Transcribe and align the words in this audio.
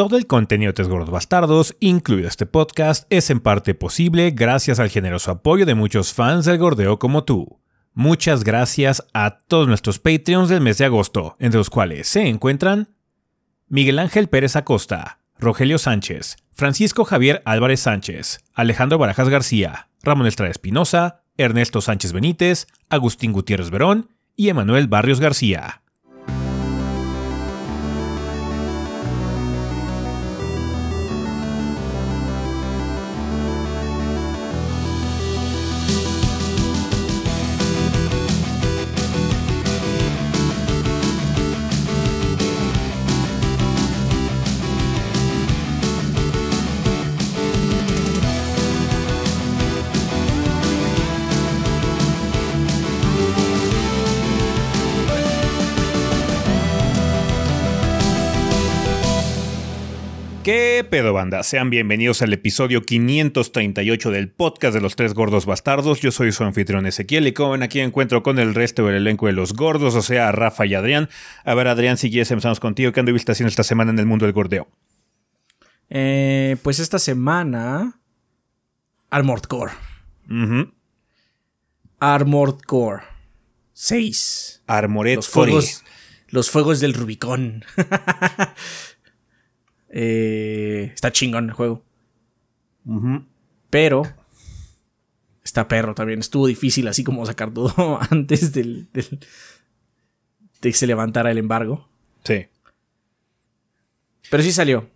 Todo 0.00 0.16
el 0.16 0.26
contenido 0.26 0.70
de 0.70 0.76
Tres 0.76 0.88
Gordos 0.88 1.10
Bastardos, 1.10 1.76
incluido 1.78 2.26
este 2.26 2.46
podcast, 2.46 3.04
es 3.10 3.28
en 3.28 3.38
parte 3.38 3.74
posible 3.74 4.30
gracias 4.30 4.80
al 4.80 4.88
generoso 4.88 5.30
apoyo 5.30 5.66
de 5.66 5.74
muchos 5.74 6.14
fans 6.14 6.46
del 6.46 6.56
gordeo 6.56 6.98
como 6.98 7.24
tú. 7.24 7.60
Muchas 7.92 8.42
gracias 8.42 9.06
a 9.12 9.40
todos 9.40 9.68
nuestros 9.68 9.98
Patreons 9.98 10.48
del 10.48 10.62
mes 10.62 10.78
de 10.78 10.86
agosto, 10.86 11.36
entre 11.38 11.58
los 11.58 11.68
cuales 11.68 12.08
se 12.08 12.26
encuentran 12.26 12.88
Miguel 13.68 13.98
Ángel 13.98 14.30
Pérez 14.30 14.56
Acosta, 14.56 15.18
Rogelio 15.38 15.76
Sánchez, 15.76 16.38
Francisco 16.50 17.04
Javier 17.04 17.42
Álvarez 17.44 17.80
Sánchez, 17.80 18.40
Alejandro 18.54 18.96
Barajas 18.96 19.28
García, 19.28 19.90
Ramón 20.02 20.26
Estrada 20.26 20.50
Espinosa, 20.50 21.24
Ernesto 21.36 21.82
Sánchez 21.82 22.14
Benítez, 22.14 22.68
Agustín 22.88 23.32
Gutiérrez 23.34 23.68
Verón 23.68 24.08
y 24.34 24.48
Emanuel 24.48 24.88
Barrios 24.88 25.20
García. 25.20 25.79
Pedo 60.90 61.12
banda? 61.12 61.44
Sean 61.44 61.70
bienvenidos 61.70 62.20
al 62.20 62.32
episodio 62.32 62.82
538 62.82 64.10
del 64.10 64.28
podcast 64.28 64.74
de 64.74 64.80
los 64.80 64.96
tres 64.96 65.14
gordos 65.14 65.46
bastardos. 65.46 66.00
Yo 66.00 66.10
soy 66.10 66.32
su 66.32 66.42
anfitrión 66.42 66.84
Ezequiel 66.84 67.28
y 67.28 67.32
como 67.32 67.52
ven 67.52 67.62
aquí 67.62 67.78
encuentro 67.78 68.24
con 68.24 68.40
el 68.40 68.56
resto 68.56 68.84
del 68.84 68.96
elenco 68.96 69.26
de 69.28 69.32
los 69.32 69.54
gordos, 69.54 69.94
o 69.94 70.02
sea, 70.02 70.32
Rafa 70.32 70.66
y 70.66 70.74
Adrián. 70.74 71.08
A 71.44 71.54
ver, 71.54 71.68
Adrián, 71.68 71.96
si 71.96 72.10
quieres 72.10 72.30
empezamos 72.32 72.58
contigo. 72.58 72.90
¿Qué 72.92 72.98
anduviste 72.98 73.30
haciendo 73.30 73.50
esta 73.50 73.62
semana 73.62 73.92
en 73.92 74.00
el 74.00 74.06
mundo 74.06 74.26
del 74.26 74.32
gordeo? 74.32 74.68
Eh, 75.88 76.56
pues 76.62 76.80
esta 76.80 76.98
semana... 76.98 78.00
Armored 79.10 79.42
Core. 79.42 79.72
Armored 82.00 82.58
Core 82.66 83.02
6. 83.72 84.62
Armored 84.66 85.16
Los 85.16 85.28
Core. 85.28 85.50
fuegos, 85.52 85.84
los 86.28 86.50
fuegos 86.50 86.80
del 86.80 86.94
Rubicón. 86.94 87.64
Eh, 89.90 90.90
está 90.94 91.12
chingón 91.12 91.46
el 91.46 91.52
juego. 91.52 91.82
Pero 93.70 94.02
está 95.44 95.68
perro 95.68 95.94
también. 95.94 96.20
Estuvo 96.20 96.46
difícil 96.46 96.88
así 96.88 97.04
como 97.04 97.24
sacar 97.26 97.52
todo 97.52 97.98
antes 98.10 98.52
del, 98.52 98.88
del- 98.92 99.18
de 100.60 100.70
que 100.70 100.76
se 100.76 100.86
levantara 100.86 101.30
el 101.30 101.38
embargo. 101.38 101.88
Sí. 102.24 102.46
Pero 104.30 104.42
sí 104.42 104.52
salió. 104.52 104.88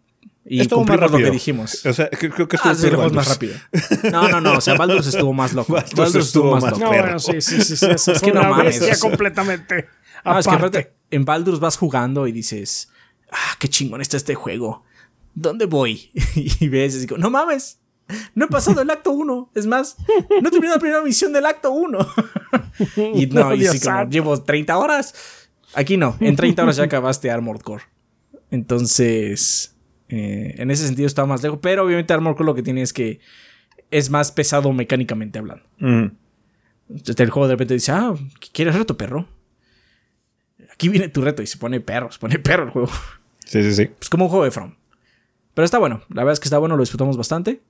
Y 0.47 0.61
Estuvo 0.61 0.81
más 0.81 0.89
cumplimos 0.89 1.11
lo 1.11 1.17
rápido. 1.17 1.31
que 1.31 1.33
dijimos. 1.35 1.87
O 1.87 1.93
sea, 1.95 2.11
creo, 2.11 2.47
que 2.49 2.57
estuvo 2.57 2.71
Ah, 2.71 2.75
sí, 2.75 2.91
más 3.15 3.29
rápido. 3.29 3.55
No, 4.13 4.29
no, 4.29 4.41
no. 4.43 4.59
O 4.59 4.61
sea, 4.61 4.75
Baldur's 4.75 5.07
estuvo 5.07 5.33
más 5.33 5.55
loco. 5.55 5.73
Baldur's 5.73 5.95
Baldur's, 5.95 6.27
estuvo 6.27 6.45
estuvo 6.45 6.51
más 6.55 6.63
más 6.65 6.73
loco. 6.73 6.85
No, 6.85 6.89
bueno, 7.03 7.19
sí, 7.19 7.41
sí, 7.41 7.63
sí, 7.63 7.87
Es 8.13 8.21
que 8.21 8.31
no 8.33 8.43
mames, 8.45 8.99
completamente. 9.01 9.89
Ah, 10.23 10.39
es 10.39 10.47
que 10.47 10.93
en 11.11 11.25
Baldur's 11.25 11.61
vas 11.61 11.79
jugando 11.79 12.27
y 12.27 12.33
dices, 12.33 12.91
ah, 13.35 13.57
qué 13.59 13.69
chingón 13.69 14.01
está 14.01 14.17
este 14.17 14.35
juego. 14.35 14.85
¿Dónde 15.35 15.67
voy? 15.67 16.11
Y 16.61 16.69
ves 16.69 16.97
y 16.97 17.01
digo, 17.01 17.19
no 17.19 17.31
mames, 17.31 17.81
no 18.35 18.45
he 18.45 18.49
pasado 18.49 18.83
el 18.83 18.91
acto 18.91 19.13
1. 19.13 19.51
Es 19.55 19.67
más, 19.67 19.97
no 20.41 20.49
he 20.49 20.51
terminado 20.51 20.77
la 20.77 20.81
primera 20.81 21.03
misión 21.03 21.33
del 21.33 21.47
acto 21.47 21.73
1. 21.73 21.99
y 23.15 23.27
no, 23.27 23.55
y 23.55 23.67
sí, 23.67 23.81
como 23.81 24.09
llevo 24.09 24.43
30 24.43 24.77
horas. 24.77 25.49
Aquí 25.75 25.97
no, 25.97 26.17
en 26.21 26.37
30 26.37 26.63
horas 26.63 26.77
ya 26.77 26.85
acabaste 26.85 27.31
Armored 27.31 27.63
Core. 27.63 27.85
Entonces, 28.51 29.77
eh, 30.09 30.55
en 30.59 30.71
ese 30.71 30.87
sentido 30.87 31.07
está 31.07 31.27
más 31.27 31.43
lejos. 31.43 31.59
Pero 31.61 31.85
obviamente 31.85 32.13
Armored 32.13 32.37
Core 32.37 32.47
lo 32.47 32.55
que 32.55 32.63
tiene 32.63 32.83
es 32.83 32.93
que 32.93 33.21
es 33.91 34.11
más 34.11 34.33
pesado 34.33 34.73
mecánicamente 34.73 35.39
hablando. 35.39 35.65
Mm. 35.79 36.07
Entonces 36.91 37.21
el 37.21 37.31
juego 37.31 37.49
de 37.49 37.55
repente 37.55 37.75
dice, 37.75 37.93
ah, 37.93 38.15
¿quieres 38.53 38.75
reto, 38.75 38.97
perro? 38.97 39.27
Aquí 40.73 40.89
viene 40.89 41.09
tu 41.09 41.23
reto 41.23 41.43
y 41.43 41.47
se 41.47 41.57
pone 41.57 41.81
perro, 41.81 42.11
se 42.13 42.19
pone 42.19 42.39
perro 42.39 42.65
el 42.65 42.71
juego. 42.71 42.91
Sí, 43.45 43.63
sí, 43.63 43.75
sí. 43.75 43.87
Pues 43.87 44.09
como 44.09 44.25
un 44.25 44.31
juego 44.31 44.45
de 44.45 44.51
From. 44.51 44.75
Pero 45.55 45.65
está 45.65 45.79
bueno, 45.79 46.03
la 46.09 46.23
verdad 46.23 46.33
es 46.33 46.41
que 46.41 46.47
está 46.47 46.59
bueno, 46.59 46.77
lo 46.77 46.83
disfrutamos 46.83 47.17
bastante. 47.17 47.61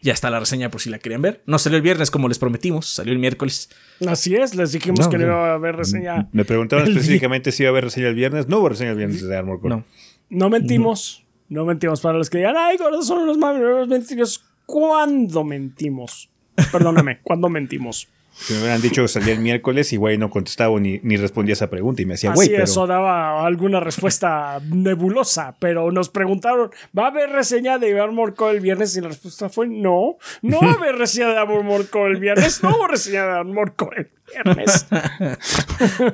Ya 0.00 0.12
está 0.12 0.28
la 0.30 0.38
reseña 0.38 0.70
por 0.70 0.82
si 0.82 0.90
la 0.90 0.98
querían 0.98 1.22
ver. 1.22 1.42
No 1.46 1.58
salió 1.58 1.76
el 1.76 1.82
viernes 1.82 2.10
como 2.10 2.28
les 2.28 2.38
prometimos, 2.38 2.86
salió 2.86 3.12
el 3.12 3.18
miércoles. 3.18 3.70
Así 4.06 4.36
es, 4.36 4.54
les 4.54 4.70
dijimos 4.72 5.00
No, 5.00 5.08
que 5.08 5.16
no 5.16 5.24
iba 5.24 5.52
a 5.52 5.54
haber 5.54 5.76
reseña. 5.76 6.28
Me 6.32 6.44
preguntaron 6.44 6.86
específicamente 6.86 7.52
si 7.52 7.62
iba 7.62 7.70
a 7.70 7.72
haber 7.72 7.84
reseña 7.84 8.08
el 8.08 8.14
viernes. 8.14 8.46
No 8.46 8.58
hubo 8.58 8.68
reseña 8.68 8.90
el 8.90 8.98
viernes 8.98 9.22
de 9.26 9.36
Armor 9.36 9.60
Core. 9.60 9.76
No. 9.76 9.84
No 10.28 10.50
mentimos. 10.50 11.24
No 11.48 11.64
mentimos. 11.64 12.02
Para 12.02 12.18
los 12.18 12.28
que 12.28 12.38
digan, 12.38 12.54
ay, 12.56 12.76
gordos 12.76 13.06
son 13.06 13.26
los 13.26 13.38
más 13.38 13.56
mentirosos. 13.88 14.44
¿Cuándo 14.66 15.42
mentimos? 15.42 16.30
Perdóname, 16.70 17.20
¿cuándo 17.22 17.48
mentimos? 17.48 18.08
Si 18.36 18.52
me 18.52 18.60
hubieran 18.60 18.82
dicho 18.82 19.02
que 19.02 19.08
salía 19.08 19.32
el 19.32 19.40
miércoles 19.40 19.92
y 19.92 19.96
güey 19.96 20.18
no 20.18 20.30
contestaba 20.30 20.78
ni, 20.80 20.98
ni 21.02 21.16
respondía 21.16 21.52
esa 21.52 21.70
pregunta 21.70 22.02
y 22.02 22.06
me 22.06 22.14
decía, 22.14 22.32
güey, 22.32 22.46
Así 22.46 22.52
pero... 22.52 22.64
eso 22.64 22.86
daba 22.86 23.46
alguna 23.46 23.80
respuesta 23.80 24.60
nebulosa, 24.64 25.56
pero 25.58 25.90
nos 25.92 26.08
preguntaron, 26.08 26.70
¿va 26.96 27.04
a 27.04 27.08
haber 27.08 27.30
reseña 27.30 27.78
de 27.78 27.98
Armor 27.98 28.34
Core 28.34 28.56
el 28.56 28.60
viernes? 28.60 28.96
Y 28.96 29.00
la 29.00 29.08
respuesta 29.08 29.48
fue 29.48 29.68
no. 29.68 30.16
No 30.42 30.60
va 30.60 30.72
a 30.72 30.74
haber 30.74 30.96
reseña 30.96 31.28
de 31.28 31.38
Armor 31.38 31.88
Core 31.88 32.14
el 32.14 32.20
viernes. 32.20 32.62
No 32.62 32.76
hubo 32.76 32.86
reseña 32.86 33.24
de 33.24 33.32
Armor 33.32 33.74
Core 33.76 34.10
el 34.34 34.44
viernes. 34.44 34.86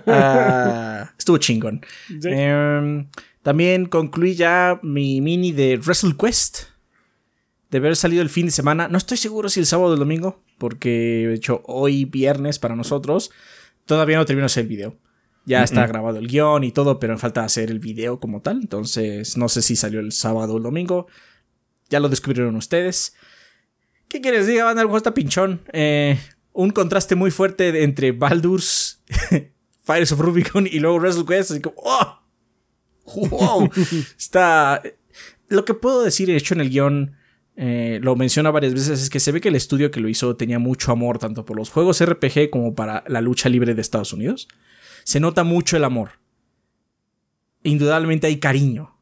Ah, 0.06 1.10
estuvo 1.18 1.38
chingón. 1.38 1.80
Sí. 2.08 2.28
Em, 2.28 3.06
también 3.42 3.86
concluí 3.86 4.34
ya 4.34 4.78
mi 4.82 5.20
mini 5.20 5.52
de 5.52 5.76
Wrestle 5.76 6.14
Quest. 6.18 6.64
De 7.70 7.78
haber 7.78 7.96
salido 7.96 8.22
el 8.22 8.30
fin 8.30 8.46
de 8.46 8.52
semana. 8.52 8.88
No 8.88 8.98
estoy 8.98 9.16
seguro 9.16 9.48
si 9.48 9.60
el 9.60 9.66
sábado 9.66 9.90
o 9.90 9.94
el 9.94 10.00
domingo. 10.00 10.42
Porque 10.58 11.26
de 11.28 11.34
hecho 11.34 11.62
hoy 11.66 12.04
viernes 12.04 12.58
para 12.58 12.76
nosotros. 12.76 13.30
Todavía 13.84 14.16
no 14.16 14.26
termino 14.26 14.48
el 14.54 14.66
video. 14.66 14.96
Ya 15.46 15.64
está 15.64 15.86
grabado 15.86 16.18
el 16.18 16.28
guion 16.28 16.64
y 16.64 16.70
todo, 16.70 17.00
pero 17.00 17.14
me 17.14 17.18
falta 17.18 17.44
hacer 17.44 17.70
el 17.70 17.80
video 17.80 18.20
como 18.20 18.40
tal. 18.40 18.60
Entonces 18.60 19.36
no 19.36 19.48
sé 19.48 19.62
si 19.62 19.74
salió 19.74 20.00
el 20.00 20.12
sábado 20.12 20.54
o 20.54 20.56
el 20.58 20.62
domingo. 20.62 21.06
Ya 21.88 21.98
lo 21.98 22.08
descubrieron 22.08 22.54
ustedes. 22.56 23.14
¿Qué 24.08 24.20
quieres 24.20 24.46
diga, 24.46 24.64
banda? 24.64 24.82
El 24.82 24.86
juego 24.86 24.98
está 24.98 25.14
pinchón. 25.14 25.62
Eh, 25.72 26.18
un 26.52 26.70
contraste 26.70 27.14
muy 27.14 27.30
fuerte 27.30 27.82
entre 27.82 28.12
Baldur's, 28.12 29.02
Fires 29.84 30.12
of 30.12 30.20
Rubicon 30.20 30.66
y 30.66 30.78
luego 30.78 30.98
Wrestle 30.98 31.24
Quest. 31.24 31.52
Así 31.52 31.60
como, 31.60 31.76
¡oh! 31.78 32.22
¡Wow! 33.28 33.70
está. 34.18 34.82
Lo 35.48 35.64
que 35.64 35.74
puedo 35.74 36.02
decir, 36.02 36.28
de 36.28 36.36
hecho, 36.36 36.54
en 36.54 36.60
el 36.60 36.70
guion. 36.70 37.16
Eh, 37.62 38.00
lo 38.02 38.16
menciona 38.16 38.50
varias 38.50 38.72
veces, 38.72 39.02
es 39.02 39.10
que 39.10 39.20
se 39.20 39.32
ve 39.32 39.42
que 39.42 39.48
el 39.48 39.54
estudio 39.54 39.90
que 39.90 40.00
lo 40.00 40.08
hizo 40.08 40.34
tenía 40.34 40.58
mucho 40.58 40.92
amor 40.92 41.18
tanto 41.18 41.44
por 41.44 41.58
los 41.58 41.68
juegos 41.68 42.02
RPG 42.02 42.48
como 42.48 42.74
para 42.74 43.04
la 43.06 43.20
lucha 43.20 43.50
libre 43.50 43.74
de 43.74 43.82
Estados 43.82 44.14
Unidos. 44.14 44.48
Se 45.04 45.20
nota 45.20 45.44
mucho 45.44 45.76
el 45.76 45.84
amor. 45.84 46.12
Indudablemente 47.62 48.26
hay 48.28 48.38
cariño. 48.38 48.96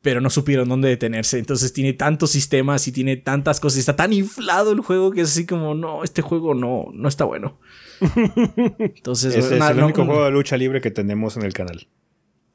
Pero 0.00 0.20
no 0.20 0.30
supieron 0.30 0.68
dónde 0.68 0.88
detenerse. 0.88 1.40
Entonces 1.40 1.72
tiene 1.72 1.92
tantos 1.92 2.30
sistemas 2.30 2.86
y 2.86 2.92
tiene 2.92 3.16
tantas 3.16 3.58
cosas. 3.58 3.80
Está 3.80 3.96
tan 3.96 4.12
inflado 4.12 4.70
el 4.70 4.78
juego 4.80 5.10
que 5.10 5.22
es 5.22 5.30
así 5.30 5.44
como, 5.44 5.74
no, 5.74 6.04
este 6.04 6.22
juego 6.22 6.54
no, 6.54 6.86
no 6.92 7.08
está 7.08 7.24
bueno. 7.24 7.58
Entonces, 8.78 9.34
es 9.34 9.50
el 9.50 9.58
no- 9.58 9.84
único 9.86 10.04
juego 10.04 10.24
de 10.24 10.30
lucha 10.30 10.56
libre 10.56 10.80
que 10.80 10.90
tenemos 10.92 11.36
en 11.36 11.42
el 11.42 11.52
canal. 11.52 11.88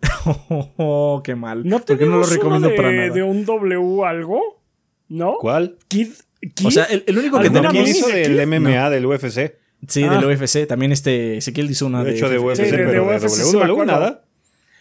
Oh, 0.77 1.21
qué 1.23 1.35
mal. 1.35 1.67
¿No 1.67 1.79
¿Por 1.79 1.97
qué 1.97 2.05
no 2.05 2.17
lo 2.17 2.25
recomiendo 2.25 2.69
de, 2.69 2.75
para 2.75 2.91
nada? 2.91 3.09
de 3.13 3.23
un 3.23 3.45
W 3.45 4.05
algo? 4.05 4.61
¿No? 5.09 5.35
¿Cuál? 5.39 5.77
Kid, 5.87 6.09
Kid? 6.53 6.67
O 6.67 6.71
sea, 6.71 6.83
el, 6.85 7.03
el 7.07 7.17
único 7.17 7.39
que 7.39 7.47
¿Alguna 7.47 7.69
¿Quién 7.69 7.85
tenemos. 7.85 7.87
mini 7.87 7.97
hizo 7.97 8.07
de 8.07 8.29
del 8.37 8.49
Kid? 8.49 8.59
MMA, 8.59 8.89
del 8.89 9.05
UFC? 9.05 9.55
Sí, 9.87 10.03
Ah. 10.03 10.19
del 10.19 10.25
UFC. 10.25 10.65
También 10.67 10.91
este 10.91 11.37
Ezequiel 11.37 11.69
hizo 11.71 11.85
una 11.85 12.03
De 12.03 12.11
de, 12.11 12.17
hecho, 12.17 12.29
de 12.29 12.39
UFC. 12.39 12.55
Sí, 12.65 12.71
de- 12.71 12.71
de 12.71 12.77
pero 12.77 12.91
de, 12.91 13.15
UFC 13.15 13.29
sí 13.29 13.55
me 13.55 13.63
WWE 13.63 13.71
acuerdo. 13.71 13.85
nada. 13.91 14.23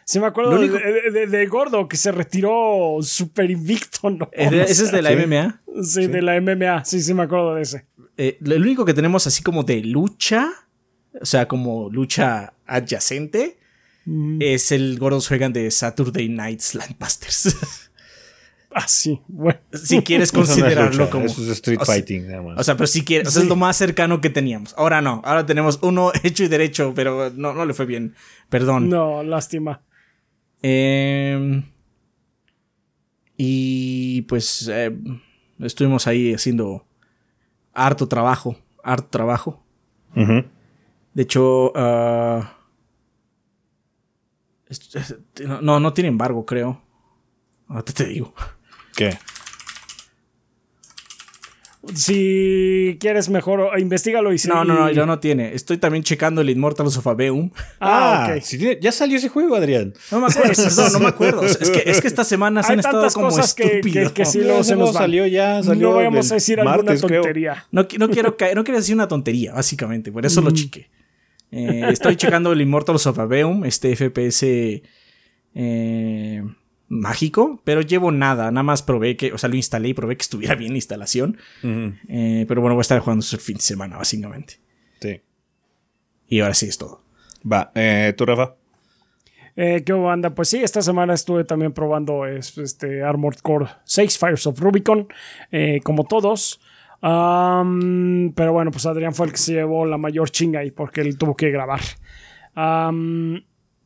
Sí, 0.04 0.20
me 0.20 0.26
acuerdo 0.26 0.50
de, 0.52 0.56
único- 0.58 0.78
de- 0.78 1.10
de- 1.10 1.26
de 1.26 1.46
Gordo 1.46 1.88
que 1.88 1.96
se 1.96 2.12
retiró 2.12 2.98
súper 3.02 3.50
invicto, 3.50 4.08
¿no? 4.10 4.28
Eh, 4.32 4.50
de- 4.50 4.62
Ese 4.62 4.84
es 4.84 4.92
de 4.92 5.02
la 5.02 5.10
Sí. 5.10 5.16
MMA. 5.16 5.60
Sí, 5.82 6.06
de 6.06 6.22
la 6.22 6.36
MMA. 6.40 6.84
Sí, 6.84 7.00
sí, 7.02 7.12
me 7.14 7.22
acuerdo 7.24 7.54
de 7.54 7.62
ese. 7.62 7.86
Eh, 8.16 8.38
el 8.44 8.62
único 8.62 8.84
que 8.84 8.94
tenemos 8.94 9.26
así 9.26 9.42
como 9.42 9.62
de 9.64 9.80
lucha, 9.82 10.48
o 11.20 11.26
sea, 11.26 11.46
como 11.48 11.90
lucha 11.90 12.54
adyacente, 12.66 13.55
Mm. 14.06 14.38
es 14.40 14.72
el 14.72 14.98
Gordos 14.98 15.28
juegan 15.28 15.52
de 15.52 15.70
Saturday 15.70 16.28
Night 16.28 16.60
Slamtbusters. 16.60 17.56
Ah, 18.78 18.86
sí, 18.88 19.22
bueno. 19.26 19.58
si 19.72 20.02
quieres 20.02 20.34
no 20.34 20.42
es 20.42 20.48
considerarlo 20.48 20.90
lucha, 20.90 21.10
como. 21.10 21.24
Eso 21.24 21.42
es 21.42 21.48
street 21.48 21.78
o 21.80 21.84
sea, 21.86 21.94
fighting, 21.94 22.26
nada 22.28 22.42
más. 22.42 22.58
O 22.58 22.62
sea, 22.62 22.76
pero 22.76 22.86
si 22.86 23.02
quieres, 23.02 23.28
o 23.28 23.30
sea, 23.30 23.42
es 23.42 23.48
lo 23.48 23.56
más 23.56 23.74
cercano 23.74 24.20
que 24.20 24.28
teníamos. 24.28 24.74
Ahora 24.76 25.00
no, 25.00 25.22
ahora 25.24 25.46
tenemos 25.46 25.78
uno 25.80 26.12
hecho 26.22 26.44
y 26.44 26.48
derecho, 26.48 26.92
pero 26.94 27.30
no, 27.34 27.54
no 27.54 27.64
le 27.64 27.72
fue 27.72 27.86
bien. 27.86 28.14
Perdón. 28.50 28.90
No, 28.90 29.22
lástima. 29.22 29.80
Eh, 30.62 31.62
Y 33.38 34.22
pues 34.22 34.68
eh, 34.70 34.94
estuvimos 35.60 36.06
ahí 36.06 36.34
haciendo 36.34 36.86
harto 37.72 38.08
trabajo, 38.08 38.58
harto 38.82 39.08
trabajo. 39.08 39.62
De 40.14 41.22
hecho, 41.22 41.72
ah, 41.76 42.55
no, 45.62 45.80
no 45.80 45.92
tiene 45.92 46.08
embargo, 46.08 46.44
creo. 46.44 46.82
Ahorita 47.68 47.92
te 47.92 48.06
digo. 48.06 48.34
¿Qué? 48.94 49.18
Si 51.94 52.96
quieres 52.98 53.28
mejor, 53.28 53.78
investigalo 53.78 54.32
y 54.32 54.38
si... 54.38 54.48
No, 54.48 54.64
no, 54.64 54.74
no, 54.74 54.90
ya 54.90 55.06
no 55.06 55.20
tiene. 55.20 55.54
Estoy 55.54 55.78
también 55.78 56.02
checando 56.02 56.40
el 56.40 56.50
Immortals 56.50 56.96
of 56.96 57.06
Aveum. 57.06 57.50
Ah, 57.78 58.26
ah 58.28 58.36
ok. 58.36 58.80
ya 58.80 58.90
salió 58.90 59.18
ese 59.18 59.28
juego, 59.28 59.54
Adrián. 59.54 59.94
No 60.10 60.20
me 60.20 60.26
acuerdo, 60.26 60.62
no, 60.76 60.90
no 60.90 60.98
me 60.98 61.06
acuerdo. 61.06 61.42
Es 61.42 61.58
que, 61.70 61.84
es 61.86 62.00
que 62.00 62.08
estas 62.08 62.26
semanas 62.26 62.68
han 62.68 62.80
estado 62.80 63.08
como 63.10 63.28
cosas 63.28 63.54
que, 63.54 63.80
que, 64.12 64.24
sí 64.24 64.40
lo, 64.40 64.64
se 64.64 64.74
nos 64.74 64.94
salió 64.94 65.26
ya, 65.26 65.62
salió 65.62 65.90
No 65.90 65.96
vamos 65.96 66.30
a 66.32 66.34
decir 66.34 66.60
alguna 66.60 66.96
tontería. 66.96 67.66
No, 67.70 67.82
no, 67.98 68.08
quiero, 68.10 68.36
no 68.54 68.64
quiero 68.64 68.78
decir 68.78 68.94
una 68.94 69.06
tontería, 69.06 69.52
básicamente. 69.52 70.10
Por 70.10 70.26
eso 70.26 70.40
lo 70.40 70.50
chique. 70.50 70.88
Eh, 71.50 71.86
estoy 71.90 72.16
checando 72.16 72.52
el 72.52 72.60
Immortals 72.60 73.06
of 73.06 73.18
Aveum, 73.18 73.64
este 73.64 73.94
FPS... 73.94 74.82
Eh, 75.58 76.42
mágico, 76.88 77.60
pero 77.64 77.80
llevo 77.80 78.12
nada, 78.12 78.50
nada 78.50 78.62
más 78.62 78.82
probé 78.82 79.16
que, 79.16 79.32
o 79.32 79.38
sea, 79.38 79.48
lo 79.48 79.56
instalé 79.56 79.88
y 79.88 79.94
probé 79.94 80.16
que 80.16 80.22
estuviera 80.22 80.54
bien 80.54 80.72
la 80.72 80.78
instalación. 80.78 81.38
Eh, 82.08 82.44
pero 82.46 82.60
bueno, 82.60 82.74
voy 82.74 82.80
a 82.80 82.82
estar 82.82 83.00
jugando 83.00 83.24
el 83.30 83.40
fin 83.40 83.56
de 83.56 83.62
semana, 83.62 83.96
básicamente. 83.96 84.60
Sí. 85.00 85.20
Y 86.28 86.40
ahora 86.40 86.54
sí 86.54 86.66
es 86.66 86.78
todo. 86.78 87.02
Va, 87.50 87.72
eh, 87.74 88.14
¿tú, 88.16 88.26
Rafa? 88.26 88.54
Eh, 89.56 89.82
¿Qué 89.84 89.92
banda? 89.92 90.34
Pues 90.34 90.48
sí, 90.48 90.58
esta 90.62 90.82
semana 90.82 91.14
estuve 91.14 91.44
también 91.44 91.72
probando 91.72 92.26
este 92.26 93.02
Armored 93.02 93.38
Core 93.38 93.66
6 93.84 94.18
Fires 94.18 94.46
of 94.46 94.60
Rubicon, 94.60 95.08
eh, 95.50 95.80
como 95.82 96.04
todos. 96.04 96.60
Pero 97.00 98.52
bueno, 98.52 98.70
pues 98.70 98.86
Adrián 98.86 99.14
fue 99.14 99.26
el 99.26 99.32
que 99.32 99.38
se 99.38 99.52
llevó 99.52 99.86
la 99.86 99.98
mayor 99.98 100.30
chinga 100.30 100.60
ahí 100.60 100.70
porque 100.70 101.00
él 101.00 101.18
tuvo 101.18 101.36
que 101.36 101.50
grabar. 101.50 101.80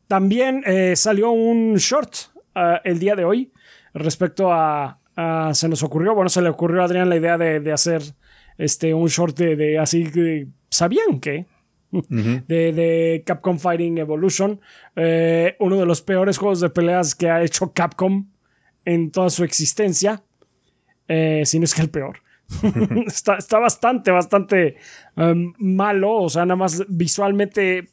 también 0.08 0.64
salió 0.94 1.30
un 1.30 1.74
short 1.76 2.14
el 2.84 2.98
día 2.98 3.16
de 3.16 3.24
hoy 3.24 3.52
respecto 3.94 4.52
a, 4.52 4.98
Se 5.52 5.68
nos 5.68 5.82
ocurrió, 5.82 6.14
bueno, 6.14 6.28
se 6.28 6.42
le 6.42 6.48
ocurrió 6.48 6.82
a 6.82 6.84
Adrián 6.84 7.08
la 7.08 7.16
idea 7.16 7.36
de, 7.36 7.72
hacer 7.72 8.02
este, 8.58 8.94
un 8.94 9.08
short 9.08 9.38
de, 9.38 9.78
así 9.78 10.10
que... 10.10 10.46
¿Sabían 10.70 11.18
que? 11.20 11.46
de, 11.90 13.22
Capcom 13.26 13.58
Fighting 13.58 13.98
Evolution. 13.98 14.60
Eh, 14.96 15.56
uno 15.58 15.76
de 15.76 15.86
los 15.86 16.02
peores 16.02 16.38
juegos 16.38 16.60
de 16.60 16.70
peleas 16.70 17.14
que 17.14 17.30
ha 17.30 17.42
hecho 17.42 17.72
Capcom 17.72 18.28
en 18.84 19.10
toda 19.10 19.30
su 19.30 19.44
existencia. 19.44 20.22
Eh, 21.08 21.42
si 21.44 21.58
no 21.58 21.64
es 21.64 21.74
que 21.74 21.82
el 21.82 21.90
peor. 21.90 22.22
está, 23.06 23.36
está, 23.36 23.58
bastante, 23.58 24.10
bastante 24.10 24.76
em, 25.16 25.52
malo. 25.58 26.14
O 26.14 26.28
sea, 26.28 26.44
nada 26.44 26.56
más 26.56 26.84
visualmente 26.88 27.88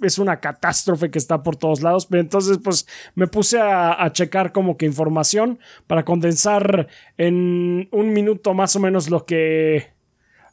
es 0.00 0.18
una 0.18 0.40
catástrofe 0.40 1.10
que 1.10 1.18
está 1.18 1.42
por 1.42 1.56
todos 1.56 1.82
lados. 1.82 2.06
Pero 2.06 2.20
entonces, 2.20 2.58
pues 2.62 2.86
me 3.14 3.26
puse 3.26 3.60
a, 3.60 4.10
checar 4.12 4.52
como 4.52 4.76
que 4.76 4.86
información 4.86 5.58
para 5.86 6.04
condensar 6.04 6.88
en 7.16 7.88
un 7.92 8.12
minuto 8.12 8.54
más 8.54 8.74
o 8.76 8.80
menos 8.80 9.10
lo 9.10 9.24
que 9.24 9.98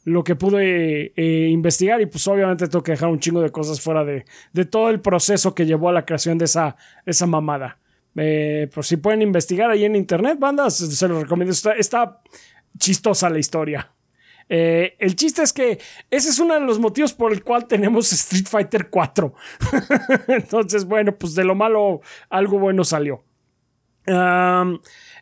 lo 0.04 0.24
que 0.24 0.36
pude 0.36 1.12
eh, 1.16 1.48
investigar 1.50 2.00
y 2.00 2.06
pues 2.06 2.26
obviamente 2.28 2.66
tengo 2.66 2.82
que 2.82 2.92
dejar 2.92 3.10
un 3.10 3.20
chingo 3.20 3.42
de 3.42 3.52
cosas 3.52 3.78
fuera 3.78 4.04
de, 4.04 4.24
de 4.54 4.64
todo 4.64 4.88
el 4.88 5.00
proceso 5.00 5.54
que 5.54 5.66
llevó 5.66 5.90
a 5.90 5.92
la 5.92 6.06
creación 6.06 6.38
de 6.38 6.46
esa, 6.46 6.76
esa 7.04 7.26
mamada. 7.26 7.78
Eh, 8.16 8.68
pues 8.74 8.88
si 8.88 8.96
pueden 8.96 9.22
investigar 9.22 9.70
ahí 9.70 9.84
en 9.84 9.94
internet, 9.94 10.38
bandas, 10.38 10.76
se, 10.76 11.08
los 11.08 11.22
recomiendo. 11.22 11.54
está 11.76 12.20
chistosa 12.76 13.30
la 13.30 13.38
historia. 13.38 13.92
Eh, 14.48 14.96
el 14.98 15.14
chiste 15.14 15.42
es 15.42 15.52
que 15.52 15.78
ese 16.10 16.30
es 16.30 16.38
uno 16.38 16.54
de 16.54 16.60
los 16.60 16.78
motivos 16.78 17.12
por 17.12 17.32
el 17.32 17.42
cual 17.42 17.66
tenemos 17.66 18.12
Street 18.12 18.46
Fighter 18.46 18.88
4. 18.88 19.34
Entonces, 20.28 20.84
bueno, 20.84 21.16
pues 21.16 21.34
de 21.34 21.44
lo 21.44 21.54
malo 21.54 22.00
algo 22.30 22.58
bueno 22.58 22.84
salió. 22.84 23.24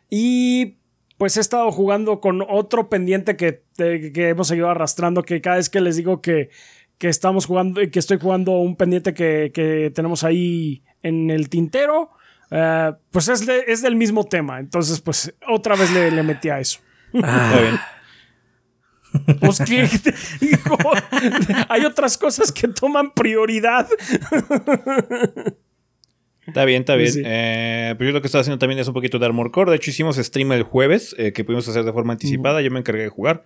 y 0.09 0.77
pues 1.17 1.35
he 1.35 1.41
estado 1.41 1.71
jugando 1.71 2.21
con 2.21 2.43
otro 2.47 2.89
pendiente 2.89 3.35
que, 3.35 3.63
que, 3.75 4.29
hemos 4.29 4.47
seguido 4.47 4.69
arrastrando, 4.69 5.23
que 5.23 5.41
cada 5.41 5.57
vez 5.57 5.69
que 5.69 5.81
les 5.81 5.95
digo 5.95 6.21
que, 6.21 6.51
que 6.99 7.09
estamos 7.09 7.47
jugando, 7.47 7.81
y 7.81 7.89
que 7.89 7.99
estoy 7.99 8.19
jugando 8.19 8.59
un 8.59 8.75
pendiente 8.75 9.13
que, 9.13 9.91
tenemos 9.95 10.23
ahí 10.23 10.83
en 11.01 11.31
el 11.31 11.49
tintero, 11.49 12.11
eh, 12.51 12.93
pues 13.09 13.29
es, 13.29 13.47
es, 13.67 13.81
del 13.81 13.95
mismo 13.95 14.25
tema. 14.25 14.59
Entonces, 14.59 15.01
pues 15.01 15.33
otra 15.47 15.75
vez 15.75 15.91
le 15.91 16.23
metí 16.23 16.49
a 16.49 16.59
eso. 16.59 16.79
Ah. 17.13 17.87
Pues 19.39 19.59
que 19.59 19.87
hay 21.69 21.85
otras 21.85 22.17
cosas 22.17 22.51
que 22.51 22.67
toman 22.67 23.13
prioridad. 23.13 23.87
Está 26.45 26.65
bien, 26.65 26.81
está 26.81 26.95
bien. 26.95 27.13
Eh, 27.25 27.95
pero 27.97 28.09
yo 28.09 28.13
lo 28.13 28.21
que 28.21 28.27
estoy 28.27 28.41
haciendo 28.41 28.59
también 28.59 28.79
es 28.79 28.87
un 28.87 28.93
poquito 28.93 29.19
de 29.19 29.25
Armor 29.25 29.51
Core. 29.51 29.71
De 29.71 29.77
hecho, 29.77 29.89
hicimos 29.89 30.17
stream 30.17 30.51
el 30.53 30.63
jueves, 30.63 31.15
eh, 31.17 31.33
que 31.33 31.43
pudimos 31.43 31.67
hacer 31.67 31.83
de 31.83 31.91
forma 31.91 32.13
anticipada. 32.13 32.61
Yo 32.61 32.71
me 32.71 32.79
encargué 32.79 33.03
de 33.03 33.09
jugar. 33.09 33.43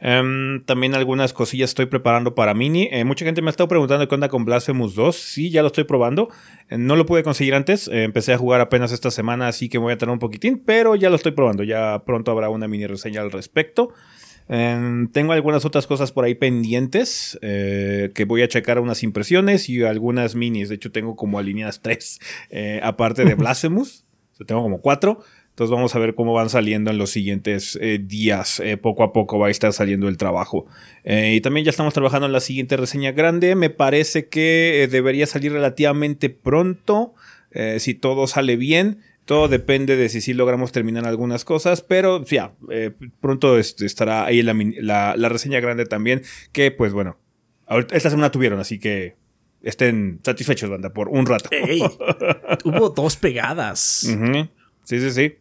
Em, 0.00 0.62
también 0.64 0.94
algunas 0.94 1.32
cosillas 1.32 1.70
estoy 1.70 1.86
preparando 1.86 2.34
para 2.34 2.52
Mini. 2.54 2.88
Eh, 2.92 3.04
mucha 3.04 3.24
gente 3.24 3.40
me 3.42 3.48
ha 3.48 3.50
estado 3.50 3.68
preguntando 3.68 4.06
qué 4.06 4.14
onda 4.14 4.28
con 4.28 4.44
Blasphemous 4.44 4.94
2. 4.94 5.16
Sí, 5.16 5.50
ya 5.50 5.62
lo 5.62 5.68
estoy 5.68 5.84
probando. 5.84 6.28
no 6.70 6.96
lo 6.96 7.06
pude 7.06 7.22
conseguir 7.22 7.54
antes. 7.54 7.88
empecé 7.88 8.32
a 8.32 8.38
jugar 8.38 8.60
apenas 8.60 8.92
esta 8.92 9.10
semana, 9.10 9.48
así 9.48 9.68
que 9.68 9.78
voy 9.78 9.92
a 9.92 9.98
tener 9.98 10.12
un 10.12 10.18
poquitín. 10.18 10.62
Pero 10.64 10.94
ya 10.94 11.10
lo 11.10 11.16
estoy 11.16 11.32
probando. 11.32 11.62
Ya 11.62 12.02
pronto 12.04 12.30
habrá 12.30 12.48
una 12.48 12.68
mini 12.68 12.86
reseña 12.86 13.20
al 13.22 13.30
respecto. 13.30 13.92
Em, 14.48 15.08
tengo 15.08 15.32
algunas 15.32 15.64
otras 15.64 15.86
cosas 15.86 16.12
por 16.12 16.24
ahí 16.24 16.34
pendientes 16.34 17.38
eh, 17.40 18.10
que 18.14 18.24
voy 18.26 18.42
a 18.42 18.48
checar 18.48 18.78
unas 18.78 19.02
impresiones 19.02 19.68
y 19.68 19.82
algunas 19.82 20.34
minis. 20.34 20.68
De 20.68 20.74
hecho, 20.74 20.92
tengo 20.92 21.16
como 21.16 21.38
alineadas 21.38 21.80
tres, 21.80 22.20
eh, 22.50 22.80
aparte 22.82 23.24
de 23.24 23.34
Blasphemous. 23.36 24.04
tengo 24.46 24.62
como 24.62 24.80
cuatro. 24.80 25.22
Entonces 25.54 25.72
vamos 25.72 25.94
a 25.94 25.98
ver 26.00 26.14
cómo 26.14 26.32
van 26.32 26.50
saliendo 26.50 26.90
en 26.90 26.98
los 26.98 27.10
siguientes 27.10 27.78
eh, 27.80 28.00
días. 28.02 28.60
poco 28.82 29.04
a 29.04 29.12
poco 29.12 29.38
va 29.38 29.46
a 29.46 29.50
estar 29.50 29.72
saliendo 29.72 30.08
el 30.08 30.16
trabajo. 30.16 30.66
y 31.04 31.40
también 31.40 31.64
ya 31.64 31.70
estamos 31.70 31.94
trabajando 31.94 32.26
en 32.26 32.32
la 32.32 32.40
siguiente 32.40 32.76
reseña 32.76 33.12
grande. 33.12 33.54
Me 33.54 33.70
parece 33.70 34.28
que 34.28 34.88
debería 34.90 35.26
salir 35.26 35.52
relativamente 35.52 36.28
pronto. 36.28 37.14
si 37.78 37.94
todo 37.94 38.26
sale 38.26 38.56
bien. 38.56 38.98
Todo 39.24 39.48
depende 39.48 39.96
de 39.96 40.10
si 40.10 40.20
sí 40.20 40.34
logramos 40.34 40.70
terminar 40.72 41.06
algunas 41.06 41.46
cosas, 41.46 41.80
pero 41.80 42.22
ya, 42.24 42.52
eh, 42.70 42.90
pronto 43.20 43.58
estará 43.58 44.26
ahí 44.26 44.42
la, 44.42 45.14
reseña 45.16 45.60
grande 45.60 45.86
también, 45.86 46.22
que 46.52 46.70
pues 46.70 46.92
bueno, 46.92 47.16
esta 47.90 48.10
semana 48.10 48.30
tuvieron, 48.30 48.60
así 48.60 48.78
que 48.78 49.16
estén 49.62 50.20
satisfechos, 50.22 50.68
banda, 50.68 50.92
por 50.92 51.08
un 51.08 51.24
rato. 51.24 51.48
hubo 52.64 52.90
dos 52.90 53.16
pegadas. 53.16 54.06
Sí, 54.82 55.00
sí, 55.00 55.10
sí. 55.10 55.36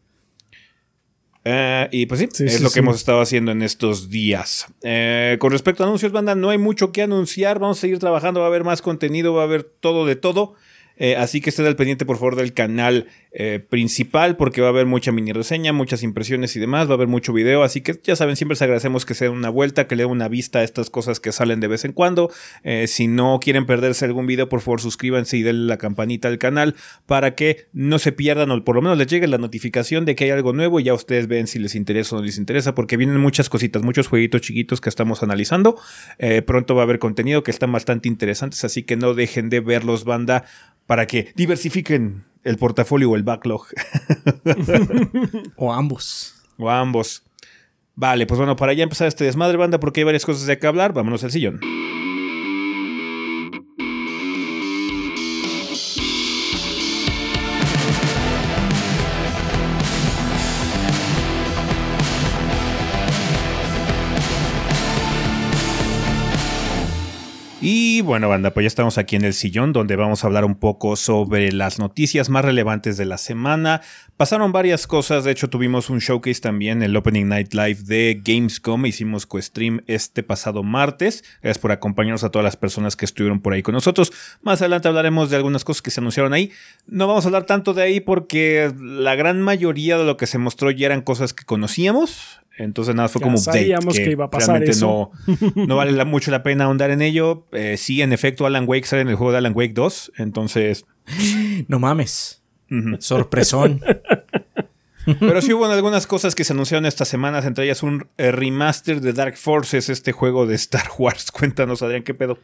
Eh, 1.46 1.90
y 1.92 2.06
pues 2.06 2.22
sí, 2.22 2.46
es 2.46 2.62
lo 2.62 2.70
que 2.70 2.80
hemos 2.80 2.96
estado 2.96 3.22
haciendo 3.22 3.52
en 3.52 3.62
estos 3.62 4.10
días. 4.10 4.68
Eh, 4.82 5.38
con 5.40 5.52
respecto 5.52 5.84
a 5.84 5.88
anuncios, 5.88 6.12
banda, 6.12 6.36
no 6.36 6.50
hay 6.50 6.58
mucho 6.58 6.92
que 6.92 7.02
anunciar. 7.02 7.60
Vamos 7.60 7.80
a 7.80 7.82
seguir 7.82 8.00
trabajando, 8.00 8.40
va 8.40 8.46
a 8.46 8.50
haber 8.50 8.64
más 8.64 8.82
contenido, 8.82 9.34
va 9.34 9.42
a 9.42 9.46
haber 9.46 9.64
todo 9.64 10.06
de 10.06 10.16
todo. 10.16 10.56
Eh, 10.96 11.16
así 11.16 11.42
que 11.42 11.50
estén 11.50 11.66
al 11.66 11.76
pendiente, 11.76 12.06
por 12.06 12.18
favor, 12.18 12.36
del 12.36 12.54
canal 12.54 13.08
eh, 13.36 13.60
principal, 13.68 14.38
porque 14.38 14.62
va 14.62 14.68
a 14.68 14.70
haber 14.70 14.86
mucha 14.86 15.12
mini 15.12 15.34
reseña, 15.34 15.74
muchas 15.74 16.04
impresiones 16.04 16.56
y 16.56 16.60
demás. 16.60 16.88
Va 16.88 16.92
a 16.92 16.94
haber 16.94 17.08
mucho 17.08 17.34
video. 17.34 17.64
Así 17.64 17.82
que 17.82 18.00
ya 18.04 18.16
saben, 18.16 18.36
siempre 18.36 18.54
les 18.54 18.62
agradecemos 18.62 19.08
que 19.08 19.16
se 19.16 19.26
den 19.26 19.34
una 19.34 19.50
vuelta, 19.50 19.88
que 19.88 19.96
le 19.96 20.04
den 20.04 20.12
una 20.12 20.28
vista 20.28 20.60
a 20.60 20.64
estas 20.64 20.92
cosas 20.92 21.20
que 21.20 21.32
salen 21.32 21.60
de 21.60 21.68
vez 21.68 21.84
en 21.84 21.94
cuando. 21.94 22.32
Eh, 22.64 22.86
si 22.86 23.08
no 23.08 23.40
quieren 23.42 23.66
perderse 23.66 24.06
algún 24.06 24.28
video, 24.28 24.50
por 24.50 24.62
favor, 24.62 24.82
suscríbanse 24.82 25.38
y 25.38 25.42
denle 25.42 25.66
la 25.66 25.80
campanita 25.80 26.28
al 26.28 26.38
canal 26.38 26.76
para 27.08 27.34
que 27.34 27.66
no 27.74 27.98
se 27.98 28.12
pierdan 28.12 28.52
o 28.52 28.64
por 28.64 28.76
lo 28.76 28.84
menos 28.84 29.00
les 29.00 29.08
llegue 29.08 29.26
la 29.26 29.40
notificación 29.40 30.06
de 30.06 30.16
que 30.16 30.26
hay 30.26 30.30
algo 30.30 30.54
nuevo 30.54 30.80
y 30.80 30.84
ya 30.84 30.94
ustedes 30.94 31.28
ven 31.28 31.48
si 31.48 31.58
les 31.58 31.74
interesa 31.74 32.16
o 32.16 32.20
no 32.20 32.26
les 32.26 32.38
interesa, 32.38 32.76
porque 32.76 32.98
vienen 32.98 33.18
muchas 33.18 33.50
cositas, 33.50 33.82
muchos 33.82 34.08
jueguitos 34.08 34.42
chiquitos 34.42 34.80
que 34.80 34.90
estamos 34.90 35.24
analizando. 35.24 35.76
pronto 36.46 36.76
va 36.76 36.82
a 36.82 36.86
haber 36.86 37.00
contenido 37.00 37.42
que 37.42 37.50
están 37.50 37.72
bastante 37.72 38.08
interesantes, 38.08 38.64
así 38.64 38.84
que 38.84 38.96
no 38.96 39.16
dejen 39.16 39.50
de 39.50 39.60
verlos, 39.60 40.04
banda 40.04 40.46
para 40.86 41.08
que 41.08 41.32
diversifiquen 41.36 42.24
el 42.44 42.58
portafolio 42.58 43.10
o 43.12 43.16
el 43.16 43.24
backlog. 43.24 43.68
o 45.56 45.74
ambos. 45.74 46.36
O 46.58 46.70
ambos. 46.70 47.24
Vale, 47.96 48.26
pues 48.26 48.38
bueno, 48.40 48.56
para 48.56 48.74
ya 48.74 48.84
empezar 48.84 49.08
este 49.08 49.24
desmadre, 49.24 49.58
banda, 49.58 49.80
porque 49.80 50.02
hay 50.02 50.06
varias 50.06 50.26
cosas 50.26 50.46
de 50.48 50.58
que 50.58 50.68
hablar, 50.68 50.94
vámonos 50.94 51.24
al 51.24 51.32
sillón. 51.32 51.60
Bueno, 68.14 68.30
banda, 68.30 68.54
pues 68.54 68.66
ya 68.66 68.68
estamos 68.68 69.00
aquí 69.00 69.16
en 69.16 69.26
el 69.26 69.34
sillón 69.34 69.74
donde 69.74 69.96
vamos 69.96 70.24
a 70.24 70.28
hablar 70.28 70.46
un 70.46 70.54
poco 70.54 70.96
sobre 70.96 71.52
las 71.52 71.80
noticias 71.80 72.30
más 72.30 72.46
relevantes 72.46 72.96
de 72.96 73.06
la 73.06 73.18
semana. 73.18 73.82
Pasaron 74.18 74.52
varias 74.52 74.86
cosas, 74.86 75.24
de 75.24 75.32
hecho 75.32 75.50
tuvimos 75.50 75.90
un 75.90 75.98
showcase 75.98 76.40
también, 76.40 76.84
el 76.84 76.96
Opening 76.96 77.28
Night 77.28 77.56
Live 77.56 77.80
de 77.86 78.22
Gamescom, 78.24 78.86
hicimos 78.86 79.26
co-stream 79.26 79.82
este 79.88 80.22
pasado 80.22 80.62
martes. 80.62 81.24
Gracias 81.42 81.58
por 81.58 81.72
acompañarnos 81.72 82.24
a 82.24 82.30
todas 82.30 82.44
las 82.44 82.56
personas 82.56 82.96
que 82.96 83.06
estuvieron 83.06 83.40
por 83.40 83.54
ahí 83.54 83.64
con 83.64 83.74
nosotros. 83.74 84.14
Más 84.44 84.62
adelante 84.62 84.90
hablaremos 84.90 85.32
de 85.32 85.38
algunas 85.38 85.64
cosas 85.64 85.82
que 85.82 85.90
se 85.90 86.00
anunciaron 86.00 86.34
ahí. 86.34 86.52
No 86.86 87.08
vamos 87.08 87.26
a 87.26 87.30
hablar 87.30 87.46
tanto 87.46 87.74
de 87.74 87.82
ahí 87.82 88.00
porque 88.00 88.72
la 88.80 89.16
gran 89.16 89.42
mayoría 89.42 89.98
de 89.98 90.06
lo 90.06 90.18
que 90.18 90.28
se 90.28 90.38
mostró 90.38 90.70
ya 90.70 90.86
eran 90.86 91.02
cosas 91.02 91.34
que 91.34 91.46
conocíamos. 91.46 92.43
Entonces 92.58 92.94
nada, 92.94 93.10
fue 93.10 93.22
como 93.22 93.38
sabíamos 93.38 93.96
que, 93.96 94.12
iba 94.12 94.26
a 94.26 94.30
pasar 94.30 94.50
realmente 94.50 94.72
eso. 94.72 95.12
No, 95.56 95.66
no 95.66 95.76
vale 95.76 96.06
mucho 96.06 96.30
la 96.30 96.44
pena 96.44 96.66
ahondar 96.66 96.92
en 96.92 97.02
ello. 97.02 97.48
Eh, 97.52 97.78
sí, 97.78 98.02
en 98.02 98.14
efecto, 98.14 98.46
Alan 98.46 98.66
Wake 98.68 98.86
sale 98.86 99.02
en 99.02 99.10
el 99.10 99.16
juego 99.16 99.32
de 99.32 99.40
Alan 99.40 99.54
Wake 99.56 99.74
2. 99.74 100.14
Entonces. 100.18 100.86
No 101.68 101.80
mames. 101.80 102.42
Sorpresón. 103.00 103.82
Pero 105.20 105.42
sí 105.42 105.52
hubo 105.52 105.66
algunas 105.66 106.08
cosas 106.08 106.34
que 106.34 106.44
se 106.44 106.54
anunciaron 106.54 106.86
estas 106.86 107.10
semanas, 107.10 107.46
entre 107.46 107.66
ellas 107.66 107.84
un 107.84 108.08
eh, 108.18 108.32
remaster 108.32 109.02
de 109.02 109.12
Dark 109.12 109.36
Forces, 109.36 109.90
este 109.90 110.14
juego 110.14 110.46
de 110.46 110.56
Star 110.56 110.88
Wars. 110.98 111.32
Cuéntanos, 111.32 111.82
Adrián, 111.82 112.04
¿qué 112.04 112.14
pedo? 112.14 112.38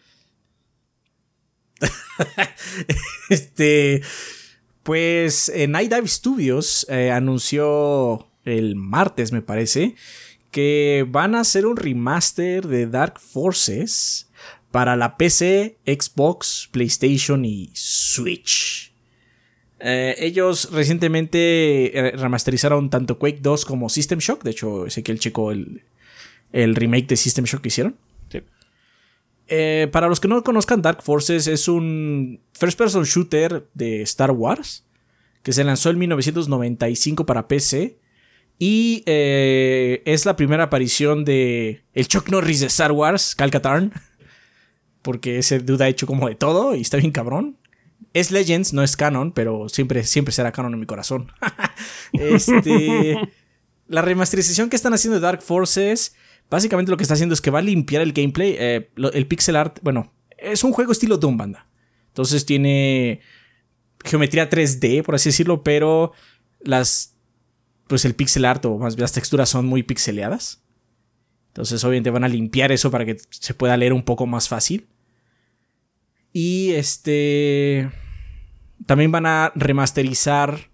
este. 3.29 4.01
Pues 4.81 5.51
Night 5.67 5.93
Dive 5.93 6.07
Studios 6.07 6.87
anunció 6.89 8.28
el 8.49 8.75
martes, 8.75 9.31
me 9.31 9.41
parece, 9.41 9.95
que 10.51 11.05
van 11.07 11.35
a 11.35 11.41
hacer 11.41 11.65
un 11.65 11.77
remaster 11.77 12.67
de 12.67 12.87
Dark 12.87 13.19
Forces 13.19 14.29
para 14.71 14.95
la 14.95 15.17
PC, 15.17 15.77
Xbox, 15.85 16.69
PlayStation 16.71 17.45
y 17.45 17.69
Switch. 17.73 18.93
Eh, 19.79 20.15
ellos 20.19 20.69
recientemente 20.71 21.97
eh, 21.97 22.11
remasterizaron 22.11 22.89
tanto 22.89 23.17
Quake 23.17 23.39
2 23.41 23.65
como 23.65 23.89
System 23.89 24.19
Shock. 24.19 24.43
De 24.43 24.51
hecho, 24.51 24.89
sé 24.89 25.03
que 25.03 25.11
el 25.11 25.19
chico 25.19 25.51
el, 25.51 25.83
el 26.51 26.75
remake 26.75 27.07
de 27.07 27.15
System 27.15 27.45
Shock 27.45 27.61
que 27.61 27.69
hicieron. 27.69 27.95
Eh, 29.51 29.87
para 29.91 30.07
los 30.07 30.19
que 30.19 30.27
no 30.27 30.43
conozcan, 30.43 30.83
Dark 30.83 31.01
Forces 31.01 31.47
es 31.47 31.67
un 31.67 32.39
first 32.53 32.77
person 32.77 33.03
shooter 33.03 33.67
de 33.73 34.03
Star 34.03 34.29
Wars 34.29 34.85
que 35.41 35.53
se 35.53 35.63
lanzó 35.63 35.89
en 35.89 35.97
1995 35.97 37.25
para 37.25 37.47
PC 37.47 37.97
y 38.59 39.03
eh, 39.05 40.03
es 40.05 40.25
la 40.25 40.35
primera 40.35 40.63
aparición 40.65 41.23
de 41.23 41.81
el 41.93 42.07
Chuck 42.09 42.27
Norris 42.27 42.59
de 42.59 42.67
Star 42.67 42.91
Wars, 42.91 43.33
Cal 43.33 43.51
Katarn. 43.51 43.93
Porque 45.01 45.37
ese 45.37 45.59
duda 45.59 45.85
ha 45.85 45.87
hecho 45.87 46.05
como 46.05 46.27
de 46.27 46.35
todo 46.35 46.75
y 46.75 46.81
está 46.81 46.97
bien 46.97 47.11
cabrón. 47.11 47.57
Es 48.13 48.31
Legends, 48.31 48.73
no 48.73 48.83
es 48.83 48.97
canon, 48.97 49.31
pero 49.31 49.69
siempre, 49.69 50.03
siempre 50.03 50.33
será 50.33 50.51
canon 50.51 50.73
en 50.73 50.79
mi 50.81 50.85
corazón. 50.85 51.31
este, 52.13 53.17
la 53.87 54.01
remasterización 54.01 54.69
que 54.69 54.75
están 54.75 54.93
haciendo 54.93 55.15
de 55.15 55.21
Dark 55.21 55.41
Forces, 55.41 56.15
básicamente 56.49 56.91
lo 56.91 56.97
que 56.97 57.03
está 57.03 57.13
haciendo 57.13 57.33
es 57.33 57.39
que 57.39 57.51
va 57.51 57.59
a 57.59 57.61
limpiar 57.61 58.01
el 58.01 58.11
gameplay. 58.11 58.57
Eh, 58.59 58.89
el 59.13 59.25
pixel 59.25 59.55
art, 59.55 59.79
bueno, 59.83 60.11
es 60.37 60.65
un 60.65 60.73
juego 60.73 60.91
estilo 60.91 61.17
Doom 61.17 61.37
Banda. 61.37 61.65
Entonces 62.07 62.45
tiene 62.45 63.21
geometría 64.03 64.49
3D, 64.49 65.03
por 65.03 65.15
así 65.15 65.29
decirlo, 65.29 65.63
pero 65.63 66.11
las 66.59 67.15
pues 67.89 68.05
el 68.05 68.13
pixel 68.13 68.45
art 68.45 68.63
o 68.65 68.77
más 68.77 68.95
bien 68.95 69.01
las 69.01 69.13
texturas 69.13 69.49
son 69.49 69.65
muy 69.65 69.81
pixeleadas. 69.81 70.61
Entonces 71.47 71.83
obviamente 71.83 72.11
van 72.11 72.23
a 72.23 72.27
limpiar 72.27 72.71
eso 72.71 72.91
para 72.91 73.03
que 73.03 73.17
se 73.31 73.55
pueda 73.55 73.75
leer 73.75 73.93
un 73.93 74.03
poco 74.03 74.27
más 74.27 74.47
fácil. 74.47 74.87
Y 76.31 76.71
este... 76.73 77.89
También 78.85 79.11
van 79.11 79.25
a 79.25 79.51
remasterizar 79.55 80.69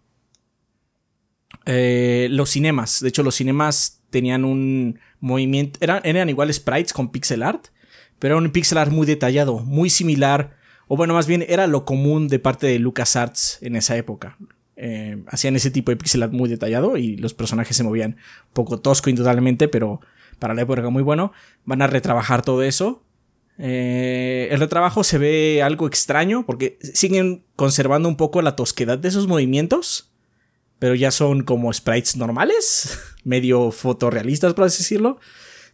eh, 1.66 2.28
los 2.32 2.50
cinemas. 2.50 3.00
De 3.00 3.08
hecho, 3.08 3.24
los 3.24 3.36
cinemas 3.36 4.04
tenían 4.10 4.44
un 4.44 5.00
movimiento... 5.22 5.80
Eran, 5.82 6.02
eran 6.04 6.28
igual 6.28 6.54
sprites 6.54 6.92
con 6.92 7.14
pixel 7.14 7.44
art. 7.44 7.68
Pero 8.20 8.36
era 8.36 8.46
un 8.46 8.52
pixel 8.52 8.78
art 8.78 8.92
muy 8.92 9.08
detallado, 9.08 9.60
muy 9.60 9.90
similar. 9.90 10.58
O 10.90 10.98
bueno, 10.98 11.14
más 11.14 11.28
bien 11.28 11.46
era 11.48 11.66
lo 11.66 11.86
común 11.86 12.28
de 12.28 12.40
parte 12.40 12.68
de 12.68 12.78
LucasArts 12.78 13.60
en 13.62 13.78
esa 13.78 13.96
época. 13.96 14.38
Eh, 14.77 15.24
hacían 15.27 15.55
ese 15.55 15.72
tipo 15.72 15.91
de 15.91 15.98
pixel 15.98 16.24
art 16.24 16.34
muy 16.34 16.50
detallado 16.50 16.98
y 16.98 17.15
los 17.15 17.34
personajes 17.34 17.77
se 17.77 17.84
movían 17.84 18.17
poco 18.53 18.79
tosco 18.79 19.10
indudablemente, 19.10 19.67
pero 19.67 20.01
para 20.39 20.53
la 20.53 20.62
época 20.62 20.89
muy 20.89 21.03
bueno. 21.03 21.32
Van 21.65 21.82
a 21.82 21.88
retrabajar 21.88 22.41
todo 22.41 22.63
eso. 22.63 23.03
Eh, 23.58 24.50
el 24.51 24.60
retrabajo 24.60 25.03
se 25.03 25.17
ve 25.17 25.63
algo 25.63 25.88
extraño 25.88 26.46
porque 26.46 26.77
siguen 26.82 27.46
conservando 27.55 28.10
un 28.10 28.17
poco 28.17 28.41
la 28.41 28.55
tosquedad 28.55 28.98
de 28.98 29.08
esos 29.08 29.27
movimientos, 29.27 30.12
pero 30.77 30.94
ya 30.94 31.12
son 31.12 31.44
como 31.44 31.72
sprites 31.72 32.17
normales, 32.17 33.00
medio 33.24 33.72
fotorrealistas, 33.72 34.53
por 34.53 34.65
así 34.65 34.84
decirlo. 34.84 35.20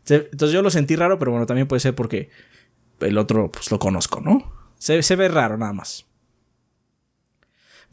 Entonces 0.07 0.51
yo 0.51 0.61
lo 0.61 0.71
sentí 0.71 0.95
raro, 0.95 1.19
pero 1.19 1.31
bueno, 1.31 1.45
también 1.45 1.67
puede 1.67 1.79
ser 1.79 1.95
porque 1.95 2.29
el 2.99 3.17
otro 3.17 3.51
pues 3.51 3.71
lo 3.71 3.79
conozco, 3.79 4.19
¿no? 4.21 4.51
Se, 4.77 5.01
se 5.03 5.15
ve 5.15 5.27
raro 5.27 5.57
nada 5.57 5.73
más. 5.73 6.05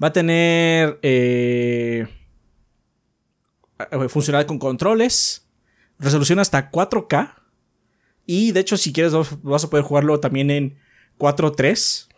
Va 0.02 0.08
a 0.08 0.12
tener 0.12 0.98
eh, 1.02 2.06
con 4.46 4.58
controles, 4.58 5.46
resolución 5.98 6.38
hasta 6.38 6.70
4K. 6.70 7.34
Y 8.26 8.52
de 8.52 8.60
hecho, 8.60 8.76
si 8.76 8.92
quieres, 8.92 9.12
vas 9.42 9.64
a 9.64 9.70
poder 9.70 9.84
jugarlo 9.84 10.20
también 10.20 10.50
en 10.50 10.78
4.3 11.18 12.08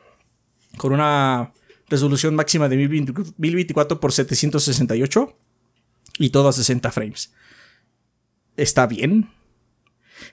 con 0.77 0.93
una 0.93 1.53
resolución 1.89 2.35
máxima 2.35 2.69
de 2.69 2.77
1024 2.77 3.99
x 4.03 4.15
768 4.15 5.37
y 6.19 6.31
todo 6.31 6.49
a 6.49 6.53
60 6.53 6.91
frames. 6.91 7.33
Está 8.57 8.87
bien. 8.87 9.31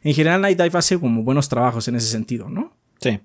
En 0.03 0.13
general, 0.13 0.41
Night 0.41 0.59
Dive 0.59 0.77
hace 0.77 0.99
como 0.99 1.23
buenos 1.23 1.47
trabajos 1.49 1.87
en 1.87 1.95
ese 1.95 2.07
sentido, 2.07 2.49
¿no? 2.49 2.75
Sí. 2.99 3.19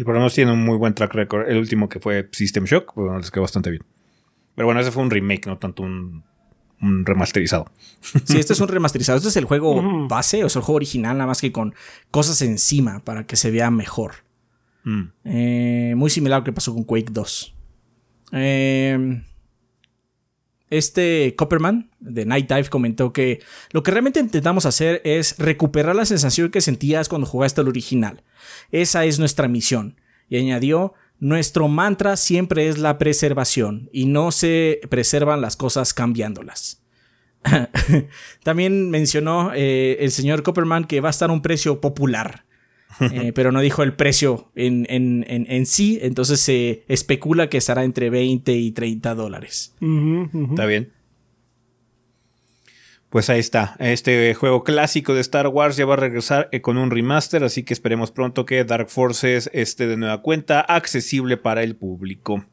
Sí, 0.00 0.04
por 0.04 0.14
lo 0.14 0.20
menos 0.20 0.32
tiene 0.32 0.50
un 0.50 0.64
muy 0.64 0.78
buen 0.78 0.94
track 0.94 1.12
record. 1.12 1.50
El 1.50 1.58
último 1.58 1.90
que 1.90 2.00
fue 2.00 2.26
System 2.32 2.64
Shock, 2.64 2.94
pues 2.94 3.14
les 3.18 3.30
quedó 3.30 3.42
bastante 3.42 3.68
bien. 3.68 3.84
Pero 4.54 4.64
bueno, 4.64 4.80
ese 4.80 4.90
fue 4.92 5.02
un 5.02 5.10
remake, 5.10 5.46
no 5.46 5.58
tanto 5.58 5.82
un, 5.82 6.24
remasterizado. 7.04 7.70
Sí, 8.24 8.38
este 8.38 8.54
es 8.54 8.60
un 8.60 8.68
remasterizado. 8.68 9.18
Este 9.18 9.28
es 9.28 9.36
el 9.36 9.44
juego 9.44 10.08
base, 10.08 10.42
o 10.42 10.48
sea, 10.48 10.60
el 10.60 10.64
juego 10.64 10.76
original, 10.76 11.18
nada 11.18 11.26
más 11.26 11.42
que 11.42 11.52
con 11.52 11.74
cosas 12.10 12.40
encima 12.40 13.00
para 13.00 13.26
que 13.26 13.36
se 13.36 13.50
vea 13.50 13.70
mejor. 13.70 14.24
Mm. 14.84 15.02
Eh, 15.24 15.92
muy 15.98 16.08
similar 16.08 16.36
a 16.36 16.38
lo 16.38 16.44
que 16.44 16.54
pasó 16.54 16.72
con 16.72 16.84
Quake 16.84 17.12
2. 17.12 17.54
Eh, 18.32 19.22
este 20.70 21.34
Copperman 21.36 21.90
de 21.98 22.24
Night 22.24 22.48
Dive 22.48 22.68
comentó 22.68 23.12
que 23.12 23.40
lo 23.72 23.82
que 23.82 23.90
realmente 23.90 24.20
intentamos 24.20 24.66
hacer 24.66 25.02
es 25.04 25.36
recuperar 25.38 25.94
la 25.96 26.06
sensación 26.06 26.50
que 26.50 26.60
sentías 26.60 27.08
cuando 27.08 27.26
jugaste 27.26 27.60
al 27.60 27.68
original. 27.68 28.22
Esa 28.70 29.04
es 29.04 29.18
nuestra 29.18 29.48
misión. 29.48 30.00
Y 30.28 30.36
añadió, 30.38 30.94
nuestro 31.18 31.68
mantra 31.68 32.16
siempre 32.16 32.68
es 32.68 32.78
la 32.78 32.98
preservación 32.98 33.90
y 33.92 34.06
no 34.06 34.30
se 34.30 34.80
preservan 34.88 35.40
las 35.40 35.56
cosas 35.56 35.92
cambiándolas. 35.92 36.82
También 38.44 38.90
mencionó 38.90 39.52
eh, 39.54 39.96
el 40.00 40.12
señor 40.12 40.42
Copperman 40.42 40.84
que 40.84 41.00
va 41.00 41.08
a 41.08 41.10
estar 41.10 41.30
un 41.30 41.42
precio 41.42 41.80
popular. 41.80 42.44
Eh, 43.00 43.32
pero 43.34 43.52
no 43.52 43.60
dijo 43.60 43.82
el 43.82 43.94
precio 43.94 44.50
en, 44.54 44.86
en, 44.88 45.66
sí, 45.66 45.98
entonces 46.02 46.40
se 46.40 46.84
especula 46.88 47.48
que 47.48 47.58
estará 47.58 47.84
entre 47.84 48.10
20 48.10 48.52
y 48.52 48.72
30 48.72 49.14
dólares. 49.14 49.74
Está 49.80 50.66
bien. 50.66 50.92
Pues 53.10 53.28
ahí 53.28 53.40
está. 53.40 53.74
Este 53.80 54.34
juego 54.34 54.62
clásico 54.62 55.14
de 55.14 55.20
Star 55.20 55.48
Wars 55.48 55.76
ya 55.76 55.84
va 55.84 55.94
a 55.94 55.96
regresar 55.96 56.48
eh, 56.52 56.60
con 56.60 56.78
un 56.78 56.92
remaster, 56.92 57.42
así 57.42 57.64
que 57.64 57.74
esperemos 57.74 58.12
pronto 58.12 58.46
que 58.46 58.62
Dark 58.64 58.88
Forces 58.88 59.50
esté 59.52 59.88
de 59.88 59.96
nueva 59.96 60.22
cuenta 60.22 60.60
accesible 60.60 61.36
para 61.36 61.64
el 61.64 61.74
público. 61.74 62.44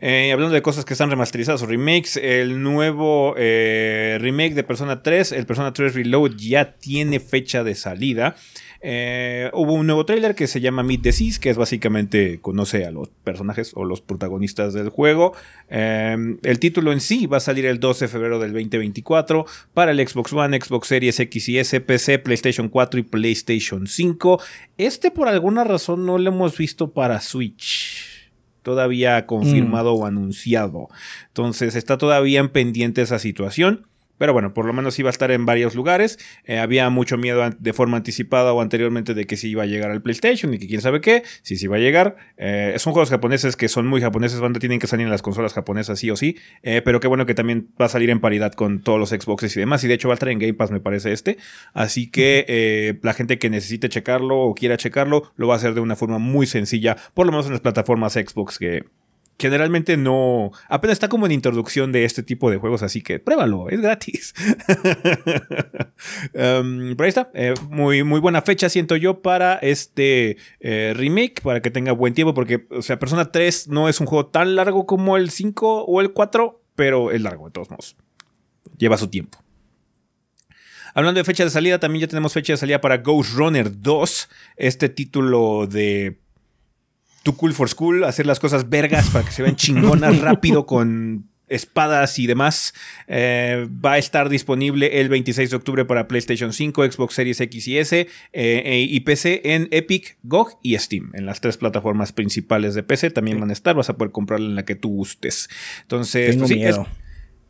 Eh, 0.00 0.32
hablando 0.32 0.54
de 0.54 0.62
cosas 0.62 0.84
que 0.84 0.94
están 0.94 1.10
remasterizadas 1.10 1.62
o 1.62 1.66
remakes, 1.66 2.16
el 2.16 2.62
nuevo 2.62 3.34
remake 3.34 4.54
de 4.54 4.64
Persona 4.64 5.02
3, 5.02 5.32
el 5.32 5.46
Persona 5.46 5.72
3 5.72 5.94
Reload 5.94 6.32
ya 6.36 6.72
tiene 6.72 7.20
fecha 7.20 7.64
de 7.64 7.74
salida. 7.74 8.36
Eh, 8.84 9.48
hubo 9.52 9.74
un 9.74 9.86
nuevo 9.86 10.04
trailer 10.04 10.34
que 10.34 10.48
se 10.48 10.60
llama 10.60 10.82
Meet 10.82 11.02
the 11.02 11.12
Seas, 11.12 11.38
que 11.38 11.50
es 11.50 11.56
básicamente 11.56 12.40
conoce 12.40 12.84
a 12.84 12.90
los 12.90 13.08
personajes 13.08 13.70
o 13.74 13.84
los 13.84 14.00
protagonistas 14.00 14.74
del 14.74 14.88
juego. 14.88 15.34
Eh, 15.70 16.16
el 16.42 16.58
título 16.58 16.92
en 16.92 17.00
sí 17.00 17.26
va 17.26 17.36
a 17.36 17.40
salir 17.40 17.64
el 17.64 17.78
12 17.78 18.06
de 18.06 18.08
febrero 18.08 18.40
del 18.40 18.52
2024 18.52 19.46
para 19.72 19.92
el 19.92 20.06
Xbox 20.06 20.32
One, 20.32 20.60
Xbox 20.60 20.88
Series 20.88 21.20
X 21.20 21.48
y 21.48 21.58
S, 21.58 21.80
PC, 21.80 22.18
PlayStation 22.18 22.68
4 22.68 23.00
y 23.00 23.02
PlayStation 23.04 23.86
5. 23.86 24.42
Este 24.78 25.12
por 25.12 25.28
alguna 25.28 25.62
razón 25.62 26.04
no 26.04 26.18
lo 26.18 26.30
hemos 26.30 26.58
visto 26.58 26.92
para 26.92 27.20
Switch 27.20 28.11
todavía 28.62 29.26
confirmado 29.26 29.94
mm. 29.96 30.00
o 30.00 30.06
anunciado. 30.06 30.88
Entonces 31.28 31.74
está 31.74 31.98
todavía 31.98 32.40
en 32.40 32.48
pendiente 32.48 33.02
esa 33.02 33.18
situación. 33.18 33.86
Pero 34.22 34.34
bueno, 34.34 34.54
por 34.54 34.66
lo 34.66 34.72
menos 34.72 34.96
iba 35.00 35.08
a 35.08 35.10
estar 35.10 35.32
en 35.32 35.46
varios 35.46 35.74
lugares. 35.74 36.16
Eh, 36.44 36.60
había 36.60 36.88
mucho 36.90 37.18
miedo 37.18 37.42
de 37.58 37.72
forma 37.72 37.96
anticipada 37.96 38.52
o 38.52 38.60
anteriormente 38.60 39.14
de 39.14 39.26
que 39.26 39.36
si 39.36 39.48
iba 39.48 39.64
a 39.64 39.66
llegar 39.66 39.90
al 39.90 40.00
PlayStation 40.00 40.54
y 40.54 40.60
que 40.60 40.68
quién 40.68 40.80
sabe 40.80 41.00
qué, 41.00 41.24
si 41.42 41.56
sí 41.56 41.64
iba 41.64 41.74
a 41.74 41.80
llegar. 41.80 42.14
Eh, 42.36 42.72
son 42.78 42.92
juegos 42.92 43.10
japoneses 43.10 43.56
que 43.56 43.66
son 43.68 43.88
muy 43.88 44.00
japoneses, 44.00 44.38
donde 44.38 44.60
tienen 44.60 44.78
que 44.78 44.86
salir 44.86 45.06
en 45.06 45.10
las 45.10 45.22
consolas 45.22 45.54
japonesas 45.54 45.98
sí 45.98 46.08
o 46.08 46.14
sí. 46.14 46.36
Eh, 46.62 46.82
pero 46.84 47.00
qué 47.00 47.08
bueno 47.08 47.26
que 47.26 47.34
también 47.34 47.70
va 47.80 47.86
a 47.86 47.88
salir 47.88 48.10
en 48.10 48.20
paridad 48.20 48.52
con 48.52 48.80
todos 48.80 49.00
los 49.00 49.08
Xboxes 49.08 49.56
y 49.56 49.58
demás. 49.58 49.82
Y 49.82 49.88
de 49.88 49.94
hecho 49.94 50.06
va 50.06 50.14
a 50.14 50.14
estar 50.14 50.28
en 50.28 50.38
Game 50.38 50.54
Pass, 50.54 50.70
me 50.70 50.78
parece 50.78 51.10
este. 51.10 51.38
Así 51.72 52.08
que 52.08 53.00
la 53.02 53.14
gente 53.14 53.40
que 53.40 53.50
necesite 53.50 53.88
checarlo 53.88 54.38
o 54.38 54.54
quiera 54.54 54.76
checarlo, 54.76 55.32
lo 55.34 55.48
va 55.48 55.54
a 55.54 55.56
hacer 55.56 55.74
de 55.74 55.80
una 55.80 55.96
forma 55.96 56.18
muy 56.18 56.46
sencilla, 56.46 56.96
por 57.14 57.26
lo 57.26 57.32
menos 57.32 57.46
en 57.46 57.54
las 57.54 57.60
plataformas 57.60 58.12
Xbox 58.12 58.60
que 58.60 58.84
generalmente 59.38 59.96
no. 59.96 60.50
Apenas 60.68 60.94
está 60.94 61.08
como 61.08 61.26
en 61.26 61.32
introducción 61.32 61.92
de 61.92 62.04
este 62.04 62.22
tipo 62.22 62.50
de 62.50 62.58
juegos, 62.58 62.82
así 62.82 63.02
que 63.02 63.18
pruébalo, 63.18 63.68
es 63.68 63.80
gratis. 63.80 64.34
um, 66.34 66.94
pero 66.96 67.04
ahí 67.04 67.08
está. 67.08 67.30
Eh, 67.34 67.54
muy, 67.68 68.04
muy 68.04 68.20
buena 68.20 68.42
fecha, 68.42 68.68
siento 68.68 68.96
yo, 68.96 69.22
para 69.22 69.54
este 69.56 70.36
eh, 70.60 70.92
remake, 70.96 71.40
para 71.42 71.60
que 71.60 71.70
tenga 71.70 71.92
buen 71.92 72.14
tiempo, 72.14 72.34
porque, 72.34 72.66
o 72.70 72.82
sea, 72.82 72.98
Persona 72.98 73.30
3 73.30 73.68
no 73.68 73.88
es 73.88 74.00
un 74.00 74.06
juego 74.06 74.26
tan 74.26 74.54
largo 74.54 74.86
como 74.86 75.16
el 75.16 75.30
5 75.30 75.84
o 75.84 76.00
el 76.00 76.12
4, 76.12 76.62
pero 76.74 77.10
es 77.10 77.20
largo 77.20 77.46
de 77.46 77.52
todos 77.52 77.70
modos. 77.70 77.96
Lleva 78.78 78.96
su 78.96 79.08
tiempo. 79.08 79.38
Hablando 80.94 81.18
de 81.18 81.24
fecha 81.24 81.44
de 81.44 81.50
salida, 81.50 81.78
también 81.80 82.02
ya 82.02 82.08
tenemos 82.08 82.34
fecha 82.34 82.52
de 82.52 82.58
salida 82.58 82.80
para 82.80 82.98
Ghost 82.98 83.34
Runner 83.34 83.80
2, 83.80 84.28
este 84.56 84.88
título 84.90 85.66
de 85.66 86.18
Too 87.22 87.36
Cool 87.36 87.54
for 87.54 87.68
School, 87.68 88.04
hacer 88.04 88.26
las 88.26 88.40
cosas 88.40 88.68
vergas 88.68 89.10
para 89.10 89.24
que 89.24 89.32
se 89.32 89.42
vean 89.42 89.56
chingonas 89.56 90.18
rápido 90.20 90.66
con 90.66 91.28
espadas 91.48 92.18
y 92.18 92.26
demás. 92.26 92.74
Eh, 93.06 93.68
va 93.84 93.92
a 93.92 93.98
estar 93.98 94.28
disponible 94.28 95.00
el 95.00 95.08
26 95.08 95.50
de 95.50 95.56
octubre 95.56 95.84
para 95.84 96.08
PlayStation 96.08 96.52
5, 96.52 96.90
Xbox 96.90 97.14
Series 97.14 97.40
X 97.40 97.68
y 97.68 97.78
S 97.78 98.08
eh, 98.32 98.86
y 98.88 99.00
PC 99.00 99.42
en 99.44 99.68
Epic, 99.70 100.16
GOG 100.22 100.58
y 100.62 100.76
Steam. 100.78 101.10
En 101.14 101.26
las 101.26 101.40
tres 101.40 101.58
plataformas 101.58 102.12
principales 102.12 102.74
de 102.74 102.82
PC 102.82 103.10
también 103.10 103.38
van 103.38 103.50
a 103.50 103.52
estar. 103.52 103.76
Vas 103.76 103.90
a 103.90 103.96
poder 103.96 104.12
comprarla 104.12 104.46
en 104.46 104.54
la 104.54 104.64
que 104.64 104.74
tú 104.74 104.88
gustes. 104.88 105.48
Entonces, 105.82 106.36
pues 106.36 106.52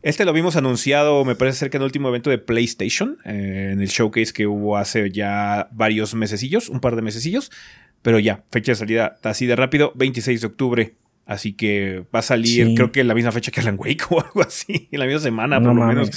este 0.02 0.24
lo 0.24 0.32
vimos 0.32 0.56
anunciado, 0.56 1.24
me 1.24 1.36
parece 1.36 1.60
ser 1.60 1.70
que 1.70 1.76
en 1.76 1.82
el 1.82 1.86
último 1.86 2.08
evento 2.08 2.28
de 2.28 2.38
PlayStation, 2.38 3.18
eh, 3.24 3.70
en 3.72 3.80
el 3.80 3.86
showcase 3.86 4.32
que 4.32 4.48
hubo 4.48 4.76
hace 4.76 5.12
ya 5.12 5.68
varios 5.70 6.14
mesecillos, 6.14 6.68
un 6.68 6.80
par 6.80 6.96
de 6.96 7.02
mesecillos. 7.02 7.52
Pero 8.02 8.18
ya, 8.18 8.44
fecha 8.50 8.72
de 8.72 8.76
salida 8.76 9.18
así 9.22 9.46
de 9.46 9.56
rápido, 9.56 9.92
26 9.94 10.40
de 10.40 10.46
octubre. 10.46 10.94
Así 11.24 11.52
que 11.52 12.04
va 12.14 12.18
a 12.18 12.22
salir, 12.22 12.74
creo 12.74 12.90
que 12.90 13.00
en 13.00 13.08
la 13.08 13.14
misma 13.14 13.30
fecha 13.30 13.52
que 13.52 13.60
Alan 13.60 13.76
Wake 13.78 14.04
o 14.10 14.20
algo 14.20 14.42
así, 14.42 14.88
en 14.90 14.98
la 14.98 15.06
misma 15.06 15.20
semana, 15.20 15.60
por 15.60 15.74
lo 15.74 15.86
menos. 15.86 16.10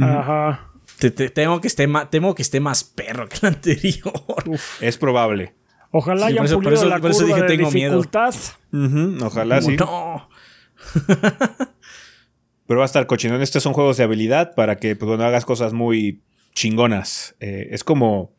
Ajá. 0.00 0.72
Te, 0.98 1.10
temo, 1.10 1.60
que 1.60 1.68
esté 1.68 1.86
más, 1.86 2.10
temo 2.10 2.34
que 2.34 2.42
esté 2.42 2.58
más 2.58 2.82
perro 2.82 3.28
que 3.28 3.38
el 3.40 3.54
anterior. 3.54 4.12
Es 4.80 4.98
probable. 4.98 5.54
Ojalá 5.92 6.26
haya 6.26 6.42
por 6.42 6.72
eso, 6.72 6.86
la 6.86 6.98
por 6.98 7.12
eso 7.12 7.24
dije, 7.24 7.42
tengo 7.42 7.70
dificultad. 7.70 8.34
Miedo. 8.72 9.26
Ojalá 9.26 9.62
sí. 9.62 9.76
No. 9.76 10.28
Pero 12.66 12.80
va 12.80 12.84
a 12.84 12.86
estar 12.86 13.06
cochinón. 13.06 13.40
Estos 13.40 13.62
son 13.62 13.72
juegos 13.72 13.96
de 13.96 14.04
habilidad 14.04 14.54
para 14.54 14.76
que 14.76 14.96
pues, 14.96 15.08
bueno, 15.08 15.24
hagas 15.24 15.44
cosas 15.46 15.72
muy 15.72 16.20
chingonas. 16.54 17.36
Eh, 17.40 17.68
es 17.70 17.84
como 17.84 18.34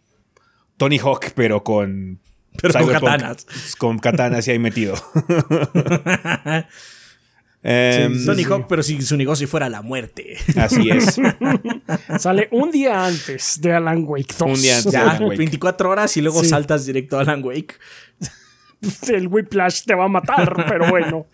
Tony 0.78 1.00
Hawk, 1.00 1.32
pero 1.34 1.64
con 1.64 2.20
pero 2.62 2.74
con 2.74 2.94
katanas. 2.94 3.46
Con 3.78 4.00
katanas 4.00 4.48
y 4.48 4.52
ahí 4.52 4.60
metido. 4.60 4.96
Em, 7.62 8.26
Tony 8.26 8.46
Hawk, 8.46 8.68
pero 8.70 8.82
si 8.82 9.02
su 9.02 9.18
negocio 9.18 9.46
fuera 9.46 9.68
la 9.68 9.82
muerte. 9.82 10.38
Así 10.56 10.90
es. 10.90 11.20
Sale 12.20 12.48
un 12.52 12.72
día 12.72 13.06
antes 13.06 13.60
de 13.60 13.74
Alan 13.74 14.06
Wake 14.08 14.34
2. 14.38 14.50
Un 14.50 14.62
día 14.62 14.78
antes 14.78 14.94
ya, 14.94 15.20
24 15.20 15.90
horas 15.90 16.16
y 16.16 16.22
luego 16.22 16.42
saltas 16.46 16.86
directo 16.86 17.18
a 17.18 17.22
Alan 17.22 17.44
Wake. 17.44 17.76
El 19.10 19.28
Whiplash 19.28 19.84
te 19.84 19.94
va 19.94 20.06
a 20.06 20.08
matar, 20.08 20.66
pero 20.70 20.90
bueno. 20.90 21.28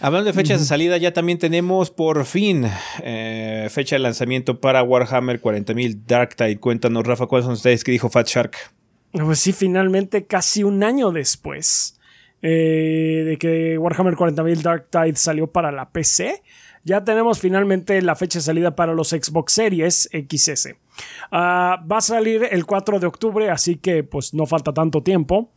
Hablando 0.00 0.26
de 0.26 0.32
fechas 0.32 0.60
de 0.60 0.66
salida, 0.66 0.96
ya 0.96 1.12
también 1.12 1.38
tenemos 1.38 1.90
por 1.90 2.24
fin 2.24 2.66
eh, 3.02 3.68
fecha 3.70 3.96
de 3.96 4.00
lanzamiento 4.00 4.60
para 4.60 4.82
Warhammer 4.82 5.42
40.000 5.42 6.04
Dark 6.06 6.36
Tide. 6.36 6.58
Cuéntanos, 6.58 7.06
Rafa, 7.06 7.26
¿cuáles 7.26 7.44
son 7.44 7.52
ustedes 7.52 7.84
que 7.84 7.92
dijo 7.92 8.08
Fat 8.08 8.26
Shark? 8.28 8.56
Pues 9.24 9.38
sí, 9.38 9.52
finalmente, 9.52 10.26
casi 10.26 10.62
un 10.62 10.84
año 10.84 11.10
después 11.10 11.98
eh, 12.42 13.22
de 13.26 13.38
que 13.38 13.78
Warhammer 13.78 14.14
40.000 14.14 14.60
Dark 14.60 14.88
Tide 14.90 15.16
salió 15.16 15.46
para 15.46 15.72
la 15.72 15.90
PC, 15.90 16.42
ya 16.84 17.02
tenemos 17.02 17.40
finalmente 17.40 18.00
la 18.02 18.14
fecha 18.14 18.40
de 18.40 18.42
salida 18.42 18.76
para 18.76 18.92
los 18.92 19.08
Xbox 19.08 19.54
Series 19.54 20.10
XS. 20.12 20.74
Ah, 21.30 21.82
va 21.90 21.98
a 21.98 22.00
salir 22.00 22.46
el 22.50 22.66
4 22.66 22.98
de 23.00 23.06
octubre, 23.06 23.50
así 23.50 23.76
que 23.76 24.04
pues 24.04 24.34
no 24.34 24.46
falta 24.46 24.72
tanto 24.72 25.02
tiempo. 25.02 25.52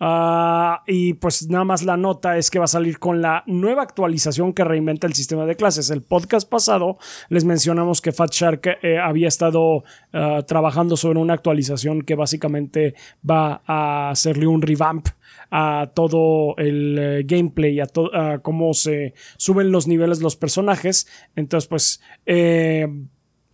Ah, 0.00 0.82
y 0.86 1.14
pues 1.14 1.48
nada 1.48 1.64
más 1.64 1.82
la 1.82 1.96
nota 1.96 2.36
es 2.36 2.50
que 2.50 2.58
va 2.58 2.64
a 2.66 2.68
salir 2.68 2.98
con 2.98 3.22
la 3.22 3.44
nueva 3.46 3.82
actualización 3.82 4.52
que 4.52 4.64
reinventa 4.64 5.06
el 5.06 5.14
sistema 5.14 5.46
de 5.46 5.56
clases. 5.56 5.90
El 5.90 6.02
podcast 6.02 6.48
pasado 6.48 6.98
les 7.28 7.44
mencionamos 7.44 8.00
que 8.00 8.12
Fat 8.12 8.32
Shark 8.32 8.78
eh, 8.82 8.98
había 8.98 9.28
estado 9.28 9.84
ah, 10.12 10.42
trabajando 10.46 10.96
sobre 10.96 11.20
una 11.20 11.34
actualización 11.34 12.02
que 12.02 12.14
básicamente 12.14 12.94
va 13.28 13.62
a 13.66 14.10
hacerle 14.10 14.46
un 14.46 14.62
revamp 14.62 15.08
a 15.50 15.90
todo 15.94 16.56
el 16.58 16.98
eh, 16.98 17.22
gameplay, 17.24 17.80
a, 17.80 17.86
a, 18.12 18.38
cómo 18.38 18.74
se 18.74 19.14
suben 19.36 19.70
los 19.70 19.86
niveles 19.86 20.20
los 20.20 20.36
personajes. 20.36 21.06
Entonces, 21.36 21.68
pues 21.68 22.02
eh, 22.26 22.88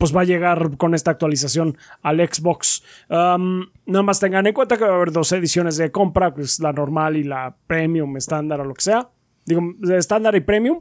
pues 0.01 0.17
va 0.17 0.23
a 0.23 0.25
llegar 0.25 0.79
con 0.79 0.95
esta 0.95 1.11
actualización 1.11 1.77
al 2.01 2.27
Xbox. 2.27 2.83
Um, 3.11 3.67
nada 3.85 4.03
más 4.03 4.19
tengan 4.19 4.47
en 4.47 4.55
cuenta 4.55 4.79
que 4.79 4.85
va 4.85 4.93
a 4.93 4.97
haber 4.97 5.13
dos 5.13 5.31
ediciones 5.33 5.77
de 5.77 5.91
compra, 5.91 6.33
pues 6.33 6.59
la 6.59 6.73
normal 6.73 7.19
y 7.19 7.23
la 7.23 7.55
premium, 7.67 8.17
estándar 8.17 8.63
o 8.63 8.65
lo 8.65 8.73
que 8.73 8.81
sea. 8.81 9.11
Digo, 9.45 9.61
estándar 9.95 10.35
y 10.37 10.41
premium. 10.41 10.81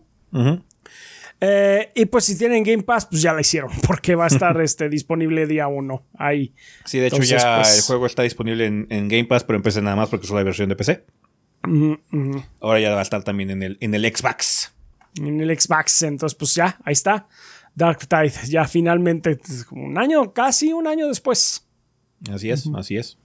Eh, 1.42 1.92
y 1.96 2.06
pues 2.06 2.24
si 2.24 2.38
tienen 2.38 2.64
Game 2.64 2.84
Pass, 2.84 3.08
pues 3.08 3.22
ya 3.22 3.34
la 3.34 3.42
hicieron, 3.42 3.72
porque 3.88 4.16
va 4.16 4.24
a 4.24 4.28
estar 4.28 4.60
este, 4.62 4.88
disponible 4.88 5.48
día 5.48 5.68
uno 5.68 6.06
ahí. 6.18 6.54
Sí, 6.86 7.00
de 7.00 7.08
hecho 7.08 7.22
ya 7.22 7.58
pues 7.58 7.76
el 7.76 7.84
juego 7.84 8.06
está 8.06 8.24
disponible 8.24 8.68
en, 8.68 9.08
Game 9.10 9.26
Pass, 9.26 9.44
pero 9.44 9.58
en 9.58 9.64
PC 9.64 9.82
nada 9.82 9.98
más 9.98 10.08
porque 10.08 10.28
es 10.28 10.32
la 10.32 10.44
versión 10.44 10.70
de 10.70 10.78
PC. 10.78 11.06
Ahora 12.62 12.80
ya 12.80 12.94
va 12.94 13.00
a 13.00 13.02
estar 13.02 13.26
también 13.26 13.50
en 13.50 13.64
el, 13.64 13.78
en 13.82 13.94
el 13.94 14.06
Xbox. 14.16 14.74
En 15.18 15.42
el 15.42 15.60
Xbox, 15.60 16.04
entonces 16.04 16.38
pues 16.38 16.56
ya, 16.56 16.80
ahí 16.86 16.94
está. 16.94 17.28
Dark 17.76 18.08
Tide, 18.08 18.48
ya 18.48 18.66
finalmente, 18.66 19.40
un 19.72 19.98
año, 19.98 20.34
casi 20.34 20.74
un 20.74 20.88
año 20.88 21.08
después. 21.08 21.66
Así 22.32 22.50
es, 22.50 22.70
así 22.76 22.98
es. 22.98 23.18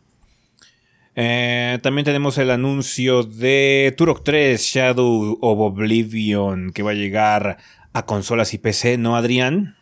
Eh, 1.17 1.79
también 1.83 2.05
tenemos 2.05 2.39
el 2.39 2.51
anuncio 2.51 3.23
de 3.23 3.95
Turok 3.97 4.25
3 4.25 4.61
Shadow 4.61 5.39
of 5.41 5.61
Oblivion 5.61 6.73
que 6.73 6.83
va 6.83 6.91
a 6.91 6.95
llegar 6.95 7.59
a 7.93 8.05
consolas 8.05 8.53
y 8.53 8.59
PC, 8.59 8.99
¿no, 8.99 9.17
Adrián? 9.17 9.77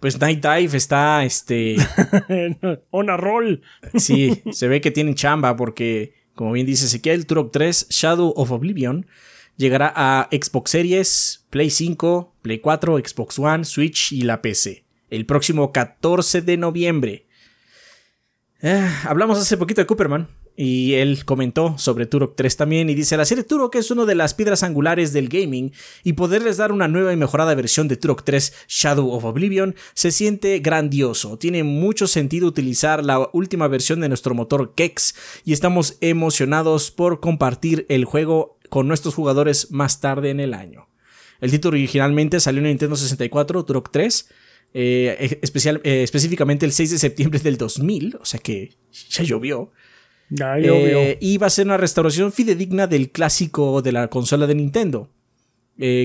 Pues 0.00 0.20
Night 0.20 0.44
Dive 0.44 0.76
está 0.76 1.24
este. 1.24 1.76
On 2.90 3.08
a 3.08 3.16
roll. 3.16 3.62
sí, 3.94 4.42
se 4.50 4.66
ve 4.66 4.80
que 4.80 4.90
tienen 4.90 5.14
chamba 5.14 5.56
porque, 5.56 6.14
como 6.34 6.52
bien 6.52 6.66
dice 6.66 6.86
Ezequiel, 6.86 7.26
Turok 7.26 7.52
3 7.52 7.86
Shadow 7.90 8.32
of 8.36 8.50
Oblivion 8.50 9.06
llegará 9.56 9.92
a 9.94 10.28
Xbox 10.32 10.70
Series, 10.72 11.46
Play 11.50 11.70
5, 11.70 12.35
Play 12.46 12.60
4, 12.60 12.98
Xbox 13.04 13.40
One, 13.40 13.64
Switch 13.64 14.12
y 14.12 14.22
la 14.22 14.40
PC. 14.40 14.84
El 15.10 15.26
próximo 15.26 15.72
14 15.72 16.42
de 16.42 16.56
noviembre. 16.56 17.26
Eh, 18.62 18.88
hablamos 19.02 19.36
hace 19.36 19.56
poquito 19.56 19.80
de 19.80 19.86
Cooperman 19.88 20.28
y 20.56 20.94
él 20.94 21.24
comentó 21.24 21.76
sobre 21.76 22.06
Turok 22.06 22.36
3 22.36 22.56
también 22.56 22.88
y 22.88 22.94
dice, 22.94 23.16
la 23.16 23.24
serie 23.24 23.42
Turok 23.42 23.74
es 23.74 23.90
una 23.90 24.04
de 24.04 24.14
las 24.14 24.34
piedras 24.34 24.62
angulares 24.62 25.12
del 25.12 25.28
gaming 25.28 25.72
y 26.04 26.12
poderles 26.12 26.56
dar 26.56 26.70
una 26.70 26.86
nueva 26.86 27.12
y 27.12 27.16
mejorada 27.16 27.52
versión 27.56 27.88
de 27.88 27.96
Turok 27.96 28.22
3 28.22 28.52
Shadow 28.68 29.10
of 29.10 29.24
Oblivion 29.24 29.74
se 29.94 30.12
siente 30.12 30.60
grandioso. 30.60 31.38
Tiene 31.38 31.64
mucho 31.64 32.06
sentido 32.06 32.46
utilizar 32.46 33.04
la 33.04 33.28
última 33.32 33.66
versión 33.66 34.00
de 34.00 34.08
nuestro 34.08 34.36
motor 34.36 34.72
Kex 34.76 35.16
y 35.44 35.52
estamos 35.52 35.98
emocionados 36.00 36.92
por 36.92 37.18
compartir 37.18 37.86
el 37.88 38.04
juego 38.04 38.60
con 38.70 38.86
nuestros 38.86 39.16
jugadores 39.16 39.72
más 39.72 40.00
tarde 40.00 40.30
en 40.30 40.38
el 40.38 40.54
año. 40.54 40.86
El 41.40 41.50
título 41.50 41.76
originalmente 41.76 42.40
salió 42.40 42.60
en 42.60 42.68
Nintendo 42.68 42.96
64, 42.96 43.64
Turok 43.64 43.90
3, 43.90 44.28
eh, 44.74 45.38
especial, 45.42 45.80
eh, 45.84 46.02
específicamente 46.02 46.66
el 46.66 46.72
6 46.72 46.90
de 46.90 46.98
septiembre 46.98 47.38
del 47.40 47.56
2000, 47.56 48.18
o 48.20 48.24
sea 48.24 48.40
que 48.40 48.76
ya 49.10 49.22
llovió. 49.24 49.72
Ya 50.28 50.58
llovió. 50.58 50.98
Eh, 50.98 51.18
y 51.20 51.38
va 51.38 51.46
a 51.46 51.50
ser 51.50 51.66
una 51.66 51.76
restauración 51.76 52.32
fidedigna 52.32 52.86
del 52.86 53.10
clásico 53.10 53.80
de 53.80 53.92
la 53.92 54.08
consola 54.08 54.46
de 54.46 54.54
Nintendo, 54.54 55.10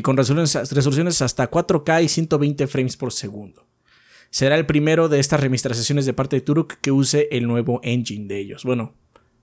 con 0.04 0.18
resoluciones, 0.18 0.74
resoluciones 0.74 1.22
hasta 1.22 1.50
4K 1.50 2.04
y 2.04 2.08
120 2.10 2.68
frames 2.68 2.98
por 2.98 3.14
segundo. 3.14 3.68
Será 4.30 4.56
el 4.56 4.66
primero 4.66 5.10
de 5.10 5.20
estas 5.20 5.40
remasterizaciones 5.40 6.06
de 6.06 6.14
parte 6.14 6.38
de 6.38 6.42
Turok 6.42 6.76
que 6.82 6.92
use 6.92 7.28
el 7.32 7.48
nuevo 7.48 7.82
engine 7.84 8.28
de 8.28 8.40
ellos. 8.40 8.64
Bueno, 8.64 8.96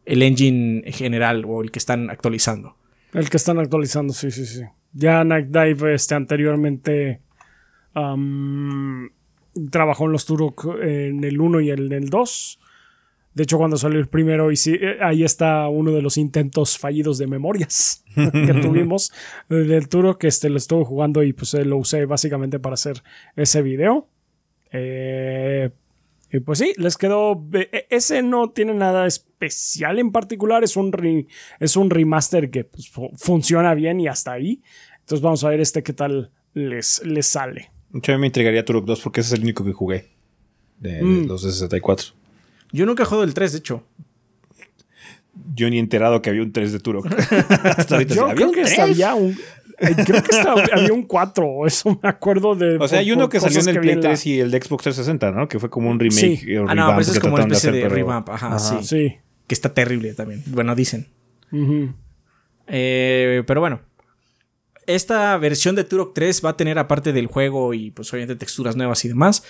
el 0.06 0.22
engine 0.22 0.90
general 0.90 1.44
o 1.46 1.62
el 1.62 1.70
que 1.70 1.78
están 1.78 2.08
actualizando. 2.08 2.76
El 3.12 3.28
que 3.28 3.36
están 3.36 3.58
actualizando, 3.58 4.14
sí, 4.14 4.30
sí, 4.30 4.46
sí. 4.46 4.62
Ya 4.92 5.24
Night 5.24 5.48
Dive 5.48 5.94
este, 5.94 6.14
anteriormente 6.14 7.20
trabajó 9.70 10.06
en 10.06 10.12
los 10.12 10.24
Turok 10.24 10.78
en 10.80 11.24
el 11.24 11.40
1 11.40 11.60
y 11.60 11.70
en 11.70 11.92
el 11.92 12.08
2. 12.08 12.58
De 13.34 13.44
hecho, 13.44 13.58
cuando 13.58 13.76
salió 13.76 14.00
el 14.00 14.08
primero, 14.08 14.50
eh, 14.50 14.98
ahí 15.00 15.22
está 15.22 15.68
uno 15.68 15.92
de 15.92 16.02
los 16.02 16.16
intentos 16.18 16.76
fallidos 16.76 17.18
de 17.18 17.28
memorias 17.28 18.04
que 18.14 18.54
tuvimos 18.60 19.12
del 19.48 19.88
Turok, 19.88 20.24
este, 20.24 20.50
lo 20.50 20.56
estuve 20.56 20.84
jugando 20.84 21.22
y 21.22 21.32
pues 21.32 21.54
eh, 21.54 21.64
lo 21.64 21.76
usé 21.76 22.04
básicamente 22.04 22.58
para 22.58 22.74
hacer 22.74 23.02
ese 23.36 23.62
video. 23.62 24.08
Eh, 24.72 25.70
y 26.32 26.40
pues 26.40 26.58
sí, 26.58 26.74
les 26.78 26.96
quedó. 26.96 27.46
Ese 27.90 28.22
no 28.22 28.50
tiene 28.50 28.74
nada 28.74 29.06
especial 29.38 29.98
en 29.98 30.10
particular. 30.12 30.64
Es 30.64 30.76
un, 30.76 30.92
re- 30.92 31.26
es 31.60 31.76
un 31.76 31.90
remaster 31.90 32.50
que 32.50 32.64
pues, 32.64 32.88
fu- 32.90 33.10
funciona 33.16 33.74
bien 33.74 34.00
y 34.00 34.08
hasta 34.08 34.32
ahí. 34.32 34.62
Entonces 35.00 35.22
vamos 35.22 35.44
a 35.44 35.48
ver 35.48 35.60
este 35.60 35.82
qué 35.82 35.92
tal 35.92 36.30
les, 36.54 37.02
les 37.04 37.26
sale. 37.26 37.70
Yo 37.92 38.12
a 38.12 38.16
mí 38.16 38.20
me 38.20 38.26
intrigaría 38.26 38.64
Turok 38.64 38.84
2 38.84 39.00
porque 39.00 39.20
ese 39.20 39.34
es 39.34 39.38
el 39.38 39.44
único 39.44 39.64
que 39.64 39.72
jugué. 39.72 40.08
De, 40.78 40.94
de 40.94 41.02
Mm. 41.02 41.26
los 41.26 41.42
de 41.42 41.50
64. 41.52 42.08
Yo 42.72 42.84
nunca 42.86 43.02
he 43.02 43.06
jugado 43.06 43.24
el 43.24 43.32
3, 43.34 43.52
de 43.52 43.58
hecho. 43.58 43.82
Yo 45.54 45.70
ni 45.70 45.78
enterado 45.78 46.20
que 46.20 46.30
había 46.30 46.42
un 46.42 46.52
3 46.52 46.72
de 46.72 46.80
Turok. 46.80 47.06
Hasta 47.64 47.94
ahorita 47.94 48.14
Yo 48.14 48.24
¿había 48.24 48.34
creo 48.34 48.48
un 48.48 48.54
que 48.54 48.62
3? 48.62 48.78
había 48.80 49.14
un. 49.14 49.30
eh, 49.30 49.94
Creo 50.04 50.22
que 50.22 50.36
estaba- 50.36 50.62
había 50.72 50.92
un 50.92 51.04
4, 51.04 51.66
eso 51.66 51.98
me 52.02 52.08
acuerdo 52.08 52.54
de. 52.54 52.76
O 52.78 52.86
sea, 52.88 52.98
hay 52.98 53.10
uno 53.12 53.28
que 53.28 53.40
salió 53.40 53.60
en 53.60 53.68
el 53.68 53.80
Play 53.80 53.94
la- 53.94 54.00
3 54.02 54.26
y 54.26 54.40
el 54.40 54.50
de 54.50 54.60
Xbox 54.60 54.82
360, 54.84 55.30
¿no? 55.30 55.48
Que 55.48 55.58
fue 55.58 55.70
como 55.70 55.90
un 55.90 55.98
remake. 55.98 56.36
Sí. 56.40 56.56
o 56.56 56.66
Ah, 56.68 56.74
no, 56.74 56.88
pero 56.88 57.00
ese 57.00 57.10
es 57.12 57.16
que 57.18 57.20
como 57.22 57.34
una 57.34 57.44
especie 57.44 57.70
hacer, 57.70 57.74
de 57.74 57.82
pero- 57.82 57.94
revamp. 57.94 58.28
Ajá, 58.28 58.58
sí. 58.58 58.76
Sí. 58.82 59.16
Que 59.48 59.54
está 59.54 59.74
terrible 59.74 60.14
también. 60.14 60.44
Bueno, 60.46 60.76
dicen. 60.76 61.08
Eh, 62.68 63.42
pero 63.46 63.60
bueno. 63.60 63.80
Esta 64.86 65.36
versión 65.36 65.74
de 65.74 65.84
Turok 65.84 66.14
3 66.14 66.42
va 66.42 66.50
a 66.50 66.56
tener, 66.56 66.78
aparte 66.78 67.12
del 67.12 67.26
juego 67.26 67.74
y 67.74 67.90
pues 67.90 68.10
obviamente 68.10 68.36
texturas 68.36 68.74
nuevas 68.74 69.04
y 69.04 69.08
demás, 69.08 69.44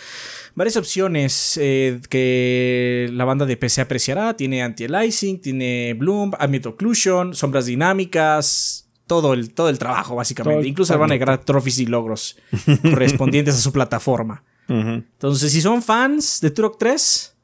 varias 0.56 0.76
opciones 0.76 1.56
eh, 1.62 2.00
que 2.10 3.08
la 3.12 3.24
banda 3.24 3.46
de 3.46 3.56
PC 3.56 3.82
apreciará. 3.82 4.34
Tiene 4.36 4.64
anti-aliasing, 4.64 5.40
tiene 5.40 5.94
Bloom, 5.94 6.32
ambient 6.40 6.66
occlusion, 6.66 7.36
sombras 7.36 7.66
dinámicas, 7.66 8.88
todo 9.06 9.32
el, 9.32 9.54
todo 9.54 9.68
el 9.68 9.78
trabajo 9.78 10.16
básicamente. 10.16 10.60
Todo 10.60 10.68
Incluso 10.68 10.98
van 10.98 11.10
a 11.12 11.14
agregar 11.14 11.44
trophies 11.44 11.78
y 11.80 11.86
logros 11.86 12.36
correspondientes 12.82 13.54
a 13.54 13.58
su 13.58 13.72
plataforma. 13.72 14.44
Entonces, 14.68 15.50
si 15.50 15.62
son 15.62 15.82
fans 15.82 16.40
de 16.42 16.50
Turok 16.50 16.78
3, 16.78 17.36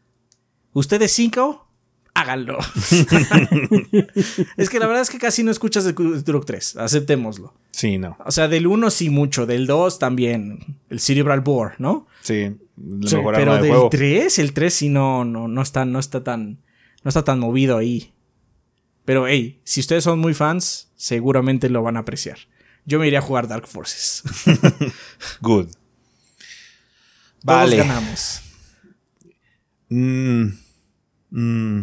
ustedes 0.75 1.11
cinco, 1.11 1.64
háganlo. 2.15 2.59
es 4.57 4.71
que 4.71 4.79
la 4.79 4.87
verdad 4.87 5.03
es 5.03 5.11
que 5.11 5.19
casi 5.19 5.43
no 5.43 5.51
escuchas 5.51 5.85
de 5.85 5.93
Turok 5.93 6.47
3, 6.47 6.77
aceptémoslo. 6.77 7.55
Sí, 7.71 7.99
no. 7.99 8.17
O 8.25 8.31
sea, 8.31 8.49
del 8.49 8.67
1 8.67 8.91
sí 8.91 9.11
mucho, 9.11 9.47
del 9.47 9.67
2 9.67 9.99
también, 9.99 10.79
el 10.89 11.01
Cerebral 11.01 11.41
Bore, 11.41 11.75
¿no? 11.79 12.07
Sí. 12.23 12.57
Pero 12.77 13.57
de 13.57 13.63
del 13.63 13.71
juego. 13.71 13.91
3, 13.91 14.39
el 14.39 14.53
3 14.53 14.75
sí 14.75 14.89
no, 14.89 15.25
no, 15.25 15.49
no 15.49 15.63
está, 15.63 15.85
no 15.85 15.99
está 15.99 16.25
tan, 16.25 16.63
no 17.03 17.09
está 17.09 17.25
tan 17.25 17.41
movido 17.41 17.77
ahí. 17.77 18.13
Pero 19.05 19.27
hey, 19.27 19.61
si 19.65 19.81
ustedes 19.81 20.05
son 20.05 20.19
muy 20.19 20.33
fans, 20.33 20.91
seguramente 20.97 21.69
lo 21.69 21.83
van 21.83 21.97
a 21.97 22.01
apreciar. 22.01 22.39
Yo 22.87 22.99
me 22.99 23.07
iría 23.07 23.19
a 23.19 23.23
jugar 23.23 23.49
Dark 23.49 23.67
Forces. 23.67 24.23
Good. 25.41 25.67
Todos 25.67 27.61
Vale. 27.61 27.77
ganamos. 27.77 28.41
Mm. 29.91 30.64
Mm. 31.37 31.81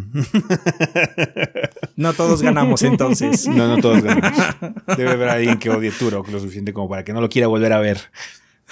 No 1.96 2.14
todos 2.14 2.40
ganamos 2.40 2.82
entonces. 2.84 3.46
No, 3.48 3.68
no 3.68 3.76
todos 3.82 4.02
ganamos. 4.02 4.32
Debe 4.96 5.10
haber 5.10 5.28
alguien 5.28 5.58
que 5.58 5.68
odie 5.68 5.90
Turok 5.90 6.28
lo 6.30 6.40
suficiente 6.40 6.72
como 6.72 6.88
para 6.88 7.04
que 7.04 7.12
no 7.12 7.20
lo 7.20 7.28
quiera 7.28 7.48
volver 7.48 7.72
a 7.74 7.78
ver. 7.80 7.98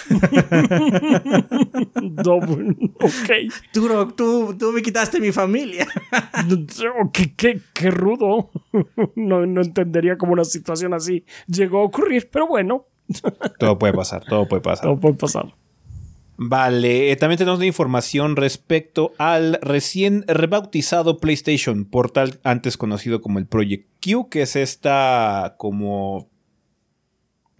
Ok. 3.01 3.31
Turok, 3.73 4.17
tú, 4.17 4.57
tú 4.59 4.73
me 4.73 4.83
quitaste 4.83 5.21
mi 5.21 5.33
familia. 5.33 5.87
Qué, 7.13 7.35
qué- 7.35 7.61
qué 7.75 7.91
rudo. 7.91 8.51
No, 9.17 9.45
no 9.47 9.61
entendería 9.61 10.17
cómo 10.17 10.33
una 10.33 10.45
situación 10.45 10.95
así 10.95 11.25
llegó 11.47 11.81
a 11.81 11.85
ocurrir, 11.85 12.29
pero 12.33 12.47
bueno, 12.47 12.87
Todo 13.59 13.79
puede 13.79 13.93
pasar, 13.93 14.25
todo 14.25 14.47
puede 14.49 14.63
pasar. 14.63 14.87
todo 14.87 14.99
puede 15.01 15.15
pasar. 15.15 15.55
Vale, 16.43 17.13
eh, 17.13 17.17
también 17.17 17.37
tenemos 17.37 17.63
información 17.63 18.35
respecto 18.35 19.13
al 19.19 19.59
recién 19.61 20.25
rebautizado 20.27 21.19
PlayStation 21.19 21.85
Portal, 21.85 22.41
antes 22.45 22.79
conocido 22.79 23.21
como 23.21 23.39
el 23.39 23.47
Project 23.47 23.87
Q, 24.03 24.31
que 24.31 24.41
es 24.41 24.57
esta 24.57 25.57
como 25.59 26.31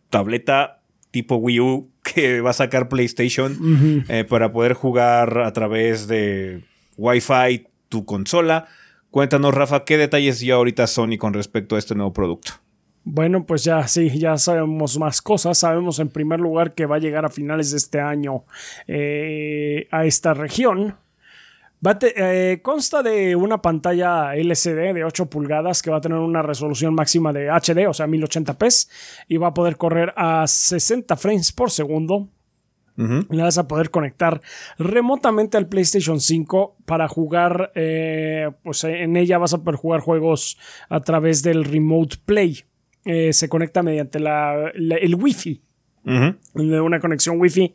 tableta 0.09 0.81
tipo 1.11 1.37
Wii 1.37 1.61
U 1.61 1.91
que 2.03 2.41
va 2.41 2.51
a 2.51 2.55
sacar 2.55 2.89
PlayStation 2.89 4.07
eh, 4.09 4.25
para 4.25 4.51
poder 4.51 4.73
jugar 4.73 5.41
a 5.41 5.53
través 5.53 6.09
de 6.09 6.65
Wi-Fi 6.97 7.67
tu 7.91 8.07
consola. 8.07 8.67
Cuéntanos, 9.11 9.53
Rafa, 9.53 9.85
¿qué 9.85 9.99
detalles 9.99 10.39
dio 10.39 10.57
ahorita 10.57 10.87
Sony 10.87 11.19
con 11.19 11.35
respecto 11.35 11.77
a 11.77 11.79
este 11.79 11.95
nuevo 11.95 12.15
producto? 12.15 12.53
Bueno, 13.03 13.47
pues 13.47 13.65
ya 13.65 13.87
sí, 13.89 14.11
ya 14.19 14.37
sabemos 14.37 14.99
más 14.99 15.23
cosas. 15.23 15.59
Sabemos 15.59 15.99
en 15.99 16.09
primer 16.11 16.39
lugar 16.41 16.75
que 16.75 16.87
va 16.87 16.97
a 16.97 17.01
llegar 17.01 17.25
a 17.25 17.31
finales 17.31 17.71
de 17.71 17.79
este 17.79 18.01
año 18.01 18.45
eh, 18.87 19.89
a 19.91 20.05
esta 20.05 20.35
región. 20.35 20.97
Va 21.85 21.93
a 21.93 21.99
te- 21.99 22.13
eh, 22.53 22.61
consta 22.61 23.03
de 23.03 23.35
una 23.37 23.63
pantalla 23.63 24.37
LCD 24.37 24.93
de 24.93 25.05
8 25.05 25.31
pulgadas 25.31 25.83
que 25.83 25.91
va 25.91 25.97
a 25.97 26.01
tener 26.03 26.19
una 26.19 26.43
resolución 26.43 26.95
máxima 26.95 27.33
de 27.33 27.49
HD, 27.49 27.87
o 27.89 27.95
sea, 27.95 28.07
1080p, 28.07 28.89
y 29.29 29.39
va 29.39 29.49
a 29.49 29.55
poder 29.55 29.79
correr 29.79 30.13
a 30.15 30.47
60 30.47 31.17
frames 31.17 31.53
por 31.53 31.71
segundo. 31.71 32.29
La 33.31 33.45
vas 33.45 33.57
a 33.57 33.67
poder 33.67 33.89
conectar 33.91 34.43
remotamente 34.77 35.57
al 35.57 35.69
PlayStation 35.69 36.21
5 36.21 36.77
para 36.85 37.09
jugar. 37.09 37.73
eh, 37.75 38.51
pues 38.63 38.85
en 38.85 39.17
ella 39.17 39.39
vas 39.39 39.55
a 39.55 39.63
poder 39.65 39.81
jugar 39.81 40.01
juegos 40.01 40.59
a 40.91 41.01
través 41.01 41.43
del 41.43 41.65
Remote 41.65 42.17
Play. 42.27 42.65
Eh, 43.05 43.33
se 43.33 43.49
conecta 43.49 43.83
mediante 43.83 44.21
la- 44.21 44.71
la- 44.75 44.97
el 44.97 45.15
Wi-Fi 45.15 45.61
de 46.55 46.81
una 46.81 46.99
conexión 47.01 47.41
Wi-Fi. 47.41 47.73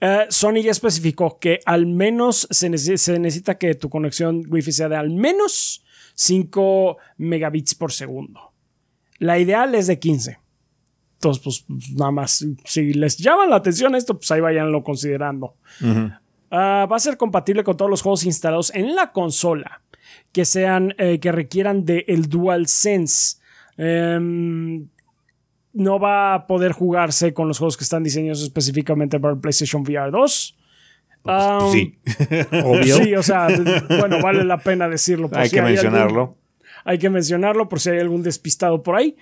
Eh, 0.00 0.26
Sony 0.30 0.62
ya 0.62 0.70
especificó 0.70 1.38
que 1.38 1.60
al 1.66 1.86
menos 1.86 2.46
se, 2.50 2.70
nece- 2.70 2.96
se 2.96 3.18
necesita 3.18 3.58
que 3.58 3.74
tu 3.74 3.88
conexión 3.90 4.42
Wi-Fi 4.48 4.72
sea 4.72 4.88
de 4.88 4.96
al 4.96 5.10
menos 5.10 5.84
5 6.14 6.96
megabits 7.16 7.74
por 7.74 7.92
segundo. 7.92 8.52
La 9.18 9.38
ideal 9.38 9.74
es 9.74 9.86
de 9.86 9.98
15. 9.98 10.38
Entonces, 11.14 11.42
pues 11.42 11.64
nada 11.96 12.10
más, 12.12 12.46
si 12.64 12.92
les 12.94 13.16
llama 13.18 13.46
la 13.46 13.56
atención 13.56 13.94
esto, 13.96 14.16
pues 14.18 14.30
ahí 14.30 14.40
vayanlo 14.40 14.84
considerando. 14.84 15.56
Ah, 16.50 16.86
va 16.90 16.96
a 16.96 17.00
ser 17.00 17.16
compatible 17.16 17.64
con 17.64 17.76
todos 17.76 17.90
los 17.90 18.02
juegos 18.02 18.24
instalados 18.24 18.72
en 18.74 18.94
la 18.94 19.12
consola 19.12 19.82
que 20.32 20.44
sean 20.44 20.94
eh, 20.98 21.18
que 21.20 21.32
requieran 21.32 21.84
de 21.84 22.04
el 22.08 22.28
DualSense. 22.28 23.38
Em, 23.78 24.88
no 25.72 25.98
va 26.00 26.34
a 26.34 26.46
poder 26.46 26.72
jugarse 26.72 27.32
con 27.32 27.48
los 27.48 27.58
juegos 27.58 27.76
que 27.76 27.84
están 27.84 28.02
diseñados 28.02 28.42
específicamente 28.42 29.18
para 29.20 29.34
el 29.34 29.40
PlayStation 29.40 29.82
VR 29.82 30.10
2. 30.10 30.56
Ah, 31.24 31.68
sí, 31.72 31.98
Sí, 32.84 33.14
o 33.14 33.22
sea, 33.22 33.48
bueno, 33.88 34.20
vale 34.22 34.44
la 34.44 34.58
pena 34.58 34.88
decirlo. 34.88 35.28
por 35.28 35.38
hay 35.38 35.48
si 35.48 35.56
que 35.56 35.62
mencionarlo. 35.62 36.36
hay 36.84 36.98
que 36.98 37.10
mencionarlo 37.10 37.68
por 37.68 37.80
si 37.80 37.90
hay 37.90 37.98
algún 38.00 38.22
despistado 38.22 38.82
por 38.82 38.96
ahí. 38.96 39.16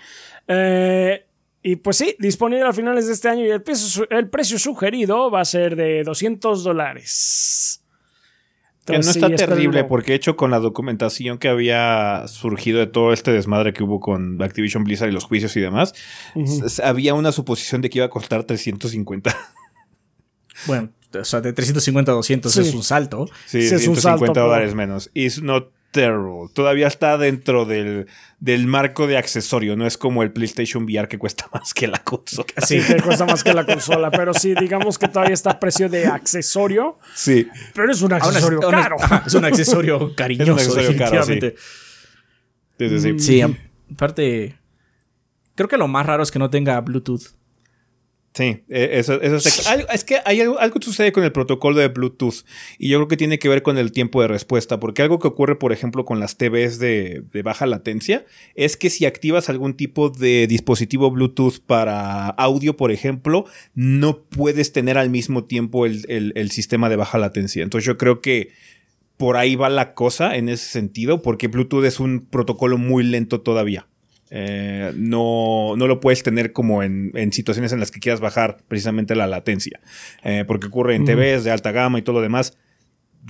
Eh, 0.48 1.26
y 1.62 1.76
pues 1.76 1.96
sí, 1.96 2.14
disponible 2.18 2.64
a 2.64 2.72
finales 2.72 3.06
de 3.08 3.12
este 3.12 3.28
año 3.28 3.44
y 3.44 3.50
el 3.50 3.62
el 4.10 4.28
precio 4.28 4.58
sugerido 4.58 5.30
va 5.30 5.40
a 5.40 5.44
ser 5.44 5.74
de 5.74 6.04
200 6.04 6.62
dólares. 6.62 7.82
Que 8.86 8.92
no 8.98 9.10
está 9.10 9.28
sí, 9.28 9.34
terrible, 9.36 9.84
porque 9.84 10.14
hecho 10.14 10.36
con 10.36 10.50
la 10.50 10.58
documentación 10.60 11.38
que 11.38 11.48
había 11.48 12.24
surgido 12.28 12.78
de 12.78 12.86
todo 12.86 13.12
este 13.12 13.32
desmadre 13.32 13.72
que 13.72 13.82
hubo 13.82 13.98
con 14.00 14.40
Activision 14.40 14.84
Blizzard 14.84 15.08
y 15.08 15.12
los 15.12 15.24
juicios 15.24 15.56
y 15.56 15.60
demás, 15.60 15.92
había 16.82 17.14
una 17.14 17.32
suposición 17.32 17.82
de 17.82 17.90
que 17.90 17.98
iba 17.98 18.06
a 18.06 18.10
costar 18.10 18.44
350. 18.44 19.36
Bueno, 20.66 20.90
o 21.20 21.24
sea, 21.24 21.40
de 21.40 21.52
350 21.52 22.12
a 22.12 22.14
200 22.14 22.52
Sí. 22.52 22.60
es 22.60 22.74
un 22.74 22.82
salto. 22.82 23.26
Sí, 23.46 23.60
Sí, 23.60 23.66
es 23.66 23.72
un 23.72 23.94
150 23.96 24.00
salto, 24.00 24.32
pero- 24.32 24.46
dólares 24.46 24.74
menos. 24.74 25.10
It's 25.14 25.42
not 25.42 25.70
terrible. 26.00 26.48
Todavía 26.54 26.86
está 26.86 27.18
dentro 27.18 27.64
del, 27.64 28.06
del 28.38 28.66
marco 28.66 29.06
de 29.06 29.16
accesorio. 29.18 29.76
No 29.76 29.86
es 29.86 29.96
como 29.98 30.22
el 30.22 30.32
PlayStation 30.32 30.84
VR 30.84 31.08
que 31.08 31.18
cuesta 31.18 31.48
más 31.52 31.74
que 31.74 31.88
la 31.88 31.98
consola. 32.04 32.46
Sí, 32.64 32.80
que 32.86 33.02
cuesta 33.02 33.24
más 33.26 33.42
que 33.42 33.52
la 33.54 33.64
consola, 33.66 34.10
pero 34.10 34.32
sí, 34.34 34.54
digamos 34.54 34.98
que 34.98 35.08
todavía 35.08 35.34
está 35.34 35.50
a 35.52 35.60
precio 35.60 35.88
de 35.88 36.06
accesorio, 36.06 36.98
Sí. 37.14 37.48
pero 37.74 37.90
es 37.90 38.00
un 38.02 38.12
es- 38.12 38.22
accesorio 38.22 38.60
es- 38.60 38.66
caro. 38.66 38.96
es 39.26 39.34
un 39.34 39.44
accesorio 39.44 40.14
cariñoso, 40.14 40.52
accesorio 40.52 40.96
caro, 40.96 41.16
definitivamente. 41.26 41.56
Sí, 42.78 42.88
sí, 42.88 43.00
sí. 43.00 43.18
Sí, 43.18 43.56
aparte. 43.94 44.58
Creo 45.54 45.68
que 45.68 45.78
lo 45.78 45.88
más 45.88 46.04
raro 46.04 46.22
es 46.22 46.30
que 46.30 46.38
no 46.38 46.50
tenga 46.50 46.78
Bluetooth. 46.82 47.22
Sí, 48.36 48.64
e, 48.68 48.98
eso, 48.98 49.18
eso 49.22 49.36
es, 49.36 49.66
es 49.90 50.04
que 50.04 50.18
hay 50.26 50.42
algo, 50.42 50.58
algo, 50.58 50.78
sucede 50.82 51.10
con 51.10 51.24
el 51.24 51.32
protocolo 51.32 51.78
de 51.78 51.88
Bluetooth 51.88 52.44
y 52.78 52.90
yo 52.90 52.98
creo 52.98 53.08
que 53.08 53.16
tiene 53.16 53.38
que 53.38 53.48
ver 53.48 53.62
con 53.62 53.78
el 53.78 53.92
tiempo 53.92 54.20
de 54.20 54.28
respuesta, 54.28 54.78
porque 54.78 55.00
algo 55.00 55.18
que 55.18 55.28
ocurre, 55.28 55.56
por 55.56 55.72
ejemplo, 55.72 56.04
con 56.04 56.20
las 56.20 56.36
TVs 56.36 56.78
de, 56.78 57.24
baja 57.42 57.64
latencia 57.64 58.26
es 58.54 58.76
que 58.76 58.90
si 58.90 59.06
activas 59.06 59.48
algún 59.48 59.72
tipo 59.72 60.10
de 60.10 60.46
dispositivo 60.48 61.10
Bluetooth 61.10 61.60
para 61.66 62.28
audio, 62.28 62.76
por 62.76 62.90
ejemplo, 62.90 63.46
no 63.74 64.24
puedes 64.24 64.70
tener 64.70 64.98
al 64.98 65.08
mismo 65.08 65.44
tiempo 65.44 65.86
el 65.86 66.50
sistema 66.50 66.90
de 66.90 66.96
baja 66.96 67.16
latencia. 67.16 67.62
Entonces 67.62 67.86
yo 67.86 67.96
creo 67.96 68.20
que 68.20 68.50
por 69.16 69.38
ahí 69.38 69.56
va 69.56 69.70
la 69.70 69.94
cosa 69.94 70.36
en 70.36 70.50
ese 70.50 70.66
sentido, 70.66 71.22
porque 71.22 71.48
Bluetooth 71.48 71.86
es 71.86 72.00
un 72.00 72.20
protocolo 72.20 72.76
muy 72.76 73.02
lento 73.02 73.40
todavía. 73.40 73.86
Eh, 74.30 74.92
no, 74.96 75.74
no, 75.76 75.86
lo 75.86 76.00
puedes 76.00 76.22
tener 76.22 76.52
como 76.52 76.82
en, 76.82 77.12
en, 77.14 77.32
situaciones 77.32 77.72
en 77.72 77.80
las 77.80 77.90
que 77.90 78.00
quieras 78.00 78.20
bajar 78.20 78.58
precisamente 78.68 79.14
la 79.14 79.26
latencia. 79.26 79.80
Eh, 80.24 80.44
porque 80.46 80.66
ocurre 80.66 80.96
en 80.96 81.04
TVs 81.04 81.44
de 81.44 81.50
alta 81.50 81.72
gama 81.72 81.98
y 81.98 82.02
todo 82.02 82.16
lo 82.16 82.22
demás. 82.22 82.56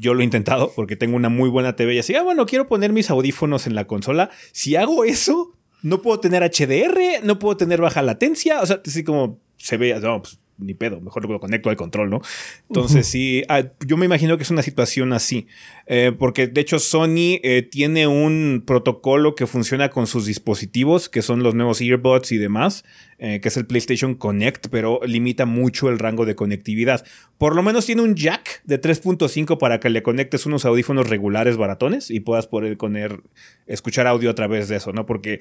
Yo 0.01 0.15
lo 0.15 0.21
he 0.21 0.25
intentado 0.25 0.73
porque 0.75 0.97
tengo 0.97 1.17
una 1.17 1.29
muy 1.29 1.49
buena 1.49 1.77
TV 1.77 1.95
y 1.95 1.99
así, 1.99 2.15
ah, 2.15 2.23
bueno, 2.23 2.47
quiero 2.47 2.67
poner 2.67 2.93
mis 2.93 3.11
audífonos 3.11 3.67
en 3.67 3.75
la 3.75 3.87
consola. 3.87 4.31
Si 4.53 4.77
hago 4.77 5.05
eso, 5.05 5.57
no 5.83 6.03
puedo 6.03 6.21
tener 6.21 6.43
HDR, 6.43 7.25
no 7.25 7.39
puedo 7.39 7.57
tener 7.57 7.81
baja 7.81 8.03
latencia. 8.03 8.61
O 8.61 8.67
sea, 8.67 8.81
así 8.85 9.05
como 9.05 9.41
se 9.57 9.77
ve, 9.77 9.99
no, 10.01 10.23
pues 10.23 10.39
ni 10.59 10.75
pedo, 10.75 11.01
mejor 11.01 11.29
lo 11.29 11.41
conecto 11.41 11.71
al 11.71 11.77
control, 11.77 12.11
¿no? 12.11 12.23
Entonces, 12.69 13.07
sí, 13.07 13.43
ah, 13.49 13.65
yo 13.87 13.97
me 13.97 14.07
imagino 14.07 14.37
que 14.37 14.43
es 14.43 14.51
una 14.51 14.63
situación 14.63 15.13
así, 15.13 15.47
eh, 15.87 16.13
porque 16.19 16.47
de 16.47 16.61
hecho 16.61 16.79
Sony 16.79 17.41
eh, 17.43 17.67
tiene 17.71 18.07
un 18.07 18.63
protocolo 18.67 19.35
que 19.35 19.47
funciona 19.47 19.91
con 19.91 20.07
sus 20.07 20.27
dispositivos, 20.27 21.09
que 21.09 21.23
son 21.23 21.43
los 21.43 21.55
nuevos 21.55 21.81
earbuds 21.81 22.33
y 22.33 22.39
demás, 22.39 22.85
eh, 23.19 23.41
que 23.41 23.49
es 23.49 23.57
el 23.57 23.67
PlayStation 23.67 24.15
Connect, 24.15 24.69
pero 24.71 25.01
limita 25.05 25.47
mucho 25.47 25.89
el 25.89 25.99
rango 25.99 26.25
de 26.25 26.35
conectividad. 26.35 27.05
Por 27.39 27.55
lo 27.55 27.63
menos 27.63 27.87
tiene 27.87 28.03
un 28.03 28.15
jack 28.15 28.63
de 28.65 28.81
3.5 28.81 29.59
para 29.59 29.81
que 29.81 29.91
le 29.91 30.03
conectes 30.03 30.47
unos 30.47 30.65
audífonos 30.65 31.09
regulares 31.09 31.57
baratones 31.57 32.11
y 32.11 32.21
puedas 32.21 32.47
poder 32.47 32.77
poner, 32.77 33.21
escuchar 33.67 34.07
audio 34.07 34.31
a 34.31 34.35
través 34.35 34.69
de 34.69 34.77
eso, 34.77 34.93
¿no? 34.93 35.07
Porque 35.07 35.41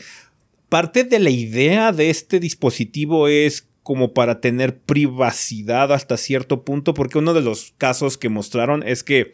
parte 0.70 1.04
de 1.04 1.20
la 1.20 1.30
idea 1.30 1.92
de 1.92 2.10
este 2.10 2.40
dispositivo 2.40 3.28
es 3.28 3.68
como 3.86 4.16
para 4.16 4.42
tener 4.42 4.80
privacidad 4.80 5.94
hasta 5.94 6.18
cierto 6.18 6.66
punto, 6.66 6.96
porque 6.96 7.20
uno 7.20 7.36
de 7.36 7.42
los 7.42 7.76
casos 7.78 8.18
que 8.18 8.30
mostraron 8.30 8.82
es 8.82 9.04
que, 9.04 9.34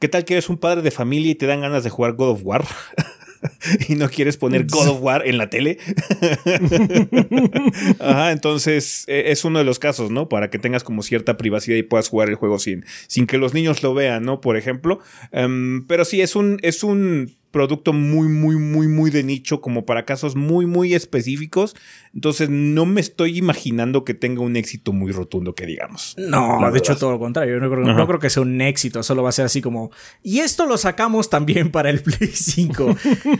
¿qué 0.00 0.08
tal 0.08 0.24
que 0.24 0.34
eres 0.34 0.48
un 0.48 0.58
padre 0.58 0.82
de 0.82 0.90
familia 0.90 1.30
y 1.30 1.36
te 1.36 1.46
dan 1.46 1.60
ganas 1.60 1.84
de 1.84 1.90
jugar 1.90 2.14
God 2.14 2.30
of 2.30 2.40
War? 2.42 2.64
y 3.88 3.94
no 3.94 4.08
quieres 4.08 4.38
poner 4.38 4.66
God 4.66 4.88
of 4.88 5.02
War 5.02 5.24
en 5.24 5.38
la 5.38 5.50
tele. 5.50 5.78
Ajá, 8.00 8.32
entonces 8.32 9.04
e, 9.06 9.30
es 9.30 9.44
uno 9.44 9.60
de 9.60 9.64
los 9.64 9.78
casos, 9.78 10.10
¿no? 10.10 10.28
Para 10.28 10.50
que 10.50 10.58
tengas 10.58 10.82
como 10.82 11.04
cierta 11.04 11.36
privacidad 11.36 11.76
y 11.76 11.84
puedas 11.84 12.08
jugar 12.08 12.28
el 12.28 12.34
juego 12.34 12.58
sin, 12.58 12.84
sin 13.06 13.28
que 13.28 13.38
los 13.38 13.54
niños 13.54 13.84
lo 13.84 13.94
vean, 13.94 14.24
¿no? 14.24 14.40
Por 14.40 14.56
ejemplo. 14.56 14.98
Um, 15.30 15.86
pero 15.86 16.04
sí, 16.04 16.20
es 16.20 16.34
un, 16.34 16.58
es 16.62 16.82
un 16.82 17.36
producto 17.56 17.94
muy, 17.94 18.28
muy, 18.28 18.56
muy, 18.56 18.86
muy 18.86 19.10
de 19.10 19.22
nicho, 19.22 19.62
como 19.62 19.86
para 19.86 20.04
casos 20.04 20.36
muy, 20.36 20.66
muy 20.66 20.92
específicos. 20.92 21.74
Entonces, 22.12 22.50
no 22.50 22.84
me 22.84 23.00
estoy 23.00 23.38
imaginando 23.38 24.04
que 24.04 24.12
tenga 24.12 24.42
un 24.42 24.56
éxito 24.56 24.92
muy 24.92 25.10
rotundo, 25.10 25.54
que 25.54 25.64
digamos. 25.64 26.14
No, 26.18 26.70
de 26.70 26.78
hecho, 26.78 26.98
todo 26.98 27.12
lo 27.12 27.18
contrario. 27.18 27.54
Yo 27.54 27.60
no 27.60 27.70
creo, 27.70 27.82
no 27.82 28.06
creo, 28.06 28.18
que 28.18 28.28
sea 28.28 28.42
un 28.42 28.60
éxito, 28.60 29.02
solo 29.02 29.22
va 29.22 29.30
a 29.30 29.32
ser 29.32 29.46
así 29.46 29.62
como. 29.62 29.90
Y 30.22 30.40
esto 30.40 30.66
lo 30.66 30.76
sacamos 30.76 31.30
también 31.30 31.70
para 31.70 31.88
el 31.88 32.02
Play 32.02 32.28
5. 32.30 32.94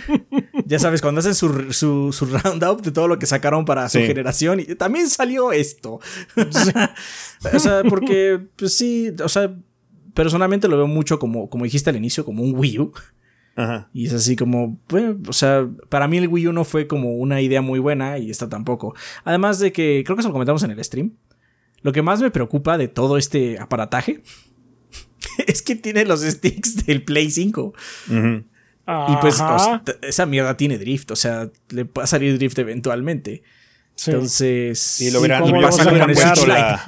ya 0.65 0.79
sabes, 0.79 1.03
cuando 1.03 1.19
hacen 1.19 1.35
su, 1.35 1.71
su, 1.75 2.11
su, 2.11 2.25
roundup 2.25 2.81
de 2.81 2.93
todo 2.93 3.09
lo 3.09 3.19
que 3.19 3.27
sacaron 3.27 3.67
para 3.67 3.87
su 3.91 3.99
generación, 3.99 4.61
y 4.61 4.65
también 4.77 5.11
salió 5.11 5.53
esto. 5.53 6.01
o 7.53 7.59
sea, 7.59 7.83
porque, 7.87 8.41
pues 8.57 8.75
sí, 8.79 9.13
o 9.23 9.29
sea, 9.29 9.55
personalmente 10.15 10.69
lo 10.69 10.79
veo 10.79 10.87
mucho 10.87 11.19
como, 11.19 11.51
como 11.51 11.65
dijiste 11.65 11.91
al 11.91 11.97
inicio, 11.97 12.25
como 12.25 12.43
un 12.43 12.55
Wii 12.59 12.79
U. 12.79 12.93
Y 13.95 14.07
es 14.07 14.13
así 14.13 14.37
como, 14.37 14.79
pues, 14.87 15.15
o 15.27 15.33
sea, 15.33 15.67
para 15.89 16.09
mí 16.09 16.19
el 16.19 16.29
Wii 16.29 16.49
U 16.49 16.53
no 16.53 16.65
fue 16.65 16.87
como 16.87 17.17
una 17.17 17.41
idea 17.41 17.63
muy 17.63 17.79
buena 17.79 18.19
y 18.19 18.31
esta 18.31 18.49
tampoco. 18.49 18.95
Además 19.25 19.59
de 19.59 19.73
que, 19.73 20.03
creo 20.05 20.17
que 20.17 20.21
eso 20.21 20.29
lo 20.29 20.35
comentamos 20.35 20.63
en 20.63 20.73
el 20.73 20.85
stream, 20.85 21.15
lo 21.81 21.93
que 21.93 22.03
más 22.03 22.21
me 22.21 22.31
preocupa 22.31 22.77
de 22.77 22.89
todo 22.89 23.17
este 23.17 23.59
aparataje 23.59 24.23
es 25.47 25.63
que 25.63 25.77
tiene 25.77 26.05
los 26.05 26.21
sticks 26.21 26.85
del 26.85 27.03
Play 27.03 27.31
5. 27.31 27.73
Y 28.09 29.17
pues 29.21 29.43
esa 30.03 30.27
mierda 30.27 30.57
tiene 30.57 30.79
drift, 30.79 31.11
o 31.11 31.17
sea, 31.17 31.51
le 31.71 31.85
va 31.85 32.05
a 32.05 32.07
salir 32.07 32.37
drift 32.39 32.59
eventualmente. 32.59 33.43
Entonces, 34.07 35.01
y 35.01 35.11
lo 35.11 35.23
verán, 35.23 35.45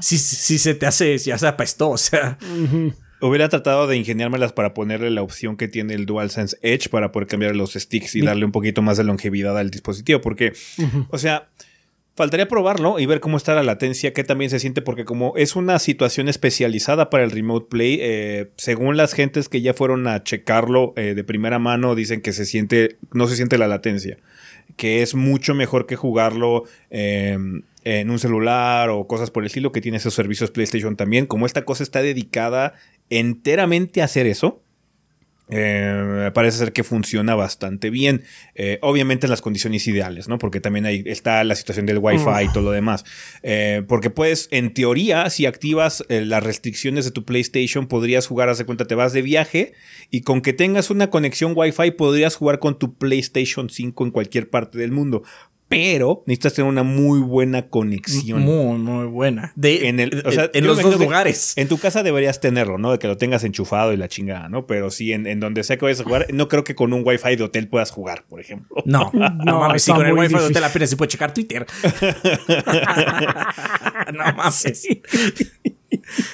si, 0.00 0.18
si, 0.18 0.58
se 0.58 0.74
te 0.74 0.86
hace, 0.86 1.16
ya 1.16 1.38
se 1.38 1.46
apestó, 1.46 1.90
o 1.90 1.96
sea. 1.96 2.38
Hubiera 3.20 3.48
tratado 3.48 3.86
de 3.86 3.96
ingeniármelas 3.96 4.52
para 4.52 4.74
ponerle 4.74 5.10
la 5.10 5.22
opción 5.22 5.56
que 5.56 5.66
tiene 5.66 5.94
el 5.94 6.06
DualSense 6.06 6.56
Edge 6.62 6.88
para 6.88 7.10
poder 7.10 7.28
cambiar 7.28 7.56
los 7.56 7.72
sticks 7.72 8.14
y 8.14 8.22
darle 8.22 8.44
un 8.44 8.52
poquito 8.52 8.80
más 8.82 8.96
de 8.96 9.04
longevidad 9.04 9.58
al 9.58 9.70
dispositivo. 9.70 10.20
Porque, 10.20 10.52
o 11.10 11.18
sea, 11.18 11.48
faltaría 12.18 12.48
probarlo 12.48 12.98
y 12.98 13.06
ver 13.06 13.20
cómo 13.20 13.36
está 13.36 13.54
la 13.54 13.62
latencia, 13.62 14.12
que 14.12 14.24
también 14.24 14.50
se 14.50 14.58
siente, 14.58 14.82
porque 14.82 15.04
como 15.04 15.34
es 15.36 15.54
una 15.54 15.78
situación 15.78 16.28
especializada 16.28 17.10
para 17.10 17.22
el 17.22 17.30
Remote 17.30 17.68
Play, 17.70 17.98
eh, 18.02 18.50
según 18.56 18.96
las 18.96 19.14
gentes 19.14 19.48
que 19.48 19.62
ya 19.62 19.72
fueron 19.72 20.06
a 20.08 20.24
checarlo 20.24 20.94
eh, 20.96 21.14
de 21.14 21.22
primera 21.22 21.60
mano, 21.60 21.94
dicen 21.94 22.20
que 22.20 22.32
se 22.32 22.44
siente, 22.44 22.96
no 23.12 23.28
se 23.28 23.36
siente 23.36 23.56
la 23.56 23.68
latencia. 23.68 24.18
Que 24.76 25.02
es 25.02 25.14
mucho 25.14 25.54
mejor 25.54 25.86
que 25.86 25.94
jugarlo 25.94 26.64
em, 26.90 27.62
en 27.84 28.10
un 28.10 28.18
celular 28.18 28.90
o 28.90 29.06
cosas 29.06 29.30
por 29.30 29.44
el 29.44 29.46
estilo 29.46 29.72
que 29.72 29.80
tiene 29.80 29.98
esos 29.98 30.12
servicios 30.12 30.50
PlayStation 30.50 30.96
también. 30.96 31.24
Como 31.24 31.46
esta 31.46 31.64
cosa 31.64 31.84
está 31.84 32.02
dedicada 32.02 32.74
enteramente 33.10 34.02
hacer 34.02 34.26
eso, 34.26 34.62
eh, 35.50 36.30
parece 36.34 36.58
ser 36.58 36.72
que 36.72 36.84
funciona 36.84 37.34
bastante 37.34 37.90
bien. 37.90 38.22
Eh, 38.54 38.78
obviamente 38.82 39.26
en 39.26 39.30
las 39.30 39.40
condiciones 39.40 39.86
ideales, 39.86 40.28
¿no? 40.28 40.38
Porque 40.38 40.60
también 40.60 40.84
ahí 40.84 41.02
está 41.06 41.42
la 41.44 41.54
situación 41.54 41.86
del 41.86 41.98
Wi-Fi 41.98 42.44
y 42.44 42.52
todo 42.52 42.64
lo 42.64 42.70
demás. 42.70 43.04
Eh, 43.42 43.82
porque 43.88 44.10
puedes, 44.10 44.48
en 44.50 44.74
teoría, 44.74 45.30
si 45.30 45.46
activas 45.46 46.04
las 46.08 46.42
restricciones 46.42 47.04
de 47.04 47.10
tu 47.10 47.24
PlayStation, 47.24 47.86
podrías 47.86 48.26
jugar, 48.26 48.48
haz 48.48 48.58
de 48.58 48.66
cuenta, 48.66 48.86
te 48.86 48.94
vas 48.94 49.12
de 49.12 49.22
viaje 49.22 49.72
y 50.10 50.20
con 50.20 50.42
que 50.42 50.52
tengas 50.52 50.90
una 50.90 51.10
conexión 51.10 51.52
Wi-Fi 51.56 51.92
podrías 51.92 52.36
jugar 52.36 52.58
con 52.58 52.78
tu 52.78 52.94
PlayStation 52.96 53.70
5 53.70 54.04
en 54.04 54.10
cualquier 54.10 54.50
parte 54.50 54.78
del 54.78 54.92
mundo 54.92 55.22
pero 55.68 56.22
necesitas 56.26 56.54
tener 56.54 56.68
una 56.68 56.82
muy 56.82 57.20
buena 57.20 57.68
conexión. 57.68 58.42
Muy, 58.42 58.78
muy 58.78 59.06
buena. 59.06 59.52
De, 59.54 59.88
en, 59.88 60.00
el, 60.00 60.24
en 60.52 60.66
los 60.66 60.82
dos 60.82 60.98
lugares. 60.98 61.52
En 61.56 61.68
tu 61.68 61.78
casa 61.78 62.02
deberías 62.02 62.40
tenerlo, 62.40 62.78
¿no? 62.78 62.90
De 62.92 62.98
que 62.98 63.06
lo 63.06 63.16
tengas 63.18 63.44
enchufado 63.44 63.92
y 63.92 63.98
la 63.98 64.08
chingada, 64.08 64.48
¿no? 64.48 64.66
Pero 64.66 64.90
sí, 64.90 65.12
en, 65.12 65.40
donde 65.40 65.62
sea 65.64 65.76
que 65.76 65.84
vayas 65.84 66.00
a 66.00 66.04
jugar, 66.04 66.26
no 66.32 66.48
creo 66.48 66.64
que 66.64 66.74
con 66.74 66.92
un 66.92 67.02
wifi 67.04 67.36
de 67.36 67.44
hotel 67.44 67.68
puedas 67.68 67.90
jugar, 67.90 68.24
por 68.28 68.40
ejemplo. 68.40 68.82
No, 68.86 69.10
no, 69.44 69.60
mames, 69.60 69.82
sí, 69.82 69.92
con 69.92 70.06
el 70.06 70.14
wifi 70.14 70.34
de 70.34 70.44
hotel 70.46 70.64
apenas 70.64 70.90
se 70.90 70.96
puede 70.96 71.10
checar 71.10 71.34
Twitter. 71.34 71.66
no 74.14 74.24
mames. 74.36 74.88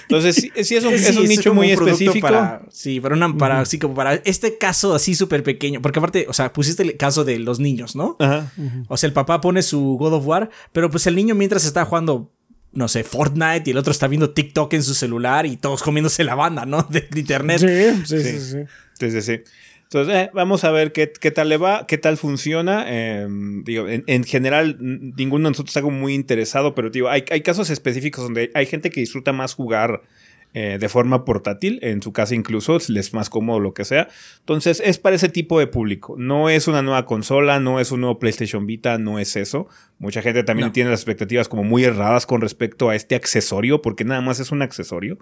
Entonces, 0.02 0.37
sí, 0.37 0.52
es 0.54 0.84
un, 0.84 0.94
es 0.94 1.16
un 1.16 1.26
nicho 1.26 1.54
muy 1.54 1.70
específico. 1.70 2.28
sí, 2.70 3.00
para, 3.00 3.14
una, 3.14 3.37
para 3.37 3.60
así 3.60 3.78
como 3.78 3.94
para 3.94 4.14
este 4.14 4.58
caso 4.58 4.94
así 4.94 5.14
súper 5.14 5.42
pequeño. 5.42 5.82
Porque 5.82 5.98
aparte, 5.98 6.26
o 6.28 6.32
sea, 6.32 6.52
pusiste 6.52 6.82
el 6.82 6.96
caso 6.96 7.24
de 7.24 7.38
los 7.38 7.60
niños, 7.60 7.96
¿no? 7.96 8.16
Ajá. 8.18 8.52
O 8.88 8.96
sea, 8.96 9.06
el 9.06 9.12
papá 9.12 9.40
pone 9.40 9.62
su 9.62 9.96
God 9.98 10.14
of 10.14 10.26
War, 10.26 10.50
pero 10.72 10.90
pues 10.90 11.06
el 11.06 11.16
niño 11.16 11.34
mientras 11.34 11.64
está 11.64 11.84
jugando 11.84 12.32
no 12.72 12.88
sé, 12.88 13.04
Fortnite 13.04 13.62
y 13.66 13.70
el 13.70 13.78
otro 13.78 13.92
está 13.92 14.08
viendo 14.08 14.30
TikTok 14.30 14.72
en 14.74 14.82
su 14.82 14.94
celular 14.94 15.46
y 15.46 15.56
todos 15.56 15.80
comiéndose 15.82 16.24
la 16.24 16.34
banda, 16.34 16.66
¿no? 16.66 16.82
De, 16.90 17.08
internet. 17.14 17.60
Sí, 17.60 18.04
sí, 18.04 18.22
sí. 18.22 18.40
sí. 18.40 18.58
sí, 18.98 19.10
sí, 19.10 19.22
sí. 19.22 19.40
Entonces, 19.94 20.22
eh, 20.22 20.30
vamos 20.35 20.64
a 20.64 20.72
ver 20.72 20.90
qué, 20.90 21.12
qué, 21.12 21.30
tal 21.30 21.48
le 21.48 21.57
va, 21.57 21.87
qué 21.87 21.98
tal 21.98 22.16
funciona. 22.16 22.85
Em, 22.88 23.62
digo, 23.62 23.87
en, 23.88 24.24
general, 24.24 24.76
ninguno 24.80 25.44
de 25.44 25.52
nosotros 25.52 25.70
está 25.70 25.83
como 25.83 25.96
muy 25.96 26.14
interesado, 26.14 26.74
pero 26.74 26.90
digo, 26.90 27.09
hay, 27.09 27.24
hay 27.30 27.42
casos 27.42 27.70
específicos 27.70 28.24
donde 28.24 28.50
hay 28.54 28.66
gente 28.66 28.90
que 28.90 28.98
disfruta 28.98 29.33
más 29.33 29.54
jugar 29.54 30.02
eh, 30.52 30.78
de 30.80 30.88
forma 30.88 31.24
portátil, 31.24 31.78
en 31.83 32.02
su 32.02 32.12
casa 32.12 32.35
incluso, 32.35 32.80
si 32.80 32.92
les 32.92 33.07
es 33.07 33.14
más 33.14 33.30
cómodo 33.30 33.61
lo 33.61 33.72
que 33.72 33.85
sea. 33.85 34.09
Entonces, 34.40 34.83
es 34.85 34.98
para 34.98 35.14
ese 35.14 35.28
tipo 35.28 35.61
de 35.61 35.68
público. 35.68 36.16
No 36.18 36.48
es 36.48 36.66
una 36.66 36.83
nueva 36.83 37.07
consola, 37.07 37.61
no 37.61 37.78
es 37.78 37.92
un 37.92 38.00
nuevo 38.00 38.18
PlayStation 38.18 38.66
Vita, 38.66 38.98
no 38.98 39.20
es 39.20 39.37
eso. 39.37 39.68
Mucha 40.00 40.22
gente 40.22 40.42
también 40.42 40.72
tiene 40.72 40.90
las 40.90 41.00
expectativas 41.00 41.48
como 41.48 41.62
muy 41.62 41.85
erradas 41.85 42.26
con 42.26 42.40
respecto 42.40 42.88
a 42.88 42.96
este 42.96 43.14
accesorio, 43.14 43.80
porque 43.80 44.04
nada 44.04 44.22
más 44.22 44.40
es 44.40 44.50
un 44.50 44.62
accesorio. 44.62 45.18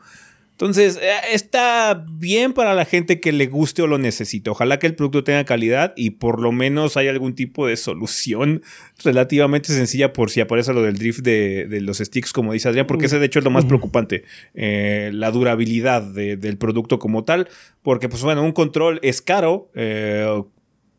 Entonces, 0.53 0.97
eh, 1.03 1.11
está 1.33 2.05
bien 2.09 2.53
para 2.53 2.75
la 2.75 2.85
gente 2.85 3.21
que 3.21 3.33
le 3.33 3.47
guste 3.47 3.83
o 3.83 3.87
lo 3.87 3.99
necesite. 3.99 4.51
Ojalá 4.51 4.79
que 4.79 4.87
el 4.87 4.95
producto 4.95 5.25
tenga 5.25 5.45
calidad 5.45 5.93
y 5.97 6.11
por 6.11 6.41
lo 6.41 6.53
menos 6.53 6.97
haya 6.97 7.11
algún 7.11 7.35
tipo 7.35 7.67
de 7.67 7.77
solución 7.77 8.63
relativamente 9.05 9.73
sencilla 9.73 10.13
por 10.13 10.31
si 10.31 10.41
aparece 10.41 10.73
lo 10.73 10.83
del 10.83 10.99
drift 10.99 11.21
de, 11.21 11.67
los 11.81 11.99
sticks, 11.99 12.33
como 12.33 12.53
dice 12.53 12.69
Adrián, 12.69 12.87
porque 12.87 13.07
ese 13.07 13.19
de 13.19 13.27
hecho 13.27 13.41
es 13.41 13.45
lo 13.45 13.51
más 13.51 13.65
preocupante, 13.65 14.25
eh, 14.55 15.11
la 15.13 15.31
durabilidad 15.31 16.03
del 16.03 16.59
producto 16.59 16.99
como 16.99 17.25
tal, 17.25 17.49
porque 17.83 18.09
pues 18.09 18.23
bueno, 18.23 18.43
un 18.43 18.53
control 18.53 19.01
es 19.03 19.21
caro. 19.21 19.71
Eh, 19.75 20.43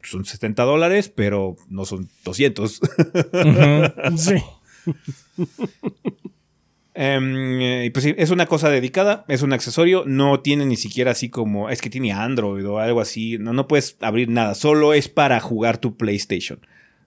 son 0.01 0.25
70 0.25 0.63
dólares, 0.63 1.09
pero 1.09 1.55
no 1.69 1.85
son 1.85 2.09
200. 2.25 2.81
Sí. 4.17 4.35
Em, 6.95 7.59
eh, 7.59 7.89
pues 7.91 8.03
sí, 8.05 8.13
es 8.17 8.29
una 8.29 8.45
cosa 8.45 8.69
dedicada, 8.69 9.25
es 9.27 9.41
un 9.41 9.51
accesorio, 9.51 10.03
no 10.05 10.41
tiene 10.41 10.65
ni 10.65 10.75
siquiera 10.75 11.11
así 11.11 11.29
como, 11.29 11.69
es 11.69 11.81
que 11.81 11.89
tiene 11.89 12.11
Android 12.11 12.67
o 12.67 12.77
algo 12.79 13.01
así, 13.01 13.37
no, 13.39 13.51
no 13.51 13.67
puedes 13.67 13.97
abrir 13.99 14.29
nada, 14.29 14.53
solo 14.53 14.93
es 14.93 15.09
para 15.09 15.39
jugar 15.39 15.79
tu 15.79 15.97
PlayStation. 15.97 16.59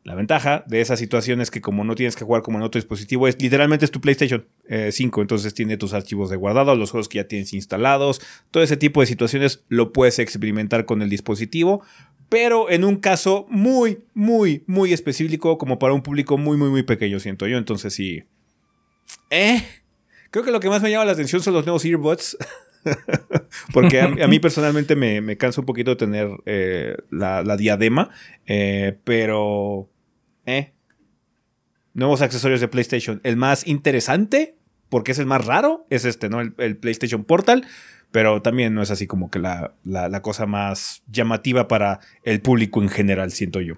La 0.03 0.15
ventaja 0.15 0.65
de 0.69 0.81
esa 0.81 0.97
situación 0.97 1.41
es 1.41 1.51
que 1.51 1.61
como 1.61 1.83
no 1.83 1.97
tienes 1.97 2.15
que 2.15 2.25
jugar 2.25 2.43
como 2.43 2.59
en 2.59 2.65
otro 2.65 2.79
dispositivo, 2.79 3.27
es 3.27 3.41
literalmente 3.41 3.85
es 3.85 3.91
tu 3.91 4.01
PlayStation 4.01 4.47
5, 4.69 5.21
entonces 5.21 5.53
tiene 5.53 5.77
tus 5.77 5.95
archivos 5.95 6.31
de 6.31 6.37
guardado, 6.37 6.77
los 6.77 6.93
juegos 6.93 7.09
que 7.09 7.17
ya 7.17 7.27
tienes 7.27 7.53
instalados, 7.53 8.21
todo 8.53 8.63
ese 8.63 8.77
tipo 8.77 9.01
de 9.01 9.07
situaciones 9.07 9.65
lo 9.69 9.93
puedes 9.93 10.21
experimentar 10.21 10.85
con 10.85 11.03
el 11.03 11.11
dispositivo, 11.11 11.83
pero 12.29 12.71
en 12.71 12.85
un 12.85 12.97
caso 12.97 13.47
muy, 13.49 13.99
muy, 14.15 14.63
muy 14.67 14.93
específico, 14.93 15.59
como 15.59 15.81
para 15.81 15.93
un 15.93 16.03
público 16.03 16.39
muy, 16.39 16.57
muy, 16.57 16.71
muy 16.71 16.83
pequeño, 16.85 17.19
siento 17.19 17.47
yo, 17.49 17.59
entonces 17.59 17.93
sí. 17.95 18.25
Eh, 19.31 19.63
creo 20.31 20.45
que 20.45 20.51
lo 20.51 20.61
que 20.61 20.69
más 20.69 20.83
me 20.83 20.91
llama 20.91 21.05
la 21.05 21.13
atención 21.13 21.43
son 21.43 21.55
los 21.55 21.65
nuevos 21.65 21.85
earbuds. 21.85 22.37
Porque 23.73 24.01
a, 24.01 24.29
mí 24.29 24.39
personalmente 24.39 24.97
me, 24.97 25.21
me, 25.21 25.37
cansa 25.37 25.61
un 25.61 25.67
poquito 25.67 25.97
tener 25.97 26.29
eh, 26.47 26.97
la, 27.11 27.57
diadema. 27.57 28.11
Eh, 28.47 28.99
pero 29.05 29.89
eh. 30.45 30.73
Nuevos 31.95 32.23
accesorios 32.23 32.61
de 32.61 32.69
PlayStation. 32.69 33.21
El 33.25 33.37
más 33.37 33.67
interesante, 33.67 34.57
porque 34.89 35.13
es 35.13 35.19
el 35.19 35.27
más 35.27 35.45
raro, 35.45 35.87
es 35.91 36.05
este, 36.05 36.29
¿no? 36.29 36.41
El, 36.41 36.77
PlayStation 36.77 37.25
Portal. 37.25 37.67
Pero 38.13 38.41
también 38.41 38.73
no 38.73 38.83
es 38.83 38.91
así 38.91 39.07
como 39.07 39.31
que 39.31 39.39
la, 39.39 39.75
cosa 40.23 40.47
más 40.47 41.03
llamativa 41.11 41.69
para 41.69 42.01
el 42.23 42.41
público 42.41 42.83
en 42.83 42.89
general, 42.89 43.33
siento 43.33 43.61
yo. 43.61 43.77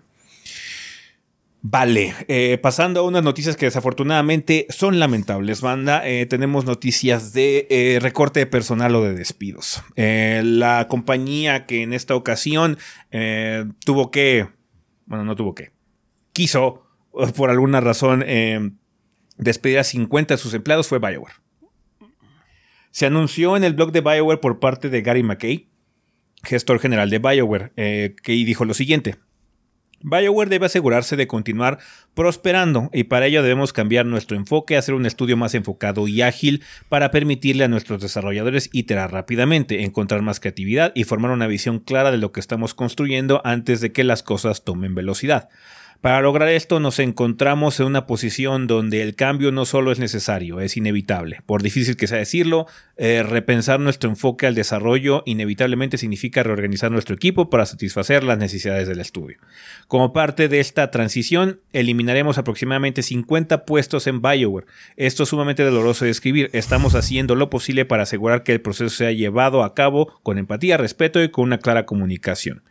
Vale, 1.61 2.15
eh, 2.29 2.57
pasando 2.63 3.01
a 3.01 3.03
unas 3.03 3.25
noticias 3.25 3.57
que 3.57 3.67
desafortunadamente 3.67 4.67
son 4.69 5.01
lamentables, 5.01 5.61
banda. 5.61 6.07
Eh, 6.09 6.25
tenemos 6.27 6.65
noticias 6.65 7.33
de 7.33 7.67
eh, 7.69 7.99
recorte 8.01 8.41
de 8.41 8.47
personal 8.47 8.95
o 8.95 9.03
de 9.03 9.15
despidos. 9.15 9.83
la 9.97 10.87
compañía 10.89 11.67
que 11.67 11.83
en 11.83 11.93
esta 11.93 12.15
ocasión 12.15 12.79
tuvo 13.85 14.11
que, 14.13 14.49
bueno, 15.07 15.25
no 15.25 15.35
tuvo 15.35 15.55
que, 15.55 15.73
quiso, 16.33 16.87
por 17.35 17.51
alguna 17.51 17.81
razón, 17.81 18.25
despedir 19.37 19.81
a 19.81 19.85
50 19.85 20.35
de 20.35 20.39
sus 20.39 20.55
empleados 20.55 20.87
fue 20.87 21.01
Bioware. 21.01 21.35
Se 22.93 23.07
anunció 23.07 23.57
en 23.57 23.65
el 23.65 23.75
blog 23.75 23.91
de 23.91 24.01
Bioware 24.01 24.41
por 24.41 24.61
parte 24.61 24.91
de 24.91 25.03
Gary 25.03 25.25
McKay, 25.25 25.69
gestor 26.45 26.79
general 26.79 27.11
de 27.11 27.19
Bioware, 27.19 27.73
que 27.75 28.33
dijo 28.33 28.65
lo 28.65 28.75
siguiente. 28.75 29.17
BioWare 30.01 30.51
debe 30.51 30.67
asegurarse 30.67 31.17
de 31.17 31.27
continuar 31.27 31.79
prosperando 32.15 32.89
y 32.93 33.05
para 33.05 33.27
ello 33.27 33.43
debemos 33.43 33.73
cambiar 33.73 34.07
nuestro 34.07 34.37
enfoque, 34.37 34.77
hacer 34.77 34.95
un 34.95 35.07
estudio 35.07 35.37
más 35.37 35.55
enfocado 35.55 36.07
y 36.07 36.23
ágil 36.23 36.63
para 36.89 37.11
permitirle 37.11 37.65
a 37.65 37.69
nuestros 37.69 38.01
desarrolladores 38.01 38.71
iterar 38.73 39.13
rápidamente, 39.13 39.85
encontrar 39.85 40.23
más 40.23 40.41
creatividad 40.41 40.93
y 40.95 41.05
formar 41.05 41.33
una 41.33 41.47
visión 41.47 41.81
clara 41.81 42.11
de 42.11 42.19
lo 42.19 42.33
que 42.33 42.41
estamos 42.41 42.75
construyendo 42.75 43.41
antes 43.45 43.81
de 43.81 43.93
que 43.93 44.05
las 44.05 44.23
cosas 44.23 44.65
tomen 44.65 44.95
velocidad. 44.95 45.49
Para 46.01 46.21
lograr 46.21 46.49
esto 46.49 46.79
nos 46.79 47.01
encontramos 47.01 47.81
en 47.81 47.87
una 47.87 48.07
posición 48.07 48.69
donde 48.69 49.03
el 49.03 49.17
cambio 49.17 49.51
no 49.51 49.65
solo 49.65 49.91
es 49.91 49.99
necesario, 49.99 50.61
es 50.61 50.77
inevitable. 50.77 51.41
Por 51.45 51.61
difícil 51.61 51.97
que 51.97 52.07
sea 52.07 52.19
decirlo, 52.19 52.67
eh, 52.97 53.25
repensar 53.25 53.81
nuestro 53.81 54.09
enfoque 54.09 54.47
al 54.47 54.55
desarrollo 54.55 55.25
inevitablemente 55.27 55.99
significa 55.99 56.45
reorganizar 56.45 56.93
nuestro 56.93 57.17
equipo 57.17 57.51
para 57.51 57.67
satisfacer 57.67 58.23
las 58.23 58.39
necesidades 58.39 58.87
del 58.87 59.01
estudio. 59.01 59.39
Como 59.89 60.13
parte 60.13 60.47
de 60.47 60.61
esta 60.61 60.93
transición, 60.93 61.59
eliminaremos 61.73 62.39
aproximadamente 62.39 63.03
50 63.03 63.65
puestos 63.65 64.07
en 64.07 64.23
Bioware. 64.23 64.69
Esto 64.97 65.25
es 65.25 65.31
sumamente 65.31 65.65
doloroso 65.65 66.05
de 66.05 66.13
escribir. 66.13 66.49
Estamos 66.53 66.95
haciendo 66.95 67.35
lo 67.35 67.51
posible 67.51 67.85
para 67.87 68.05
asegurar 68.05 68.45
que 68.45 68.53
el 68.53 68.61
proceso 68.61 68.95
sea 68.95 69.11
llevado 69.11 69.65
a 69.65 69.75
cabo 69.75 70.21
con 70.23 70.39
empatía, 70.39 70.77
respeto 70.77 71.21
y 71.21 71.29
con 71.29 71.43
una 71.47 71.59
clara 71.59 71.87
comunicación. 71.87 72.63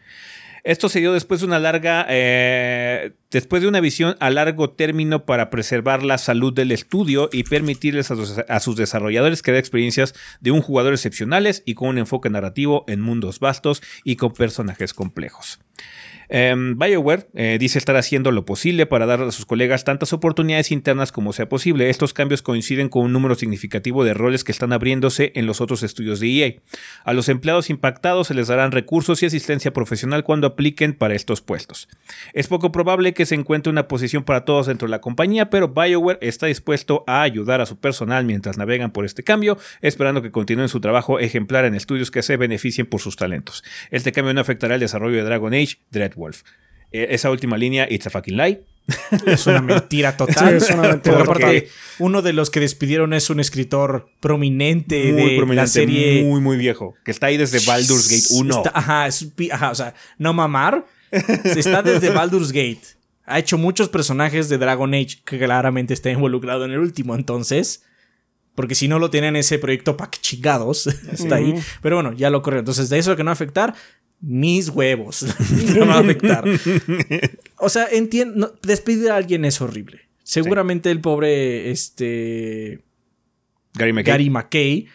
Esto 0.67 0.89
se 0.89 0.99
dio 0.99 1.13
después 1.13 1.39
de 1.39 1.45
una 1.45 1.59
larga, 1.59 2.05
eh, 2.09 3.13
después 3.31 3.61
de 3.61 3.69
una 3.69 3.79
visión 3.79 4.17
a 4.19 4.29
largo 4.29 4.71
término 4.71 5.25
para 5.25 5.49
preservar 5.49 6.03
la 6.03 6.17
salud 6.17 6.53
del 6.53 6.73
estudio 6.73 7.29
y 7.31 7.43
permitirles 7.43 8.11
a 8.11 8.59
sus, 8.59 8.75
desarrolladores 8.75 9.41
crear 9.43 9.59
experiencias 9.59 10.13
de 10.41 10.51
un 10.51 10.61
jugador 10.61 10.91
excepcionales 10.91 11.63
y 11.65 11.75
con 11.75 11.87
un 11.87 11.99
enfoque 11.99 12.29
narrativo 12.29 12.83
en 12.89 12.99
mundos 12.99 13.39
vastos 13.39 13.81
y 14.03 14.17
con 14.17 14.33
personajes 14.33 14.93
complejos. 14.93 15.61
Em, 16.29 16.77
BioWare 16.77 17.27
eh, 17.35 17.57
dice 17.59 17.77
estar 17.79 17.95
haciendo 17.95 18.31
lo 18.31 18.43
posible 18.43 18.85
para 18.85 19.05
dar 19.05 19.21
a 19.21 19.31
sus 19.31 19.45
colegas 19.45 19.85
tantas 19.85 20.11
oportunidades 20.11 20.71
internas 20.71 21.11
como 21.11 21.31
sea 21.31 21.47
posible. 21.47 21.89
Estos 21.89 22.13
cambios 22.13 22.41
coinciden 22.41 22.89
con 22.89 23.03
un 23.03 23.13
número 23.13 23.35
significativo 23.35 24.03
de 24.03 24.13
roles 24.13 24.43
que 24.43 24.51
están 24.51 24.73
abriéndose 24.73 25.31
en 25.35 25.45
los 25.45 25.61
otros 25.61 25.83
estudios 25.83 26.19
de 26.19 26.27
EA. 26.27 26.53
A 27.05 27.13
los 27.13 27.29
empleados 27.29 27.69
impactados 27.69 28.27
se 28.27 28.33
les 28.33 28.47
darán 28.47 28.71
recursos 28.71 29.23
y 29.23 29.25
asistencia 29.25 29.71
profesional 29.71 30.23
cuando 30.23 30.47
apliquen 30.47 30.93
para 30.93 31.15
estos 31.15 31.41
puestos. 31.41 31.87
Es 32.33 32.47
poco 32.47 32.71
probable 32.71 33.13
que 33.13 33.25
se 33.25 33.35
encuentre 33.35 33.71
una 33.71 33.87
posición 33.87 34.23
para 34.23 34.43
todos 34.43 34.67
dentro 34.67 34.87
de 34.87 34.91
la 34.91 35.01
compañía, 35.01 35.49
pero 35.49 35.69
BioWare 35.69 36.19
está 36.21 36.47
dispuesto 36.47 37.03
a 37.07 37.21
ayudar 37.21 37.61
a 37.61 37.65
su 37.65 37.79
personal 37.79 38.25
mientras 38.25 38.57
navegan 38.57 38.91
por 38.91 39.05
este 39.05 39.23
cambio, 39.23 39.57
esperando 39.81 40.21
que 40.21 40.31
continúen 40.31 40.67
su 40.67 40.81
trabajo 40.81 41.19
ejemplar 41.19 41.63
en 41.65 41.75
estudios 41.75 42.11
que 42.11 42.21
se 42.21 42.35
beneficien 42.35 42.87
por 42.87 42.99
sus 42.99 43.15
talentos. 43.15 43.63
Este 43.91 44.11
cambio 44.11 44.33
no 44.33 44.41
afectará 44.41 44.75
el 44.75 44.81
desarrollo 44.81 45.17
de 45.17 45.23
Dragon 45.23 45.53
Age, 45.53 45.77
Dread 45.91 46.16
Wolf. 46.17 46.41
Eh, 46.91 47.07
esa 47.11 47.31
última 47.31 47.57
línea, 47.57 47.87
it's 47.89 48.07
a 48.07 48.09
fucking 48.09 48.37
lie. 48.37 48.63
Es 49.25 49.45
una 49.47 49.61
mentira 49.61 50.15
total. 50.15 50.55
es 50.55 50.69
una 50.69 50.83
mentira. 50.83 51.23
Uno 51.99 52.21
de 52.21 52.33
los 52.33 52.49
que 52.49 52.59
despidieron 52.59 53.13
es 53.13 53.29
un 53.29 53.39
escritor 53.39 54.09
prominente 54.21 55.11
de 55.11 55.45
la 55.53 55.67
serie. 55.67 56.23
Muy, 56.23 56.39
muy 56.39 56.57
viejo. 56.57 56.95
Que 57.03 57.11
está 57.11 57.27
ahí 57.27 57.37
desde 57.37 57.59
Baldur's 57.65 58.07
Gate 58.09 58.41
1. 58.41 58.63
ajá, 58.73 59.07
ajá, 59.51 59.71
o 59.71 59.75
sea, 59.75 59.93
no 60.17 60.33
mamar. 60.33 60.85
está 61.11 61.81
desde 61.81 62.09
Baldur's 62.09 62.51
Gate. 62.51 62.81
Ha 63.25 63.39
hecho 63.39 63.57
muchos 63.57 63.89
personajes 63.89 64.47
de 64.47 64.57
Dragon 64.57 64.93
Age 64.93 65.17
que 65.25 65.37
claramente 65.37 65.93
está 65.93 66.09
involucrado 66.09 66.63
en 66.63 66.71
el 66.71 66.79
último. 66.79 67.13
Entonces, 67.13 67.83
porque 68.55 68.73
si 68.73 68.87
no 68.87 68.99
lo 68.99 69.09
tienen 69.09 69.35
ese 69.35 69.59
proyecto 69.59 69.97
para 69.97 70.11
chingados, 70.11 70.87
está 71.11 71.35
ahí. 71.35 71.53
Pero 71.81 71.97
bueno, 71.97 72.13
ya 72.13 72.29
lo 72.29 72.41
corrió. 72.41 72.59
Entonces, 72.59 72.89
de 72.89 72.97
eso 72.99 73.15
que 73.17 73.23
no 73.23 73.31
afectar, 73.31 73.75
mis 74.19 74.69
huevos 74.69 75.25
te 75.73 75.79
va 75.79 75.95
a 75.95 75.99
afectar. 75.99 76.43
O 77.57 77.69
sea, 77.69 77.87
entiendo, 77.91 78.57
despedir 78.61 79.11
a 79.11 79.15
alguien 79.15 79.45
es 79.45 79.61
horrible. 79.61 80.01
Seguramente 80.23 80.91
el 80.91 80.99
pobre, 80.99 81.71
este... 81.71 82.83
Gary 83.73 83.93
McKay. 83.93 84.11
Gary 84.11 84.29
McKay 84.29 84.87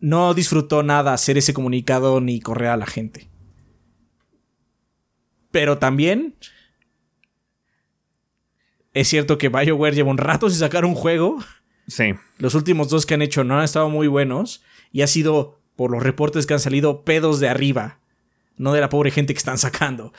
no 0.00 0.34
disfrutó 0.34 0.82
nada 0.82 1.12
hacer 1.12 1.38
ese 1.38 1.54
comunicado 1.54 2.20
ni 2.20 2.40
correr 2.40 2.70
a 2.70 2.76
la 2.76 2.86
gente. 2.86 3.28
Pero 5.52 5.78
también 5.78 6.34
es 8.94 9.08
cierto 9.08 9.38
que 9.38 9.48
BioWare 9.48 9.94
lleva 9.94 10.10
un 10.10 10.18
rato 10.18 10.50
sin 10.50 10.58
sacar 10.58 10.84
un 10.84 10.94
juego. 10.94 11.38
Sí. 11.86 12.14
Los 12.38 12.54
últimos 12.54 12.88
dos 12.88 13.06
que 13.06 13.14
han 13.14 13.22
hecho 13.22 13.44
no 13.44 13.58
han 13.58 13.64
estado 13.64 13.88
muy 13.90 14.08
buenos 14.08 14.64
y 14.90 15.02
ha 15.02 15.06
sido, 15.06 15.60
por 15.76 15.90
los 15.90 16.02
reportes 16.02 16.46
que 16.46 16.54
han 16.54 16.60
salido, 16.60 17.04
pedos 17.04 17.38
de 17.38 17.48
arriba 17.48 18.01
no 18.56 18.72
de 18.72 18.80
la 18.80 18.88
pobre 18.88 19.10
gente 19.10 19.34
que 19.34 19.38
están 19.38 19.58
sacando. 19.58 20.12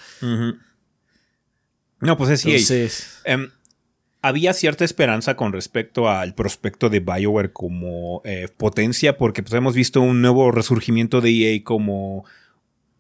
No, 2.00 2.18
pues 2.18 2.30
es 2.32 2.46
Entonces... 2.46 3.22
Em, 3.26 3.50
había 4.24 4.54
cierta 4.54 4.86
esperanza 4.86 5.36
con 5.36 5.52
respecto 5.52 6.10
al 6.10 6.34
prospecto 6.34 6.90
de 6.90 7.02
BioWare 7.02 7.52
como 7.52 8.22
eh, 8.24 8.48
potencia, 8.56 9.18
porque 9.18 9.44
pues, 9.44 9.54
hemos 9.54 9.76
visto 9.76 10.00
un 10.00 10.22
nuevo 10.22 10.50
resurgimiento 10.50 11.20
de 11.20 11.30
EA 11.30 11.64
como 11.64 12.24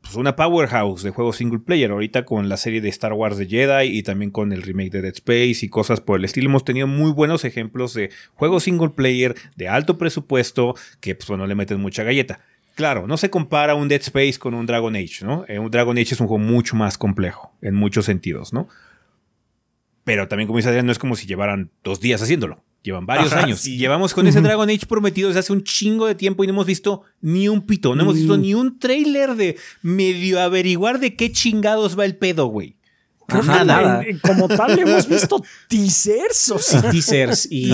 pues, 0.01 0.15
una 0.15 0.35
powerhouse 0.35 1.01
de 1.01 1.11
juegos 1.11 1.37
single 1.37 1.59
player. 1.59 1.91
Ahorita 1.91 2.25
con 2.25 2.49
la 2.49 2.57
serie 2.57 2.81
de 2.81 2.89
Star 2.89 3.13
Wars 3.13 3.37
de 3.37 3.47
Jedi 3.47 3.97
y 3.97 4.03
también 4.03 4.31
con 4.31 4.51
el 4.51 4.63
remake 4.63 4.91
de 4.91 5.01
Dead 5.01 5.13
Space 5.13 5.65
y 5.65 5.69
cosas 5.69 6.01
por 6.01 6.19
el 6.19 6.25
estilo, 6.25 6.49
hemos 6.49 6.65
tenido 6.65 6.87
muy 6.87 7.13
buenos 7.13 7.45
ejemplos 7.45 7.93
de 7.93 8.11
juegos 8.33 8.63
single 8.63 8.89
player 8.89 9.33
de 9.55 9.69
alto 9.69 9.97
presupuesto 9.97 10.75
que 10.99 11.15
pues 11.15 11.29
bueno, 11.29 11.47
le 11.47 11.55
meten 11.55 11.79
mucha 11.79 12.03
galleta. 12.03 12.41
Claro, 12.75 13.05
no 13.07 13.17
se 13.17 13.29
compara 13.29 13.75
un 13.75 13.87
Dead 13.87 14.01
Space 14.01 14.39
con 14.39 14.53
un 14.53 14.65
Dragon 14.65 14.95
Age, 14.95 15.23
¿no? 15.23 15.45
Eh, 15.47 15.59
un 15.59 15.69
Dragon 15.69 15.95
Age 15.97 16.13
es 16.13 16.19
un 16.19 16.27
juego 16.27 16.43
mucho 16.43 16.75
más 16.75 16.97
complejo, 16.97 17.53
en 17.61 17.75
muchos 17.75 18.05
sentidos, 18.05 18.51
¿no? 18.51 18.67
Pero 20.03 20.27
también, 20.27 20.47
como 20.47 20.57
dice 20.57 20.69
Adrián, 20.69 20.85
no 20.85 20.91
es 20.91 20.99
como 20.99 21.15
si 21.15 21.27
llevaran 21.27 21.71
dos 21.83 21.99
días 21.99 22.21
haciéndolo. 22.21 22.63
Llevan 22.81 23.05
varios 23.05 23.31
años. 23.31 23.65
Y 23.65 23.77
llevamos 23.77 24.13
con 24.13 24.27
ese 24.27 24.41
Dragon 24.41 24.69
Age 24.69 24.85
prometido 24.87 25.29
desde 25.29 25.39
hace 25.39 25.53
un 25.53 25.63
chingo 25.63 26.05
de 26.05 26.15
tiempo 26.15 26.43
y 26.43 26.47
no 26.47 26.53
hemos 26.53 26.65
visto 26.65 27.03
ni 27.21 27.47
un 27.47 27.65
pito, 27.65 27.95
no 27.95 28.01
hemos 28.01 28.15
visto 28.15 28.35
ni 28.35 28.53
un 28.53 28.77
trailer 28.77 29.35
de 29.35 29.55
medio 29.81 30.41
averiguar 30.41 30.99
de 30.99 31.15
qué 31.15 31.31
chingados 31.31 31.97
va 31.97 32.03
el 32.03 32.17
pedo, 32.17 32.47
güey. 32.47 32.75
nada. 33.45 34.03
como 34.21 34.49
tal, 34.49 34.77
hemos 34.77 35.07
visto 35.07 35.41
teasers. 35.69 36.51
O 36.51 36.59
sea. 36.59 36.81
teasers 36.91 37.47
y 37.49 37.71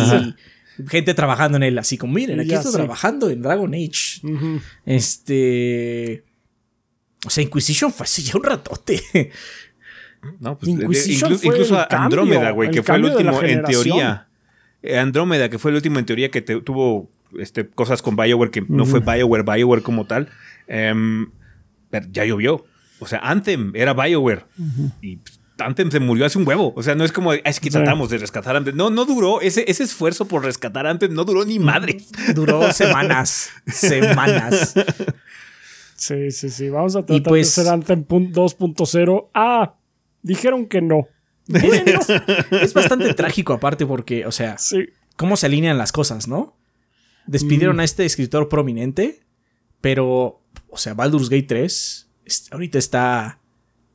gente 0.88 1.14
trabajando 1.14 1.58
en 1.58 1.64
él, 1.64 1.78
así 1.78 1.98
como, 1.98 2.14
miren, 2.14 2.40
aquí 2.40 2.50
estoy 2.54 2.72
trabajando 2.74 3.30
en 3.30 3.42
Dragon 3.42 3.74
Age. 3.74 4.22
Este. 4.86 6.24
O 7.26 7.30
sea, 7.30 7.44
Inquisition 7.44 7.92
fue 7.92 8.06
así 8.06 8.24
ya 8.24 8.34
un 8.36 8.44
ratote. 8.44 9.02
No, 10.42 10.58
pues 10.58 10.68
incluso 11.46 11.78
Andrómeda, 11.90 12.52
güey, 12.52 12.72
que 12.72 12.84
fue 12.84 12.96
el 12.98 13.06
último, 13.06 13.42
en 13.42 13.64
teoría. 13.64 14.28
eh, 14.82 14.98
Andrómeda, 15.00 15.50
que 15.50 15.58
fue 15.58 15.72
el 15.72 15.76
último 15.76 15.98
en 15.98 16.06
teoría 16.06 16.30
que 16.30 16.42
te- 16.42 16.60
tuvo 16.60 17.10
este, 17.40 17.70
cosas 17.70 18.02
con 18.02 18.18
BioWare, 18.18 18.52
que 18.52 18.62
no 18.68 18.86
fue 18.86 19.00
BioWare, 19.00 19.44
BioWare 19.44 19.82
como 19.82 20.06
tal, 20.08 20.28
em, 20.68 21.32
pero 21.90 22.06
ya 22.12 22.26
llovió. 22.26 22.66
O 23.00 23.08
sea, 23.08 23.20
Anthem 23.20 23.72
era 23.76 23.94
BioWare. 23.94 24.44
Y 25.02 25.16
pues, 25.16 25.39
Anthem 25.62 25.92
se 25.92 26.00
murió 26.00 26.26
hace 26.26 26.38
un 26.38 26.48
huevo. 26.48 26.74
O 26.76 26.84
sea, 26.84 26.96
no 26.96 27.04
es 27.06 27.12
como, 27.12 27.34
es 27.34 27.60
que 27.60 27.70
tratamos 27.70 28.10
de 28.10 28.18
rescatar 28.18 28.56
Anthem. 28.56 28.76
No, 28.76 28.90
no 28.90 29.06
duró. 29.06 29.42
Ese, 29.42 29.66
ese 29.68 29.84
esfuerzo 29.84 30.28
por 30.28 30.44
rescatar 30.44 30.88
Anthem 30.88 31.14
no 31.14 31.26
duró 31.26 31.46
ni 31.46 31.60
madre. 31.60 31.98
Duró 32.34 32.72
semanas. 32.74 33.50
semanas. 33.68 34.74
Sí, 35.96 36.32
sí, 36.32 36.50
sí. 36.50 36.70
Vamos 36.70 36.96
a 36.96 37.06
tratar 37.06 37.24
pues- 37.24 37.56
de 37.56 37.62
hacer 37.62 37.74
Anthem 37.74 38.06
pun- 38.06 38.32
2.0. 38.34 39.30
Ah, 39.34 39.76
dijeron 40.22 40.68
que 40.68 40.82
no. 40.82 41.08
Bueno, 41.48 42.00
Es 42.52 42.74
bastante 42.74 43.14
trágico 43.14 43.54
aparte 43.54 43.86
porque, 43.86 44.26
o 44.26 44.32
sea, 44.32 44.58
sí. 44.58 44.88
cómo 45.16 45.36
se 45.36 45.48
alinean 45.48 45.78
las 45.78 45.92
cosas, 45.92 46.28
¿no? 46.28 46.56
Despidieron 47.26 47.80
a 47.80 47.84
este 47.84 48.06
escritor 48.06 48.50
prominente, 48.50 49.22
pero, 49.82 50.42
o 50.70 50.78
sea, 50.78 50.94
Baldur's 50.94 51.30
Gate 51.30 51.44
3 51.48 52.10
es- 52.26 52.48
ahorita 52.52 52.78
está 52.80 53.40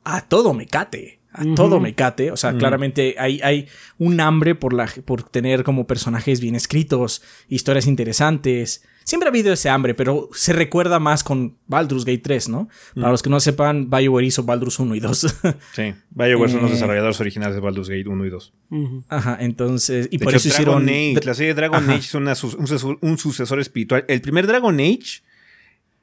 a 0.03 0.21
todo 0.27 0.53
mecate. 0.53 1.21
A 1.37 1.55
todo 1.55 1.79
mecate. 1.79 2.31
O 2.31 2.37
sea, 2.37 2.55
claramente 2.57 3.15
hay, 3.19 3.39
hay 3.43 3.67
un 3.97 4.19
hambre 4.19 4.55
por, 4.55 4.73
la, 4.73 4.87
por 5.05 5.23
tener 5.23 5.63
como 5.63 5.85
personajes 5.87 6.39
bien 6.41 6.55
escritos, 6.55 7.21
historias 7.49 7.87
interesantes. 7.87 8.83
Siempre 9.03 9.27
ha 9.27 9.29
habido 9.29 9.53
ese 9.53 9.69
hambre, 9.69 9.93
pero 9.93 10.29
se 10.33 10.51
recuerda 10.51 10.99
más 10.99 11.23
con 11.23 11.57
Baldur's 11.67 12.05
Gate 12.05 12.21
3, 12.23 12.49
¿no? 12.49 12.69
Para 12.95 13.11
los 13.11 13.21
que 13.21 13.29
no 13.29 13.39
sepan, 13.39 13.87
BioWare 13.91 14.25
hizo 14.25 14.43
Baldur's 14.43 14.79
1 14.79 14.95
y 14.95 14.99
2. 14.99 15.35
Sí, 15.75 15.93
BioWare 16.09 16.49
son 16.51 16.61
los 16.63 16.71
Eh. 16.71 16.73
desarrolladores 16.73 17.19
originales 17.21 17.53
de 17.53 17.61
Baldur's 17.61 17.87
Gate 17.89 18.07
1 18.07 18.25
y 18.25 18.29
2. 18.31 18.53
Ujú. 18.71 19.03
Ajá, 19.09 19.37
entonces. 19.39 20.07
Y 20.09 20.17
De 20.17 20.23
por 20.25 20.33
hecho, 20.33 20.47
eso 20.49 20.61
Dragon 20.63 20.83
hicieron. 20.83 21.17
Age, 21.17 21.25
la 21.27 21.33
serie 21.35 21.47
de 21.49 21.53
Dragon 21.53 21.83
Ajá. 21.83 21.91
Age 21.93 21.99
es 21.99 22.15
una 22.15 22.33
sus- 22.33 22.55
un, 22.55 22.65
sucesor, 22.65 22.97
un 23.01 23.17
sucesor 23.19 23.59
espiritual. 23.59 24.05
El 24.07 24.21
primer 24.21 24.47
Dragon 24.47 24.73
Age 24.79 25.21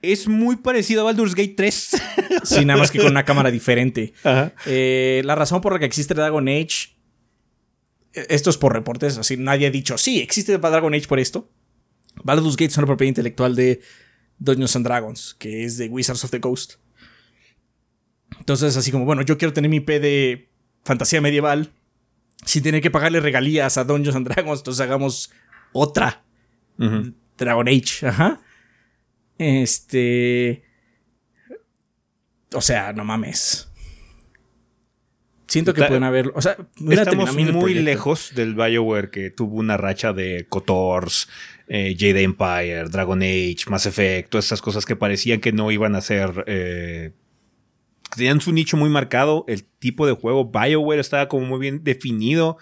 es 0.02 0.28
muy 0.28 0.56
parecido 0.56 1.02
a 1.02 1.04
Baldur's 1.04 1.34
Gate 1.34 1.54
3. 1.56 2.02
Sí, 2.44 2.64
nada 2.64 2.78
más 2.80 2.90
que 2.90 2.98
con 2.98 3.06
una 3.12 3.24
cámara 3.24 3.52
diferente. 3.52 4.14
Ajá. 4.24 4.52
Eh, 4.66 5.22
la 5.24 5.36
razón 5.36 5.60
por 5.60 5.72
la 5.74 5.78
que 5.78 5.84
existe 5.84 6.12
Dragon 6.14 6.48
Age. 6.48 6.96
eh, 8.14 8.26
Esto 8.30 8.50
es 8.50 8.56
por 8.58 8.72
reportes, 8.72 9.16
así 9.16 9.36
nadie 9.36 9.68
ha 9.68 9.70
dicho, 9.70 9.96
sí, 9.96 10.20
existe 10.20 10.58
Dragon 10.58 10.92
Age 10.92 11.06
por 11.06 11.20
esto. 11.20 11.48
Baldur's 12.24 12.56
Gate 12.56 12.72
es 12.72 12.78
una 12.78 12.86
propiedad 12.88 13.08
intelectual 13.10 13.54
de 13.54 13.80
Dungeons 14.38 14.74
and 14.74 14.84
Dragons, 14.86 15.36
que 15.38 15.64
es 15.64 15.76
de 15.78 15.88
Wizards 15.88 16.24
of 16.24 16.30
the 16.32 16.40
Coast. 16.40 16.74
Entonces, 18.38 18.76
así 18.76 18.90
como, 18.90 19.04
bueno, 19.04 19.22
yo 19.22 19.38
quiero 19.38 19.52
tener 19.52 19.70
mi 19.70 19.76
IP 19.76 19.88
de 20.00 20.50
fantasía 20.84 21.20
medieval 21.20 21.70
sin 22.44 22.62
tener 22.64 22.80
que 22.82 22.90
pagarle 22.90 23.20
regalías 23.20 23.78
a 23.78 23.84
Dungeons 23.84 24.16
and 24.16 24.26
Dragons, 24.28 24.60
entonces 24.60 24.80
hagamos 24.80 25.30
otra. 25.72 26.24
Dragon 27.38 27.68
Age, 27.68 28.06
ajá. 28.08 28.40
Este. 29.38 30.62
O 32.54 32.60
sea, 32.60 32.92
no 32.92 33.04
mames. 33.04 33.68
Siento 35.46 35.74
que 35.74 35.80
Está- 35.80 35.88
pueden 35.88 36.04
haber. 36.04 36.32
O 36.34 36.40
sea, 36.40 36.56
Estamos 36.90 37.34
muy 37.36 37.74
lejos 37.74 38.32
del 38.34 38.54
BioWare 38.54 39.10
que 39.10 39.30
tuvo 39.30 39.56
una 39.56 39.76
racha 39.76 40.12
de 40.14 40.46
KOTORs, 40.48 41.28
eh, 41.68 41.94
Jade 41.98 42.22
Empire, 42.22 42.84
Dragon 42.84 43.20
Age, 43.22 43.58
Mass 43.68 43.84
Effect, 43.86 44.30
todas 44.30 44.46
esas 44.46 44.62
cosas 44.62 44.86
que 44.86 44.96
parecían 44.96 45.40
que 45.40 45.52
no 45.52 45.70
iban 45.70 45.94
a 45.94 46.00
ser. 46.00 46.44
eh, 46.46 47.12
tenían 48.16 48.40
su 48.40 48.52
nicho 48.52 48.76
muy 48.78 48.88
marcado. 48.88 49.44
El 49.48 49.64
tipo 49.64 50.06
de 50.06 50.12
juego 50.14 50.50
BioWare 50.50 51.00
estaba 51.00 51.28
como 51.28 51.46
muy 51.46 51.58
bien 51.58 51.84
definido. 51.84 52.56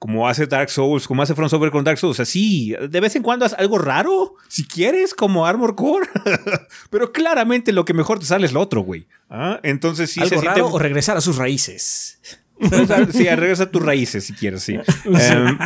Como 0.00 0.26
hace 0.26 0.46
Dark 0.46 0.70
Souls, 0.70 1.06
como 1.06 1.22
hace 1.22 1.34
From 1.34 1.48
Software 1.48 1.70
con 1.70 1.84
Dark 1.84 1.98
Souls. 1.98 2.18
Así, 2.20 2.74
de 2.88 3.00
vez 3.00 3.14
en 3.16 3.22
cuando 3.22 3.44
haz 3.44 3.52
algo 3.52 3.76
raro, 3.78 4.34
si 4.48 4.66
quieres, 4.66 5.14
como 5.14 5.44
Armor 5.46 5.76
Core. 5.76 6.08
Pero 6.90 7.12
claramente 7.12 7.70
lo 7.72 7.84
que 7.84 7.92
mejor 7.94 8.18
te 8.18 8.24
sale 8.24 8.46
es 8.46 8.52
lo 8.52 8.60
otro, 8.60 8.80
güey. 8.80 9.06
¿Ah? 9.28 9.60
Entonces 9.62 10.08
sí 10.10 10.20
se 10.20 10.22
Algo 10.34 10.40
siente- 10.40 10.48
raro 10.60 10.68
o 10.72 10.78
regresar 10.78 11.16
a 11.18 11.20
sus 11.20 11.36
raíces. 11.36 12.18
sí, 13.12 13.24
regresa 13.28 13.64
a 13.64 13.70
tus 13.70 13.82
raíces 13.82 14.24
si 14.24 14.32
quieres, 14.34 14.62
sí. 14.62 14.74
Em, 15.04 15.58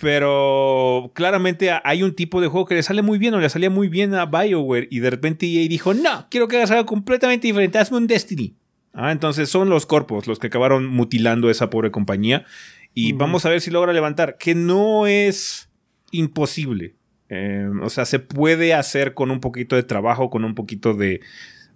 pero 0.00 1.10
claramente 1.14 1.70
hay 1.84 2.02
un 2.02 2.14
tipo 2.14 2.40
de 2.40 2.48
juego 2.48 2.66
que 2.66 2.74
le 2.74 2.82
sale 2.82 3.02
muy 3.02 3.18
bien 3.18 3.34
o 3.34 3.40
le 3.40 3.48
salía 3.48 3.70
muy 3.70 3.88
bien 3.88 4.14
a 4.14 4.26
BioWare 4.26 4.88
y 4.90 5.00
de 5.00 5.10
repente 5.10 5.46
EA 5.46 5.68
dijo, 5.68 5.94
no, 5.94 6.26
quiero 6.30 6.48
que 6.48 6.56
hagas 6.56 6.70
algo 6.70 6.86
completamente 6.86 7.46
diferente, 7.46 7.78
hazme 7.78 7.98
un 7.98 8.06
Destiny. 8.06 8.54
Ah, 8.92 9.12
entonces 9.12 9.48
son 9.50 9.68
los 9.68 9.84
corpos 9.84 10.26
los 10.26 10.38
que 10.38 10.46
acabaron 10.46 10.86
mutilando 10.86 11.50
esa 11.50 11.70
pobre 11.70 11.90
compañía 11.90 12.44
y 12.96 13.12
vamos 13.12 13.44
a 13.46 13.50
ver 13.50 13.60
si 13.60 13.70
logra 13.70 13.92
levantar, 13.92 14.36
que 14.38 14.54
no 14.54 15.06
es 15.06 15.68
imposible. 16.12 16.94
Em, 17.28 17.80
o 17.82 17.90
sea, 17.90 18.04
se 18.04 18.18
puede 18.20 18.72
hacer 18.74 19.12
con 19.14 19.30
un 19.30 19.40
poquito 19.40 19.76
de 19.76 19.82
trabajo, 19.82 20.30
con 20.30 20.44
un 20.44 20.54
poquito 20.54 20.94
de, 20.94 21.20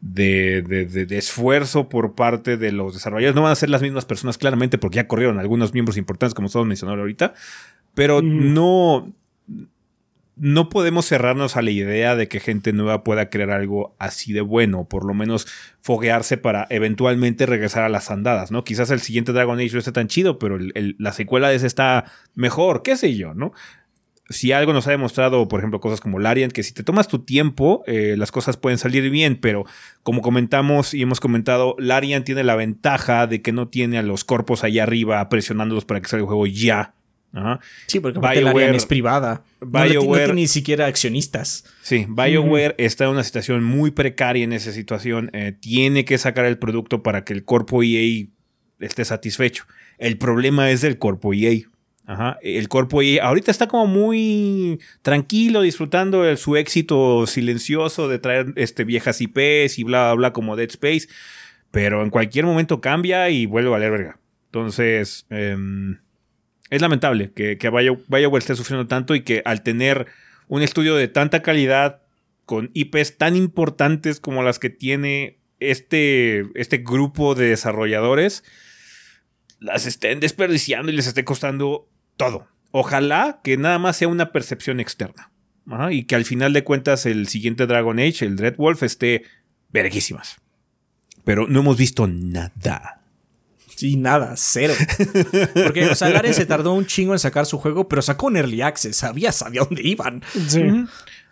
de, 0.00 0.62
de- 0.66 0.86
de- 0.86 1.06
de 1.06 1.18
esfuerzo 1.18 1.88
por 1.88 2.14
parte 2.14 2.56
de 2.56 2.72
los 2.72 2.94
desarrolladores. 2.94 3.34
No 3.34 3.42
van 3.42 3.52
a 3.52 3.56
ser 3.56 3.68
las 3.68 3.82
mismas 3.82 4.04
personas, 4.06 4.38
claramente, 4.38 4.78
porque 4.78 4.96
ya 4.96 5.08
corrieron 5.08 5.38
algunos 5.38 5.72
miembros 5.74 5.96
importantes, 5.96 6.34
como 6.34 6.46
estamos 6.46 6.66
mencionando 6.68 7.00
ahorita. 7.02 7.34
Pero 7.94 8.22
no. 8.22 9.12
No 10.42 10.70
podemos 10.70 11.04
cerrarnos 11.06 11.58
a 11.58 11.62
la 11.62 11.70
idea 11.70 12.16
de 12.16 12.26
que 12.26 12.40
gente 12.40 12.72
nueva 12.72 13.04
pueda 13.04 13.28
crear 13.28 13.50
algo 13.50 13.94
así 13.98 14.32
de 14.32 14.40
bueno, 14.40 14.88
por 14.88 15.04
lo 15.04 15.12
menos 15.12 15.46
foguearse 15.82 16.38
para 16.38 16.66
eventualmente 16.70 17.44
regresar 17.44 17.82
a 17.82 17.90
las 17.90 18.10
andadas, 18.10 18.50
¿no? 18.50 18.64
Quizás 18.64 18.90
el 18.90 19.00
siguiente 19.00 19.34
Dragon 19.34 19.58
Age 19.58 19.74
no 19.74 19.80
esté 19.80 19.92
tan 19.92 20.08
chido, 20.08 20.38
pero 20.38 20.56
la 20.58 21.12
secuela 21.12 21.50
de 21.50 21.56
ese 21.56 21.66
está 21.66 22.06
mejor, 22.34 22.82
qué 22.82 22.96
sé 22.96 23.14
yo, 23.14 23.34
¿no? 23.34 23.52
si 24.30 24.52
algo 24.52 24.72
nos 24.72 24.86
ha 24.86 24.92
demostrado, 24.92 25.48
por 25.48 25.58
ejemplo, 25.58 25.80
cosas 25.80 26.00
como 26.00 26.20
Larian, 26.20 26.52
que 26.52 26.62
si 26.62 26.72
te 26.72 26.84
tomas 26.84 27.08
tu 27.08 27.18
tiempo, 27.18 27.82
eh, 27.86 28.14
las 28.16 28.30
cosas 28.30 28.56
pueden 28.56 28.78
salir 28.78 29.10
bien, 29.10 29.36
pero 29.36 29.66
como 30.04 30.22
comentamos 30.22 30.94
y 30.94 31.02
hemos 31.02 31.18
comentado, 31.18 31.74
Larian 31.78 32.22
tiene 32.22 32.44
la 32.44 32.54
ventaja 32.54 33.26
de 33.26 33.42
que 33.42 33.52
no 33.52 33.68
tiene 33.68 33.98
a 33.98 34.02
los 34.02 34.24
corpos 34.24 34.62
allá 34.62 34.84
arriba 34.84 35.28
presionándolos 35.28 35.84
para 35.84 36.00
que 36.00 36.08
salga 36.08 36.22
el 36.22 36.28
juego 36.28 36.46
ya. 36.46 36.94
Ajá. 37.32 37.60
Sí, 37.86 38.00
porque 38.00 38.18
la 38.18 38.34
BioWare- 38.34 38.48
Ariane 38.56 38.76
es 38.76 38.86
privada. 38.86 39.44
No, 39.60 39.66
ti- 39.66 39.94
no 39.94 40.00
BioWare- 40.02 40.16
tiene 40.24 40.32
ni 40.34 40.48
siquiera 40.48 40.86
accionistas. 40.86 41.64
Sí, 41.82 42.06
BioWare 42.08 42.74
está 42.78 43.04
en 43.04 43.10
una 43.10 43.22
situación 43.24 43.62
muy 43.64 43.90
precaria 43.92 44.42
en 44.44 44.52
esa 44.52 44.72
situación. 44.72 45.30
eh, 45.32 45.52
tiene 45.58 46.04
que 46.04 46.18
sacar 46.18 46.44
el 46.46 46.58
producto 46.58 47.02
para 47.02 47.24
que 47.24 47.32
el 47.32 47.44
corpo 47.44 47.82
EA 47.82 48.26
esté 48.80 49.04
satisfecho. 49.04 49.64
El 49.98 50.16
problema 50.18 50.70
es 50.70 50.80
del 50.80 50.98
corpo 50.98 51.32
EA. 51.34 51.60
Ajá. 52.06 52.38
El 52.42 52.68
corpo 52.68 53.02
EA 53.02 53.24
ahorita 53.26 53.52
está 53.52 53.68
como 53.68 53.86
muy 53.86 54.80
tranquilo, 55.02 55.60
disfrutando 55.62 56.22
de 56.24 56.36
su 56.36 56.56
éxito 56.56 57.26
silencioso 57.28 58.08
de 58.08 58.18
traer 58.18 58.52
este, 58.56 58.82
viejas 58.84 59.20
IPs 59.20 59.78
y 59.78 59.84
bla, 59.84 60.06
bla, 60.06 60.14
bla, 60.14 60.32
como 60.32 60.56
Dead 60.56 60.70
Space. 60.70 61.06
Pero 61.70 62.02
en 62.02 62.10
cualquier 62.10 62.46
momento 62.46 62.80
cambia 62.80 63.30
y 63.30 63.46
vuelve 63.46 63.68
a 63.68 63.72
valer 63.72 63.90
verga. 63.92 64.18
Entonces, 64.46 65.26
em, 65.30 65.98
es 66.70 66.80
lamentable 66.80 67.32
que, 67.32 67.58
que 67.58 67.70
Bio- 67.70 68.00
BioWare 68.08 68.38
esté 68.40 68.56
sufriendo 68.56 68.86
tanto 68.86 69.14
y 69.14 69.22
que 69.22 69.42
al 69.44 69.62
tener 69.62 70.06
un 70.48 70.62
estudio 70.62 70.96
de 70.96 71.08
tanta 71.08 71.42
calidad 71.42 72.02
con 72.46 72.70
IPs 72.74 73.16
tan 73.18 73.36
importantes 73.36 74.18
como 74.20 74.42
las 74.42 74.58
que 74.58 74.70
tiene 74.70 75.38
este, 75.60 76.46
este 76.54 76.78
grupo 76.78 77.34
de 77.34 77.46
desarrolladores, 77.50 78.42
las 79.60 79.86
estén 79.86 80.20
desperdiciando 80.20 80.90
y 80.90 80.96
les 80.96 81.06
esté 81.06 81.24
costando 81.24 81.88
todo. 82.16 82.48
Ojalá 82.72 83.40
que 83.44 83.56
nada 83.56 83.78
más 83.78 83.96
sea 83.96 84.08
una 84.08 84.32
percepción 84.32 84.80
externa. 84.80 85.30
Y 85.92 86.04
que 86.04 86.14
al 86.16 86.24
final 86.24 86.52
de 86.52 86.64
cuentas 86.64 87.06
el 87.06 87.28
siguiente 87.28 87.66
Dragon 87.66 87.98
Age, 88.00 88.24
el 88.24 88.34
Dread 88.36 88.56
Wolf, 88.56 88.82
esté 88.82 89.22
verguísimas. 89.70 90.38
Pero 91.24 91.46
no 91.46 91.60
hemos 91.60 91.76
visto 91.76 92.06
nada. 92.08 92.99
Sí, 93.80 93.96
nada, 93.96 94.34
cero. 94.36 94.74
Porque, 95.64 95.86
o 95.86 95.94
sea, 95.94 96.22
se 96.34 96.46
tardó 96.46 96.74
un 96.74 96.84
chingo 96.86 97.12
en 97.14 97.18
sacar 97.18 97.46
su 97.46 97.58
juego, 97.58 97.88
pero 97.88 98.02
sacó 98.02 98.26
un 98.26 98.36
early 98.36 98.60
access. 98.60 98.96
Sabía, 98.96 99.32
sabía 99.32 99.62
dónde 99.62 99.82
iban. 99.82 100.22
Sí. 100.48 100.62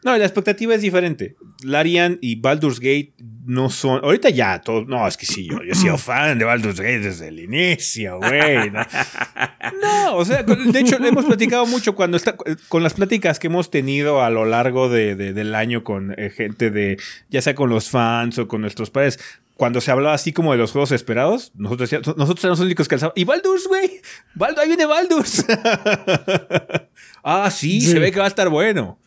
No, 0.05 0.17
la 0.17 0.25
expectativa 0.25 0.75
es 0.77 0.81
diferente. 0.81 1.37
Larian 1.65 2.19
y 2.23 2.37
Baldur's 2.37 2.79
Gate 2.79 3.15
no 3.45 3.69
son. 3.69 4.03
Ahorita 4.05 4.31
ya, 4.31 4.61
todo. 4.61 4.85
No, 4.85 5.07
es 5.09 5.17
que 5.17 5.27
sí, 5.27 5.49
yo, 5.49 5.57
yo 5.65 5.73
he 5.73 5.75
sido 5.75 5.99
fan 5.99 6.39
de 6.39 6.45
Baldur's 6.45 6.79
Gate 6.81 7.01
desde 7.01 7.29
el 7.29 7.41
inicio, 7.41 8.19
güey. 8.19 8.71
No. 8.71 8.81
No, 9.83 10.17
o 10.17 10.25
sea, 10.25 10.45
con- 10.47 10.71
de 10.73 10.81
hecho, 10.81 10.97
hemos 11.05 11.25
platicado 11.25 11.67
mucho 11.67 11.95
cuando 11.95 12.17
está. 12.17 12.37
Con 12.69 12.83
las 12.83 12.95
pláticas 12.95 13.39
que 13.39 13.49
hemos 13.49 13.71
tenido 13.71 14.23
a 14.23 14.31
lo 14.31 14.45
largo 14.45 14.89
de- 14.89 15.15
de- 15.17 15.33
del 15.33 15.55
año 15.55 15.83
con 15.85 16.15
eh, 16.17 16.31
gente 16.31 16.71
de. 16.71 16.97
Ya 17.29 17.43
sea 17.43 17.55
con 17.55 17.69
los 17.69 17.91
fans 17.91 18.39
o 18.39 18.49
con 18.49 18.61
nuestros 18.61 18.91
padres. 18.91 19.19
Cuando 19.59 19.81
se 19.81 19.91
hablaba 19.91 20.15
así 20.15 20.33
como 20.33 20.53
de 20.53 20.59
los 20.59 20.71
juegos 20.71 20.93
esperados, 20.93 21.51
nosotros, 21.57 21.91
decíamos- 21.91 22.17
nosotros 22.17 22.45
éramos 22.45 22.61
los 22.61 22.67
únicos 22.67 22.87
que 22.87 22.95
alzaban. 22.95 23.13
¡Y 23.17 23.25
Baldur's, 23.25 23.67
güey! 23.67 24.01
Baldur, 24.37 24.61
¡Ahí 24.61 24.69
viene 24.69 24.87
Baldur's! 24.87 25.45
ah, 27.25 27.51
sí, 27.51 27.81
Sí. 27.81 27.89
se 27.91 27.99
ve 27.99 28.13
que 28.13 28.21
va 28.21 28.27
a 28.27 28.29
estar 28.29 28.49
bueno. 28.51 29.01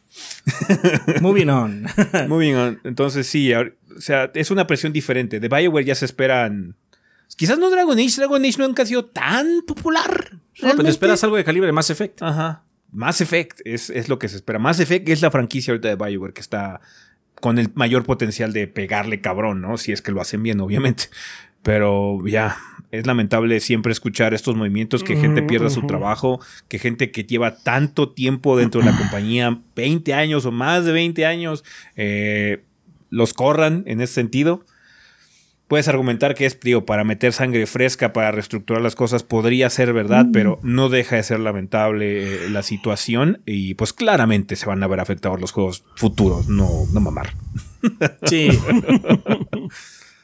Moving 1.22 1.48
on. 1.50 1.86
Moving 2.28 2.56
on. 2.56 2.82
Entonces, 2.84 3.28
sí, 3.28 3.54
o 3.54 3.64
sea, 3.98 4.30
es 4.34 4.52
una 4.52 4.68
presión 4.68 4.92
diferente. 4.92 5.40
De 5.40 5.48
BioWare 5.48 5.86
ya 5.86 5.96
se 5.96 6.04
esperan. 6.04 6.76
Quizás 7.38 7.58
no 7.58 7.70
Dragon 7.70 7.98
Age. 7.98 8.16
Dragon 8.18 8.44
Age 8.44 8.58
nunca 8.58 8.84
ha 8.84 8.86
sido 8.86 9.06
tan 9.06 9.62
popular. 9.66 10.32
No, 10.62 10.76
pero 10.76 10.90
esperas 10.90 11.24
algo 11.24 11.38
de 11.38 11.46
calibre 11.46 11.72
Mass 11.72 11.92
Effect. 11.92 12.22
Ajá. 12.22 12.66
Mass 12.92 13.22
Effect 13.22 13.62
es, 13.64 13.90
es, 13.90 14.10
lo 14.10 14.20
que 14.20 14.28
se 14.28 14.36
espera. 14.36 14.60
Mass 14.60 14.82
Effect 14.82 15.08
es 15.08 15.22
la 15.22 15.32
franquicia 15.32 15.72
ahorita 15.72 15.88
de 15.88 15.96
Bioware 15.96 16.34
que 16.34 16.42
está 16.42 16.82
con 17.42 17.60
el 17.60 17.70
mayor 17.74 18.06
potencial 18.06 18.54
de 18.54 18.68
pegarle 18.68 19.20
cabrón, 19.20 19.60
¿no? 19.60 19.78
Si 19.78 19.92
es 19.92 20.02
que 20.02 20.14
lo 20.14 20.22
hacen 20.22 20.42
bien, 20.42 20.62
obviamente. 20.62 21.06
Pero 21.64 22.26
ya, 22.26 22.58
es 22.92 23.06
lamentable 23.06 23.60
siempre 23.60 23.92
escuchar 23.92 24.34
estos 24.34 24.56
movimientos, 24.56 25.04
que 25.04 25.16
gente 25.16 25.44
pierda 25.44 25.70
su 25.70 25.86
trabajo, 25.86 26.40
que 26.68 26.80
gente 26.80 27.12
que 27.12 27.24
lleva 27.24 27.58
tanto 27.58 28.10
tiempo 28.10 28.58
dentro 28.58 28.82
de 28.82 28.92
la 28.92 28.98
compañía, 28.98 29.60
20 29.76 30.14
años 30.14 30.46
o 30.46 30.52
más 30.52 30.86
de 30.86 30.92
20 30.92 31.26
años, 31.26 31.64
eh, 31.96 32.64
los 33.10 33.34
corran 33.34 33.84
en 33.86 34.02
ese 34.02 34.14
sentido. 34.14 34.66
Puedes 35.72 35.88
argumentar 35.88 36.36
que 36.36 36.46
es, 36.46 36.60
digo, 36.60 36.86
para 36.86 37.06
meter 37.06 37.32
sangre 37.32 37.66
fresca, 37.66 38.12
para 38.12 38.30
reestructurar 38.34 38.82
las 38.82 38.94
cosas, 38.94 39.24
podría 39.24 39.70
ser 39.70 39.94
verdad, 39.94 40.26
pero 40.34 40.60
no 40.64 40.90
deja 40.90 41.16
de 41.16 41.24
ser 41.24 41.40
lamentable 41.40 42.24
eh, 42.24 42.50
la 42.50 42.62
situación 42.62 43.42
y 43.46 43.76
pues 43.76 43.94
claramente 43.94 44.58
se 44.58 44.66
van 44.66 44.84
a 44.84 44.88
ver 44.88 45.00
afectados 45.00 45.40
los 45.40 45.54
juegos 45.54 45.86
futuros, 45.96 46.50
no, 46.50 46.68
no 46.92 47.00
mamar. 47.00 47.34
Sí. 48.26 48.50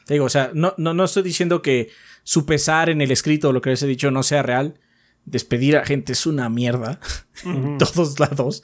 Te 0.04 0.12
digo, 0.12 0.26
o 0.26 0.28
sea, 0.28 0.50
no, 0.52 0.74
no, 0.76 0.92
no 0.92 1.04
estoy 1.04 1.22
diciendo 1.22 1.62
que 1.62 1.88
su 2.24 2.44
pesar 2.44 2.90
en 2.90 3.00
el 3.00 3.10
escrito 3.10 3.48
o 3.48 3.52
lo 3.54 3.62
que 3.62 3.70
les 3.70 3.82
he 3.82 3.86
dicho 3.86 4.10
no 4.10 4.22
sea 4.24 4.42
real. 4.42 4.78
Despedir 5.24 5.78
a 5.78 5.86
gente 5.86 6.12
es 6.12 6.26
una 6.26 6.50
mierda. 6.50 7.00
en 7.46 7.78
todos 7.78 8.20
lados. 8.20 8.62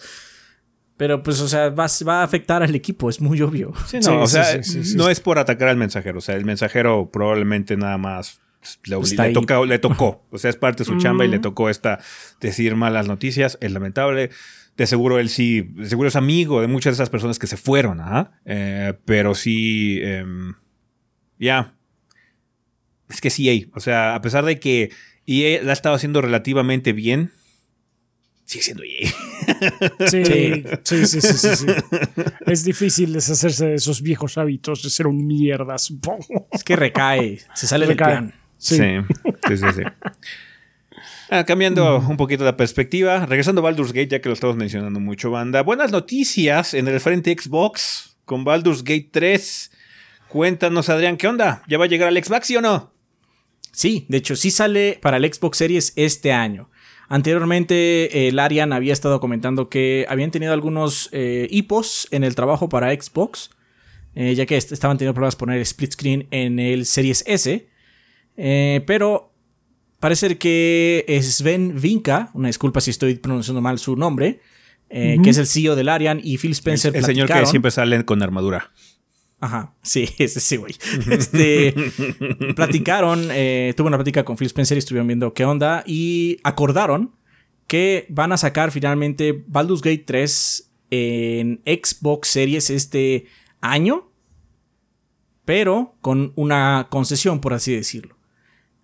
Pero 0.97 1.23
pues, 1.23 1.41
o 1.41 1.49
sea, 1.49 1.71
va, 1.71 1.87
va, 2.07 2.21
a 2.21 2.23
afectar 2.23 2.63
al 2.63 2.75
equipo, 2.75 3.11
es 3.11 3.21
muy 3.21 3.41
obvio. 3.43 3.73
Sí, 3.87 3.99
no, 3.99 4.23
o 4.23 4.27
sea, 4.29 4.61
no 4.95 5.11
es 5.11 5.21
por 5.21 5.39
atacar 5.39 5.69
al 5.69 5.77
mensajero. 5.77 6.19
O 6.19 6.21
sea, 6.21 6.37
el 6.37 6.45
mensajero 6.45 7.11
probablemente 7.11 7.77
nada 7.77 7.99
más 7.99 8.41
le, 8.85 8.97
le, 8.97 9.33
toca, 9.33 9.65
le 9.65 9.79
tocó. 9.79 10.25
O 10.31 10.39
sea, 10.39 10.51
es 10.51 10.57
parte 10.57 10.85
de 10.85 10.85
su 10.85 10.99
chamba 10.99 11.25
y 11.25 11.29
le 11.29 11.41
tocó 11.41 11.69
esta 11.69 11.99
decir 12.41 12.77
malas 12.77 13.09
noticias. 13.09 13.59
Es 13.61 13.73
lamentable. 13.73 14.31
De 14.77 14.87
seguro 14.87 15.19
él 15.19 15.29
sí, 15.29 15.63
de 15.63 15.89
seguro 15.89 16.09
es 16.09 16.17
amigo 16.17 16.61
de 16.61 16.67
muchas 16.67 16.93
de 16.93 17.03
esas 17.03 17.11
personas 17.11 17.39
que 17.39 17.47
se 17.47 17.57
fueron, 17.57 18.01
¿ah? 18.01 18.41
Eh, 18.45 18.95
pero 19.05 19.35
sí, 19.35 19.99
eh, 20.03 20.25
ya. 21.39 21.75
Es 23.09 23.21
que 23.21 23.31
sí, 23.31 23.71
o 23.75 23.81
sea, 23.81 24.15
a 24.15 24.21
pesar 24.21 24.45
de 24.45 24.59
que 24.59 24.91
EA 25.27 25.63
la 25.63 25.71
ha 25.71 25.73
estado 25.73 25.95
haciendo 25.95 26.21
relativamente 26.21 26.93
bien, 26.93 27.33
sigue 28.45 28.63
siendo 28.63 28.83
EA. 28.85 29.11
Sí, 30.07 30.25
sí, 30.83 31.07
sí, 31.07 31.21
sí, 31.21 31.57
sí, 31.57 31.67
Es 32.47 32.65
difícil 32.65 33.13
deshacerse 33.13 33.67
de 33.67 33.75
esos 33.77 34.03
viejos 34.03 34.39
hábitos 34.39 34.83
de 34.83 34.91
ser 34.91 35.07
un 35.07 35.27
mierda, 35.27 35.79
supongo. 35.79 36.49
Es 36.53 36.65
que 36.65 36.77
recae, 36.77 37.41
se 37.55 37.67
sale 37.67 37.87
del 37.87 37.97
plan. 37.97 38.35
Sí, 38.59 38.77
sí, 38.77 39.57
sí. 39.57 39.67
sí, 39.75 39.83
ah, 41.31 41.45
cambiando 41.45 41.99
un 41.99 42.17
poquito 42.17 42.45
la 42.45 42.57
perspectiva, 42.57 43.27
regresando 43.27 43.61
a 43.61 43.65
Baldur's 43.65 43.93
Gate, 43.93 44.09
ya 44.09 44.21
que 44.21 44.29
lo 44.29 44.35
estamos 44.35 44.57
mencionando 44.57 45.01
mucho, 45.01 45.31
banda. 45.31 45.63
Buenas 45.63 45.91
noticias 45.93 46.75
en 46.75 46.89
el 46.89 47.01
frente 47.01 47.37
Xbox 47.39 48.17
con 48.25 48.45
Baldur's 48.45 48.85
Gate 48.85 49.09
3. 49.11 49.71
Cuéntanos, 50.29 50.89
Adrián, 50.89 51.17
¿qué 51.17 51.29
onda? 51.29 51.63
¿Ya 51.69 51.79
va 51.79 51.85
a 51.85 51.89
llegar 51.89 52.09
al 52.09 52.23
Xbox, 52.23 52.47
sí 52.47 52.57
o 52.57 52.61
no? 52.61 52.93
Sí, 53.73 54.07
de 54.09 54.19
hecho, 54.19 54.37
sí 54.37 54.51
sale 54.51 54.99
para 55.03 55.17
el 55.17 55.33
Xbox 55.33 55.59
Series 55.59 55.93
este 55.97 56.33
año. 56.33 56.71
Anteriormente, 57.15 58.27
el 58.27 58.41
Arian 58.41 58.73
había 58.73 58.93
estado 58.93 59.21
comentando 59.21 59.69
que 59.69 60.05
habían 60.09 60.33
tenido 60.33 60.53
algunos 60.53 61.11
eh, 61.13 61.47
hipos 61.49 62.09
en 62.11 62.25
el 62.25 62.35
trabajo 62.35 62.69
para 62.69 62.91
Xbox, 62.91 63.51
eh, 64.17 64.35
ya 64.35 64.47
que 64.47 64.57
estaban 64.57 64.99
teniendo 64.99 65.15
problemas 65.15 65.37
poner 65.37 65.61
split 65.61 65.93
screen 65.93 66.27
en 66.33 66.59
el 66.59 66.87
Series 66.87 67.23
S. 67.29 67.69
Eh, 68.37 68.83
pero 68.85 69.33
parece 70.01 70.39
que 70.39 71.07
Sven 71.23 71.81
Vinca, 71.81 72.31
una 72.35 72.49
disculpa 72.49 72.81
si 72.81 72.91
estoy 72.91 73.15
pronunciando 73.15 73.61
mal 73.61 73.79
su 73.79 73.95
nombre, 73.95 74.41
que 74.89 75.31
es 75.31 75.39
el 75.39 75.47
CEO 75.47 75.77
del 75.77 75.91
Arian, 75.91 76.21
y 76.21 76.37
Phil 76.39 76.51
Spencer. 76.51 76.97
El, 76.97 76.97
el 76.97 77.05
señor 77.05 77.29
que 77.29 77.47
siempre 77.47 77.71
sale 77.71 78.05
con 78.05 78.25
armadura. 78.25 78.73
Ajá, 79.45 79.75
sí, 79.83 80.09
ese 80.19 80.41
sí, 80.41 80.57
güey. 80.57 80.75
Este, 81.11 81.75
platicaron, 82.57 83.29
eh, 83.31 83.75
tuve 83.77 83.89
una 83.89 83.99
plática 83.99 84.25
con 84.25 84.39
Phil 84.39 84.47
Spencer 84.47 84.79
y 84.79 84.79
estuvieron 84.79 85.07
viendo 85.07 85.35
qué 85.35 85.45
onda 85.45 85.85
y 85.87 86.39
acordaron 86.45 87.15
que 87.67 88.07
van 88.09 88.33
a 88.33 88.39
sacar 88.39 88.71
finalmente 88.71 89.45
Baldur's 89.47 89.83
Gate 89.83 90.05
3 90.07 90.71
en 90.89 91.61
Xbox 91.67 92.29
Series 92.29 92.71
este 92.71 93.27
año, 93.61 94.11
pero 95.45 95.95
con 96.01 96.33
una 96.37 96.87
concesión, 96.89 97.43
por 97.43 97.53
así 97.53 97.77
decirlo. 97.77 98.17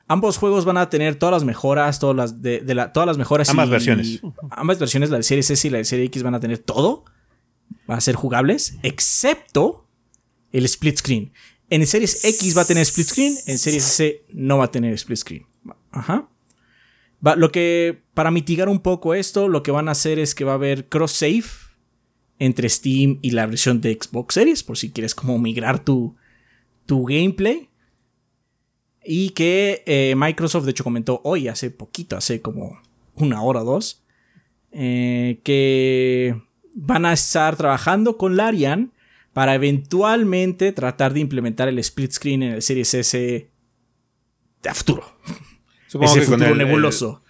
Ambos 0.08 0.36
juegos 0.36 0.66
van 0.66 0.76
a 0.76 0.90
tener 0.90 1.14
todas 1.14 1.32
las 1.32 1.44
mejoras, 1.44 2.00
todas 2.00 2.16
las, 2.16 2.42
de, 2.42 2.60
todas 2.92 3.06
las 3.06 3.16
mejoras. 3.16 3.48
Ambas 3.48 3.70
versiones. 3.70 4.20
Ambas 4.50 4.78
versiones, 4.78 5.08
la 5.08 5.16
de 5.16 5.22
Series 5.22 5.50
S 5.50 5.66
y 5.66 5.70
la 5.70 5.78
de 5.78 5.84
Series 5.86 6.08
X 6.08 6.22
van 6.22 6.34
a 6.34 6.40
tener 6.40 6.58
todo. 6.58 7.04
Van 7.86 7.96
a 7.96 8.00
ser 8.02 8.14
jugables, 8.14 8.76
excepto 8.82 9.86
el 10.52 10.64
split 10.64 10.98
screen. 10.98 11.32
En 11.68 11.86
Series 11.86 12.24
X 12.24 12.56
va 12.56 12.62
a 12.62 12.64
tener 12.64 12.82
split 12.82 13.06
screen, 13.06 13.34
en 13.46 13.58
Series 13.58 13.86
S 13.86 14.22
no 14.32 14.58
va 14.58 14.64
a 14.64 14.70
tener 14.70 14.92
split 14.94 15.18
screen. 15.18 15.46
Ajá. 15.92 16.28
lo 17.20 17.52
que, 17.52 18.02
para 18.14 18.30
mitigar 18.30 18.68
un 18.68 18.80
poco 18.80 19.14
esto, 19.14 19.48
lo 19.48 19.62
que 19.62 19.70
van 19.70 19.88
a 19.88 19.92
hacer 19.92 20.18
es 20.18 20.34
que 20.34 20.44
va 20.44 20.52
a 20.52 20.56
haber 20.56 20.88
cross 20.88 21.12
save 21.12 21.44
entre 22.38 22.68
Steam 22.68 23.18
y 23.22 23.32
la 23.32 23.46
versión 23.46 23.80
de 23.80 23.96
Xbox 24.00 24.34
Series, 24.34 24.62
por 24.62 24.78
si 24.78 24.90
quieres 24.90 25.14
como 25.14 25.38
migrar 25.38 25.84
tu, 25.84 26.16
tu 26.86 27.04
gameplay. 27.04 27.68
Y 29.04 29.30
que 29.30 29.82
eh, 29.86 30.14
Microsoft, 30.16 30.64
de 30.64 30.72
hecho, 30.72 30.84
comentó 30.84 31.20
hoy, 31.24 31.48
hace 31.48 31.70
poquito, 31.70 32.16
hace 32.16 32.40
como 32.40 32.80
una 33.14 33.42
hora 33.42 33.62
o 33.62 33.64
dos, 33.64 34.02
eh, 34.72 35.40
que 35.44 36.40
van 36.74 37.06
a 37.06 37.12
estar 37.12 37.56
trabajando 37.56 38.16
con 38.16 38.36
Larian 38.36 38.92
para 39.32 39.54
eventualmente 39.54 40.72
tratar 40.72 41.12
de 41.12 41.20
implementar 41.20 41.68
el 41.68 41.78
split 41.78 42.12
screen 42.12 42.42
en 42.42 42.54
el 42.54 42.62
Series 42.62 42.94
S 42.94 43.50
de 44.62 44.74
futuro. 44.74 45.04
Supongo 45.86 46.12
Ese 46.12 46.20
que 46.20 46.26
futuro 46.26 46.54
nebuloso. 46.54 47.24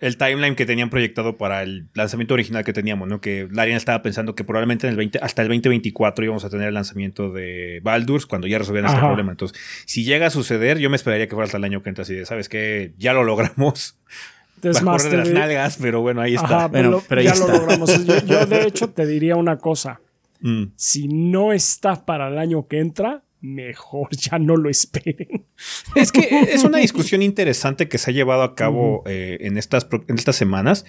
El, 0.00 0.16
timeline 0.16 0.56
que 0.56 0.64
tenían 0.64 0.88
proyectado 0.88 1.36
para 1.36 1.62
el 1.62 1.88
lanzamiento 1.94 2.32
original 2.32 2.64
que 2.64 2.72
teníamos, 2.72 3.06
¿no? 3.06 3.20
Que 3.20 3.46
Larian 3.52 3.76
estaba 3.76 4.02
pensando 4.02 4.34
que 4.34 4.44
probablemente 4.44 4.86
en 4.86 4.92
el 4.92 4.96
20, 4.96 5.18
hasta 5.20 5.42
el 5.42 5.48
2024 5.48 6.24
íbamos 6.24 6.44
a 6.44 6.50
tener 6.50 6.68
el 6.68 6.74
lanzamiento 6.74 7.30
de 7.30 7.80
Baldur's 7.84 8.24
cuando 8.24 8.46
ya 8.46 8.58
resolvieran 8.58 8.90
este 8.90 9.04
problema. 9.04 9.30
Entonces, 9.30 9.60
si 9.84 10.04
llega 10.04 10.26
a 10.26 10.30
suceder, 10.30 10.78
yo 10.78 10.88
me 10.88 10.96
esperaría 10.96 11.26
que 11.26 11.34
fuera 11.34 11.44
hasta 11.44 11.58
el 11.58 11.64
año 11.64 11.82
que 11.82 11.90
entra 11.90 12.02
así 12.02 12.14
de, 12.14 12.24
¿sabes 12.24 12.48
qué? 12.48 12.94
Ya 12.96 13.12
lo 13.12 13.24
logramos. 13.24 13.98
Más 14.82 15.10
de 15.10 15.16
las 15.16 15.30
nalgas, 15.30 15.78
pero 15.80 16.00
bueno, 16.00 16.20
ahí 16.20 16.34
está. 16.34 16.70
pero, 16.70 17.02
ya 17.20 17.34
lo 17.34 17.48
logramos. 17.48 18.04
yo 18.26 18.46
de 18.46 18.62
hecho 18.66 18.90
te 18.90 19.06
diría 19.06 19.36
una 19.36 19.58
cosa 19.58 20.00
Mm. 20.40 20.72
Si 20.76 21.08
no 21.08 21.52
está 21.52 22.04
para 22.04 22.28
el 22.28 22.38
año 22.38 22.66
que 22.68 22.78
entra, 22.78 23.24
mejor 23.40 24.08
ya 24.16 24.38
no 24.38 24.56
lo 24.56 24.70
esperen. 24.70 25.46
Es 25.94 26.12
que 26.12 26.28
es 26.52 26.64
una 26.64 26.78
discusión 26.78 27.22
interesante 27.30 27.88
que 27.88 27.98
se 27.98 28.10
ha 28.10 28.14
llevado 28.14 28.42
a 28.42 28.54
cabo 28.54 29.02
eh, 29.06 29.38
en, 29.40 29.58
estas, 29.58 29.88
en 30.08 30.16
estas 30.16 30.36
semanas. 30.36 30.84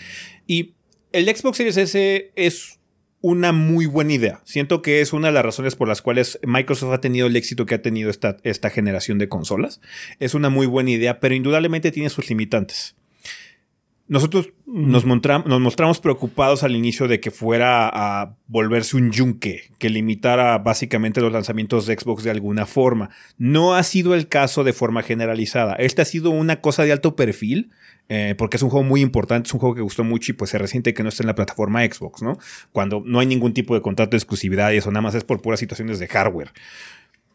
Y 0.47 0.75
el 1.11 1.25
Xbox 1.25 1.57
Series 1.57 1.77
S 1.77 2.31
es 2.35 2.79
una 3.21 3.51
muy 3.51 3.85
buena 3.85 4.13
idea. 4.13 4.41
Siento 4.45 4.81
que 4.81 5.01
es 5.01 5.13
una 5.13 5.27
de 5.27 5.33
las 5.33 5.45
razones 5.45 5.75
por 5.75 5.87
las 5.87 6.01
cuales 6.01 6.39
Microsoft 6.43 6.93
ha 6.93 7.01
tenido 7.01 7.27
el 7.27 7.35
éxito 7.35 7.65
que 7.65 7.75
ha 7.75 7.81
tenido 7.81 8.09
esta, 8.09 8.37
esta 8.43 8.69
generación 8.69 9.19
de 9.19 9.29
consolas. 9.29 9.79
Es 10.19 10.33
una 10.33 10.49
muy 10.49 10.65
buena 10.65 10.91
idea, 10.91 11.19
pero 11.19 11.35
indudablemente 11.35 11.91
tiene 11.91 12.09
sus 12.09 12.29
limitantes. 12.29 12.95
Nosotros 14.11 14.49
nos, 14.65 15.05
nos, 15.05 15.61
mostramos 15.61 16.01
preocupados 16.01 16.63
al 16.63 16.75
inicio 16.75 17.07
de 17.07 17.21
que 17.21 17.31
fuera 17.31 17.87
a 17.87 18.35
volverse 18.47 18.97
un 18.97 19.09
yunque, 19.09 19.71
que 19.79 19.89
limitara 19.89 20.57
básicamente 20.57 21.21
los 21.21 21.31
lanzamientos 21.31 21.85
de 21.85 21.97
Xbox 21.97 22.25
de 22.25 22.31
alguna 22.31 22.65
forma. 22.65 23.09
No 23.37 23.73
ha 23.73 23.83
sido 23.83 24.13
el 24.13 24.27
caso 24.27 24.65
de 24.65 24.73
forma 24.73 25.01
generalizada. 25.01 25.75
Este 25.75 26.01
ha 26.01 26.05
sido 26.05 26.31
una 26.31 26.59
cosa 26.59 26.83
de 26.83 26.91
alto 26.91 27.15
perfil, 27.15 27.71
eh, 28.09 28.35
porque 28.37 28.57
es 28.57 28.63
un 28.63 28.69
juego 28.69 28.83
muy 28.83 28.99
importante, 28.99 29.47
es 29.47 29.53
un 29.53 29.61
juego 29.61 29.75
que 29.75 29.81
gustó 29.81 30.03
mucho 30.03 30.33
y 30.33 30.35
pues 30.35 30.51
se 30.51 30.57
resiente 30.57 30.93
que 30.93 31.03
no 31.03 31.07
esté 31.07 31.23
en 31.23 31.27
la 31.27 31.35
plataforma 31.35 31.81
Xbox, 31.85 32.21
¿no? 32.21 32.37
Cuando 32.73 33.01
no 33.05 33.21
hay 33.21 33.27
ningún 33.27 33.53
tipo 33.53 33.75
de 33.75 33.81
contrato 33.81 34.11
de 34.11 34.17
exclusividad 34.17 34.73
y 34.73 34.75
eso 34.75 34.91
nada 34.91 35.03
más 35.03 35.15
es 35.15 35.23
por 35.23 35.41
puras 35.41 35.61
situaciones 35.61 35.99
de 35.99 36.09
hardware. 36.09 36.51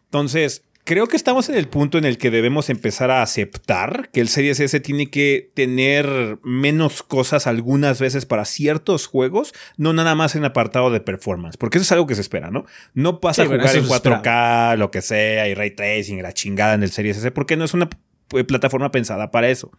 Entonces, 0.05 0.63
Creo 0.87 1.09
que 1.09 1.17
estamos 1.17 1.49
en 1.49 1.57
el 1.57 1.67
punto 1.67 1.99
en 1.99 2.05
el 2.05 2.17
que 2.17 2.31
debemos 2.31 2.71
empezar 2.71 3.11
a 3.11 3.21
aceptar 3.21 4.09
que 4.13 4.21
el 4.21 4.29
Series 4.29 4.61
S 4.61 4.79
tiene 4.79 5.11
que 5.11 5.51
tener 5.53 6.39
menos 6.45 7.03
cosas 7.03 7.49
algunas 7.49 7.99
veces 7.99 8.25
para 8.25 8.45
ciertos 8.45 9.09
juegos, 9.09 9.53
no 9.77 9.93
nada 9.93 10.15
más 10.15 10.37
en 10.37 10.45
apartado 10.45 10.93
de 10.93 11.01
performance, 11.01 11.57
porque 11.57 11.79
eso 11.79 11.83
es 11.83 11.91
algo 11.91 12.07
que 12.07 12.15
se 12.15 12.21
espera, 12.21 12.53
¿no? 12.53 12.67
No 12.95 13.19
pasa 13.19 13.43
a 13.43 13.47
jugar 13.47 13.75
en 13.75 13.85
4K, 13.85 14.77
lo 14.77 14.93
que 14.93 15.03
sea, 15.03 15.49
y 15.49 15.55
ray 15.55 15.73
tracing, 15.73 16.23
la 16.23 16.33
chingada 16.33 16.75
en 16.75 16.85
el 16.85 16.93
Series 16.93 17.17
S, 17.17 17.33
porque 17.33 17.57
no 17.57 17.65
es 17.65 17.75
una 17.75 17.89
eh, 18.37 18.45
plataforma 18.45 18.93
pensada 18.93 19.33
para 19.33 19.49
eso. 19.49 19.73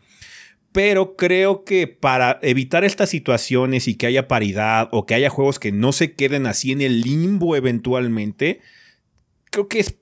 Pero 0.74 1.16
creo 1.16 1.64
que 1.64 1.88
para 1.88 2.38
evitar 2.42 2.84
estas 2.84 3.10
situaciones 3.10 3.88
y 3.88 3.96
que 3.96 4.08
haya 4.08 4.28
paridad 4.28 4.90
o 4.92 5.06
que 5.06 5.14
haya 5.14 5.30
juegos 5.30 5.58
que 5.58 5.72
no 5.72 5.94
se 5.94 6.16
queden 6.16 6.48
así 6.48 6.74
en 6.74 6.82
el 6.82 7.00
limbo 7.00 7.56
eventualmente, 7.56 8.60
creo 9.52 9.70
que 9.70 9.80
es 9.80 9.96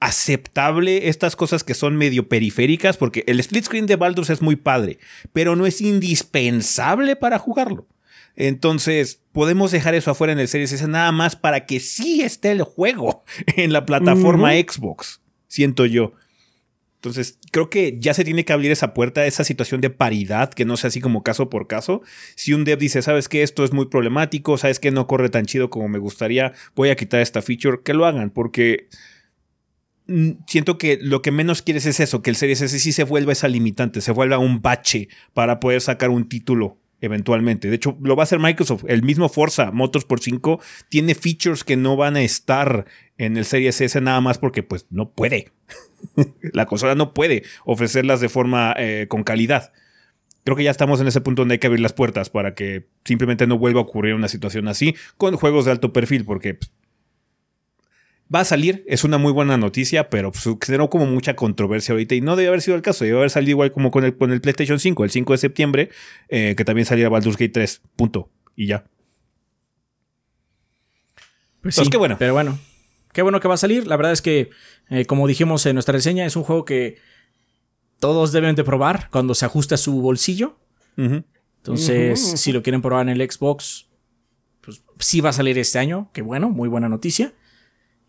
aceptable 0.00 1.08
estas 1.08 1.36
cosas 1.36 1.64
que 1.64 1.74
son 1.74 1.96
medio 1.96 2.28
periféricas, 2.28 2.96
porque 2.96 3.24
el 3.26 3.40
split 3.40 3.64
screen 3.64 3.86
de 3.86 3.96
Baldur's 3.96 4.30
es 4.30 4.42
muy 4.42 4.56
padre, 4.56 4.98
pero 5.32 5.56
no 5.56 5.66
es 5.66 5.80
indispensable 5.80 7.16
para 7.16 7.38
jugarlo. 7.38 7.86
Entonces, 8.36 9.20
podemos 9.32 9.72
dejar 9.72 9.94
eso 9.94 10.12
afuera 10.12 10.32
en 10.32 10.38
el 10.38 10.46
Series 10.46 10.72
S 10.72 10.86
nada 10.86 11.10
más 11.10 11.34
para 11.34 11.66
que 11.66 11.80
sí 11.80 12.22
esté 12.22 12.52
el 12.52 12.62
juego 12.62 13.24
en 13.56 13.72
la 13.72 13.84
plataforma 13.84 14.52
Xbox, 14.52 15.20
siento 15.48 15.86
yo. 15.86 16.12
Entonces, 16.98 17.38
creo 17.52 17.70
que 17.70 17.96
ya 18.00 18.12
se 18.12 18.24
tiene 18.24 18.44
que 18.44 18.52
abrir 18.52 18.72
esa 18.72 18.92
puerta, 18.92 19.24
esa 19.24 19.44
situación 19.44 19.80
de 19.80 19.90
paridad, 19.90 20.52
que 20.52 20.64
no 20.64 20.76
sea 20.76 20.88
así 20.88 21.00
como 21.00 21.22
caso 21.22 21.48
por 21.48 21.68
caso. 21.68 22.02
Si 22.34 22.52
un 22.52 22.64
dev 22.64 22.78
dice, 22.78 23.02
sabes 23.02 23.28
que 23.28 23.44
esto 23.44 23.62
es 23.62 23.72
muy 23.72 23.86
problemático, 23.86 24.58
sabes 24.58 24.80
que 24.80 24.90
no 24.90 25.06
corre 25.06 25.28
tan 25.28 25.46
chido 25.46 25.70
como 25.70 25.88
me 25.88 26.00
gustaría, 26.00 26.52
voy 26.74 26.90
a 26.90 26.96
quitar 26.96 27.20
esta 27.20 27.40
feature, 27.40 27.78
que 27.84 27.94
lo 27.94 28.04
hagan, 28.04 28.30
porque 28.30 28.88
siento 30.46 30.78
que 30.78 30.98
lo 31.00 31.22
que 31.22 31.30
menos 31.30 31.62
quieres 31.62 31.86
es 31.86 32.00
eso, 32.00 32.22
que 32.22 32.30
el 32.30 32.36
Series 32.36 32.62
S 32.62 32.78
sí 32.78 32.92
se 32.92 33.04
vuelva 33.04 33.32
esa 33.32 33.48
limitante, 33.48 34.00
se 34.00 34.12
vuelva 34.12 34.38
un 34.38 34.62
bache 34.62 35.08
para 35.34 35.60
poder 35.60 35.80
sacar 35.80 36.10
un 36.10 36.28
título 36.28 36.78
eventualmente. 37.00 37.68
De 37.68 37.76
hecho, 37.76 37.96
lo 38.00 38.16
va 38.16 38.22
a 38.22 38.24
hacer 38.24 38.38
Microsoft. 38.38 38.84
El 38.88 39.02
mismo 39.02 39.28
Forza 39.28 39.70
Motorsport 39.70 40.22
5 40.22 40.60
tiene 40.88 41.14
features 41.14 41.62
que 41.62 41.76
no 41.76 41.96
van 41.96 42.16
a 42.16 42.22
estar 42.22 42.86
en 43.18 43.36
el 43.36 43.44
Series 43.44 43.80
S 43.80 44.00
nada 44.00 44.20
más 44.20 44.38
porque 44.38 44.62
pues 44.62 44.86
no 44.90 45.10
puede. 45.10 45.52
la 46.52 46.66
consola 46.66 46.94
no 46.94 47.14
puede 47.14 47.44
ofrecerlas 47.64 48.20
de 48.20 48.28
forma 48.28 48.74
eh, 48.76 49.06
con 49.08 49.22
calidad. 49.22 49.72
Creo 50.44 50.56
que 50.56 50.64
ya 50.64 50.70
estamos 50.70 51.00
en 51.00 51.08
ese 51.08 51.20
punto 51.20 51.42
donde 51.42 51.54
hay 51.54 51.58
que 51.58 51.66
abrir 51.66 51.80
las 51.80 51.92
puertas 51.92 52.30
para 52.30 52.54
que 52.54 52.86
simplemente 53.04 53.46
no 53.46 53.58
vuelva 53.58 53.80
a 53.80 53.82
ocurrir 53.82 54.14
una 54.14 54.28
situación 54.28 54.66
así 54.66 54.96
con 55.18 55.36
juegos 55.36 55.66
de 55.66 55.72
alto 55.72 55.92
perfil, 55.92 56.24
porque 56.24 56.54
pues, 56.54 56.72
va 58.34 58.40
a 58.40 58.44
salir, 58.44 58.84
es 58.86 59.04
una 59.04 59.18
muy 59.18 59.32
buena 59.32 59.56
noticia, 59.56 60.10
pero 60.10 60.32
pues, 60.32 60.44
generó 60.64 60.90
como 60.90 61.06
mucha 61.06 61.34
controversia 61.34 61.92
ahorita 61.92 62.14
y 62.14 62.20
no 62.20 62.36
debe 62.36 62.48
haber 62.48 62.62
sido 62.62 62.76
el 62.76 62.82
caso, 62.82 63.04
debe 63.04 63.18
haber 63.18 63.30
salido 63.30 63.52
igual 63.52 63.72
como 63.72 63.90
con 63.90 64.04
el, 64.04 64.16
con 64.16 64.32
el 64.32 64.40
PlayStation 64.40 64.78
5, 64.78 65.04
el 65.04 65.10
5 65.10 65.32
de 65.32 65.38
septiembre, 65.38 65.90
eh, 66.28 66.54
que 66.56 66.64
también 66.64 66.84
saliera 66.84 67.08
Baldur's 67.08 67.36
Gate 67.36 67.52
3, 67.52 67.82
punto, 67.96 68.30
y 68.54 68.66
ya. 68.66 68.84
Pues 71.62 71.74
sí, 71.74 71.88
qué 71.90 71.96
bueno. 71.96 72.16
Pero 72.18 72.34
bueno, 72.34 72.58
qué 73.12 73.22
bueno 73.22 73.40
que 73.40 73.48
va 73.48 73.54
a 73.54 73.58
salir. 73.58 73.86
La 73.86 73.96
verdad 73.96 74.12
es 74.12 74.22
que, 74.22 74.50
eh, 74.90 75.06
como 75.06 75.26
dijimos 75.26 75.66
en 75.66 75.74
nuestra 75.74 75.92
reseña, 75.92 76.24
es 76.24 76.36
un 76.36 76.44
juego 76.44 76.64
que 76.64 76.98
todos 77.98 78.32
deben 78.32 78.54
de 78.54 78.64
probar 78.64 79.08
cuando 79.10 79.34
se 79.34 79.44
ajusta 79.44 79.74
a 79.74 79.78
su 79.78 80.00
bolsillo. 80.00 80.58
Entonces, 80.96 82.20
si 82.20 82.50
lo 82.50 82.62
quieren 82.62 82.82
probar 82.82 83.08
en 83.08 83.20
el 83.20 83.30
Xbox, 83.30 83.88
pues 84.60 84.82
sí 84.98 85.20
va 85.20 85.30
a 85.30 85.32
salir 85.32 85.58
este 85.58 85.78
año. 85.78 86.10
Qué 86.12 86.22
bueno, 86.22 86.50
muy 86.50 86.68
buena 86.68 86.88
noticia. 86.88 87.34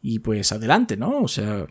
Y 0.01 0.19
pues 0.19 0.51
adelante, 0.51 0.97
¿no? 0.97 1.21
O 1.21 1.27
sea, 1.27 1.67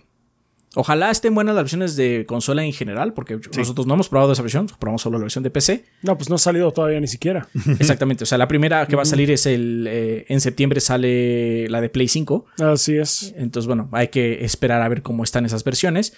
Ojalá 0.74 1.10
estén 1.10 1.34
buenas 1.34 1.54
las 1.54 1.64
versiones 1.64 1.96
de 1.96 2.26
consola 2.26 2.62
en 2.62 2.72
general, 2.72 3.14
porque 3.14 3.40
nosotros 3.56 3.86
no 3.86 3.94
hemos 3.94 4.08
probado 4.10 4.32
esa 4.32 4.42
versión, 4.42 4.66
probamos 4.78 5.00
solo 5.00 5.18
la 5.18 5.22
versión 5.22 5.42
de 5.42 5.50
PC. 5.50 5.84
No, 6.02 6.16
pues 6.18 6.28
no 6.28 6.36
ha 6.36 6.38
salido 6.38 6.70
todavía 6.72 7.00
ni 7.00 7.06
siquiera. 7.06 7.48
Exactamente, 7.80 8.24
o 8.24 8.26
sea, 8.26 8.36
la 8.36 8.48
primera 8.48 8.86
que 8.86 8.94
va 8.94 9.02
a 9.02 9.06
salir 9.06 9.30
es 9.30 9.46
el... 9.46 9.86
Eh, 9.88 10.26
en 10.28 10.40
septiembre 10.42 10.80
sale 10.80 11.68
la 11.70 11.80
de 11.80 11.88
Play 11.88 12.08
5. 12.08 12.46
Así 12.58 12.98
es. 12.98 13.34
Entonces, 13.36 13.66
bueno, 13.66 13.88
hay 13.92 14.08
que 14.08 14.44
esperar 14.44 14.82
a 14.82 14.88
ver 14.88 15.02
cómo 15.02 15.24
están 15.24 15.46
esas 15.46 15.64
versiones. 15.64 16.12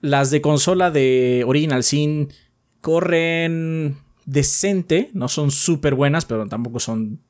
Las 0.00 0.30
de 0.30 0.40
consola 0.40 0.92
de 0.92 1.42
Original 1.46 1.82
Sin 1.82 2.28
corren 2.80 3.96
decente, 4.24 5.10
no 5.14 5.26
son 5.26 5.50
súper 5.50 5.96
buenas, 5.96 6.26
pero 6.26 6.46
tampoco 6.46 6.78
son... 6.78 7.20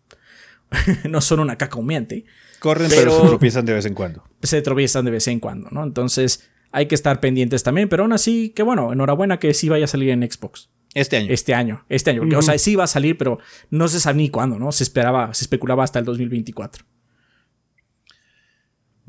no 1.09 1.23
son 1.23 1.41
una 1.41 1.57
caca 1.57 1.79
humeante. 1.79 2.27
Corren, 2.61 2.91
pero, 2.91 3.23
se 3.23 3.27
tropiezan 3.27 3.65
de 3.65 3.73
vez 3.73 3.87
en 3.87 3.95
cuando. 3.95 4.23
Se 4.43 4.63
tropiezan 4.63 5.05
de 5.05 5.11
vez 5.11 5.27
en 5.29 5.41
cuando, 5.41 5.69
¿no? 5.71 5.83
Entonces 5.83 6.49
hay 6.73 6.87
que 6.87 6.95
estar 6.95 7.19
pendientes 7.21 7.63
también, 7.63 7.89
pero 7.89 8.05
aún 8.05 8.13
así, 8.13 8.51
que 8.51 8.63
bueno, 8.63 8.93
enhorabuena 8.93 9.39
que 9.39 9.55
sí 9.55 9.69
vaya 9.69 9.87
a 9.87 9.89
salir 9.89 10.11
en 10.11 10.31
Xbox. 10.31 10.71
Este 10.95 11.17
año. 11.17 11.29
Este 11.31 11.55
año, 11.55 11.85
este 11.89 12.11
año. 12.11 12.39
O 12.39 12.43
sea, 12.43 12.59
sí 12.59 12.75
va 12.77 12.85
a 12.85 12.89
salir, 12.89 13.17
pero 13.17 13.39
no 13.71 13.89
se 13.89 14.01
sabe 14.01 14.19
ni 14.19 14.29
cuándo, 14.29 14.59
¿no? 14.59 14.73
Se 14.73 14.83
esperaba, 14.83 15.33
se 15.35 15.45
especulaba 15.45 15.85
hasta 15.85 16.01
el 16.01 16.05
2024. 16.05 16.85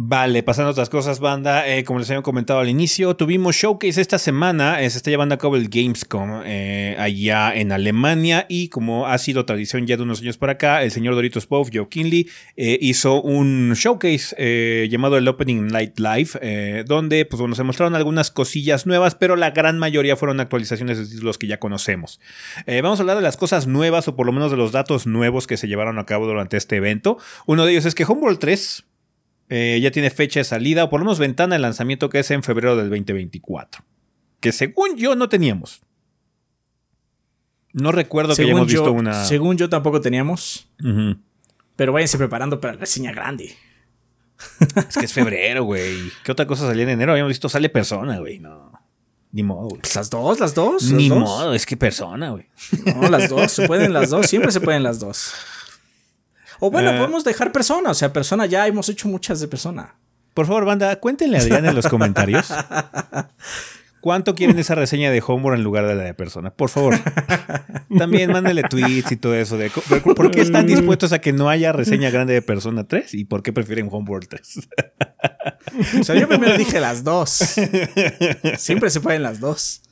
Vale, 0.04 0.42
pasando 0.42 0.70
a 0.70 0.72
otras 0.72 0.90
cosas, 0.90 1.20
banda. 1.20 1.68
Eh, 1.68 1.84
como 1.84 2.00
les 2.00 2.10
había 2.10 2.24
comentado 2.24 2.60
al 2.60 2.70
inicio, 2.70 3.16
tuvimos 3.16 3.56
showcase 3.56 4.02
esta 4.02 4.18
semana. 4.18 4.82
Eh, 4.82 4.90
se 4.90 4.98
está 4.98 5.12
llevando 5.12 5.36
a 5.36 5.38
cabo 5.38 5.56
el 5.56 5.70
Gamescom 5.70 6.42
eh, 6.44 6.96
allá 6.98 7.54
en 7.54 7.72
Alemania. 7.72 8.48
Y 8.50 8.70
como 8.70 9.06
ha 9.06 9.16
sido 9.20 9.46
tradición 9.46 9.86
ya 9.86 9.98
de 9.98 10.04
unos 10.04 10.22
años 10.22 10.40
para 10.40 10.54
acá, 10.54 10.82
el 10.82 10.90
señor 10.90 11.14
Doritos 11.14 11.46
Pov, 11.46 11.70
Joe 11.72 11.88
Kinley, 11.88 12.28
hizo 12.56 13.22
un 13.22 13.74
showcase 13.76 14.88
llamado 14.90 15.18
el 15.18 15.28
Opening 15.28 15.68
Night 15.68 16.00
Live, 16.00 16.84
donde 16.86 17.26
pues, 17.26 17.40
bueno, 17.40 17.54
se 17.54 17.62
mostraron 17.62 17.94
algunas 17.94 18.32
cosillas 18.32 18.88
nuevas, 18.88 19.14
pero 19.14 19.36
la 19.36 19.52
gran 19.52 19.78
mayoría 19.78 20.16
fueron 20.16 20.40
actualizaciones 20.40 20.98
de 20.98 21.06
títulos 21.06 21.38
que 21.38 21.46
ya 21.46 21.60
conocemos. 21.60 22.20
vamos 22.66 23.00
a 23.00 23.04
hablar 23.04 23.18
de 23.18 23.24
las 23.24 23.38
cosas 23.38 23.68
nuevas, 23.68 24.08
o 24.08 24.16
por 24.16 24.26
lo 24.26 24.32
menos 24.32 24.50
de 24.50 24.58
los 24.58 24.72
datos 24.72 25.06
nuevos 25.06 25.46
que 25.46 25.58
se 25.58 25.68
llevaron 25.68 26.00
a 26.00 26.08
cabo 26.08 26.26
durante 26.26 26.58
este 26.58 26.78
evento. 26.78 27.20
Uno 27.46 27.66
de 27.66 27.74
ellos 27.74 27.86
es 27.86 27.94
que 27.94 28.04
Homeworld 28.04 28.40
3 28.40 28.86
eh, 29.54 29.82
ya 29.82 29.92
tiene 29.92 30.10
fecha 30.10 30.40
de 30.40 30.46
salida 30.46 30.86
o 30.86 30.90
por 30.90 31.02
lo 31.02 31.06
menos 31.06 31.20
ventana 31.20 31.56
de 31.56 31.60
lanzamiento 31.60 32.10
que 32.10 32.20
es 32.20 32.32
en 32.32 32.42
febrero 32.42 32.78
del 32.78 32.90
2024. 32.90 33.84
Que 34.40 34.54
según 34.54 34.96
yo 34.96 35.14
no 35.18 35.28
teníamos. 35.28 35.82
No 37.74 37.92
recuerdo 37.92 38.34
que 38.34 38.44
hayamos 38.44 38.68
visto 38.68 38.94
una. 38.94 39.26
Según 39.26 39.58
yo 39.58 39.68
tampoco 39.68 40.00
teníamos. 40.00 40.70
Pero 41.76 41.92
váyanse 41.92 42.18
preparando 42.18 42.62
para 42.62 42.76
la 42.76 42.80
reseña 42.80 43.12
grande. 43.12 43.54
Es 44.90 44.98
que 44.98 45.06
es 45.06 45.14
febrero, 45.14 45.66
güey. 45.66 46.12
¿Qué 46.24 46.32
otra 46.32 46.48
cosa 46.48 46.66
salía 46.66 46.84
en 46.84 46.90
enero? 46.90 47.12
Habíamos 47.12 47.30
visto 47.30 47.50
sale 47.50 47.68
persona, 47.70 48.20
güey. 48.20 48.40
No. 48.40 48.72
Ni 49.34 49.44
modo, 49.44 49.68
güey. 49.68 49.82
Las 49.94 50.10
dos, 50.10 50.40
las 50.40 50.56
dos. 50.56 50.92
Ni 50.92 51.10
modo, 51.10 51.54
es 51.54 51.66
que 51.66 51.76
persona, 51.76 52.32
güey. 52.32 52.48
No, 52.86 53.10
las 53.10 53.30
dos. 53.30 53.52
Se 53.52 53.68
pueden 53.68 53.92
las 53.94 54.10
dos. 54.10 54.28
Siempre 54.28 54.52
se 54.52 54.62
pueden 54.62 54.82
las 54.82 55.00
dos. 55.00 55.34
O 56.62 56.70
bueno, 56.70 56.92
eh. 56.92 56.98
podemos 56.98 57.24
dejar 57.24 57.52
persona. 57.52 57.90
O 57.90 57.94
sea, 57.94 58.14
persona 58.14 58.46
ya 58.46 58.68
hemos 58.68 58.88
hecho 58.88 59.08
muchas 59.10 59.40
de 59.40 59.48
persona. 59.48 59.96
Por 60.36 60.46
favor, 60.46 60.64
banda, 60.64 60.96
cuéntenle 60.98 61.38
a 61.38 61.42
Adrián 61.42 61.66
en 61.66 61.76
los 61.76 61.88
comentarios. 61.88 62.54
¿Cuánto 64.00 64.34
quieren 64.36 64.58
esa 64.58 64.76
reseña 64.76 65.12
de 65.12 65.24
Homeworld 65.26 65.60
en 65.60 65.64
lugar 65.64 65.88
de 65.88 65.96
la 65.96 66.04
de 66.04 66.14
persona? 66.14 66.52
Por 66.52 66.70
favor. 66.70 66.96
También 67.98 68.32
mándenle 68.32 68.64
tweets 68.64 69.12
y 69.12 69.16
todo 69.18 69.36
eso. 69.36 69.58
De, 69.58 69.70
¿Por 69.70 70.32
qué 70.32 70.42
están 70.42 70.66
dispuestos 70.68 71.14
a 71.14 71.20
que 71.20 71.34
no 71.34 71.50
haya 71.50 71.72
reseña 71.72 72.10
grande 72.10 72.34
de 72.34 72.42
Persona 72.42 72.88
3? 72.88 73.14
¿Y 73.16 73.26
por 73.26 73.44
qué 73.44 73.54
prefieren 73.54 73.90
Homeworld 73.92 74.28
3? 74.28 74.60
o 76.00 76.04
sea, 76.04 76.16
yo 76.16 76.28
primero 76.28 76.58
dije 76.58 76.80
las 76.80 77.04
dos. 77.04 77.32
Siempre 78.58 78.90
se 78.90 79.02
pueden 79.02 79.24
las 79.24 79.40
dos. 79.40 79.84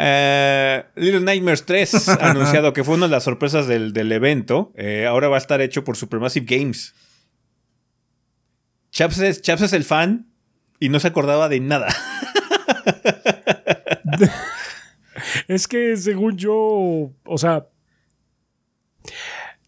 Eh, 0.00 0.84
Little 0.94 1.22
Nightmares 1.22 1.66
3 1.66 2.08
anunciado 2.20 2.72
que 2.72 2.84
fue 2.84 2.94
una 2.94 3.06
de 3.06 3.10
las 3.10 3.24
sorpresas 3.24 3.66
del, 3.66 4.12
evento. 4.12 4.72
Eh, 4.76 5.06
ahora 5.06 5.28
va 5.28 5.36
a 5.36 5.38
estar 5.38 5.60
hecho 5.60 5.82
por 5.82 5.96
Supermassive 5.96 6.46
Games. 6.46 6.94
Chaps 8.92 9.18
es, 9.18 9.72
el 9.72 9.82
fan 9.82 10.28
y 10.78 10.88
no 10.88 11.00
se 11.00 11.08
acordaba 11.08 11.48
de 11.48 11.58
nada. 11.58 11.88
es 15.48 15.66
que 15.66 15.96
según 15.96 16.36
yo, 16.36 16.54
o 16.54 17.38
sea, 17.38 17.66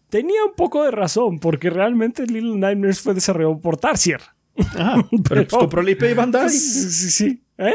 tenía 0.09 0.45
un 0.45 0.55
poco 0.55 0.85
de 0.85 0.91
razón 0.91 1.39
porque 1.39 1.69
realmente 1.69 2.25
Little 2.25 2.55
Nightmares 2.55 3.01
fue 3.01 3.13
desarrollado 3.13 3.59
por 3.59 3.75
Tarsier. 3.75 4.21
Ah, 4.75 5.03
pero, 5.27 5.41
pues 5.41 5.49
compró 5.49 5.81
el 5.81 5.89
IP 5.89 6.03
y 6.03 6.13
Bandai. 6.13 6.49
Sí, 6.49 6.89
sí, 6.89 7.11
sí. 7.11 7.43
¿Eh? 7.57 7.73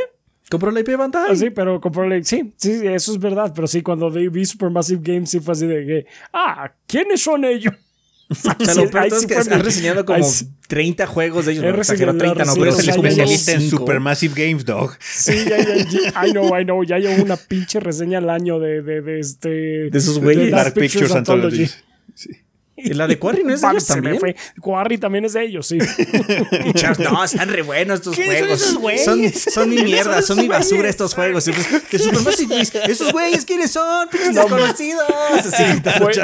Compró 0.50 0.70
la 0.70 0.80
IP 0.80 0.88
de 0.88 0.96
Bandai. 0.96 1.26
Ah, 1.30 1.36
sí, 1.36 1.50
pero 1.50 1.80
compró 1.80 2.08
la 2.08 2.22
Sí, 2.22 2.52
sí, 2.56 2.80
eso 2.84 3.12
es 3.12 3.18
verdad. 3.18 3.52
Pero 3.54 3.66
sí, 3.66 3.82
cuando 3.82 4.10
vi 4.10 4.44
Supermassive 4.44 5.00
Games, 5.02 5.30
sí 5.30 5.40
fue 5.40 5.52
así 5.52 5.66
de 5.66 5.84
que, 5.84 6.06
ah, 6.32 6.72
¿quiénes 6.86 7.20
son 7.20 7.44
ellos? 7.44 7.74
O 8.28 8.64
sea, 8.64 8.74
lo 8.74 8.90
peor 8.90 9.06
es 9.06 9.24
que 9.24 9.36
has 9.36 9.46
reseñado 9.46 10.04
como 10.04 10.26
30 10.66 11.06
juegos 11.06 11.46
de 11.46 11.52
ellos. 11.52 11.64
No, 11.64 11.72
30, 11.72 12.44
no, 12.44 12.54
pero 12.54 12.70
es 12.70 12.78
el 12.80 12.88
especialista 12.88 13.52
en 13.52 13.70
Supermassive 13.70 14.34
Games, 14.34 14.64
dog. 14.64 14.96
Sí, 15.00 15.44
ya, 15.48 15.58
ya, 15.58 16.26
I 16.26 16.32
know, 16.32 16.58
I 16.58 16.64
know. 16.64 16.82
Ya 16.82 16.98
llevo 16.98 17.22
una 17.22 17.36
pinche 17.36 17.78
reseña 17.78 18.18
al 18.18 18.28
año 18.28 18.58
de, 18.58 18.82
de, 18.82 19.00
de 19.00 19.20
este. 19.20 19.48
De 19.48 19.96
esos 19.96 20.18
güeyes. 20.18 20.50
Dark 20.50 20.74
Pictures 20.74 21.14
Anthology. 21.14 21.68
Sí. 22.14 22.30
¿Y 22.76 22.92
la 22.92 23.06
de 23.06 23.18
Quarry 23.18 23.42
no 23.42 23.54
es 23.54 23.62
de 23.62 23.68
ellos 23.70 23.86
también? 23.86 24.18
Quarry 24.60 24.98
también 24.98 25.24
es 25.24 25.32
de 25.32 25.44
ellos, 25.44 25.66
sí. 25.66 25.78
no, 26.98 27.24
están 27.24 27.48
re 27.48 27.62
buenos 27.62 28.00
estos 28.00 28.16
juegos. 28.16 28.60
Son, 28.60 29.24
esos 29.24 29.42
son, 29.42 29.52
son 29.52 29.70
mi 29.70 29.82
mierda, 29.82 30.20
son 30.22 30.38
mi 30.38 30.48
basura 30.48 30.88
estos 30.88 31.14
juegos. 31.14 31.44
Pues, 31.44 31.82
que 31.88 31.96
esos 32.92 33.12
güeyes, 33.12 33.44
¿quiénes 33.44 33.70
son? 33.70 34.08
Pinches 34.08 34.34
no, 34.34 34.42
desconocidos. 34.42 35.06
Sí, 35.42 35.64
fue, 35.98 36.14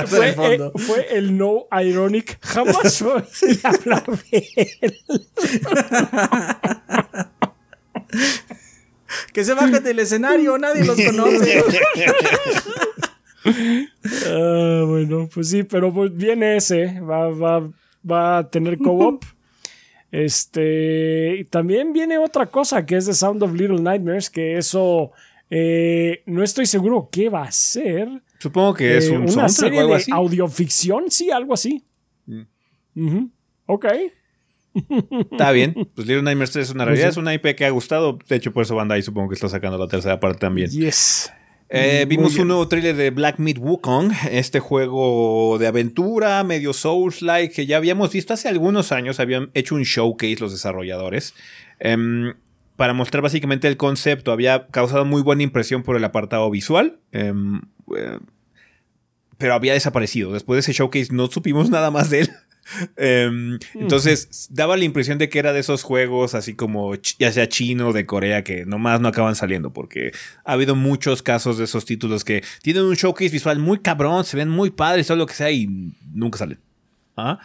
fue, 0.75 1.01
eh, 1.01 1.07
el 1.13 1.37
no 1.39 1.67
ironic. 1.73 2.39
Jamás 2.43 2.99
fue 2.99 3.25
hablar 3.63 4.05
bien. 4.31 4.47
que 9.33 9.45
se 9.45 9.55
bajen 9.55 9.83
del 9.83 9.99
escenario, 9.99 10.59
nadie 10.59 10.85
los 10.85 11.01
conoce. 11.01 11.65
Ah, 13.45 14.85
bueno, 14.87 15.29
pues 15.33 15.49
sí, 15.51 15.63
pero 15.63 15.93
pues 15.93 16.15
viene 16.15 16.57
ese, 16.57 17.01
va, 17.01 17.29
va, 17.31 17.71
va 18.09 18.39
a 18.39 18.51
tener 18.51 18.79
co-op. 18.79 19.25
Este, 20.11 21.47
también 21.51 21.93
viene 21.93 22.19
otra 22.19 22.47
cosa 22.47 22.85
que 22.85 22.97
es 22.97 23.07
The 23.07 23.15
Sound 23.15 23.43
of 23.43 23.55
Little 23.55 23.81
Nightmares, 23.81 24.29
que 24.31 24.57
eso 24.59 25.13
eh, 25.51 26.23
no 26.27 26.43
estoy 26.43 26.67
seguro 26.67 27.09
qué 27.11 27.29
va 27.29 27.45
a 27.45 27.53
ser. 27.53 28.09
Supongo 28.39 28.75
que 28.75 28.97
es 28.99 29.09
Eh, 29.09 29.17
un 29.17 29.23
una 29.31 29.49
serie 29.49 29.79
o 29.79 29.83
algo 29.83 29.95
de 29.95 30.01
así. 30.01 30.11
audioficción, 30.13 31.11
sí, 31.11 31.31
algo 31.31 31.55
así. 31.55 31.85
Mm. 32.27 32.43
Ujú. 32.97 33.31
Ok. 33.67 33.87
Está 35.31 35.53
bien. 35.53 35.75
Pues 35.95 36.07
Little 36.07 36.23
Nightmares 36.23 36.51
3 36.53 36.69
es 36.69 36.75
una 36.75 36.85
realidad, 36.85 37.07
Pues 37.09 37.15
es 37.15 37.19
una 37.19 37.35
IP 37.35 37.55
que 37.57 37.65
ha 37.67 37.71
gustado. 37.71 38.19
De 38.29 38.37
hecho, 38.37 38.53
por 38.53 38.63
eso 38.65 38.75
Bandai 38.75 39.03
supongo 39.03 39.29
que 39.29 39.35
está 39.35 39.49
sacando 39.49 39.79
la 39.79 39.87
tercera 39.87 40.19
parte 40.21 40.39
también. 40.41 40.71
Yes. 40.71 41.31
Eh, 41.75 42.05
Muy 42.05 42.17
vimos 42.17 42.37
un 42.37 42.49
nuevo 42.49 42.69
tráiler 42.69 42.95
de 42.95 43.09
Black 43.09 43.39
Myth 43.39 43.57
Wukong, 43.57 44.13
este 44.31 44.61
juego 44.61 45.57
de 45.59 45.67
aventura, 45.69 46.45
medio 46.45 46.75
Souls-like, 46.75 47.55
que 47.55 47.65
ya 47.65 47.79
habíamos 47.79 48.13
visto 48.13 48.35
hace 48.35 48.51
algunos 48.51 48.93
años, 48.93 49.19
habían 49.21 49.51
hecho 49.55 49.75
un 49.75 49.85
showcase 49.85 50.37
los 50.39 50.53
desarrolladores, 50.53 51.33
em, 51.81 52.35
para 52.77 52.93
mostrar 52.93 53.23
básicamente 53.23 53.69
el 53.69 53.79
concepto. 53.79 54.33
Había 54.33 54.67
causado 54.67 55.07
muy 55.07 55.23
buena 55.23 55.45
impresión 55.45 55.83
por 55.83 55.97
el 55.97 56.05
apartado 56.05 56.51
visual, 56.51 56.99
em, 57.11 57.63
eh, 57.97 58.19
pero 59.39 59.55
había 59.55 59.73
desaparecido. 59.73 60.31
Después 60.35 60.57
de 60.57 60.61
ese 60.61 60.75
showcase 60.75 61.09
no 61.11 61.29
supimos 61.29 61.71
nada 61.71 61.91
más 61.91 62.11
de 62.11 62.21
él. 62.21 62.31
Em, 62.97 63.59
entonces 63.75 64.49
daba 64.51 64.77
la 64.77 64.85
impresión 64.85 65.19
de 65.19 65.29
que 65.29 65.39
era 65.39 65.53
de 65.53 65.61
esos 65.61 65.83
juegos 65.83 66.35
así 66.35 66.55
como 66.55 66.95
ya 67.19 67.33
sea 67.33 67.49
chino 67.49 67.89
o 67.89 67.93
de 67.93 68.07
Corea 68.07 68.45
que 68.45 68.65
nomás 68.65 69.01
no 69.01 69.09
acaban 69.09 69.35
saliendo 69.35 69.73
porque 69.73 70.13
ha 70.45 70.53
habido 70.53 70.77
muchos 70.77 71.23
casos 71.23 71.59
de 71.59 71.65
esos 71.65 71.85
títulos 71.85 72.25
que 72.25 72.45
tienen 72.63 72.85
un 72.85 72.95
showcase 72.95 73.31
visual 73.31 73.59
muy 73.59 73.79
cabrón, 73.79 74.25
se 74.25 74.37
ven 74.37 74.49
muy 74.49 74.71
padres, 74.71 75.07
todo 75.07 75.17
lo 75.17 75.27
que 75.27 75.35
sea 75.35 75.51
y 75.51 75.95
nunca 76.13 76.39
salen. 76.39 76.59
¿Ah? 77.17 77.41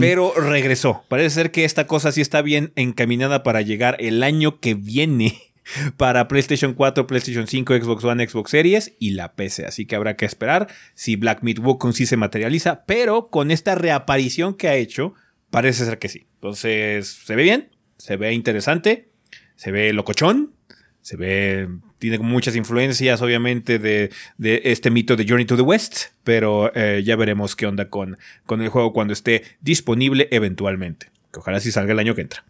Pero 0.00 0.32
regresó. 0.34 1.04
Parece 1.08 1.30
ser 1.30 1.50
que 1.50 1.64
esta 1.64 1.86
cosa 1.86 2.12
sí 2.12 2.20
está 2.20 2.42
bien 2.42 2.72
encaminada 2.76 3.42
para 3.42 3.60
llegar 3.60 3.96
el 3.98 4.22
año 4.22 4.60
que 4.60 4.74
viene 4.74 5.47
para 5.96 6.28
PlayStation 6.28 6.74
4, 6.74 7.06
PlayStation 7.06 7.46
5, 7.46 7.74
Xbox 7.76 8.04
One, 8.04 8.26
Xbox 8.26 8.50
Series 8.50 8.94
y 8.98 9.10
la 9.10 9.34
PC. 9.34 9.66
Así 9.66 9.86
que 9.86 9.96
habrá 9.96 10.16
que 10.16 10.26
esperar 10.26 10.68
si 10.94 11.16
Black 11.16 11.42
Myth 11.42 11.58
Wukong 11.58 11.92
sí 11.92 12.06
se 12.06 12.16
materializa. 12.16 12.84
Pero 12.86 13.28
con 13.28 13.50
esta 13.50 13.74
reaparición 13.74 14.54
que 14.54 14.68
ha 14.68 14.74
hecho, 14.74 15.14
parece 15.50 15.84
ser 15.84 15.98
que 15.98 16.08
sí. 16.08 16.26
Entonces, 16.34 17.08
se 17.08 17.36
ve 17.36 17.42
bien, 17.42 17.70
se 17.96 18.16
ve 18.16 18.32
interesante, 18.32 19.10
se 19.56 19.72
ve 19.72 19.92
locochón, 19.92 20.54
se 21.00 21.16
ve. 21.16 21.68
Tiene 21.98 22.18
muchas 22.18 22.54
influencias, 22.54 23.20
obviamente, 23.22 23.80
de, 23.80 24.10
este 24.38 24.90
mito 24.90 25.16
de 25.16 25.26
Journey 25.26 25.46
to 25.46 25.56
the 25.56 25.62
West. 25.62 26.12
Pero 26.22 26.70
eh, 26.76 27.02
ya 27.04 27.16
veremos 27.16 27.56
qué 27.56 27.66
onda 27.66 27.88
con, 27.88 28.18
con 28.46 28.62
el 28.62 28.68
juego 28.68 28.92
cuando 28.92 29.12
esté 29.12 29.42
disponible 29.60 30.28
eventualmente. 30.30 31.10
Que 31.32 31.40
ojalá 31.40 31.58
sí 31.58 31.72
salga 31.72 31.92
el 31.92 31.98
año 31.98 32.14
que 32.14 32.20
entra. 32.20 32.44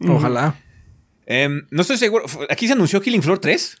Ojalá. 0.00 0.56
Em, 1.26 1.66
no 1.70 1.82
estoy 1.82 1.96
seguro. 1.96 2.24
¿Aquí 2.50 2.66
se 2.66 2.72
anunció 2.74 3.00
Killing 3.00 3.22
Floor 3.22 3.38
3? 3.38 3.78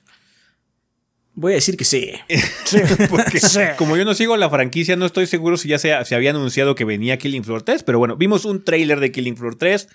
Voy 1.36 1.52
a 1.52 1.54
decir 1.56 1.76
que 1.76 1.84
sí. 1.84 2.12
Sí. 2.64 2.78
Porque 3.10 3.40
Sí. 3.40 3.60
como 3.76 3.96
yo 3.96 4.04
no 4.04 4.14
sigo 4.14 4.36
la 4.36 4.48
franquicia, 4.48 4.96
no 4.96 5.04
estoy 5.06 5.26
seguro 5.26 5.56
si 5.56 5.68
ya 5.68 5.78
se, 5.78 5.92
se 6.04 6.14
había 6.14 6.30
anunciado 6.30 6.74
que 6.74 6.84
venía 6.84 7.18
Killing 7.18 7.44
Floor 7.44 7.62
3. 7.62 7.82
Pero 7.82 7.98
bueno, 7.98 8.16
vimos 8.16 8.44
un 8.44 8.64
trailer 8.64 9.00
de 9.00 9.12
Killing 9.12 9.36
Floor 9.36 9.56
3 9.56 9.88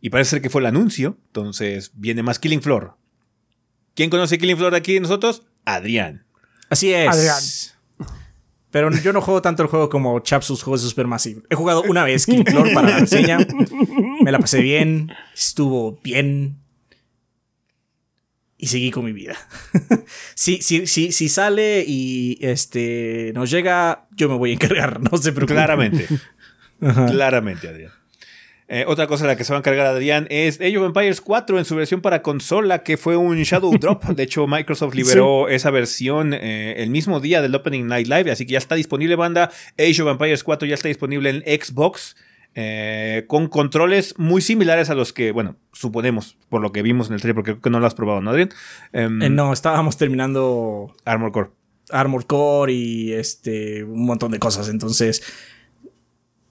y 0.00 0.10
parece 0.10 0.30
ser 0.30 0.42
que 0.42 0.50
fue 0.50 0.60
el 0.62 0.66
anuncio. 0.66 1.18
Entonces 1.26 1.92
viene 1.94 2.22
más 2.22 2.38
Killing 2.38 2.62
Floor. 2.62 2.96
¿Quién 3.94 4.08
conoce 4.10 4.38
Killing 4.38 4.56
Floor 4.56 4.72
de 4.72 4.78
aquí 4.78 4.94
de 4.94 5.00
nosotros? 5.00 5.42
Adrián. 5.64 6.24
Así 6.70 6.92
es. 6.92 7.08
Adrián. 7.08 7.42
Pero 8.70 8.88
yo 9.02 9.12
no 9.12 9.20
juego 9.20 9.42
tanto 9.42 9.64
el 9.64 9.68
juego 9.68 9.88
como 9.88 10.20
Chap 10.20 10.42
sus 10.42 10.62
juegos 10.62 10.82
de 10.84 10.88
Supermassive. 10.88 11.42
He 11.50 11.56
jugado 11.56 11.82
una 11.82 12.04
vez 12.04 12.24
King 12.24 12.44
Floor 12.46 12.72
para 12.72 12.88
la 12.90 12.98
reseña. 13.00 13.38
Me 14.22 14.30
la 14.30 14.38
pasé 14.38 14.62
bien. 14.62 15.12
Estuvo 15.34 15.98
bien. 16.04 16.59
Y 18.62 18.66
seguí 18.66 18.90
con 18.90 19.06
mi 19.06 19.12
vida. 19.12 19.36
si, 20.34 20.60
si, 20.60 20.86
si, 20.86 21.12
si 21.12 21.28
sale 21.30 21.82
y 21.86 22.36
este 22.42 23.32
nos 23.34 23.50
llega, 23.50 24.06
yo 24.14 24.28
me 24.28 24.36
voy 24.36 24.50
a 24.50 24.54
encargar. 24.54 25.00
No 25.10 25.16
se 25.16 25.32
preocupen. 25.32 25.56
Claramente. 25.56 26.06
Claramente, 26.78 27.68
Adrián. 27.68 27.92
Eh, 28.68 28.84
otra 28.86 29.08
cosa 29.08 29.24
de 29.24 29.32
la 29.32 29.36
que 29.36 29.42
se 29.42 29.52
va 29.52 29.56
a 29.56 29.60
encargar 29.60 29.86
Adrián 29.86 30.28
es 30.30 30.60
Age 30.60 30.78
of 30.78 30.86
Empires 30.86 31.20
4 31.20 31.58
en 31.58 31.64
su 31.64 31.74
versión 31.74 32.00
para 32.02 32.22
consola, 32.22 32.84
que 32.84 32.96
fue 32.96 33.16
un 33.16 33.42
Shadow 33.42 33.76
Drop. 33.76 34.04
De 34.04 34.22
hecho, 34.22 34.46
Microsoft 34.46 34.94
liberó 34.94 35.48
esa 35.48 35.70
versión 35.70 36.34
eh, 36.34 36.74
el 36.76 36.90
mismo 36.90 37.18
día 37.18 37.42
del 37.42 37.52
Opening 37.54 37.88
Night 37.88 38.06
Live, 38.06 38.30
así 38.30 38.46
que 38.46 38.52
ya 38.52 38.58
está 38.58 38.76
disponible, 38.76 39.16
banda. 39.16 39.50
Age 39.76 40.02
of 40.02 40.08
Empires 40.08 40.44
4 40.44 40.68
ya 40.68 40.74
está 40.74 40.86
disponible 40.86 41.30
en 41.30 41.60
Xbox. 41.60 42.14
Eh, 42.54 43.24
con 43.28 43.46
controles 43.46 44.14
muy 44.18 44.42
similares 44.42 44.90
a 44.90 44.94
los 44.94 45.12
que, 45.12 45.30
bueno, 45.30 45.56
suponemos, 45.72 46.36
por 46.48 46.60
lo 46.60 46.72
que 46.72 46.82
vimos 46.82 47.08
en 47.08 47.14
el 47.14 47.20
trailer, 47.20 47.36
porque 47.36 47.52
creo 47.52 47.62
que 47.62 47.70
no 47.70 47.78
lo 47.78 47.86
has 47.86 47.94
probado, 47.94 48.20
¿no, 48.20 48.30
Adrián? 48.30 48.50
Em, 48.92 49.22
Eh, 49.22 49.30
no, 49.30 49.52
estábamos 49.52 49.96
terminando 49.96 50.94
Armor 51.04 51.30
Core. 51.30 51.50
Armor 51.90 52.26
Core 52.26 52.72
y 52.72 53.12
este 53.12 53.84
un 53.84 54.04
montón 54.04 54.32
de 54.32 54.38
cosas. 54.38 54.68
Entonces, 54.68 55.22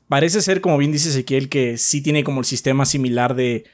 parece 0.08 0.42
ser, 0.42 0.62
como 0.62 0.78
bien 0.78 0.92
dice 0.92 1.10
Ezequiel, 1.10 1.50
que 1.50 1.78
sí 1.78 2.02
tiene 2.02 2.24
como 2.24 2.40
el 2.40 2.46
sistema 2.46 2.86
similar 2.86 3.36
de 3.36 3.66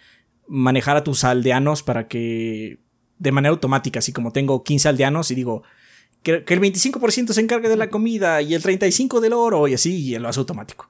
manejar 0.47 0.97
a 0.97 1.03
tus 1.03 1.23
aldeanos 1.23 1.84
para 1.84 2.07
que 2.07 2.80
de 3.17 3.32
manera 3.32 3.51
automática, 3.51 3.99
así 3.99 4.13
como 4.13 4.32
tengo 4.32 4.63
15 4.63 4.89
aldeanos 4.89 5.32
y 5.32 5.36
digo 5.36 5.63
que, 6.21 6.43
que 6.43 6.53
el 6.53 6.59
25% 6.59 7.34
se 7.34 7.41
encargue 7.41 7.69
de 7.69 7.78
la 7.78 7.89
comida 7.89 8.41
y 8.41 8.53
el 8.53 8.61
35% 8.61 9.19
del 9.19 9.34
oro 9.34 9.67
y 9.67 9.73
así, 9.76 10.13
y 10.13 10.19
lo 10.19 10.28
hace 10.28 10.39
automático. 10.39 10.89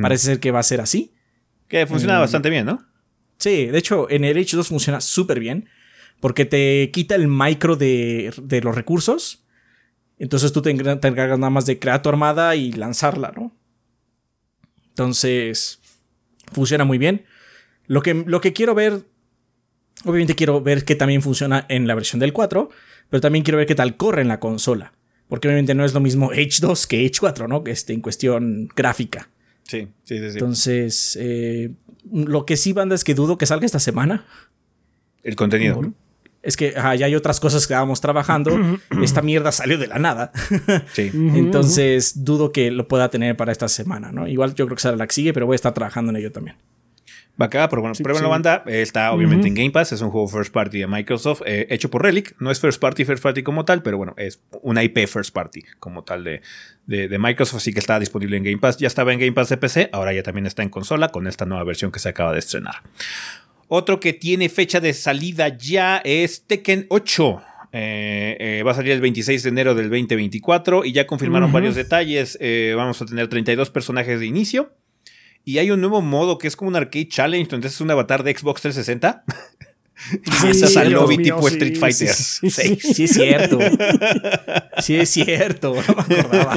Parece 0.00 0.26
ser 0.26 0.40
que 0.40 0.50
va 0.50 0.60
a 0.60 0.62
ser 0.64 0.80
así. 0.80 1.12
Que 1.68 1.86
funciona 1.86 2.18
Mm. 2.18 2.20
bastante 2.20 2.50
bien, 2.50 2.66
¿no? 2.66 2.84
Sí, 3.38 3.66
de 3.66 3.78
hecho, 3.78 4.08
en 4.10 4.24
el 4.24 4.36
H2 4.36 4.68
funciona 4.68 5.00
súper 5.00 5.40
bien. 5.40 5.68
Porque 6.20 6.44
te 6.44 6.90
quita 6.92 7.16
el 7.16 7.26
micro 7.26 7.74
de, 7.76 8.32
de 8.42 8.60
los 8.60 8.74
recursos. 8.76 9.44
Entonces 10.18 10.52
tú 10.52 10.62
te 10.62 10.70
encargas 10.70 11.38
nada 11.38 11.50
más 11.50 11.66
de 11.66 11.80
crear 11.80 12.00
tu 12.00 12.08
armada 12.10 12.54
y 12.54 12.70
lanzarla, 12.72 13.32
¿no? 13.36 13.56
Entonces, 14.90 15.80
funciona 16.52 16.84
muy 16.84 16.98
bien. 16.98 17.24
Lo 17.86 18.02
que, 18.02 18.14
lo 18.14 18.40
que 18.40 18.52
quiero 18.52 18.74
ver, 18.74 19.04
obviamente 20.04 20.34
quiero 20.36 20.60
ver 20.60 20.84
que 20.84 20.94
también 20.94 21.22
funciona 21.22 21.66
en 21.68 21.86
la 21.86 21.94
versión 21.94 22.20
del 22.20 22.32
4, 22.32 22.68
pero 23.10 23.20
también 23.20 23.44
quiero 23.44 23.58
ver 23.58 23.66
qué 23.66 23.74
tal 23.74 23.96
corre 23.96 24.22
en 24.22 24.28
la 24.28 24.38
consola. 24.40 24.92
Porque 25.28 25.48
obviamente 25.48 25.74
no 25.74 25.84
es 25.84 25.94
lo 25.94 26.00
mismo 26.00 26.30
H2 26.30 26.86
que 26.86 27.04
H4, 27.10 27.48
¿no? 27.48 27.62
Este, 27.66 27.92
en 27.94 28.00
cuestión 28.02 28.68
gráfica. 28.76 29.28
Sí, 29.64 29.88
sí, 30.04 30.18
sí. 30.18 30.30
sí. 30.30 30.32
Entonces, 30.32 31.18
eh, 31.20 31.70
lo 32.12 32.44
que 32.46 32.56
sí, 32.56 32.72
banda, 32.72 32.94
es 32.94 33.04
que 33.04 33.14
dudo 33.14 33.38
que 33.38 33.46
salga 33.46 33.66
esta 33.66 33.78
semana. 33.78 34.24
el 35.22 35.36
contenido. 35.36 35.80
¿no? 35.80 35.94
Es 36.42 36.56
que 36.56 36.74
ajá, 36.76 36.96
ya 36.96 37.06
hay 37.06 37.14
otras 37.14 37.38
cosas 37.38 37.66
que 37.66 37.72
estábamos 37.72 38.00
trabajando. 38.00 38.50
Esta 39.02 39.22
mierda 39.22 39.52
salió 39.52 39.78
de 39.78 39.86
la 39.86 39.98
nada. 39.98 40.32
Sí. 40.92 41.10
Entonces, 41.14 42.24
dudo 42.24 42.52
que 42.52 42.70
lo 42.70 42.88
pueda 42.88 43.08
tener 43.08 43.36
para 43.36 43.52
esta 43.52 43.68
semana, 43.68 44.10
¿no? 44.12 44.26
Igual 44.26 44.54
yo 44.54 44.66
creo 44.66 44.76
que 44.76 44.82
será 44.82 44.96
la 44.96 45.06
que 45.06 45.14
sigue, 45.14 45.32
pero 45.32 45.46
voy 45.46 45.54
a 45.54 45.56
estar 45.56 45.72
trabajando 45.72 46.10
en 46.10 46.16
ello 46.16 46.32
también. 46.32 46.56
Va 47.40 47.46
acá, 47.46 47.66
pero 47.68 47.80
bueno, 47.80 47.94
pruébenlo, 48.02 48.28
sí. 48.28 48.30
banda. 48.30 48.62
Eh, 48.66 48.82
Está 48.82 49.10
obviamente 49.12 49.48
en 49.48 49.54
Game 49.54 49.70
Pass. 49.70 49.92
Es 49.92 50.02
un 50.02 50.10
juego 50.10 50.28
first 50.28 50.52
party 50.52 50.80
de 50.80 50.86
Microsoft, 50.86 51.42
eh, 51.46 51.66
hecho 51.70 51.90
por 51.90 52.02
Relic. 52.02 52.34
No 52.40 52.50
es 52.50 52.60
first 52.60 52.78
party, 52.78 53.06
first 53.06 53.22
party 53.22 53.42
como 53.42 53.64
tal, 53.64 53.82
pero 53.82 53.96
bueno, 53.96 54.14
es 54.18 54.42
una 54.60 54.82
IP 54.82 55.06
first 55.08 55.34
party 55.34 55.62
como 55.78 56.04
tal 56.04 56.24
de, 56.24 56.42
de, 56.86 57.08
de 57.08 57.18
Microsoft. 57.18 57.56
Así 57.56 57.72
que 57.72 57.78
está 57.78 57.98
disponible 57.98 58.36
en 58.36 58.44
Game 58.44 58.58
Pass. 58.58 58.76
Ya 58.76 58.86
estaba 58.86 59.14
en 59.14 59.18
Game 59.18 59.32
Pass 59.32 59.48
de 59.48 59.56
PC, 59.56 59.88
ahora 59.92 60.12
ya 60.12 60.22
también 60.22 60.46
está 60.46 60.62
en 60.62 60.68
consola 60.68 61.08
con 61.08 61.26
esta 61.26 61.46
nueva 61.46 61.64
versión 61.64 61.90
que 61.90 62.00
se 62.00 62.10
acaba 62.10 62.32
de 62.32 62.40
estrenar. 62.40 62.82
Otro 63.66 63.98
que 63.98 64.12
tiene 64.12 64.50
fecha 64.50 64.80
de 64.80 64.92
salida 64.92 65.48
ya 65.56 66.02
es 66.04 66.46
Tekken 66.46 66.86
8. 66.90 67.42
Eh, 67.74 68.36
eh, 68.38 68.62
va 68.62 68.72
a 68.72 68.74
salir 68.74 68.92
el 68.92 69.00
26 69.00 69.42
de 69.42 69.48
enero 69.48 69.74
del 69.74 69.88
2024 69.88 70.84
y 70.84 70.92
ya 70.92 71.06
confirmaron 71.06 71.50
varios 71.50 71.74
detalles. 71.74 72.38
Vamos 72.76 73.00
a 73.00 73.06
tener 73.06 73.28
32 73.28 73.70
personajes 73.70 74.20
de 74.20 74.26
inicio. 74.26 74.74
Y 75.44 75.58
hay 75.58 75.70
un 75.70 75.80
nuevo 75.80 76.00
modo 76.02 76.38
que 76.38 76.46
es 76.48 76.56
como 76.56 76.68
un 76.68 76.76
arcade 76.76 77.08
challenge, 77.08 77.50
donde 77.50 77.68
es 77.68 77.80
un 77.80 77.90
avatar 77.90 78.22
de 78.22 78.36
Xbox 78.36 78.62
360. 78.62 79.24
y 80.24 80.30
Sí, 80.32 80.48
estás 80.48 80.76
al 80.76 80.92
lobby 80.92 81.16
mío, 81.18 81.34
tipo 81.36 81.48
sí, 81.48 81.54
Street 81.54 81.78
Fighter. 81.78 82.14
sí, 82.14 82.50
sí, 82.50 82.76
Sí. 82.78 82.94
Sí, 82.94 83.04
es 83.04 83.10
cierto. 83.12 83.58
Sí, 84.78 84.96
es 84.96 85.10
cierto. 85.10 85.74
No 85.74 86.04
me 86.08 86.18
acordaba. 86.20 86.54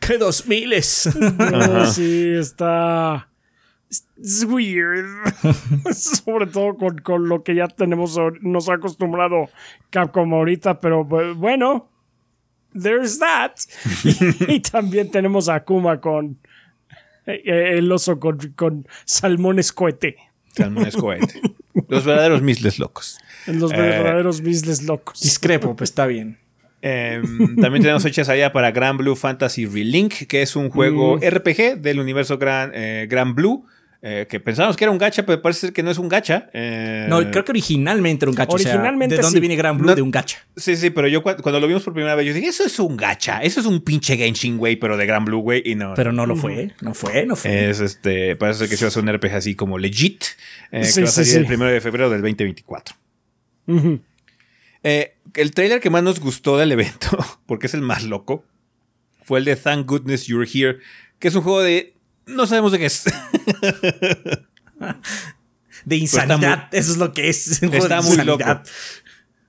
¡Qué 0.00 0.18
dos 0.18 0.46
miles! 0.48 1.08
No, 1.38 1.86
sí, 1.86 2.30
está. 2.36 3.28
Es 4.20 4.44
weird. 4.48 5.06
Sobre 5.94 6.46
todo 6.46 6.76
con, 6.76 6.98
con 6.98 7.28
lo 7.28 7.42
que 7.44 7.54
ya 7.54 7.68
tenemos, 7.68 8.18
nos 8.40 8.68
ha 8.68 8.74
acostumbrado 8.74 9.48
Capcom 9.90 10.32
ahorita, 10.34 10.80
pero 10.80 11.04
bu- 11.06 11.34
bueno, 11.34 11.91
there's 12.80 13.18
that. 13.18 13.52
y, 14.48 14.60
también 14.60 15.10
tenemos 15.10 15.48
a 15.48 15.56
Akuma 15.56 16.00
con 16.00 16.38
eh, 17.26 17.74
el 17.78 17.90
oso 17.92 18.18
con, 18.18 18.38
con 18.56 18.86
salmones 19.04 19.72
cohete. 19.72 20.16
Salmones 20.54 20.96
cohete. 20.96 21.40
Los 21.88 22.04
verdaderos 22.04 22.42
misles 22.42 22.78
locos. 22.78 23.18
Los 23.46 23.72
Eh. 23.72 23.76
verdaderos 23.76 24.40
misles 24.42 24.82
locos. 24.82 25.20
Discrepo, 25.20 25.74
pues 25.76 25.90
está 25.90 26.06
bien. 26.06 26.38
Em, 26.82 27.56
también 27.60 27.80
tenemos 27.82 28.02
fechas 28.02 28.28
allá 28.28 28.52
para 28.52 28.72
Gran 28.72 28.96
Blue 28.98 29.14
Fantasy 29.14 29.66
Relink, 29.66 30.26
que 30.26 30.42
es 30.42 30.56
un 30.56 30.68
juego 30.68 31.16
Mm. 31.16 31.20
RPG 31.22 31.76
del 31.80 32.00
universo 32.00 32.38
Gran, 32.38 32.72
eh, 32.74 33.06
Gran 33.08 33.34
Blue. 33.34 33.64
Eh, 34.04 34.26
que 34.28 34.40
pensábamos 34.40 34.76
que 34.76 34.82
era 34.84 34.90
un 34.90 34.98
gacha, 34.98 35.24
pero 35.24 35.40
parece 35.40 35.60
ser 35.60 35.72
que 35.72 35.82
no 35.84 35.90
es 35.92 35.96
un 35.98 36.08
gacha. 36.08 36.50
Eh, 36.52 37.06
No, 37.08 37.18
creo 37.30 37.44
que 37.44 37.52
originalmente 37.52 38.24
era 38.24 38.30
un 38.30 38.34
gacha. 38.36 38.52
o 38.52 38.58
sea, 38.58 38.72
Originalmente 38.72 39.14
¿De 39.14 39.22
dónde 39.22 39.36
sí. 39.36 39.40
viene 39.40 39.54
Gran 39.54 39.78
Blue? 39.78 39.86
No- 39.86 39.94
de 39.94 40.02
un 40.02 40.10
gacha. 40.10 40.38
Sí, 40.56 40.76
sí, 40.76 40.90
pero 40.90 41.06
yo 41.06 41.22
cu- 41.22 41.36
cuando 41.40 41.60
lo 41.60 41.68
vimos 41.68 41.84
por 41.84 41.92
primera 41.94 42.16
vez, 42.16 42.26
yo 42.26 42.34
dije, 42.34 42.48
eso 42.48 42.64
es 42.64 42.78
un 42.80 42.96
gacha, 42.96 43.40
eso 43.42 43.60
es 43.60 43.66
un 43.66 43.80
pinche 43.80 44.16
Genshin, 44.16 44.58
güey, 44.58 44.74
pero 44.76 44.96
de 44.96 45.06
Gran 45.06 45.24
Blue, 45.24 45.38
güey, 45.40 45.62
y 45.64 45.76
no. 45.76 45.94
Pero 45.94 46.12
no 46.12 46.26
lo 46.26 46.34
fue. 46.34 46.72
No 46.80 46.94
fue, 46.94 47.24
no 47.26 47.36
fue. 47.36 47.70
Es 47.70 47.78
este, 47.78 48.34
parece 48.34 48.58
ser 48.60 48.68
que 48.68 48.76
se 48.76 48.84
va 48.84 48.86
a 48.86 48.90
hacer 48.90 49.02
un 49.04 49.08
RPG 49.12 49.34
así 49.36 49.54
como 49.54 49.78
legit, 49.78 50.24
eh, 50.72 50.84
Sí, 50.84 50.96
que 50.96 51.02
va 51.04 51.08
a 51.08 51.12
salir 51.12 51.30
sí. 51.30 51.36
el 51.36 51.46
primero 51.46 51.70
de 51.70 51.80
febrero 51.80 52.10
del 52.10 52.22
2024. 52.22 52.96
Ujú. 53.68 54.00
Eh, 54.82 55.14
el 55.34 55.52
trailer 55.52 55.78
que 55.80 55.90
más 55.90 56.02
nos 56.02 56.18
gustó 56.18 56.58
del 56.58 56.72
evento, 56.72 57.08
porque 57.46 57.66
es 57.68 57.74
el 57.74 57.82
más 57.82 58.02
loco, 58.02 58.44
fue 59.22 59.38
el 59.38 59.44
de 59.44 59.54
Thank 59.54 59.86
Goodness 59.86 60.26
You're 60.26 60.48
Here, 60.52 60.78
que 61.20 61.28
es 61.28 61.34
un 61.36 61.42
juego 61.42 61.62
de. 61.62 61.94
No 62.26 62.46
sabemos 62.46 62.72
de 62.72 62.78
qué 62.78 62.86
es. 62.86 63.04
de 65.84 65.96
insanidad. 65.96 66.68
Eso 66.72 66.92
es 66.92 66.98
lo 66.98 67.12
que 67.12 67.28
es. 67.28 67.62
Está 67.62 68.02
muy 68.02 68.16
loco. 68.18 68.44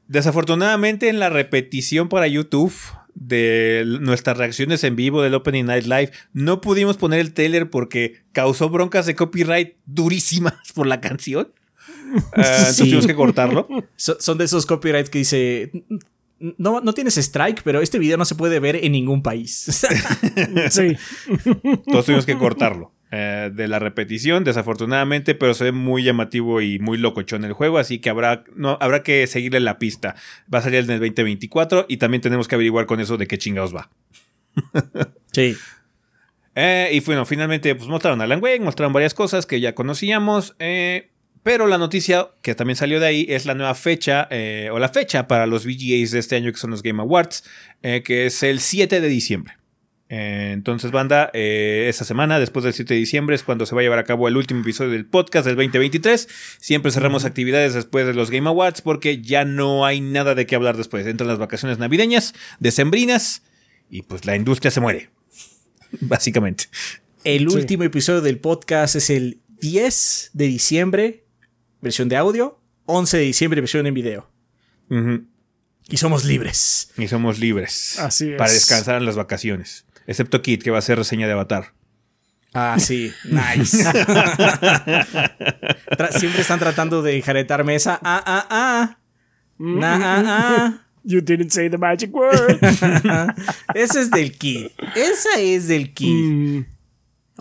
Desafortunadamente, 0.08 1.10
en 1.10 1.20
la 1.20 1.30
repetición 1.30 2.10
para 2.10 2.28
YouTube 2.28 2.74
de 3.16 3.84
nuestras 4.02 4.38
reacciones 4.38 4.84
en 4.84 4.96
vivo 4.96 5.22
del 5.22 5.36
Opening 5.36 5.66
Night 5.66 5.86
Live, 5.86 6.12
no 6.34 6.62
pudimos 6.62 6.98
poner 6.98 7.20
el 7.20 7.34
trailer 7.34 7.70
porque 7.70 8.24
causó 8.32 8.70
broncas 8.70 9.06
de 9.06 9.16
copyright 9.16 9.76
durísimas 9.86 10.56
por 10.74 10.88
la 10.88 11.02
canción. 11.02 11.52
Ah, 12.36 12.44
entonces 12.60 12.78
tuvimos 12.78 13.08
que 13.08 13.16
cortarlo. 13.16 13.68
So- 13.96 14.18
son 14.20 14.38
de 14.38 14.46
esos 14.46 14.68
copyrights 14.68 15.10
que 15.10 15.18
dice. 15.18 15.72
No, 16.40 16.82
no 16.82 16.94
tienes 16.94 17.18
strike, 17.18 17.62
pero 17.64 17.82
este 17.82 18.00
video 18.00 18.18
no 18.18 18.26
se 18.26 18.36
puede 18.36 18.60
ver 18.60 18.76
en 18.78 18.92
ningún 18.92 19.22
país. 19.24 19.88
Sí. 20.70 20.98
Entonces 21.64 22.06
tuvimos 22.06 22.26
que 22.26 22.38
cortarlo. 22.38 22.92
eh, 23.12 23.50
de 23.54 23.68
la 23.68 23.80
repetición, 23.80 24.44
desafortunadamente, 24.44 25.36
pero 25.36 25.54
se 25.54 25.66
ve 25.66 25.72
muy 25.72 26.04
llamativo 26.04 26.60
y 26.62 26.80
muy 26.80 26.98
locochón 26.98 27.46
el 27.46 27.54
juego, 27.54 27.78
así 27.78 28.00
que 28.00 28.10
habrá, 28.10 28.44
no, 28.56 28.78
habrá 28.82 29.04
que 29.04 29.26
seguirle 29.28 29.60
la 29.60 29.78
pista. 29.80 30.16
Va 30.54 30.60
a 30.60 30.62
salir 30.64 30.80
en 30.80 30.90
el 30.92 31.00
2024 31.00 31.86
y 31.88 31.98
también 31.98 32.22
tenemos 32.22 32.48
que 32.48 32.56
averiguar 32.56 32.88
con 32.88 33.00
eso 33.00 33.16
de 33.18 33.28
qué 33.28 33.38
chingados 33.38 33.74
va. 33.76 33.90
sí. 35.32 35.56
Eh, 36.56 36.90
y 36.94 37.00
bueno, 37.00 37.26
finalmente 37.26 37.74
pues, 37.76 37.88
mostraron 37.90 38.22
a 38.22 38.26
Alan 38.26 38.42
Wake, 38.42 38.60
mostraron 38.62 38.94
varias 38.94 39.14
cosas 39.14 39.46
que 39.46 39.60
ya 39.60 39.74
conocíamos. 39.76 40.56
eh, 40.60 41.10
pero 41.44 41.68
la 41.68 41.78
noticia 41.78 42.30
que 42.42 42.56
también 42.56 42.78
salió 42.78 43.00
de 43.00 43.08
ahí 43.08 43.26
es 43.30 43.46
la 43.46 43.54
nueva 43.54 43.76
fecha, 43.76 44.28
eh, 44.32 44.70
o 44.72 44.80
la 44.80 44.90
fecha 44.90 45.28
para 45.28 45.46
los 45.46 45.66
VGAs 45.66 46.12
de 46.12 46.20
este 46.20 46.36
año, 46.36 46.52
que 46.52 46.58
son 46.58 46.72
los 46.72 46.82
Game 46.84 47.02
Awards, 47.02 47.44
eh, 47.82 48.02
que 48.04 48.26
es 48.26 48.42
el 48.44 48.60
7 48.60 49.02
de 49.02 49.08
diciembre. 49.08 49.54
Eh, 50.10 50.52
entonces, 50.54 50.92
banda, 50.92 51.32
eh, 51.34 51.88
esta 51.90 52.06
semana, 52.06 52.38
después 52.40 52.64
del 52.64 52.74
7 52.74 52.94
de 52.94 53.00
diciembre, 53.00 53.36
es 53.36 53.42
cuando 53.42 53.66
se 53.66 53.74
va 53.74 53.82
a 53.82 53.84
llevar 53.84 53.98
a 54.00 54.04
cabo 54.04 54.28
el 54.28 54.38
último 54.38 54.62
episodio 54.62 54.92
del 54.92 55.06
podcast 55.08 55.46
del 55.48 55.56
2023. 55.56 56.28
Siempre 56.60 56.92
cerramos 56.92 57.26
actividades 57.26 57.74
después 57.74 58.06
de 58.06 58.14
los 58.14 58.30
Game 58.30 58.48
Awards 58.48 58.82
porque 58.82 59.22
ya 59.22 59.44
no 59.44 59.86
hay 59.86 60.02
nada 60.02 60.36
de 60.36 60.46
qué 60.46 60.56
hablar 60.56 60.78
después. 60.78 61.08
Entran 61.08 61.28
las 61.28 61.40
vacaciones 61.40 61.80
navideñas, 61.80 62.36
decembrinas, 62.60 63.42
y 63.90 64.04
pues 64.04 64.26
la 64.26 64.36
industria 64.36 64.70
se 64.70 64.82
muere. 64.82 65.10
Básicamente. 66.02 66.66
El 67.24 67.50
Sí. 67.50 67.56
último 67.56 67.84
episodio 67.84 68.22
del 68.22 68.38
podcast 68.38 68.96
es 68.96 69.10
el 69.10 69.40
10 69.62 70.32
de 70.34 70.46
diciembre, 70.46 71.23
versión 71.84 72.10
de 72.10 72.18
audio. 72.18 72.60
11 72.86 73.18
de 73.18 73.24
diciembre, 73.24 73.62
versión 73.62 73.86
en 73.86 73.94
video. 73.94 74.30
Y 75.88 75.98
somos 75.98 76.26
libres. 76.26 76.92
Y 76.98 77.08
somos 77.08 77.40
libres. 77.40 78.00
Así 78.00 78.32
es. 78.32 78.38
Para 78.38 78.52
descansar 78.52 78.96
en 78.96 79.06
las 79.06 79.16
vacaciones. 79.16 79.86
Excepto 80.08 80.42
Kit, 80.42 80.64
que 80.64 80.72
va 80.72 80.78
a 80.78 80.80
hacer 80.80 80.98
reseña 80.98 81.28
de 81.28 81.34
Avatar. 81.34 81.74
Ah, 82.54 82.78
sí. 82.80 83.12
Nice. 83.26 83.78
Siempre 86.20 86.42
están 86.42 86.60
tratando 86.60 87.02
de 87.02 87.22
jaretarme 87.22 87.76
esa. 87.76 88.00
Ah, 88.04 88.24
ah, 88.26 88.48
ah. 88.50 88.98
Na, 89.58 89.96
ah, 89.96 90.24
ah. 90.26 90.80
You 91.04 91.20
didn't 91.22 91.52
say 91.52 91.70
the 91.70 91.78
magic 91.78 92.14
word. 92.14 92.60
Ese 93.76 94.02
es 94.02 94.12
del 94.12 94.38
Ki. 94.38 94.72
Esa 94.96 95.40
es 95.40 95.68
del 95.68 95.94
Ki. 95.94 96.08
Mm, 96.08 96.66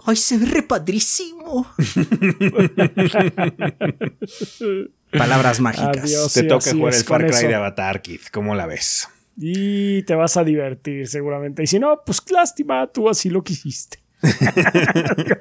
Ay, 0.07 0.17
se 0.17 0.39
ve 0.39 0.47
re 0.47 0.63
padrísimo. 0.63 1.67
Palabras 5.13 5.61
mágicas. 5.61 5.99
Adiós. 6.05 6.33
Te 6.33 6.41
Sí, 6.41 6.49
toca 6.49 6.71
jugar 6.73 6.95
el 6.95 7.05
Far 7.05 7.27
Cry 7.27 7.35
eso. 7.37 7.49
de 7.49 7.55
Avatar, 7.55 8.01
Kit. 8.03 8.23
¿Cómo 8.33 8.55
la 8.55 8.67
ves? 8.67 9.09
y 9.35 10.03
te 10.03 10.15
vas 10.15 10.37
a 10.37 10.45
divertir 10.45 11.09
seguramente. 11.09 11.63
Y 11.63 11.67
si 11.67 11.79
no, 11.79 12.03
pues 12.05 12.23
lástima, 12.31 12.87
tú 12.89 13.09
así 13.09 13.31
lo 13.31 13.43
quisiste. 13.43 13.99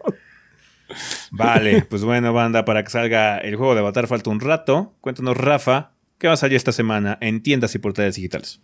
Vale, 1.31 1.85
pues 1.89 2.03
bueno, 2.03 2.31
banda, 2.33 2.63
para 2.65 2.83
que 2.83 2.89
salga 2.89 3.37
el 3.37 3.55
juego 3.57 3.73
de 3.73 3.81
Avatar 3.81 4.07
falta 4.07 4.29
un 4.29 4.39
rato. 4.39 4.95
Cuéntanos, 5.01 5.35
Rafa, 5.37 5.91
¿qué 6.19 6.27
va 6.27 6.33
a 6.33 6.37
salir 6.37 6.55
esta 6.55 6.71
semana 6.71 7.17
en 7.21 7.43
tiendas 7.43 7.75
y 7.75 7.79
portales 7.79 8.15
digitales? 8.15 8.61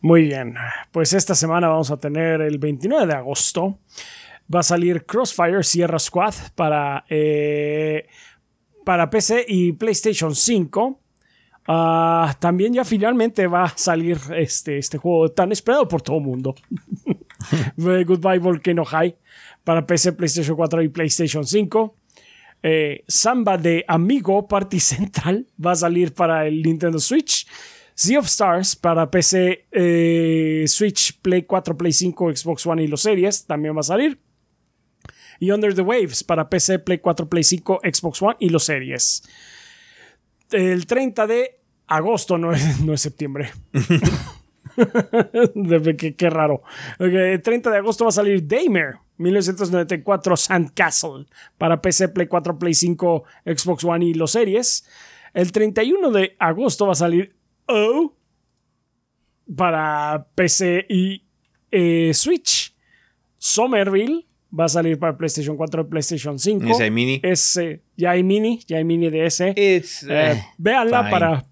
Muy 0.00 0.22
bien, 0.22 0.54
pues 0.92 1.12
esta 1.12 1.34
semana 1.34 1.68
vamos 1.68 1.90
a 1.90 1.98
tener 1.98 2.40
el 2.40 2.58
29 2.58 3.06
de 3.06 3.12
agosto. 3.14 3.78
Va 4.52 4.60
a 4.60 4.64
salir 4.64 5.04
Crossfire 5.06 5.62
Sierra 5.62 5.98
Squad 5.98 6.34
para, 6.54 7.04
eh, 7.08 8.06
para 8.84 9.08
PC 9.08 9.44
y 9.46 9.72
PlayStation 9.72 10.34
5. 10.34 11.00
Ah, 11.68 12.34
también 12.40 12.74
ya 12.74 12.84
finalmente 12.84 13.46
va 13.46 13.64
a 13.64 13.78
salir 13.78 14.18
este, 14.36 14.78
este 14.78 14.98
juego 14.98 15.30
tan 15.30 15.52
esperado 15.52 15.86
por 15.86 16.02
todo 16.02 16.16
el 16.16 16.24
mundo. 16.24 16.54
Goodbye 17.76 18.38
Volcano 18.38 18.84
High 18.84 19.16
para 19.62 19.86
PC, 19.86 20.14
PlayStation 20.14 20.56
4 20.56 20.82
y 20.82 20.88
PlayStation 20.88 21.46
5. 21.46 21.94
Eh, 22.62 23.04
Samba 23.06 23.56
de 23.56 23.84
Amigo 23.86 24.46
Party 24.46 24.80
Central 24.80 25.46
va 25.64 25.72
a 25.72 25.76
salir 25.76 26.12
para 26.12 26.46
el 26.46 26.62
Nintendo 26.62 26.98
Switch. 26.98 27.46
Sea 27.94 28.18
of 28.18 28.26
Stars 28.26 28.76
para 28.76 29.10
PC, 29.10 29.66
eh, 29.70 30.64
Switch, 30.66 31.20
Play 31.20 31.42
4, 31.42 31.76
Play 31.76 31.92
5, 31.92 32.34
Xbox 32.34 32.66
One 32.66 32.82
y 32.82 32.86
los 32.88 33.02
series 33.02 33.44
también 33.46 33.76
va 33.76 33.80
a 33.80 33.84
salir. 33.84 34.18
Y 35.40 35.50
Under 35.50 35.74
the 35.74 35.82
Waves 35.82 36.22
para 36.22 36.48
PC, 36.48 36.78
Play 36.78 36.98
4, 36.98 37.28
Play 37.28 37.42
5, 37.42 37.80
Xbox 37.82 38.22
One 38.22 38.36
y 38.38 38.50
los 38.50 38.64
series. 38.64 39.24
El 40.52 40.86
30 40.86 41.26
de 41.26 41.60
agosto, 41.88 42.38
no 42.38 42.52
es, 42.52 42.80
no 42.80 42.92
es 42.92 43.00
septiembre. 43.00 43.50
Qué, 46.16 46.30
raro. 46.30 46.62
El 46.98 47.42
30 47.42 47.70
de 47.70 47.78
agosto 47.78 48.04
va 48.04 48.10
a 48.10 48.12
salir 48.12 48.46
Damer 48.46 48.96
1994 49.18 50.36
Sandcastle 50.36 51.26
para 51.58 51.80
PC, 51.80 52.08
Play 52.10 52.26
4, 52.26 52.58
Play 52.58 52.74
5, 52.74 53.24
Xbox 53.44 53.84
One 53.84 54.06
y 54.06 54.14
los 54.14 54.32
series. 54.32 54.86
El 55.34 55.52
31 55.52 56.10
de 56.10 56.36
agosto 56.38 56.86
va 56.86 56.92
a 56.92 56.96
salir 56.96 57.36
O 57.66 58.14
para 59.56 60.26
PC 60.34 60.86
y 60.88 61.24
eh, 61.70 62.12
Switch. 62.14 62.74
Somerville 63.38 64.26
va 64.58 64.64
a 64.64 64.68
salir 64.68 64.98
para 64.98 65.16
PlayStation 65.16 65.56
4 65.56 65.82
y 65.82 65.84
PlayStation 65.84 66.38
5. 66.38 66.66
Ese 66.66 66.82
hay 66.84 66.90
mini. 66.90 67.20
Ese, 67.22 67.82
ya 67.96 68.10
hay 68.12 68.22
mini, 68.22 68.60
ya 68.66 68.78
hay 68.78 68.84
mini 68.84 69.08
de 69.10 69.26
ese. 69.26 69.52
Eh, 69.56 69.82
eh, 70.08 70.42
véanla 70.58 71.00
fine. 71.04 71.10
para, 71.10 71.46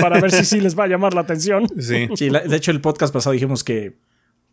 para 0.00 0.20
ver 0.20 0.30
si 0.32 0.44
sí 0.44 0.60
les 0.60 0.78
va 0.78 0.84
a 0.84 0.86
llamar 0.88 1.14
la 1.14 1.20
atención. 1.22 1.66
Sí. 1.78 2.08
Sí, 2.16 2.30
la- 2.30 2.40
de 2.40 2.56
hecho, 2.56 2.70
el 2.70 2.80
podcast 2.80 3.12
pasado 3.12 3.32
dijimos 3.34 3.62
que 3.64 3.96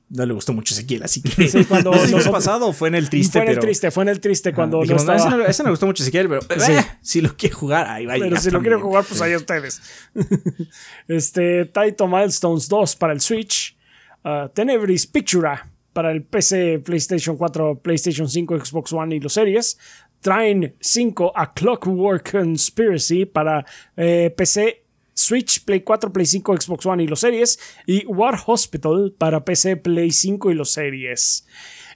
no 0.08 0.24
le 0.26 0.34
gustó 0.34 0.54
mucho 0.54 0.74
Ezequiel, 0.76 1.02
así 1.02 1.22
que. 1.24 1.48
Sí, 1.48 1.66
cuando 1.66 1.90
no 1.92 1.98
sé 1.98 2.04
si 2.08 2.12
fue 2.12 2.20
el 2.20 2.26
nosotros- 2.26 2.46
pasado 2.46 2.68
o 2.68 2.74
fue 2.74 2.90
en 2.90 2.96
el 2.96 3.10
triste, 3.10 3.40
fue 3.40 3.42
en 3.44 3.48
el 3.50 3.56
pero. 3.56 3.62
triste, 3.66 3.90
fue 3.92 4.04
en 4.04 4.10
el 4.10 4.20
triste 4.20 4.54
cuando 4.54 4.78
no 4.78 4.84
Dijimos, 4.84 5.06
no, 5.06 5.14
estaba. 5.14 5.30
ese, 5.30 5.38
no, 5.44 5.50
ese 5.50 5.64
no 5.64 5.68
le 5.70 5.72
gustó 5.72 5.86
mucho 5.88 6.04
Ezequiel, 6.04 6.28
pero 6.30 6.42
Sí. 6.64 6.72
eh, 6.74 6.86
si 7.02 7.22
lo 7.22 7.36
quiere 7.36 7.56
jugar, 7.56 7.88
ahí 7.88 8.06
va. 8.06 8.14
a 8.14 8.18
Pero 8.20 8.38
si 8.38 8.52
lo 8.52 8.62
quieren 8.62 8.82
jugar, 8.82 9.04
pues 9.04 9.20
ahí 9.22 9.36
ustedes. 9.36 9.82
este, 11.08 11.66
Taito 11.66 12.08
Milestones 12.08 12.68
2 12.68 12.96
para 12.98 13.14
el 13.14 13.22
Switch. 13.22 13.76
Uh, 14.24 14.50
Tenebris 14.50 15.06
Pictura 15.06 15.68
para 15.96 16.12
el 16.12 16.24
PC, 16.24 16.80
PlayStation 16.80 17.38
4, 17.38 17.80
PlayStation 17.80 18.28
5, 18.28 18.66
Xbox 18.66 18.92
One 18.92 19.16
y 19.16 19.22
los 19.22 19.32
series. 19.32 19.80
Train 20.20 20.76
5 20.78 21.32
A 21.34 21.54
Clockwork 21.54 22.32
Conspiracy 22.32 23.26
para 23.26 23.66
eh, 23.96 24.30
PC, 24.36 24.84
Switch, 25.14 25.64
Play 25.64 25.84
4, 25.84 26.12
Play 26.12 26.26
5, 26.26 26.58
Xbox 26.60 26.86
One 26.86 27.02
y 27.02 27.08
los 27.08 27.22
series. 27.22 27.58
Y 27.86 28.06
War 28.08 28.38
Hospital 28.46 29.16
para 29.18 29.46
PC, 29.46 29.78
Play 29.78 30.12
5 30.12 30.52
y 30.52 30.54
los 30.56 30.72
series. 30.72 31.48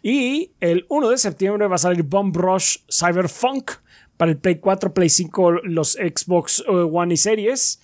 Y 0.02 0.54
el 0.62 0.86
1 0.88 1.10
de 1.10 1.18
septiembre 1.18 1.68
va 1.68 1.76
a 1.76 1.80
salir 1.80 2.04
Bomb 2.04 2.34
Rush 2.38 2.78
Cyberpunk 2.90 3.72
para 4.16 4.32
el 4.32 4.38
Play 4.38 4.60
4, 4.60 4.94
Play 4.94 5.10
5, 5.10 5.52
los 5.64 5.98
Xbox 6.00 6.64
eh, 6.66 6.72
One 6.72 7.16
y 7.16 7.18
series. 7.18 7.82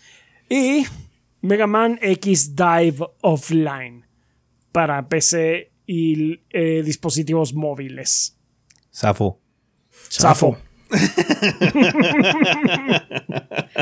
Y 0.48 0.86
Mega 1.42 1.68
Man 1.68 2.00
X 2.02 2.56
Dive 2.56 3.06
Offline 3.20 4.06
para 4.72 5.10
PC 5.10 5.75
y 5.86 6.42
eh, 6.50 6.82
dispositivos 6.84 7.54
móviles. 7.54 8.38
Zafo. 8.94 9.40
Zafo. 10.12 10.58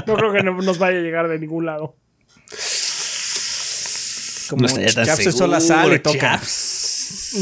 no 0.08 0.16
creo 0.16 0.32
que 0.34 0.42
no 0.44 0.62
nos 0.62 0.78
vaya 0.78 0.98
a 1.00 1.02
llegar 1.02 1.28
de 1.28 1.40
ningún 1.40 1.66
lado. 1.66 1.98
Como 4.50 4.68
Chaps 4.68 5.36
sola 5.36 5.60
sale, 5.60 6.00
toca. 6.00 6.42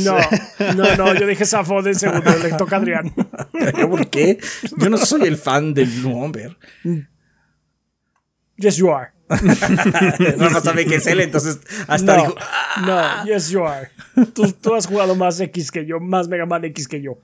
No, 0.03 0.18
no, 0.76 0.95
no, 0.95 1.14
yo 1.20 1.28
dije 1.28 1.45
Safo 1.45 1.82
de 1.82 1.93
segundo, 1.93 2.32
le 2.38 2.53
toca 2.53 2.78
a 2.78 2.80
Adrián. 2.80 3.14
¿Por 3.89 4.09
qué? 4.09 4.39
Yo 4.78 4.89
no 4.89 4.97
soy 4.97 5.24
el 5.24 5.38
fan 5.38 5.74
del 5.74 5.89
Blue 5.89 6.14
Bomber. 6.14 6.57
Yes, 8.55 8.78
you 8.78 8.89
are. 8.89 9.12
Rafa 10.38 10.61
sabe 10.61 10.86
que 10.86 10.95
es 10.95 11.07
él, 11.07 11.19
entonces 11.21 11.59
hasta 11.88 12.17
No, 12.17 12.21
dijo. 12.23 12.36
"Ah". 12.39 13.21
no, 13.25 13.25
yes, 13.25 13.49
you 13.49 13.65
are. 13.65 13.89
Tú, 14.34 14.51
tú 14.51 14.75
has 14.75 14.86
jugado 14.88 15.15
más 15.15 15.39
X 15.39 15.71
que 15.71 15.86
yo, 15.86 15.99
más 15.99 16.27
Mega 16.27 16.45
Man 16.45 16.65
X 16.65 16.88
que 16.88 17.01
yo. 17.01 17.19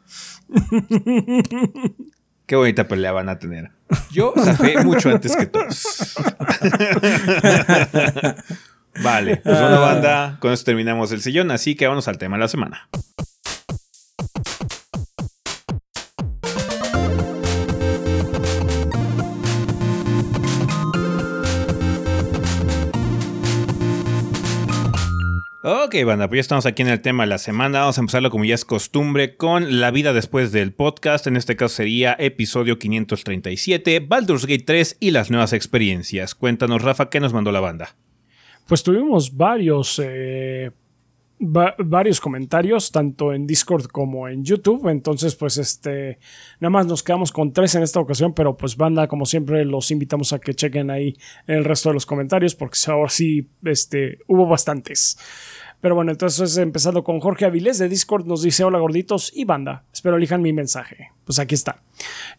Qué 2.45 2.55
bonita 2.55 2.87
pelea 2.87 3.11
van 3.11 3.27
a 3.29 3.39
tener. 3.39 3.71
Yo 4.11 4.33
zafé 4.37 4.83
mucho 4.83 5.09
antes 5.09 5.35
que 5.35 5.45
todos. 5.47 6.15
vale, 9.03 9.37
pues 9.37 9.59
bueno, 9.59 9.81
banda, 9.81 10.37
con 10.39 10.51
esto 10.53 10.65
terminamos 10.65 11.11
el 11.11 11.21
sillón, 11.21 11.51
así 11.51 11.75
que 11.75 11.87
vamos 11.87 12.07
al 12.07 12.17
tema 12.17 12.37
de 12.37 12.41
la 12.41 12.47
semana. 12.47 12.87
Ok, 25.69 25.95
banda, 26.05 26.29
pues 26.29 26.37
ya 26.37 26.41
estamos 26.41 26.65
aquí 26.65 26.81
en 26.81 26.87
el 26.87 27.01
tema 27.01 27.23
de 27.23 27.27
la 27.27 27.37
semana. 27.37 27.81
Vamos 27.81 27.97
a 27.97 28.01
empezarlo 28.01 28.29
como 28.29 28.45
ya 28.45 28.55
es 28.55 28.63
costumbre 28.63 29.35
con 29.35 29.81
la 29.81 29.91
vida 29.91 30.13
después 30.13 30.53
del 30.53 30.71
podcast. 30.71 31.27
En 31.27 31.35
este 31.35 31.57
caso 31.57 31.75
sería 31.75 32.15
episodio 32.19 32.79
537, 32.79 33.99
Baldur's 33.99 34.45
Gate 34.45 34.63
3 34.65 34.95
y 35.01 35.11
las 35.11 35.29
nuevas 35.29 35.51
experiencias. 35.51 36.35
Cuéntanos, 36.35 36.81
Rafa, 36.83 37.09
¿qué 37.09 37.19
nos 37.19 37.33
mandó 37.33 37.51
la 37.51 37.59
banda? 37.59 37.97
Pues 38.65 38.81
tuvimos 38.81 39.35
varios, 39.35 39.99
eh, 40.01 40.71
va- 41.41 41.75
varios 41.79 42.21
comentarios, 42.21 42.89
tanto 42.93 43.33
en 43.33 43.45
Discord 43.45 43.87
como 43.87 44.29
en 44.29 44.45
YouTube. 44.45 44.87
Entonces, 44.87 45.35
pues 45.35 45.57
este, 45.57 46.17
nada 46.61 46.69
más 46.69 46.85
nos 46.87 47.03
quedamos 47.03 47.33
con 47.33 47.51
tres 47.51 47.75
en 47.75 47.83
esta 47.83 47.99
ocasión, 47.99 48.33
pero 48.33 48.55
pues 48.55 48.77
banda, 48.77 49.09
como 49.09 49.25
siempre, 49.25 49.65
los 49.65 49.91
invitamos 49.91 50.31
a 50.31 50.39
que 50.39 50.53
chequen 50.53 50.91
ahí 50.91 51.17
el 51.45 51.65
resto 51.65 51.89
de 51.89 51.93
los 51.95 52.05
comentarios, 52.05 52.55
porque 52.55 52.77
ahora 52.87 53.09
sí, 53.09 53.49
este, 53.65 54.19
hubo 54.27 54.47
bastantes. 54.47 55.17
Pero 55.79 55.93
bueno, 55.95 56.11
entonces 56.11 56.57
empezando 56.57 57.03
con 57.03 57.19
Jorge 57.19 57.45
Avilés 57.45 57.77
de 57.77 57.87
Discord 57.87 58.25
nos 58.25 58.41
dice 58.41 58.63
hola 58.63 58.79
gorditos 58.79 59.31
y 59.35 59.45
banda, 59.45 59.85
espero 59.93 60.17
elijan 60.17 60.41
mi 60.41 60.51
mensaje. 60.51 61.11
Pues 61.23 61.37
aquí 61.39 61.53
está. 61.55 61.83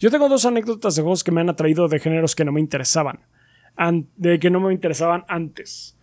Yo 0.01 0.11
tengo 0.11 0.29
dos 0.29 0.45
anécdotas 0.45 0.97
de 0.97 1.03
juegos 1.03 1.23
que 1.23 1.31
me 1.31 1.41
han 1.41 1.49
atraído 1.51 1.87
de 1.89 2.01
géneros 2.01 2.35
que 2.35 2.45
no 2.45 2.51
me 2.53 2.61
interesaban. 2.61 3.21
An- 3.77 4.09
de 4.17 4.41
que 4.41 4.51
no 4.51 4.59
me 4.61 4.73
interesaban 4.73 5.25
antes. 5.29 5.97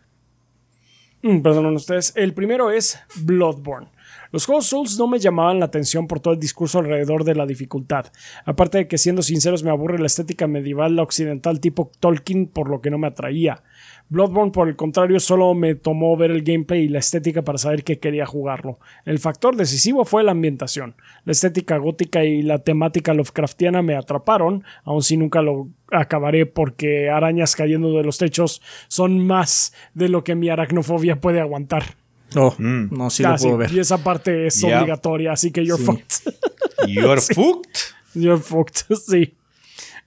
Mm, 1.24 1.42
Perdonen 1.42 1.76
ustedes. 1.76 2.14
El 2.16 2.34
primero 2.34 2.72
es 2.72 3.00
Bloodborne. 3.22 3.90
Los 4.36 4.48
juegos 4.48 4.66
Souls 4.66 5.00
no 5.00 5.08
me 5.08 5.18
llamaban 5.18 5.60
la 5.60 5.68
atención 5.68 6.08
por 6.08 6.20
todo 6.20 6.34
el 6.34 6.42
discurso 6.42 6.80
alrededor 6.80 7.24
de 7.24 7.36
la 7.36 7.46
dificultad. 7.46 8.08
Aparte 8.44 8.80
de 8.80 8.88
que, 8.90 8.98
siendo 8.98 9.22
sinceros, 9.22 9.64
me 9.64 9.70
aburre 9.70 9.98
la 9.98 10.08
estética 10.08 10.46
medieval, 10.46 10.98
la 10.98 11.04
occidental 11.04 11.62
tipo 11.62 11.90
Tolkien, 12.02 12.48
por 12.48 12.70
lo 12.70 12.82
que 12.82 12.90
no 12.90 12.98
me 12.98 13.08
atraía. 13.08 13.64
Bloodborne, 14.10 14.52
por 14.52 14.68
el 14.68 14.76
contrario, 14.76 15.22
solo 15.22 15.54
me 15.54 15.76
tomó 15.76 16.18
ver 16.18 16.32
el 16.32 16.44
gameplay 16.44 16.82
y 16.82 16.90
la 16.90 17.00
estética 17.00 17.44
para 17.44 17.58
saber 17.58 17.86
que 17.86 18.00
quería 18.00 18.26
jugarlo. 18.26 18.78
El 19.06 19.20
factor 19.20 19.56
decisivo 19.56 20.04
fue 20.04 20.22
la 20.22 20.32
ambientación. 20.32 20.96
La 21.24 21.32
estética 21.32 21.78
gótica 21.78 22.26
y 22.26 22.42
la 22.42 22.60
temática 22.60 23.14
Lovecraftiana 23.14 23.84
me 23.84 23.96
atraparon, 23.96 24.66
aun 24.84 25.02
si 25.02 25.16
nunca 25.16 25.42
lo 25.42 25.70
acabaré 25.92 26.46
porque 26.46 27.10
arañas 27.10 27.56
cayendo 27.56 27.94
de 27.94 28.04
los 28.04 28.18
techos 28.18 28.62
son 28.90 29.26
más 29.26 29.72
de 29.94 30.10
lo 30.10 30.26
que 30.26 30.36
mi 30.36 30.50
aracnofobia 30.50 31.22
puede 31.22 31.40
aguantar. 31.40 31.96
Oh, 32.36 32.54
no, 32.58 33.10
sí 33.10 33.24
Ah, 33.24 33.32
lo 33.32 33.38
sí, 33.38 33.44
puedo 33.46 33.58
ver. 33.60 33.72
Y 33.72 33.80
esa 33.80 33.98
parte 34.04 34.48
es 34.48 34.60
Ya. 34.62 34.78
obligatoria, 34.80 35.32
así 35.34 35.52
que 35.52 35.64
you're 35.66 35.78
Sí. 35.82 35.86
fucked. 35.86 36.36
You're 36.88 37.22
fucked. 37.22 37.78
You're 38.14 38.42
fucked, 38.42 38.84
sí. 39.08 39.34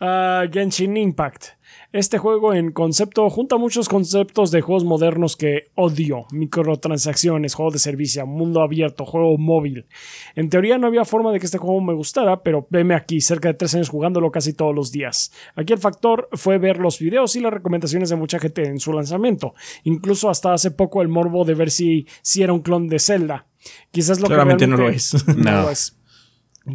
Ah, 0.00 0.44
Genshin 0.50 0.96
Impact. 0.96 1.56
Este 1.94 2.18
juego 2.18 2.52
en 2.54 2.72
concepto 2.72 3.30
junta 3.30 3.56
muchos 3.56 3.88
conceptos 3.88 4.50
de 4.50 4.62
juegos 4.62 4.82
modernos 4.82 5.36
que 5.36 5.70
odio. 5.76 6.26
Microtransacciones, 6.32 7.54
juego 7.54 7.70
de 7.70 7.78
servicio, 7.78 8.26
mundo 8.26 8.62
abierto, 8.62 9.04
juego 9.04 9.38
móvil. 9.38 9.86
En 10.34 10.50
teoría 10.50 10.76
no 10.76 10.88
había 10.88 11.04
forma 11.04 11.30
de 11.30 11.38
que 11.38 11.46
este 11.46 11.58
juego 11.58 11.80
me 11.80 11.94
gustara, 11.94 12.42
pero 12.42 12.66
veme 12.68 12.96
aquí, 12.96 13.20
cerca 13.20 13.46
de 13.46 13.54
tres 13.54 13.76
años 13.76 13.90
jugándolo 13.90 14.32
casi 14.32 14.54
todos 14.54 14.74
los 14.74 14.90
días. 14.90 15.30
Aquí 15.54 15.72
el 15.72 15.78
factor 15.78 16.28
fue 16.32 16.58
ver 16.58 16.78
los 16.78 16.98
videos 16.98 17.36
y 17.36 17.40
las 17.40 17.52
recomendaciones 17.52 18.10
de 18.10 18.16
mucha 18.16 18.40
gente 18.40 18.66
en 18.66 18.80
su 18.80 18.92
lanzamiento. 18.92 19.54
Incluso 19.84 20.28
hasta 20.28 20.52
hace 20.52 20.72
poco 20.72 21.00
el 21.00 21.06
morbo 21.06 21.44
de 21.44 21.54
ver 21.54 21.70
si, 21.70 22.08
si 22.22 22.42
era 22.42 22.52
un 22.52 22.62
clon 22.62 22.88
de 22.88 22.98
Zelda. 22.98 23.46
Quizás 23.92 24.18
lo 24.18 24.26
Claramente 24.26 24.64
que 24.64 24.70
no 24.72 24.78
lo 24.78 24.88
es. 24.88 25.14
no 25.28 25.34
No. 25.36 25.62
lo 25.62 25.70
es. 25.70 25.96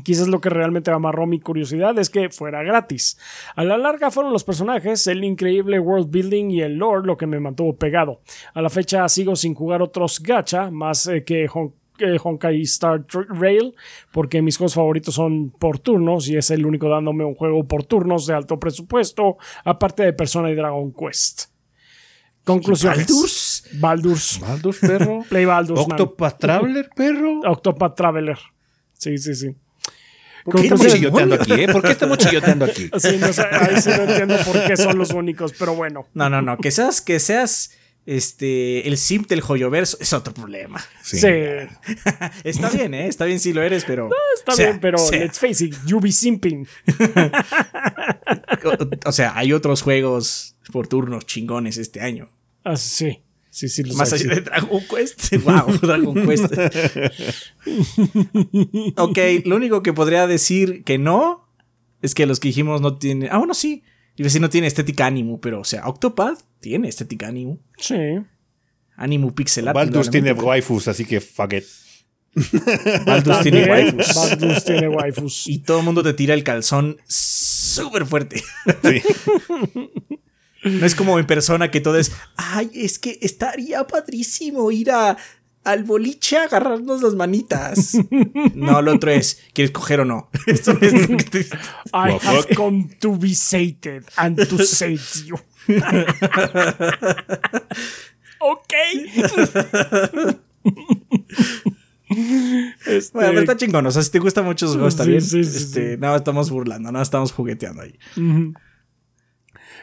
Quizás 0.04 0.28
lo 0.28 0.40
que 0.40 0.50
realmente 0.50 0.92
amarró 0.92 1.26
mi 1.26 1.40
curiosidad 1.40 1.98
es 1.98 2.12
que 2.12 2.30
fuera 2.30 2.62
gratis. 2.62 3.18
A 3.56 3.64
la 3.64 3.76
larga 3.78 4.12
fueron 4.12 4.32
los 4.32 4.44
personajes, 4.44 5.08
el 5.08 5.24
increíble 5.24 5.80
world 5.80 6.12
building 6.12 6.52
y 6.52 6.62
el 6.62 6.76
lore 6.76 7.08
lo 7.08 7.18
que 7.18 7.26
me 7.26 7.40
mantuvo 7.40 7.76
pegado. 7.76 8.22
A 8.54 8.62
la 8.62 8.70
fecha 8.70 9.10
sigo 9.10 9.36
sin 9.36 9.56
jugar 9.56 9.82
otros 9.82 10.20
gacha, 10.22 10.70
más 10.70 11.08
eh, 11.08 11.24
que 11.24 11.48
Hon- 11.50 11.74
que 11.98 12.18
Honkai 12.24 12.62
Star 12.62 13.04
Rail, 13.30 13.74
porque 14.14 14.42
mis 14.42 14.56
juegos 14.58 14.76
favoritos 14.76 15.16
son 15.16 15.50
por 15.52 15.80
turnos 15.80 16.30
y 16.30 16.38
es 16.38 16.50
el 16.52 16.66
único 16.66 16.88
dándome 16.88 17.26
un 17.26 17.36
juego 17.36 17.68
por 17.68 17.84
turnos 17.84 18.26
de 18.26 18.36
alto 18.36 18.58
presupuesto, 18.60 19.38
aparte 19.66 20.04
de 20.04 20.14
Persona 20.14 20.50
y 20.52 20.56
Dragon 20.56 20.94
Quest. 20.94 21.50
Conclusiones. 22.46 23.00
¿Baldur's? 23.08 23.64
Baldur's. 23.80 24.40
Baldur's, 24.40 24.80
perro. 24.80 25.24
Play 25.30 25.46
Baldur's. 25.46 25.82
Octopath 25.82 26.38
Traveler, 26.40 26.90
perro. 26.96 27.42
Octopath 27.42 27.96
Traveler. 27.96 28.38
Sí, 28.94 29.18
sí, 29.18 29.36
sí. 29.36 29.56
¿Por 30.46 30.56
qué 30.56 30.62
Estamos 30.64 30.84
no 30.86 30.90
chilloteando 30.90 31.36
aquí, 31.36 31.54
¿eh? 31.54 31.68
¿Por 31.68 31.82
qué 31.82 31.92
estamos 31.92 32.18
chilloteando 32.18 32.66
aquí? 32.72 32.90
Sí, 32.98 33.18
no 33.20 33.34
sé, 33.34 33.44
ahí 33.52 33.82
sí 33.82 33.90
no 33.90 34.04
entiendo 34.04 34.38
por 34.46 34.64
qué 34.66 34.78
son 34.78 34.98
los 34.98 35.12
únicos, 35.12 35.54
pero 35.58 35.76
bueno. 35.76 36.08
No, 36.14 36.30
no, 36.30 36.42
no. 36.42 36.58
Que 36.58 36.72
seas, 36.72 37.02
que 37.02 37.20
seas 37.20 37.72
este, 38.06 38.88
el 38.88 38.98
simp 38.98 39.28
del 39.28 39.42
joyoverso 39.42 39.98
es 40.00 40.14
otro 40.14 40.34
problema. 40.34 40.84
Sí, 41.04 41.20
Está 42.44 42.70
bien, 42.70 42.94
¿eh? 42.94 43.08
Está 43.08 43.26
bien 43.26 43.40
si 43.40 43.54
lo 43.54 43.62
eres, 43.62 43.84
pero. 43.86 44.10
está 44.38 44.54
o 44.54 44.56
sea, 44.56 44.68
bien, 44.68 44.80
pero 44.80 44.98
sea, 44.98 45.20
let's 45.20 45.40
face 45.40 45.66
it, 45.66 45.76
you 45.86 46.00
be 46.00 46.12
simping. 46.12 46.68
o- 48.64 49.10
o 49.10 49.12
sea, 49.12 49.34
hay 49.36 49.54
otros 49.54 49.82
juegos 49.82 50.56
por 50.72 50.88
turnos 50.88 51.26
chingones 51.26 51.78
este 51.78 52.02
año. 52.02 52.30
Ah, 52.64 52.76
sí, 52.76 53.22
sí, 53.50 53.70
sí, 53.70 53.84
los 53.84 53.96
Más 53.96 54.14
allá 54.14 54.36
de 54.36 54.42
Dragon 54.42 54.82
Quest. 54.90 55.34
Wow, 55.44 55.78
Dragon 55.82 56.28
Quest. 56.28 56.46
ok, 58.98 59.18
lo 59.46 59.56
único 59.56 59.84
que 59.84 59.94
podría 59.94 60.28
decir 60.28 60.84
que 60.84 60.98
no 60.98 61.48
es 62.02 62.16
que 62.16 62.26
los 62.26 62.40
que 62.40 62.50
dijimos 62.50 62.82
no 62.82 62.98
tienen. 62.98 63.30
Ah, 63.32 63.38
bueno, 63.38 63.54
sí. 63.54 63.84
Y 64.16 64.24
decir 64.24 64.42
no 64.42 64.50
tiene 64.50 64.68
estética 64.68 65.06
Animu, 65.06 65.40
pero, 65.40 65.62
o 65.62 65.64
sea, 65.64 65.88
Octopath 65.88 66.40
tiene 66.60 66.90
estética 66.90 67.28
Animu. 67.28 67.60
Sí. 67.78 67.96
Animu 68.96 69.34
pixelat. 69.34 69.74
Baldur's 69.74 70.10
tiene 70.10 70.34
waifus, 70.34 70.90
así 70.90 71.06
que 71.06 71.22
fuck 71.22 71.54
it. 71.54 71.64
Baldur's 73.06 73.42
tiene 73.42 73.70
waifus. 73.70 74.16
Baldur's 74.16 74.66
tiene 74.66 74.90
waifus. 74.90 75.48
Y 75.48 75.60
todo 75.60 75.80
el 75.80 75.86
mundo 75.86 76.04
te 76.04 76.14
tira 76.14 76.34
el 76.34 76.44
calzón 76.44 76.98
súper 77.08 78.06
fuerte. 78.06 78.44
Sí. 78.84 79.02
No 80.64 80.86
es 80.86 80.94
como 80.96 81.18
en 81.20 81.26
persona 81.26 81.72
que 81.72 81.82
todo 81.82 81.98
es, 81.98 82.12
ay, 82.36 82.70
es 82.74 83.00
que 83.00 83.18
estaría 83.22 83.86
padrísimo 83.88 84.72
ir 84.72 84.92
a, 84.92 85.16
al 85.64 85.84
boliche 85.84 86.38
a 86.38 86.44
agarrarnos 86.44 87.02
las 87.02 87.16
manitas. 87.16 87.96
No, 88.56 88.82
lo 88.82 88.94
otro 88.96 89.12
es, 89.12 89.40
¿quieres 89.54 89.72
coger 89.72 90.02
o 90.02 90.06
no? 90.06 90.30
Eso 90.48 90.78
es 90.82 91.10
lo 91.10 91.18
que 91.18 91.24
te- 91.24 91.40
I 91.94 92.18
have 92.22 92.44
fuck. 92.44 92.54
come 92.56 92.90
to 93.00 93.18
be 93.18 93.34
sated 93.36 94.04
and 94.18 94.38
to 94.48 94.58
sate 94.66 95.00
you. 95.26 95.38
ok. 98.40 98.74
Este, 102.86 103.12
Bueno, 103.14 103.30
pero 103.30 103.40
está 103.42 103.56
chingón. 103.58 103.86
O 103.86 103.92
sea, 103.92 104.02
si 104.02 104.10
te 104.12 104.20
gustan 104.20 104.46
muchos 104.46 104.72
juegos, 104.72 104.94
está 104.94 105.04
Sí, 105.04 105.10
bien. 105.12 105.22
sí, 105.22 105.44
sí, 105.44 105.58
este, 105.58 105.98
Nada, 105.98 106.18
estamos 106.18 106.50
burlando, 106.50 106.92
nada, 106.92 107.04
estamos 107.04 107.32
jugueteando 107.32 107.84
ahí. 107.84 107.98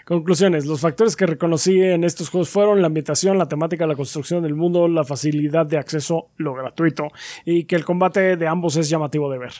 Conclusiones. 0.06 0.66
Los 0.66 0.82
factores 0.82 1.16
que 1.16 1.26
reconocí 1.26 1.82
en 1.82 2.04
estos 2.04 2.30
juegos 2.30 2.48
fueron 2.48 2.80
la 2.80 2.86
ambientación, 2.86 3.38
la 3.38 3.48
temática, 3.48 3.88
la 3.88 3.96
construcción 3.96 4.40
del 4.40 4.54
mundo, 4.54 4.86
la 4.86 5.02
facilidad 5.02 5.66
de 5.66 5.78
acceso, 5.78 6.28
lo 6.36 6.54
gratuito, 6.54 7.08
y 7.44 7.64
que 7.64 7.74
el 7.74 7.84
combate 7.84 8.36
de 8.36 8.46
ambos 8.46 8.76
es 8.76 8.88
llamativo 8.88 9.28
de 9.32 9.38
ver. 9.38 9.54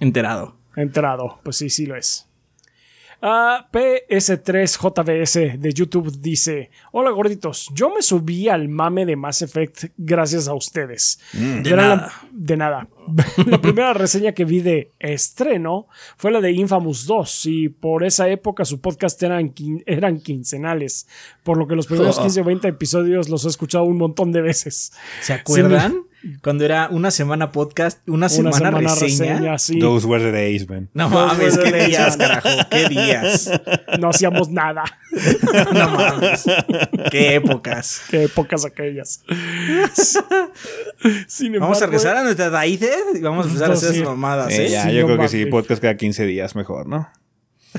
Enterado. 0.00 0.56
Enterado, 0.74 1.38
pues 1.44 1.56
sí, 1.56 1.68
sí 1.68 1.84
lo 1.84 1.96
es. 1.96 2.31
Ah, 3.24 3.68
PS3JBS 3.72 5.56
de 5.58 5.72
YouTube 5.72 6.10
dice: 6.20 6.70
Hola 6.90 7.10
gorditos, 7.10 7.70
yo 7.72 7.88
me 7.94 8.02
subí 8.02 8.48
al 8.48 8.68
mame 8.68 9.06
de 9.06 9.14
Mass 9.14 9.42
Effect 9.42 9.84
gracias 9.96 10.48
a 10.48 10.54
ustedes. 10.54 11.20
de 11.32 11.70
Era 11.70 11.76
la- 11.88 11.96
nada. 11.96 12.12
de 12.32 12.56
nada. 12.56 12.88
la 13.46 13.60
primera 13.60 13.94
reseña 13.94 14.32
que 14.32 14.44
vi 14.44 14.60
de 14.60 14.92
estreno 14.98 15.86
fue 16.16 16.30
la 16.32 16.40
de 16.40 16.50
Infamous 16.52 17.06
2 17.06 17.46
y 17.46 17.68
por 17.68 18.04
esa 18.04 18.28
época 18.28 18.64
su 18.64 18.80
podcast 18.80 19.22
eran, 19.22 19.52
eran 19.86 20.20
quincenales, 20.20 21.06
por 21.44 21.56
lo 21.58 21.66
que 21.68 21.76
los 21.76 21.86
primeros 21.86 22.18
Oh. 22.18 22.22
15 22.22 22.40
o 22.40 22.44
20 22.44 22.68
episodios 22.68 23.28
los 23.28 23.44
he 23.44 23.48
escuchado 23.48 23.84
un 23.84 23.98
montón 23.98 24.32
de 24.32 24.40
veces. 24.42 24.92
¿Se 25.20 25.32
acuerdan? 25.32 26.02
Cuando 26.42 26.64
era 26.64 26.88
una 26.90 27.10
semana 27.10 27.50
podcast, 27.50 28.06
una 28.08 28.28
semana, 28.28 28.70
reseña. 28.70 29.58
sí. 29.58 29.78
Those 29.80 30.06
were 30.06 30.22
the 30.22 30.30
days, 30.32 30.68
man. 30.68 30.88
No 30.94 31.10
Those 31.10 31.26
mames, 31.26 31.58
qué 31.58 31.70
days, 31.72 31.86
días, 31.88 32.18
man. 32.18 32.28
carajo, 32.28 32.48
qué 32.70 32.88
días. 32.88 33.50
No 33.98 34.08
hacíamos 34.10 34.48
nada. 34.50 34.84
No 35.74 35.90
mames. 35.90 36.44
Qué 37.10 37.34
épocas. 37.34 38.02
Qué 38.10 38.24
épocas 38.24 38.64
aquellas. 38.64 39.22
Sin 41.26 41.52
Vamos 41.54 41.80
a 41.80 41.84
embargo, 41.84 41.86
regresar 41.86 42.16
a 42.16 42.22
nuestra 42.22 42.48
raíces 42.50 42.96
y 43.14 43.20
vamos 43.20 43.46
a 43.46 43.48
empezar 43.48 43.70
a 43.70 43.74
hacer 43.74 43.90
Sí. 43.90 43.96
esas 43.96 44.08
mamadas, 44.08 44.52
Eh, 44.52 44.66
¿eh? 44.66 44.70
ya, 44.70 44.84
Sí, 44.84 44.92
yo 44.94 45.00
no 45.02 45.06
creo 45.08 45.18
que 45.18 45.28
sí, 45.28 45.46
podcast 45.46 45.82
cada 45.82 45.96
15 45.96 46.24
días 46.26 46.54
mejor, 46.54 46.86
¿no? 46.86 47.08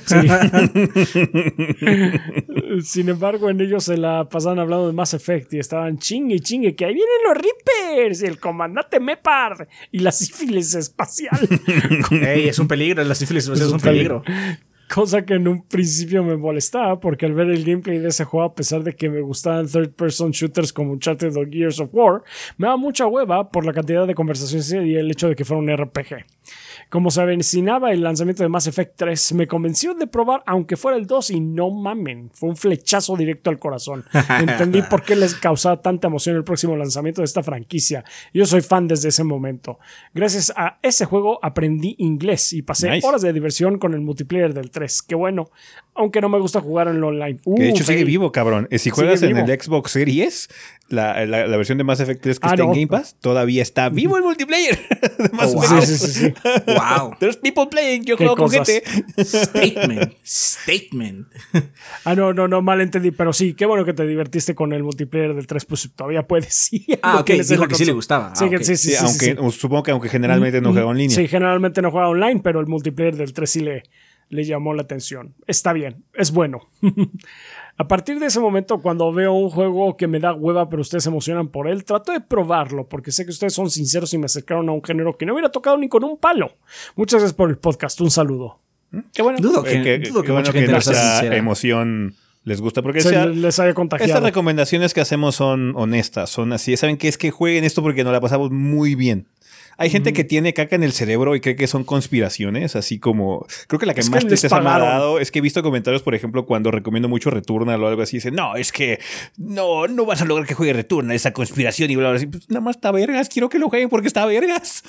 Sí. 0.06 0.16
Sin 2.82 3.10
embargo, 3.10 3.50
en 3.50 3.62
ellos 3.62 3.84
se 3.84 3.98
la 3.98 4.28
pasaban 4.28 4.58
hablando 4.60 4.88
de 4.88 4.94
Mass 4.94 5.14
Effect 5.14 5.54
y 5.54 5.60
estaban 5.60 6.00
chingue 6.00 6.36
y 6.36 6.40
chingue 6.40 6.76
que 6.76 6.86
ahí 6.86 6.94
vienen 6.94 7.16
los 7.28 7.38
Reapers 7.38 8.24
y 8.24 8.26
el 8.26 8.40
comandante 8.40 9.00
Mepar 9.00 9.68
y 9.92 10.00
la 10.00 10.12
sífilis 10.12 10.74
espacial. 10.76 11.38
Ey, 12.12 12.48
es 12.48 12.60
un 12.60 12.68
peligro, 12.68 13.04
la 13.04 13.16
sífilis 13.16 13.48
es, 13.48 13.60
Es 13.60 13.68
un 13.68 13.74
un 13.74 13.80
peligro. 13.80 14.24
Cosa 14.94 15.26
que 15.26 15.36
en 15.36 15.48
un 15.48 15.64
principio 15.64 16.24
me 16.24 16.38
molestaba 16.38 17.00
porque 17.00 17.26
al 17.26 17.34
ver 17.34 17.50
el 17.50 17.64
gameplay 17.64 18.00
de 18.00 18.10
ese 18.10 18.26
juego, 18.26 18.46
a 18.46 18.54
pesar 18.54 18.84
de 18.84 18.96
que 18.96 19.10
me 19.10 19.22
gustaban 19.22 19.68
third 19.68 19.94
person 19.94 20.32
shooters 20.32 20.72
como 20.72 20.92
Uncharted 20.92 21.36
o 21.36 21.46
Gears 21.50 21.80
of 21.80 21.90
War, 21.94 22.22
me 22.58 22.68
daba 22.68 22.78
mucha 22.78 23.08
hueva 23.08 23.50
por 23.50 23.66
la 23.66 23.74
cantidad 23.74 24.06
de 24.06 24.14
conversaciones 24.14 24.72
y 24.72 24.96
el 24.96 25.10
hecho 25.10 25.30
de 25.30 25.36
que 25.36 25.46
fuera 25.46 25.62
un 25.62 25.76
RPG. 25.76 26.26
Como 26.94 27.10
se 27.10 27.24
avecinaba 27.24 27.92
el 27.92 28.04
lanzamiento 28.04 28.44
de 28.44 28.50
Mass 28.50 28.68
Effect 28.68 28.98
3, 28.98 29.34
me 29.34 29.48
convenció 29.48 29.96
de 29.96 30.06
probar, 30.06 30.44
aunque 30.46 30.78
fuera 30.78 30.96
el 30.96 31.08
2, 31.08 31.32
y 31.32 31.40
no 31.40 31.72
mamen, 31.72 32.30
fue 32.32 32.50
un 32.50 32.56
flechazo 32.56 33.18
directo 33.18 33.50
al 33.50 33.58
corazón. 33.58 34.06
Entendí 34.40 34.84
por 34.84 35.02
qué 35.02 35.16
les 35.16 35.34
causaba 35.34 35.82
tanta 35.82 36.06
emoción 36.06 36.36
el 36.36 36.44
próximo 36.44 36.76
lanzamiento 36.76 37.22
de 37.22 37.26
esta 37.26 37.42
franquicia. 37.42 38.04
Yo 38.32 38.46
soy 38.46 38.62
fan 38.62 38.88
desde 38.88 39.10
ese 39.10 39.24
momento. 39.24 39.80
Gracias 40.14 40.54
a 40.56 40.78
ese 40.84 41.06
juego 41.06 41.40
aprendí 41.42 41.96
inglés 41.98 42.54
y 42.54 42.62
pasé 42.62 42.92
Nice. 42.92 43.08
horas 43.08 43.24
de 43.24 43.34
diversión 43.34 43.80
con 43.80 43.96
el 43.96 44.02
multiplayer 44.02 44.54
del 44.54 44.70
3. 44.70 45.02
Qué 45.02 45.16
bueno, 45.16 45.50
aunque 45.96 46.22
no 46.22 46.30
me 46.30 46.40
gusta 46.40 46.60
jugar 46.62 46.88
en 46.88 47.00
lo 47.02 47.08
online. 47.08 47.40
Que 47.44 47.64
de 47.64 47.70
hecho 47.70 47.84
Uh, 47.84 47.88
sigue 47.88 48.04
vivo, 48.04 48.32
cabrón. 48.32 48.68
Eh, 48.72 48.80
Si 48.80 48.90
juegas 48.90 49.22
en 49.24 49.38
el 49.38 49.62
Xbox 49.62 49.92
Series, 49.92 50.50
la, 50.90 51.26
la- 51.26 51.48
la 51.48 51.58
versión 51.58 51.78
de 51.78 51.84
Mass 51.84 52.00
Effect 52.02 52.22
3 52.22 52.40
que 52.40 52.48
Ah, 52.48 52.52
está 52.52 52.64
no. 52.64 52.70
en 52.74 52.80
Game 52.80 52.88
Pass, 52.88 53.16
todavía 53.20 53.62
está 53.62 53.90
vivo 53.90 54.18
el 54.18 54.24
multiplayer 54.24 54.78
de 55.18 55.30
Mass 55.32 55.54
Oh, 55.56 55.62
wow. 55.62 55.82
Sí, 55.82 55.98
sí, 55.98 56.08
sí, 56.08 56.14
sí. 56.14 56.34
Wow. 56.68 57.16
There's 57.20 57.38
people 57.38 57.68
playing, 57.70 58.04
yo 58.06 58.18
juego 58.18 58.36
con 58.36 58.50
gente. 58.50 58.84
Statement. 59.24 60.14
Statement. 60.24 61.28
Ah, 62.06 62.16
no, 62.16 62.34
no, 62.34 62.48
no, 62.48 62.62
mal 62.62 62.82
entendí, 62.82 63.12
pero 63.12 63.34
sí, 63.34 63.54
qué 63.54 63.66
bueno 63.66 63.86
que 63.86 63.94
te 63.94 64.06
divertiste 64.06 64.56
con 64.56 64.74
el 64.74 64.84
multiplayer 64.84 65.34
del 65.34 65.48
3, 65.48 65.66
pues 65.66 65.90
todavía 65.96 66.28
puedes. 66.28 66.70
Ah, 67.02 67.14
lo 67.16 67.20
ok, 67.22 67.30
dijo 67.48 67.68
que 67.68 67.76
sí 67.76 67.86
le 67.86 67.92
gustaba. 67.94 68.36
Sí, 68.36 68.46
Ah, 68.46 68.58
sí, 68.60 68.66
sí, 68.66 68.78
Sí, 68.78 68.90
sí, 68.92 68.96
aunque 69.00 69.26
sí, 69.26 69.36
sí. 69.52 69.60
supongo 69.60 69.84
que 69.84 69.92
aunque 69.92 70.10
generalmente 70.10 70.60
no 70.62 70.72
juega 70.74 70.90
en 70.92 70.98
línea. 70.98 71.16
Sí, 71.16 71.28
generalmente 71.28 71.82
no 71.82 71.92
juega 71.92 72.08
online, 72.10 72.42
pero 72.44 72.60
el 72.60 72.68
multiplayer 72.68 73.16
del 73.16 73.34
3 73.34 73.50
sí 73.50 73.60
le, 73.62 73.84
le 74.34 74.44
llamó 74.44 74.74
la 74.74 74.82
atención. 74.84 75.34
Está 75.48 75.74
bien, 75.74 76.04
es 76.14 76.32
bueno. 76.32 76.70
A 77.78 77.88
partir 77.88 78.20
de 78.20 78.28
ese 78.28 78.40
momento, 78.40 78.82
cuando 78.82 79.12
veo 79.12 79.34
un 79.34 79.50
juego 79.50 79.98
que 79.98 80.06
me 80.08 80.20
da 80.20 80.34
hueva, 80.34 80.70
pero 80.70 80.82
ustedes 80.84 81.04
se 81.06 81.10
emocionan 81.10 81.48
por 81.48 81.68
él, 81.68 81.84
trato 81.86 82.12
de 82.12 82.22
probarlo, 82.22 82.88
porque 82.88 83.12
sé 83.12 83.26
que 83.26 83.32
ustedes 83.32 83.54
son 83.54 83.72
sinceros 83.72 84.14
y 84.14 84.20
me 84.20 84.26
acercaron 84.28 84.70
a 84.70 84.74
un 84.74 84.84
género 84.84 85.18
que 85.18 85.26
no 85.26 85.34
hubiera 85.34 85.50
tocado 85.52 85.78
ni 85.78 85.90
con 85.90 86.04
un 86.04 86.18
palo. 86.18 86.52
Muchas 86.96 87.22
gracias 87.22 87.34
por 87.36 87.50
el 87.50 87.58
podcast. 87.58 88.00
Un 88.02 88.12
saludo. 88.12 88.60
Qué 89.14 89.24
bueno. 89.24 89.40
Dudo 89.42 89.64
que- 89.64 89.74
Eh, 89.80 89.84
que, 89.84 90.10
dudo 90.10 90.22
que 90.22 90.32
bueno 90.32 90.42
mucha 90.48 90.52
que 90.54 90.68
gente 90.68 91.36
emoción 91.36 92.14
les 92.44 92.62
gusta. 92.62 92.84
Porque 92.84 93.02
Se 93.02 93.10
sea- 93.10 93.26
les 93.26 93.60
haya 93.60 93.74
contagiado. 93.74 94.08
estas 94.12 94.24
recomendaciones 94.24 94.94
que 94.94 95.02
hacemos 95.02 95.36
son 95.36 95.74
honestas, 95.76 96.30
son 96.30 96.54
así. 96.54 96.78
¿Saben 96.78 96.98
qué? 96.98 97.08
Es 97.08 97.18
que 97.18 97.32
jueguen 97.32 97.64
esto 97.64 97.82
porque 97.82 98.04
nos 98.04 98.14
la 98.14 98.22
pasamos 98.22 98.52
muy 98.52 98.94
bien. 98.94 99.26
Hay 99.78 99.90
gente 99.90 100.14
que 100.14 100.24
tiene 100.24 100.54
caca 100.54 100.76
en 100.76 100.84
el 100.84 100.92
cerebro 100.94 101.36
y 101.36 101.42
cree 101.42 101.56
que 101.56 101.68
son 101.68 101.84
conspiraciones, 101.84 102.76
así 102.76 103.00
como... 103.00 103.46
Creo 103.68 103.80
que 103.80 103.86
la 103.86 103.94
que 103.94 104.02
Es 104.02 104.10
que 104.10 104.16
más 104.16 104.24
les 104.24 104.42
te 104.42 104.48
ha 104.54 104.60
dado 104.60 105.20
es 105.20 105.32
que 105.32 105.40
he 105.40 105.42
visto 105.42 105.64
comentarios, 105.64 106.04
por 106.04 106.16
ejemplo, 106.16 106.46
cuando 106.46 106.72
recomiendo 106.72 107.10
mucho 107.10 107.30
Returnal 107.30 107.84
o 107.84 107.88
algo 107.88 108.02
así, 108.02 108.18
dicen, 108.18 108.36
no, 108.36 108.56
es 108.56 108.72
que 108.72 109.00
no, 109.38 109.88
no 109.88 110.06
vas 110.06 110.22
a 110.22 110.26
lograr 110.26 110.48
que 110.48 110.54
juegue 110.54 110.74
Returnal, 110.74 111.16
esa 111.16 111.34
conspiración 111.34 111.90
y 111.92 111.96
bla, 111.96 112.12
bla, 112.12 112.20
bla. 112.20 112.30
Pues 112.32 112.50
nada 112.50 112.62
más 112.62 112.76
está 112.76 112.92
vergas, 112.92 113.30
quiero 113.30 113.50
que 113.50 113.60
lo 113.60 113.70
jueguen 113.70 113.90
porque 113.90 114.08
está 114.08 114.26
vergas. 114.26 114.84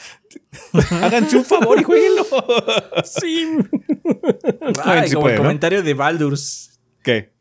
Háganse 0.91 1.37
un 1.37 1.45
favor 1.45 1.80
y 1.80 1.85
jueguenlo. 1.85 2.26
Sí. 3.05 3.49
Ay, 4.85 5.11
como 5.11 5.22
puede, 5.22 5.35
el 5.35 5.41
¿no? 5.41 5.45
comentario 5.45 5.82
de 5.82 5.95
Baldur's. 5.95 6.78
¿Qué? 7.03 7.32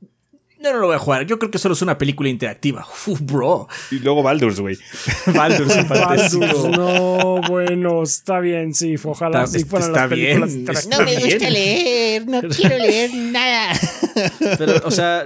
No, 0.63 0.71
no 0.71 0.79
lo 0.79 0.87
voy 0.87 0.95
a 0.95 0.99
jugar. 0.99 1.25
Yo 1.25 1.37
creo 1.37 1.51
que 1.51 1.57
solo 1.57 1.73
es 1.73 1.81
una 1.81 1.97
película 1.97 2.29
interactiva. 2.29 2.87
Uf, 3.07 3.19
bro. 3.21 3.67
Y 3.91 3.99
luego 3.99 4.23
Baldur's, 4.23 4.59
güey. 4.61 4.77
Baldur's 5.27 5.87
Baldur's, 5.89 6.65
no, 6.69 7.41
bueno, 7.49 8.01
está 8.03 8.39
bien, 8.39 8.73
sí, 8.73 8.95
ojalá 9.03 9.43
Está- 9.43 9.59
sí 9.59 9.65
fueran 9.65 9.89
está 9.89 10.01
las 10.01 10.09
películas 10.09 10.49
bien, 10.49 10.59
interactivas. 10.61 10.99
No 10.99 11.05
me 11.05 11.13
gusta 11.15 11.37
Bien. 11.37 11.53
leer, 11.53 12.27
no 12.27 12.41
quiero 12.43 12.77
leer 12.77 13.13
nada. 13.13 13.73
Pero, 14.57 14.81
o 14.85 14.91
sea, 14.91 15.25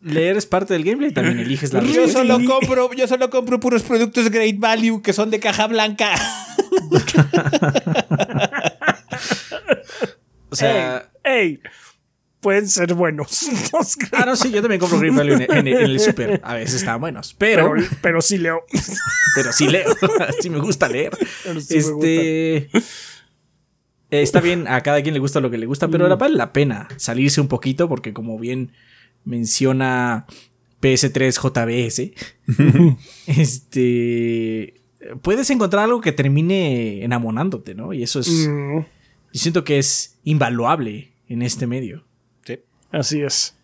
leer 0.00 0.36
es 0.36 0.46
parte 0.46 0.74
del 0.74 0.84
gameplay. 0.84 1.10
También 1.12 1.40
eliges 1.40 1.72
la 1.72 1.82
Yo 1.82 2.08
solo 2.08 2.38
compro, 2.46 2.92
yo 2.94 3.08
solo 3.08 3.30
compro 3.30 3.58
puros 3.58 3.82
productos 3.82 4.30
Great 4.30 4.58
Value 4.58 5.02
que 5.02 5.12
son 5.12 5.30
de 5.30 5.40
caja 5.40 5.66
blanca. 5.66 6.14
O 10.50 10.56
sea. 10.56 11.10
¡Ey! 11.24 11.60
Pueden 12.40 12.68
ser 12.68 12.94
buenos. 12.94 13.48
Ah, 14.12 14.24
no, 14.26 14.36
sí, 14.36 14.50
yo 14.50 14.60
también 14.60 14.80
compro 14.80 14.98
Value 14.98 15.34
en, 15.34 15.42
en- 15.42 15.66
en 15.68 15.68
el 15.68 16.00
super. 16.00 16.40
A 16.44 16.54
veces 16.54 16.76
están 16.76 17.00
buenos. 17.00 17.34
Pero, 17.34 17.72
pero, 17.74 17.86
pero 18.00 18.22
sí 18.22 18.38
leo. 18.38 18.64
pero 19.34 19.52
sí 19.52 19.68
leo. 19.68 19.86
sí 20.40 20.48
me 20.50 20.58
gusta 20.58 20.88
leer. 20.88 21.16
Pero 21.44 21.60
sí 21.60 21.76
este. 21.76 22.56
eh, 22.56 22.70
Está 24.10 24.40
bien, 24.40 24.66
a 24.68 24.80
cada 24.82 25.02
quien 25.02 25.14
le 25.14 25.20
gusta 25.20 25.40
lo 25.40 25.50
que 25.50 25.58
le 25.58 25.66
gusta, 25.66 25.88
pero 25.88 26.16
vale 26.16 26.34
la 26.36 26.52
pena 26.52 26.88
salirse 26.96 27.40
un 27.40 27.48
poquito 27.48 27.88
porque 27.88 28.12
como 28.12 28.38
bien 28.38 28.72
menciona 29.24 30.26
PS3 30.80 31.38
JBS, 31.40 32.12
este 33.26 34.74
puedes 35.22 35.48
encontrar 35.50 35.84
algo 35.84 36.00
que 36.00 36.12
termine 36.12 37.04
enamorándote, 37.04 37.74
¿no? 37.74 37.92
Y 37.92 38.02
eso 38.02 38.20
es 38.20 38.48
Mm, 38.48 38.78
yo 38.80 39.40
siento 39.40 39.64
que 39.64 39.78
es 39.78 40.18
invaluable 40.24 41.12
en 41.28 41.42
este 41.42 41.66
medio. 41.66 42.04
Sí. 42.92 42.96
así 42.96 43.22
es. 43.22 43.54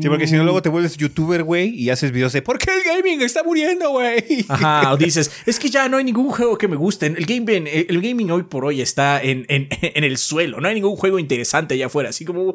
Sí, 0.00 0.08
porque 0.08 0.28
si 0.28 0.36
no, 0.36 0.44
luego 0.44 0.62
te 0.62 0.68
vuelves 0.68 0.96
youtuber, 0.96 1.42
güey, 1.42 1.70
y 1.70 1.90
haces 1.90 2.12
videos 2.12 2.32
de 2.32 2.42
¿Por 2.42 2.58
qué 2.58 2.70
el 2.70 2.82
gaming 2.84 3.22
está 3.22 3.42
muriendo, 3.42 3.90
güey? 3.90 4.46
Ajá, 4.48 4.92
o 4.92 4.96
dices, 4.98 5.32
es 5.46 5.58
que 5.58 5.68
ya 5.68 5.88
no 5.88 5.96
hay 5.96 6.04
ningún 6.04 6.30
juego 6.30 6.56
que 6.56 6.68
me 6.68 6.76
guste. 6.76 7.06
El 7.06 7.26
gaming, 7.26 7.66
el 7.66 8.00
gaming 8.00 8.30
hoy 8.30 8.44
por 8.44 8.64
hoy 8.64 8.80
está 8.80 9.20
en, 9.20 9.46
en, 9.48 9.66
en 9.82 10.04
el 10.04 10.16
suelo. 10.16 10.60
No 10.60 10.68
hay 10.68 10.76
ningún 10.76 10.94
juego 10.94 11.18
interesante 11.18 11.74
allá 11.74 11.86
afuera. 11.86 12.10
Así 12.10 12.24
como, 12.24 12.54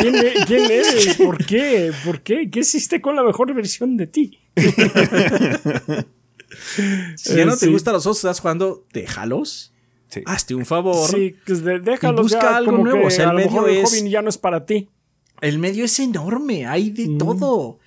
¿Quién, 0.00 0.14
quién 0.46 0.70
eres? 0.70 1.16
¿Por 1.16 1.44
qué? 1.44 1.92
¿Por 2.02 2.22
qué? 2.22 2.48
¿Qué 2.50 2.60
hiciste 2.60 3.02
con 3.02 3.14
la 3.14 3.22
mejor 3.22 3.52
versión 3.54 3.98
de 3.98 4.06
ti? 4.06 4.38
si 7.16 7.34
ya 7.34 7.42
Eh, 7.42 7.44
no 7.44 7.52
te 7.56 7.66
sí. 7.66 7.70
gustan 7.72 7.92
los 7.94 8.06
otros, 8.06 8.18
estás 8.18 8.40
jugando, 8.40 8.86
déjalos. 8.92 9.71
Sí. 10.12 10.22
Hazte 10.26 10.54
un 10.54 10.66
favor. 10.66 11.08
Sí, 11.08 11.34
pues 11.46 11.64
déjalo. 11.64 12.22
busca 12.22 12.42
ya, 12.42 12.56
algo 12.58 12.72
como 12.72 12.84
nuevo, 12.84 13.00
que 13.00 13.06
o 13.06 13.10
sea, 13.10 13.30
el 13.30 13.36
medio 13.36 13.66
el 13.66 13.76
es- 13.78 13.88
hobby 13.90 14.10
ya 14.10 14.20
no 14.20 14.28
es 14.28 14.36
para 14.36 14.66
ti. 14.66 14.90
El 15.40 15.58
medio 15.58 15.86
es 15.86 15.98
enorme, 16.00 16.66
hay 16.66 16.90
de 16.90 17.16
todo. 17.18 17.78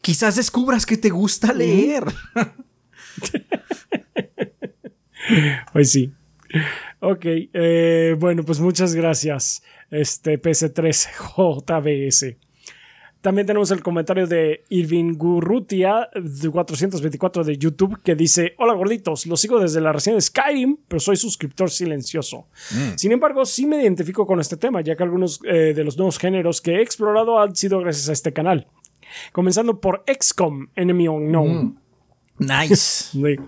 Quizás 0.00 0.36
descubras 0.36 0.86
que 0.86 0.96
te 0.96 1.10
gusta 1.10 1.52
leer. 1.52 2.04
Pues 5.72 5.90
sí. 5.90 6.12
Ok, 7.00 7.24
eh, 7.24 8.14
bueno, 8.18 8.44
pues 8.44 8.60
muchas 8.60 8.94
gracias, 8.94 9.62
este 9.90 10.40
PS3JBS. 10.40 12.36
También 13.24 13.46
tenemos 13.46 13.70
el 13.70 13.82
comentario 13.82 14.26
de 14.26 14.64
Irving 14.68 15.14
Gurrutia, 15.16 16.10
de 16.14 16.50
424 16.50 17.42
de 17.42 17.56
YouTube, 17.56 17.98
que 18.02 18.14
dice: 18.14 18.52
Hola 18.58 18.74
gorditos, 18.74 19.24
los 19.24 19.40
sigo 19.40 19.58
desde 19.58 19.80
la 19.80 19.94
reseña 19.94 20.16
de 20.16 20.20
Skyrim, 20.20 20.76
pero 20.86 21.00
soy 21.00 21.16
suscriptor 21.16 21.70
silencioso. 21.70 22.48
Sin 22.96 23.12
embargo, 23.12 23.46
sí 23.46 23.64
me 23.64 23.80
identifico 23.80 24.26
con 24.26 24.40
este 24.40 24.58
tema, 24.58 24.82
ya 24.82 24.94
que 24.94 25.04
algunos 25.04 25.40
eh, 25.44 25.72
de 25.74 25.84
los 25.84 25.96
nuevos 25.96 26.18
géneros 26.18 26.60
que 26.60 26.72
he 26.72 26.82
explorado 26.82 27.40
han 27.40 27.56
sido 27.56 27.80
gracias 27.80 28.10
a 28.10 28.12
este 28.12 28.34
canal. 28.34 28.66
Comenzando 29.32 29.80
por 29.80 30.04
XCOM, 30.06 30.66
Enemy 30.76 31.08
Unknown. 31.08 31.80
Nice. 32.38 33.16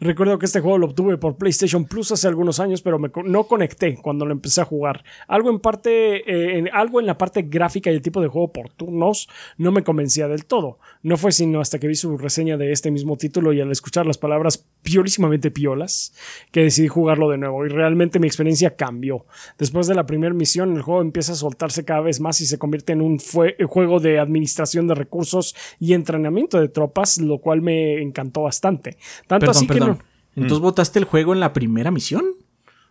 Recuerdo 0.00 0.38
que 0.38 0.44
este 0.44 0.60
juego 0.60 0.76
lo 0.76 0.86
obtuve 0.86 1.16
por 1.16 1.36
PlayStation 1.36 1.86
Plus 1.86 2.12
hace 2.12 2.28
algunos 2.28 2.60
años, 2.60 2.82
pero 2.82 2.98
me 2.98 3.10
no 3.24 3.44
conecté 3.44 3.96
cuando 3.96 4.26
lo 4.26 4.32
empecé 4.32 4.60
a 4.60 4.66
jugar. 4.66 5.02
Algo 5.28 5.48
en 5.48 5.60
parte, 5.60 6.58
eh, 6.58 6.64
algo 6.72 7.00
en 7.00 7.06
la 7.06 7.16
parte 7.16 7.42
gráfica 7.42 7.90
y 7.90 7.94
el 7.94 8.02
tipo 8.02 8.20
de 8.20 8.28
juego 8.28 8.52
por 8.52 8.70
turnos 8.70 9.28
no 9.56 9.72
me 9.72 9.82
convencía 9.82 10.28
del 10.28 10.44
todo. 10.44 10.78
No 11.02 11.16
fue 11.16 11.32
sino 11.32 11.60
hasta 11.60 11.78
que 11.78 11.88
vi 11.88 11.94
su 11.94 12.18
reseña 12.18 12.58
de 12.58 12.70
este 12.72 12.90
mismo 12.90 13.16
título 13.16 13.54
y 13.54 13.62
al 13.62 13.72
escuchar 13.72 14.04
las 14.04 14.18
palabras 14.18 14.66
piolísimamente 14.82 15.50
piolas 15.50 16.12
que 16.52 16.64
decidí 16.64 16.88
jugarlo 16.88 17.30
de 17.30 17.38
nuevo 17.38 17.64
y 17.64 17.70
realmente 17.70 18.18
mi 18.18 18.26
experiencia 18.26 18.76
cambió. 18.76 19.24
Después 19.58 19.86
de 19.86 19.94
la 19.94 20.04
primera 20.04 20.34
misión, 20.34 20.76
el 20.76 20.82
juego 20.82 21.00
empieza 21.00 21.32
a 21.32 21.36
soltarse 21.36 21.86
cada 21.86 22.02
vez 22.02 22.20
más 22.20 22.42
y 22.42 22.46
se 22.46 22.58
convierte 22.58 22.92
en 22.92 23.00
un 23.00 23.18
juego 23.66 24.00
de 24.00 24.18
administración 24.18 24.86
de 24.86 24.94
recursos 24.94 25.56
y 25.80 25.94
entrenamiento 25.94 26.60
de 26.60 26.68
tropas, 26.68 27.18
lo 27.18 27.38
cual 27.38 27.62
me 27.62 28.02
encantó 28.02 28.33
bastante. 28.42 28.96
Tanto 29.26 29.46
Perdón, 29.46 29.56
así 29.56 29.66
perdón. 29.66 29.98
que 29.98 30.40
Entonces 30.40 30.60
votaste 30.60 30.98
el 30.98 31.04
juego 31.04 31.32
en 31.32 31.40
la 31.40 31.52
primera 31.52 31.90
misión. 31.90 32.24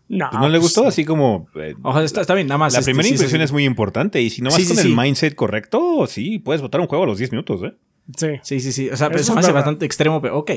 no. 0.08 0.26
No, 0.26 0.30
Pues 0.30 0.42
¿No 0.42 0.48
le 0.50 0.60
pues, 0.60 0.64
gustó? 0.64 0.88
Así 0.88 1.06
como... 1.06 1.48
eh, 1.56 1.76
Ojalá 1.84 2.06
está, 2.06 2.22
está 2.22 2.34
bien, 2.36 2.48
nada 2.48 2.58
más. 2.58 2.74
la 2.74 2.80
este, 2.80 2.92
primera 2.92 3.08
sí, 3.08 3.14
impresión 3.16 3.40
sí, 3.40 3.44
es 3.46 3.52
muy 3.52 3.66
importante 3.66 4.22
y 4.22 4.30
si 4.30 4.42
no 4.42 4.50
vas 4.52 4.64
con 4.66 4.78
sí. 4.78 4.88
el 4.90 4.96
mindset 4.96 5.36
correcto, 5.36 6.06
sí, 6.08 6.40
puedes 6.40 6.62
votar 6.62 6.82
un 6.82 6.88
juego 6.88 7.04
a 7.06 7.08
los 7.08 7.18
10 7.18 7.32
minutos, 7.32 7.62
¿eh? 7.64 7.74
Sí. 8.18 8.28
Sí, 8.44 8.60
sí, 8.60 8.72
sí. 8.74 8.90
O 8.90 8.98
sea, 8.98 9.08
Eso 9.08 9.16
eso 9.18 9.32
es 9.32 9.36
me 9.36 9.40
hace 9.42 9.52
bastante 9.54 9.86
extremo, 9.86 10.22
pero 10.22 10.38
ok. 10.40 10.52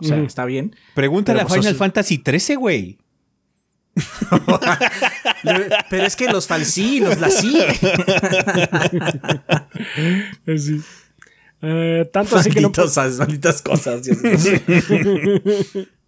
O 0.00 0.04
sea, 0.04 0.18
está 0.18 0.44
bien. 0.44 0.74
Pregúntale 0.94 1.38
Pero 1.38 1.46
a 1.46 1.48
pues 1.48 1.60
Final 1.60 1.72
eso- 1.74 1.78
Fantasy 1.78 2.18
13, 2.18 2.56
güey. 2.56 2.98
Pero 5.90 6.06
es 6.06 6.16
que 6.16 6.26
los 6.28 6.46
falsí, 6.46 7.00
los 7.00 7.20
lasí. 7.20 7.56
Sí. 10.56 10.80
Eh, 11.62 12.08
tanto 12.12 12.36
así 12.36 12.50
que 12.50 12.60
no 12.60 12.72
malditas 13.18 13.62
cosas. 13.62 14.02
Dios. 14.02 14.18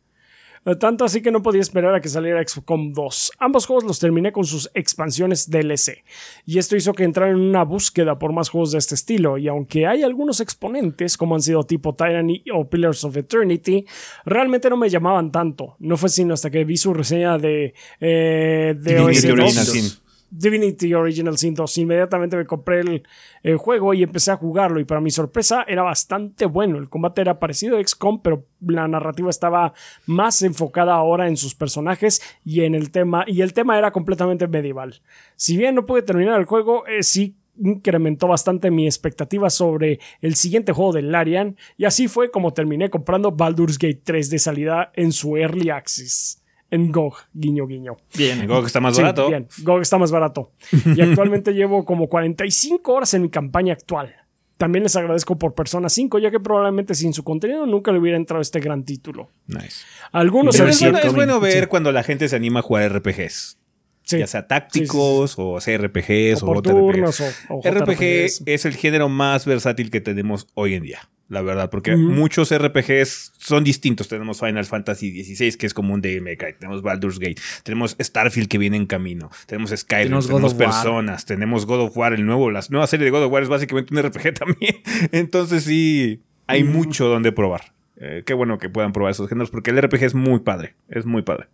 Eh, 0.66 0.76
Tanto 0.76 1.05
así 1.05 1.20
que 1.20 1.31
no 1.31 1.43
podía 1.43 1.60
esperar 1.60 1.94
a 1.94 2.01
que 2.01 2.09
saliera 2.09 2.43
XCOM 2.43 2.93
2. 2.93 3.32
Ambos 3.39 3.66
juegos 3.66 3.85
los 3.85 3.98
terminé 3.98 4.32
con 4.32 4.44
sus 4.44 4.70
expansiones 4.74 5.51
DLC. 5.51 6.05
Y 6.47 6.59
esto 6.59 6.76
hizo 6.76 6.94
que 6.94 7.05
entrara 7.05 7.31
en 7.31 7.39
una 7.39 7.64
búsqueda 7.64 8.18
por 8.18 8.32
más 8.32 8.48
juegos 8.48 8.72
de 8.72 8.78
este 8.78 8.94
estilo. 8.94 9.36
Y 9.36 9.48
aunque 9.48 9.86
hay 9.86 10.02
algunos 10.02 10.40
exponentes, 10.40 11.16
como 11.16 11.35
han 11.35 11.43
sido 11.43 11.64
tipo 11.64 11.94
Tyranny 11.94 12.43
o 12.52 12.68
Pillars 12.68 13.05
of 13.05 13.16
Eternity, 13.16 13.85
realmente 14.24 14.70
no 14.70 14.76
me 14.76 14.89
llamaban 14.89 15.31
tanto. 15.31 15.76
No 15.81 15.97
fue 15.97 16.09
sino 16.09 16.32
hasta 16.35 16.51
que 16.51 16.64
vi 16.64 16.76
su 16.76 16.94
reseña 16.94 17.36
de, 17.36 17.74
eh, 18.01 18.74
de 18.78 20.01
Divinity 20.36 20.90
OS2. 20.90 20.94
Original 20.94 20.94
Sin. 20.94 20.94
Divinity 20.94 20.94
Original 20.94 21.39
Sin 21.39 21.55
2. 21.55 21.78
Inmediatamente 21.78 22.36
me 22.36 22.47
compré 22.47 22.81
el, 22.81 23.02
el 23.43 23.56
juego 23.56 23.94
y 23.94 24.02
empecé 24.02 24.32
a 24.32 24.36
jugarlo 24.36 24.81
y 24.81 24.85
para 24.85 25.01
mi 25.01 25.11
sorpresa 25.11 25.65
era 25.66 25.82
bastante 25.82 26.47
bueno. 26.47 26.78
El 26.78 26.89
combate 26.89 27.20
era 27.20 27.39
parecido 27.39 27.78
a 27.78 27.82
XCOM, 27.82 28.20
pero 28.23 28.47
la 28.61 28.89
narrativa 28.89 29.31
estaba 29.31 29.74
más 30.06 30.43
enfocada 30.43 30.94
ahora 30.94 31.28
en 31.28 31.36
sus 31.36 31.55
personajes 31.55 32.20
y 32.44 32.62
en 32.62 32.74
el 32.74 32.90
tema 32.90 33.24
y 33.27 33.43
el 33.43 33.52
tema 33.52 33.78
era 33.78 33.93
completamente 33.93 34.48
medieval. 34.48 35.02
Si 35.36 35.56
bien 35.56 35.74
no 35.74 35.86
pude 35.86 36.02
terminar 36.02 36.40
el 36.40 36.47
juego, 36.47 36.86
eh, 36.86 37.02
sí 37.02 37.36
incrementó 37.56 38.27
bastante 38.27 38.70
mi 38.70 38.86
expectativa 38.86 39.48
sobre 39.48 40.01
el 40.20 40.35
siguiente 40.35 40.73
juego 40.73 40.93
de 40.93 41.02
Larian 41.02 41.56
y 41.77 41.85
así 41.85 42.09
fue 42.09 42.31
como 42.31 42.52
terminé 42.52 42.90
comprando 42.90 43.32
Baldur's 43.32 43.78
Gate 43.78 44.02
3 44.02 44.31
de 44.31 44.39
salida 44.39 44.90
en 44.94 45.12
su 45.12 45.36
Early 45.36 45.70
Access. 45.70 46.44
En 46.75 46.91
GOG, 46.91 47.15
guiño 47.33 47.67
guiño. 47.67 47.97
Juego 48.13 48.61
que 48.63 48.67
está 48.67 48.81
más 48.81 48.97
Sí, 48.97 49.03
barato. 49.03 49.29
bien. 49.29 49.47
GOG 49.63 49.81
está 49.83 49.97
más 49.99 50.11
barato. 50.11 50.51
Y 50.97 51.01
actualmente 51.01 51.53
llevo 51.55 51.85
como 51.85 52.09
45 52.09 52.93
horas 52.93 53.15
en 53.15 53.23
mi 53.23 53.29
campaña 53.31 53.73
actual. 53.75 54.15
También 54.57 54.83
les 54.85 54.95
agradezco 54.97 55.37
por 55.37 55.55
Persona 55.55 55.89
5, 55.89 56.19
ya 56.21 56.31
que 56.31 56.39
probablemente 56.41 56.95
sin 56.95 57.13
su 57.13 57.23
contenido 57.25 57.67
nunca 57.67 57.93
le 57.93 57.99
hubiera 57.99 58.17
entrado 58.17 58.41
este 58.41 58.61
gran 58.61 58.85
título. 58.85 59.29
Nice. 59.47 59.85
Algunos 60.13 60.57
Pero 60.57 60.69
es, 60.71 60.81
bueno, 60.81 60.99
es 60.99 61.13
bueno 61.13 61.41
ver 61.41 61.65
Sí. 61.65 61.67
cuando 61.69 61.91
la 61.93 62.03
gente 62.03 62.29
se 62.29 62.37
anima 62.37 62.61
a 62.61 62.63
jugar 62.63 62.93
RPGs. 62.93 63.59
Sí. 64.05 64.18
Ya 64.18 64.26
sea 64.26 64.47
tácticos 64.47 65.35
o 65.39 65.59
CRPGs 65.59 66.43
O 66.43 66.51
o, 66.51 66.62
turnos 66.62 67.20
o, 67.20 67.32
o 67.48 67.62
RPG 67.62 68.43
es 68.44 68.64
el 68.66 68.74
género 68.76 69.09
más 69.09 69.47
versátil 69.47 69.90
que 69.90 70.02
tenemos 70.02 70.47
hoy 70.52 70.74
en 70.74 70.82
día, 70.82 71.09
la 71.28 71.40
verdad, 71.40 71.70
porque 71.70 71.97
muchos 71.97 72.55
RPGs 72.55 73.32
son 73.39 73.64
distintos. 73.64 74.09
Tenemos 74.09 74.40
Final 74.40 74.66
Fantasy 74.66 75.24
XVI, 75.24 75.56
que 75.56 75.66
es 75.66 75.72
como 75.72 75.94
un 75.94 76.02
DMK, 76.02 76.59
tenemos 76.59 76.82
Baldur's 76.82 77.18
Gate, 77.18 77.40
tenemos 77.62 77.97
Starfield 77.98 78.48
que 78.48 78.59
viene 78.59 78.76
en 78.76 78.85
camino, 78.85 79.31
tenemos 79.47 79.70
Skyrim, 79.70 80.09
Tenemos 80.09 80.26
tenemos, 80.26 80.52
God 80.52 80.52
of 80.52 80.60
War. 80.60 80.70
Personas, 80.70 81.24
tenemos 81.24 81.66
God 81.66 81.81
of 81.81 81.97
War, 81.97 82.12
el 82.12 82.26
nuevo, 82.26 82.51
la 82.51 82.60
nueva 82.68 82.86
serie 82.86 83.06
de 83.06 83.10
God 83.10 83.24
of 83.24 83.32
War 83.32 83.43
es 83.43 83.48
básicamente 83.48 83.94
un 83.94 84.02
RPG 84.02 84.35
también. 84.39 84.76
Entonces 85.12 85.64
sí, 85.64 86.20
hay 86.47 86.62
mucho 86.62 87.06
donde 87.06 87.32
probar. 87.32 87.72
Eh, 87.97 88.22
qué 88.26 88.35
bueno 88.35 88.59
que 88.59 88.68
puedan 88.68 88.93
probar 88.93 89.12
esos 89.12 89.31
géneros, 89.31 89.51
porque 89.51 89.70
el 89.70 89.81
RPG 89.81 90.02
es 90.02 90.14
muy 90.14 90.40
padre, 90.40 90.74
es 90.89 91.06
muy 91.06 91.22
padre. 91.22 91.47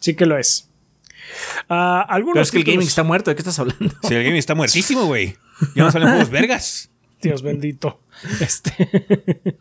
Sí 0.00 0.14
que 0.14 0.26
lo 0.26 0.36
es. 0.36 0.68
Ah, 1.68 2.04
algunos 2.08 2.34
Pero 2.34 2.42
es 2.42 2.50
que 2.50 2.58
el 2.58 2.64
gaming 2.64 2.86
está 2.86 3.02
muerto. 3.02 3.30
¿De 3.30 3.36
qué 3.36 3.40
estás 3.40 3.58
hablando? 3.58 3.94
Si 4.02 4.14
el 4.14 4.24
game 4.24 4.38
está 4.38 4.54
muertísimo, 4.54 5.06
güey. 5.06 5.36
Ya 5.74 5.84
no 5.84 5.90
salen 5.90 6.08
juegos 6.08 6.30
vergas. 6.30 6.90
Dios 7.22 7.42
bendito. 7.42 8.00
Este. 8.40 8.72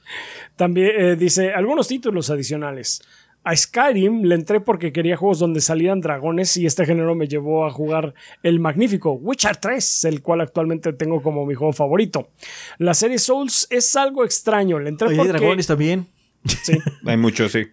También 0.56 0.92
eh, 0.98 1.16
dice 1.16 1.54
algunos 1.54 1.88
títulos 1.88 2.30
adicionales. 2.30 3.02
A 3.44 3.56
Skyrim 3.56 4.24
le 4.24 4.34
entré 4.34 4.60
porque 4.60 4.92
quería 4.92 5.18
juegos 5.18 5.38
donde 5.38 5.62
salían 5.62 6.02
dragones 6.02 6.58
y 6.58 6.66
este 6.66 6.84
género 6.84 7.14
me 7.14 7.28
llevó 7.28 7.68
a 7.68 7.72
jugar 7.72 8.16
el 8.42 8.60
magnífico 8.60 9.14
Witcher 9.14 9.58
3, 9.58 10.06
el 10.06 10.24
cual 10.24 10.42
actualmente 10.42 10.94
tengo 10.94 11.22
como 11.22 11.46
mi 11.46 11.54
juego 11.54 11.72
favorito. 11.72 12.32
La 12.80 12.96
serie 12.96 13.20
Souls 13.20 13.68
es 13.70 13.96
algo 13.96 14.26
extraño, 14.26 14.80
le 14.80 14.90
entré 14.90 15.10
Oye, 15.10 15.18
porque... 15.18 15.32
dragones 15.32 15.68
también. 15.68 16.08
Sí. 16.64 16.80
Hay 17.06 17.18
muchos, 17.18 17.52
sí. 17.52 17.68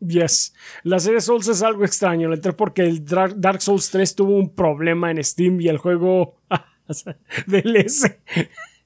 Yes. 0.00 0.54
La 0.82 0.98
serie 0.98 1.20
Souls 1.20 1.46
es 1.48 1.62
algo 1.62 1.84
extraño. 1.84 2.28
Le 2.28 2.36
entré 2.36 2.52
porque 2.52 2.82
el 2.82 3.04
Dark 3.04 3.60
Souls 3.60 3.90
3 3.90 4.14
tuvo 4.14 4.36
un 4.36 4.54
problema 4.54 5.10
en 5.10 5.22
Steam 5.22 5.60
y 5.60 5.68
el 5.68 5.78
juego 5.78 6.40
del 7.46 7.76
S 7.76 8.18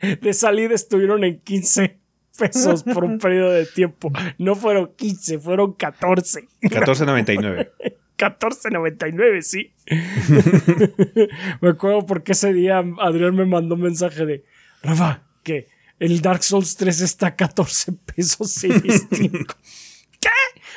de 0.01 0.35
salida 0.35 0.75
estuvieron 0.75 1.25
en 1.25 1.41
15 1.41 1.99
pesos 2.39 2.83
por 2.83 3.05
un 3.05 3.19
periodo 3.21 3.53
de 3.53 3.67
tiempo. 3.67 4.13
No 4.39 4.55
fueron 4.55 4.93
15, 4.97 5.39
fueron 5.39 5.73
14. 5.73 6.47
14.99. 6.63 7.71
14.99, 8.17 9.43
sí. 9.43 9.73
me 11.61 11.71
acuerdo 11.71 12.07
porque 12.07 12.33
ese 12.33 12.53
día 12.53 12.83
Adrián 13.01 13.35
me 13.35 13.45
mandó 13.45 13.75
un 13.75 13.83
mensaje 13.83 14.25
de 14.25 14.45
Rafa, 14.83 15.23
que 15.43 15.69
el 15.99 16.21
Dark 16.21 16.43
Souls 16.43 16.77
3 16.77 17.01
está 17.01 17.29
a 17.29 17.37
14 17.37 17.93
pesos 18.15 18.65
en 18.65 18.91
Steam. 18.91 19.47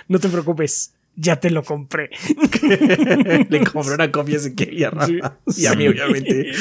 No 0.08 0.20
te 0.20 0.30
preocupes, 0.30 0.94
ya 1.16 1.40
te 1.40 1.50
lo 1.50 1.64
compré. 1.64 2.10
Le 3.50 3.64
compré 3.64 3.94
una 3.96 4.12
copia 4.12 4.36
a 4.36 4.38
Ezequiel 4.38 4.74
y 4.78 4.84
a 4.84 4.90
Rafa. 4.92 5.38
Sí. 5.48 5.62
Y 5.64 5.66
a 5.66 5.74
mí, 5.74 5.88
obviamente. 5.88 6.52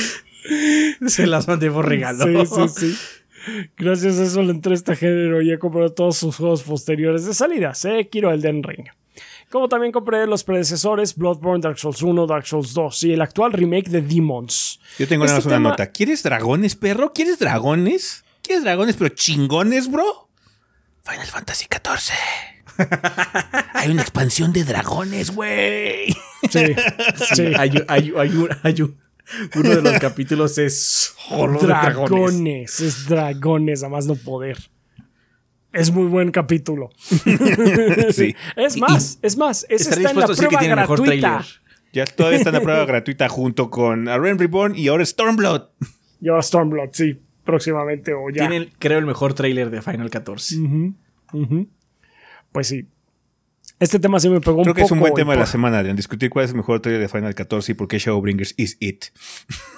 Se 1.07 1.27
las 1.27 1.47
mandé 1.49 1.71
por 1.71 1.89
regalo. 1.89 2.25
Sí, 2.25 2.69
sí, 2.75 2.95
sí. 2.95 2.99
Gracias 3.77 4.19
a 4.19 4.25
eso 4.25 4.43
le 4.43 4.51
entré 4.51 4.73
a 4.73 4.75
este 4.75 4.97
género 4.97 5.41
y 5.41 5.53
he 5.53 5.59
comprado 5.59 5.93
todos 5.93 6.17
sus 6.17 6.37
juegos 6.37 6.63
posteriores 6.65 7.25
de 7.27 7.35
salida. 7.35 7.75
Sekiro, 7.75 8.33
Elden 8.33 8.63
Ring. 8.63 8.87
Como 9.51 9.69
también 9.69 9.93
compré 9.93 10.27
los 10.27 10.43
predecesores 10.43 11.15
Bloodborne, 11.15 11.61
Dark 11.63 11.79
Souls 11.79 12.03
1, 12.03 12.27
Dark 12.27 12.47
Souls 12.47 12.75
2 12.75 13.05
y 13.05 13.13
el 13.13 13.21
actual 13.23 13.53
remake 13.53 13.89
de 13.89 14.03
Demons. 14.03 14.81
Yo 14.99 15.07
tengo 15.07 15.25
Este 15.25 15.37
una 15.47 15.57
tema- 15.57 15.69
nota. 15.71 15.87
¿Quieres 15.93 16.25
dragones, 16.25 16.75
perro? 16.75 17.13
¿Quieres 17.13 17.39
dragones? 17.39 18.25
¿Quieres 18.43 18.65
dragones, 18.65 18.97
pero 18.97 19.11
chingones, 19.15 19.89
bro? 19.91 20.29
Final 21.05 21.27
Fantasy 21.27 21.67
XIV. 21.71 22.13
Hay 23.75 23.91
una 23.91 24.03
expansión 24.03 24.53
de 24.53 24.65
dragones, 24.65 25.31
güey. 25.35 26.09
Sí, 26.51 26.75
sí. 27.35 27.43
Hay, 27.57 27.71
hay, 27.89 28.13
hay 28.17 28.31
un, 28.37 28.49
hay 28.63 28.83
un- 28.83 28.97
uno 29.57 29.71
de 29.71 29.83
los 29.83 29.99
capítulos 29.99 30.57
es 30.59 31.15
dragones. 31.29 31.67
dragones. 31.67 32.81
Es 32.81 33.09
dragones, 33.09 33.83
a 33.83 33.89
más 33.89 34.07
no 34.07 34.15
poder. 34.15 34.57
Es 35.73 35.91
muy 35.91 36.07
buen 36.07 36.31
capítulo. 36.31 36.91
Sí. 38.13 38.35
Es 38.57 38.77
más, 38.79 39.19
es 39.23 39.37
más, 39.37 39.65
ese 39.69 39.75
Estaré 39.91 40.03
está 40.03 40.11
en 40.13 40.17
la 40.21 40.27
dispuesto 40.27 40.33
a 40.33 40.35
decir 40.35 40.45
que 40.45 40.49
prueba 40.49 40.61
tiene 40.61 40.75
el 40.75 40.81
mejor 40.81 40.99
gratuita. 41.03 41.29
trailer. 41.29 41.47
Ya 41.93 42.05
todavía 42.07 42.39
está 42.39 42.51
en 42.51 42.55
la 42.55 42.61
prueba 42.63 42.85
gratuita 42.85 43.29
junto 43.29 43.69
con 43.71 44.09
A 44.09 44.17
Realm 44.19 44.39
Reborn 44.39 44.77
y 44.77 44.89
ahora 44.89 45.05
Stormblood. 45.05 45.63
Yo 46.21 46.41
Stormblood, 46.41 46.91
sí, 46.93 47.21
próximamente 47.45 48.13
o 48.15 48.31
ya. 48.31 48.49
Tiene, 48.49 48.71
creo, 48.79 48.99
el 48.99 49.07
mejor 49.07 49.35
tráiler 49.35 49.71
de 49.71 49.83
Final 49.83 50.09
14. 50.11 50.57
Pues 52.57 52.69
sí. 52.69 52.87
Este 53.79 53.99
tema 53.99 54.19
sí 54.19 54.31
me 54.31 54.41
pegó 54.41 54.63
Creo 54.63 54.73
un 54.73 54.75
que 54.75 54.81
es 54.81 54.91
un 54.91 54.99
poco 54.99 55.11
buen 55.11 55.21
tema 55.21 55.35
de 55.35 55.41
la 55.41 55.45
semana, 55.45 55.83
de 55.83 55.93
discutir 55.93 56.31
cuál 56.31 56.47
es 56.47 56.53
el 56.53 56.57
mejor 56.57 56.81
trailer 56.81 57.03
de 57.03 57.09
Final 57.11 57.35
14 57.35 57.73
y 57.73 57.75
por 57.75 57.87
qué 57.87 57.99
Shadowbringers 57.99 58.55
is 58.57 58.79
it. 58.81 59.05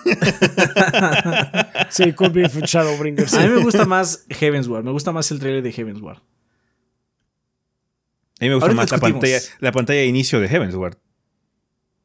Sí, 1.90 2.12
could 2.12 2.30
be 2.30 2.46
Shadowbringers. 2.46 3.34
A 3.34 3.40
mí 3.40 3.48
me 3.48 3.64
gusta 3.64 3.84
más 3.84 4.26
Heavensward. 4.28 4.84
Me 4.84 4.92
gusta 4.92 5.10
más 5.10 5.28
el 5.32 5.40
trailer 5.40 5.64
de 5.64 5.72
Heavensward. 5.72 6.18
A 6.18 8.44
mí 8.44 8.48
me 8.48 8.55
gusta 8.55 8.72
más 8.74 8.92
la 8.92 8.98
pantalla, 8.98 9.40
la 9.59 9.72
pantalla 9.72 9.98
de 9.98 10.06
inicio 10.06 10.38
de 10.38 10.46
Heavensward. 10.46 10.98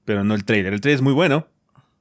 Pero 0.05 0.23
no 0.23 0.33
el 0.33 0.43
trailer. 0.43 0.73
El 0.73 0.81
trailer 0.81 0.95
es 0.95 1.03
muy 1.03 1.13
bueno. 1.13 1.49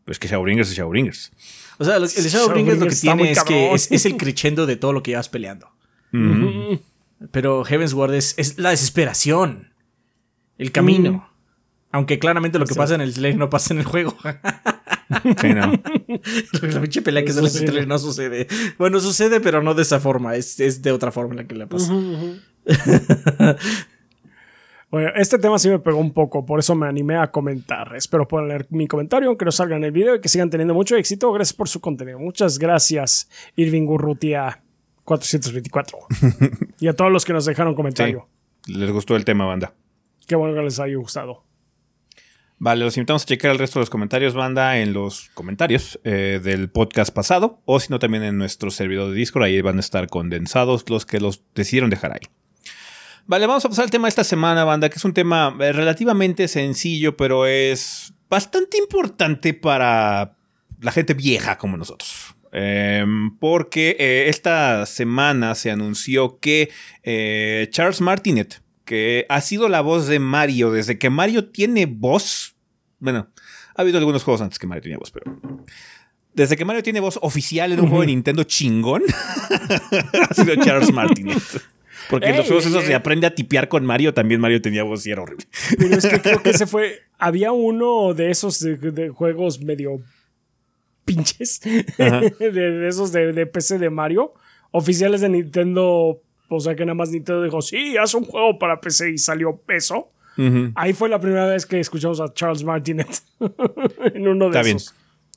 Pero 0.06 0.12
es 0.12 0.18
que 0.18 0.28
Shadowbringers 0.28 0.70
es 0.70 0.78
Shadowbringers. 0.78 1.30
O 1.76 1.84
sea, 1.84 1.96
el 1.96 2.04
de 2.04 2.08
Shadowbringers 2.08 2.78
lo 2.78 2.86
que 2.86 2.94
Shadowbringers 2.94 3.00
tiene 3.02 3.32
es 3.32 3.44
que 3.44 3.74
es, 3.74 3.92
es 3.92 4.06
el 4.06 4.16
crescendo 4.16 4.64
de 4.64 4.76
todo 4.76 4.94
lo 4.94 5.02
que 5.02 5.10
llevas 5.10 5.28
peleando. 5.28 5.68
Ujú. 6.14 6.80
Pero 7.30 7.64
Heavensward 7.64 8.14
es, 8.14 8.34
es 8.38 8.58
la 8.58 8.70
desesperación. 8.70 9.72
El 10.58 10.72
camino. 10.72 11.12
Mm. 11.12 11.22
Aunque 11.92 12.18
claramente 12.18 12.58
lo 12.58 12.64
que 12.66 12.74
Sí. 12.74 12.78
pasa 12.78 12.94
en 12.94 13.00
el 13.02 13.12
trailer 13.12 13.36
no 13.36 13.50
pasa 13.50 13.74
en 13.74 13.80
el 13.80 13.86
juego. 13.86 14.16
Sí, 15.42 15.52
no. 15.52 15.70
la 16.62 16.80
pinche 16.80 17.02
pelea 17.02 17.22
que 17.22 17.34
sale 17.34 17.48
en 17.50 17.54
el 17.54 17.64
trailer 17.66 17.86
no 17.86 17.98
sucede. 17.98 18.46
Bueno, 18.78 18.98
sucede, 18.98 19.40
pero 19.40 19.62
no 19.62 19.74
de 19.74 19.82
esa 19.82 20.00
forma. 20.00 20.36
Es, 20.36 20.58
es 20.58 20.80
de 20.80 20.90
otra 20.90 21.12
forma 21.12 21.32
en 21.34 21.36
la 21.36 21.44
que 21.46 21.54
la 21.54 21.66
pasa. 21.66 21.92
Bueno, 24.90 25.10
este 25.16 25.38
tema 25.38 25.58
sí 25.58 25.68
me 25.70 25.78
pegó 25.78 25.98
un 25.98 26.12
poco, 26.12 26.44
por 26.46 26.58
eso 26.60 26.74
me 26.74 26.86
animé 26.86 27.16
a 27.16 27.30
comentar. 27.30 27.94
Espero 27.96 28.26
poder 28.28 28.46
leer 28.48 28.66
mi 28.70 28.86
comentario, 28.86 29.28
aunque 29.28 29.44
no 29.46 29.52
salga 29.52 29.76
en 29.76 29.84
el 29.84 29.92
video 29.92 30.14
y 30.16 30.20
que 30.20 30.28
sigan 30.30 30.48
teniendo 30.50 30.72
mucho 30.74 30.96
éxito. 30.96 31.30
Gracias 31.32 31.54
por 31.54 31.68
su 31.68 31.80
contenido. 31.80 32.18
Muchas 32.18 32.58
gracias, 32.58 33.28
Irving 33.56 33.86
Urrutia 33.88 34.61
424. 35.04 35.98
y 36.80 36.88
a 36.88 36.94
todos 36.94 37.10
los 37.10 37.24
que 37.24 37.32
nos 37.32 37.44
dejaron 37.44 37.74
comentario. 37.74 38.28
Les 38.66 38.90
gustó 38.90 39.16
el 39.16 39.24
tema, 39.24 39.44
banda. 39.44 39.74
Qué 40.26 40.36
bueno 40.36 40.54
que 40.54 40.62
les 40.62 40.78
haya 40.78 40.96
gustado. 40.96 41.44
Vale, 42.58 42.84
los 42.84 42.96
invitamos 42.96 43.24
a 43.24 43.26
checar 43.26 43.50
el 43.50 43.58
resto 43.58 43.80
de 43.80 43.82
los 43.82 43.90
comentarios, 43.90 44.34
banda, 44.34 44.78
en 44.78 44.92
los 44.92 45.30
comentarios 45.34 45.98
eh, 46.04 46.40
del 46.40 46.70
podcast 46.70 47.12
pasado, 47.12 47.60
o 47.64 47.80
si 47.80 47.88
no, 47.90 47.98
también 47.98 48.22
en 48.22 48.38
nuestro 48.38 48.70
servidor 48.70 49.10
de 49.10 49.16
Discord. 49.16 49.42
Ahí 49.42 49.60
van 49.60 49.78
a 49.78 49.80
estar 49.80 50.06
condensados 50.06 50.88
los 50.88 51.04
que 51.04 51.18
los 51.18 51.42
decidieron 51.56 51.90
dejar 51.90 52.12
ahí. 52.12 52.20
Vale, 53.26 53.48
vamos 53.48 53.64
a 53.64 53.68
pasar 53.68 53.84
al 53.84 53.90
tema 53.90 54.06
de 54.06 54.10
esta 54.10 54.22
semana, 54.22 54.62
banda, 54.62 54.88
que 54.88 54.94
es 54.96 55.04
un 55.04 55.12
tema 55.12 55.56
eh, 55.58 55.72
relativamente 55.72 56.46
sencillo, 56.46 57.16
pero 57.16 57.46
es 57.46 58.14
bastante 58.28 58.78
importante 58.78 59.54
para 59.54 60.36
la 60.80 60.92
gente 60.92 61.14
vieja 61.14 61.58
como 61.58 61.76
nosotros. 61.76 62.36
Eh, 62.52 63.04
porque 63.40 63.96
eh, 63.98 64.28
esta 64.28 64.84
semana 64.84 65.54
se 65.54 65.70
anunció 65.70 66.38
que 66.38 66.70
eh, 67.02 67.68
Charles 67.70 68.02
Martinet, 68.02 68.62
que 68.84 69.24
ha 69.30 69.40
sido 69.40 69.70
la 69.70 69.80
voz 69.80 70.06
de 70.06 70.18
Mario 70.18 70.70
desde 70.70 70.98
que 70.98 71.08
Mario 71.08 71.48
tiene 71.48 71.86
voz. 71.86 72.54
Bueno, 72.98 73.30
ha 73.74 73.80
habido 73.80 73.98
algunos 73.98 74.22
juegos 74.22 74.42
antes 74.42 74.58
que 74.58 74.66
Mario 74.66 74.82
tenía 74.82 74.98
voz, 74.98 75.10
pero. 75.10 75.40
Desde 76.34 76.56
que 76.56 76.64
Mario 76.64 76.82
tiene 76.82 77.00
voz 77.00 77.18
oficial 77.20 77.72
en 77.72 77.80
un 77.80 77.88
juego 77.88 78.00
de 78.02 78.06
Nintendo 78.06 78.44
chingón, 78.44 79.02
ha 80.30 80.34
sido 80.34 80.56
Charles 80.56 80.92
Martinet. 80.92 81.42
Porque 82.08 82.28
en 82.28 82.36
los 82.38 82.46
juegos 82.46 82.66
esos 82.66 82.84
se 82.84 82.94
aprende 82.94 83.26
a 83.26 83.34
tipear 83.34 83.68
con 83.68 83.84
Mario, 83.84 84.14
también 84.14 84.40
Mario 84.40 84.60
tenía 84.60 84.82
voz 84.82 85.06
y 85.06 85.10
era 85.10 85.22
horrible. 85.22 85.46
Pero 85.78 85.96
es 85.96 86.06
que 86.06 86.20
creo 86.20 86.42
que 86.42 86.50
ese 86.50 86.66
fue. 86.66 87.00
Había 87.18 87.52
uno 87.52 88.14
de 88.14 88.30
esos 88.30 88.60
de, 88.60 88.76
de 88.76 89.10
juegos 89.10 89.60
medio 89.60 90.02
pinches. 91.04 91.60
De, 91.98 92.50
de 92.52 92.88
esos 92.88 93.12
de, 93.12 93.32
de 93.32 93.46
PC 93.46 93.78
de 93.78 93.90
Mario. 93.90 94.34
Oficiales 94.70 95.20
de 95.20 95.28
Nintendo. 95.28 96.20
O 96.48 96.60
sea 96.60 96.74
que 96.74 96.84
nada 96.84 96.94
más 96.94 97.10
Nintendo 97.10 97.42
dijo: 97.42 97.62
Sí, 97.62 97.96
haz 97.96 98.14
un 98.14 98.24
juego 98.24 98.58
para 98.58 98.80
PC 98.80 99.10
y 99.12 99.18
salió 99.18 99.56
peso. 99.56 100.10
Ahí 100.74 100.94
fue 100.94 101.08
la 101.10 101.20
primera 101.20 101.46
vez 101.46 101.66
que 101.66 101.78
escuchamos 101.78 102.18
a 102.20 102.32
Charles 102.32 102.64
Martinet 102.64 103.08
en 104.14 104.26
uno 104.28 104.46
de 104.46 104.50
Está 104.52 104.62
bien. 104.62 104.76
esos. 104.78 104.94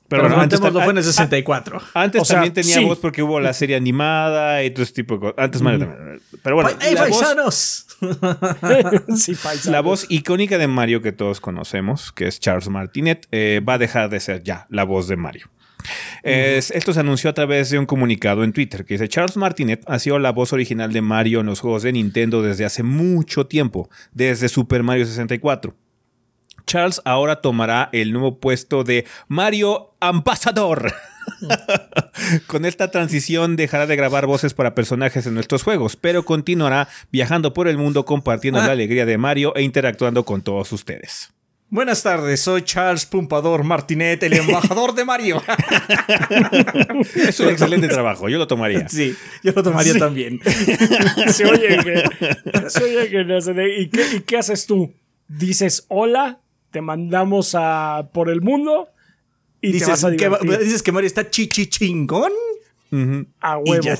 Pero, 0.08 0.22
Pero 0.22 0.34
bueno, 0.36 0.42
antes, 0.44 0.60
lo 0.60 0.70
fue 0.80 0.90
en 0.92 0.98
el 0.98 1.02
64. 1.04 1.80
antes 1.94 2.22
o 2.22 2.24
sea, 2.24 2.36
también 2.36 2.54
tenía 2.54 2.76
sí. 2.76 2.84
voz 2.84 2.98
porque 2.98 3.24
hubo 3.24 3.40
la 3.40 3.52
serie 3.52 3.74
animada 3.74 4.62
y 4.62 4.70
todo 4.70 4.84
ese 4.84 4.92
tipo 4.92 5.14
de 5.14 5.20
cosas. 5.20 5.34
Antes 5.36 5.60
Mario 5.62 5.80
también. 5.80 6.20
Pero 6.44 6.54
bueno, 6.56 6.70
¡Ey, 6.80 6.94
la 6.94 7.08
voz- 7.08 7.18
paisanos! 7.20 7.86
sí. 9.16 9.36
La 9.70 9.80
voz 9.80 10.06
icónica 10.08 10.58
de 10.58 10.68
Mario 10.68 11.02
que 11.02 11.10
todos 11.12 11.40
conocemos, 11.40 12.12
que 12.12 12.28
es 12.28 12.38
Charles 12.38 12.68
Martinet, 12.68 13.26
eh, 13.32 13.60
va 13.68 13.74
a 13.74 13.78
dejar 13.78 14.08
de 14.08 14.20
ser 14.20 14.44
ya 14.44 14.66
la 14.70 14.84
voz 14.84 15.08
de 15.08 15.16
Mario. 15.16 15.48
Es- 16.22 16.70
esto 16.72 16.92
se 16.92 17.00
anunció 17.00 17.30
a 17.30 17.34
través 17.34 17.70
de 17.70 17.78
un 17.78 17.86
comunicado 17.86 18.42
en 18.44 18.52
Twitter 18.52 18.84
que 18.84 18.94
dice 18.94 19.08
Charles 19.08 19.36
Martinet 19.36 19.82
ha 19.86 19.98
sido 19.98 20.18
la 20.18 20.32
voz 20.32 20.52
original 20.52 20.92
de 20.92 21.00
Mario 21.02 21.40
en 21.40 21.46
los 21.46 21.60
juegos 21.60 21.82
de 21.82 21.92
Nintendo 21.92 22.42
desde 22.42 22.64
hace 22.64 22.82
mucho 22.82 23.46
tiempo, 23.46 23.88
desde 24.12 24.48
Super 24.48 24.82
Mario 24.82 25.06
64. 25.06 25.74
Charles 26.66 27.00
ahora 27.04 27.40
tomará 27.40 27.90
el 27.92 28.12
nuevo 28.12 28.40
puesto 28.40 28.82
de 28.82 29.04
Mario 29.28 29.94
Ambassador. 30.00 30.92
Con 32.48 32.64
esta 32.64 32.90
transición 32.90 33.54
dejará 33.56 33.86
de 33.86 33.94
grabar 33.94 34.26
voces 34.26 34.52
para 34.54 34.74
personajes 34.74 35.26
en 35.26 35.34
nuestros 35.34 35.62
juegos, 35.62 35.96
pero 35.96 36.24
continuará 36.24 36.88
viajando 37.12 37.52
por 37.52 37.68
el 37.68 37.78
mundo 37.78 38.04
compartiendo 38.04 38.60
Ah. 38.60 38.66
la 38.66 38.72
alegría 38.72 39.06
de 39.06 39.18
Mario 39.18 39.54
e 39.54 39.62
interactuando 39.62 40.24
con 40.24 40.42
todos 40.42 40.72
ustedes. 40.72 41.32
Buenas 41.68 42.02
tardes, 42.04 42.40
soy 42.40 42.62
Charles 42.62 43.06
Pumpador 43.06 43.64
Martinet, 43.64 44.22
el 44.22 44.34
embajador 44.34 44.94
de 44.94 45.04
Mario. 45.04 45.42
Es 47.16 47.40
un 47.40 47.48
excelente 47.48 47.88
trabajo, 47.88 48.28
yo 48.28 48.38
lo 48.38 48.46
tomaría. 48.46 48.88
sí, 48.88 49.14
yo 49.42 49.52
lo 49.52 49.62
tomaría 49.62 49.92
Sí. 49.94 49.98
también. 49.98 50.40
Se 51.32 51.44
oye 51.44 51.78
que. 51.82 52.70
Se 52.70 52.84
oye 52.84 53.10
que 53.10 53.24
no 53.24 53.40
sé 53.40 53.52
de- 53.52 53.80
¿y, 53.80 53.88
qué, 53.88 54.04
¿Y 54.16 54.20
qué 54.20 54.38
haces 54.38 54.66
tú? 54.66 54.92
Dices 55.28 55.84
hola, 55.88 56.38
te 56.70 56.80
mandamos 56.80 57.54
a 57.58 58.10
por 58.12 58.30
el 58.30 58.42
mundo 58.42 58.88
y 59.60 59.72
te 59.78 59.86
vas 59.86 59.88
Dices 60.00 60.04
a 60.04 60.10
que, 60.12 60.16
divertir. 60.28 60.58
dices 60.60 60.82
que 60.84 60.92
Mario 60.92 61.08
está 61.08 61.28
chichi 61.28 61.66
chingón 61.66 62.32
Ujú. 62.92 63.26
a 63.40 63.58
y 63.64 63.70
huevo. 63.70 63.82
ya, 63.82 63.98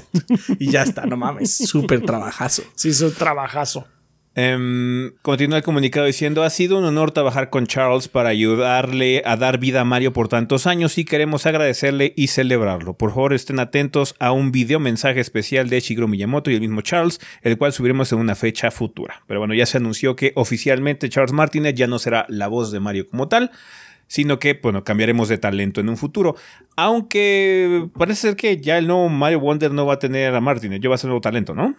y 0.61 0.71
ya 0.71 0.83
está, 0.85 1.05
no 1.05 1.17
mames, 1.17 1.57
súper 1.69 2.01
trabajazo. 2.03 2.63
Sí, 2.77 2.91
es 2.91 3.01
un 3.01 3.13
trabajazo. 3.13 3.87
Em, 4.39 5.13
continúa 5.23 5.57
el 5.57 5.65
comunicado 5.65 6.05
diciendo, 6.05 6.43
ha 6.43 6.51
sido 6.51 6.79
un 6.79 6.85
honor 6.85 7.11
trabajar 7.11 7.49
con 7.49 7.67
Charles 7.67 8.07
para 8.07 8.29
ayudarle 8.29 9.23
a 9.25 9.39
dar 9.39 9.59
vida 9.59 9.81
a 9.81 9.85
Mario 9.85 10.13
por 10.13 10.29
tantos 10.29 10.67
años 10.67 10.99
y 10.99 11.07
queremos 11.07 11.47
agradecerle 11.47 12.13
y 12.17 12.27
celebrarlo. 12.27 12.93
Por 12.93 13.13
favor, 13.13 13.33
estén 13.33 13.59
atentos 13.61 14.15
a 14.19 14.33
un 14.33 14.53
video 14.53 14.79
mensaje 14.79 15.21
especial 15.21 15.71
de 15.71 15.81
Shigeru 15.81 16.07
Miyamoto 16.07 16.51
y 16.51 16.55
el 16.55 16.61
mismo 16.61 16.83
Charles, 16.83 17.19
el 17.41 17.57
cual 17.57 17.73
subiremos 17.73 18.13
en 18.13 18.19
una 18.19 18.35
fecha 18.35 18.71
futura. 18.71 19.23
Pero 19.27 19.41
bueno, 19.41 19.55
ya 19.55 19.65
se 19.65 19.79
anunció 19.79 20.17
que 20.17 20.33
oficialmente 20.35 21.09
Charles 21.09 21.33
Martinet 21.33 21.75
ya 21.75 21.87
no 21.87 21.99
será 21.99 22.27
la 22.29 22.49
voz 22.49 22.71
de 22.71 22.79
Mario 22.79 23.09
como 23.09 23.29
tal, 23.29 23.53
sino 24.07 24.39
que, 24.39 24.53
bueno, 24.63 24.85
cambiaremos 24.85 25.31
de 25.31 25.39
talento 25.39 25.81
en 25.81 25.89
un 25.89 25.97
futuro. 25.97 26.37
Aunque 26.77 27.89
parece 27.97 28.21
ser 28.21 28.37
que 28.37 28.61
ya 28.61 28.77
el 28.77 28.87
nuevo 28.87 29.09
Mario 29.09 29.41
Wonder 29.41 29.71
no 29.71 29.87
va 29.87 29.95
a 29.95 29.99
tener 29.99 30.35
a 30.35 30.43
Martinet, 30.43 30.83
ya 30.83 30.91
va 30.91 30.97
a 30.97 30.99
ser 30.99 31.09
nuevo 31.09 31.23
talento, 31.23 31.55
¿no? 31.55 31.75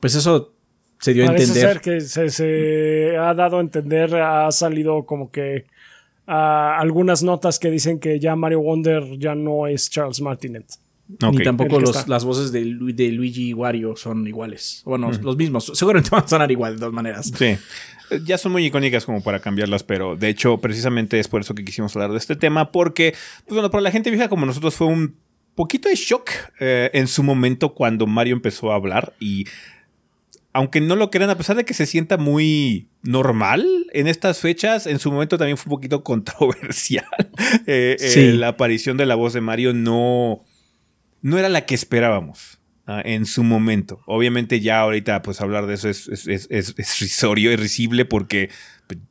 Pues 0.00 0.14
eso 0.14 0.54
se 1.00 1.14
dio 1.14 1.24
a 1.24 1.28
Parece 1.28 1.46
entender. 1.46 1.72
ser 1.72 1.80
que 1.80 2.00
se, 2.02 2.30
se 2.30 3.16
ha 3.16 3.34
dado 3.34 3.58
a 3.58 3.60
entender, 3.60 4.14
ha 4.16 4.50
salido 4.52 5.04
como 5.06 5.30
que 5.30 5.64
ah, 6.26 6.76
algunas 6.78 7.22
notas 7.22 7.58
que 7.58 7.70
dicen 7.70 7.98
que 7.98 8.20
ya 8.20 8.36
Mario 8.36 8.60
Wonder 8.60 9.18
ya 9.18 9.34
no 9.34 9.66
es 9.66 9.90
Charles 9.90 10.20
Martinet. 10.20 10.66
Ok. 11.22 11.32
Ni 11.38 11.42
tampoco 11.44 11.80
los- 11.80 12.06
las 12.06 12.24
voces 12.24 12.52
de, 12.52 12.64
Lu- 12.64 12.94
de 12.94 13.10
Luigi 13.10 13.48
y 13.48 13.52
Wario 13.54 13.96
son 13.96 14.26
iguales. 14.28 14.82
Bueno, 14.84 15.10
los 15.10 15.36
mismos. 15.36 15.72
Seguramente 15.74 16.10
van 16.12 16.22
a 16.24 16.28
sonar 16.28 16.50
igual 16.52 16.74
de 16.74 16.78
todas 16.78 16.94
maneras. 16.94 17.32
Sí. 17.36 17.56
Ya 18.24 18.38
son 18.38 18.52
muy 18.52 18.64
icónicas 18.66 19.04
como 19.06 19.22
para 19.22 19.40
cambiarlas, 19.40 19.82
pero 19.84 20.16
de 20.16 20.28
hecho, 20.28 20.58
precisamente 20.58 21.18
es 21.18 21.28
por 21.28 21.40
eso 21.40 21.54
que 21.54 21.64
quisimos 21.64 21.94
hablar 21.96 22.10
de 22.12 22.18
este 22.18 22.36
tema, 22.36 22.70
porque, 22.72 23.12
pues 23.46 23.54
bueno, 23.54 23.70
para 23.70 23.82
la 23.82 23.90
gente 23.90 24.10
vieja 24.10 24.28
como 24.28 24.46
nosotros 24.46 24.74
fue 24.74 24.86
un 24.88 25.14
poquito 25.54 25.88
de 25.88 25.94
shock 25.96 26.30
eh, 26.60 26.90
en 26.92 27.06
su 27.08 27.22
momento 27.22 27.72
cuando 27.74 28.06
Mario 28.06 28.34
empezó 28.34 28.70
a 28.72 28.76
hablar 28.76 29.12
y 29.20 29.46
aunque 30.52 30.80
no 30.80 30.96
lo 30.96 31.10
crean, 31.10 31.30
a 31.30 31.36
pesar 31.36 31.56
de 31.56 31.64
que 31.64 31.74
se 31.74 31.86
sienta 31.86 32.16
muy 32.16 32.88
normal 33.02 33.64
en 33.92 34.08
estas 34.08 34.40
fechas, 34.40 34.86
en 34.86 34.98
su 34.98 35.12
momento 35.12 35.38
también 35.38 35.56
fue 35.56 35.70
un 35.70 35.76
poquito 35.76 36.02
controversial. 36.04 37.06
Eh, 37.66 37.96
eh, 37.98 38.32
la 38.32 38.48
aparición 38.48 38.96
de 38.96 39.06
la 39.06 39.14
voz 39.14 39.32
de 39.32 39.40
Mario 39.40 39.72
no, 39.72 40.44
no 41.22 41.38
era 41.38 41.48
la 41.48 41.66
que 41.66 41.74
esperábamos. 41.74 42.58
ah, 42.86 43.02
en 43.04 43.26
su 43.26 43.44
momento. 43.44 44.00
Obviamente 44.06 44.60
ya 44.60 44.80
ahorita 44.80 45.22
pues 45.22 45.40
hablar 45.40 45.66
de 45.66 45.74
eso 45.74 45.88
es, 45.88 46.08
es, 46.08 46.48
es, 46.50 47.00
risorio, 47.00 47.52
es 47.52 47.60
risible 47.60 48.04
porque 48.04 48.50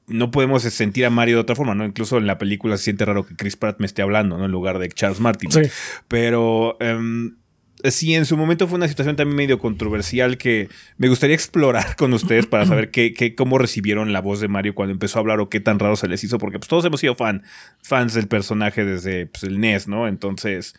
no 0.08 0.32
podemos 0.32 0.64
sentir 0.64 1.06
a 1.06 1.10
Mario 1.10 1.36
de 1.36 1.42
otra 1.42 1.56
forma, 1.56 1.74
¿no? 1.74 1.86
Incluso 1.86 2.18
en 2.18 2.28
la 2.28 2.38
película 2.38 2.76
se 2.78 2.86
siente 2.86 3.06
raro 3.06 3.26
que 3.26 3.36
Chris 3.36 3.56
Pratt 3.56 3.80
me 3.80 3.86
esté 3.86 4.02
hablando, 4.02 4.38
¿no? 4.38 4.46
En 4.46 4.52
lugar 4.52 4.78
de 4.80 4.90
Charles 4.90 5.22
Martin. 5.22 5.52
Sí. 5.52 5.62
Pero 6.10 6.76
em, 6.82 7.38
sí, 7.84 8.14
en 8.16 8.26
su 8.26 8.36
momento 8.38 8.68
fue 8.68 8.78
una 8.78 8.88
situación 8.88 9.16
también 9.16 9.36
medio 9.36 9.60
controversial 9.60 10.38
que 10.38 10.70
me 10.98 11.08
gustaría 11.10 11.36
explorar 11.36 11.96
con 11.96 12.14
ustedes 12.14 12.46
para 12.48 12.66
saber 12.66 12.92
qué, 12.92 13.14
qué- 13.14 13.36
cómo 13.36 13.58
recibieron 13.58 14.12
la 14.14 14.22
voz 14.22 14.40
de 14.40 14.48
Mario 14.48 14.76
cuando 14.76 14.92
empezó 14.94 15.18
a 15.18 15.22
hablar 15.22 15.40
o 15.40 15.50
qué 15.50 15.60
tan 15.60 15.80
raro 15.80 15.96
se 15.96 16.08
les 16.08 16.24
hizo, 16.24 16.38
porque 16.40 16.60
pues 16.60 16.68
todos 16.70 16.84
hemos 16.86 17.00
sido 17.00 17.16
fan, 17.16 17.44
fans 17.82 18.14
del 18.14 18.28
personaje 18.28 18.84
desde 18.86 19.26
pues, 19.28 19.44
el 19.44 19.60
NES, 19.60 19.88
¿no? 19.88 20.08
Entonces 20.08 20.76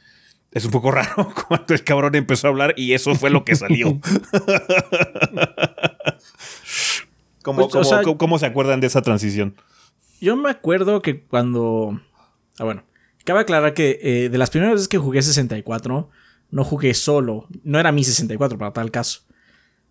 es 0.53 0.65
un 0.65 0.71
poco 0.73 0.91
raro 0.93 1.33
cuando 1.49 1.75
el 1.75 1.85
cabrón 1.85 2.15
empezó 2.17 2.47
a 2.49 2.51
hablar 2.51 2.75
y 2.77 2.93
eso 2.93 3.15
fue 3.15 3.31
lo 3.31 3.45
que 3.45 3.55
salió. 3.57 3.99
¿Cómo, 7.43 7.63
Pues, 7.63 7.69
o 7.69 7.71
cómo- 7.71 7.85
sea- 7.85 8.03
cómo- 8.03 8.19
cómo 8.19 8.39
se 8.39 8.47
acuerdan 8.47 8.81
de 8.81 8.87
esa 8.87 9.03
transición? 9.03 9.55
Yo 10.21 10.37
me 10.37 10.51
acuerdo 10.51 11.01
que 11.01 11.21
cuando. 11.23 12.01
Ah, 12.59 12.65
bueno. 12.65 12.83
Cabe 13.25 13.41
aclarar 13.41 13.75
que 13.75 13.99
eh, 14.03 14.29
de 14.29 14.39
las 14.39 14.51
primeras 14.51 14.75
veces 14.75 14.89
que 14.89 14.99
jugué 14.99 15.23
64, 15.23 16.11
no 16.51 16.65
jugué 16.65 16.95
solo. 16.95 17.49
No 17.65 17.79
era 17.79 17.93
mi 17.93 18.05
64 18.05 18.59
para 18.59 18.73
tal 18.73 18.91
caso. 18.91 19.23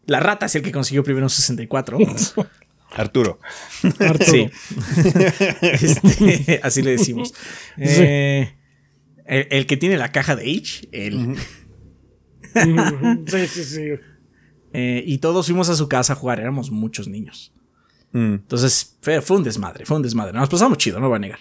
La 0.05 0.19
rata 0.19 0.47
es 0.47 0.55
el 0.55 0.61
que 0.61 0.71
consiguió 0.71 1.03
primero 1.03 1.25
un 1.25 1.29
64. 1.29 1.97
Arturo. 2.91 3.39
Arturo. 3.99 4.25
Sí. 4.25 4.49
Este, 5.61 6.59
así 6.63 6.81
le 6.81 6.91
decimos. 6.91 7.33
Eh, 7.77 8.55
el, 9.25 9.47
el 9.51 9.65
que 9.67 9.77
tiene 9.77 9.97
la 9.97 10.11
caja 10.11 10.35
de 10.35 10.51
H, 10.51 10.89
él. 10.91 11.37
Sí, 13.27 13.47
sí, 13.47 13.63
sí. 13.63 13.81
Eh, 14.73 15.03
y 15.05 15.19
todos 15.19 15.45
fuimos 15.45 15.69
a 15.69 15.75
su 15.75 15.87
casa 15.87 16.13
a 16.13 16.15
jugar, 16.15 16.39
éramos 16.39 16.71
muchos 16.71 17.07
niños. 17.07 17.53
Mm. 18.11 18.33
Entonces 18.33 18.97
fue, 19.01 19.21
fue 19.21 19.37
un 19.37 19.43
desmadre, 19.43 19.85
fue 19.85 19.97
un 19.97 20.03
desmadre. 20.03 20.33
Nos 20.33 20.49
pasamos 20.49 20.77
chido, 20.77 20.97
no 20.97 21.03
lo 21.03 21.09
voy 21.09 21.17
a 21.17 21.19
negar. 21.19 21.39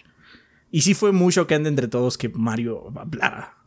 Y 0.71 0.83
sí 0.83 0.95
fue 0.95 1.13
muy 1.13 1.33
chocante 1.33 1.69
entre 1.69 1.89
todos 1.89 2.19
que 2.19 2.29
Mario 2.29 2.93
hablara. 2.97 3.58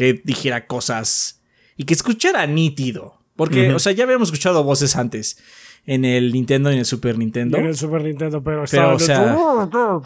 Que 0.00 0.14
dijera 0.24 0.66
cosas 0.66 1.42
y 1.76 1.84
que 1.84 1.92
escuchara 1.92 2.46
nítido. 2.46 3.20
Porque, 3.36 3.74
o 3.74 3.78
sea, 3.78 3.92
ya 3.92 4.04
habíamos 4.04 4.28
escuchado 4.28 4.64
voces 4.64 4.96
antes 4.96 5.36
en 5.84 6.06
el 6.06 6.32
Nintendo 6.32 6.70
y 6.70 6.72
en 6.72 6.78
el 6.78 6.84
Super 6.86 7.18
Nintendo. 7.18 7.58
En 7.58 7.66
el 7.66 7.76
Super 7.76 8.02
Nintendo, 8.02 8.42
pero 8.42 8.64
Pero, 8.70 8.94
o 8.94 8.98
sea- 8.98 9.36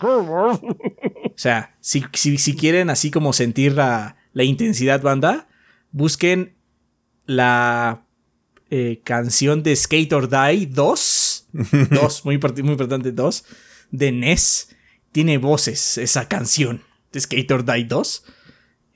O 0.03 1.37
sea, 1.37 1.77
si, 1.79 2.03
si, 2.13 2.39
si 2.39 2.57
quieren 2.57 2.91
así 2.91 3.13
como 3.13 3.33
sentir 3.33 3.75
la, 3.75 4.17
la 4.33 4.43
intensidad 4.43 5.01
banda, 5.01 5.47
busquen 5.93 6.57
la 7.27 8.05
eh, 8.71 9.01
canción 9.05 9.63
de 9.63 9.77
Skate 9.77 10.13
or 10.13 10.29
Die 10.29 10.67
2. 10.67 11.49
2, 11.91 12.25
muy, 12.25 12.39
muy 12.39 12.73
importante 12.73 13.13
2. 13.13 13.45
De 13.93 14.11
NES. 14.11 14.75
Tiene 15.13 15.39
voces 15.39 15.99
esa 15.99 16.27
canción 16.27 16.83
de 17.13 17.21
Skate 17.21 17.51
or 17.53 17.65
Die 17.65 17.85
2 17.85 18.25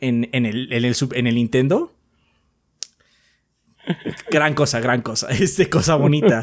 en, 0.00 0.28
en, 0.32 0.46
el, 0.46 0.72
en, 0.72 0.84
el, 0.84 0.94
sub- 0.94 1.14
en 1.14 1.26
el 1.26 1.34
Nintendo. 1.36 1.94
Gran 4.30 4.54
cosa, 4.54 4.80
gran 4.80 5.00
cosa. 5.02 5.28
Este 5.30 5.70
cosa 5.70 5.94
bonita. 5.96 6.42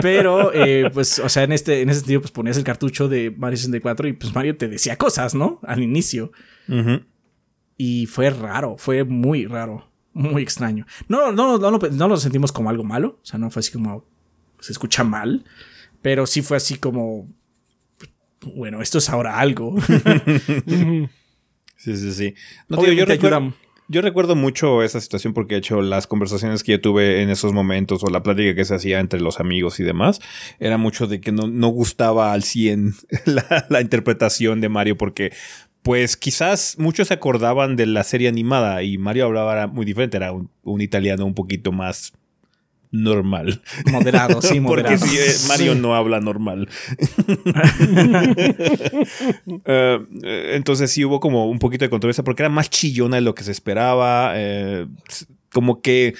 Pero, 0.00 0.52
eh, 0.54 0.90
pues, 0.92 1.18
o 1.18 1.28
sea, 1.28 1.42
en 1.42 1.52
este, 1.52 1.82
en 1.82 1.90
ese 1.90 2.00
sentido, 2.00 2.20
pues 2.22 2.30
ponías 2.32 2.56
el 2.56 2.64
cartucho 2.64 3.08
de 3.08 3.30
Mario 3.30 3.58
64 3.58 4.08
y 4.08 4.12
pues 4.14 4.34
Mario 4.34 4.56
te 4.56 4.68
decía 4.68 4.96
cosas, 4.96 5.34
¿no? 5.34 5.60
Al 5.64 5.82
inicio. 5.82 6.32
Y 7.76 8.06
fue 8.06 8.30
raro, 8.30 8.76
fue 8.78 9.04
muy 9.04 9.46
raro, 9.46 9.90
muy 10.12 10.42
extraño. 10.42 10.86
No, 11.08 11.30
no, 11.32 11.58
no, 11.58 11.70
lo- 11.70 11.78
no 11.78 12.08
lo 12.08 12.16
sentimos 12.16 12.52
como 12.52 12.70
algo 12.70 12.84
malo, 12.84 13.18
o 13.22 13.24
sea, 13.26 13.38
no 13.38 13.50
fue 13.50 13.60
así 13.60 13.70
como 13.72 14.04
se 14.60 14.72
escucha 14.72 15.04
mal, 15.04 15.44
pero 16.02 16.26
sí 16.26 16.42
fue 16.42 16.56
así 16.56 16.76
como, 16.76 17.28
bueno, 18.54 18.82
esto 18.82 18.98
es 18.98 19.08
ahora 19.10 19.38
algo. 19.38 19.76
Sí, 21.78 21.96
sí, 21.96 22.12
sí. 22.12 22.34
No, 22.68 22.76
tío, 22.78 22.92
yo, 22.92 23.04
recuerdo, 23.06 23.36
ayuda- 23.36 23.54
yo 23.88 24.02
recuerdo 24.02 24.34
mucho 24.36 24.82
esa 24.82 25.00
situación 25.00 25.32
porque 25.32 25.54
de 25.54 25.60
hecho 25.60 25.80
las 25.80 26.06
conversaciones 26.06 26.62
que 26.64 26.72
yo 26.72 26.80
tuve 26.80 27.22
en 27.22 27.30
esos 27.30 27.52
momentos 27.52 28.02
o 28.04 28.08
la 28.10 28.22
plática 28.22 28.54
que 28.54 28.64
se 28.64 28.74
hacía 28.74 29.00
entre 29.00 29.20
los 29.20 29.40
amigos 29.40 29.78
y 29.80 29.84
demás 29.84 30.20
era 30.58 30.76
mucho 30.76 31.06
de 31.06 31.20
que 31.20 31.32
no, 31.32 31.46
no 31.46 31.68
gustaba 31.68 32.32
al 32.32 32.42
100 32.42 32.94
la, 33.24 33.66
la 33.70 33.80
interpretación 33.80 34.60
de 34.60 34.68
Mario 34.68 34.98
porque 34.98 35.32
pues 35.82 36.16
quizás 36.16 36.74
muchos 36.78 37.08
se 37.08 37.14
acordaban 37.14 37.76
de 37.76 37.86
la 37.86 38.02
serie 38.04 38.28
animada 38.28 38.82
y 38.82 38.98
Mario 38.98 39.26
hablaba 39.26 39.52
era 39.52 39.66
muy 39.68 39.86
diferente, 39.86 40.16
era 40.18 40.32
un, 40.32 40.50
un 40.64 40.80
italiano 40.82 41.24
un 41.24 41.34
poquito 41.34 41.70
más 41.72 42.12
normal. 42.90 43.62
Moderado, 43.90 44.40
sí, 44.42 44.60
Porque 44.60 44.96
moderado. 44.96 45.06
sí, 45.06 45.16
eh, 45.18 45.32
Mario 45.48 45.74
no 45.74 45.94
habla 45.94 46.20
normal. 46.20 46.68
Eh, 49.64 49.98
eh, 50.22 50.52
entonces 50.54 50.90
sí 50.90 51.04
hubo 51.04 51.20
como 51.20 51.48
un 51.50 51.58
poquito 51.58 51.84
de 51.84 51.90
controversia 51.90 52.24
porque 52.24 52.42
era 52.42 52.48
más 52.48 52.70
chillona 52.70 53.16
de 53.16 53.22
lo 53.22 53.34
que 53.34 53.44
se 53.44 53.52
esperaba. 53.52 54.32
eh, 54.36 54.86
como 55.50 55.80
que 55.80 56.14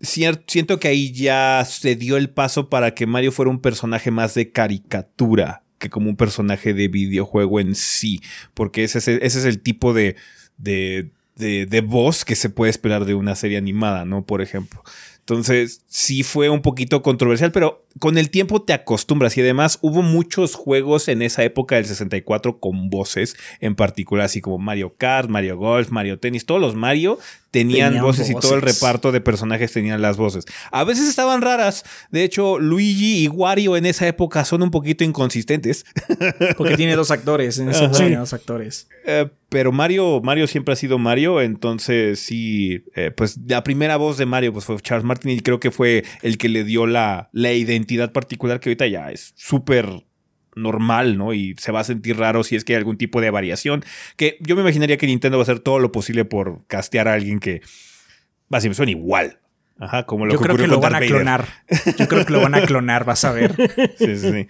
siento 0.00 0.78
que 0.78 0.88
ahí 0.88 1.12
ya 1.12 1.64
se 1.68 1.96
dio 1.96 2.16
el 2.16 2.30
paso 2.30 2.68
para 2.68 2.94
que 2.94 3.06
Mario 3.06 3.32
fuera 3.32 3.50
un 3.50 3.60
personaje 3.60 4.10
más 4.10 4.34
de 4.34 4.50
caricatura 4.50 5.62
que 5.78 5.90
como 5.90 6.08
un 6.08 6.16
personaje 6.16 6.74
de 6.74 6.88
videojuego 6.88 7.60
en 7.60 7.74
sí. 7.74 8.20
Porque 8.54 8.84
ese 8.84 8.98
es 8.98 9.08
el, 9.08 9.18
ese 9.22 9.38
es 9.40 9.44
el 9.44 9.60
tipo 9.60 9.92
de, 9.94 10.16
de, 10.58 11.10
de, 11.36 11.66
de 11.66 11.80
voz 11.80 12.24
que 12.24 12.34
se 12.36 12.50
puede 12.50 12.70
esperar 12.70 13.04
de 13.04 13.14
una 13.14 13.34
serie 13.34 13.58
animada, 13.58 14.04
¿no? 14.04 14.24
Por 14.24 14.42
ejemplo. 14.42 14.82
Entonces, 15.28 15.82
sí 15.88 16.22
fue 16.22 16.50
un 16.50 16.62
poquito 16.62 17.02
controversial, 17.02 17.50
pero 17.50 17.84
con 17.98 18.16
el 18.16 18.30
tiempo 18.30 18.62
te 18.62 18.72
acostumbras. 18.72 19.36
Y 19.36 19.40
además 19.40 19.80
hubo 19.82 20.02
muchos 20.02 20.54
juegos 20.54 21.08
en 21.08 21.20
esa 21.20 21.42
época 21.42 21.74
del 21.74 21.84
64 21.84 22.60
con 22.60 22.90
voces 22.90 23.34
en 23.58 23.74
particular, 23.74 24.26
así 24.26 24.40
como 24.40 24.58
Mario 24.58 24.94
Kart, 24.96 25.28
Mario 25.28 25.56
Golf, 25.56 25.90
Mario 25.90 26.20
Tennis, 26.20 26.46
todos 26.46 26.60
los 26.60 26.76
Mario 26.76 27.18
tenían, 27.50 27.88
Tenían 27.88 28.04
voces, 28.04 28.30
y 28.30 28.34
todo 28.34 28.54
el 28.54 28.62
reparto 28.62 29.10
de 29.10 29.20
personajes 29.20 29.72
tenían 29.72 30.00
las 30.00 30.16
voces. 30.16 30.44
A 30.70 30.84
veces 30.84 31.08
estaban 31.08 31.42
raras, 31.42 31.84
de 32.12 32.22
hecho 32.22 32.60
Luigi 32.60 33.24
y 33.24 33.28
Wario 33.28 33.76
en 33.76 33.86
esa 33.86 34.06
época 34.06 34.44
son 34.44 34.62
un 34.62 34.70
poquito 34.70 35.02
inconsistentes, 35.02 35.86
Porque 36.56 36.76
tiene 36.76 36.94
dos 36.94 37.10
actores, 37.10 37.58
en 37.58 37.70
ese 37.70 37.80
juego 37.80 37.96
tiene 37.96 38.16
dos 38.16 38.32
actores. 38.32 38.86
eh, 39.06 39.28
pero 39.48 39.72
Mario, 39.72 40.20
Mario 40.22 40.46
siempre 40.46 40.72
ha 40.72 40.76
sido 40.76 40.98
Mario, 40.98 41.40
entonces 41.40 42.18
sí, 42.18 42.84
eh, 42.94 43.10
pues 43.10 43.38
la 43.46 43.62
primera 43.62 43.96
voz 43.96 44.18
de 44.18 44.26
Mario 44.26 44.52
pues 44.52 44.64
fue 44.64 44.80
Charles 44.80 45.04
Martin 45.04 45.30
y 45.30 45.40
creo 45.40 45.60
que 45.60 45.70
fue 45.70 46.04
el 46.22 46.36
que 46.36 46.48
le 46.48 46.64
dio 46.64 46.86
la, 46.86 47.30
la 47.32 47.52
identidad 47.52 48.12
particular 48.12 48.58
que 48.58 48.70
ahorita 48.70 48.86
ya 48.88 49.10
es 49.12 49.32
súper 49.36 50.04
normal, 50.56 51.16
¿no? 51.16 51.32
Y 51.32 51.54
se 51.58 51.70
va 51.70 51.80
a 51.80 51.84
sentir 51.84 52.16
raro 52.16 52.42
si 52.42 52.56
es 52.56 52.64
que 52.64 52.72
hay 52.72 52.78
algún 52.78 52.96
tipo 52.96 53.20
de 53.20 53.30
variación, 53.30 53.84
que 54.16 54.38
yo 54.40 54.56
me 54.56 54.62
imaginaría 54.62 54.96
que 54.96 55.06
Nintendo 55.06 55.38
va 55.38 55.42
a 55.42 55.44
hacer 55.44 55.60
todo 55.60 55.78
lo 55.78 55.92
posible 55.92 56.24
por 56.24 56.66
castear 56.66 57.06
a 57.06 57.12
alguien 57.12 57.38
que 57.38 57.60
básicamente 58.48 58.76
suene 58.76 58.92
igual. 58.92 59.38
Ajá, 59.78 60.04
como 60.06 60.24
lo 60.26 60.32
Yo 60.32 60.38
que 60.38 60.44
creo 60.44 60.56
que 60.56 60.66
lo 60.66 60.80
van 60.80 60.94
a 60.94 60.96
Vader. 60.98 61.10
clonar. 61.10 61.46
Yo 61.98 62.08
creo 62.08 62.24
que 62.24 62.32
lo 62.32 62.40
van 62.40 62.54
a 62.54 62.62
clonar, 62.62 63.04
vas 63.04 63.24
a 63.24 63.32
ver. 63.32 63.54
Sí, 63.98 64.16
sí, 64.16 64.30
sí. 64.32 64.48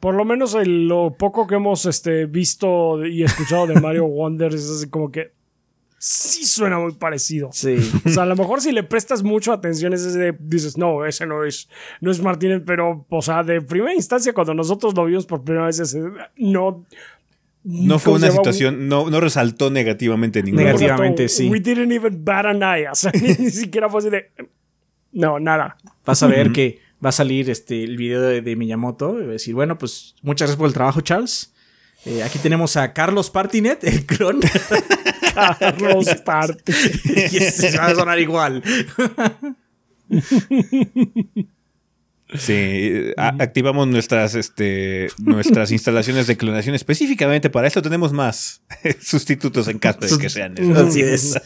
Por 0.00 0.14
lo 0.14 0.24
menos 0.24 0.54
el- 0.54 0.86
lo 0.86 1.14
poco 1.18 1.46
que 1.48 1.56
hemos 1.56 1.84
este, 1.86 2.26
visto 2.26 3.04
y 3.04 3.24
escuchado 3.24 3.66
de 3.66 3.80
Mario 3.80 4.04
Wonder 4.08 4.54
es 4.54 4.70
así 4.70 4.88
como 4.88 5.10
que 5.10 5.32
sí 5.98 6.44
suena 6.46 6.78
muy 6.78 6.92
parecido. 6.92 7.50
Sí. 7.52 7.76
O 8.06 8.08
sea, 8.08 8.22
a 8.22 8.26
lo 8.26 8.36
mejor 8.36 8.60
si 8.60 8.70
le 8.70 8.84
prestas 8.84 9.24
mucho 9.24 9.52
atención 9.52 9.92
es 9.92 10.14
de, 10.14 10.32
dices, 10.38 10.78
no, 10.78 11.04
ese 11.04 11.26
no 11.26 11.42
es, 11.44 11.68
no 12.00 12.12
es 12.12 12.22
Martínez, 12.22 12.62
pero, 12.64 13.04
o 13.08 13.20
sea, 13.22 13.42
de 13.42 13.60
primera 13.60 13.92
instancia, 13.94 14.32
cuando 14.32 14.54
nosotros 14.54 14.94
lo 14.94 15.06
vimos 15.06 15.26
por 15.26 15.42
primera 15.42 15.66
vez, 15.66 15.80
ese, 15.80 16.00
no... 16.36 16.84
No 17.64 17.98
fue 17.98 18.12
¿cómo 18.12 18.18
se 18.20 18.26
una 18.26 18.32
situación, 18.36 18.88
no, 18.88 19.10
no 19.10 19.20
resaltó 19.20 19.68
negativamente 19.70 20.40
ninguna. 20.44 20.62
Negativamente, 20.62 21.28
sí. 21.28 21.48
We 21.50 21.58
didn't 21.58 21.90
even 21.90 22.24
bat 22.24 22.46
an 22.46 22.62
eye. 22.62 22.88
O 22.88 22.94
sea, 22.94 23.10
ni, 23.12 23.28
ni 23.44 23.50
siquiera 23.50 23.88
fue 23.90 23.98
así 23.98 24.08
de... 24.10 24.30
No, 25.18 25.40
nada. 25.40 25.76
Vas 26.06 26.22
a 26.22 26.28
ver 26.28 26.52
que 26.52 26.78
va 27.04 27.08
a 27.08 27.12
salir 27.12 27.50
este, 27.50 27.82
el 27.82 27.96
video 27.96 28.22
de, 28.22 28.40
de 28.40 28.54
Miyamoto 28.54 29.18
y 29.18 29.24
va 29.24 29.30
a 29.30 29.32
decir, 29.32 29.52
bueno, 29.52 29.76
pues 29.76 30.14
muchas 30.22 30.46
gracias 30.46 30.58
por 30.58 30.68
el 30.68 30.74
trabajo, 30.74 31.00
Charles. 31.00 31.52
Eh, 32.04 32.22
aquí 32.22 32.38
tenemos 32.38 32.76
a 32.76 32.92
Carlos 32.92 33.28
Partinet, 33.28 33.82
el 33.82 34.06
clon. 34.06 34.38
Carlos 35.58 36.06
Parte. 36.24 36.72
y 37.04 37.76
va 37.76 37.86
a 37.86 37.94
sonar 37.96 38.20
igual. 38.20 38.62
Sí, 42.36 43.12
activamos 43.16 43.88
nuestras, 43.88 44.36
este, 44.36 45.08
nuestras 45.18 45.72
instalaciones 45.72 46.28
de 46.28 46.36
clonación 46.36 46.76
específicamente 46.76 47.50
para 47.50 47.66
esto. 47.66 47.82
Tenemos 47.82 48.12
más 48.12 48.62
sustitutos 49.02 49.66
en 49.66 49.80
caso 49.80 49.98
de 49.98 50.16
que 50.16 50.30
sean 50.30 50.54
necesarios. 50.54 50.88
Así 50.88 51.00
es. 51.00 51.40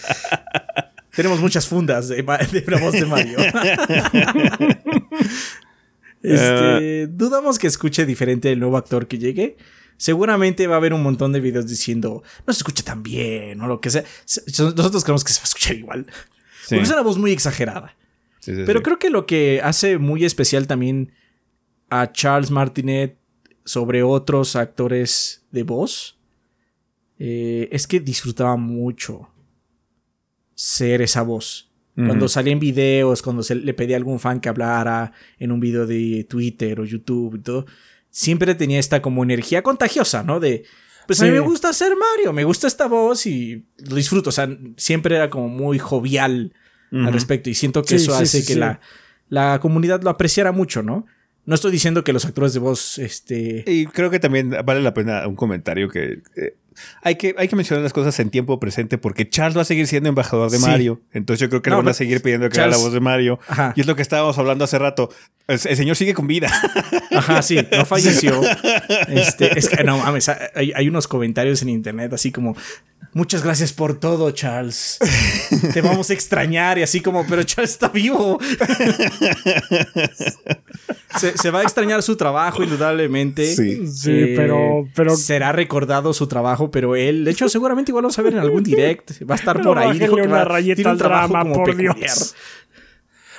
Tenemos 1.14 1.40
muchas 1.40 1.66
fundas 1.66 2.08
de, 2.08 2.22
la 2.22 2.78
voz 2.80 2.92
de 2.92 3.04
Mario. 3.04 3.38
este, 6.22 7.06
dudamos 7.08 7.58
que 7.58 7.66
escuche 7.66 8.06
diferente 8.06 8.50
el 8.52 8.60
nuevo 8.60 8.76
actor 8.76 9.06
que 9.06 9.18
llegue. 9.18 9.56
Seguramente 9.96 10.66
va 10.66 10.74
a 10.74 10.78
haber 10.78 10.94
un 10.94 11.02
montón 11.02 11.32
de 11.32 11.40
videos 11.40 11.66
diciendo 11.68 12.22
no 12.46 12.52
se 12.52 12.58
escucha 12.60 12.82
tan 12.82 13.02
bien 13.02 13.60
o 13.60 13.66
lo 13.66 13.80
que 13.80 13.90
sea. 13.90 14.04
Se- 14.24 14.42
Nosotros 14.46 15.04
creemos 15.04 15.24
que 15.24 15.32
se 15.32 15.40
va 15.40 15.44
a 15.44 15.48
escuchar 15.48 15.76
igual. 15.76 16.06
Sí, 16.66 16.76
Porque 16.76 16.82
es 16.84 16.90
una 16.90 17.02
voz 17.02 17.18
muy 17.18 17.32
exagerada. 17.32 17.96
sí, 18.40 18.54
sí, 18.54 18.62
Pero 18.66 18.82
creo 18.82 18.98
que 18.98 19.10
lo 19.10 19.26
que 19.26 19.60
hace 19.62 19.98
muy 19.98 20.24
especial 20.24 20.66
también 20.66 21.12
a 21.90 22.10
Charles 22.10 22.50
Martinet 22.50 23.16
sobre 23.64 24.02
otros 24.02 24.56
actores 24.56 25.44
de 25.52 25.62
voz 25.62 26.18
eh, 27.18 27.68
es 27.70 27.86
que 27.86 28.00
disfrutaba 28.00 28.56
mucho 28.56 29.28
ser 30.62 31.02
esa 31.02 31.22
voz. 31.22 31.68
Cuando 31.96 32.24
Ujú. 32.24 32.28
salía 32.28 32.52
en 32.52 32.60
videos, 32.60 33.20
cuando 33.20 33.42
se 33.42 33.56
le 33.56 33.74
pedía 33.74 33.96
a 33.96 33.98
algún 33.98 34.20
fan 34.20 34.40
que 34.40 34.48
hablara 34.48 35.12
en 35.40 35.50
un 35.50 35.58
video 35.58 35.86
de 35.86 36.24
Twitter 36.28 36.78
o 36.78 36.84
YouTube 36.84 37.34
y 37.34 37.40
todo, 37.40 37.66
siempre 38.10 38.54
tenía 38.54 38.78
esta 38.78 39.02
como 39.02 39.24
energía 39.24 39.62
contagiosa, 39.62 40.22
¿no? 40.22 40.38
De, 40.38 40.62
pues 41.08 41.20
a 41.20 41.24
mí 41.24 41.32
me 41.32 41.40
gusta 41.40 41.72
ser 41.72 41.94
Mario, 41.96 42.32
me 42.32 42.44
gusta 42.44 42.68
esta 42.68 42.86
voz 42.86 43.26
y 43.26 43.64
lo 43.78 43.96
disfruto. 43.96 44.28
O 44.28 44.32
sea, 44.32 44.48
siempre 44.76 45.16
era 45.16 45.30
como 45.30 45.48
muy 45.48 45.80
jovial 45.80 46.54
al 46.92 47.12
respecto 47.12 47.50
y 47.50 47.54
siento 47.54 47.82
que 47.82 47.98
Sí, 47.98 48.04
eso 48.04 48.16
sí, 48.16 48.22
hace 48.22 48.46
que. 48.46 48.54
La, 48.54 48.80
la 49.28 49.58
comunidad 49.60 50.00
lo 50.02 50.10
apreciara 50.10 50.52
mucho, 50.52 50.82
¿no? 50.84 51.06
No 51.44 51.56
estoy 51.56 51.72
diciendo 51.72 52.04
que 52.04 52.12
los 52.12 52.24
actores 52.24 52.52
de 52.52 52.60
voz, 52.60 52.98
este... 52.98 53.64
Y 53.66 53.86
creo 53.86 54.10
que 54.10 54.20
también 54.20 54.50
vale 54.64 54.80
la 54.80 54.94
pena 54.94 55.26
un 55.26 55.34
comentario 55.34 55.88
que 55.88 56.22
eh, 56.36 56.54
hay 57.02 57.16
que 57.16 57.34
hay 57.38 57.48
que 57.48 57.56
mencionar 57.56 57.82
las 57.82 57.92
cosas 57.92 58.18
en 58.20 58.30
tiempo 58.30 58.58
presente 58.60 58.98
porque 58.98 59.28
Charles 59.28 59.56
va 59.56 59.62
a 59.62 59.64
seguir 59.64 59.86
siendo 59.86 60.08
embajador 60.08 60.50
de 60.50 60.58
Sí. 60.58 60.66
Mario. 60.66 61.00
Entonces 61.12 61.40
yo 61.40 61.48
creo 61.48 61.62
que 61.62 61.70
le 61.70 61.76
van 61.76 61.88
a 61.88 61.92
seguir 61.94 62.22
pidiendo 62.22 62.48
que 62.48 62.60
haga 62.60 62.70
la 62.70 62.76
voz 62.76 62.92
de 62.92 63.00
Mario. 63.00 63.38
Ajá. 63.48 63.72
Y 63.76 63.80
es 63.80 63.86
lo 63.86 63.96
que 63.96 64.02
estábamos 64.02 64.38
hablando 64.38 64.64
hace 64.64 64.78
rato. 64.78 65.10
El, 65.48 65.54
el 65.54 65.76
señor 65.76 65.96
sigue 65.96 66.14
con 66.14 66.26
vida. 66.26 66.50
Ajá, 67.10 67.42
sí, 67.42 67.58
no 67.76 67.84
falleció. 67.84 68.40
Este, 69.08 69.58
es 69.58 69.68
que 69.68 69.84
no 69.84 69.98
mames, 69.98 70.28
hay, 70.28 70.72
hay 70.74 70.88
unos 70.88 71.08
comentarios 71.08 71.62
en 71.62 71.68
internet 71.68 72.12
así 72.12 72.30
como 72.32 72.56
muchas 73.12 73.42
gracias 73.42 73.72
por 73.72 73.98
todo, 73.98 74.30
Charles. 74.32 74.98
Te 75.72 75.80
vamos 75.82 76.10
a 76.10 76.12
extrañar 76.14 76.78
y 76.78 76.82
así 76.82 77.00
como, 77.00 77.26
pero 77.26 77.42
Charles 77.42 77.70
está 77.72 77.88
vivo. 77.88 78.38
se, 81.18 81.36
se 81.36 81.50
va 81.50 81.60
a 81.60 81.62
extrañar 81.62 82.02
su 82.02 82.16
trabajo, 82.16 82.62
indudablemente. 82.62 83.54
Sí. 83.54 83.86
Sí, 83.86 84.10
Eh, 84.12 84.34
pero, 84.36 84.88
pero 84.94 85.16
será 85.16 85.52
recordado 85.52 86.12
su 86.12 86.26
trabajo, 86.26 86.70
pero 86.70 86.96
él, 86.96 87.24
de 87.24 87.30
hecho, 87.30 87.48
seguramente 87.48 87.90
igual 87.90 88.02
lo 88.02 88.06
vamos 88.08 88.18
a 88.18 88.22
ver 88.22 88.32
en 88.34 88.38
algún 88.40 88.62
direct. 88.62 89.22
Va 89.28 89.34
a 89.34 89.38
estar 89.38 89.60
por 89.62 89.78
ahí. 89.78 89.98
dijo 89.98 90.16
que 90.16 90.22
una 90.22 90.38
va- 90.38 90.44
rayeta 90.44 90.76
tiene 90.76 90.90
un 90.92 90.98
drama, 90.98 91.42
como 91.42 91.54
por 91.56 91.64
peculiar. 91.66 91.96
Dios. 91.96 92.34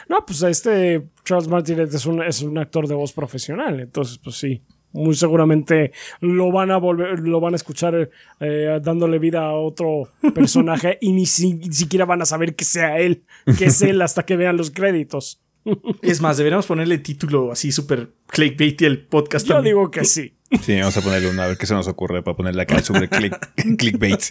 No, 0.09 0.25
pues 0.25 0.43
este 0.43 1.01
Charles 1.23 1.47
Martinet 1.47 1.93
es 1.93 2.05
un, 2.05 2.21
es 2.21 2.41
un 2.41 2.57
actor 2.57 2.87
de 2.87 2.93
voz 2.93 3.13
profesional, 3.13 3.79
entonces 3.79 4.19
pues 4.21 4.35
sí, 4.35 4.61
muy 4.93 5.15
seguramente 5.15 5.91
lo 6.21 6.51
van 6.51 6.71
a 6.71 6.77
volver, 6.77 7.19
lo 7.19 7.39
van 7.41 7.53
a 7.53 7.57
escuchar 7.57 8.09
eh, 8.39 8.79
dándole 8.81 9.19
vida 9.19 9.41
a 9.45 9.53
otro 9.53 10.09
personaje 10.33 10.97
y 11.01 11.11
ni, 11.11 11.25
si- 11.25 11.55
ni 11.55 11.73
siquiera 11.73 12.05
van 12.05 12.21
a 12.21 12.25
saber 12.25 12.55
que 12.55 12.63
sea 12.65 12.99
él, 12.99 13.23
que 13.57 13.65
es 13.65 13.81
él 13.81 14.01
hasta 14.01 14.23
que 14.25 14.35
vean 14.37 14.55
los 14.57 14.71
créditos. 14.71 15.41
Es 16.01 16.19
más, 16.21 16.35
deberíamos 16.37 16.65
ponerle 16.65 16.97
título 16.97 17.51
así 17.51 17.71
súper 17.71 18.09
clickbaity 18.27 18.83
el 18.85 19.05
podcast. 19.05 19.47
Yo 19.47 19.55
también. 19.55 19.75
digo 19.75 19.89
que 19.91 20.03
sí. 20.03 20.33
Sí, 20.61 20.77
vamos 20.77 20.95
a 20.97 21.01
ponerle 21.01 21.29
una 21.29 21.45
a 21.45 21.47
ver 21.47 21.57
qué 21.57 21.65
se 21.65 21.73
nos 21.73 21.87
ocurre 21.87 22.21
para 22.21 22.35
ponerle 22.35 22.61
acá 22.61 22.79
sobre 22.83 23.07
click, 23.09 23.33
clickbait. 23.77 24.21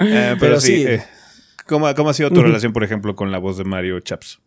Eh, 0.00 0.34
pero, 0.34 0.36
Pero 0.38 0.60
sí, 0.60 0.76
sí. 0.76 0.82
eh, 0.86 1.02
¿cómo, 1.66 1.92
cómo 1.94 2.10
ha 2.10 2.14
sido 2.14 2.30
tu 2.30 2.42
relación, 2.42 2.72
por 2.72 2.84
ejemplo, 2.84 3.14
con 3.16 3.30
la 3.32 3.38
voz 3.38 3.56
de 3.58 3.64
Mario 3.64 3.98
Chaps? 4.00 4.40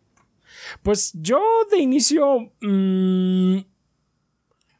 Pues 0.82 1.12
yo 1.14 1.40
de 1.70 1.78
inicio 1.78 2.50
mm, 2.60 3.56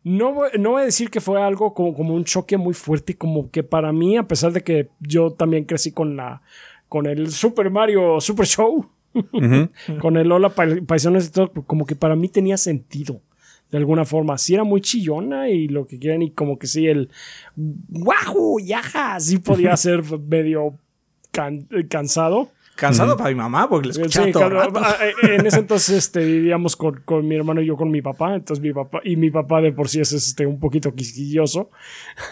no, 0.05 0.33
voy, 0.33 0.51
no 0.59 0.71
voy 0.73 0.83
a 0.83 0.87
decir 0.87 1.11
que 1.11 1.21
fue 1.21 1.41
algo 1.41 1.75
como, 1.75 1.95
como 1.95 2.15
un 2.15 2.25
choque 2.25 2.57
muy 2.57 2.75
fuerte, 2.75 3.15
como 3.17 3.51
que 3.51 3.63
para 3.63 3.93
mí, 3.93 4.17
a 4.17 4.27
pesar 4.27 4.53
de 4.53 4.63
que 4.63 4.89
yo 5.01 5.33
también 5.33 5.65
crecí 5.65 5.93
con 5.93 6.17
la 6.17 6.43
con 6.89 7.07
el 7.07 7.31
Super 7.31 7.71
Mario 7.71 8.21
Super 8.21 8.47
Show, 8.47 8.87
con 10.01 10.17
el 10.17 10.31
Hola 10.33 10.51
Pa- 10.51 10.67
Paisanos 10.87 11.27
y 11.29 11.31
todo, 11.31 11.51
como 11.67 11.87
que 11.87 11.97
para 11.97 12.17
mí 12.17 12.29
tenía 12.29 12.57
sentido. 12.57 13.21
De 13.71 13.79
alguna 13.79 14.05
forma, 14.05 14.37
sí 14.37 14.53
era 14.53 14.65
muy 14.65 14.83
chillona 14.83 15.49
y 15.49 15.67
lo 15.69 15.87
que 15.87 15.99
quieran, 15.99 16.21
y 16.21 16.31
como 16.33 16.59
que 16.59 16.67
sí, 16.67 16.87
el 16.89 17.09
¡Wahoo! 17.57 18.59
¡Yaja! 18.61 19.19
Sí 19.21 19.39
podía 19.39 19.75
ser 19.79 20.03
medio 20.19 20.75
can- 21.31 21.67
cansado. 21.89 22.51
Cansado 22.75 23.17
para 23.17 23.29
mi 23.31 23.37
mamá 23.37 23.69
porque 23.69 23.89
le 23.89 23.93
escuchaba 23.93 24.27
Sí, 24.27 24.33
todo 24.33 24.49
claro, 24.49 24.61
rato. 24.71 24.81
ah, 24.83 24.97
eh, 25.05 25.35
en 25.35 25.47
ese 25.47 25.59
entonces 25.61 25.97
este, 25.97 26.25
vivíamos 26.25 26.75
con, 26.75 27.01
con 27.05 27.29
mi 27.29 27.37
hermano 27.37 27.61
y 27.61 27.67
yo 27.67 27.77
con 27.77 27.91
mi 27.91 28.01
papá, 28.03 28.35
entonces 28.35 28.63
mi 28.63 28.73
papá 28.73 29.01
y 29.05 29.17
mi 29.17 29.31
papá 29.31 29.61
de 29.61 29.73
por 29.73 29.89
sí 29.89 30.01
es 30.01 30.13
este, 30.13 30.47
un 30.47 30.59
poquito 30.59 30.95
quisquilloso 30.95 31.71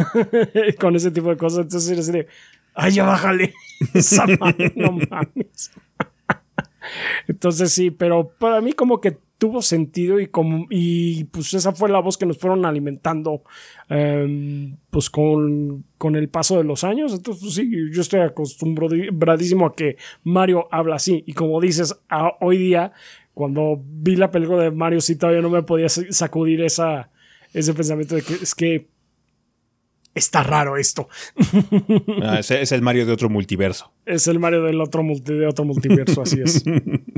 con 0.80 0.96
ese 0.96 1.10
tipo 1.10 1.28
de 1.28 1.36
cosas, 1.36 1.64
entonces 1.64 1.90
era 1.90 2.00
así 2.00 2.12
de, 2.12 2.26
ay, 2.74 2.92
ya 2.92 3.04
bájale, 3.04 3.54
esa 3.94 4.26
madre, 4.38 4.72
no 4.76 4.92
mames. 4.92 5.70
entonces 7.28 7.72
sí, 7.72 7.90
pero 7.90 8.32
para 8.38 8.60
mí 8.60 8.72
como 8.72 9.00
que 9.00 9.18
tuvo 9.40 9.62
sentido 9.62 10.20
y 10.20 10.26
como 10.26 10.66
y 10.68 11.24
pues 11.24 11.54
esa 11.54 11.72
fue 11.72 11.88
la 11.88 11.98
voz 12.00 12.18
que 12.18 12.26
nos 12.26 12.36
fueron 12.36 12.66
alimentando 12.66 13.42
em, 13.88 14.76
pues 14.90 15.08
con, 15.08 15.84
con 15.96 16.14
el 16.14 16.28
paso 16.28 16.58
de 16.58 16.64
los 16.64 16.84
años. 16.84 17.14
Entonces 17.14 17.42
pues, 17.42 17.54
sí 17.54 17.70
yo 17.90 18.02
estoy 18.02 18.20
acostumbradísimo 18.20 19.64
a 19.66 19.74
que 19.74 19.96
Mario 20.24 20.68
habla 20.70 20.96
así. 20.96 21.24
Y 21.26 21.32
como 21.32 21.58
dices 21.60 21.98
a- 22.10 22.34
hoy 22.40 22.58
día 22.58 22.92
cuando 23.32 23.82
vi 23.82 24.16
la 24.16 24.30
película 24.30 24.62
de 24.62 24.70
Mario 24.70 25.00
sí 25.00 25.16
todavía 25.16 25.40
no 25.40 25.48
me 25.48 25.62
podía 25.62 25.88
sa- 25.88 26.04
sacudir 26.10 26.60
esa 26.60 27.10
ese 27.54 27.72
pensamiento 27.72 28.14
de 28.16 28.22
que 28.22 28.34
es 28.34 28.54
que 28.54 28.88
está 30.14 30.42
raro 30.42 30.76
esto. 30.76 31.08
Ah, 32.22 32.38
ese 32.40 32.60
es 32.60 32.72
el 32.72 32.82
Mario 32.82 33.06
de 33.06 33.12
otro 33.12 33.30
multiverso. 33.30 33.90
es 34.04 34.28
el 34.28 34.38
Mario 34.38 34.62
del 34.64 34.80
otro 34.80 35.02
multi- 35.02 35.34
de 35.38 35.46
otro 35.46 35.64
multiverso 35.64 36.20
así 36.22 36.40
es 36.42 36.62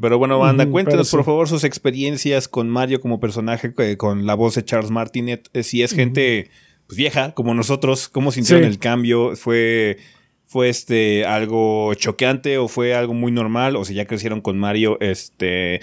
Pero 0.00 0.18
bueno, 0.18 0.38
banda, 0.38 0.66
cuéntenos 0.68 1.10
por 1.10 1.24
favor 1.24 1.48
sus 1.48 1.64
experiencias 1.64 2.48
con 2.48 2.68
Mario 2.70 3.00
como 3.00 3.18
personaje, 3.20 3.72
con 3.96 4.26
la 4.26 4.34
voz 4.34 4.54
de 4.54 4.64
Charles 4.64 4.90
Martinet. 4.90 5.48
Eh, 5.52 5.62
si 5.62 5.82
es 5.82 5.92
gente 5.92 6.50
pues, 6.86 6.96
vieja, 6.96 7.32
como 7.32 7.54
nosotros, 7.54 8.08
cómo 8.08 8.30
sintieron 8.32 8.64
Sí. 8.64 8.68
el 8.70 8.78
cambio, 8.78 9.34
fue, 9.36 9.98
fue 10.44 10.68
este 10.68 11.24
algo 11.24 11.92
choqueante 11.94 12.58
o 12.58 12.68
fue 12.68 12.94
algo 12.94 13.14
muy 13.14 13.32
normal, 13.32 13.74
o 13.76 13.84
si 13.84 13.94
ya 13.94 14.04
crecieron 14.06 14.40
con 14.40 14.58
Mario, 14.58 14.98
este. 15.00 15.80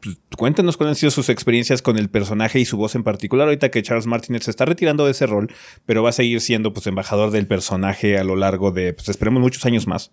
Pues, 0.00 0.18
cuéntenos 0.36 0.76
cuáles 0.76 0.92
han 0.92 0.96
sido 0.96 1.10
sus 1.10 1.28
experiencias 1.28 1.82
con 1.82 1.98
el 1.98 2.08
personaje 2.08 2.60
y 2.60 2.64
su 2.64 2.76
voz 2.76 2.94
en 2.94 3.02
particular. 3.02 3.48
Ahorita 3.48 3.70
que 3.70 3.82
Charles 3.82 4.06
Martinet 4.06 4.42
se 4.42 4.50
está 4.50 4.64
retirando 4.64 5.04
de 5.04 5.12
ese 5.12 5.26
rol, 5.26 5.50
pero 5.86 6.02
va 6.02 6.10
a 6.10 6.12
seguir 6.12 6.40
siendo 6.40 6.72
pues 6.72 6.86
embajador 6.86 7.30
del 7.30 7.46
personaje 7.46 8.18
a 8.18 8.24
lo 8.24 8.36
largo 8.36 8.70
de, 8.70 8.92
pues 8.92 9.08
esperemos 9.08 9.42
muchos 9.42 9.64
años 9.66 9.86
más. 9.86 10.12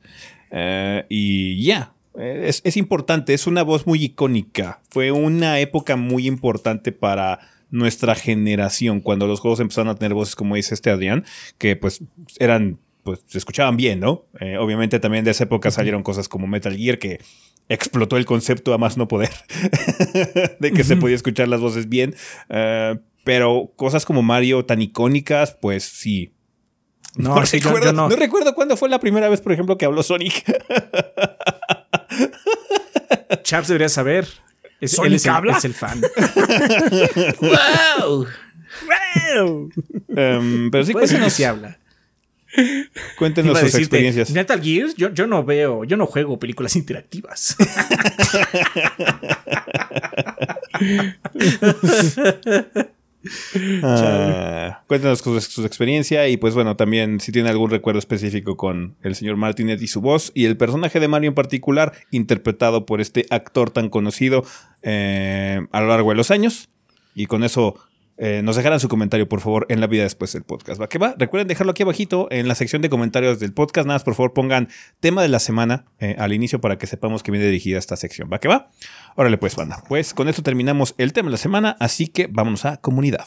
Eh, 0.51 1.05
y 1.09 1.63
ya, 1.63 1.93
eh, 2.17 2.45
es, 2.47 2.61
es 2.63 2.77
importante, 2.77 3.33
es 3.33 3.47
una 3.47 3.63
voz 3.63 3.87
muy 3.87 4.03
icónica. 4.03 4.81
Fue 4.89 5.11
una 5.11 5.59
época 5.59 5.95
muy 5.95 6.27
importante 6.27 6.91
para 6.91 7.39
nuestra 7.71 8.15
generación, 8.15 9.01
cuando 9.01 9.27
los 9.27 9.39
juegos 9.39 9.59
empezaron 9.59 9.89
a 9.89 9.95
tener 9.95 10.13
voces 10.13 10.35
como 10.35 10.55
dice 10.55 10.73
este 10.73 10.89
Adrián, 10.89 11.25
que 11.57 11.75
pues 11.75 12.03
eran, 12.39 12.79
pues 13.06 13.19
se 13.27 13.38
escuchaban 13.38 13.77
bien, 13.77 13.99
¿no? 13.99 14.26
Eh, 14.40 14.57
obviamente 14.57 14.99
también 14.99 15.23
de 15.23 15.30
esa 15.32 15.44
época 15.44 15.69
salieron 15.69 16.02
cosas 16.02 16.27
como 16.27 16.48
Metal 16.48 16.76
Gear 16.76 16.98
que 16.98 17.19
explotó 17.69 18.18
el 18.18 18.26
concepto 18.26 18.73
a 18.73 18.80
más 18.80 18.98
no 18.98 19.07
poder 19.07 19.30
de 20.60 20.72
que 20.73 20.84
se 20.84 20.98
podía 20.98 21.15
escuchar 21.15 21.48
las 21.48 21.61
voces 21.61 21.88
bien. 21.88 22.15
Eh, 22.49 22.98
pero 23.23 23.72
cosas 23.76 24.06
como 24.06 24.23
Mario 24.23 24.65
tan 24.65 24.82
icónicas, 24.82 25.56
pues 25.61 25.84
sí. 25.84 26.34
No, 27.15 27.45
sí, 27.45 27.60
yo- 27.60 27.69
recuerdo, 27.69 27.90
yo 27.90 27.94
no. 27.94 28.10
no 28.10 28.15
recuerdo 28.15 28.56
cuándo 28.56 28.76
fue 28.76 28.90
la 28.90 28.99
primera 28.99 29.30
vez, 29.30 29.40
por 29.40 29.52
ejemplo, 29.53 29.77
que 29.77 29.86
habló 29.86 30.02
Sonic. 30.02 30.44
Chaps 33.44 33.68
debería 33.68 33.90
saber. 33.90 34.27
Es, 34.82 34.94
¿Sonic 34.94 35.10
él 35.11 35.15
es 35.15 35.26
el, 35.26 35.32
habla? 35.32 35.57
es 35.57 35.65
el 35.65 35.73
fan. 35.76 36.02
¡Wow! 37.41 38.26
¡Wow! 39.36 39.69
Em, 40.15 40.72
pero 40.72 40.84
sí, 40.84 40.88
ser 40.88 40.88
que 40.88 40.94
cuéntenos, 41.07 41.34
sí 41.34 41.44
habla. 41.44 41.77
Cuéntenos 43.18 43.57
sus 43.57 43.65
decirte, 43.65 43.84
experiencias. 43.84 44.32
Metal 44.32 44.61
Gear, 44.61 44.90
yo, 44.98 45.14
yo 45.14 45.27
no 45.27 45.44
veo, 45.44 45.84
yo 45.84 45.98
no 45.98 46.06
juego 46.06 46.40
películas 46.40 46.76
interactivas. 46.76 47.56
Ah, 53.82 54.84
cuéntenos 54.88 55.19
sus, 55.19 55.45
sus 55.45 55.65
experiencias 55.65 56.30
y 56.30 56.38
pues 56.38 56.53
bueno, 56.53 56.76
también 56.76 57.19
si 57.19 57.32
tiene 57.32 57.49
algún 57.49 57.72
recuerdo 57.72 57.99
específico 57.99 58.56
con 58.56 58.95
el 59.02 59.15
señor 59.15 59.36
Martinet 59.36 59.82
y 59.82 59.88
su 59.88 60.02
voz 60.02 60.32
y 60.36 60.45
el 60.45 60.57
personaje 60.57 60.99
de 60.99 61.07
Mario 61.07 61.30
en 61.30 61.36
particular, 61.36 61.94
interpretado 62.11 62.86
por 62.86 63.02
este 63.02 63.26
actor 63.30 63.72
tan 63.72 63.90
conocido 63.90 64.45
eh, 64.84 65.65
a 65.72 65.82
lo 65.82 65.88
largo 65.88 66.10
de 66.10 66.15
los 66.15 66.32
años. 66.32 66.69
Y 67.15 67.27
con 67.27 67.44
eso 67.44 67.76
eh, 68.17 68.41
nos 68.43 68.55
dejarán 68.55 68.79
su 68.79 68.87
comentario, 68.87 69.27
por 69.27 69.41
favor, 69.41 69.65
en 69.69 69.81
la 69.81 69.87
vida 69.87 70.03
después 70.03 70.31
del 70.33 70.43
podcast. 70.43 70.81
¿Va 70.81 70.87
que 70.87 70.97
va? 70.97 71.15
Recuerden 71.17 71.47
dejarlo 71.47 71.71
aquí 71.71 71.83
abajito 71.83 72.27
en 72.31 72.47
la 72.47 72.55
sección 72.55 72.81
de 72.81 72.89
comentarios 72.89 73.39
del 73.39 73.53
podcast. 73.53 73.87
Nada 73.87 73.95
más, 73.95 74.03
por 74.03 74.15
favor, 74.15 74.33
pongan 74.33 74.69
tema 74.99 75.21
de 75.21 75.29
la 75.29 75.39
semana 75.39 75.85
eh, 75.99 76.15
al 76.17 76.33
inicio 76.33 76.61
para 76.61 76.77
que 76.77 76.87
sepamos 76.87 77.23
que 77.23 77.31
viene 77.31 77.45
dirigida 77.45 77.77
esta 77.77 77.95
sección. 77.95 78.29
¿Va 78.31 78.39
que 78.39 78.47
va? 78.47 78.69
Órale 79.15 79.37
pues, 79.37 79.55
banda. 79.55 79.83
Pues 79.87 80.13
con 80.13 80.29
esto 80.29 80.43
terminamos 80.43 80.95
el 80.97 81.13
tema 81.13 81.27
de 81.27 81.31
la 81.31 81.37
semana, 81.37 81.75
así 81.79 82.07
que 82.07 82.27
vámonos 82.27 82.65
a 82.65 82.77
comunidad. 82.77 83.25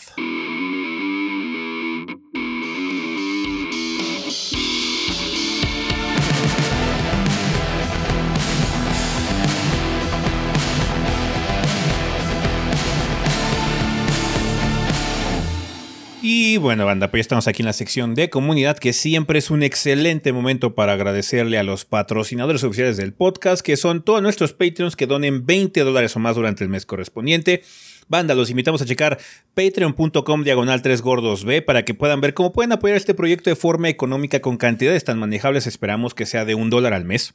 Y 16.40 16.56
bueno, 16.56 16.86
banda, 16.86 17.10
pues 17.10 17.18
ya 17.18 17.22
estamos 17.22 17.48
aquí 17.48 17.62
en 17.62 17.66
la 17.66 17.72
sección 17.72 18.14
de 18.14 18.30
comunidad, 18.30 18.78
que 18.78 18.92
siempre 18.92 19.40
es 19.40 19.50
un 19.50 19.64
excelente 19.64 20.32
momento 20.32 20.76
para 20.76 20.92
agradecerle 20.92 21.58
a 21.58 21.64
los 21.64 21.84
patrocinadores 21.84 22.62
oficiales 22.62 22.96
del 22.96 23.12
podcast, 23.12 23.60
que 23.60 23.76
son 23.76 24.04
todos 24.04 24.22
nuestros 24.22 24.52
Patreons 24.52 24.94
que 24.94 25.08
donen 25.08 25.46
20 25.46 25.80
dólares 25.80 26.14
o 26.14 26.20
más 26.20 26.36
durante 26.36 26.62
el 26.62 26.70
mes 26.70 26.86
correspondiente. 26.86 27.64
Banda, 28.06 28.36
los 28.36 28.50
invitamos 28.50 28.80
a 28.80 28.84
checar 28.84 29.18
patreon.com 29.54 30.44
diagonal 30.44 30.80
3 30.80 31.02
gordos 31.02 31.44
B 31.44 31.60
para 31.60 31.84
que 31.84 31.94
puedan 31.94 32.20
ver 32.20 32.34
cómo 32.34 32.52
pueden 32.52 32.70
apoyar 32.70 32.96
este 32.96 33.14
proyecto 33.14 33.50
de 33.50 33.56
forma 33.56 33.88
económica 33.88 34.38
con 34.38 34.58
cantidades 34.58 35.02
tan 35.02 35.18
manejables. 35.18 35.66
Esperamos 35.66 36.14
que 36.14 36.24
sea 36.24 36.44
de 36.44 36.54
un 36.54 36.70
dólar 36.70 36.94
al 36.94 37.04
mes. 37.04 37.34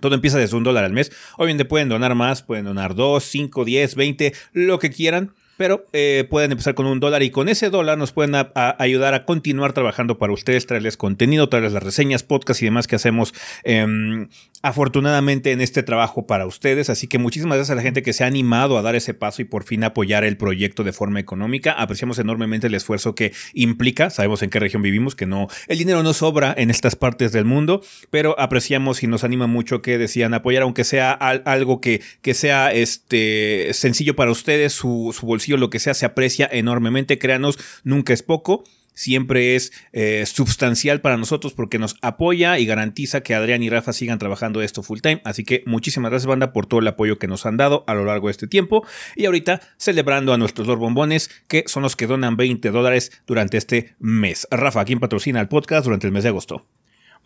Todo 0.00 0.14
empieza 0.14 0.38
desde 0.38 0.56
un 0.56 0.62
dólar 0.62 0.84
al 0.84 0.92
mes. 0.92 1.10
Obviamente 1.36 1.64
pueden 1.64 1.88
donar 1.88 2.14
más, 2.14 2.44
pueden 2.44 2.66
donar 2.66 2.94
2, 2.94 3.24
5, 3.24 3.64
10, 3.64 3.96
20, 3.96 4.32
lo 4.52 4.78
que 4.78 4.90
quieran. 4.90 5.34
Pero 5.56 5.86
eh, 5.92 6.26
pueden 6.28 6.52
empezar 6.52 6.74
con 6.74 6.86
un 6.86 7.00
dólar 7.00 7.22
y 7.22 7.30
con 7.30 7.48
ese 7.48 7.70
dólar 7.70 7.96
nos 7.98 8.12
pueden 8.12 8.34
ayudar 8.54 9.14
a 9.14 9.24
continuar 9.24 9.72
trabajando 9.72 10.18
para 10.18 10.32
ustedes, 10.32 10.66
traerles 10.66 10.96
contenido, 10.96 11.48
traerles 11.48 11.72
las 11.72 11.82
reseñas, 11.82 12.22
podcast 12.22 12.62
y 12.62 12.64
demás 12.66 12.86
que 12.86 12.96
hacemos 12.96 13.34
em, 13.62 14.28
afortunadamente 14.64 15.52
en 15.52 15.60
este 15.60 15.82
trabajo 15.82 16.26
para 16.26 16.46
ustedes. 16.46 16.88
Así 16.88 17.06
que 17.06 17.18
muchísimas 17.18 17.58
gracias 17.58 17.72
a 17.72 17.74
la 17.74 17.82
gente 17.82 18.02
que 18.02 18.14
se 18.14 18.24
ha 18.24 18.26
animado 18.26 18.78
a 18.78 18.82
dar 18.82 18.94
ese 18.94 19.12
paso 19.12 19.42
y 19.42 19.44
por 19.44 19.64
fin 19.64 19.84
apoyar 19.84 20.24
el 20.24 20.38
proyecto 20.38 20.84
de 20.84 20.94
forma 20.94 21.20
económica. 21.20 21.72
Apreciamos 21.72 22.18
enormemente 22.18 22.68
el 22.68 22.74
esfuerzo 22.74 23.14
que 23.14 23.34
implica. 23.52 24.08
Sabemos 24.08 24.42
en 24.42 24.48
qué 24.48 24.58
región 24.58 24.80
vivimos, 24.80 25.14
que 25.14 25.26
no, 25.26 25.48
el 25.68 25.76
dinero 25.76 26.02
no 26.02 26.14
sobra 26.14 26.54
en 26.56 26.70
estas 26.70 26.96
partes 26.96 27.30
del 27.30 27.44
mundo, 27.44 27.82
pero 28.08 28.40
apreciamos 28.40 29.02
y 29.02 29.06
nos 29.06 29.22
anima 29.22 29.46
mucho 29.46 29.82
que 29.82 29.98
decían 29.98 30.32
apoyar, 30.32 30.62
aunque 30.62 30.84
sea 30.84 31.12
algo 31.12 31.82
que, 31.82 32.00
que 32.22 32.32
sea 32.32 32.72
este, 32.72 33.68
sencillo 33.74 34.16
para 34.16 34.30
ustedes, 34.30 34.72
su, 34.72 35.14
su 35.14 35.26
bolsillo, 35.26 35.58
lo 35.58 35.68
que 35.68 35.78
sea, 35.78 35.92
se 35.92 36.06
aprecia 36.06 36.48
enormemente. 36.50 37.18
Créanos, 37.18 37.58
nunca 37.84 38.14
es 38.14 38.22
poco 38.22 38.64
siempre 38.94 39.56
es 39.56 39.72
eh, 39.92 40.24
sustancial 40.26 41.00
para 41.00 41.16
nosotros 41.16 41.52
porque 41.52 41.78
nos 41.78 41.96
apoya 42.00 42.58
y 42.58 42.66
garantiza 42.66 43.22
que 43.22 43.34
Adrián 43.34 43.62
y 43.62 43.68
Rafa 43.68 43.92
sigan 43.92 44.18
trabajando 44.18 44.62
esto 44.62 44.82
full 44.82 45.00
time. 45.00 45.20
Así 45.24 45.44
que 45.44 45.62
muchísimas 45.66 46.10
gracias, 46.10 46.26
banda, 46.26 46.52
por 46.52 46.66
todo 46.66 46.80
el 46.80 46.88
apoyo 46.88 47.18
que 47.18 47.26
nos 47.26 47.46
han 47.46 47.56
dado 47.56 47.84
a 47.86 47.94
lo 47.94 48.04
largo 48.04 48.28
de 48.28 48.32
este 48.32 48.46
tiempo. 48.46 48.86
Y 49.16 49.26
ahorita 49.26 49.60
celebrando 49.76 50.32
a 50.32 50.38
nuestros 50.38 50.66
dos 50.66 50.78
bombones, 50.78 51.30
que 51.48 51.64
son 51.66 51.82
los 51.82 51.96
que 51.96 52.06
donan 52.06 52.36
20 52.36 52.70
dólares 52.70 53.12
durante 53.26 53.56
este 53.56 53.94
mes. 53.98 54.48
Rafa, 54.50 54.84
¿quién 54.84 55.00
patrocina 55.00 55.40
el 55.40 55.48
podcast 55.48 55.84
durante 55.84 56.06
el 56.06 56.12
mes 56.12 56.22
de 56.22 56.30
agosto? 56.30 56.66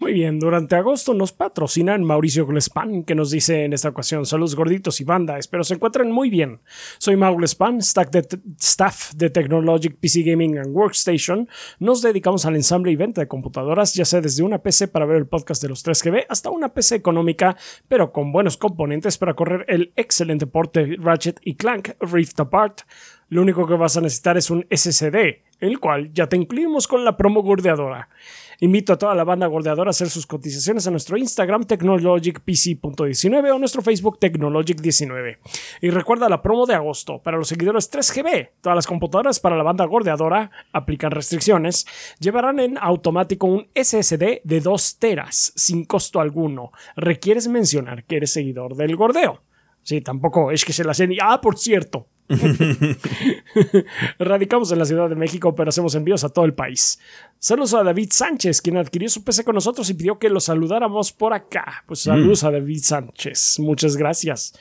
Muy 0.01 0.13
bien, 0.13 0.39
durante 0.39 0.77
agosto 0.77 1.13
nos 1.13 1.33
patrocinan 1.33 2.05
Mauricio 2.05 2.47
Glespan, 2.47 3.03
que 3.03 3.17
nos 3.17 3.33
dice 3.33 3.65
en 3.65 3.73
esta 3.73 3.89
ocasión, 3.89 4.27
saludos 4.27 4.55
gorditos 4.55 5.01
y 5.01 5.05
banda, 5.05 5.39
espero 5.39 5.65
se 5.65 5.75
encuentren 5.75 6.13
muy 6.13 6.31
bien. 6.31 6.61
Soy 6.99 7.17
Mau 7.17 7.35
Glespan, 7.35 7.79
staff 7.79 9.13
de 9.15 9.31
Technologic 9.31 9.97
PC 9.99 10.23
Gaming 10.23 10.57
and 10.57 10.69
Workstation. 10.69 11.49
Nos 11.81 12.01
dedicamos 12.01 12.47
al 12.47 12.55
ensamble 12.55 12.93
y 12.93 12.97
venta 12.97 13.23
de 13.23 13.27
computadoras, 13.27 13.93
ya 13.95 14.05
sea 14.05 14.21
desde 14.21 14.45
una 14.45 14.59
PC 14.59 14.87
para 14.87 15.05
ver 15.05 15.17
el 15.17 15.27
podcast 15.27 15.61
de 15.63 15.69
los 15.69 15.85
3GB 15.85 16.27
hasta 16.29 16.51
una 16.51 16.73
PC 16.73 16.95
económica, 16.95 17.57
pero 17.89 18.13
con 18.13 18.31
buenos 18.31 18.57
componentes 18.57 19.19
para 19.19 19.35
correr 19.35 19.65
el 19.67 19.93
excelente 19.97 20.47
porte 20.47 20.97
Ratchet 21.01 21.41
y 21.43 21.57
Clank 21.57 21.97
Rift 21.99 22.39
Apart. 22.39 22.83
Lo 23.31 23.43
único 23.43 23.67
que 23.67 23.75
vas 23.75 23.97
a 23.97 24.01
necesitar 24.01 24.39
es 24.39 24.49
un 24.49 24.65
SSD, 24.71 25.43
el 25.59 25.81
cual 25.81 26.13
ya 26.13 26.29
te 26.29 26.37
incluimos 26.37 26.87
con 26.87 27.05
la 27.05 27.17
promo 27.17 27.43
gordeadora. 27.43 28.09
Invito 28.61 28.93
a 28.93 28.99
toda 28.99 29.15
la 29.15 29.23
banda 29.23 29.47
gordeadora 29.47 29.91
a 29.91 29.93
hacer 29.93 30.11
sus 30.11 30.27
cotizaciones 30.27 30.85
a 30.89 30.91
nuestro 30.91 31.17
Instagram 31.17 31.63
technologicpc.19 31.63 33.55
o 33.55 33.59
nuestro 33.61 33.83
Facebook 33.83 34.19
Technologic19. 34.19 35.39
Y 35.81 35.91
recuerda 35.91 36.29
la 36.29 36.43
promo 36.43 36.67
de 36.67 36.75
agosto 36.75 37.23
para 37.23 37.37
los 37.37 37.47
seguidores 37.47 37.89
3GB. 37.89 38.51
Todas 38.61 38.75
las 38.75 38.89
computadoras 38.89 39.39
para 39.39 39.57
la 39.57 39.63
banda 39.63 39.85
gordeadora 39.85 40.51
aplican 40.73 41.13
restricciones. 41.13 41.87
Llevarán 42.19 42.59
en 42.59 42.79
automático 42.79 43.47
un 43.47 43.69
SSD 43.77 44.41
de 44.43 44.61
2 44.61 44.99
teras 44.99 45.53
sin 45.55 45.85
costo 45.85 46.19
alguno. 46.19 46.73
Requieres 46.97 47.47
mencionar 47.47 48.03
que 48.07 48.17
eres 48.17 48.33
seguidor 48.33 48.75
del 48.75 48.97
gordeo. 48.97 49.41
Sí, 49.83 50.01
tampoco 50.01 50.51
es 50.51 50.65
que 50.65 50.73
se 50.73 50.83
la 50.83 50.91
hacen. 50.91 51.13
Ah, 51.23 51.41
por 51.41 51.59
cierto, 51.59 52.09
Radicamos 54.19 54.71
en 54.73 54.79
la 54.79 54.85
Ciudad 54.85 55.09
de 55.09 55.15
México, 55.15 55.55
pero 55.55 55.71
hacemos 55.71 55.95
envíos 55.95 56.25
a 56.25 56.29
todo 56.29 56.45
el 56.45 56.55
país. 56.55 56.99
Saludos 57.39 57.75
a 57.75 57.83
David 57.83 58.11
Sánchez, 58.13 58.61
quien 58.61 58.77
adquirió 58.77 59.09
su 59.09 59.25
PC 59.25 59.45
con 59.45 59.55
nosotros 59.55 59.89
y 59.91 59.95
pidió 59.95 60.19
que 60.19 60.29
lo 60.29 60.41
saludáramos 60.41 61.13
por 61.13 61.33
acá. 61.33 61.85
Pues 61.87 62.01
saludos 62.01 62.45
a 62.45 62.51
David 62.51 62.83
Sánchez. 62.83 63.59
Muchas 63.61 63.97
gracias. 63.97 64.55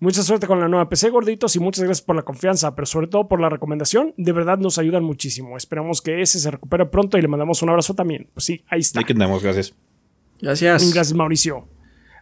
Mucha 0.00 0.22
suerte 0.22 0.46
con 0.46 0.60
la 0.60 0.68
nueva 0.68 0.88
PC, 0.88 1.10
gorditos, 1.10 1.56
y 1.56 1.60
muchas 1.60 1.84
gracias 1.84 2.04
por 2.04 2.16
la 2.16 2.22
confianza, 2.22 2.74
pero 2.74 2.84
sobre 2.86 3.06
todo 3.06 3.26
por 3.28 3.40
la 3.40 3.48
recomendación. 3.48 4.12
De 4.16 4.32
verdad 4.32 4.58
nos 4.58 4.78
ayudan 4.78 5.04
muchísimo. 5.04 5.56
Esperamos 5.56 6.02
que 6.02 6.20
ese 6.20 6.38
se 6.38 6.50
recupere 6.50 6.86
pronto 6.86 7.16
y 7.16 7.22
le 7.22 7.28
mandamos 7.28 7.62
un 7.62 7.70
abrazo 7.70 7.94
también. 7.94 8.28
Pues 8.34 8.44
sí, 8.44 8.64
ahí 8.68 8.80
está. 8.80 9.00
Ahí 9.00 9.04
que 9.04 9.14
gracias. 9.14 9.74
Gracias. 10.40 10.92
Gracias, 10.92 11.14
Mauricio. 11.14 11.68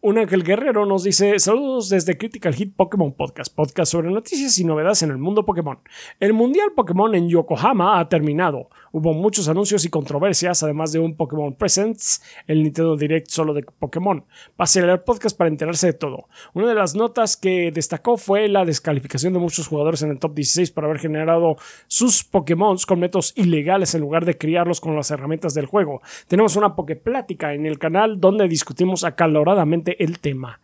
Un 0.00 0.16
Ángel 0.16 0.44
Guerrero 0.44 0.86
nos 0.86 1.02
dice: 1.02 1.36
Saludos 1.40 1.88
desde 1.88 2.16
Critical 2.16 2.54
Hit 2.54 2.76
Pokémon 2.76 3.12
Podcast, 3.12 3.52
podcast 3.52 3.90
sobre 3.90 4.12
noticias 4.12 4.56
y 4.60 4.64
novedades 4.64 5.02
en 5.02 5.10
el 5.10 5.18
mundo 5.18 5.44
Pokémon. 5.44 5.80
El 6.20 6.34
Mundial 6.34 6.68
Pokémon 6.76 7.12
en 7.16 7.28
Yokohama 7.28 7.98
ha 7.98 8.08
terminado. 8.08 8.68
Hubo 8.92 9.12
muchos 9.12 9.48
anuncios 9.48 9.84
y 9.84 9.90
controversias, 9.90 10.62
además 10.62 10.92
de 10.92 11.00
un 11.00 11.16
Pokémon 11.16 11.52
Presents, 11.52 12.22
el 12.46 12.62
Nintendo 12.62 12.96
Direct 12.96 13.28
solo 13.28 13.52
de 13.52 13.64
Pokémon. 13.64 14.24
Pase 14.56 14.78
a 14.78 14.86
leer 14.86 15.02
podcast 15.02 15.36
para 15.36 15.50
enterarse 15.50 15.88
de 15.88 15.92
todo. 15.94 16.28
Una 16.54 16.68
de 16.68 16.76
las 16.76 16.94
notas 16.94 17.36
que 17.36 17.72
destacó 17.72 18.16
fue 18.16 18.46
la 18.46 18.64
descalificación 18.64 19.32
de 19.32 19.40
muchos 19.40 19.66
jugadores 19.66 20.02
en 20.02 20.10
el 20.10 20.20
top 20.20 20.32
16 20.32 20.70
por 20.70 20.84
haber 20.84 21.00
generado 21.00 21.56
sus 21.88 22.22
Pokémon 22.22 22.76
con 22.86 23.00
métodos 23.00 23.32
ilegales 23.36 23.96
en 23.96 24.02
lugar 24.02 24.24
de 24.24 24.38
criarlos 24.38 24.80
con 24.80 24.94
las 24.94 25.10
herramientas 25.10 25.54
del 25.54 25.66
juego. 25.66 26.02
Tenemos 26.28 26.54
una 26.54 26.76
Poképlática 26.76 27.52
en 27.52 27.66
el 27.66 27.80
canal 27.80 28.20
donde 28.20 28.46
discutimos 28.46 29.02
acaloradamente 29.02 29.87
el 29.98 30.18
tema 30.18 30.60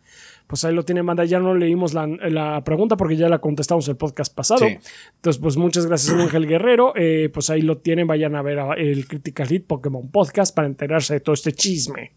pues 0.47 0.63
ahí 0.63 0.73
lo 0.73 0.85
tiene 0.85 1.03
Manda. 1.03 1.25
Ya 1.25 1.39
no 1.39 1.55
leímos 1.55 1.93
la, 1.93 2.61
pregunta 2.63 2.97
porque 2.97 3.15
ya 3.15 3.29
la 3.29 3.39
contestamos 3.39 3.87
el 3.87 3.95
podcast 3.95 4.33
pasado. 4.33 4.65
Entonces, 4.65 5.41
pues 5.41 5.57
muchas 5.57 5.85
gracias, 5.85 6.15
Ángel 6.15 6.47
Guerrero. 6.47 6.93
Eh, 6.95 7.29
pues 7.33 7.49
ahí 7.49 7.61
lo 7.61 7.77
tienen. 7.77 8.07
Vayan 8.07 8.35
a 8.35 8.41
ver 8.41 8.59
el 8.77 9.07
Critical 9.07 9.47
Hit 9.47 9.65
Pokémon 9.65 10.09
Podcast 10.09 10.55
para 10.55 10.67
enterarse 10.67 11.15
de 11.15 11.19
todo 11.19 11.33
este 11.33 11.51
chisme. 11.51 12.13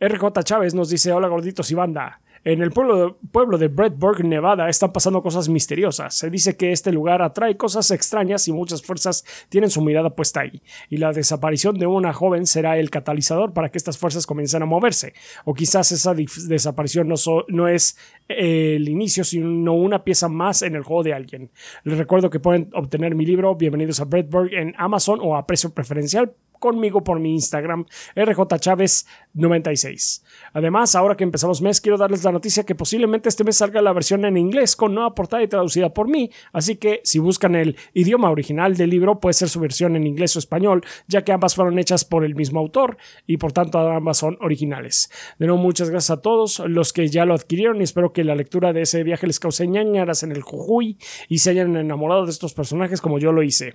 RJ 0.00 0.42
Chávez 0.42 0.74
nos 0.74 0.90
dice: 0.90 1.12
Hola 1.12 1.28
gorditos 1.28 1.70
y 1.70 1.74
banda. 1.74 2.20
En 2.44 2.60
el 2.60 2.72
pueblo, 2.72 3.18
pueblo 3.30 3.56
de 3.56 3.68
Bradburg, 3.68 4.24
Nevada, 4.24 4.68
están 4.68 4.92
pasando 4.92 5.22
cosas 5.22 5.48
misteriosas. 5.48 6.14
Se 6.14 6.28
dice 6.28 6.56
que 6.56 6.72
este 6.72 6.90
lugar 6.90 7.22
atrae 7.22 7.56
cosas 7.56 7.92
extrañas 7.92 8.48
y 8.48 8.52
muchas 8.52 8.82
fuerzas 8.82 9.24
tienen 9.48 9.70
su 9.70 9.80
mirada 9.80 10.10
puesta 10.10 10.40
ahí. 10.40 10.60
Y 10.90 10.96
la 10.96 11.12
desaparición 11.12 11.78
de 11.78 11.86
una 11.86 12.12
joven 12.12 12.46
será 12.46 12.78
el 12.78 12.90
catalizador 12.90 13.52
para 13.52 13.70
que 13.70 13.78
estas 13.78 13.96
fuerzas 13.96 14.26
comiencen 14.26 14.62
a 14.62 14.66
moverse. 14.66 15.12
O 15.44 15.54
quizás 15.54 15.92
esa 15.92 16.14
desaparición 16.14 17.08
no, 17.48 17.68
es 17.68 17.96
el 18.38 18.88
inicio, 18.88 19.24
sino 19.24 19.74
una 19.74 20.04
pieza 20.04 20.28
más 20.28 20.62
en 20.62 20.74
el 20.74 20.82
juego 20.82 21.02
de 21.02 21.14
alguien. 21.14 21.50
Les 21.84 21.98
recuerdo 21.98 22.30
que 22.30 22.40
pueden 22.40 22.70
obtener 22.74 23.14
mi 23.14 23.26
libro 23.26 23.54
Bienvenidos 23.54 24.00
a 24.00 24.04
Bradburg 24.04 24.52
en 24.54 24.74
Amazon 24.76 25.18
o 25.22 25.36
a 25.36 25.46
precio 25.46 25.70
preferencial 25.70 26.32
conmigo 26.62 27.04
por 27.04 27.20
mi 27.20 27.34
Instagram, 27.34 27.84
rjchávez96. 28.14 30.22
Además, 30.54 30.94
ahora 30.94 31.16
que 31.16 31.24
empezamos 31.24 31.60
mes, 31.60 31.80
quiero 31.80 31.98
darles 31.98 32.22
la 32.22 32.30
noticia 32.30 32.62
que 32.64 32.76
posiblemente 32.76 33.28
este 33.28 33.44
mes 33.44 33.56
salga 33.56 33.82
la 33.82 33.92
versión 33.92 34.24
en 34.24 34.36
inglés 34.36 34.76
con 34.76 34.94
nueva 34.94 35.12
portada 35.14 35.42
y 35.42 35.48
traducida 35.48 35.92
por 35.92 36.08
mí, 36.08 36.30
así 36.52 36.76
que 36.76 37.00
si 37.02 37.18
buscan 37.18 37.56
el 37.56 37.76
idioma 37.92 38.30
original 38.30 38.76
del 38.76 38.90
libro, 38.90 39.18
puede 39.18 39.34
ser 39.34 39.48
su 39.48 39.58
versión 39.58 39.96
en 39.96 40.06
inglés 40.06 40.36
o 40.36 40.38
español, 40.38 40.84
ya 41.08 41.24
que 41.24 41.32
ambas 41.32 41.56
fueron 41.56 41.80
hechas 41.80 42.04
por 42.04 42.24
el 42.24 42.36
mismo 42.36 42.60
autor 42.60 42.96
y 43.26 43.38
por 43.38 43.52
tanto 43.52 43.80
ambas 43.80 44.18
son 44.18 44.38
originales. 44.40 45.10
De 45.40 45.46
nuevo, 45.46 45.60
muchas 45.60 45.90
gracias 45.90 46.16
a 46.16 46.22
todos 46.22 46.60
los 46.60 46.92
que 46.92 47.08
ya 47.08 47.24
lo 47.24 47.34
adquirieron 47.34 47.80
y 47.80 47.84
espero 47.84 48.12
que 48.12 48.21
la 48.24 48.34
lectura 48.34 48.72
de 48.72 48.82
ese 48.82 49.02
viaje 49.02 49.26
les 49.26 49.40
cause 49.40 49.66
ñañaras 49.66 50.22
en 50.22 50.32
el 50.32 50.42
Jujuy 50.42 50.98
y 51.28 51.38
se 51.38 51.50
hayan 51.50 51.76
enamorado 51.76 52.24
de 52.24 52.30
estos 52.30 52.54
personajes 52.54 53.00
como 53.00 53.18
yo 53.18 53.32
lo 53.32 53.42
hice. 53.42 53.74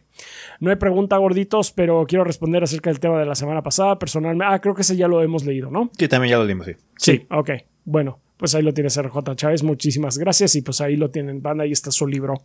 No 0.60 0.70
hay 0.70 0.78
pregunta, 0.78 1.18
gorditos, 1.18 1.72
pero 1.72 2.06
quiero 2.08 2.24
responder 2.24 2.64
así 2.64 2.80
el 2.84 3.00
tema 3.00 3.20
de 3.20 3.26
la 3.26 3.36
semana 3.36 3.62
pasada. 3.62 4.00
Personalmente, 4.00 4.46
ah, 4.48 4.60
creo 4.60 4.76
que 4.76 4.82
ese 4.82 4.96
ya 4.96 5.08
lo 5.08 5.22
hemos 5.22 5.46
leído, 5.46 5.70
¿no? 5.70 5.90
Sí, 5.98 6.08
también 6.08 6.32
ya 6.32 6.38
lo 6.38 6.46
leímos, 6.46 6.68
sí. 6.68 6.76
Sí, 6.98 7.28
ok. 7.30 7.52
Bueno, 7.86 8.20
pues 8.38 8.54
ahí 8.56 8.64
lo 8.64 8.74
tiene 8.74 8.90
RJ 8.90 9.36
Chávez. 9.36 9.64
Muchísimas 9.64 10.18
gracias. 10.18 10.56
Y 10.56 10.62
pues 10.62 10.82
ahí 10.82 10.96
lo 10.96 11.10
tienen, 11.10 11.42
banda. 11.42 11.64
Ahí 11.64 11.72
está 11.72 11.92
su 11.92 12.08
libro. 12.08 12.36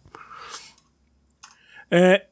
Eh, 1.91 2.23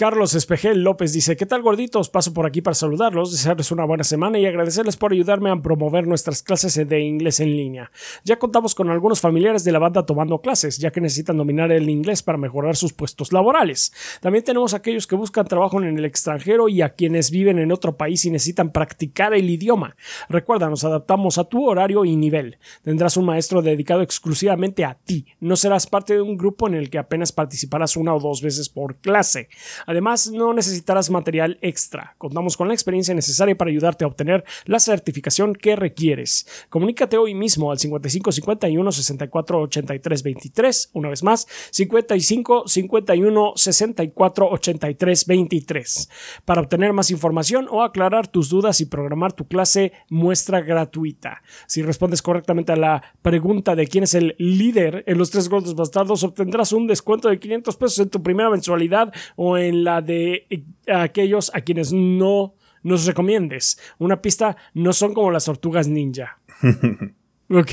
Carlos 0.00 0.34
Espejel 0.34 0.82
López 0.82 1.12
dice, 1.12 1.36
¿qué 1.36 1.44
tal 1.44 1.60
gorditos? 1.60 2.08
Paso 2.08 2.32
por 2.32 2.46
aquí 2.46 2.62
para 2.62 2.72
saludarlos, 2.74 3.32
desearles 3.32 3.70
una 3.70 3.84
buena 3.84 4.02
semana 4.02 4.38
y 4.38 4.46
agradecerles 4.46 4.96
por 4.96 5.12
ayudarme 5.12 5.50
a 5.50 5.56
promover 5.56 6.06
nuestras 6.06 6.42
clases 6.42 6.88
de 6.88 7.00
inglés 7.00 7.38
en 7.38 7.54
línea. 7.54 7.92
Ya 8.24 8.38
contamos 8.38 8.74
con 8.74 8.88
algunos 8.88 9.20
familiares 9.20 9.62
de 9.62 9.72
la 9.72 9.78
banda 9.78 10.06
tomando 10.06 10.40
clases, 10.40 10.78
ya 10.78 10.90
que 10.90 11.02
necesitan 11.02 11.36
dominar 11.36 11.70
el 11.70 11.90
inglés 11.90 12.22
para 12.22 12.38
mejorar 12.38 12.76
sus 12.76 12.94
puestos 12.94 13.30
laborales. 13.30 13.92
También 14.22 14.42
tenemos 14.42 14.72
aquellos 14.72 15.06
que 15.06 15.16
buscan 15.16 15.46
trabajo 15.46 15.78
en 15.82 15.98
el 15.98 16.04
extranjero 16.06 16.70
y 16.70 16.80
a 16.80 16.94
quienes 16.94 17.30
viven 17.30 17.58
en 17.58 17.70
otro 17.70 17.98
país 17.98 18.24
y 18.24 18.30
necesitan 18.30 18.72
practicar 18.72 19.34
el 19.34 19.50
idioma. 19.50 19.96
Recuerda, 20.30 20.70
nos 20.70 20.82
adaptamos 20.82 21.36
a 21.36 21.44
tu 21.44 21.68
horario 21.68 22.06
y 22.06 22.16
nivel. 22.16 22.56
Tendrás 22.82 23.18
un 23.18 23.26
maestro 23.26 23.60
dedicado 23.60 24.00
exclusivamente 24.00 24.82
a 24.82 24.94
ti. 24.94 25.26
No 25.40 25.56
serás 25.56 25.86
parte 25.86 26.14
de 26.14 26.22
un 26.22 26.38
grupo 26.38 26.68
en 26.68 26.74
el 26.74 26.88
que 26.88 26.96
apenas 26.96 27.32
participarás 27.32 27.98
una 27.98 28.14
o 28.14 28.18
dos 28.18 28.40
veces 28.40 28.70
por 28.70 28.96
clase. 28.96 29.50
Además, 29.90 30.30
no 30.30 30.54
necesitarás 30.54 31.10
material 31.10 31.58
extra. 31.62 32.14
Contamos 32.16 32.56
con 32.56 32.68
la 32.68 32.74
experiencia 32.74 33.12
necesaria 33.12 33.58
para 33.58 33.72
ayudarte 33.72 34.04
a 34.04 34.06
obtener 34.06 34.44
la 34.66 34.78
certificación 34.78 35.52
que 35.52 35.74
requieres. 35.74 36.46
Comunícate 36.68 37.16
hoy 37.16 37.34
mismo 37.34 37.72
al 37.72 37.78
55 37.80 38.30
51 38.30 38.92
64 38.92 39.60
83 39.62 40.22
23. 40.22 40.90
Una 40.92 41.08
vez 41.08 41.24
más, 41.24 41.48
55 41.72 42.68
51 42.68 43.52
64 43.56 44.48
83 44.48 45.26
23. 45.26 46.08
Para 46.44 46.60
obtener 46.60 46.92
más 46.92 47.10
información 47.10 47.66
o 47.68 47.82
aclarar 47.82 48.28
tus 48.28 48.48
dudas 48.48 48.80
y 48.80 48.86
programar 48.86 49.32
tu 49.32 49.48
clase 49.48 49.90
muestra 50.08 50.60
gratuita. 50.60 51.42
Si 51.66 51.82
respondes 51.82 52.22
correctamente 52.22 52.70
a 52.70 52.76
la 52.76 53.02
pregunta 53.22 53.74
de 53.74 53.88
quién 53.88 54.04
es 54.04 54.14
el 54.14 54.36
líder 54.38 55.02
en 55.08 55.18
los 55.18 55.32
tres 55.32 55.48
gordos 55.48 55.74
bastardos, 55.74 56.22
obtendrás 56.22 56.70
un 56.70 56.86
descuento 56.86 57.28
de 57.28 57.40
500 57.40 57.74
pesos 57.74 57.98
en 57.98 58.10
tu 58.10 58.22
primera 58.22 58.50
mensualidad 58.50 59.12
o 59.34 59.58
en 59.58 59.79
la 59.84 60.00
de 60.00 60.46
eh, 60.50 60.62
aquellos 60.92 61.50
a 61.54 61.60
quienes 61.60 61.92
no 61.92 62.54
nos 62.82 63.06
recomiendes. 63.06 63.78
Una 63.98 64.22
pista 64.22 64.56
no 64.74 64.92
son 64.92 65.14
como 65.14 65.30
las 65.30 65.44
tortugas 65.44 65.88
ninja. 65.88 66.38
Ok. 67.52 67.72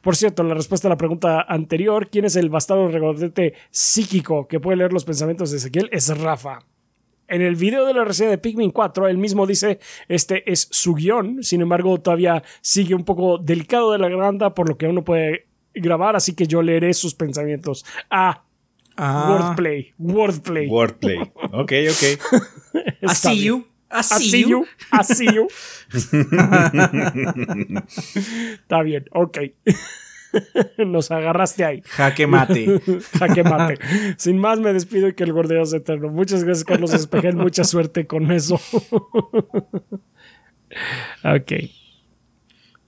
Por 0.00 0.16
cierto, 0.16 0.42
la 0.42 0.54
respuesta 0.54 0.88
a 0.88 0.90
la 0.90 0.96
pregunta 0.96 1.42
anterior, 1.42 2.08
¿quién 2.10 2.24
es 2.24 2.34
el 2.34 2.50
bastardo 2.50 2.88
regordete 2.88 3.54
psíquico 3.70 4.48
que 4.48 4.58
puede 4.58 4.78
leer 4.78 4.92
los 4.92 5.04
pensamientos 5.04 5.52
de 5.52 5.58
Ezequiel? 5.58 5.88
Es 5.92 6.08
Rafa. 6.18 6.58
En 7.28 7.40
el 7.40 7.54
video 7.54 7.86
de 7.86 7.94
la 7.94 8.04
reseña 8.04 8.30
de 8.30 8.38
Pikmin 8.38 8.72
4, 8.72 9.06
él 9.06 9.18
mismo 9.18 9.46
dice, 9.46 9.78
este 10.08 10.50
es 10.50 10.66
su 10.72 10.94
guion, 10.94 11.42
sin 11.42 11.60
embargo 11.60 12.00
todavía 12.00 12.42
sigue 12.60 12.96
un 12.96 13.04
poco 13.04 13.38
delicado 13.38 13.92
de 13.92 13.98
la 13.98 14.08
garganta, 14.08 14.54
por 14.54 14.68
lo 14.68 14.76
que 14.76 14.88
uno 14.88 15.04
puede 15.04 15.46
grabar, 15.72 16.16
así 16.16 16.34
que 16.34 16.46
yo 16.46 16.60
leeré 16.60 16.92
sus 16.92 17.14
pensamientos. 17.14 17.86
Ah, 18.10 18.42
Ah, 18.96 19.28
wordplay, 19.30 19.92
wordplay. 19.98 20.66
Wordplay. 20.68 21.18
Ok, 21.52 21.72
ok. 21.90 22.02
I 23.02 23.14
see 23.14 23.34
bien. 23.34 23.44
you. 23.44 23.66
I 23.90 23.98
I 23.98 24.02
see 24.02 24.30
see 24.30 24.40
you. 24.42 24.48
you. 24.48 24.66
I 24.92 25.02
see 25.04 25.26
you. 25.34 25.48
Está 28.62 28.82
bien, 28.82 29.04
ok. 29.12 29.38
Nos 30.86 31.10
agarraste 31.10 31.64
ahí. 31.64 31.82
Jaque 31.84 32.26
mate. 32.26 32.80
Jaque 33.18 33.44
mate. 33.44 33.78
Sin 34.16 34.38
más, 34.38 34.58
me 34.60 34.72
despido 34.72 35.08
y 35.08 35.14
que 35.14 35.24
el 35.24 35.32
gordeo 35.32 35.64
sea 35.66 35.78
eterno. 35.80 36.08
Muchas 36.08 36.44
gracias, 36.44 36.64
Carlos 36.64 36.94
Espejel. 36.94 37.36
Mucha 37.36 37.64
suerte 37.64 38.06
con 38.06 38.30
eso. 38.32 38.58
ok. 41.24 41.52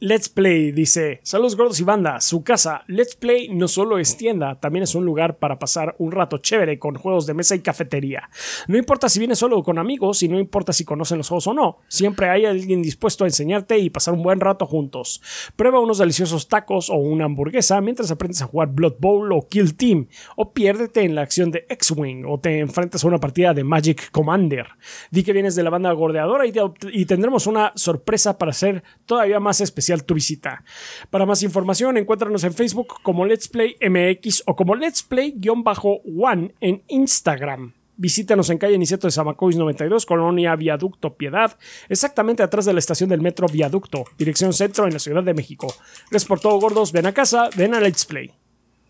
Let's 0.05 0.29
Play 0.29 0.71
dice: 0.73 1.21
Saludos 1.23 1.57
gordos 1.57 1.81
y 1.81 1.83
banda. 1.83 2.21
Su 2.21 2.45
casa, 2.45 2.83
Let's 2.89 3.17
Play, 3.17 3.49
no 3.49 3.69
solo 3.69 3.99
es 3.99 4.19
tienda, 4.19 4.61
también 4.61 4.83
es 4.83 4.95
un 4.95 5.07
lugar 5.07 5.39
para 5.39 5.59
pasar 5.59 5.97
un 5.99 6.13
rato 6.13 6.37
chévere 6.37 6.79
con 6.79 6.97
juegos 6.97 7.25
de 7.25 7.33
mesa 7.33 7.55
y 7.55 7.61
cafetería. 7.61 8.29
No 8.69 8.77
importa 8.77 9.09
si 9.09 9.19
vienes 9.19 9.39
solo 9.39 9.57
o 9.57 9.63
con 9.63 9.79
amigos, 9.79 10.23
y 10.23 10.29
no 10.29 10.39
importa 10.39 10.75
si 10.75 10.85
conocen 10.85 11.17
los 11.17 11.29
juegos 11.31 11.47
o 11.47 11.55
no, 11.55 11.79
siempre 11.89 12.29
hay 12.29 12.45
alguien 12.45 12.83
dispuesto 12.83 13.25
a 13.25 13.29
enseñarte 13.29 13.79
y 13.79 13.89
pasar 13.89 14.13
un 14.13 14.23
buen 14.23 14.41
rato 14.41 14.67
juntos. 14.67 15.23
Prueba 15.57 15.81
unos 15.81 15.97
deliciosos 15.97 16.49
tacos 16.49 16.91
o 16.91 16.97
una 16.97 17.25
hamburguesa 17.25 17.81
mientras 17.81 18.11
aprendes 18.11 18.43
a 18.43 18.47
jugar 18.47 18.75
Blood 18.75 18.97
Bowl 18.99 19.33
o 19.33 19.49
Kill 19.49 19.75
Team, 19.75 20.09
o 20.37 20.53
piérdete 20.53 21.01
en 21.03 21.15
la 21.15 21.23
acción 21.23 21.51
de 21.51 21.65
X-Wing, 21.71 22.27
o 22.29 22.39
te 22.39 22.59
enfrentas 22.59 23.05
a 23.05 23.09
una 23.09 23.21
partida 23.21 23.55
de 23.55 23.65
Magic 23.65 24.11
Commander. 24.11 24.67
Di 25.11 25.23
que 25.23 25.33
vienes 25.33 25.55
de 25.55 25.63
la 25.63 25.71
banda 25.71 25.91
gordeadora 25.93 26.47
y, 26.47 26.53
te- 26.53 26.61
y 26.93 27.07
tendremos 27.07 27.47
una 27.47 27.73
sorpresa 27.75 28.37
para 28.37 28.51
hacer 28.51 28.85
todavía 29.07 29.41
más 29.41 29.63
especial 29.63 29.94
tu 30.03 30.15
visita. 30.15 30.65
Para 31.11 31.27
más 31.27 31.43
información, 31.43 31.97
encuéntranos 31.97 32.45
en 32.45 32.55
Facebook 32.55 33.03
como 33.03 33.25
Let's 33.25 33.49
Play 33.49 33.77
MX 33.81 34.43
o 34.47 34.57
como 34.57 34.75
Let's 34.75 35.03
Play-One 35.03 36.55
en 36.61 36.83
Instagram. 36.89 37.75
Visítanos 37.97 38.51
en 38.51 38.59
calle 38.59 38.77
Niceto 38.77 39.07
de 39.07 39.13
Zamacois 39.13 39.57
92, 39.57 40.05
Colonia 40.05 40.57
Viaducto 40.57 41.15
Piedad, 41.15 41.57
exactamente 41.89 42.43
atrás 42.43 42.65
de 42.65 42.73
la 42.73 42.81
estación 42.81 43.09
del 43.09 43.21
metro 43.21 43.47
Viaducto, 43.47 44.05
dirección 44.19 44.53
centro 44.53 44.87
en 44.87 44.93
la 44.93 44.99
Ciudad 44.99 45.23
de 45.23 45.33
México. 45.33 45.73
Gracias 46.11 46.25
por 46.25 46.41
todo, 46.41 46.59
gordos. 46.59 46.91
Ven 46.91 47.07
a 47.07 47.15
casa, 47.15 47.49
ven 47.57 47.75
a 47.75 47.81
Let's 47.81 48.05
Play. 48.05 48.33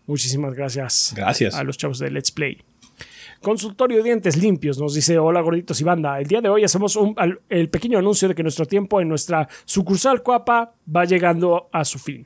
Muchísimas 0.07 0.53
gracias. 0.53 1.13
Gracias. 1.15 1.55
A 1.55 1.63
los 1.63 1.77
chavos 1.77 1.99
de 1.99 2.09
Let's 2.09 2.31
Play. 2.31 2.63
Consultorio 3.45 3.97
de 3.97 4.03
Dientes 4.05 4.37
Limpios 4.37 4.79
nos 4.79 4.95
dice, 4.95 5.19
hola 5.19 5.39
gorditos 5.39 5.79
y 5.79 5.83
banda, 5.83 6.19
el 6.19 6.25
día 6.25 6.41
de 6.41 6.49
hoy 6.49 6.63
hacemos 6.63 6.95
un- 6.95 7.15
el 7.47 7.69
pequeño 7.69 7.99
anuncio 7.99 8.27
de 8.27 8.33
que 8.33 8.41
nuestro 8.41 8.65
tiempo 8.65 8.99
en 9.01 9.07
nuestra 9.07 9.47
sucursal 9.65 10.23
Coapa 10.23 10.73
va 10.93 11.05
llegando 11.05 11.69
a 11.71 11.85
su 11.85 11.99
fin. 11.99 12.25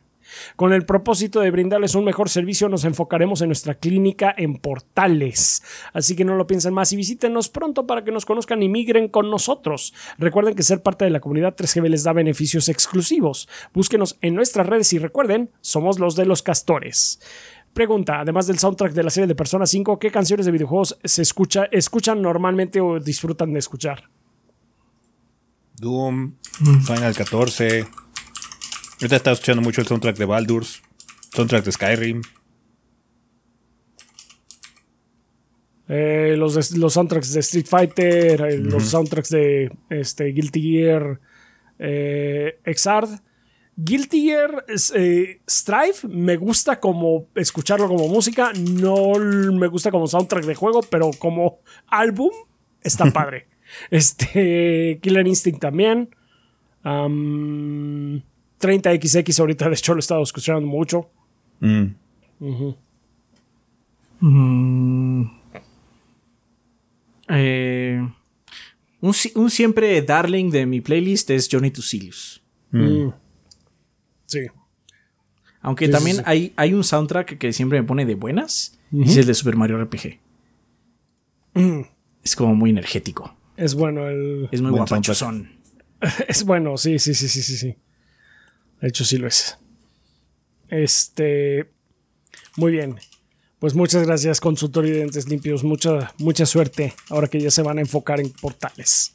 Con 0.56 0.72
el 0.72 0.86
propósito 0.86 1.42
de 1.42 1.52
brindarles 1.52 1.96
un 1.96 2.06
mejor 2.06 2.30
servicio, 2.30 2.70
nos 2.70 2.86
enfocaremos 2.86 3.42
en 3.42 3.50
nuestra 3.50 3.74
clínica 3.74 4.34
en 4.38 4.60
Portales. 4.60 5.62
Así 5.92 6.16
que 6.16 6.24
no 6.24 6.36
lo 6.36 6.48
piensen 6.48 6.74
más 6.74 6.94
y 6.94 6.96
visítenos 6.96 7.50
pronto 7.50 7.86
para 7.86 8.06
que 8.06 8.12
nos 8.14 8.26
conozcan 8.26 8.64
y 8.64 8.70
migren 8.70 9.10
con 9.10 9.30
nosotros. 9.30 9.94
Recuerden 10.20 10.56
que 10.56 10.64
ser 10.64 10.82
parte 10.84 11.04
de 11.04 11.12
la 11.12 11.20
comunidad 11.20 11.56
3GB 11.56 11.90
les 11.90 12.04
da 12.04 12.14
beneficios 12.14 12.70
exclusivos. 12.70 13.50
Búsquenos 13.74 14.18
en 14.22 14.36
nuestras 14.36 14.68
redes 14.68 14.94
y 14.94 15.00
recuerden, 15.00 15.50
somos 15.60 16.00
los 16.00 16.16
de 16.16 16.26
los 16.28 16.44
castores. 16.44 17.20
Pregunta, 17.74 18.20
además 18.20 18.48
del 18.48 18.60
soundtrack 18.60 18.94
de 18.94 19.04
la 19.04 19.10
serie 19.10 19.28
de 19.28 19.36
Persona 19.36 19.66
5, 19.66 20.00
¿qué 20.00 20.12
canciones 20.12 20.46
de 20.46 20.52
videojuegos 20.52 20.98
se 21.04 21.22
escucha, 21.22 21.66
escuchan 21.72 22.22
normalmente 22.22 22.82
o 22.82 23.00
disfrutan 23.00 23.54
de 23.54 23.60
escuchar? 23.60 24.10
Doom, 25.78 26.34
Final 26.86 27.16
14. 27.16 27.88
Ahorita 29.02 29.16
estaba 29.16 29.34
escuchando 29.34 29.62
mucho 29.62 29.80
el 29.82 29.88
soundtrack 29.88 30.18
de 30.18 30.26
Baldur's, 30.26 30.82
soundtrack 31.34 31.64
de 31.64 31.72
Skyrim. 31.72 32.22
Eh, 35.88 36.36
los, 36.38 36.54
de- 36.54 36.78
los 36.78 36.94
soundtracks 36.94 37.34
de 37.34 37.40
Street 37.40 37.66
Fighter, 37.66 38.42
eh, 38.42 38.58
los 38.58 38.84
soundtracks 38.84 39.30
de 39.30 39.72
este, 39.90 40.26
Guilty 40.26 40.62
Gear, 40.62 41.20
eh, 41.80 42.60
Exard. 42.66 43.10
Guilty 43.82 44.24
Gear 44.24 44.66
eh, 44.96 45.40
Strife 45.50 46.08
me 46.08 46.36
gusta 46.36 46.80
como 46.82 47.28
escucharlo 47.36 47.88
como 47.88 48.08
música, 48.10 48.52
no 48.54 49.14
me 49.54 49.68
gusta 49.68 49.90
como 49.92 50.06
soundtrack 50.08 50.44
de 50.46 50.56
juego, 50.56 50.82
pero 50.82 51.12
como 51.18 51.60
álbum 51.88 52.32
está 52.82 53.06
padre. 53.14 53.48
este 53.90 55.00
Killer 55.02 55.26
Instinct 55.28 55.62
también. 55.62 56.10
Am, 56.84 58.22
30XX 58.60 59.40
ahorita 59.40 59.70
de 59.70 59.76
hecho 59.76 59.94
lo 59.94 60.00
he 60.00 60.02
estado 60.02 60.24
escuchando 60.24 60.68
mucho. 60.68 61.10
Mm. 64.22 65.24
Eh, 67.30 68.08
un, 69.02 69.14
si- 69.14 69.32
un 69.36 69.50
siempre 69.50 70.02
darling 70.02 70.50
de 70.52 70.66
mi 70.66 70.82
playlist 70.82 71.30
es 71.30 71.48
Johnny 71.52 71.72
Tucilius. 71.72 72.42
Mm. 72.72 73.10
Sí. 74.30 74.42
Aunque 75.62 75.88
Sí, 75.88 75.92
también 75.92 76.18
sí. 76.18 76.24
Hay, 76.26 76.54
hay 76.56 76.74
un 76.74 76.84
soundtrack 76.84 77.38
que 77.38 77.52
siempre 77.52 77.82
me 77.82 77.88
pone 77.88 78.06
de 78.06 78.16
buenas. 78.16 78.80
y 78.92 79.04
Es 79.04 79.18
el 79.18 79.26
de 79.26 79.34
Super 79.34 79.56
Mario 79.56 79.84
RPG. 79.84 80.20
Mm. 81.56 81.82
Es 82.24 82.36
como 82.36 82.56
muy 82.56 82.70
energético. 82.70 83.36
Es 83.58 83.74
bueno 83.76 84.08
el... 84.08 84.48
Es 84.52 84.62
muy 84.62 84.72
guapachosón. 84.72 85.52
Es 86.30 86.46
bueno, 86.46 86.78
sí, 86.78 86.98
sí, 86.98 87.14
sí, 87.14 87.28
sí, 87.28 87.42
sí, 87.42 87.58
sí. 87.58 87.76
De 88.80 88.88
hecho, 88.88 89.04
sí 89.04 89.18
lo 89.18 89.28
es. 89.28 89.58
Este. 90.70 91.70
Muy 92.56 92.72
bien. 92.72 92.96
Pues 93.60 93.76
muchas 93.76 94.06
gracias, 94.06 94.40
consultorio 94.40 94.92
de 94.92 94.98
dientes 95.00 95.28
limpios. 95.28 95.66
Mucha, 95.66 96.14
mucha 96.20 96.46
suerte 96.46 96.94
ahora 97.10 97.28
que 97.28 97.42
ya 97.42 97.52
se 97.52 97.62
van 97.62 97.80
a 97.80 97.82
enfocar 97.82 98.22
en 98.22 98.30
portales. 98.30 99.12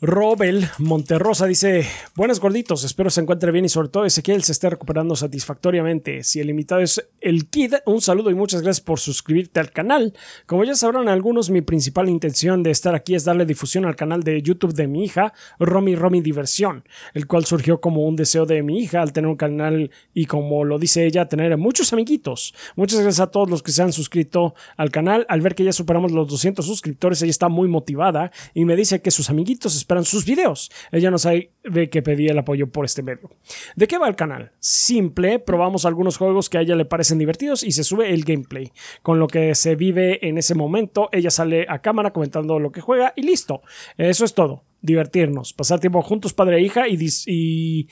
Robel 0.00 0.68
Monterrosa 0.78 1.46
dice: 1.46 1.84
Buenas 2.14 2.38
gorditos, 2.38 2.84
espero 2.84 3.10
se 3.10 3.20
encuentre 3.20 3.50
bien 3.50 3.64
y 3.64 3.68
sobre 3.68 3.88
todo 3.88 4.04
Ezequiel 4.04 4.44
se 4.44 4.52
esté 4.52 4.70
recuperando 4.70 5.16
satisfactoriamente. 5.16 6.22
Si 6.22 6.38
el 6.38 6.50
invitado 6.50 6.82
es 6.82 7.04
el 7.20 7.48
Kid, 7.48 7.74
un 7.84 8.00
saludo 8.00 8.30
y 8.30 8.36
muchas 8.36 8.62
gracias 8.62 8.80
por 8.80 9.00
suscribirte 9.00 9.58
al 9.58 9.72
canal. 9.72 10.14
Como 10.46 10.62
ya 10.62 10.76
sabrán 10.76 11.08
algunos, 11.08 11.50
mi 11.50 11.62
principal 11.62 12.08
intención 12.08 12.62
de 12.62 12.70
estar 12.70 12.94
aquí 12.94 13.16
es 13.16 13.24
darle 13.24 13.44
difusión 13.44 13.86
al 13.86 13.96
canal 13.96 14.22
de 14.22 14.40
YouTube 14.40 14.72
de 14.72 14.86
mi 14.86 15.02
hija, 15.02 15.32
Romy 15.58 15.96
Romy 15.96 16.20
Diversión, 16.20 16.84
el 17.12 17.26
cual 17.26 17.44
surgió 17.44 17.80
como 17.80 18.06
un 18.06 18.14
deseo 18.14 18.46
de 18.46 18.62
mi 18.62 18.78
hija 18.78 19.02
al 19.02 19.12
tener 19.12 19.28
un 19.28 19.36
canal 19.36 19.90
y 20.14 20.26
como 20.26 20.62
lo 20.62 20.78
dice 20.78 21.06
ella, 21.06 21.26
tener 21.26 21.56
muchos 21.58 21.92
amiguitos. 21.92 22.54
Muchas 22.76 23.00
gracias 23.00 23.18
a 23.18 23.32
todos 23.32 23.50
los 23.50 23.64
que 23.64 23.72
se 23.72 23.82
han 23.82 23.92
suscrito 23.92 24.54
al 24.76 24.92
canal. 24.92 25.26
Al 25.28 25.40
ver 25.40 25.56
que 25.56 25.64
ya 25.64 25.72
superamos 25.72 26.12
los 26.12 26.28
200 26.28 26.64
suscriptores, 26.64 27.20
ella 27.20 27.30
está 27.30 27.48
muy 27.48 27.66
motivada 27.66 28.30
y 28.54 28.64
me 28.64 28.76
dice 28.76 29.02
que 29.02 29.10
sus 29.10 29.28
amiguitos 29.28 29.74
esperan 29.88 30.04
sus 30.04 30.26
videos. 30.26 30.70
Ella 30.92 31.10
no 31.10 31.16
sabe 31.16 31.50
que 31.90 32.02
pedí 32.02 32.28
el 32.28 32.38
apoyo 32.38 32.70
por 32.70 32.84
este 32.84 33.02
medio. 33.02 33.30
¿De 33.74 33.88
qué 33.88 33.96
va 33.96 34.06
el 34.06 34.16
canal? 34.16 34.52
Simple, 34.60 35.38
probamos 35.38 35.86
algunos 35.86 36.18
juegos 36.18 36.50
que 36.50 36.58
a 36.58 36.60
ella 36.60 36.76
le 36.76 36.84
parecen 36.84 37.18
divertidos 37.18 37.64
y 37.64 37.72
se 37.72 37.84
sube 37.84 38.12
el 38.12 38.24
gameplay. 38.24 38.70
Con 39.02 39.18
lo 39.18 39.28
que 39.28 39.54
se 39.54 39.76
vive 39.76 40.28
en 40.28 40.36
ese 40.36 40.54
momento, 40.54 41.08
ella 41.10 41.30
sale 41.30 41.64
a 41.70 41.80
cámara 41.80 42.12
comentando 42.12 42.58
lo 42.58 42.70
que 42.70 42.82
juega 42.82 43.14
y 43.16 43.22
listo. 43.22 43.62
Eso 43.96 44.26
es 44.26 44.34
todo. 44.34 44.62
Divertirnos, 44.82 45.54
pasar 45.54 45.80
tiempo 45.80 46.02
juntos, 46.02 46.34
padre 46.34 46.58
e 46.58 46.60
hija 46.60 46.86
y, 46.86 46.98
y 47.26 47.88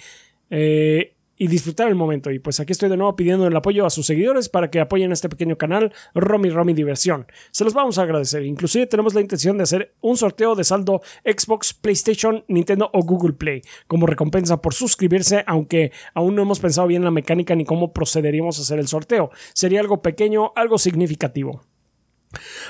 eh, 0.50 1.15
y 1.36 1.48
disfrutar 1.48 1.88
el 1.88 1.94
momento. 1.94 2.30
Y 2.30 2.38
pues 2.38 2.60
aquí 2.60 2.72
estoy 2.72 2.88
de 2.88 2.96
nuevo 2.96 3.16
pidiendo 3.16 3.46
el 3.46 3.56
apoyo 3.56 3.86
a 3.86 3.90
sus 3.90 4.06
seguidores 4.06 4.48
para 4.48 4.70
que 4.70 4.80
apoyen 4.80 5.12
este 5.12 5.28
pequeño 5.28 5.56
canal 5.56 5.92
Romy 6.14 6.50
Romy 6.50 6.72
Diversión. 6.72 7.26
Se 7.50 7.64
los 7.64 7.74
vamos 7.74 7.98
a 7.98 8.02
agradecer. 8.02 8.44
Inclusive 8.44 8.86
tenemos 8.86 9.14
la 9.14 9.20
intención 9.20 9.56
de 9.56 9.64
hacer 9.64 9.94
un 10.00 10.16
sorteo 10.16 10.54
de 10.54 10.64
saldo 10.64 11.02
Xbox, 11.24 11.74
PlayStation, 11.74 12.44
Nintendo 12.48 12.90
o 12.92 13.02
Google 13.02 13.34
Play 13.34 13.62
como 13.86 14.06
recompensa 14.06 14.60
por 14.60 14.74
suscribirse, 14.74 15.44
aunque 15.46 15.92
aún 16.14 16.34
no 16.34 16.42
hemos 16.42 16.60
pensado 16.60 16.86
bien 16.86 17.04
la 17.04 17.10
mecánica 17.10 17.54
ni 17.54 17.64
cómo 17.64 17.92
procederíamos 17.92 18.58
a 18.58 18.62
hacer 18.62 18.78
el 18.78 18.88
sorteo. 18.88 19.30
Sería 19.52 19.80
algo 19.80 20.02
pequeño, 20.02 20.52
algo 20.56 20.78
significativo. 20.78 21.62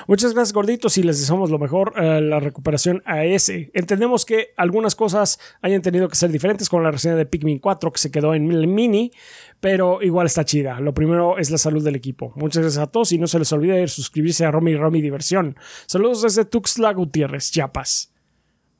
Muchas 0.07 0.33
gracias 0.33 0.53
gorditos 0.53 0.97
y 0.97 1.03
les 1.03 1.19
deseamos 1.19 1.49
lo 1.49 1.59
mejor 1.59 1.93
eh, 1.97 2.21
la 2.21 2.39
recuperación 2.39 3.01
a 3.05 3.25
ese. 3.25 3.71
Entendemos 3.73 4.25
que 4.25 4.49
algunas 4.55 4.95
cosas 4.95 5.39
hayan 5.61 5.81
tenido 5.81 6.07
que 6.07 6.15
ser 6.15 6.31
diferentes 6.31 6.69
con 6.69 6.83
la 6.83 6.91
reseña 6.91 7.15
de 7.15 7.25
Pikmin 7.25 7.59
4 7.59 7.91
que 7.91 7.99
se 7.99 8.11
quedó 8.11 8.33
en 8.33 8.51
el 8.51 8.67
mini, 8.67 9.11
pero 9.59 10.01
igual 10.01 10.27
está 10.27 10.45
chida. 10.45 10.79
Lo 10.79 10.93
primero 10.93 11.37
es 11.37 11.51
la 11.51 11.57
salud 11.57 11.83
del 11.83 11.95
equipo. 11.95 12.33
Muchas 12.35 12.61
gracias 12.61 12.83
a 12.83 12.87
todos 12.87 13.11
y 13.11 13.17
no 13.17 13.27
se 13.27 13.39
les 13.39 13.51
olvide 13.51 13.87
suscribirse 13.87 14.45
a 14.45 14.51
Romy 14.51 14.75
Romy 14.75 15.01
Diversión. 15.01 15.57
Saludos 15.85 16.21
desde 16.21 16.45
Tuxtla 16.45 16.93
Gutiérrez, 16.93 17.51
Chiapas. 17.51 18.13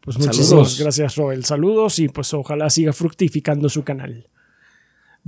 Pues 0.01 0.17
muchas 0.19 0.79
gracias 0.79 1.15
Roel. 1.17 1.43
Saludos 1.43 1.99
y 1.99 2.07
pues 2.07 2.33
ojalá 2.33 2.69
siga 2.69 2.93
fructificando 2.93 3.67
su 3.67 3.83
canal. 3.83 4.29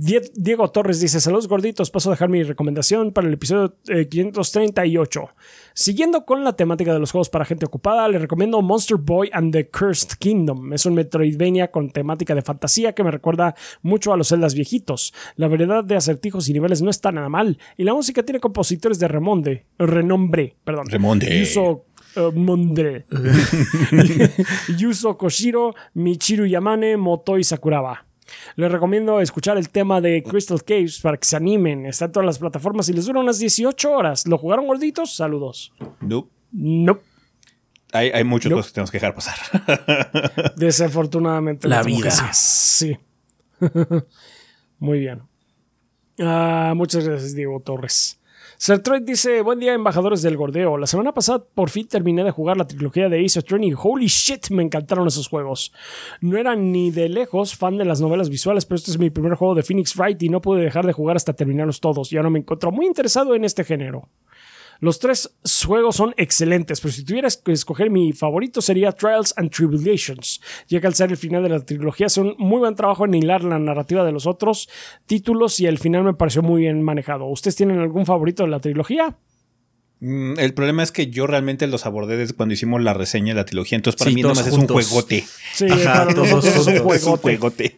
Diego 0.00 0.70
Torres 0.70 0.98
dice: 0.98 1.20
Saludos 1.20 1.46
gorditos, 1.46 1.90
paso 1.90 2.08
a 2.08 2.14
dejar 2.14 2.30
mi 2.30 2.42
recomendación 2.42 3.12
para 3.12 3.28
el 3.28 3.34
episodio 3.34 3.76
538. 4.08 5.20
Eh, 5.20 5.26
Siguiendo 5.74 6.24
con 6.24 6.42
la 6.42 6.54
temática 6.54 6.94
de 6.94 6.98
los 6.98 7.12
juegos 7.12 7.28
para 7.28 7.44
gente 7.44 7.66
ocupada, 7.66 8.08
le 8.08 8.18
recomiendo 8.18 8.62
Monster 8.62 8.96
Boy 8.96 9.28
and 9.32 9.52
the 9.52 9.68
Cursed 9.68 10.16
Kingdom. 10.18 10.72
Es 10.72 10.86
un 10.86 10.94
Metroidvania 10.94 11.70
con 11.70 11.90
temática 11.90 12.34
de 12.34 12.40
fantasía 12.40 12.94
que 12.94 13.04
me 13.04 13.10
recuerda 13.10 13.54
mucho 13.82 14.14
a 14.14 14.16
los 14.16 14.28
celdas 14.28 14.54
viejitos. 14.54 15.12
La 15.36 15.48
variedad 15.48 15.84
de 15.84 15.96
acertijos 15.96 16.48
y 16.48 16.54
niveles 16.54 16.80
no 16.80 16.88
está 16.88 17.12
nada 17.12 17.28
mal, 17.28 17.58
y 17.76 17.84
la 17.84 17.92
música 17.92 18.22
tiene 18.22 18.40
compositores 18.40 18.98
de 18.98 19.08
remonde, 19.08 19.66
renombre, 19.78 20.56
perdón. 20.64 20.86
Remonde. 20.88 21.38
Yuso 21.38 21.84
Uh, 22.16 22.32
Mondre. 22.32 23.06
Yuso 24.76 25.16
Koshiro, 25.16 25.74
Michiru 25.94 26.44
Yamane, 26.44 26.96
Motoi 26.96 27.44
Sakuraba. 27.44 28.09
Les 28.56 28.70
recomiendo 28.70 29.20
escuchar 29.20 29.56
el 29.56 29.70
tema 29.70 30.00
de 30.00 30.22
Crystal 30.22 30.62
Caves 30.64 31.00
para 31.00 31.16
que 31.16 31.26
se 31.26 31.36
animen. 31.36 31.86
Está 31.86 32.06
en 32.06 32.12
todas 32.12 32.26
las 32.26 32.38
plataformas 32.38 32.88
y 32.88 32.92
les 32.92 33.06
dura 33.06 33.20
unas 33.20 33.38
18 33.38 33.90
horas. 33.90 34.26
¿Lo 34.26 34.38
jugaron 34.38 34.66
gorditos? 34.66 35.14
Saludos. 35.14 35.72
No. 36.00 36.28
No. 36.52 37.00
Hay, 37.92 38.10
hay 38.10 38.24
muchos 38.24 38.52
cosas 38.52 38.66
que 38.68 38.74
tenemos 38.74 38.90
que 38.90 38.98
dejar 38.98 39.14
pasar. 39.14 40.54
Desafortunadamente. 40.56 41.68
La 41.68 41.82
vida. 41.82 42.10
Sí. 42.32 42.96
Muy 44.78 45.00
bien. 45.00 45.22
Ah, 46.20 46.74
muchas 46.76 47.06
gracias, 47.06 47.34
Diego 47.34 47.60
Torres. 47.60 48.19
Sertroid 48.62 49.04
dice, 49.04 49.40
buen 49.40 49.58
día 49.58 49.72
embajadores 49.72 50.20
del 50.20 50.36
gordeo. 50.36 50.76
La 50.76 50.86
semana 50.86 51.14
pasada 51.14 51.42
por 51.42 51.70
fin 51.70 51.88
terminé 51.88 52.22
de 52.22 52.30
jugar 52.30 52.58
la 52.58 52.66
trilogía 52.66 53.08
de 53.08 53.24
Ace 53.24 53.38
Attorney. 53.38 53.72
Holy 53.74 54.04
shit, 54.04 54.50
me 54.50 54.62
encantaron 54.62 55.08
esos 55.08 55.28
juegos. 55.28 55.72
No 56.20 56.36
era 56.36 56.54
ni 56.54 56.90
de 56.90 57.08
lejos 57.08 57.56
fan 57.56 57.78
de 57.78 57.86
las 57.86 58.02
novelas 58.02 58.28
visuales, 58.28 58.66
pero 58.66 58.76
este 58.76 58.90
es 58.90 58.98
mi 58.98 59.08
primer 59.08 59.32
juego 59.32 59.54
de 59.54 59.62
Phoenix 59.62 59.96
Wright 59.96 60.22
y 60.22 60.28
no 60.28 60.42
pude 60.42 60.60
dejar 60.60 60.84
de 60.84 60.92
jugar 60.92 61.16
hasta 61.16 61.32
terminarlos 61.32 61.80
todos. 61.80 62.12
Y 62.12 62.18
ahora 62.18 62.28
me 62.28 62.40
encuentro 62.40 62.70
muy 62.70 62.84
interesado 62.84 63.34
en 63.34 63.46
este 63.46 63.64
género. 63.64 64.10
Los 64.80 64.98
tres 64.98 65.30
juegos 65.66 65.96
son 65.96 66.14
excelentes, 66.16 66.80
pero 66.80 66.92
si 66.92 67.04
tuvieras 67.04 67.36
que 67.36 67.52
escoger 67.52 67.90
mi 67.90 68.12
favorito 68.12 68.62
sería 68.62 68.92
Trials 68.92 69.34
and 69.36 69.50
Tribulations, 69.50 70.40
ya 70.68 70.80
que 70.80 70.86
al 70.86 70.94
ser 70.94 71.10
el 71.10 71.16
final 71.18 71.42
de 71.42 71.50
la 71.50 71.60
trilogía 71.60 72.06
hace 72.06 72.22
un 72.22 72.34
muy 72.38 72.60
buen 72.60 72.74
trabajo 72.74 73.04
en 73.04 73.14
hilar 73.14 73.44
la 73.44 73.58
narrativa 73.58 74.04
de 74.04 74.12
los 74.12 74.26
otros 74.26 74.68
títulos 75.06 75.60
y 75.60 75.66
el 75.66 75.78
final 75.78 76.02
me 76.02 76.14
pareció 76.14 76.42
muy 76.42 76.62
bien 76.62 76.82
manejado. 76.82 77.26
¿Ustedes 77.26 77.56
tienen 77.56 77.78
algún 77.78 78.06
favorito 78.06 78.42
de 78.44 78.48
la 78.48 78.60
trilogía? 78.60 79.16
Mm, 80.00 80.38
el 80.38 80.54
problema 80.54 80.82
es 80.82 80.92
que 80.92 81.08
yo 81.08 81.26
realmente 81.26 81.66
los 81.66 81.84
abordé 81.84 82.16
desde 82.16 82.32
cuando 82.32 82.54
hicimos 82.54 82.82
la 82.82 82.94
reseña 82.94 83.34
de 83.34 83.40
la 83.40 83.44
trilogía, 83.44 83.76
entonces 83.76 83.98
para 83.98 84.10
mí 84.10 84.22
nomás 84.22 84.46
es 84.46 84.54
un 84.54 84.66
juegote. 84.66 85.26
Sí, 85.52 85.66
para 85.68 86.06
nosotros 86.06 86.56
es 86.56 86.66
un 86.66 86.78
juegote. 86.78 87.76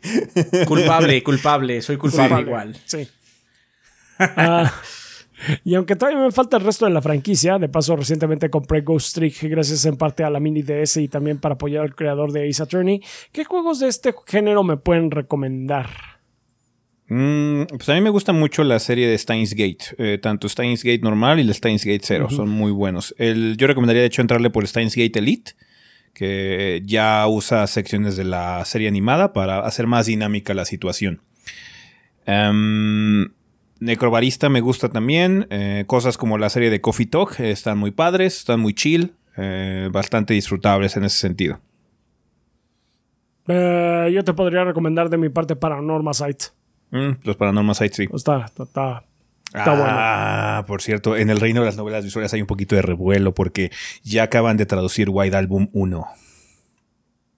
culpable, 0.66 1.20
culpable, 1.24 1.82
soy 1.82 1.96
culpable, 1.96 2.42
igual. 2.42 2.76
Sí. 2.84 3.08
Ah, 4.18 4.72
y 5.64 5.74
aunque 5.74 5.97
todavía 5.97 6.20
me 6.20 6.31
falta 6.31 6.56
el 6.56 6.64
resto 6.64 6.86
de 6.86 6.93
la 6.93 7.02
franquicia, 7.02 7.59
de 7.59 7.69
paso 7.69 7.97
recientemente 7.97 8.51
compré 8.51 8.82
Ghost 8.82 9.14
Trick 9.14 9.43
gracias 9.44 9.85
en 9.86 9.97
parte 9.97 10.24
a 10.24 10.31
la 10.31 10.40
mini 10.40 10.62
DS 10.62 10.98
y 10.98 11.09
también 11.09 11.39
para 11.39 11.55
apoyar 11.55 11.82
al 11.85 11.94
creador 11.94 12.32
de 12.32 12.48
Ace 12.48 12.62
Attorney, 12.62 13.02
¿qué 13.32 13.44
juegos 13.44 13.81
de 13.81 13.89
este 13.89 14.14
género 14.27 14.62
me 14.62 14.77
pueden 14.77 15.10
recomendar? 15.10 15.89
Mm, 17.09 17.64
pues 17.66 17.89
a 17.89 17.94
mí 17.94 18.01
me 18.01 18.10
gusta 18.10 18.32
mucho 18.32 18.64
la 18.64 18.78
serie 18.78 19.06
de 19.06 19.19
Steins 19.19 19.55
Gate, 19.55 19.85
eh, 19.98 20.19
tanto 20.19 20.48
Steins 20.48 20.82
Gate 20.82 21.01
normal 21.02 21.39
y 21.39 21.43
el 21.43 21.52
Steins 21.52 21.85
Gate 21.85 22.01
Zero, 22.02 22.31
son 22.31 22.48
muy 22.48 22.73
buenos. 22.73 23.14
El, 23.19 23.56
yo 23.59 23.66
recomendaría 23.66 24.01
de 24.01 24.06
hecho 24.06 24.23
entrarle 24.23 24.48
por 24.48 24.66
Steins 24.66 24.97
Gate 24.97 25.19
Elite, 25.19 25.52
que 26.14 26.82
ya 26.86 27.27
usa 27.27 27.66
secciones 27.66 28.16
de 28.16 28.24
la 28.24 28.64
serie 28.64 28.89
animada 28.89 29.32
para 29.35 29.60
hacer 29.60 29.86
más 29.86 30.06
dinámica 30.06 30.55
la 30.55 30.64
situación. 30.64 31.20
Um, 32.27 33.28
Necrobarista 33.82 34.48
me 34.48 34.60
gusta 34.60 34.88
también. 34.88 35.48
Eh, 35.50 35.82
cosas 35.88 36.16
como 36.16 36.38
la 36.38 36.48
serie 36.50 36.70
de 36.70 36.80
Coffee 36.80 37.06
Talk 37.06 37.40
eh, 37.40 37.50
están 37.50 37.78
muy 37.78 37.90
padres, 37.90 38.38
están 38.38 38.60
muy 38.60 38.74
chill, 38.74 39.14
eh, 39.36 39.88
bastante 39.90 40.34
disfrutables 40.34 40.96
en 40.96 41.04
ese 41.04 41.18
sentido. 41.18 41.59
yo 43.48 44.24
te 44.24 44.32
podría 44.34 44.62
recomendar 44.62 45.10
de 45.10 45.18
mi 45.18 45.30
parte 45.30 45.56
Paranormal 45.56 46.14
Site. 46.14 46.44
Mm, 46.92 47.10
los 47.24 47.36
Paranormal 47.36 47.74
Site, 47.74 47.94
sí. 47.94 48.09
Está, 48.14 48.46
está, 48.46 48.62
está, 48.62 49.04
ah, 49.54 50.64
por 50.68 50.80
cierto, 50.80 51.16
en 51.16 51.28
el 51.28 51.40
reino 51.40 51.60
de 51.60 51.66
las 51.66 51.76
novelas 51.76 52.04
visuales 52.04 52.32
hay 52.34 52.40
un 52.40 52.46
poquito 52.46 52.76
de 52.76 52.82
revuelo 52.82 53.34
porque 53.34 53.72
ya 54.04 54.22
acaban 54.22 54.56
de 54.56 54.66
traducir 54.66 55.09
White 55.10 55.36
Album 55.36 55.68
1. 55.72 56.06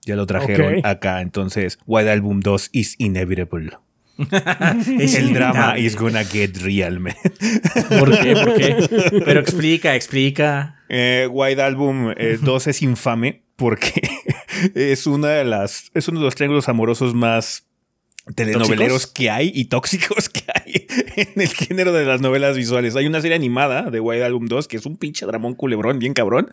Ya 0.02 0.14
lo 0.14 0.26
trajeron 0.26 0.84
acá, 0.84 1.22
entonces 1.22 1.78
White 1.86 2.10
Album 2.10 2.40
2 2.40 2.68
is 2.72 2.96
inevitable. 2.98 3.78
El 4.18 5.32
drama 5.32 5.78
is 5.78 5.96
gonna 5.96 6.24
get 6.24 6.56
real, 6.58 7.00
man. 7.00 7.14
¿Por 7.98 8.18
qué? 8.18 8.34
¿Por 8.34 8.54
qué? 8.56 9.20
Pero 9.24 9.40
explica, 9.40 9.94
explica. 9.94 10.82
Eh, 10.88 11.28
White 11.30 11.62
Album 11.62 12.14
2 12.42 12.66
eh, 12.66 12.70
es 12.70 12.82
infame 12.82 13.42
porque 13.56 14.02
es 14.74 15.06
una 15.06 15.28
de 15.28 15.44
las. 15.44 15.90
es 15.94 16.08
uno 16.08 16.20
de 16.20 16.26
los 16.26 16.34
triángulos 16.34 16.68
amorosos 16.68 17.14
más 17.14 17.66
telenoveleros 18.34 19.06
que 19.06 19.28
hay 19.28 19.52
y 19.54 19.66
tóxicos 19.66 20.30
que 20.30 20.44
hay 20.54 20.86
en 21.16 21.40
el 21.40 21.48
género 21.48 21.92
de 21.92 22.04
las 22.04 22.20
novelas 22.20 22.56
visuales. 22.56 22.96
Hay 22.96 23.06
una 23.06 23.20
serie 23.20 23.36
animada 23.36 23.90
de 23.90 24.00
White 24.00 24.24
Album 24.24 24.46
2 24.46 24.68
que 24.68 24.76
es 24.78 24.86
un 24.86 24.96
pinche 24.96 25.26
dramón 25.26 25.54
culebrón, 25.54 25.98
bien 25.98 26.14
cabrón, 26.14 26.50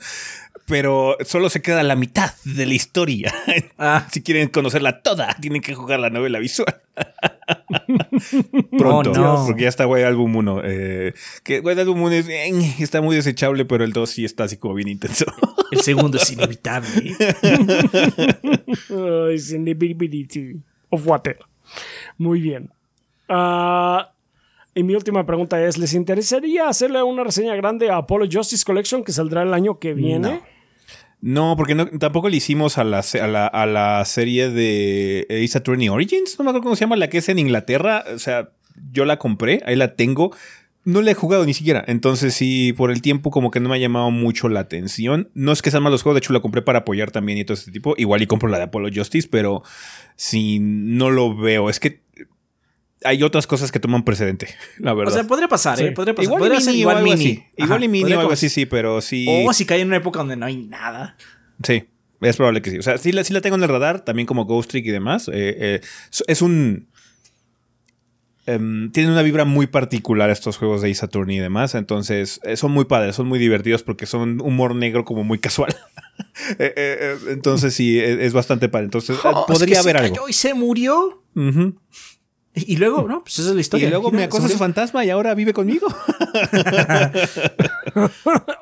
pero 0.67 1.17
solo 1.25 1.49
se 1.49 1.61
queda 1.61 1.83
la 1.83 1.95
mitad 1.95 2.33
de 2.43 2.65
la 2.65 2.73
historia. 2.73 3.33
Ah. 3.77 4.07
si 4.11 4.21
quieren 4.21 4.47
conocerla 4.49 5.01
toda, 5.01 5.35
tienen 5.41 5.61
que 5.61 5.73
jugar 5.73 5.99
la 5.99 6.09
novela 6.09 6.39
visual. 6.39 6.81
Pronto, 8.77 9.11
oh, 9.11 9.45
porque 9.47 9.63
ya 9.63 9.69
está 9.69 9.87
White 9.87 10.05
Album 10.05 10.35
1. 10.35 10.61
Eh, 10.63 11.13
que 11.43 11.59
White 11.59 11.81
Album 11.81 12.03
1 12.03 12.11
eh, 12.15 12.75
está 12.79 13.01
muy 13.01 13.15
desechable, 13.15 13.65
pero 13.65 13.83
el 13.83 13.93
2 13.93 14.09
sí 14.09 14.25
está 14.25 14.45
así 14.45 14.57
como 14.57 14.73
bien 14.75 14.89
intenso. 14.89 15.25
el 15.71 15.81
segundo 15.81 16.17
es 16.17 16.31
inevitable. 16.33 17.15
es 19.33 19.51
inevitability 19.51 20.61
of 20.89 21.07
water. 21.07 21.37
Muy 22.17 22.41
bien. 22.41 22.69
Ah, 23.29 24.11
y 24.73 24.83
mi 24.83 24.95
última 24.95 25.25
pregunta 25.25 25.61
es, 25.63 25.77
¿les 25.77 25.93
interesaría 25.93 26.69
hacerle 26.69 27.03
una 27.03 27.23
reseña 27.23 27.55
grande 27.55 27.89
a 27.89 27.97
Apollo 27.97 28.27
Justice 28.31 28.63
Collection 28.65 29.03
que 29.03 29.11
saldrá 29.11 29.43
el 29.43 29.53
año 29.53 29.79
que 29.79 29.93
viene? 29.93 30.35
No, 30.35 30.41
porque 31.57 31.75
no- 31.75 31.85
tampoco 31.87 32.29
le 32.29 32.37
hicimos 32.37 32.77
a 32.77 32.83
la, 32.83 32.99
a 33.21 33.27
la, 33.27 33.47
a 33.47 33.65
la 33.65 34.03
serie 34.05 34.49
de 34.49 35.27
Ace 35.29 35.57
Attorney 35.57 35.87
Origins, 35.89 36.35
no 36.39 36.43
me 36.43 36.49
acuerdo 36.49 36.63
cómo 36.63 36.75
se 36.75 36.81
llama, 36.81 36.95
la 36.95 37.09
que 37.09 37.19
es 37.19 37.29
en 37.29 37.39
Inglaterra. 37.39 38.03
O 38.13 38.19
sea, 38.19 38.49
yo 38.91 39.05
la 39.05 39.17
compré, 39.17 39.61
ahí 39.65 39.75
la 39.75 39.95
tengo. 39.95 40.35
No 40.83 41.03
la 41.03 41.11
he 41.11 41.13
jugado 41.13 41.45
ni 41.45 41.53
siquiera. 41.53 41.83
Entonces, 41.87 42.33
sí, 42.33 42.73
por 42.75 42.89
el 42.89 43.03
tiempo, 43.03 43.29
como 43.29 43.51
que 43.51 43.59
no 43.59 43.69
me 43.69 43.75
ha 43.75 43.77
llamado 43.77 44.09
mucho 44.09 44.49
la 44.49 44.61
atención. 44.61 45.29
No 45.35 45.51
es 45.51 45.61
que 45.61 45.69
sean 45.69 45.83
malos 45.83 46.01
juegos, 46.01 46.15
de 46.15 46.25
hecho, 46.25 46.33
la 46.33 46.39
compré 46.39 46.63
para 46.63 46.79
apoyar 46.79 47.11
también 47.11 47.37
y 47.37 47.45
todo 47.45 47.53
este 47.53 47.71
tipo. 47.71 47.93
Igual 47.97 48.23
y 48.23 48.25
compro 48.25 48.49
la 48.49 48.57
de 48.57 48.63
Apollo 48.63 48.89
Justice, 48.91 49.27
pero 49.31 49.61
si 50.15 50.57
no 50.59 51.11
lo 51.11 51.35
veo, 51.37 51.69
es 51.69 51.79
que 51.79 52.01
hay 53.03 53.23
otras 53.23 53.47
cosas 53.47 53.71
que 53.71 53.79
toman 53.79 54.03
precedente, 54.03 54.47
la 54.77 54.93
O 54.93 54.95
verdad. 54.95 55.13
sea, 55.13 55.23
podría 55.25 55.47
pasar, 55.47 55.77
Sí. 55.77 55.85
¿eh? 55.85 55.91
Podría 55.91 56.13
pasar. 56.13 56.25
igual 56.25 56.39
podría 56.39 56.59
ser 56.61 56.71
mini 56.73 56.77
o 56.85 56.89
igual 56.89 57.03
mini. 57.03 57.13
así. 57.15 57.43
Igual 57.57 57.83
y 57.83 57.87
mini 57.87 58.01
podría 58.03 58.17
o 58.17 58.21
algo 58.21 58.33
así, 58.33 58.49
sí, 58.49 58.65
pero 58.65 59.01
sí. 59.01 59.25
O 59.47 59.53
si 59.53 59.65
cae 59.65 59.81
en 59.81 59.87
una 59.87 59.97
época 59.97 60.19
donde 60.19 60.35
no 60.37 60.45
hay 60.45 60.57
nada. 60.57 61.17
Sí, 61.63 61.83
es 62.21 62.37
probable 62.37 62.61
que 62.61 62.69
sí. 62.71 62.77
O 62.77 62.83
sea, 62.83 62.97
sí 62.97 63.11
la, 63.11 63.23
sí 63.23 63.33
la 63.33 63.41
tengo 63.41 63.55
en 63.55 63.63
el 63.63 63.69
radar, 63.69 64.01
también 64.05 64.25
como 64.27 64.45
Ghost 64.45 64.69
Trick 64.71 64.85
y 64.85 64.91
demás. 64.91 65.27
Eh, 65.29 65.31
eh, 65.33 65.81
es- 66.27 66.41
un. 66.41 66.87
em, 68.47 68.91
tienen 68.91 69.11
una 69.11 69.21
vibra 69.21 69.45
muy 69.45 69.67
particular 69.67 70.29
estos 70.29 70.57
juegos 70.57 70.81
de 70.81 70.95
Attorney 71.01 71.37
y 71.37 71.39
demás. 71.39 71.75
Entonces, 71.75 72.39
eh, 72.43 72.57
son 72.57 72.71
muy 72.71 72.85
padres, 72.85 73.15
son 73.15 73.27
muy 73.27 73.37
divertidos 73.39 73.83
porque 73.83 74.05
son 74.05 74.41
humor 74.41 74.75
negro 74.75 75.05
como 75.05 75.23
muy 75.23 75.39
casual. 75.39 75.75
Eh, 76.59 76.73
eh, 76.75 76.97
eh, 76.99 77.15
entonces, 77.29 77.73
sí, 77.73 77.99
es, 77.99 78.19
es 78.19 78.33
bastante 78.33 78.69
padre. 78.69 78.85
Entonces, 78.85 79.17
Oh, 79.23 79.45
es 79.49 79.57
podría 79.59 79.75
que 79.75 79.79
haber 79.79 79.97
se 79.97 80.03
algo. 80.05 80.15
cayó 80.15 80.27
y 80.29 80.33
se 80.33 80.53
murió. 80.53 81.23
Y 81.35 81.73
y 82.53 82.75
luego, 82.77 83.07
no, 83.07 83.21
pues 83.21 83.39
esa 83.39 83.49
es 83.49 83.55
la 83.55 83.61
historia. 83.61 83.87
Y 83.87 83.89
luego 83.89 84.11
Mira, 84.11 84.17
me 84.19 84.23
acosa 84.25 84.49
su 84.49 84.57
fantasma 84.57 85.05
y 85.05 85.09
ahora 85.09 85.33
vive 85.33 85.53
conmigo. 85.53 85.87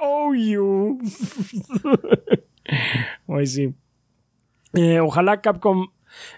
Oh, 0.02 0.34
you. 0.34 1.00
Ay, 3.28 3.48
sí. 3.48 3.74
Eh, 4.74 5.00
ojalá 5.00 5.42
Capcom 5.42 5.88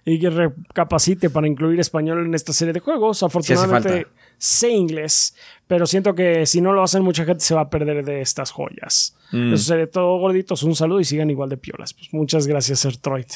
y 0.05 0.19
que 0.19 0.29
recapacite 0.29 1.29
para 1.29 1.47
incluir 1.47 1.79
español 1.79 2.25
en 2.25 2.33
esta 2.33 2.53
serie 2.53 2.73
de 2.73 2.79
juegos. 2.79 3.23
Afortunadamente 3.23 4.07
sé 4.37 4.69
inglés, 4.69 5.35
pero 5.67 5.85
siento 5.85 6.15
que 6.15 6.45
si 6.45 6.61
no 6.61 6.73
lo 6.73 6.83
hacen 6.83 7.03
mucha 7.03 7.25
gente 7.25 7.43
se 7.43 7.55
va 7.55 7.61
a 7.61 7.69
perder 7.69 8.03
de 8.03 8.21
estas 8.21 8.51
joyas. 8.51 9.15
Mm. 9.31 9.53
Eso 9.53 9.63
sería 9.63 9.89
todo, 9.89 10.17
gorditos. 10.19 10.63
Un 10.63 10.75
saludo 10.75 10.99
y 10.99 11.05
sigan 11.05 11.29
igual 11.29 11.49
de 11.49 11.57
piolas. 11.57 11.93
Pues 11.93 12.13
muchas 12.13 12.47
gracias, 12.47 12.79
Sertroid. 12.79 13.27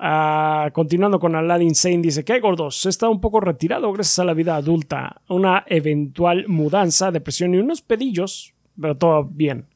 Ah, 0.00 0.70
continuando 0.72 1.18
con 1.18 1.34
Aladdin 1.34 1.74
Sane, 1.74 1.98
dice 1.98 2.24
que 2.24 2.38
gordos, 2.38 2.86
estado 2.86 3.10
un 3.10 3.20
poco 3.20 3.40
retirado 3.40 3.92
gracias 3.92 4.20
a 4.20 4.24
la 4.24 4.32
vida 4.32 4.54
adulta, 4.54 5.22
una 5.28 5.64
eventual 5.66 6.46
mudanza, 6.46 7.10
depresión 7.10 7.52
y 7.52 7.58
unos 7.58 7.82
pedillos, 7.82 8.54
pero 8.80 8.96
todo 8.96 9.24
bien. 9.24 9.66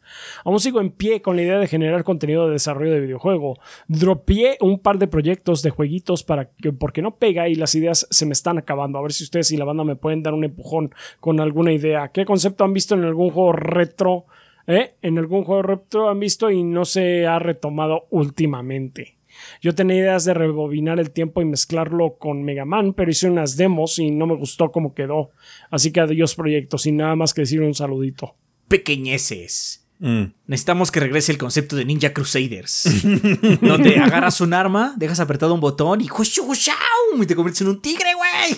Aún 0.45 0.61
sigo 0.61 0.81
en 0.81 0.91
pie 0.91 1.23
con 1.23 1.35
la 1.35 1.43
idea 1.43 1.59
de 1.59 1.67
generar 1.67 2.05
contenido 2.05 2.47
de 2.47 2.53
desarrollo 2.53 2.93
de 2.93 3.01
videojuego. 3.01 3.59
Dropié 3.89 4.59
un 4.61 4.79
par 4.79 4.99
de 4.99 5.09
proyectos 5.09 5.63
de 5.63 5.71
jueguitos 5.71 6.23
para 6.23 6.51
que, 6.51 6.73
porque 6.73 7.03
no 7.03 7.17
pega 7.17 7.49
y 7.49 7.57
las 7.57 7.75
ideas 7.75 8.07
se 8.11 8.27
me 8.27 8.33
están 8.33 8.59
acabando. 8.59 8.99
A 8.99 9.03
ver 9.03 9.13
si 9.13 9.25
ustedes 9.25 9.51
y 9.51 9.57
la 9.57 9.65
banda 9.65 9.83
me 9.83 9.97
pueden 9.97 10.23
dar 10.23 10.35
un 10.35 10.45
empujón 10.45 10.95
con 11.19 11.41
alguna 11.41 11.73
idea. 11.73 12.13
¿Qué 12.13 12.25
concepto 12.25 12.63
han 12.63 12.75
visto 12.75 12.95
en 12.95 13.05
algún 13.05 13.31
juego 13.31 13.53
retro? 13.53 14.27
¿Eh? 14.67 14.95
En 15.03 15.19
algún 15.19 15.43
juego 15.43 15.63
retro 15.63 16.09
han 16.09 16.21
visto 16.21 16.51
y 16.51 16.63
no 16.63 16.85
se 16.85 17.27
ha 17.27 17.39
retomado 17.39 18.07
últimamente. 18.11 19.17
Yo 19.61 19.75
tenía 19.75 19.97
ideas 19.97 20.25
de 20.25 20.35
rebobinar 20.35 20.99
el 20.99 21.11
tiempo 21.11 21.41
y 21.41 21.45
mezclarlo 21.45 22.17
con 22.19 22.43
Mega 22.43 22.65
Man, 22.65 22.95
pero 22.95 23.11
hice 23.11 23.29
unas 23.29 23.57
demos 23.57 23.99
y 23.99 24.11
no 24.11 24.27
me 24.27 24.35
gustó 24.35 24.71
cómo 24.71 24.95
quedó. 24.95 25.31
Así 25.71 25.93
que 25.93 26.01
adiós 26.01 26.35
proyectos 26.35 26.87
y 26.87 26.93
nada 26.93 27.17
más 27.17 27.35
que 27.35 27.43
decir 27.43 27.61
un 27.61 27.75
saludito. 27.75 28.35
Pequeñeces. 28.69 29.87
Mm. 29.99 30.33
Necesitamos 30.49 30.91
que 30.91 30.99
regrese 30.99 31.31
el 31.31 31.39
concepto 31.39 31.77
de 31.77 31.85
Ninja 31.85 32.13
Crusaders. 32.13 32.89
donde 33.61 33.99
agarras 33.99 34.41
un 34.41 34.53
arma, 34.53 34.95
dejas 34.97 35.21
apretado 35.21 35.55
un 35.55 35.61
botón 35.61 36.01
y 36.01 36.09
¡Hushu, 36.11 36.43
hushau! 36.45 36.75
y 37.23 37.27
te 37.27 37.37
conviertes 37.37 37.61
en 37.61 37.69
un 37.69 37.81
tigre, 37.81 38.11
güey. 38.15 38.57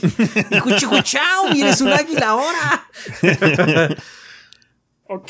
Y 1.52 1.58
y 1.58 1.60
eres 1.60 1.80
un 1.82 1.92
águila 1.92 2.28
ahora. 2.28 2.88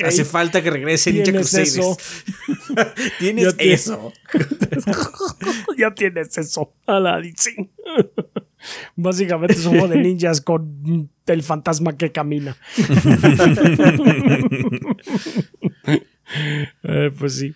Hace 0.04 0.24
falta 0.24 0.62
que 0.62 0.70
regrese 0.70 1.10
Ninja 1.12 1.24
Tienes 1.24 1.50
Crusaders. 1.50 1.76
eso. 1.78 1.96
Tienes 3.18 3.44
Ya 3.44 3.50
tienes- 3.56 3.80
eso. 3.80 4.12
ya 5.78 5.94
tienes 5.94 6.38
eso, 6.38 6.72
Aladdin. 6.86 7.34
sí. 7.36 7.70
Básicamente 8.96 9.54
es 9.54 9.66
un 9.66 9.72
juego 9.72 9.88
de 9.88 9.98
ninjas 9.98 10.40
con 10.40 11.10
el 11.26 11.42
fantasma 11.42 11.96
que 11.96 12.12
camina. 12.12 12.56
Eh, 16.82 17.10
pues 17.18 17.36
sí. 17.38 17.54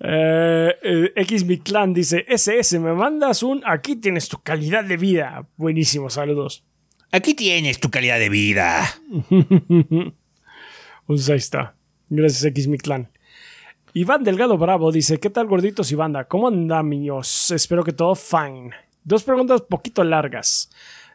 Eh, 0.00 0.74
eh, 0.82 1.12
X 1.16 1.44
Mi 1.44 1.58
Clan 1.58 1.92
dice: 1.94 2.24
SS, 2.28 2.78
me 2.78 2.92
mandas 2.92 3.42
un. 3.42 3.62
Aquí 3.66 3.96
tienes 3.96 4.28
tu 4.28 4.38
calidad 4.42 4.84
de 4.84 4.96
vida. 4.96 5.46
Buenísimo, 5.56 6.10
saludos. 6.10 6.64
Aquí 7.12 7.34
tienes 7.34 7.80
tu 7.80 7.90
calidad 7.90 8.18
de 8.18 8.28
vida. 8.28 8.86
Pues 11.10 11.28
ahí 11.28 11.38
está. 11.38 11.74
Gracias, 12.08 12.44
X 12.44 12.68
Mi. 12.68 12.78
Iván 13.94 14.22
Delgado 14.22 14.56
Bravo 14.56 14.92
dice: 14.92 15.18
¿Qué 15.18 15.28
tal, 15.28 15.48
gorditos 15.48 15.90
y 15.90 15.96
banda? 15.96 16.28
¿Cómo 16.28 16.46
andamos? 16.46 17.50
Espero 17.50 17.82
que 17.82 17.92
todo 17.92 18.14
fine. 18.14 18.70
Dos 19.02 19.24
preguntas 19.24 19.60
poquito 19.62 20.04
largas. 20.04 20.70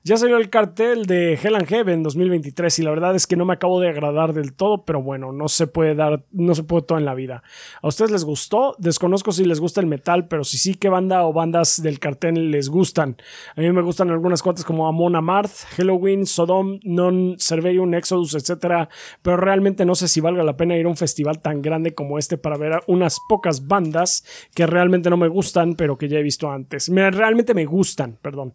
Ya 0.08 0.18
salió 0.18 0.38
el 0.38 0.52
cartel 0.52 1.08
de 1.08 1.34
Hell 1.34 1.56
and 1.56 1.66
Heaven 1.66 2.04
2023 2.04 2.78
y 2.78 2.84
la 2.84 2.92
verdad 2.92 3.16
es 3.16 3.26
que 3.26 3.36
no 3.36 3.44
me 3.44 3.54
acabo 3.54 3.80
de 3.80 3.90
agradar 3.90 4.34
del 4.34 4.54
todo, 4.54 4.86
pero 4.86 5.02
bueno, 5.02 5.32
no 5.32 5.50
se 5.50 5.66
puede 5.66 5.96
dar, 5.96 6.24
no 6.32 6.54
se 6.54 6.62
puede 6.62 6.84
todo 6.84 7.00
en 7.00 7.06
la 7.06 7.16
vida. 7.16 7.42
¿A 7.82 7.88
ustedes 7.88 8.12
les 8.12 8.24
gustó? 8.24 8.76
Desconozco 8.78 9.32
si 9.32 9.46
les 9.46 9.60
gusta 9.60 9.82
el 9.82 9.88
metal, 9.88 10.28
pero 10.28 10.44
si 10.44 10.60
sí, 10.60 10.76
¿qué 10.76 10.90
banda 10.90 11.26
o 11.26 11.34
bandas 11.34 11.82
del 11.82 11.98
cartel 11.98 12.52
les 12.52 12.70
gustan? 12.70 13.18
A 13.56 13.62
mí 13.62 13.72
me 13.72 13.82
gustan 13.82 14.12
algunas 14.12 14.44
cuantas 14.44 14.64
como 14.64 14.88
Amon 14.88 15.16
Amarth, 15.16 15.66
Halloween, 15.76 16.28
Sodom, 16.28 16.78
Non 16.84 17.38
Serverium, 17.40 17.92
Exodus, 17.96 18.36
etcétera, 18.36 18.90
pero 19.24 19.38
realmente 19.38 19.86
no 19.86 19.96
sé 19.96 20.08
si 20.08 20.22
valga 20.22 20.44
la 20.44 20.56
pena 20.56 20.78
ir 20.78 20.86
a 20.86 20.90
un 20.90 20.98
festival 20.98 21.42
tan 21.42 21.64
grande 21.64 21.96
como 21.96 22.20
este 22.20 22.38
para 22.38 22.58
ver 22.58 22.80
unas 22.86 23.18
pocas 23.28 23.66
bandas 23.66 24.24
que 24.54 24.68
realmente 24.68 25.10
no 25.10 25.18
me 25.18 25.30
gustan, 25.30 25.74
pero 25.74 25.98
que 25.98 26.10
ya 26.10 26.20
he 26.20 26.22
visto 26.22 26.52
antes. 26.52 26.92
Me, 26.92 27.10
realmente 27.10 27.56
me 27.56 27.66
gustan, 27.66 28.20
perdón. 28.22 28.54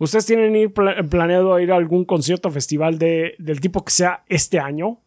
¿Ustedes 0.00 0.24
tienen 0.24 0.56
ir 0.56 0.72
planeado 0.72 1.54
a 1.54 1.62
ir 1.62 1.70
a 1.72 1.76
algún 1.76 2.06
concierto 2.06 2.48
o 2.48 2.50
festival 2.50 2.98
de, 2.98 3.34
del 3.38 3.60
tipo 3.60 3.84
que 3.84 3.92
sea 3.92 4.24
este 4.28 4.58
año? 4.58 4.98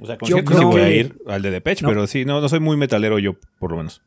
O 0.00 0.06
sea, 0.06 0.16
Yo 0.16 0.18
conciertos 0.18 0.54
sí 0.54 0.58
creo 0.58 0.68
voy 0.68 0.80
a 0.80 0.90
ir 0.90 1.16
al 1.28 1.42
de 1.42 1.50
Depeche, 1.52 1.82
No. 1.84 1.88
pero 1.88 2.06
sí, 2.08 2.24
no, 2.24 2.40
no 2.40 2.48
soy 2.48 2.58
muy 2.58 2.76
metalero 2.76 3.20
yo, 3.20 3.36
por 3.60 3.70
lo 3.70 3.76
menos. 3.76 4.02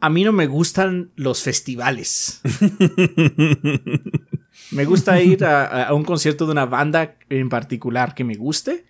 A 0.00 0.08
mí 0.08 0.24
no 0.24 0.32
me 0.32 0.46
gustan 0.46 1.10
los 1.14 1.42
festivales. 1.42 2.40
me 4.70 4.84
gusta 4.86 5.20
ir 5.20 5.44
a, 5.44 5.88
a 5.88 5.92
un 5.94 6.04
concierto 6.04 6.46
de 6.46 6.52
una 6.52 6.64
banda 6.64 7.16
en 7.28 7.50
particular 7.50 8.14
que 8.14 8.24
me 8.24 8.36
guste, 8.36 8.86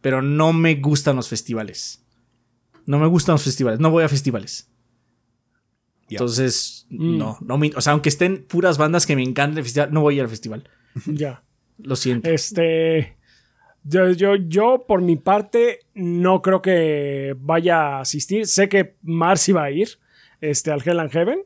pero 0.00 0.20
no 0.20 0.52
me 0.52 0.74
gustan 0.74 1.14
los 1.16 1.28
festivales. 1.28 2.04
No 2.86 2.98
me 2.98 3.06
gustan 3.06 3.34
los 3.34 3.44
festivales, 3.44 3.80
no 3.80 3.90
voy 3.90 4.04
a 4.04 4.08
festivales. 4.08 4.68
Entonces, 6.10 6.86
Mm. 6.90 7.18
no, 7.18 7.38
no 7.40 7.58
me- 7.58 7.72
o 7.74 7.80
sea, 7.80 7.92
aunque 7.94 8.08
estén 8.08 8.44
puras 8.44 8.78
bandas 8.78 9.06
que 9.06 9.16
me 9.16 9.22
encantan 9.22 9.58
el 9.58 9.64
festival, 9.64 9.92
no 9.92 10.00
voy 10.02 10.14
a 10.14 10.16
ir 10.18 10.22
al 10.22 10.28
festival. 10.28 10.68
ya. 11.06 11.42
Lo 11.78 11.96
siento. 11.96 12.30
Este. 12.30 13.16
Yo, 13.86 14.10
yo, 14.12 14.36
yo, 14.36 14.84
por 14.88 15.02
mi 15.02 15.16
parte, 15.16 15.80
no 15.94 16.40
creo 16.40 16.62
que 16.62 17.34
vaya 17.38 17.98
a 17.98 18.00
asistir. 18.00 18.46
Sé 18.46 18.68
que 18.68 18.94
Marcy 19.02 19.52
va 19.52 19.64
a 19.64 19.70
ir 19.70 19.88
este, 20.40 20.70
al 20.70 20.82
Hell 20.86 21.00
and 21.00 21.10
Heaven. 21.10 21.40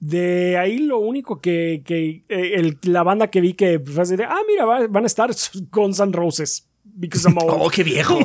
De 0.00 0.56
ahí 0.58 0.78
lo 0.78 0.98
único 0.98 1.40
que, 1.40 1.82
que 1.84 2.24
eh, 2.28 2.52
el- 2.54 2.78
la 2.82 3.02
banda 3.02 3.28
que 3.30 3.40
vi 3.40 3.52
que 3.54 3.78
fue 3.80 4.02
así 4.02 4.16
de, 4.16 4.24
ah, 4.24 4.38
mira, 4.48 4.64
va- 4.64 4.86
van 4.88 5.04
a 5.04 5.06
estar 5.06 5.30
Guns 5.70 6.00
N' 6.00 6.12
Roses. 6.12 6.68
Because 6.98 7.28
I'm 7.28 7.36
Oh, 7.38 7.64
old. 7.64 7.72
qué 7.74 7.82
viejo. 7.84 8.18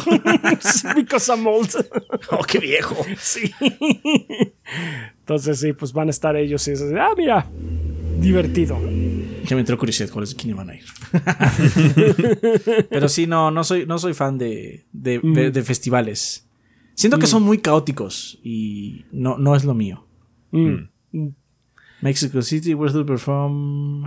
Because 0.95 1.31
I'm 1.31 1.45
old. 1.45 1.69
Oh, 2.31 2.43
qué 2.43 2.59
viejo. 2.59 2.95
sí. 3.19 3.51
Entonces, 5.35 5.59
sí, 5.59 5.73
pues 5.73 5.93
van 5.93 6.07
a 6.07 6.11
estar 6.11 6.35
ellos. 6.35 6.67
Y 6.67 6.71
es 6.71 6.81
así, 6.81 6.93
ah, 6.99 7.09
mira, 7.17 7.47
divertido. 8.19 8.77
Ya 9.45 9.55
me 9.55 9.61
entró 9.61 9.77
curiosidad 9.77 10.09
cuáles 10.09 10.35
quiénes 10.35 10.55
van 10.57 10.69
a 10.69 10.75
ir. 10.75 10.83
Pero 12.89 13.09
sí, 13.09 13.27
no, 13.27 13.49
no 13.51 13.63
soy, 13.63 13.85
no 13.85 13.97
soy 13.97 14.13
fan 14.13 14.37
de, 14.37 14.85
de, 14.91 15.19
de- 15.23 15.51
de 15.51 15.63
festivales. 15.63 16.47
Siento 16.95 17.17
que 17.17 17.25
son 17.27 17.43
muy 17.43 17.57
caóticos 17.59 18.39
y 18.43 19.05
no, 19.11 19.37
no 19.37 19.55
es 19.55 19.63
lo 19.63 19.73
mío. 19.73 20.05
Mm. 20.51 21.29
Mexico 22.01 22.41
City, 22.41 22.73
Where's 22.73 22.93
the 22.95 23.03
Perform? 23.05 24.03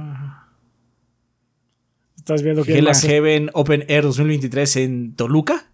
Estás 2.17 2.43
viendo 2.43 2.63
que 2.65 2.79
Hell 2.79 2.89
Heaven 2.95 3.51
Open 3.55 3.85
Air 3.89 4.03
2023 4.05 4.77
en 4.77 5.15
Toluca. 5.15 5.71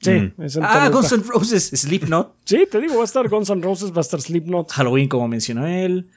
Sí, 0.00 0.10
Mm. 0.12 0.42
es 0.42 0.58
Ah. 0.62 0.88
Guns 0.90 1.12
N' 1.12 1.22
Roses, 1.26 1.70
Slipknot, 1.74 2.34
Sí, 2.44 2.66
te 2.70 2.80
digo, 2.80 2.94
va 2.96 3.02
a 3.02 3.04
estar 3.04 3.28
Guns 3.28 3.50
N' 3.50 3.62
Roses, 3.62 3.92
va 3.92 3.98
a 3.98 4.00
estar 4.00 4.20
Slipknot, 4.20 4.70
Halloween, 4.72 5.08
como 5.08 5.28
mencionó 5.28 5.66
él. 5.66 6.10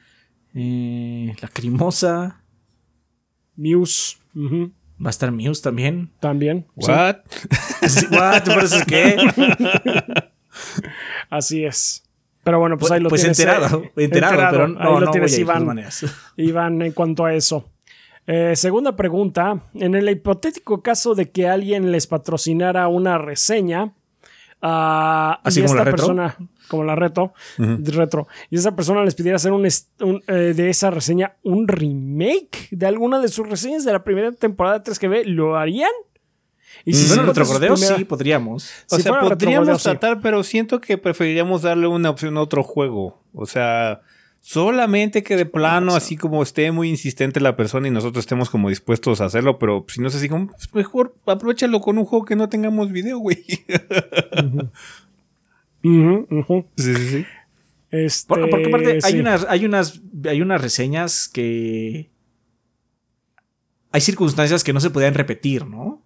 Eh, 0.56 1.36
Lacrimosa. 1.42 2.42
Muse, 3.56 4.18
Va 4.36 5.08
a 5.08 5.10
estar 5.10 5.32
Muse 5.32 5.62
también. 5.62 6.10
también. 6.20 6.66
What? 6.76 7.18
Sí, 7.88 8.06
What? 8.10 8.44
¿Por 8.46 8.64
eso 8.64 8.78
es 8.78 8.86
qué? 8.86 9.18
así 11.30 11.66
es. 11.66 12.04
Pero 12.44 12.60
bueno, 12.60 12.78
pues 12.78 12.92
ahí 12.92 13.00
lo 13.00 13.10
Pues 13.10 13.22
tienes. 13.22 13.40
enterado, 13.40 13.84
eh, 13.84 13.92
enterado, 13.96 14.36
pero 14.52 14.68
no, 14.68 14.80
ahí 14.80 14.86
lo 15.00 15.06
no 15.06 15.12
tienes, 15.12 15.32
voy 15.32 15.38
a 15.38 15.42
ir 15.42 15.48
de 15.48 15.54
todas 15.76 16.04
Iván. 16.04 16.48
Iván, 16.50 16.82
en 16.82 16.92
cuanto 16.92 17.26
a 17.26 17.34
eso. 17.34 17.70
Eh, 18.28 18.56
segunda 18.56 18.96
pregunta. 18.96 19.64
En 19.74 19.96
el 19.96 20.10
hipotético 20.10 20.82
caso 20.82 21.14
de 21.16 21.30
que 21.32 21.48
alguien 21.48 21.92
les 21.92 22.08
patrocinara 22.08 22.88
una 22.88 23.18
reseña, 23.18 23.94
¿Así 24.66 25.60
y 25.60 25.64
como 25.64 25.76
la 25.76 25.82
esta 25.82 25.92
retro? 25.92 25.92
persona, 26.08 26.38
como 26.70 26.84
la 26.86 26.96
reto, 26.96 27.34
retro, 27.58 28.28
y 28.50 28.56
esa 28.56 28.74
persona 28.76 29.04
les 29.04 29.14
pidiera 29.14 29.36
hacer 29.36 29.52
un, 29.52 29.66
eh, 29.66 30.34
de 30.56 30.70
esa 30.70 30.90
reseña 30.90 31.34
un 31.44 31.68
remake 31.68 32.70
de 32.72 32.86
alguna 32.86 33.20
de 33.20 33.28
sus 33.28 33.48
reseñas 33.50 33.84
de 33.84 33.92
la 33.92 34.06
primera 34.06 34.32
temporada 34.32 34.80
de 34.80 34.86
3GB, 34.86 35.26
¿lo 35.26 35.58
harían? 35.58 35.92
Y 36.86 36.94
Si 36.94 37.04
sí, 37.04 37.08
fuera 37.10 37.24
¿cuál 37.24 37.36
fue 37.36 37.46
su 37.46 37.52
retrobordeo, 37.54 37.76
primera- 37.76 37.98
sí, 37.98 38.06
podríamos. 38.06 38.72
O 38.90 38.96
Si 38.96 39.02
sea, 39.02 39.20
podríamos 39.20 39.78
sí. 39.80 39.84
tratar, 39.84 40.22
pero 40.22 40.42
siento 40.44 40.80
que 40.80 40.98
preferiríamos 40.98 41.62
darle 41.62 41.88
una 41.88 42.10
opción 42.10 42.38
a 42.38 42.42
otro 42.42 42.64
juego. 42.64 43.22
O 43.34 43.46
sea, 43.46 44.00
solamente 44.46 45.24
que 45.24 45.38
de 45.38 45.46
plano, 45.46 45.96
así 45.96 46.18
como 46.18 46.44
esté 46.44 46.70
muy 46.74 46.90
insistente 46.90 47.40
la 47.40 47.56
persona 47.56 47.88
y 47.88 47.92
nosotros 47.92 48.24
estemos 48.24 48.50
como 48.50 48.68
dispuestos 48.68 49.22
a 49.22 49.26
hacerlo, 49.26 49.58
pero 49.58 49.86
si 49.88 50.02
no 50.02 50.10
es 50.10 50.16
así 50.16 50.28
como, 50.28 50.48
pues 50.48 50.74
mejor 50.74 51.16
aprovechalo 51.26 51.80
con 51.80 51.98
un 51.98 52.04
juego 52.04 52.26
que 52.26 52.36
no 52.36 52.50
tengamos 52.50 52.92
video, 52.92 53.20
güey. 53.20 53.42
Sí, 56.78 56.96
sí, 56.96 57.08
sí. 57.10 57.26
Este, 57.92 58.28
Por- 58.28 58.50
porque 58.50 58.68
aparte 58.68 59.00
hay 59.04 59.20
unas, 59.20 59.46
hay 59.50 59.66
unas, 59.66 60.02
hay 60.26 60.42
unas 60.42 60.62
reseñas 60.62 61.28
que 61.28 62.10
hay 63.92 64.02
circunstancias 64.02 64.64
que 64.64 64.74
no 64.74 64.80
se 64.80 64.90
podían 64.90 65.14
repetir, 65.14 65.66
¿no? 65.66 66.02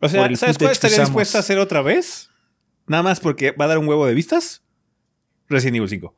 O 0.00 0.08
sea, 0.08 0.22
¿sabes 0.36 0.56
cuál 0.58 0.72
estaría 0.72 0.96
dispuesta 1.04 1.38
a 1.38 1.40
hacer 1.42 1.58
otra 1.58 1.82
vez? 1.82 2.30
Nada 2.86 3.02
más 3.02 3.20
porque 3.20 3.50
va 3.52 3.66
a 3.66 3.68
dar 3.68 3.78
un 3.78 3.86
huevo 3.88 4.06
de 4.06 4.14
vistas. 4.14 4.62
Resident 5.48 5.76
Evil 5.76 5.88
5. 5.88 6.14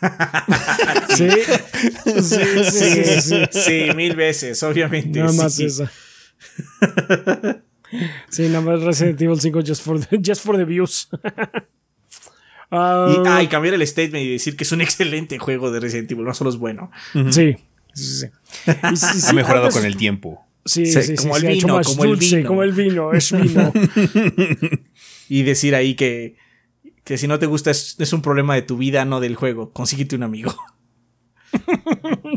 Sí, 1.16 1.30
sí, 1.30 2.22
sí, 2.22 2.44
sí, 2.70 3.04
sí, 3.04 3.20
sí. 3.22 3.44
Sí, 3.50 3.94
mil 3.94 4.14
veces, 4.14 4.62
obviamente. 4.62 5.18
Nada 5.20 5.32
más 5.32 5.54
sí. 5.54 5.64
esa. 5.64 5.90
Sí, 8.28 8.48
nada 8.48 8.60
más 8.60 8.82
Resident 8.82 9.20
Evil 9.22 9.40
5 9.40 9.60
just 9.66 9.82
for 9.82 9.98
the, 9.98 10.18
just 10.22 10.42
for 10.44 10.56
the 10.56 10.64
views. 10.64 11.08
Ah, 12.70 13.14
Y, 13.16 13.28
ah, 13.28 13.42
y 13.42 13.46
cambiar 13.46 13.74
el 13.74 13.86
statement 13.86 14.24
y 14.24 14.32
decir 14.32 14.56
que 14.56 14.64
es 14.64 14.72
un 14.72 14.80
excelente 14.80 15.38
juego 15.38 15.70
de 15.70 15.80
Resident 15.80 16.10
Evil, 16.10 16.24
no 16.24 16.34
solo 16.34 16.50
es 16.50 16.56
bueno. 16.56 16.90
Sí. 17.30 17.56
sí, 17.94 18.04
sí. 18.04 18.26
Y 18.92 18.96
sí, 18.96 19.20
sí, 19.20 19.26
ha 19.28 19.32
mejorado 19.32 19.68
¿cuál 19.68 19.74
con 19.74 19.84
el 19.86 19.96
tiempo. 19.96 20.44
Sí, 20.64 20.84
Sí, 20.84 21.00
sí, 21.00 21.16
sí, 21.16 21.16
como 21.16 21.36
el 21.36 21.46
vino, 21.46 21.80
como 21.82 22.04
el 22.04 22.10
dulce, 22.10 22.36
vino. 22.36 22.48
como 22.48 22.62
el 22.64 22.72
vino, 22.72 23.12
es 23.12 23.32
vino. 23.32 23.72
Y 25.28 25.42
decir 25.44 25.74
ahí 25.74 25.94
que, 25.94 26.36
que 27.06 27.16
si 27.16 27.28
no 27.28 27.38
te 27.38 27.46
gusta 27.46 27.70
es, 27.70 27.94
es 28.00 28.12
un 28.12 28.20
problema 28.20 28.56
de 28.56 28.62
tu 28.62 28.76
vida, 28.76 29.04
no 29.04 29.20
del 29.20 29.36
juego. 29.36 29.70
Consíguete 29.70 30.16
un 30.16 30.24
amigo. 30.24 30.54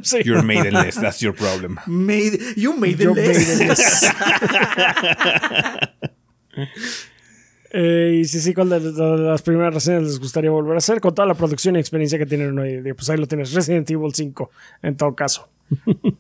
Sí. 0.01 0.19
You're 0.23 0.43
maidenless, 0.43 0.95
that's 0.95 1.19
your 1.19 1.35
problem. 1.35 1.77
Made, 1.85 2.39
you 2.55 2.73
made 2.73 2.95
the 2.95 3.09
list. 3.13 4.05
Eh, 7.71 8.21
y 8.21 8.25
sí, 8.25 8.39
sí, 8.39 8.53
¿cuál 8.53 8.69
de, 8.69 8.79
las 8.79 9.43
primeras 9.43 9.73
reseñas 9.73 10.03
les 10.03 10.19
gustaría 10.19 10.49
volver 10.49 10.73
a 10.75 10.77
hacer? 10.79 10.99
Con 10.99 11.13
toda 11.13 11.27
la 11.27 11.35
producción 11.35 11.75
y 11.75 11.79
experiencia 11.79 12.17
que 12.17 12.25
tienen 12.25 12.57
hoy 12.57 12.81
día. 12.81 12.95
Pues 12.95 13.09
ahí 13.09 13.17
lo 13.17 13.27
tienes, 13.27 13.53
Resident 13.53 13.89
Evil 13.91 14.13
5, 14.13 14.49
en 14.81 14.97
todo 14.97 15.13
caso. 15.15 15.49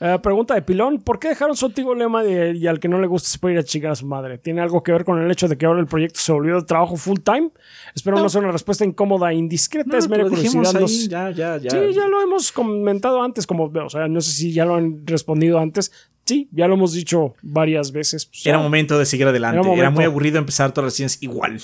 Eh, 0.00 0.18
pregunta 0.22 0.54
de 0.54 0.60
Pilón: 0.62 1.00
¿Por 1.00 1.18
qué 1.18 1.28
dejaron 1.28 1.56
su 1.56 1.66
antiguo 1.66 1.94
lema 1.94 2.22
de 2.22 2.54
y 2.54 2.66
al 2.66 2.78
que 2.78 2.88
no 2.88 3.00
le 3.00 3.06
gusta 3.06 3.28
se 3.28 3.38
puede 3.38 3.54
ir 3.54 3.60
a 3.60 3.64
chingar 3.64 3.92
a 3.92 3.96
su 3.96 4.06
madre? 4.06 4.36
¿Tiene 4.36 4.60
algo 4.60 4.82
que 4.82 4.92
ver 4.92 5.04
con 5.04 5.18
el 5.22 5.30
hecho 5.30 5.48
de 5.48 5.56
que 5.56 5.64
ahora 5.64 5.80
el 5.80 5.86
proyecto 5.86 6.20
se 6.20 6.30
volvió 6.32 6.56
de 6.56 6.66
trabajo 6.66 6.96
full 6.96 7.18
time? 7.24 7.50
Espero 7.94 8.18
no, 8.18 8.28
sea 8.28 8.42
una 8.42 8.52
respuesta 8.52 8.84
incómoda 8.84 9.32
e 9.32 9.36
indiscreta. 9.36 9.96
es 9.96 10.08
mera 10.08 10.24
curiosidad. 10.24 10.76
ahí, 10.76 10.82
no- 10.82 10.86
ya, 11.08 11.30
ya, 11.30 11.56
ya. 11.56 11.70
Sí, 11.70 11.78
ya 11.94 12.06
lo 12.06 12.20
hemos 12.22 12.52
comentado 12.52 13.22
antes, 13.22 13.46
como, 13.46 13.64
o 13.64 13.90
sea, 13.90 14.08
no 14.08 14.20
sé 14.20 14.32
si 14.32 14.52
ya 14.52 14.64
lo 14.66 14.74
han 14.76 15.06
respondido 15.06 15.58
antes. 15.58 15.90
Sí, 16.26 16.48
ya 16.52 16.68
lo 16.68 16.74
hemos 16.74 16.92
dicho 16.92 17.34
varias 17.42 17.92
veces. 17.92 18.26
Pues, 18.26 18.44
Era 18.46 18.58
momento 18.58 18.98
de 18.98 19.06
seguir 19.06 19.26
adelante. 19.26 19.66
Era 19.66 19.74
Era, 19.78 19.90
muy 19.90 20.04
aburrido 20.04 20.38
empezar 20.38 20.72
todas 20.72 20.84
las 20.86 20.92
reseñas 20.92 21.22
igual. 21.22 21.60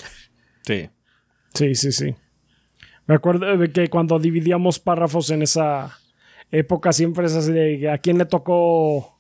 Sí. 0.62 0.88
Sí, 1.54 1.74
sí, 1.74 1.92
sí. 1.92 2.14
Me 3.06 3.14
acuerdo 3.14 3.56
de 3.56 3.70
que 3.70 3.88
cuando 3.88 4.18
dividíamos 4.18 4.78
párrafos 4.78 5.30
en 5.30 5.42
esa 5.42 5.96
época 6.50 6.92
siempre 6.92 7.26
es 7.26 7.34
así 7.34 7.52
de 7.52 7.90
a 7.90 7.98
quién 7.98 8.18
le 8.18 8.24
tocó... 8.26 9.18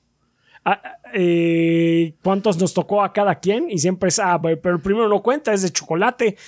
a- 0.64 0.95
eh, 1.14 2.14
¿Cuántos 2.22 2.58
nos 2.58 2.74
tocó 2.74 3.02
a 3.02 3.12
cada 3.12 3.36
quien? 3.36 3.70
Y 3.70 3.78
siempre 3.78 4.08
es, 4.08 4.18
ah, 4.18 4.40
pero 4.42 4.76
el 4.76 4.80
primero 4.82 5.08
no 5.08 5.22
cuenta, 5.22 5.52
es 5.52 5.62
de 5.62 5.70
chocolate. 5.70 6.36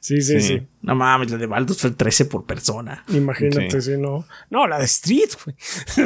sí, 0.00 0.20
sí, 0.22 0.40
sí, 0.40 0.46
Sí. 0.46 0.62
No 0.82 0.94
mames, 0.94 1.32
la 1.32 1.38
de 1.38 1.46
Baldur's 1.46 1.80
fue 1.80 1.90
el 1.90 1.96
13 1.96 2.26
por 2.26 2.44
persona. 2.46 3.02
Imagínate, 3.08 3.80
Sí. 3.80 3.90
sí, 3.92 3.98
no. 3.98 4.24
No, 4.50 4.68
la 4.68 4.78
de 4.78 4.84
Street, 4.84 5.30
güey. 5.44 5.56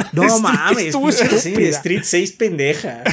No 0.13 0.23
Street 0.23 0.41
mames, 0.41 0.95
estúpida. 0.95 1.69
Street 1.69 2.01
6 2.03 2.31
pendeja. 2.31 3.03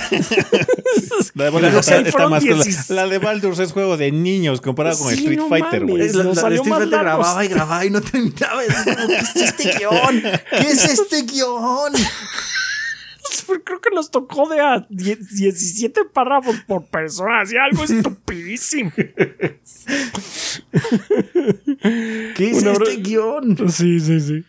La 1.35 1.51
de 1.51 1.82
sea, 1.82 1.98
está, 1.98 2.09
está 2.09 2.28
más 2.28 2.43
con 2.47 2.59
la, 2.59 2.65
16. 2.65 2.90
la 2.90 3.06
de 3.06 3.19
Baldur's 3.19 3.59
es 3.59 3.73
juego 3.73 3.98
de 3.98 4.10
niños 4.12 4.62
comparado 4.62 4.97
con 4.98 5.09
Sí, 5.10 5.16
Street 5.19 5.36
no 5.39 5.48
Fighter, 5.48 5.85
güey. 5.85 6.09
la, 6.10 6.24
nos 6.24 6.24
la 6.24 6.31
de 6.31 6.35
salió 6.40 6.62
Street 6.62 6.74
Fighter 6.78 7.01
grababa 7.01 7.44
y 7.44 7.48
grababa 7.48 7.85
y 7.85 7.90
no 7.90 8.01
terminaba. 8.01 8.65
Es 8.65 8.74
¿Qué 9.35 9.40
es 9.43 9.44
este 9.51 9.65
guion? 9.78 10.23
¿Qué 10.51 10.69
es 10.69 10.85
este 10.89 11.23
guion? 11.23 11.62
Creo 13.65 13.81
que 13.81 13.91
nos 13.95 14.11
tocó 14.11 14.49
de 14.49 14.61
a 14.61 14.87
10 14.89 15.37
17 15.37 16.05
párrafos 16.13 16.57
por 16.67 16.85
persona. 16.87 17.41
Así 17.41 17.57
algo 17.57 17.85
estupidísimo. 17.85 18.91
¿Qué 22.37 22.51
es 22.51 22.63
este 22.63 22.97
guion? 22.97 23.57
Sí, 23.71 24.01
sí, 24.01 24.21
sí. 24.21 24.45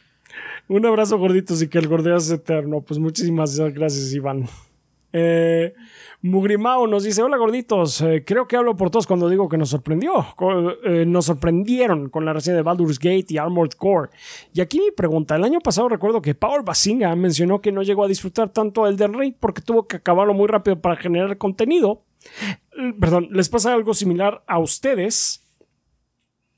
Un 0.68 0.86
abrazo 0.86 1.18
gorditos 1.18 1.62
y 1.62 1.68
que 1.68 1.78
el 1.78 1.88
gordeo 1.88 2.18
es 2.18 2.30
eterno. 2.30 2.82
Pues 2.82 3.00
muchísimas 3.00 3.58
gracias, 3.60 4.14
Iván. 4.14 4.50
Eh, 5.14 5.74
Mugrimao 6.22 6.86
nos 6.86 7.04
dice: 7.04 7.24
Hola 7.24 7.38
gorditos, 7.38 8.02
Eh, 8.02 8.24
creo 8.26 8.46
que 8.46 8.58
hablo 8.58 8.76
por 8.76 8.90
todos 8.90 9.08
cuando 9.08 9.30
digo 9.30 9.48
que 9.48 9.58
nos 9.58 9.70
sorprendió. 9.70 10.26
Eh, 10.84 11.06
nos 11.06 11.26
sorprendieron 11.26 12.10
con 12.10 12.26
la 12.26 12.34
reseña 12.34 12.58
de 12.58 12.62
Baldur's 12.62 13.00
Gate 13.00 13.28
y 13.30 13.38
Armored 13.38 13.72
Core. 13.72 14.10
Y 14.54 14.60
aquí 14.60 14.80
mi 14.80 14.92
pregunta: 14.92 15.38
el 15.38 15.46
año 15.46 15.62
pasado 15.62 15.88
recuerdo 15.88 16.22
que 16.22 16.36
Paul 16.36 16.64
Basinga 16.64 17.16
mencionó 17.16 17.62
que 17.62 17.72
no 17.72 17.84
llegó 17.84 18.04
a 18.04 18.08
disfrutar 18.10 18.50
tanto 18.50 18.86
el 18.86 18.98
del 18.98 19.14
Rey 19.14 19.34
porque 19.40 19.62
tuvo 19.62 19.88
que 19.88 19.98
acabarlo 19.98 20.34
muy 20.34 20.48
rápido 20.48 20.82
para 20.82 20.98
generar 20.98 21.38
contenido. 21.38 22.04
Perdón, 23.00 23.30
¿les 23.32 23.48
pasa 23.48 23.74
algo 23.74 23.94
similar 23.94 24.44
a 24.46 24.60
ustedes? 24.60 25.46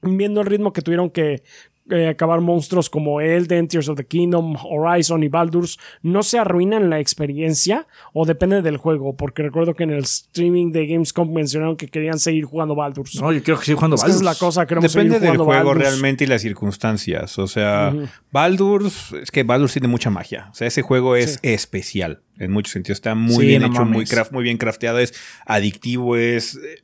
viendo 0.01 0.41
el 0.41 0.47
ritmo 0.47 0.73
que 0.73 0.81
tuvieron 0.81 1.09
que 1.09 1.43
eh, 1.89 2.07
acabar 2.07 2.39
monstruos 2.41 2.89
como 2.89 3.19
Elden, 3.21 3.67
Tears 3.67 3.89
of 3.89 3.97
the 3.97 4.05
Kingdom, 4.05 4.55
Horizon 4.63 5.23
y 5.23 5.27
Baldur's, 5.27 5.77
¿no 6.03 6.23
se 6.23 6.37
arruinan 6.39 6.89
la 6.89 6.99
experiencia 6.99 7.87
o 8.13 8.25
depende 8.25 8.61
del 8.61 8.77
juego? 8.77 9.15
Porque 9.17 9.41
recuerdo 9.43 9.73
que 9.73 9.83
en 9.83 9.89
el 9.91 10.03
streaming 10.03 10.71
de 10.71 10.87
Gamescom 10.87 11.33
mencionaron 11.33 11.75
que 11.77 11.87
querían 11.87 12.19
seguir 12.19 12.45
jugando 12.45 12.75
Baldur's. 12.75 13.15
No, 13.21 13.31
yo 13.33 13.43
creo 13.43 13.57
que 13.59 13.65
sigo 13.65 13.77
jugando 13.79 13.95
que 13.97 14.01
esa 14.01 14.07
es 14.07 14.15
Baldur's. 14.21 14.39
la 14.41 14.45
cosa, 14.47 14.65
queremos 14.67 14.93
Depende 14.93 15.15
seguir 15.15 15.21
del 15.21 15.37
jugando 15.37 15.45
juego 15.45 15.69
Baldur's. 15.69 15.87
realmente 15.89 16.23
y 16.23 16.27
las 16.27 16.41
circunstancias. 16.41 17.39
O 17.39 17.47
sea, 17.47 17.93
Baldur's, 18.31 19.11
es 19.13 19.31
que 19.31 19.43
Baldur's 19.43 19.73
tiene 19.73 19.87
mucha 19.87 20.09
magia. 20.09 20.47
O 20.51 20.53
sea, 20.53 20.67
ese 20.67 20.81
juego 20.81 21.15
es 21.15 21.39
especial 21.41 22.21
en 22.37 22.51
muchos 22.51 22.73
sentidos. 22.73 22.97
Está 22.97 23.15
muy 23.15 23.35
Sí, 23.35 23.45
bien 23.47 23.61
no 23.63 23.67
hecho, 23.67 23.85
muy, 23.85 24.05
craft, 24.05 24.31
muy 24.31 24.43
bien 24.43 24.57
crafteado, 24.57 24.99
es 24.99 25.13
adictivo, 25.45 26.15
es. 26.15 26.55
eh, 26.55 26.83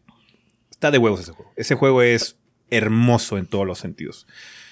Está 0.72 0.92
de 0.92 0.98
huevos 1.00 1.22
ese 1.22 1.32
juego. 1.32 1.52
Ese 1.56 1.74
juego 1.76 2.02
es 2.04 2.38
hermoso 2.70 3.38
en 3.38 3.48
todos 3.48 3.66
los 3.66 3.80
sentidos. 3.80 4.28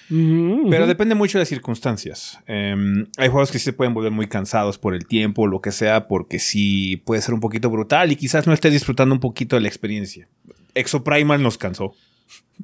Pero 0.08 0.86
depende 0.86 1.14
mucho 1.14 1.38
de 1.38 1.42
las 1.42 1.48
circunstancias. 1.48 2.38
Em, 2.46 3.06
hay 3.16 3.28
juegos 3.28 3.50
que 3.50 3.58
sí 3.58 3.64
se 3.64 3.72
pueden 3.72 3.92
volver 3.94 4.12
muy 4.12 4.28
cansados 4.28 4.78
por 4.78 4.94
el 4.94 5.06
tiempo 5.06 5.42
o 5.42 5.46
lo 5.46 5.60
que 5.60 5.72
sea, 5.72 6.06
porque 6.08 6.38
sí 6.38 7.02
puede 7.04 7.22
ser 7.22 7.34
un 7.34 7.40
poquito 7.40 7.70
brutal 7.70 8.12
y 8.12 8.16
quizás 8.16 8.46
no 8.46 8.52
estés 8.52 8.72
disfrutando 8.72 9.14
un 9.14 9.20
poquito 9.20 9.56
de 9.56 9.62
la 9.62 9.68
experiencia. 9.68 10.28
Exoprimal 10.74 11.42
nos 11.42 11.58
cansó. 11.58 11.94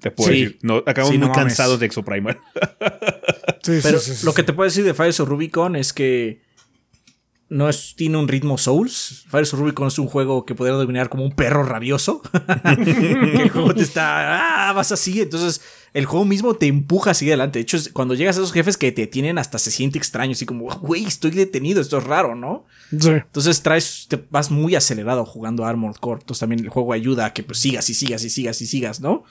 Te 0.01 0.11
puedo 0.11 0.31
Sí. 0.33 0.41
decir. 0.45 0.59
No, 0.63 0.77
acabamos 0.79 1.11
Sí, 1.11 1.19
no 1.19 1.27
muy 1.29 1.37
mames. 1.37 1.45
cansados 1.57 1.81
de 1.81 1.87
Exoprimal. 1.87 2.39
Sí, 3.63 3.75
sí, 3.77 3.81
Pero 3.83 3.99
sí, 4.01 4.15
sí, 4.15 4.27
lo 4.27 4.35
que 4.35 4.43
te 4.43 4.53
puedo 4.53 4.69
decir 4.69 4.85
de 4.85 4.95
Fires 4.95 5.21
of 5.21 5.29
Rubicon 5.29 5.77
es 5.77 5.93
que 5.93 6.41
no 7.53 7.69
es, 7.69 7.95
tiene 7.97 8.17
un 8.17 8.29
ritmo 8.29 8.57
Souls. 8.57 9.25
Fires 9.29 9.53
of 9.53 9.61
Rubicon 9.61 9.89
es 9.89 9.99
un 9.99 10.07
juego 10.07 10.47
que 10.47 10.55
podría 10.55 10.75
dominar 10.75 11.11
como 11.11 11.23
un 11.23 11.33
perro 11.33 11.63
rabioso. 11.63 12.23
que 12.85 13.43
el 13.43 13.51
juego 13.51 13.75
te 13.75 13.83
está. 13.83 14.69
Ah, 14.69 14.73
vas 14.73 14.91
así. 14.91 15.21
Entonces, 15.21 15.61
el 15.93 16.07
juego 16.07 16.25
mismo 16.25 16.55
te 16.55 16.67
empuja 16.67 17.11
a 17.11 17.15
seguir 17.15 17.33
adelante. 17.33 17.59
De 17.59 17.63
hecho, 17.65 17.77
es 17.77 17.91
cuando 17.91 18.15
llegas 18.15 18.39
a 18.39 18.41
esos 18.41 18.55
jefes 18.55 18.79
que 18.79 18.91
te 18.91 19.07
tienen 19.07 19.37
hasta 19.37 19.59
se 19.59 19.71
siente 19.71 19.99
extraño. 19.99 20.33
Así 20.33 20.47
como, 20.47 20.65
güey, 20.79 21.05
estoy 21.05 21.33
detenido. 21.33 21.83
Esto 21.83 21.99
es 21.99 22.05
raro, 22.05 22.35
¿no? 22.35 22.65
Sí. 22.99 23.11
Entonces 23.11 23.63
traes, 23.63 24.07
te 24.09 24.19
vas 24.31 24.51
muy 24.51 24.75
acelerado 24.75 25.27
jugando 25.27 25.67
Armored 25.67 25.97
Core. 25.97 26.23
Entonces 26.23 26.41
también 26.41 26.61
el 26.61 26.71
juego 26.71 26.95
ayuda 26.95 27.27
a 27.27 27.33
que 27.35 27.43
pues, 27.43 27.59
sigas 27.59 27.91
y 27.91 27.95
sigas 27.95 28.25
y 28.25 28.31
sigas 28.31 28.63
y 28.63 28.67
sigas, 28.67 29.01
¿no? 29.03 29.25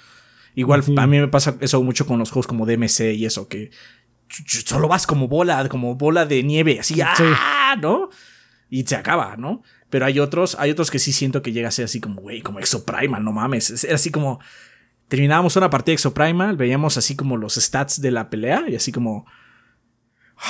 Igual 0.54 0.84
a 0.98 1.08
mí 1.08 1.20
me 1.20 1.28
pasa 1.28 1.56
eso 1.62 1.82
mucho 1.82 2.06
con 2.06 2.20
los 2.20 2.30
juegos 2.30 2.46
como 2.46 2.66
DMC 2.66 3.16
y 3.16 3.26
eso, 3.26 3.48
que 3.48 3.72
solo 4.48 4.88
vas 4.88 5.06
como 5.08 5.28
bola, 5.28 5.68
como 5.70 5.96
bola 5.96 6.26
de 6.26 6.44
nieve, 6.44 6.80
así, 6.80 7.00
¡ah! 7.02 7.76
¿no? 7.82 8.10
Y 8.70 8.84
se 8.84 8.96
acaba, 8.96 9.36
¿no? 9.38 9.62
Pero 9.90 10.06
hay 10.06 10.20
otros, 10.20 10.56
hay 10.60 10.72
otros 10.72 10.90
que 10.90 11.00
sí 11.00 11.12
siento 11.12 11.42
que 11.42 11.52
llega 11.52 11.68
a 11.68 11.72
ser 11.72 11.86
así 11.86 12.00
como, 12.00 12.22
güey, 12.22 12.42
como 12.42 12.60
Exoprimal, 12.60 13.24
no 13.24 13.32
mames. 13.34 13.84
Era 13.84 13.96
así 13.96 14.10
como. 14.12 14.40
Terminábamos 15.10 15.58
una 15.58 15.70
partida 15.70 15.92
de 15.92 15.96
Exoprimal, 15.96 16.56
veíamos 16.56 16.98
así 16.98 17.18
como 17.18 17.36
los 17.36 17.56
stats 17.56 18.00
de 18.00 18.12
la 18.12 18.30
pelea 18.30 18.64
y 18.70 18.76
así 18.78 18.92
como. 18.94 19.26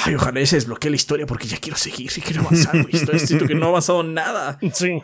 Ay, 0.05 0.15
ojalá 0.15 0.45
se 0.45 0.55
desbloquee 0.57 0.89
la 0.91 0.95
historia 0.95 1.25
porque 1.25 1.47
ya 1.47 1.57
quiero 1.57 1.77
seguir 1.77 2.11
y 2.15 2.21
quiero 2.21 2.41
avanzar, 2.43 2.81
güey. 2.83 2.95
Estoy- 2.95 3.19
Siento 3.19 3.45
que 3.47 3.55
no 3.55 3.65
ha 3.65 3.69
avanzado 3.69 4.03
nada. 4.03 4.57
Sí. 4.73 5.01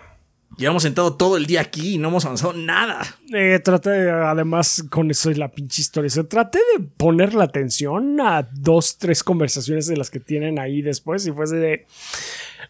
Llevamos 0.57 0.81
sentado 0.83 1.13
todo 1.15 1.37
el 1.37 1.45
día 1.45 1.61
aquí 1.61 1.93
y 1.93 1.97
no 1.99 2.07
hemos 2.07 2.25
avanzado 2.25 2.53
nada. 2.53 3.01
Eh, 3.33 3.59
traté, 3.63 3.91
de- 3.91 4.11
además, 4.11 4.83
con 4.89 5.11
eso 5.11 5.29
es 5.29 5.37
la 5.37 5.49
pinche 5.51 5.81
historia. 5.81 6.07
o 6.07 6.09
sea, 6.09 6.23
traté 6.23 6.57
de 6.75 6.83
poner 6.83 7.35
la 7.35 7.43
atención 7.43 8.19
a 8.19 8.41
dos, 8.53 8.97
tres 8.97 9.23
conversaciones 9.23 9.85
de 9.85 9.97
las 9.97 10.09
que 10.09 10.19
tienen 10.19 10.57
ahí 10.57 10.81
después 10.81 11.27
y 11.27 11.31
fue 11.31 11.45
de. 11.47 11.85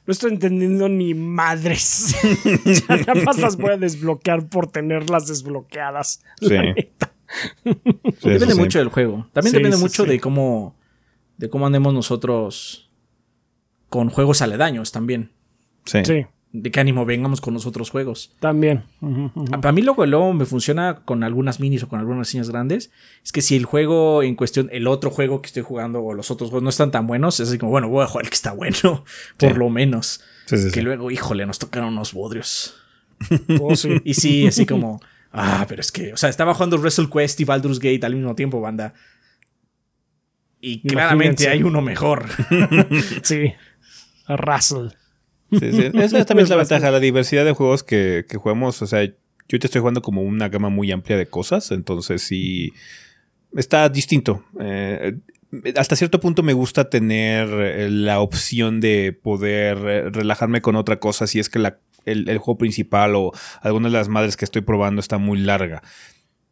No 0.05 0.11
estoy 0.11 0.31
entendiendo 0.33 0.89
ni 0.89 1.13
madres. 1.13 2.15
ya 2.87 2.95
nada 2.97 3.15
más 3.23 3.37
las 3.39 3.55
voy 3.55 3.71
a 3.71 3.77
desbloquear 3.77 4.47
por 4.47 4.69
tenerlas 4.69 5.27
desbloqueadas. 5.27 6.21
Sí. 6.41 6.49
la 6.49 6.63
neta. 6.73 7.13
Sí, 7.63 8.29
depende 8.29 8.53
sí. 8.53 8.59
mucho 8.59 8.79
del 8.79 8.89
juego. 8.89 9.27
También 9.33 9.51
Sí, 9.51 9.57
depende 9.57 9.77
sí, 9.77 9.83
mucho 9.83 10.03
sí. 10.03 10.09
de 10.09 10.19
cómo. 10.19 10.75
de 11.37 11.49
cómo 11.49 11.65
andemos 11.67 11.93
nosotros 11.93 12.89
con 13.89 14.09
juegos 14.09 14.41
aledaños 14.41 14.91
también. 14.91 15.31
Sí. 15.85 15.99
Sí, 16.05 16.25
De 16.59 16.71
qué 16.71 16.79
ánimo 16.79 17.05
vengamos 17.05 17.39
con 17.41 17.53
los 17.53 17.65
otros 17.65 17.89
juegos. 17.89 18.31
también. 18.39 18.83
Ujú. 19.01 19.45
Para 19.61 19.71
mí 19.71 19.81
lo 19.81 19.95
que 19.95 20.07
luego 20.07 20.33
me 20.33 20.45
funciona 20.45 21.01
con 21.05 21.23
algunas 21.23 21.59
minis 21.59 21.83
o 21.83 21.87
con 21.87 21.99
algunas 21.99 22.27
reseñas 22.27 22.49
grandes 22.49 22.89
es 23.23 23.31
que 23.31 23.41
si 23.41 23.55
el 23.55 23.65
juego 23.65 24.23
en 24.23 24.35
cuestión, 24.35 24.69
el 24.71 24.87
otro 24.87 25.09
juego 25.11 25.41
que 25.41 25.47
estoy 25.47 25.63
jugando 25.63 26.01
o 26.01 26.13
los 26.13 26.31
otros 26.31 26.49
juegos 26.49 26.63
no 26.63 26.69
están 26.69 26.89
tan 26.91 27.05
buenos, 27.05 27.39
es 27.39 27.49
así 27.49 27.57
como, 27.57 27.71
bueno, 27.71 27.89
voy 27.89 28.03
a 28.03 28.07
jugar 28.07 28.25
el 28.25 28.29
que 28.29 28.35
está 28.35 28.53
bueno, 28.53 29.03
por 29.37 29.51
Sí. 29.53 29.57
lo 29.57 29.69
menos. 29.69 30.21
Sí, 30.45 30.57
sí, 30.57 30.65
Que 30.67 30.79
sí. 30.79 30.81
luego, 30.81 31.11
híjole, 31.11 31.45
nos 31.45 31.59
tocaron 31.59 31.89
unos 31.93 32.13
bodrios. 32.13 32.75
Oh, 33.61 33.75
sí. 33.75 34.01
Y 34.03 34.13
sí, 34.13 34.47
así 34.47 34.65
como, 34.65 34.99
ah, 35.33 35.65
pero 35.67 35.81
es 35.81 35.91
que, 35.91 36.13
o 36.13 36.17
sea, 36.17 36.29
estaba 36.29 36.53
jugando 36.53 36.77
WrestleQuest 36.77 37.39
y 37.41 37.43
Baldur's 37.45 37.79
Gate 37.79 38.05
al 38.05 38.15
mismo 38.15 38.33
tiempo, 38.35 38.61
banda. 38.61 38.93
Y 40.61 40.81
claramente 40.81 41.43
Imagínense. 41.43 41.49
hay 41.49 41.63
uno 41.63 41.81
mejor. 41.81 42.25
Sí. 43.23 43.53
Russell. 44.27 44.87
Sí, 45.51 45.71
sí. 45.71 45.91
Esa 45.93 46.25
también 46.25 46.43
es 46.45 46.49
la 46.49 46.55
ventaja, 46.57 46.91
la 46.91 46.99
diversidad 46.99 47.45
de 47.45 47.53
juegos 47.53 47.83
que, 47.83 48.25
que 48.27 48.37
jugamos. 48.37 48.81
O 48.81 48.87
sea, 48.87 49.03
yo 49.03 49.59
te 49.59 49.67
estoy 49.67 49.79
jugando 49.79 50.01
como 50.01 50.21
una 50.23 50.49
gama 50.49 50.69
muy 50.69 50.91
amplia 50.91 51.17
de 51.17 51.27
cosas, 51.27 51.71
entonces 51.71 52.21
sí 52.21 52.73
está 53.55 53.87
distinto. 53.89 54.43
Eh, 54.59 55.15
hasta 55.77 55.95
cierto 55.95 56.19
punto 56.19 56.43
me 56.43 56.53
gusta 56.53 56.89
tener 56.89 57.47
eh, 57.49 57.89
la 57.89 58.19
opción 58.19 58.81
de 58.81 59.13
poder 59.13 59.77
eh, 59.77 60.09
relajarme 60.09 60.61
con 60.61 60.75
otra 60.75 60.99
cosa 60.99 61.25
si 61.27 61.39
es 61.39 61.49
que 61.49 61.59
la- 61.59 61.79
el, 62.05 62.29
el 62.29 62.37
juego 62.37 62.57
principal 62.57 63.15
o 63.15 63.31
alguna 63.61 63.87
de 63.89 63.93
las 63.93 64.07
madres 64.09 64.37
que 64.37 64.45
estoy 64.45 64.61
probando 64.61 64.99
está 65.01 65.17
muy 65.17 65.39
larga. 65.39 65.81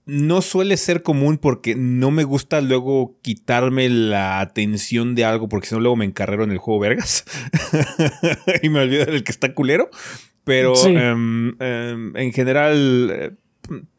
No 0.07 0.41
suele 0.43 0.77
ser 0.77 1.01
común 1.01 1.37
porque 1.39 1.73
no 1.75 2.11
me 2.11 2.23
gusta 2.23 2.61
luego 2.61 3.17
quitarme 3.23 3.89
la 3.89 4.39
atención 4.39 5.15
de 5.15 5.25
algo 5.25 5.49
porque 5.49 5.67
si 5.67 5.73
no 5.75 5.81
luego 5.81 5.95
me 5.95 6.05
encarrero 6.05 6.43
en 6.43 6.51
el 6.51 6.59
juego 6.59 6.79
vergas 6.79 7.25
y 8.61 8.69
me 8.69 8.81
olvido 8.81 9.05
del 9.05 9.23
que 9.23 9.31
está 9.31 9.53
culero. 9.53 9.89
Pero 10.43 10.75
Sí. 10.75 10.89
em, 10.95 11.55
em, 11.59 12.15
en 12.15 12.31
general 12.33 13.09
eh, 13.11 13.31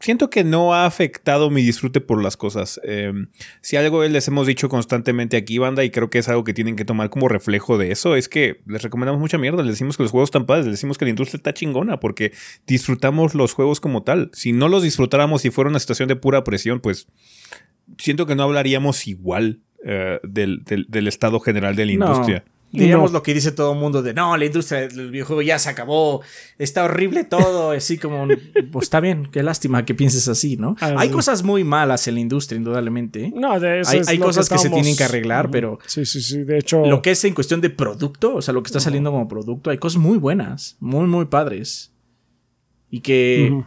siento 0.00 0.30
que 0.30 0.44
no 0.44 0.74
ha 0.74 0.86
afectado 0.86 1.50
mi 1.50 1.62
disfrute 1.62 2.00
por 2.00 2.22
las 2.22 2.36
cosas. 2.36 2.80
Em, 2.84 3.28
si 3.60 3.76
algo 3.76 4.02
les 4.04 4.28
hemos 4.28 4.46
dicho 4.46 4.68
constantemente 4.68 5.36
aquí, 5.36 5.58
banda, 5.58 5.84
y 5.84 5.90
creo 5.90 6.10
que 6.10 6.18
es 6.18 6.28
algo 6.28 6.44
que 6.44 6.54
tienen 6.54 6.76
que 6.76 6.84
tomar 6.84 7.10
como 7.10 7.28
reflejo 7.28 7.78
de 7.78 7.90
eso, 7.92 8.16
es 8.16 8.28
que 8.28 8.60
les 8.66 8.82
recomendamos 8.82 9.20
mucha 9.20 9.38
mierda. 9.38 9.62
Les 9.62 9.72
decimos 9.74 9.96
que 9.96 10.02
los 10.02 10.12
juegos 10.12 10.28
están 10.28 10.46
padres, 10.46 10.66
les 10.66 10.74
decimos 10.74 10.98
que 10.98 11.04
la 11.04 11.10
industria 11.10 11.36
está 11.38 11.54
chingona 11.54 12.00
porque 12.00 12.32
disfrutamos 12.66 13.34
los 13.34 13.52
juegos 13.52 13.80
como 13.80 14.02
tal. 14.02 14.30
Si 14.32 14.52
no 14.52 14.68
los 14.68 14.82
disfrutáramos 14.82 15.44
y 15.44 15.50
fuera 15.50 15.70
una 15.70 15.80
situación 15.80 16.08
de 16.08 16.16
pura 16.16 16.44
presión, 16.44 16.80
pues 16.80 17.06
siento 17.98 18.26
que 18.26 18.34
no 18.34 18.42
hablaríamos 18.44 19.06
igual 19.06 19.60
eh, 19.84 20.18
del, 20.24 20.64
del- 20.64 20.86
del 20.88 21.06
estado 21.06 21.38
general 21.40 21.76
de 21.76 21.86
la 21.86 21.92
No. 21.94 22.06
Digamos 22.72 23.12
No. 23.12 23.18
lo 23.18 23.22
que 23.22 23.32
dice 23.32 23.52
todo 23.52 23.72
el 23.72 23.78
mundo 23.78 24.02
de 24.02 24.12
no, 24.12 24.36
la 24.36 24.44
industria 24.44 24.88
del 24.88 25.10
videojuego 25.10 25.40
ya 25.40 25.58
se 25.58 25.70
acabó, 25.70 26.20
está 26.58 26.84
horrible 26.84 27.24
todo, 27.24 27.70
así 27.70 27.96
como, 27.96 28.26
pues 28.72 28.84
está 28.86 29.00
bien, 29.00 29.28
qué 29.32 29.42
lástima 29.42 29.84
que 29.86 29.94
pienses 29.94 30.28
así, 30.28 30.56
¿no? 30.56 30.76
Ah, 30.80 30.94
hay 30.98 31.08
sí. 31.08 31.14
cosas 31.14 31.42
muy 31.42 31.64
malas 31.64 32.06
en 32.08 32.14
la 32.14 32.20
industria, 32.20 32.58
indudablemente. 32.58 33.32
No, 33.34 33.58
de 33.60 33.80
eso 33.80 33.92
Hay- 33.92 34.00
es 34.00 34.08
hay 34.08 34.18
cosas 34.18 34.48
que 34.48 34.58
se 34.58 34.68
tienen 34.68 34.94
que 34.96 35.04
arreglar, 35.04 35.50
pero- 35.50 35.78
Sí, 35.86 36.04
sí, 36.04 36.20
sí. 36.20 36.42
De 36.42 36.58
hecho. 36.58 36.84
Lo 36.84 37.00
que 37.00 37.12
es 37.12 37.24
en 37.24 37.34
cuestión 37.34 37.60
de 37.62 37.70
producto, 37.70 38.34
o 38.34 38.42
sea, 38.42 38.52
lo 38.52 38.62
que 38.62 38.66
está 38.68 38.80
saliendo 38.80 39.10
como 39.10 39.26
producto, 39.28 39.70
hay 39.70 39.78
cosas 39.78 39.98
muy 40.02 40.18
buenas, 40.18 40.76
muy, 40.80 41.06
muy 41.06 41.26
padres. 41.26 41.92
Y 42.90 43.00
que 43.00 43.62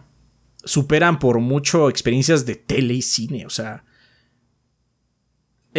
superan 0.64 1.20
por 1.20 1.40
mucho 1.40 1.90
experiencias 1.90 2.46
de 2.46 2.56
tele 2.56 2.94
y 2.96 3.02
cine, 3.02 3.46
o 3.46 3.50
sea. 3.50 3.84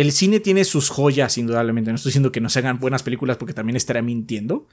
El 0.01 0.13
cine 0.13 0.41
tiene 0.41 0.65
sus 0.65 0.89
joyas, 0.89 1.37
indudablemente. 1.37 1.91
No 1.91 1.97
estoy 1.97 2.09
diciendo 2.09 2.33
que 2.33 2.41
no 2.41 2.49
se 2.49 2.61
hagan 2.61 2.79
buenas 2.79 3.03
películas 3.03 3.37
porque 3.37 3.53
también 3.53 3.77
estaré 3.77 4.01
mintiendo. 4.01 4.67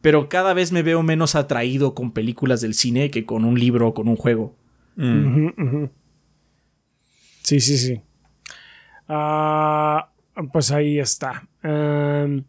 Pero 0.00 0.28
cada 0.28 0.54
vez 0.54 0.72
me 0.72 0.82
veo 0.82 1.04
menos 1.04 1.36
atraído 1.36 1.94
con 1.94 2.10
películas 2.10 2.62
del 2.62 2.74
cine 2.74 3.12
que 3.12 3.24
con 3.24 3.44
un 3.44 3.60
libro 3.60 3.86
o 3.86 3.94
con 3.94 4.08
un 4.08 4.16
juego. 4.16 4.56
Mm. 4.96 5.84
Sí, 7.44 7.60
sí, 7.60 7.78
sí. 7.78 8.00
Ah, 9.06 10.10
pues 10.52 10.72
ahí 10.72 10.98
está. 10.98 11.48
Em, 11.62 12.42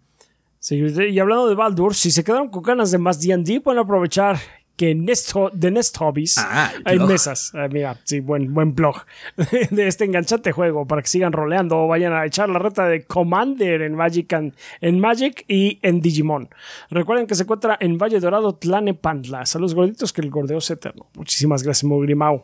sí, 0.58 0.78
y 0.78 1.20
hablando 1.20 1.48
de 1.48 1.54
Baldur, 1.54 1.94
si 1.94 2.10
se 2.10 2.24
quedaron 2.24 2.50
con 2.50 2.64
ganas 2.64 2.90
de 2.90 2.98
más 2.98 3.22
D&D, 3.22 3.62
pueden 3.62 3.80
aprovechar 3.80 4.40
que 4.78 4.96
Nest, 4.96 5.34
de 5.54 5.72
Nest 5.72 5.98
Hobbies 5.98 6.38
Ah, 6.38 6.72
el 6.78 6.84
hay 6.86 7.00
mesas. 7.00 7.52
Ah, 7.56 7.68
mira, 7.70 8.00
sí, 8.06 8.22
buen, 8.22 8.54
buen 8.54 8.74
blog 8.76 8.96
de 9.72 9.88
este 9.88 10.06
enganchante 10.06 10.52
juego 10.54 10.88
para 10.88 11.02
que 11.02 11.08
sigan 11.10 11.34
roleando 11.34 11.78
o 11.80 11.88
vayan 11.88 12.14
a 12.14 12.26
echar 12.26 12.48
la 12.48 12.60
reta 12.60 12.86
de 12.88 13.04
Commander 13.04 13.82
en 13.82 13.96
Magic, 13.96 14.32
and- 14.34 14.54
en 14.80 15.00
Magic 15.00 15.44
y 15.50 15.80
en 15.82 16.00
Digimon. 16.00 16.48
Recuerden 16.90 17.28
que 17.28 17.36
se 17.36 17.44
encuentra 17.44 17.78
en 17.82 17.98
Valle 17.98 18.20
Dorado, 18.20 18.56
Tlanepantla. 18.56 19.46
Saludos 19.46 19.76
gorditos, 19.76 20.14
que 20.14 20.22
el 20.22 20.30
gordeo 20.30 20.60
es 20.60 20.70
eterno. 20.70 21.08
Muchísimas 21.16 21.64
gracias, 21.64 21.84
Mogrimau. 21.84 22.44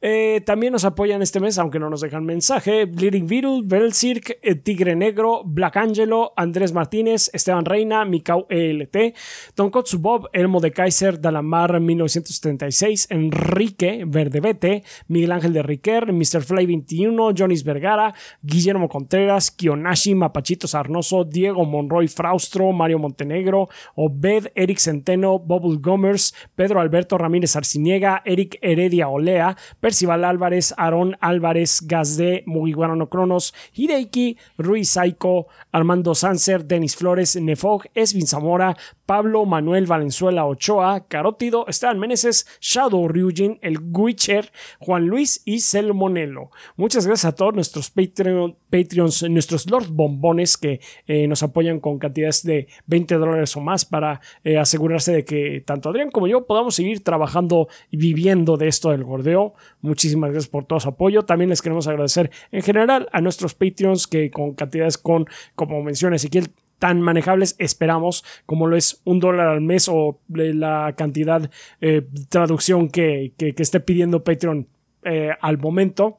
Eh, 0.00 0.42
también 0.44 0.72
nos 0.72 0.84
apoyan 0.84 1.22
este 1.22 1.40
mes, 1.40 1.58
aunque 1.58 1.78
no 1.78 1.90
nos 1.90 2.00
dejan 2.00 2.24
mensaje. 2.24 2.84
Bleeding 2.84 3.26
Beetle, 3.26 3.62
Belcirc, 3.64 4.38
eh, 4.42 4.54
Tigre 4.54 4.96
Negro, 4.96 5.42
Black 5.44 5.76
Angelo, 5.76 6.32
Andrés 6.36 6.72
Martínez, 6.72 7.30
Esteban 7.32 7.64
Reina, 7.64 8.04
Mikau 8.04 8.46
ELT, 8.50 9.14
Tonkotsu 9.54 9.98
Bob, 9.98 10.28
Elmo 10.32 10.60
de 10.60 10.72
Kaiser, 10.72 11.20
Dalamar 11.20 11.80
1976, 11.80 13.08
Enrique 13.10 14.04
Verdebete, 14.06 14.84
Miguel 15.08 15.32
Ángel 15.32 15.52
de 15.52 15.62
Riquer, 15.62 16.12
Mr. 16.12 16.42
Fly 16.42 16.66
21, 16.66 17.32
Jonis 17.36 17.64
Vergara, 17.64 18.14
Guillermo 18.42 18.88
Contreras, 18.88 19.50
Kionashi, 19.50 20.14
Mapachito 20.14 20.68
Sarnoso, 20.68 21.24
Diego 21.24 21.64
Monroy 21.64 22.08
Fraustro, 22.08 22.72
Mario 22.72 22.98
Montenegro, 22.98 23.68
Obed, 23.94 24.52
Eric 24.54 24.78
Centeno, 24.78 25.38
Bubble 25.38 25.78
Gomers, 25.80 26.34
Pedro 26.54 26.80
Alberto 26.80 27.18
Ramírez 27.18 27.56
Arciniega, 27.56 28.22
Eric 28.24 28.58
Heredia 28.60 29.08
Olea, 29.08 29.33
Percival 29.80 30.24
Álvarez, 30.24 30.74
Aarón 30.76 31.16
Álvarez, 31.20 31.80
Gazde, 31.82 32.42
Mugiwara 32.46 32.94
Cronos, 33.06 33.54
Hideiki, 33.72 34.36
Ruiz 34.58 34.90
Saiko, 34.90 35.48
Armando 35.72 36.14
Sanser, 36.14 36.64
Denis 36.64 36.96
Flores, 36.96 37.36
Nefog, 37.36 37.84
Esvin 37.94 38.26
Zamora, 38.26 38.76
Pablo 39.06 39.44
Manuel 39.44 39.86
Valenzuela 39.86 40.46
Ochoa, 40.46 41.06
Carótido, 41.08 41.66
Esteban 41.68 41.98
Meneses, 41.98 42.46
Shadow 42.60 43.06
Ryujin, 43.08 43.58
El 43.60 43.78
Guicher, 43.92 44.50
Juan 44.78 45.06
Luis 45.06 45.42
y 45.44 45.60
Selmonelo. 45.60 46.50
Muchas 46.76 47.06
gracias 47.06 47.32
a 47.32 47.34
todos 47.34 47.54
nuestros 47.54 47.90
Patreon, 47.90 48.56
Patreons, 48.70 49.28
nuestros 49.28 49.70
Lord 49.70 49.88
Bombones 49.90 50.56
que 50.56 50.80
eh, 51.06 51.26
nos 51.26 51.42
apoyan 51.42 51.80
con 51.80 51.98
cantidades 51.98 52.42
de 52.44 52.68
20 52.86 53.16
dólares 53.16 53.56
o 53.56 53.60
más 53.60 53.84
para 53.84 54.20
eh, 54.42 54.58
asegurarse 54.58 55.12
de 55.12 55.24
que 55.24 55.62
tanto 55.64 55.90
Adrián 55.90 56.10
como 56.10 56.26
yo 56.26 56.46
podamos 56.46 56.74
seguir 56.74 57.02
trabajando 57.04 57.68
y 57.90 57.96
viviendo 57.96 58.56
de 58.56 58.68
esto 58.68 58.90
del 58.90 59.04
gordeo. 59.24 59.54
Muchísimas 59.80 60.30
gracias 60.30 60.50
por 60.50 60.64
todo 60.66 60.80
su 60.80 60.88
apoyo. 60.88 61.22
También 61.22 61.48
les 61.50 61.62
queremos 61.62 61.86
agradecer 61.88 62.30
en 62.52 62.62
general 62.62 63.08
a 63.12 63.20
nuestros 63.20 63.54
Patreons 63.54 64.06
que 64.06 64.30
con 64.30 64.54
cantidades 64.54 64.98
con, 64.98 65.26
como 65.54 65.82
menciona 65.82 66.16
Ezequiel, 66.16 66.50
tan 66.78 67.00
manejables 67.00 67.56
esperamos 67.58 68.24
como 68.46 68.66
lo 68.66 68.76
es 68.76 69.00
un 69.04 69.18
dólar 69.20 69.48
al 69.48 69.60
mes 69.60 69.88
o 69.88 70.20
la 70.28 70.94
cantidad 70.96 71.50
eh, 71.80 72.02
traducción 72.28 72.88
que, 72.88 73.32
que- 73.38 73.54
que 73.54 73.62
esté 73.62 73.80
pidiendo 73.80 74.22
Patreon 74.24 74.68
eh, 75.04 75.30
al 75.40 75.58
momento. 75.58 76.18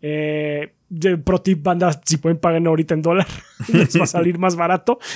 Eh, 0.00 0.72
de 0.88 1.18
pro 1.18 1.40
tip 1.40 1.62
banda, 1.62 2.00
si 2.04 2.16
pueden 2.16 2.38
pagar 2.38 2.66
ahorita 2.66 2.94
en 2.94 3.02
dólar, 3.02 3.26
les 3.72 3.98
va 3.98 4.04
a 4.04 4.06
salir 4.06 4.38
más 4.38 4.56
barato. 4.56 4.98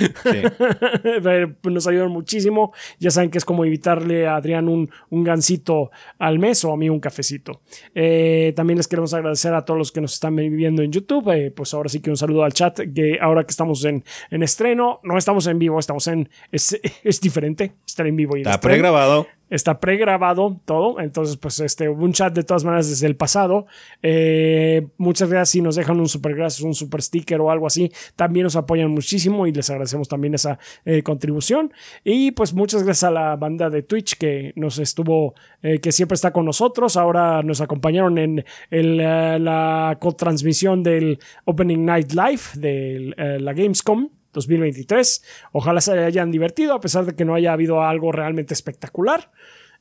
Pues, 1.22 1.72
Nos 1.72 1.86
ayudan 1.86 2.10
muchísimo. 2.10 2.72
Ya 2.98 3.10
saben 3.10 3.30
que 3.30 3.38
es 3.38 3.44
como 3.44 3.64
evitarle 3.64 4.26
a 4.26 4.36
Adrián 4.36 4.68
un, 4.68 4.90
un 5.10 5.24
gansito 5.24 5.90
al 6.18 6.38
mes 6.38 6.64
o 6.64 6.72
a 6.72 6.76
mí 6.76 6.88
un 6.88 7.00
cafecito. 7.00 7.60
Eh, 7.94 8.52
también 8.56 8.76
les 8.76 8.88
queremos 8.88 9.14
agradecer 9.14 9.54
a 9.54 9.64
todos 9.64 9.78
los 9.78 9.92
que 9.92 10.00
nos 10.00 10.14
están 10.14 10.36
viendo 10.36 10.82
en 10.82 10.92
YouTube. 10.92 11.30
Eh, 11.32 11.50
pues 11.50 11.74
ahora 11.74 11.88
sí 11.88 12.00
que 12.00 12.10
un 12.10 12.16
saludo 12.16 12.44
al 12.44 12.52
chat, 12.52 12.80
que 12.94 13.18
ahora 13.20 13.44
que 13.44 13.50
estamos 13.50 13.84
en, 13.84 14.04
en 14.30 14.42
estreno, 14.42 15.00
no 15.02 15.16
estamos 15.16 15.46
en 15.46 15.58
vivo, 15.58 15.78
estamos 15.78 16.06
en... 16.08 16.28
Es, 16.50 16.78
es 17.02 17.20
diferente 17.20 17.74
estar 17.86 18.06
en 18.06 18.16
vivo 18.16 18.36
y 18.36 18.40
en 18.40 18.48
Está 18.48 18.60
pregrabado. 18.60 19.26
Está 19.52 19.80
pregrabado 19.80 20.60
todo. 20.64 20.98
Entonces, 20.98 21.36
pues, 21.36 21.60
este, 21.60 21.88
un 21.88 22.12
chat 22.12 22.34
de 22.34 22.42
todas 22.42 22.64
maneras 22.64 22.88
desde 22.88 23.06
el 23.06 23.16
pasado. 23.16 23.66
Eh, 24.02 24.88
muchas 24.96 25.28
gracias 25.28 25.50
si 25.50 25.60
nos 25.60 25.76
dejan 25.76 26.00
un 26.00 26.08
super 26.08 26.34
gracias, 26.34 26.62
un 26.62 26.74
super 26.74 27.02
sticker 27.02 27.40
o 27.40 27.50
algo 27.50 27.66
así. 27.66 27.92
También 28.16 28.44
nos 28.44 28.56
apoyan 28.56 28.90
muchísimo 28.90 29.46
y 29.46 29.52
les 29.52 29.68
agradecemos 29.68 30.08
también 30.08 30.34
esa 30.34 30.58
eh, 30.86 31.02
contribución. 31.02 31.72
Y 32.02 32.30
pues 32.32 32.54
muchas 32.54 32.82
gracias 32.82 33.04
a 33.04 33.10
la 33.10 33.36
banda 33.36 33.68
de 33.68 33.82
Twitch 33.82 34.16
que 34.16 34.52
nos 34.56 34.78
estuvo, 34.78 35.34
eh, 35.62 35.80
que 35.80 35.92
siempre 35.92 36.14
está 36.14 36.32
con 36.32 36.46
nosotros. 36.46 36.96
Ahora 36.96 37.42
nos 37.42 37.60
acompañaron 37.60 38.16
en 38.16 38.44
el, 38.70 39.00
eh, 39.00 39.38
la 39.38 39.98
cotransmisión 40.00 40.82
del 40.82 41.18
Opening 41.44 41.84
Night 41.84 42.12
Live 42.12 42.42
de 42.54 43.38
la 43.38 43.52
Gamescom. 43.52 44.08
2023. 44.32 45.24
Ojalá 45.52 45.80
se 45.80 45.92
hayan 45.92 46.30
divertido 46.30 46.74
a 46.74 46.80
pesar 46.80 47.04
de 47.04 47.14
que 47.14 47.24
no 47.24 47.34
haya 47.34 47.52
habido 47.52 47.82
algo 47.82 48.12
realmente 48.12 48.54
espectacular. 48.54 49.30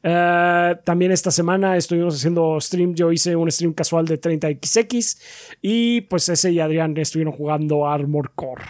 Eh, 0.04 0.76
también 0.84 1.12
esta 1.12 1.32
semana 1.32 1.78
estuvimos 1.78 2.16
haciendo 2.16 2.60
stream. 2.60 2.96
Yo 2.96 3.12
hice 3.12 3.36
un 3.36 3.52
stream 3.52 3.74
casual 3.74 4.06
de 4.06 4.20
30XX 4.20 5.20
y 5.62 6.02
pues 6.02 6.30
ese 6.30 6.52
y 6.52 6.60
Adrián 6.60 6.96
estuvieron 6.98 7.34
jugando 7.34 7.88
Armor 7.88 8.32
Core 8.34 8.64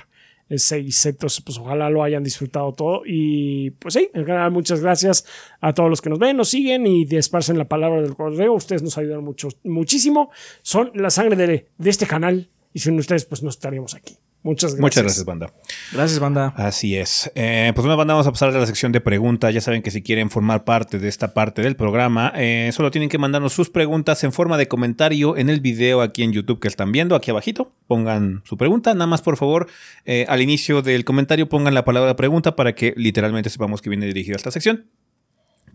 6. 0.50 1.06
Entonces, 1.06 1.42
pues 1.42 1.58
ojalá 1.58 1.90
lo 1.90 2.04
hayan 2.04 2.24
disfrutado 2.24 2.74
todo. 2.74 3.04
Y 3.06 3.72
pues 3.72 3.94
sí, 3.94 4.10
en 4.14 4.26
general, 4.26 4.52
muchas 4.52 4.82
gracias 4.82 5.26
a 5.62 5.74
todos 5.74 5.90
los 5.90 6.02
que 6.02 6.10
nos 6.10 6.20
ven, 6.20 6.38
nos 6.38 6.50
siguen 6.50 6.86
y 6.86 7.04
esparcen 7.16 7.58
la 7.58 7.68
palabra 7.68 8.02
del 8.02 8.16
correo. 8.16 8.54
Ustedes 8.54 8.84
nos 8.84 8.98
ayudan 8.98 9.24
mucho, 9.24 9.50
muchísimo. 9.64 10.32
Son 10.62 10.92
la 10.96 11.10
sangre 11.10 11.36
de, 11.36 11.68
de 11.78 11.90
este 11.90 12.06
canal 12.06 12.50
y 12.74 12.80
sin 12.80 12.98
ustedes, 13.00 13.26
pues 13.26 13.44
no 13.44 13.50
estaríamos 13.50 13.96
aquí. 13.96 14.18
Muchas 14.44 14.72
gracias. 14.72 14.82
Muchas 14.82 15.04
gracias, 15.04 15.26
banda. 15.26 15.54
Gracias, 15.92 16.20
banda. 16.20 16.54
Así 16.58 16.98
es. 16.98 17.32
Eh, 17.36 17.72
pues 17.76 17.86
bueno, 17.86 17.96
banda, 17.96 18.16
vamos 18.16 18.26
a 18.26 18.32
pasar 18.32 18.50
a 18.50 18.60
la 18.60 18.66
sección 18.66 18.92
de 18.92 19.00
preguntas. 19.00 19.54
Ya 19.54 19.62
saben 19.62 19.84
que 19.84 19.92
si 19.92 20.02
quieren 20.02 20.32
formar 20.32 20.64
parte 20.64 20.98
de 20.98 21.08
esta 21.08 21.36
parte 21.36 21.62
del 21.62 21.76
programa, 21.76 22.34
eh, 22.36 22.72
solo 22.74 22.90
tienen 22.90 23.10
que 23.10 23.20
mandarnos 23.20 23.54
sus 23.54 23.70
preguntas 23.70 24.24
en 24.24 24.34
forma 24.34 24.58
de 24.58 24.68
comentario 24.68 25.38
en 25.38 25.50
el 25.50 25.60
video 25.60 26.02
aquí 26.02 26.24
en 26.24 26.34
YouTube 26.34 26.60
que 26.60 26.68
están 26.68 26.92
viendo, 26.92 27.16
aquí 27.16 27.30
abajito. 27.30 27.72
Pongan 27.86 28.42
su 28.44 28.58
pregunta. 28.58 28.94
Nada 28.96 29.08
más, 29.08 29.22
por 29.22 29.38
favor, 29.38 29.68
eh, 30.06 30.26
al 30.28 30.42
inicio 30.42 30.82
del 30.82 31.06
comentario 31.06 31.48
pongan 31.48 31.76
la 31.76 31.86
palabra 31.86 32.16
pregunta 32.16 32.56
para 32.56 32.74
que 32.74 32.96
literalmente 32.98 33.52
sepamos 33.52 33.82
que 33.82 33.90
viene 33.90 34.08
dirigida 34.08 34.34
a 34.36 34.38
esta 34.38 34.50
sección. 34.50 34.88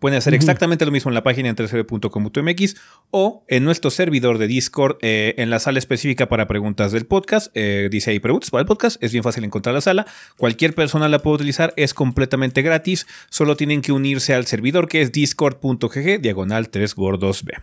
Pueden 0.00 0.18
hacer 0.18 0.34
exactamente 0.34 0.84
lo 0.84 0.92
mismo 0.92 1.10
en 1.10 1.14
la 1.14 1.22
página 1.22 1.48
en 1.48 1.56
3cb.com.mx 1.56 2.76
o 3.10 3.44
en 3.48 3.64
nuestro 3.64 3.90
servidor 3.90 4.38
de 4.38 4.46
Discord 4.46 4.98
eh, 5.00 5.34
en 5.38 5.50
la 5.50 5.58
sala 5.58 5.78
específica 5.78 6.28
para 6.28 6.46
preguntas 6.46 6.92
del 6.92 7.06
podcast. 7.06 7.50
Eh, 7.54 7.88
dice 7.90 8.10
ahí 8.10 8.20
preguntas 8.20 8.50
para 8.50 8.60
el 8.60 8.66
podcast. 8.66 9.02
Es 9.02 9.12
bien 9.12 9.24
fácil 9.24 9.44
encontrar 9.44 9.74
la 9.74 9.80
sala. 9.80 10.06
Cualquier 10.36 10.74
persona 10.74 11.08
la 11.08 11.20
puede 11.20 11.36
utilizar. 11.36 11.72
Es 11.76 11.94
completamente 11.94 12.62
gratis. 12.62 13.06
Solo 13.30 13.56
tienen 13.56 13.82
que 13.82 13.92
unirse 13.92 14.34
al 14.34 14.46
servidor 14.46 14.88
que 14.88 15.02
es 15.02 15.12
discord.gg 15.12 16.20
diagonal 16.20 16.68
3 16.68 16.94
gordos 16.94 17.44
B. 17.44 17.54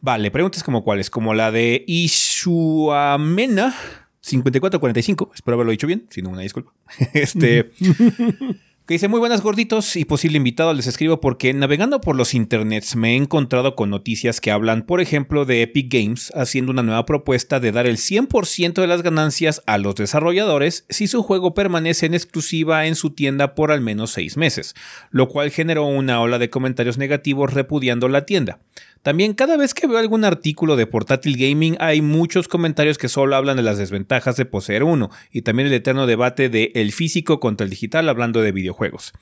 Vale, 0.00 0.30
preguntas 0.30 0.62
como 0.62 0.84
cuáles. 0.84 1.10
Como 1.10 1.34
la 1.34 1.50
de 1.50 1.84
Ishuamena 1.86 3.74
5445. 4.20 5.32
Espero 5.34 5.54
haberlo 5.54 5.72
dicho 5.72 5.86
bien. 5.86 6.06
Si 6.10 6.22
no, 6.22 6.30
una 6.30 6.42
disculpa. 6.42 6.72
Este. 7.14 7.70
Que 8.86 8.92
dice, 8.92 9.08
muy 9.08 9.18
buenas 9.18 9.40
gorditos 9.40 9.96
y 9.96 10.04
posible 10.04 10.36
invitado, 10.36 10.74
les 10.74 10.86
escribo 10.86 11.18
porque 11.18 11.54
navegando 11.54 12.02
por 12.02 12.16
los 12.16 12.34
internets 12.34 12.96
me 12.96 13.12
he 13.12 13.16
encontrado 13.16 13.76
con 13.76 13.88
noticias 13.88 14.42
que 14.42 14.50
hablan, 14.50 14.82
por 14.84 15.00
ejemplo, 15.00 15.46
de 15.46 15.62
Epic 15.62 15.90
Games 15.90 16.30
haciendo 16.34 16.70
una 16.70 16.82
nueva 16.82 17.06
propuesta 17.06 17.60
de 17.60 17.72
dar 17.72 17.86
el 17.86 17.96
100% 17.96 18.74
de 18.74 18.86
las 18.86 19.00
ganancias 19.00 19.62
a 19.64 19.78
los 19.78 19.94
desarrolladores 19.94 20.84
si 20.90 21.06
su 21.06 21.22
juego 21.22 21.54
permanece 21.54 22.04
en 22.04 22.12
exclusiva 22.12 22.84
en 22.84 22.94
su 22.94 23.12
tienda 23.14 23.54
por 23.54 23.72
al 23.72 23.80
menos 23.80 24.10
6 24.10 24.36
meses, 24.36 24.74
lo 25.08 25.30
cual 25.30 25.50
generó 25.50 25.86
una 25.86 26.20
ola 26.20 26.38
de 26.38 26.50
comentarios 26.50 26.98
negativos 26.98 27.54
repudiando 27.54 28.10
la 28.10 28.26
tienda. 28.26 28.58
También 29.04 29.34
cada 29.34 29.58
vez 29.58 29.74
que 29.74 29.86
veo 29.86 29.98
algún 29.98 30.24
artículo 30.24 30.76
de 30.76 30.86
portátil 30.86 31.36
gaming 31.36 31.76
hay 31.78 32.00
muchos 32.00 32.48
comentarios 32.48 32.96
que 32.96 33.10
solo 33.10 33.36
hablan 33.36 33.58
de 33.58 33.62
las 33.62 33.76
desventajas 33.76 34.36
de 34.36 34.46
poseer 34.46 34.82
uno 34.82 35.10
y 35.30 35.42
también 35.42 35.68
el 35.68 35.74
eterno 35.74 36.06
debate 36.06 36.48
de 36.48 36.72
el 36.74 36.90
físico 36.90 37.38
contra 37.38 37.64
el 37.64 37.70
digital 37.70 38.08
hablando 38.08 38.40
de 38.40 38.50
videojuegos. 38.52 39.12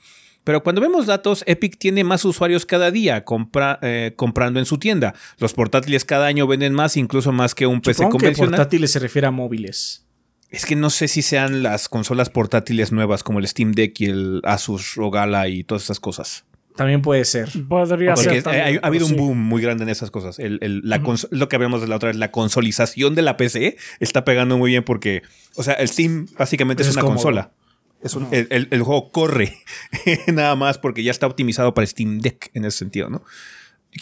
Pero 0.45 0.63
cuando 0.63 0.79
vemos 0.81 1.05
datos, 1.05 1.43
Epic 1.47 1.77
tiene 1.77 2.05
más 2.05 2.23
usuarios 2.23 2.65
cada 2.65 2.91
día 2.91 3.25
compra- 3.25 3.77
eh, 3.81 4.13
comprando 4.15 4.61
en 4.61 4.65
su 4.65 4.77
tienda. 4.77 5.15
Los 5.37 5.53
portátiles 5.53 6.05
cada 6.05 6.27
año 6.27 6.47
venden 6.47 6.73
más, 6.73 6.95
incluso 6.95 7.33
más 7.33 7.53
que 7.53 7.67
un 7.67 7.81
PC 7.81 7.95
Supongo 7.95 8.11
que 8.19 8.23
convencional. 8.27 8.51
portátiles 8.51 8.89
se 8.91 8.99
refiere 8.99 9.27
a 9.27 9.31
móviles. 9.31 10.05
Es 10.49 10.65
que 10.65 10.77
no 10.77 10.89
sé 10.91 11.09
si 11.09 11.21
sean 11.23 11.61
las 11.61 11.89
consolas 11.89 12.29
portátiles 12.29 12.93
nuevas 12.93 13.21
como 13.21 13.39
el 13.39 13.47
Steam 13.49 13.73
Deck 13.73 13.99
y 13.99 14.05
el 14.05 14.41
Asus 14.45 14.95
Rogala 14.95 15.49
y 15.49 15.65
todas 15.65 15.83
esas 15.83 15.99
cosas. 15.99 16.45
También 16.75 17.01
puede 17.01 17.23
ser. 17.25 17.49
Podría 17.69 18.15
Porque 18.15 18.29
ser. 18.29 18.43
también, 18.43 18.79
ha, 18.81 18.85
ha 18.85 18.87
habido 18.87 19.05
un 19.05 19.15
boom 19.15 19.37
muy 19.37 19.61
grande 19.61 19.83
en 19.83 19.89
esas 19.89 20.09
cosas. 20.11 20.39
El- 20.39 20.57
el- 20.61 20.81
la 20.83 21.01
lo 21.31 21.47
que 21.47 21.55
hablamos 21.55 21.81
de 21.81 21.87
la 21.87 21.95
otra 21.97 22.07
vez, 22.07 22.15
la 22.17 22.31
consolización 22.31 23.13
de 23.15 23.21
la 23.21 23.37
PC 23.37 23.77
está 23.99 24.25
pegando 24.25 24.57
muy 24.57 24.71
bien 24.71 24.83
porque, 24.83 25.21
o 25.55 25.63
sea, 25.63 25.73
el 25.75 25.87
Steam 25.87 26.27
básicamente 26.37 26.81
Pues 26.81 26.87
es, 26.87 26.91
es 26.91 26.95
una 26.95 27.01
cómodo. 27.03 27.15
consola. 27.23 27.51
Es 28.01 28.15
un- 28.15 28.27
el, 28.31 28.47
el- 28.49 28.67
el 28.71 28.81
juego 28.83 29.11
corre 29.11 29.55
nada 30.27 30.55
más 30.55 30.77
porque 30.77 31.03
ya 31.03 31.11
está 31.11 31.27
optimizado 31.27 31.73
para 31.73 31.85
Steam 31.87 32.19
Deck 32.19 32.49
en 32.53 32.65
ese 32.65 32.79
sentido, 32.79 33.09
¿no? 33.09 33.23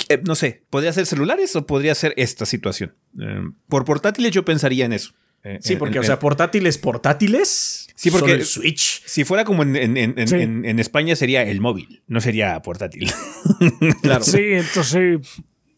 Eh, 0.08 0.22
No 0.24 0.36
sé, 0.36 0.64
¿podría 0.70 0.94
ser 0.94 1.06
celulares 1.06 1.54
o 1.58 1.66
podría 1.66 1.94
ser 1.94 2.14
esta 2.16 2.46
situación? 2.46 2.96
Eh, 3.20 3.42
por 3.68 3.84
portátiles 3.84 4.32
yo 4.32 4.46
pensaría 4.46 4.86
en 4.86 4.94
eso. 4.94 5.12
Eh, 5.44 5.60
Sí, 5.62 5.74
en- 5.74 5.80
porque, 5.80 5.98
en- 5.98 6.04
o 6.04 6.08
sea, 6.08 6.20
portátiles, 6.20 6.78
portátiles. 6.78 7.81
Sí, 7.96 8.10
porque- 8.12 8.30
solo 8.32 8.42
el 8.42 8.46
Switch. 8.46 9.04
si 9.06 9.24
fuera 9.24 9.44
como 9.46 9.64
en, 9.64 9.76
en- 9.76 9.98
en- 9.98 10.14
en- 10.18 10.28
Sí. 10.28 10.36
en- 10.36 10.66
en 10.66 10.80
España 10.80 11.16
sería 11.16 11.44
el 11.44 11.60
móvil, 11.62 12.02
no 12.08 12.22
sería 12.22 12.62
portátil. 12.62 13.12
Claro. 14.02 14.24
Sí, 14.24 14.40
entonces 14.42 15.20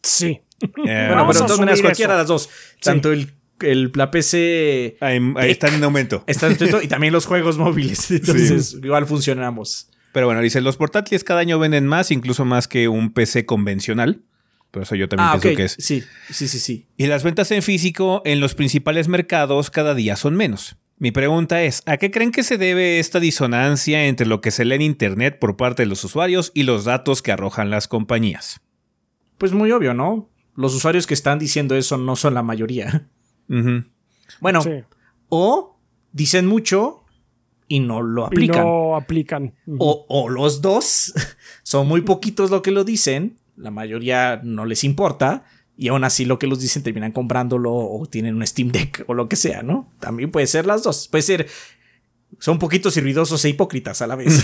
sí. 0.01 0.39
Eh, 0.61 1.05
Bueno, 1.07 1.27
pero 1.27 1.33
de 1.33 1.45
todas 1.45 1.59
maneras, 1.59 1.81
cualquiera 1.81 2.13
de 2.13 2.19
las 2.19 2.27
dos. 2.27 2.49
Tanto 2.81 3.11
el, 3.11 3.33
el- 3.61 3.91
la 3.95 4.09
PC 4.11 4.97
ahí, 5.01 5.19
ahí 5.37 5.51
está 5.51 5.67
en 5.67 5.83
aumento. 5.83 6.23
está 6.27 6.47
en 6.47 6.57
y 6.83 6.87
también 6.87 7.11
los 7.13 7.25
juegos 7.25 7.57
móviles. 7.57 8.09
Entonces, 8.11 8.77
igual 8.81 9.05
funcionamos. 9.05 9.89
Pero 10.13 10.27
bueno, 10.27 10.41
dice, 10.41 10.61
los 10.61 10.77
portátiles 10.77 11.23
cada 11.23 11.39
año 11.39 11.57
venden 11.59 11.87
más, 11.87 12.11
incluso 12.11 12.45
más 12.45 12.67
que 12.67 12.87
un 12.87 13.13
PC 13.13 13.45
convencional. 13.45 14.21
Por 14.71 14.83
eso 14.83 14.95
yo 14.95 15.07
también 15.09 15.29
Ah, 15.29 15.39
pienso 15.39 15.57
que 15.57 15.63
es. 15.65 15.75
Sí, 15.79 16.03
sí, 16.31 16.47
sí, 16.47 16.59
sí. 16.59 16.87
Y 16.97 17.07
las 17.07 17.23
ventas 17.23 17.51
en 17.51 17.61
físico 17.61 18.21
en 18.25 18.39
los 18.39 18.55
principales 18.55 19.07
mercados 19.07 19.69
cada 19.69 19.93
día 19.95 20.15
son 20.15 20.35
menos. 20.35 20.77
Mi 21.03 21.11
pregunta 21.11 21.61
es, 21.63 21.83
¿a 21.85 21.97
qué 21.97 22.11
creen 22.11 22.31
que 22.31 22.43
se 22.43 22.57
debe 22.57 22.97
esta 22.97 23.19
disonancia 23.19 24.05
entre 24.05 24.25
lo 24.25 24.39
que 24.39 24.51
se 24.51 24.63
lee 24.63 24.75
en 24.75 24.81
Internet 24.83 25.37
por 25.37 25.57
parte 25.57 25.83
de 25.83 25.87
los 25.87 26.01
usuarios 26.05 26.53
y 26.55 26.63
los 26.63 26.85
datos 26.85 27.21
que 27.21 27.33
arrojan 27.33 27.69
las 27.69 27.89
compañías? 27.89 28.61
Pues 29.37 29.51
muy 29.51 29.69
obvio, 29.73 29.93
¿no? 29.93 30.29
Los 30.55 30.73
usuarios 30.73 31.05
que 31.05 31.13
están 31.13 31.39
diciendo 31.39 31.75
eso 31.75 31.97
no 31.97 32.15
son 32.15 32.35
la 32.35 32.41
mayoría. 32.41 33.09
Bueno, 34.39 34.61
sí. 34.61 34.69
o 35.27 35.77
dicen 36.13 36.45
mucho 36.45 37.03
y 37.67 37.81
no 37.81 38.01
lo 38.01 38.23
Y 38.23 38.27
aplican. 38.27 38.63
no 38.63 38.95
aplican. 38.95 39.55
Ujú. 39.67 39.77
O, 39.81 40.05
o 40.07 40.29
los 40.29 40.61
dos. 40.61 41.13
Son 41.63 41.85
muy 41.85 41.99
poquitos 41.99 42.49
lo 42.49 42.61
que 42.61 42.71
lo 42.71 42.85
dicen. 42.85 43.39
La 43.57 43.71
mayoría 43.71 44.39
no 44.41 44.63
les 44.63 44.85
importa. 44.85 45.43
Y 45.83 45.89
aún 45.89 46.05
así 46.05 46.23
lo 46.23 46.39
que 46.39 46.47
los 46.47 46.61
dicen 46.61 46.81
terminan 46.81 47.11
comprándolo 47.11 47.73
o 47.73 48.05
tienen 48.05 48.35
un 48.35 48.47
Steam 48.47 48.71
Deck 48.71 49.03
o 49.07 49.13
lo 49.13 49.27
que 49.27 49.35
sea, 49.35 49.63
¿no? 49.63 49.91
También 49.99 50.31
puede 50.31 50.47
ser 50.47 50.65
las 50.65 50.81
dos. 50.81 51.09
Puede 51.09 51.23
ser... 51.23 51.47
Son 52.39 52.57
poquitos 52.57 52.93
servidosos 52.93 53.43
e 53.43 53.49
hipócritas 53.49 54.01
a 54.01 54.07
la 54.07 54.15
vez. 54.15 54.41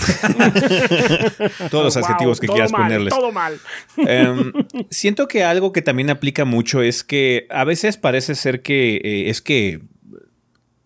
Todos 1.70 1.84
los 1.84 1.94
Wow, 1.94 2.04
adjetivos 2.04 2.40
que 2.40 2.46
quieras 2.46 2.70
mal, 2.72 2.82
ponerles. 2.82 3.14
Todo 3.14 3.32
mal. 3.32 3.58
Em, 3.96 4.52
siento 4.90 5.28
que 5.28 5.42
algo 5.42 5.72
que 5.72 5.80
también 5.80 6.10
aplica 6.10 6.44
mucho 6.44 6.82
es 6.82 7.04
que 7.04 7.46
a 7.48 7.64
veces 7.64 7.96
parece 7.96 8.34
ser 8.34 8.60
que 8.60 8.96
eh, 8.96 9.30
es 9.30 9.40
que 9.40 9.80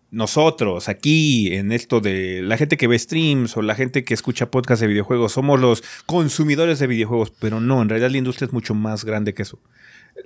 nosotros 0.09 0.87
aquí 0.87 1.53
en 1.53 1.73
esto 1.73 1.99
de 1.99 2.43
la 2.43 2.55
gente 2.55 2.77
que 2.77 2.87
ve 2.87 2.97
streams 2.97 3.57
o 3.57 3.61
la 3.61 3.75
gente 3.75 4.05
que 4.05 4.13
escucha 4.13 4.49
podcasts 4.49 4.79
de 4.79 4.87
videojuegos 4.87 5.33
somos 5.33 5.59
los 5.59 5.83
consumidores 6.05 6.79
de 6.79 6.87
videojuegos, 6.87 7.31
pero 7.31 7.59
no, 7.59 7.81
en 7.81 7.89
realidad 7.89 8.09
la 8.09 8.19
industria 8.19 8.45
es 8.45 8.53
mucho 8.53 8.73
más 8.73 9.03
grande 9.03 9.33
que 9.33 9.41
eso. 9.41 9.59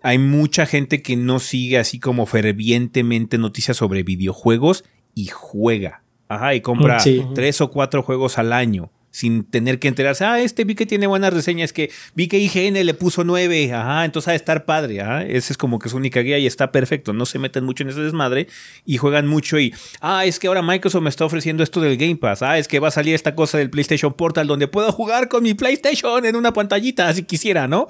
Hay 0.02 0.18
mucha 0.18 0.66
gente 0.66 1.02
que 1.02 1.16
no 1.16 1.40
sigue 1.40 1.78
así 1.78 2.00
como 2.00 2.26
fervientemente 2.26 3.38
noticias 3.38 3.78
sobre 3.78 4.04
videojuegos 4.04 4.84
y 5.16 5.28
juega. 5.28 6.04
Ajá, 6.28 6.54
y 6.54 6.62
compra 6.62 7.00
Sí. 7.00 7.24
tres 7.34 7.60
o 7.62 7.72
cuatro 7.72 8.04
juegos 8.04 8.38
al 8.38 8.54
año. 8.54 8.92
sin 9.12 9.44
tener 9.44 9.80
que 9.80 9.88
enterarse, 9.88 10.24
ah, 10.24 10.40
este 10.40 10.66
vi 10.66 10.76
que 10.76 10.86
tiene 10.86 11.08
buenas 11.08 11.34
reseñas, 11.34 11.74
que 11.74 11.90
vi 12.14 12.28
que 12.28 12.38
IGN 12.38 12.86
le 12.86 12.94
puso 12.94 13.24
9, 13.24 13.74
ajá, 13.74 14.06
entonces 14.06 14.28
ha 14.28 14.32
de 14.34 14.38
estar 14.38 14.66
padre, 14.66 15.02
ajá, 15.02 15.24
esa 15.26 15.52
es 15.52 15.58
como 15.58 15.80
que 15.80 15.90
su 15.90 15.98
única 15.98 16.20
guía 16.20 16.38
y 16.38 16.46
está 16.46 16.72
perfecto, 16.72 17.12
no 17.12 17.26
se 17.26 17.40
meten 17.40 17.64
mucho 17.66 17.82
en 17.82 17.90
ese 17.90 18.02
desmadre 18.02 18.46
y 18.86 18.98
juegan 18.98 19.26
mucho 19.26 19.58
y, 19.60 19.74
ah, 20.00 20.26
es 20.26 20.38
que 20.38 20.46
ahora 20.48 20.62
Microsoft 20.62 21.02
me 21.02 21.10
está 21.10 21.26
ofreciendo 21.26 21.64
esto 21.64 21.82
del 21.82 21.98
Game 21.98 22.18
Pass, 22.18 22.44
ah, 22.44 22.60
es 22.60 22.68
que 22.68 22.80
va 22.80 22.90
a 22.90 22.92
salir 22.92 23.16
esta 23.16 23.34
cosa 23.34 23.58
del 23.58 23.72
PlayStation 23.72 24.14
Portal 24.14 24.46
donde 24.46 24.68
puedo 24.68 24.92
jugar 24.92 25.28
con 25.28 25.42
mi 25.42 25.56
PlayStation 25.56 26.24
en 26.24 26.36
una 26.36 26.54
pantallita, 26.54 27.12
si 27.12 27.24
quisiera, 27.24 27.68
¿no? 27.68 27.88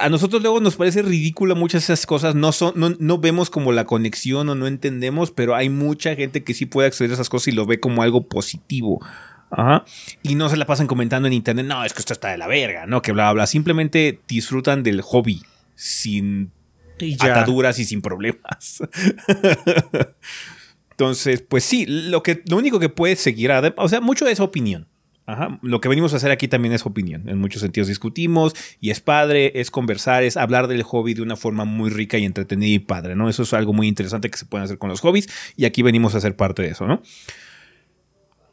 A 0.00 0.08
nosotros 0.08 0.42
luego 0.42 0.60
nos 0.60 0.76
parece 0.76 1.02
ridículo 1.02 1.56
muchas 1.56 1.86
de 1.86 1.92
esas 1.92 2.06
cosas, 2.06 2.34
no, 2.34 2.52
son, 2.52 2.72
no, 2.76 2.94
no, 2.98 3.18
vemos 3.18 3.50
como 3.50 3.72
la 3.72 3.84
conexión 3.84 4.48
o 4.48 4.54
no 4.54 4.66
entendemos, 4.66 5.30
pero 5.30 5.54
hay 5.54 5.68
mucha 5.68 6.14
gente 6.14 6.42
que 6.42 6.54
sí 6.54 6.66
puede 6.66 6.88
acceder 6.88 7.10
a 7.10 7.14
esas 7.14 7.28
cosas 7.28 7.48
y 7.48 7.52
lo 7.52 7.66
ve 7.66 7.80
como 7.80 8.02
algo 8.02 8.28
positivo. 8.28 9.04
Ajá. 9.50 9.84
Y 10.22 10.34
no 10.34 10.48
se 10.48 10.56
la 10.56 10.66
pasan 10.66 10.86
comentando 10.86 11.28
en 11.28 11.34
internet, 11.34 11.66
no, 11.66 11.84
es 11.84 11.92
que 11.92 12.00
esto 12.00 12.12
está 12.12 12.30
de 12.30 12.38
la 12.38 12.46
verga, 12.46 12.86
no, 12.86 13.02
que 13.02 13.12
bla, 13.12 13.32
bla. 13.32 13.46
Simplemente 13.46 14.20
disfrutan 14.26 14.82
del 14.82 15.02
hobby 15.02 15.42
sin 15.74 16.50
ataduras 17.20 17.78
y 17.78 17.84
sin 17.84 18.02
problemas. 18.02 18.82
Entonces, 20.90 21.42
pues 21.42 21.64
sí, 21.64 21.86
lo, 21.86 22.22
que, 22.22 22.42
lo 22.48 22.56
único 22.56 22.78
que 22.78 22.88
puede 22.88 23.16
seguir, 23.16 23.50
o 23.76 23.88
sea, 23.88 24.00
mucho 24.00 24.26
es 24.28 24.40
opinión. 24.40 24.88
Ajá. 25.26 25.58
Lo 25.62 25.80
que 25.80 25.88
venimos 25.88 26.12
a 26.12 26.16
hacer 26.16 26.30
aquí 26.30 26.48
también 26.48 26.74
es 26.74 26.84
opinión. 26.84 27.28
En 27.28 27.38
muchos 27.38 27.62
sentidos 27.62 27.88
discutimos 27.88 28.54
y 28.80 28.90
es 28.90 29.00
padre, 29.00 29.52
es 29.58 29.70
conversar, 29.70 30.22
es 30.22 30.36
hablar 30.36 30.68
del 30.68 30.82
hobby 30.82 31.14
de 31.14 31.22
una 31.22 31.36
forma 31.36 31.64
muy 31.64 31.88
rica 31.90 32.18
y 32.18 32.24
entretenida 32.24 32.74
y 32.74 32.78
padre, 32.78 33.16
¿no? 33.16 33.28
Eso 33.28 33.44
es 33.44 33.54
algo 33.54 33.72
muy 33.72 33.88
interesante 33.88 34.28
que 34.28 34.36
se 34.36 34.44
puede 34.44 34.64
hacer 34.64 34.78
con 34.78 34.90
los 34.90 35.00
hobbies 35.00 35.28
y 35.56 35.64
aquí 35.64 35.82
venimos 35.82 36.14
a 36.14 36.20
ser 36.20 36.36
parte 36.36 36.62
de 36.62 36.68
eso, 36.68 36.86
¿no? 36.86 37.02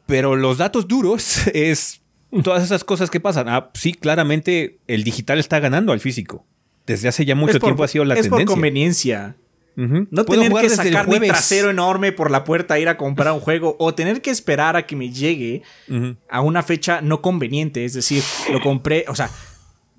Pero 0.06 0.34
los 0.36 0.58
datos 0.58 0.88
duros 0.88 1.46
es 1.54 2.00
todas 2.42 2.62
esas 2.62 2.84
cosas 2.84 3.10
que 3.10 3.20
pasan. 3.20 3.48
Ah, 3.48 3.70
sí, 3.74 3.92
claramente 3.92 4.78
el 4.86 5.04
digital 5.04 5.38
está 5.38 5.60
ganando 5.60 5.92
al 5.92 6.00
físico. 6.00 6.46
Desde 6.86 7.08
hace 7.08 7.24
ya 7.24 7.34
mucho 7.34 7.60
tiempo 7.60 7.84
ha 7.84 7.88
sido 7.88 8.04
la 8.04 8.14
tendencia. 8.14 8.38
Es 8.38 8.46
por 8.46 8.54
conveniencia. 8.54 9.36
No 9.76 10.24
tener 10.24 10.52
que 10.52 10.70
sacar 10.70 11.08
mi 11.08 11.20
trasero 11.20 11.70
enorme 11.70 12.12
por 12.12 12.30
la 12.30 12.44
puerta 12.44 12.74
a 12.74 12.78
ir 12.78 12.88
a 12.88 12.96
comprar 12.96 13.32
un 13.32 13.40
juego 13.40 13.76
o 13.78 13.94
tener 13.94 14.20
que 14.22 14.30
esperar 14.30 14.76
a 14.76 14.86
que 14.86 14.96
me 14.96 15.10
llegue 15.10 15.62
a 16.28 16.40
una 16.40 16.62
fecha 16.62 17.00
no 17.00 17.22
conveniente. 17.22 17.84
Es 17.84 17.94
decir, 17.94 18.22
lo 18.50 18.60
compré, 18.60 19.04
o 19.08 19.14
sea, 19.14 19.30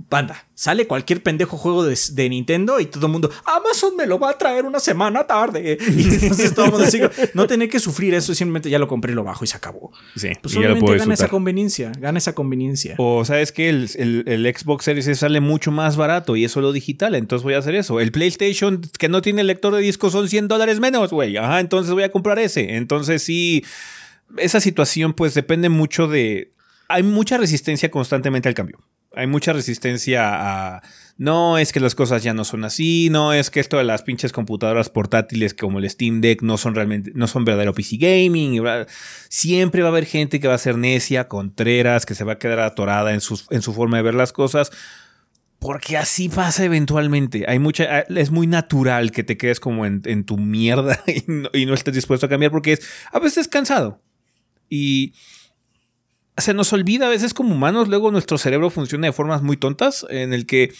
banda, 0.09 0.45
sale 0.53 0.85
cualquier 0.85 1.23
pendejo 1.23 1.57
juego 1.57 1.83
de, 1.85 2.29
Nintendo 2.29 2.79
y 2.79 2.85
todo 2.85 3.07
el 3.07 3.11
mundo, 3.11 3.29
Amazon 3.45 3.95
me 3.95 4.05
lo 4.05 4.19
va 4.19 4.31
a 4.31 4.37
traer 4.37 4.65
una 4.65 4.79
semana 4.79 5.25
tarde. 5.25 5.77
Y 5.93 6.03
entonces 6.03 6.53
todo 6.53 6.65
el 6.65 6.71
mundo 6.71 6.87
sigue, 6.87 7.09
no 7.33 7.47
tener 7.47 7.69
que 7.69 7.79
sufrir 7.79 8.13
eso, 8.13 8.33
simplemente 8.33 8.69
ya 8.69 8.79
lo 8.79 8.87
compré 8.87 9.11
y 9.11 9.15
lo 9.15 9.23
bajo 9.23 9.43
y 9.43 9.47
se 9.47 9.57
acabó. 9.57 9.91
Sí, 10.15 10.29
pues 10.41 10.55
obviamente 10.55 10.97
gana 10.97 11.13
esa 11.13 11.27
conveniencia, 11.27 11.91
gana 11.99 12.17
esa 12.17 12.33
conveniencia. 12.33 12.95
O 12.97 13.23
sabes 13.25 13.51
que 13.51 13.69
el, 13.69 13.89
el, 14.25 14.55
Xbox 14.55 14.85
Series 14.85 15.17
sale 15.17 15.39
mucho 15.39 15.71
más 15.71 15.97
barato 15.97 16.35
y 16.35 16.45
es 16.45 16.51
solo 16.51 16.71
digital, 16.71 17.15
entonces 17.15 17.43
voy 17.43 17.53
a 17.53 17.59
hacer 17.59 17.75
eso. 17.75 17.99
El 17.99 18.11
PlayStation 18.11 18.81
que 18.97 19.09
no 19.09 19.21
tiene 19.21 19.43
lector 19.43 19.75
de 19.75 19.81
disco 19.81 20.09
son 20.09 20.27
100 20.27 20.47
dólares 20.47 20.79
menos, 20.79 21.11
güey. 21.11 21.37
Ajá, 21.37 21.59
entonces 21.59 21.93
voy 21.93 22.03
a 22.03 22.11
comprar 22.11 22.39
ese. 22.39 22.75
Entonces 22.75 23.23
sí, 23.23 23.63
esa 24.37 24.59
situación 24.59 25.13
pues 25.13 25.33
depende 25.33 25.69
mucho 25.69 26.07
de... 26.07 26.53
Hay 26.89 27.03
mucha 27.03 27.37
resistencia 27.37 27.89
constantemente 27.89 28.49
al 28.49 28.55
cambio 28.55 28.79
hay 29.15 29.27
mucha 29.27 29.53
resistencia 29.53 30.75
a 30.75 30.81
no 31.17 31.59
es 31.59 31.71
que 31.71 31.79
las 31.79 31.93
cosas 31.93 32.23
ya 32.23 32.33
no 32.33 32.43
son 32.43 32.63
así, 32.65 33.09
no 33.11 33.33
es 33.33 33.51
que 33.51 33.59
esto 33.59 33.77
de 33.77 33.83
las 33.83 34.01
pinches 34.01 34.31
computadoras 34.31 34.89
portátiles 34.89 35.53
como 35.53 35.79
el 35.79 35.89
Steam 35.89 36.21
Deck 36.21 36.41
no 36.41 36.57
son 36.57 36.73
realmente 36.73 37.11
no 37.13 37.27
son 37.27 37.45
verdadero 37.45 37.73
PC 37.73 37.97
gaming, 37.97 38.59
siempre 39.29 39.83
va 39.83 39.89
a 39.89 39.91
haber 39.91 40.05
gente 40.05 40.39
que 40.39 40.47
va 40.47 40.55
a 40.55 40.59
ser 40.59 40.77
necia, 40.77 41.27
contreras, 41.27 42.05
que 42.05 42.15
se 42.15 42.23
va 42.23 42.33
a 42.33 42.39
quedar 42.39 42.59
atorada 42.59 43.13
en 43.13 43.21
su, 43.21 43.39
en 43.51 43.61
su 43.61 43.73
forma 43.73 43.97
de 43.97 44.03
ver 44.03 44.15
las 44.15 44.33
cosas. 44.33 44.71
Porque 45.59 45.95
así 45.95 46.27
pasa 46.27 46.65
eventualmente. 46.65 47.45
Hay 47.47 47.57
mucha, 47.57 48.01
es 48.01 48.31
muy 48.31 48.47
natural 48.47 49.11
que 49.11 49.23
te 49.23 49.37
quedes 49.37 49.61
como 49.61 49.85
en, 49.85 50.25
tu 50.25 50.37
mierda 50.37 51.01
y 51.07 51.23
no, 51.27 51.49
y 51.53 51.71
estés 51.71 51.93
dispuesto 51.93 52.25
a 52.25 52.29
cambiar 52.29 52.51
porque 52.51 52.73
es 52.73 52.81
a 53.13 53.19
veces 53.19 53.47
cansado. 53.47 54.01
Y 54.69 55.13
se 56.37 56.53
nos 56.53 56.73
olvida 56.73 57.07
a 57.07 57.09
veces 57.09 57.33
como 57.33 57.53
humanos, 57.53 57.87
luego 57.87 58.11
nuestro 58.11 58.37
cerebro 58.37 58.69
funciona 58.69 59.07
de 59.07 59.13
formas 59.13 59.41
muy 59.41 59.57
tontas, 59.57 60.05
en 60.09 60.33
el 60.33 60.45
que 60.45 60.73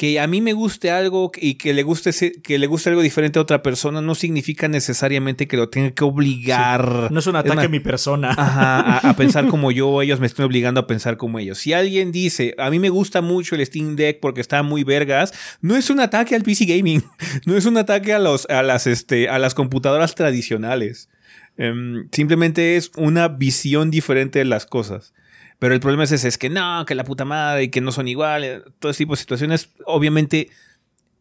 que 0.00 0.18
a 0.18 0.26
mí 0.26 0.40
me 0.40 0.54
guste 0.54 0.90
algo 0.90 1.30
y 1.36 1.56
que 1.56 1.74
le 1.74 1.82
guste 1.82 2.10
que 2.42 2.58
le 2.58 2.66
guste 2.66 2.88
algo 2.88 3.02
diferente 3.02 3.38
a 3.38 3.42
otra 3.42 3.62
persona 3.62 4.00
no 4.00 4.14
significa 4.14 4.66
necesariamente 4.66 5.46
que 5.46 5.58
lo 5.58 5.68
tenga 5.68 5.90
que 5.90 6.04
obligar. 6.04 7.12
No 7.12 7.18
es 7.18 7.26
un 7.26 7.36
ataque 7.36 7.66
a 7.66 7.68
mi 7.68 7.80
persona. 7.80 8.34
a, 8.34 9.14
pensar 9.18 9.48
como 9.48 9.70
yo, 9.70 10.00
ellos 10.00 10.18
me 10.18 10.26
están 10.26 10.46
obligando 10.46 10.80
a 10.80 10.86
pensar 10.86 11.18
como 11.18 11.38
ellos. 11.38 11.58
Si 11.58 11.74
alguien 11.74 12.12
dice, 12.12 12.54
a 12.56 12.70
mí 12.70 12.78
me 12.78 12.88
gusta 12.88 13.20
mucho 13.20 13.56
el 13.56 13.66
Steam 13.66 13.94
Deck 13.94 14.20
porque 14.20 14.40
está 14.40 14.62
muy 14.62 14.84
vergas, 14.84 15.34
no 15.60 15.76
es 15.76 15.90
un 15.90 16.00
ataque 16.00 16.34
al 16.34 16.44
PC 16.44 16.64
gaming, 16.64 17.04
no 17.44 17.54
es 17.54 17.66
un 17.66 17.76
ataque 17.76 18.14
a 18.14 18.18
los 18.18 18.48
a 18.48 18.62
las 18.62 18.86
este 18.86 19.28
a 19.28 19.38
las 19.38 19.52
computadoras 19.52 20.14
tradicionales. 20.14 21.10
Em, 21.56 22.08
simplemente 22.12 22.76
es 22.76 22.90
una 22.96 23.28
visión 23.28 23.90
diferente 23.90 24.38
de 24.38 24.44
las 24.44 24.66
cosas. 24.66 25.12
Pero 25.58 25.74
el 25.74 25.80
problema 25.80 26.04
es 26.04 26.12
ese, 26.12 26.26
es 26.26 26.38
que 26.38 26.48
no, 26.48 26.84
que 26.86 26.94
la 26.94 27.04
puta 27.04 27.24
madre 27.24 27.64
y 27.64 27.68
que 27.68 27.82
no 27.82 27.92
son 27.92 28.08
iguales. 28.08 28.62
Todo 28.78 28.90
ese 28.90 28.98
tipo 28.98 29.12
de 29.12 29.18
situaciones, 29.18 29.70
obviamente, 29.84 30.48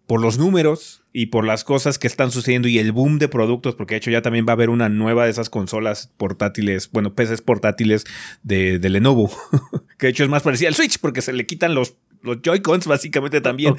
por 0.07 0.22
los 0.22 0.39
números 0.39 1.03
y 1.14 1.27
por 1.27 1.45
las 1.45 1.64
cosas 1.64 1.99
que 1.99 2.07
están 2.07 2.31
sucediendo 2.31 2.68
y 2.68 2.80
el 2.80 2.91
boom 2.93 3.19
de 3.19 3.27
productos, 3.27 3.76
porque 3.76 3.93
de 3.93 3.97
hecho 3.97 4.11
ya 4.11 4.22
también 4.22 4.45
va 4.47 4.53
a 4.53 4.53
haber 4.53 4.69
una 4.69 4.89
nueva 4.89 5.26
de 5.26 5.31
esas 5.31 5.49
consolas 5.49 6.11
portátiles, 6.18 6.89
bueno, 6.91 7.14
PCs 7.14 7.41
portátiles 7.41 8.06
de, 8.41 8.80
Lenovo, 8.80 9.30
que 9.99 10.07
de 10.07 10.11
hecho 10.11 10.23
es 10.23 10.30
más 10.30 10.41
parecida 10.41 10.69
al 10.69 10.76
Switch, 10.76 10.99
porque 10.99 11.22
se 11.22 11.31
le 11.31 11.45
quitan 11.45 11.76
los 11.76 11.97
los 12.22 12.41
Joy-Cons 12.41 12.88
básicamente 12.88 13.39
también. 13.39 13.76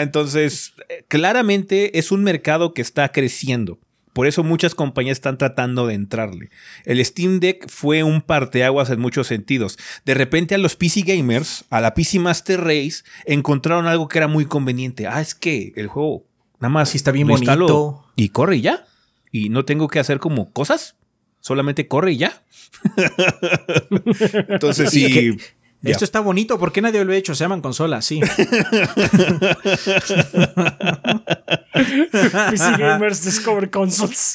entonces, 0.00 0.74
eh, 0.88 1.04
claramente 1.08 1.98
es 1.98 2.12
un 2.12 2.22
mercado 2.22 2.74
que 2.74 2.82
está 2.82 3.08
creciendo. 3.10 3.78
Por 4.18 4.26
eso 4.26 4.42
muchas 4.42 4.74
compañías 4.74 5.18
están 5.18 5.38
tratando 5.38 5.86
de 5.86 5.94
entrarle. 5.94 6.50
El 6.84 7.04
Steam 7.04 7.38
Deck 7.38 7.70
fue 7.70 8.02
un 8.02 8.20
parteaguas 8.20 8.90
en 8.90 8.98
muchos 8.98 9.28
sentidos. 9.28 9.78
De 10.04 10.14
repente 10.14 10.56
a 10.56 10.58
los 10.58 10.74
PC 10.74 11.02
gamers, 11.02 11.64
a 11.70 11.80
la 11.80 11.94
PC 11.94 12.18
Master 12.18 12.60
Race, 12.62 13.04
encontraron 13.26 13.86
algo 13.86 14.08
que 14.08 14.18
era 14.18 14.26
muy 14.26 14.44
conveniente. 14.44 15.06
Ah, 15.06 15.20
es 15.20 15.36
que 15.36 15.72
el 15.76 15.86
juego 15.86 16.24
nada 16.58 16.68
más 16.68 16.96
está 16.96 17.12
bien 17.12 17.28
bonito 17.28 18.06
y 18.16 18.30
corre 18.30 18.56
y 18.56 18.62
ya. 18.62 18.86
Y 19.30 19.50
no 19.50 19.64
tengo 19.64 19.86
que 19.86 20.00
hacer 20.00 20.18
como 20.18 20.52
cosas. 20.52 20.96
Solamente 21.38 21.86
corre 21.86 22.10
y 22.10 22.16
ya. 22.16 22.42
Entonces 24.48 24.90
sí. 24.90 25.36
Esto 25.82 26.04
está 26.04 26.20
bonito, 26.20 26.58
¿por 26.58 26.72
qué 26.72 26.80
nadie 26.82 27.04
lo 27.04 27.12
ha 27.12 27.16
hecho? 27.16 27.34
Se 27.34 27.44
llaman 27.44 27.60
consolas, 27.60 28.04
sí. 28.04 28.20
PC 32.50 32.76
Gamers 32.78 33.24
Discover 33.24 33.70
Consoles. 33.70 34.34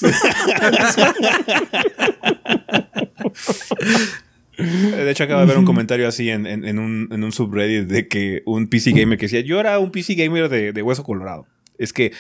De 4.58 5.12
hecho, 5.12 5.24
acaba 5.26 5.42
de 5.42 5.48
ver 5.48 5.58
un 5.58 5.66
comentario 5.66 6.08
así 6.08 6.30
en, 6.30 6.80
un, 6.80 7.32
subreddit 7.32 7.88
de 7.88 8.08
que 8.08 8.44
un 8.46 8.68
PC 8.68 8.92
gamer 8.92 9.18
que 9.18 9.26
decía: 9.26 9.42
Yo 9.42 9.60
era 9.60 9.80
un 9.80 9.92
PC 9.92 10.14
gamer 10.16 10.48
de, 10.48 10.72
de 10.72 10.82
hueso 10.82 11.04
colorado. 11.04 11.46
Es 11.78 11.92
que 11.92 12.14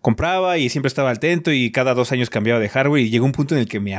compraba 0.00 0.56
y 0.58 0.70
siempre 0.70 0.88
estaba 0.88 1.10
atento 1.10 1.52
y 1.52 1.70
cada 1.72 1.92
dos 1.94 2.12
años 2.12 2.30
cambiaba 2.30 2.60
de 2.60 2.68
hardware 2.68 3.02
y 3.02 3.10
llegó 3.10 3.26
un 3.26 3.32
punto 3.32 3.54
en 3.54 3.60
el 3.60 3.68
que 3.68 3.80
me 3.80 3.94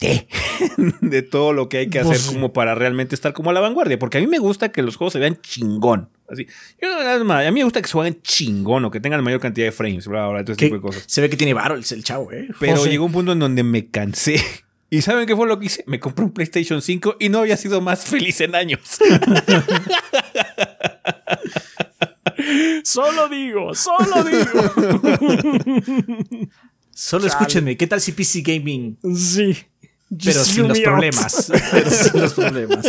de 1.00 1.22
todo 1.22 1.52
lo 1.52 1.68
que 1.68 1.78
hay 1.78 1.88
que 1.88 2.00
hacer 2.00 2.16
pues 2.16 2.26
como 2.26 2.52
para 2.52 2.74
realmente 2.74 3.14
estar 3.14 3.32
como 3.32 3.50
a 3.50 3.52
la 3.52 3.60
vanguardia. 3.60 3.98
Porque 3.98 4.18
a 4.18 4.20
mí 4.20 4.26
me 4.26 4.38
gusta 4.38 4.70
que 4.70 4.82
los 4.82 4.96
juegos 4.96 5.12
se 5.12 5.18
vean 5.18 5.40
chingón. 5.40 6.10
Así. 6.28 6.46
a 6.80 7.50
mí 7.50 7.52
me 7.52 7.64
gusta 7.64 7.82
que 7.82 7.88
se 7.88 7.92
jueguen 7.92 8.20
chingón 8.22 8.84
o 8.84 8.90
que 8.90 9.00
tengan 9.00 9.18
la 9.18 9.24
mayor 9.24 9.40
cantidad 9.40 9.66
de 9.66 9.72
frames, 9.72 10.08
Se 11.06 11.20
ve 11.20 11.30
que 11.30 11.36
tiene 11.36 11.54
varo 11.54 11.74
el, 11.74 11.84
chavo, 11.84 12.32
¿eh? 12.32 12.48
Pero 12.58 12.84
llegó 12.86 13.04
un 13.04 13.12
punto 13.12 13.32
en 13.32 13.38
donde 13.38 13.62
me 13.62 13.86
cansé. 13.86 14.40
¿Y 14.90 15.02
saben 15.02 15.26
qué 15.26 15.34
fue 15.34 15.48
lo 15.48 15.58
que 15.58 15.66
hice? 15.66 15.82
Me 15.86 15.98
compré 15.98 16.24
un 16.24 16.32
PlayStation 16.32 16.80
5 16.80 17.16
y 17.18 17.28
no 17.28 17.40
había 17.40 17.56
sido 17.56 17.80
más 17.80 18.04
feliz 18.04 18.40
en 18.40 18.54
años. 18.54 18.80
solo 22.84 23.28
digo, 23.28 23.74
solo 23.74 24.22
digo. 24.22 24.72
Solo 26.94 27.26
escúchenme, 27.26 27.76
¿qué 27.76 27.88
tal 27.88 28.00
si 28.00 28.12
PC 28.12 28.42
Gaming? 28.42 28.96
Sí. 29.16 29.56
Pero 30.22 30.44
sin 30.44 30.68
los 30.68 30.80
problemas. 30.80 31.52
Pero 31.70 31.90
sin 31.90 32.20
los 32.20 32.34
problemas. 32.34 32.86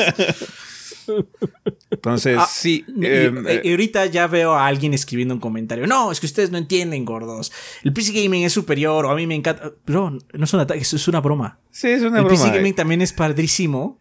Entonces, 1.92 2.38
ah, 2.40 2.48
sí. 2.50 2.86
Em, 3.02 3.46
y, 3.64 3.70
ahorita 3.70 4.08
ya 4.08 4.28
veo 4.28 4.54
a 4.54 4.66
alguien 4.66 4.94
escribiendo 4.94 5.34
un 5.34 5.40
comentario. 5.40 5.88
No, 5.88 6.12
es 6.12 6.20
que 6.20 6.26
ustedes 6.26 6.52
no 6.52 6.58
entienden, 6.58 7.06
gordos. 7.06 7.52
El 7.84 7.94
PC 7.94 8.12
Gaming 8.12 8.44
es 8.44 8.54
superior 8.54 9.06
o 9.06 9.12
a 9.12 9.16
mí 9.16 9.28
me 9.28 9.36
encanta. 9.36 9.72
Pero 9.86 10.12
no 10.34 10.44
es 10.44 10.54
un 10.54 10.60
ataque, 10.60 10.82
es 10.82 11.08
una 11.08 11.22
broma. 11.22 11.60
Sí, 11.72 11.90
es 11.90 12.02
una 12.02 12.22
broma. 12.22 12.30
El 12.30 12.40
PC 12.40 12.58
Gaming 12.58 12.74
también 12.74 13.02
es 13.02 13.14
padrísimo. 13.14 14.00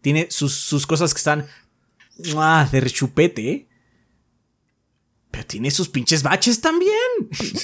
Tiene 0.00 0.26
sus, 0.30 0.52
sus 0.54 0.86
cosas 0.86 1.14
que 1.14 1.18
están 1.18 1.46
de 2.16 2.80
rechupete 2.80 3.68
pero 5.32 5.46
tiene 5.46 5.70
sus 5.72 5.88
pinches 5.88 6.22
baches 6.22 6.60
también. 6.60 6.92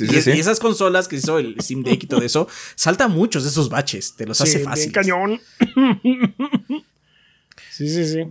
y, 0.00 0.16
esas 0.16 0.58
consolas 0.58 1.06
que 1.06 1.16
hizo 1.16 1.38
el 1.38 1.54
Steam 1.60 1.84
Deck 1.84 2.02
y 2.02 2.06
todo 2.06 2.22
eso, 2.22 2.48
salta 2.74 3.06
muchos 3.06 3.44
de 3.44 3.50
esos 3.50 3.68
baches, 3.68 4.16
te 4.16 4.26
los 4.26 4.40
hace 4.40 4.58
fácil. 4.58 4.90
cañón. 4.90 5.40
Sí, 7.70 7.88
sí, 7.88 8.04
sí. 8.08 8.22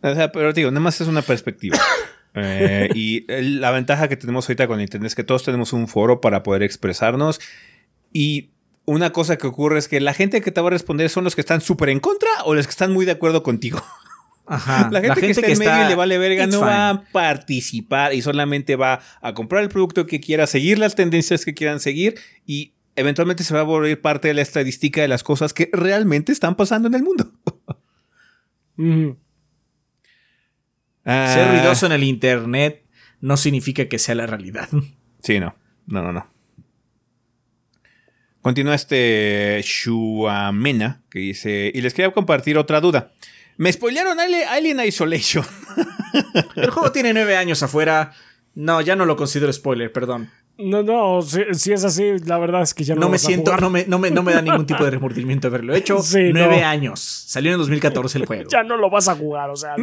O 0.00 0.14
sea, 0.14 0.32
pero 0.32 0.54
digo, 0.54 0.70
nada 0.70 0.80
más 0.80 0.98
es 0.98 1.08
una 1.08 1.20
perspectiva. 1.20 1.78
Eh, 2.36 2.88
y 2.96 3.24
la 3.28 3.70
ventaja 3.70 4.08
que 4.08 4.16
tenemos 4.16 4.48
ahorita 4.48 4.66
con 4.66 4.80
Internet 4.80 5.06
es 5.06 5.14
que 5.14 5.22
todos 5.22 5.44
tenemos 5.44 5.72
un 5.72 5.86
foro 5.86 6.20
para 6.20 6.42
poder 6.42 6.64
expresarnos. 6.64 7.40
Y 8.12 8.50
una 8.86 9.12
cosa 9.12 9.38
que 9.38 9.46
ocurre 9.46 9.78
es 9.78 9.86
que 9.86 10.00
la 10.00 10.14
gente 10.14 10.40
que 10.40 10.50
te 10.50 10.60
va 10.60 10.66
a 10.66 10.70
responder 10.70 11.08
son 11.10 11.22
los 11.22 11.36
que 11.36 11.42
están 11.42 11.60
súper 11.60 11.90
en 11.90 12.00
contra 12.00 12.28
o 12.44 12.56
los 12.56 12.66
que 12.66 12.72
están 12.72 12.92
muy 12.92 13.06
de 13.06 13.12
acuerdo 13.12 13.44
contigo. 13.44 13.80
Ajá. 14.46 14.90
La 14.90 15.00
gente, 15.00 15.20
que 15.20 15.30
está 15.30 15.46
en 15.46 15.58
medio 15.58 15.86
y 15.86 15.88
le 15.88 15.94
vale 15.94 16.18
verga 16.18 16.46
no 16.46 16.60
va 16.60 16.90
a 16.90 17.04
participar 17.04 18.12
y 18.14 18.20
solamente 18.20 18.76
va 18.76 19.00
a 19.22 19.32
comprar 19.32 19.62
el 19.62 19.70
producto 19.70 20.06
que 20.06 20.20
quiera, 20.20 20.46
seguir 20.46 20.78
las 20.78 20.94
tendencias 20.94 21.44
que 21.44 21.54
quieran 21.54 21.80
seguir 21.80 22.16
y 22.44 22.74
eventualmente 22.96 23.42
se 23.42 23.54
va 23.54 23.60
a 23.60 23.64
volver 23.64 24.00
parte 24.00 24.28
de 24.28 24.34
la 24.34 24.42
estadística 24.42 25.00
de 25.00 25.08
las 25.08 25.22
cosas 25.22 25.54
que 25.54 25.70
realmente 25.72 26.30
están 26.32 26.56
pasando 26.56 26.88
en 26.88 26.94
el 26.94 27.02
mundo. 27.02 27.32
Ah, 31.04 31.30
Ser 31.32 31.48
ruidoso 31.48 31.86
en 31.86 31.92
el 31.92 32.04
internet 32.04 32.84
no 33.20 33.36
significa 33.36 33.88
que 33.88 33.98
sea 33.98 34.14
la 34.14 34.26
realidad. 34.26 34.68
Sí, 35.22 35.40
no. 35.40 35.54
No, 35.86 36.02
no, 36.02 36.12
no. 36.12 36.26
Continúa 38.40 38.74
este 38.74 39.62
Shuamena 39.64 41.02
que 41.08 41.18
dice, 41.18 41.72
y 41.74 41.80
les 41.80 41.94
quería 41.94 42.12
compartir 42.12 42.58
otra 42.58 42.80
duda. 42.80 43.12
Me 43.56 43.72
spoilearon 43.72 44.18
Alien 44.20 44.80
Isolation. 44.80 45.44
El 46.56 46.70
juego 46.70 46.92
tiene 46.92 47.12
nueve 47.12 47.36
años 47.36 47.62
afuera. 47.62 48.12
No, 48.54 48.80
ya 48.80 48.96
no 48.96 49.04
lo 49.04 49.16
considero 49.16 49.52
spoiler, 49.52 49.92
perdón. 49.92 50.30
No, 50.56 50.84
no, 50.84 51.20
si, 51.22 51.42
si 51.54 51.72
es 51.72 51.84
así, 51.84 52.12
la 52.26 52.38
verdad 52.38 52.62
es 52.62 52.74
que 52.74 52.84
ya 52.84 52.94
no, 52.94 53.08
me 53.08 53.16
a 53.16 53.18
siento, 53.18 53.50
jugar. 53.50 53.60
no 53.62 53.70
me, 53.70 53.86
no, 53.86 53.98
me, 53.98 54.12
no 54.12 54.22
me 54.22 54.32
da 54.32 54.40
ningún 54.42 54.66
tipo 54.66 54.84
de 54.84 54.90
remordimiento 54.92 55.48
haberlo 55.48 55.74
hecho. 55.74 56.00
Sí, 56.00 56.30
nueve 56.32 56.60
no. 56.60 56.66
años. 56.66 57.00
Salió 57.00 57.52
en 57.52 57.58
2014 57.58 58.18
el 58.18 58.26
juego. 58.26 58.48
Ya 58.48 58.62
no 58.62 58.76
lo 58.76 58.88
vas 58.88 59.08
a 59.08 59.16
jugar, 59.16 59.50
o 59.50 59.56
sea, 59.56 59.74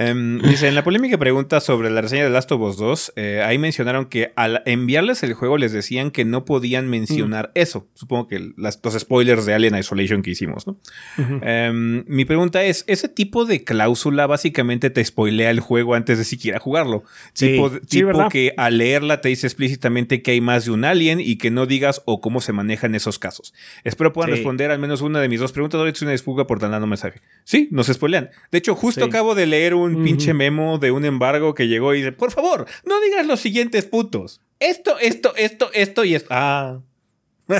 Em, 0.00 0.40
dice, 0.42 0.68
en 0.68 0.76
la 0.76 0.84
polémica 0.84 1.18
pregunta 1.18 1.60
sobre 1.60 1.90
la 1.90 2.00
reseña 2.00 2.22
de 2.22 2.30
Last 2.30 2.52
of 2.52 2.60
Us 2.60 2.76
2, 2.76 3.12
eh, 3.16 3.42
ahí 3.44 3.58
mencionaron 3.58 4.06
que 4.06 4.32
al 4.36 4.62
enviarles 4.64 5.24
el 5.24 5.34
juego 5.34 5.58
les 5.58 5.72
decían 5.72 6.12
que 6.12 6.24
no 6.24 6.44
podían 6.44 6.88
mencionar 6.88 7.50
eso. 7.54 7.88
Supongo 7.94 8.28
que 8.28 8.52
las- 8.56 8.78
los 8.84 8.94
spoilers 8.94 9.44
de 9.44 9.54
Alien 9.54 9.76
Isolation 9.76 10.22
que 10.22 10.30
hicimos, 10.30 10.66
¿no? 10.68 10.78
Em, 11.42 12.04
mi 12.06 12.24
pregunta 12.24 12.62
es, 12.64 12.84
¿ese 12.86 13.08
tipo 13.08 13.44
de 13.44 13.64
cláusula 13.64 14.26
básicamente 14.28 14.90
te 14.90 15.04
spoilea 15.04 15.50
el 15.50 15.58
juego 15.60 15.94
antes 15.94 16.18
de 16.18 16.24
siquiera 16.24 16.58
jugarlo? 16.60 17.02
Sí. 17.32 17.48
tipo 17.52 17.70
Sí, 17.70 17.80
tipo 17.88 18.06
¿verdad? 18.08 18.28
que 18.30 18.52
al 18.56 18.78
leerla 18.78 19.20
te 19.20 19.30
dice 19.30 19.46
explícitamente 19.46 20.22
que 20.22 20.30
hay 20.32 20.40
más 20.40 20.64
de 20.66 20.70
un 20.70 20.84
alien 20.84 21.18
y 21.20 21.38
que 21.38 21.50
no 21.50 21.66
digas 21.66 22.02
o 22.04 22.20
cómo 22.20 22.40
se 22.40 22.52
manejan 22.52 22.94
esos 22.94 23.18
casos. 23.18 23.52
Espero 23.84 24.12
puedan 24.12 24.30
Sí. 24.30 24.36
responder 24.36 24.70
al 24.70 24.78
menos 24.78 25.00
una 25.00 25.20
de 25.20 25.28
mis 25.28 25.40
dos 25.40 25.52
preguntas. 25.52 25.78
Ahorita 25.78 25.96
es 25.96 26.02
una 26.02 26.12
disculpa 26.12 26.46
por 26.46 26.60
tan 26.60 26.70
dando 26.70 26.86
mensaje. 26.86 27.20
Sí, 27.44 27.68
nos 27.72 27.88
spoilean. 27.88 28.30
De 28.52 28.58
hecho, 28.58 28.74
justo 28.74 29.04
acabo 29.04 29.34
de 29.34 29.46
leer 29.46 29.74
un 29.74 29.87
Ujú. 29.94 30.04
pinche 30.04 30.34
memo 30.34 30.78
de 30.78 30.90
un 30.90 31.04
embargo 31.04 31.54
que 31.54 31.68
llegó 31.68 31.94
y 31.94 31.98
dice, 31.98 32.12
por 32.12 32.30
favor, 32.30 32.66
no 32.84 33.00
digas 33.00 33.26
los 33.26 33.40
siguientes 33.40 33.84
puntos. 33.84 34.40
Esto, 34.60 34.98
esto, 34.98 35.34
esto, 35.36 35.70
esto 35.72 36.04
y 36.04 36.14
esto. 36.14 36.28
Ah. 36.30 36.80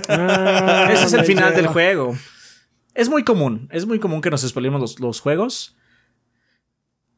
Ah, 0.09 0.89
Ese 0.93 1.05
es 1.07 1.13
el 1.13 1.25
final 1.25 1.55
del 1.55 1.67
juego. 1.69 2.17
Es 2.95 3.09
muy 3.09 3.23
común. 3.25 3.69
Es 3.73 3.87
muy 3.87 3.99
común 4.01 4.21
que 4.21 4.31
nos 4.31 4.43
spoilemos 4.43 4.81
los, 4.81 4.99
los 5.01 5.21
juegos. 5.21 5.77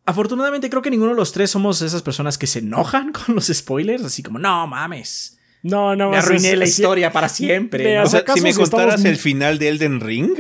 Afortunadamente 0.06 0.68
creo 0.70 0.82
que 0.82 0.90
ninguno 0.90 1.10
de 1.12 1.16
los 1.16 1.32
tres 1.32 1.50
somos 1.50 1.82
esas 1.82 2.02
personas 2.02 2.38
que 2.38 2.46
se 2.46 2.60
enojan 2.60 3.12
con 3.26 3.34
los 3.34 3.46
spoilers. 3.46 4.04
Así 4.04 4.22
como, 4.22 4.38
no 4.38 4.66
mames. 4.66 5.38
No, 5.62 5.94
no, 5.94 6.10
Me 6.10 6.16
arruiné 6.16 6.52
es- 6.52 6.58
la 6.58 6.64
es- 6.64 6.78
historia 6.78 7.12
para 7.12 7.28
siempre. 7.28 7.96
¿no? 7.96 8.04
O 8.04 8.06
sea, 8.06 8.20
¿Acaso 8.20 8.38
si 8.38 8.42
me 8.44 8.52
si 8.52 8.62
estamos- 8.62 8.70
contaras 8.70 9.04
el 9.04 9.16
final 9.16 9.58
de 9.58 9.68
Elden 9.68 10.00
Ring, 10.00 10.32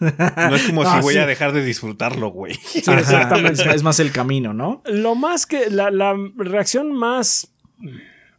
no 0.00 0.54
es 0.56 0.62
como 0.64 0.82
Ah, 0.86 0.96
si 0.96 1.02
voy 1.02 1.14
sí. 1.14 1.20
a 1.20 1.26
dejar 1.26 1.52
de 1.52 1.64
disfrutarlo, 1.64 2.28
güey. 2.28 2.54
Sí, 2.66 2.82
Ajá, 2.86 3.00
exactamente. 3.00 3.74
Es 3.74 3.82
más 3.82 3.98
el 4.00 4.12
camino, 4.12 4.52
¿no? 4.52 4.82
Lo 4.86 5.14
más 5.14 5.46
que. 5.46 5.70
La, 5.70 5.90
la 5.90 6.14
reacción 6.36 6.92
más 6.92 7.52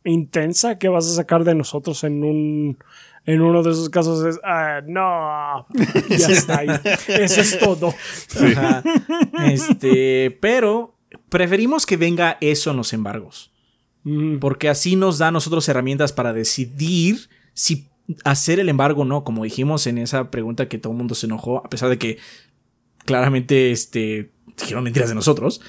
intensa 0.04 0.78
que 0.78 0.88
vas 0.90 1.06
a 1.08 1.16
sacar 1.16 1.44
de 1.44 1.56
nosotros 1.56 2.04
en 2.04 2.24
un. 2.24 2.78
En 3.26 3.42
uno 3.42 3.62
de 3.62 3.72
esos 3.72 3.90
casos 3.90 4.24
es. 4.26 4.40
ah, 4.44 4.80
no. 4.88 5.68
Ya 6.10 6.28
está 6.30 6.60
ahí. 6.60 6.68
Eso 7.08 7.42
es 7.42 7.60
todo. 7.60 7.94
Ajá. 8.42 8.82
Este, 9.46 10.32
pero 10.40 10.96
preferimos 11.28 11.86
que 11.86 11.98
venga 11.98 12.38
eso 12.40 12.72
en 12.72 12.78
los 12.78 12.94
embargos. 12.94 13.52
Mm, 14.04 14.38
Porque 14.40 14.70
así 14.70 14.96
nos 14.96 15.18
da 15.18 15.28
a 15.28 15.32
nosotros 15.32 15.68
herramientas 15.68 16.14
para 16.14 16.32
decidir 16.32 17.28
si 17.54 17.90
hacer 18.24 18.60
el 18.60 18.70
embargo 18.70 19.06
no. 19.06 19.24
Como 19.24 19.44
dijimos 19.44 19.88
en 19.88 19.98
esa 19.98 20.32
pregunta 20.32 20.68
que 20.68 20.78
todo 20.78 20.94
el 20.94 20.98
mundo 20.98 21.16
se 21.16 21.26
enojó, 21.26 21.58
a 21.66 21.70
pesar 21.70 21.90
de 21.90 21.98
que 21.98 22.18
claramente 23.06 23.72
este, 23.72 24.32
dijeron 24.60 24.84
mentiras 24.84 25.10
de 25.10 25.16
nosotros. 25.16 25.62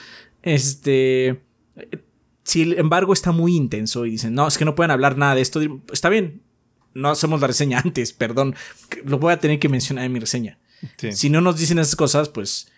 Este. 0.42 1.42
Si 2.44 2.62
el 2.62 2.78
embargo 2.78 3.12
está 3.12 3.30
muy 3.30 3.54
intenso 3.54 4.06
y 4.06 4.12
dicen, 4.12 4.34
no, 4.34 4.48
es 4.48 4.56
que 4.56 4.64
no 4.64 4.74
pueden 4.74 4.90
hablar 4.90 5.18
nada 5.18 5.34
de 5.34 5.42
esto, 5.42 5.60
está 5.92 6.08
bien. 6.08 6.42
No 6.94 7.10
hacemos 7.10 7.40
la 7.40 7.46
reseña 7.46 7.80
antes, 7.84 8.12
perdón. 8.12 8.54
Lo 9.04 9.18
voy 9.18 9.32
a 9.32 9.38
tener 9.38 9.58
que 9.58 9.68
mencionar 9.68 10.04
en 10.04 10.12
mi 10.12 10.18
reseña. 10.18 10.58
Sí. 10.96 11.12
Si 11.12 11.30
no 11.30 11.40
nos 11.40 11.58
dicen 11.58 11.78
esas 11.78 11.96
cosas, 11.96 12.30
pues 12.30 12.68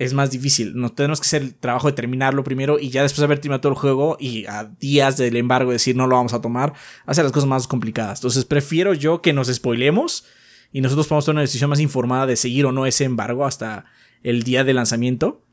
es 0.00 0.14
más 0.14 0.30
difícil. 0.30 0.74
Nos 0.76 0.94
tenemos 0.94 1.20
que 1.20 1.26
hacer 1.26 1.42
el 1.42 1.54
trabajo 1.54 1.86
de 1.86 1.92
terminarlo 1.92 2.42
primero 2.42 2.78
y 2.78 2.88
ya 2.88 3.02
después 3.02 3.18
de 3.18 3.26
haber 3.26 3.38
terminado 3.38 3.60
todo 3.60 3.72
el 3.72 3.78
juego 3.78 4.16
y 4.18 4.46
a 4.46 4.64
días 4.64 5.18
del 5.18 5.36
embargo 5.36 5.72
decir 5.72 5.94
no 5.94 6.06
lo 6.06 6.16
vamos 6.16 6.32
a 6.32 6.40
tomar, 6.40 6.72
hace 7.04 7.22
las 7.22 7.32
cosas 7.32 7.46
más 7.46 7.66
complicadas. 7.68 8.20
Entonces 8.20 8.46
prefiero 8.46 8.94
yo 8.94 9.20
que 9.20 9.34
nos 9.34 9.48
spoilemos 9.48 10.24
y 10.72 10.80
nosotros 10.80 11.06
podamos 11.06 11.26
tomar 11.26 11.34
una 11.34 11.40
decisión 11.42 11.68
más 11.68 11.80
informada 11.80 12.26
de 12.26 12.36
seguir 12.36 12.64
o 12.64 12.72
no 12.72 12.86
ese 12.86 13.04
embargo 13.04 13.44
hasta 13.44 13.84
el 14.22 14.42
día 14.42 14.64
de 14.64 14.72
lanzamiento 14.72 15.44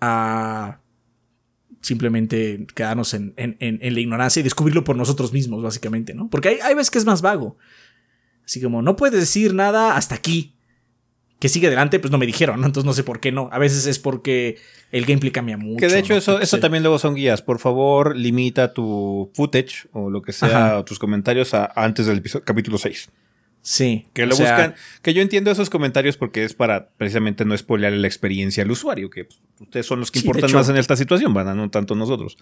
a 0.00 0.80
simplemente 1.82 2.66
quedarnos 2.74 3.14
en, 3.14 3.32
la 3.38 4.00
ignorancia 4.00 4.40
y 4.40 4.42
descubrirlo 4.42 4.82
por 4.82 4.96
nosotros 4.96 5.32
mismos, 5.32 5.62
básicamente, 5.62 6.14
¿no? 6.14 6.28
Porque 6.30 6.58
hay 6.60 6.74
veces 6.74 6.90
que 6.90 6.98
es 6.98 7.04
más 7.04 7.22
vago. 7.22 7.56
Así 8.44 8.60
como, 8.60 8.82
no 8.82 8.96
puedes 8.96 9.20
decir 9.20 9.54
nada 9.54 9.96
hasta 9.96 10.16
aquí. 10.16 10.56
Que 11.42 11.48
sigue 11.48 11.66
adelante, 11.66 11.98
pues 11.98 12.12
no 12.12 12.18
me 12.18 12.26
dijeron, 12.26 12.60
¿no? 12.60 12.66
Entonces 12.68 12.86
no 12.86 12.92
sé 12.92 13.02
por 13.02 13.18
qué 13.18 13.32
no. 13.32 13.48
A 13.50 13.58
veces 13.58 13.86
es 13.86 13.98
porque 13.98 14.58
el 14.92 15.04
gameplay 15.06 15.32
cambia 15.32 15.56
mucho. 15.56 15.78
Que 15.80 15.88
de 15.88 15.98
hecho 15.98 16.12
¿no? 16.12 16.18
eso, 16.20 16.40
eso 16.40 16.60
también 16.60 16.84
luego 16.84 17.00
son 17.00 17.16
guías. 17.16 17.42
Por 17.42 17.58
favor, 17.58 18.14
limita 18.16 18.72
tu 18.72 19.28
footage 19.34 19.88
o 19.90 20.08
lo 20.08 20.22
que 20.22 20.32
sea, 20.32 20.74
Ajá. 20.76 20.84
tus 20.84 21.00
comentarios 21.00 21.52
a 21.52 21.72
antes 21.74 22.06
del 22.06 22.18
episodio, 22.18 22.44
capítulo 22.44 22.78
6. 22.78 23.10
Sí. 23.60 24.06
Que 24.12 24.22
o 24.22 24.26
lo 24.26 24.36
sea, 24.36 24.52
buscan. 24.54 24.74
Que 25.02 25.14
yo 25.14 25.20
entiendo 25.20 25.50
esos 25.50 25.68
comentarios 25.68 26.16
porque 26.16 26.44
es 26.44 26.54
para 26.54 26.90
precisamente 26.90 27.44
no 27.44 27.58
spoilear 27.58 27.92
la 27.92 28.06
experiencia 28.06 28.62
al 28.62 28.70
usuario, 28.70 29.10
que 29.10 29.24
pues, 29.24 29.40
ustedes 29.58 29.84
son 29.84 29.98
los 29.98 30.12
que 30.12 30.20
Sí, 30.20 30.26
importan 30.26 30.48
hecho- 30.48 30.58
más 30.58 30.68
en 30.68 30.76
esta 30.76 30.94
situación, 30.94 31.34
van, 31.34 31.56
no 31.56 31.70
tanto 31.70 31.96
nosotros. 31.96 32.36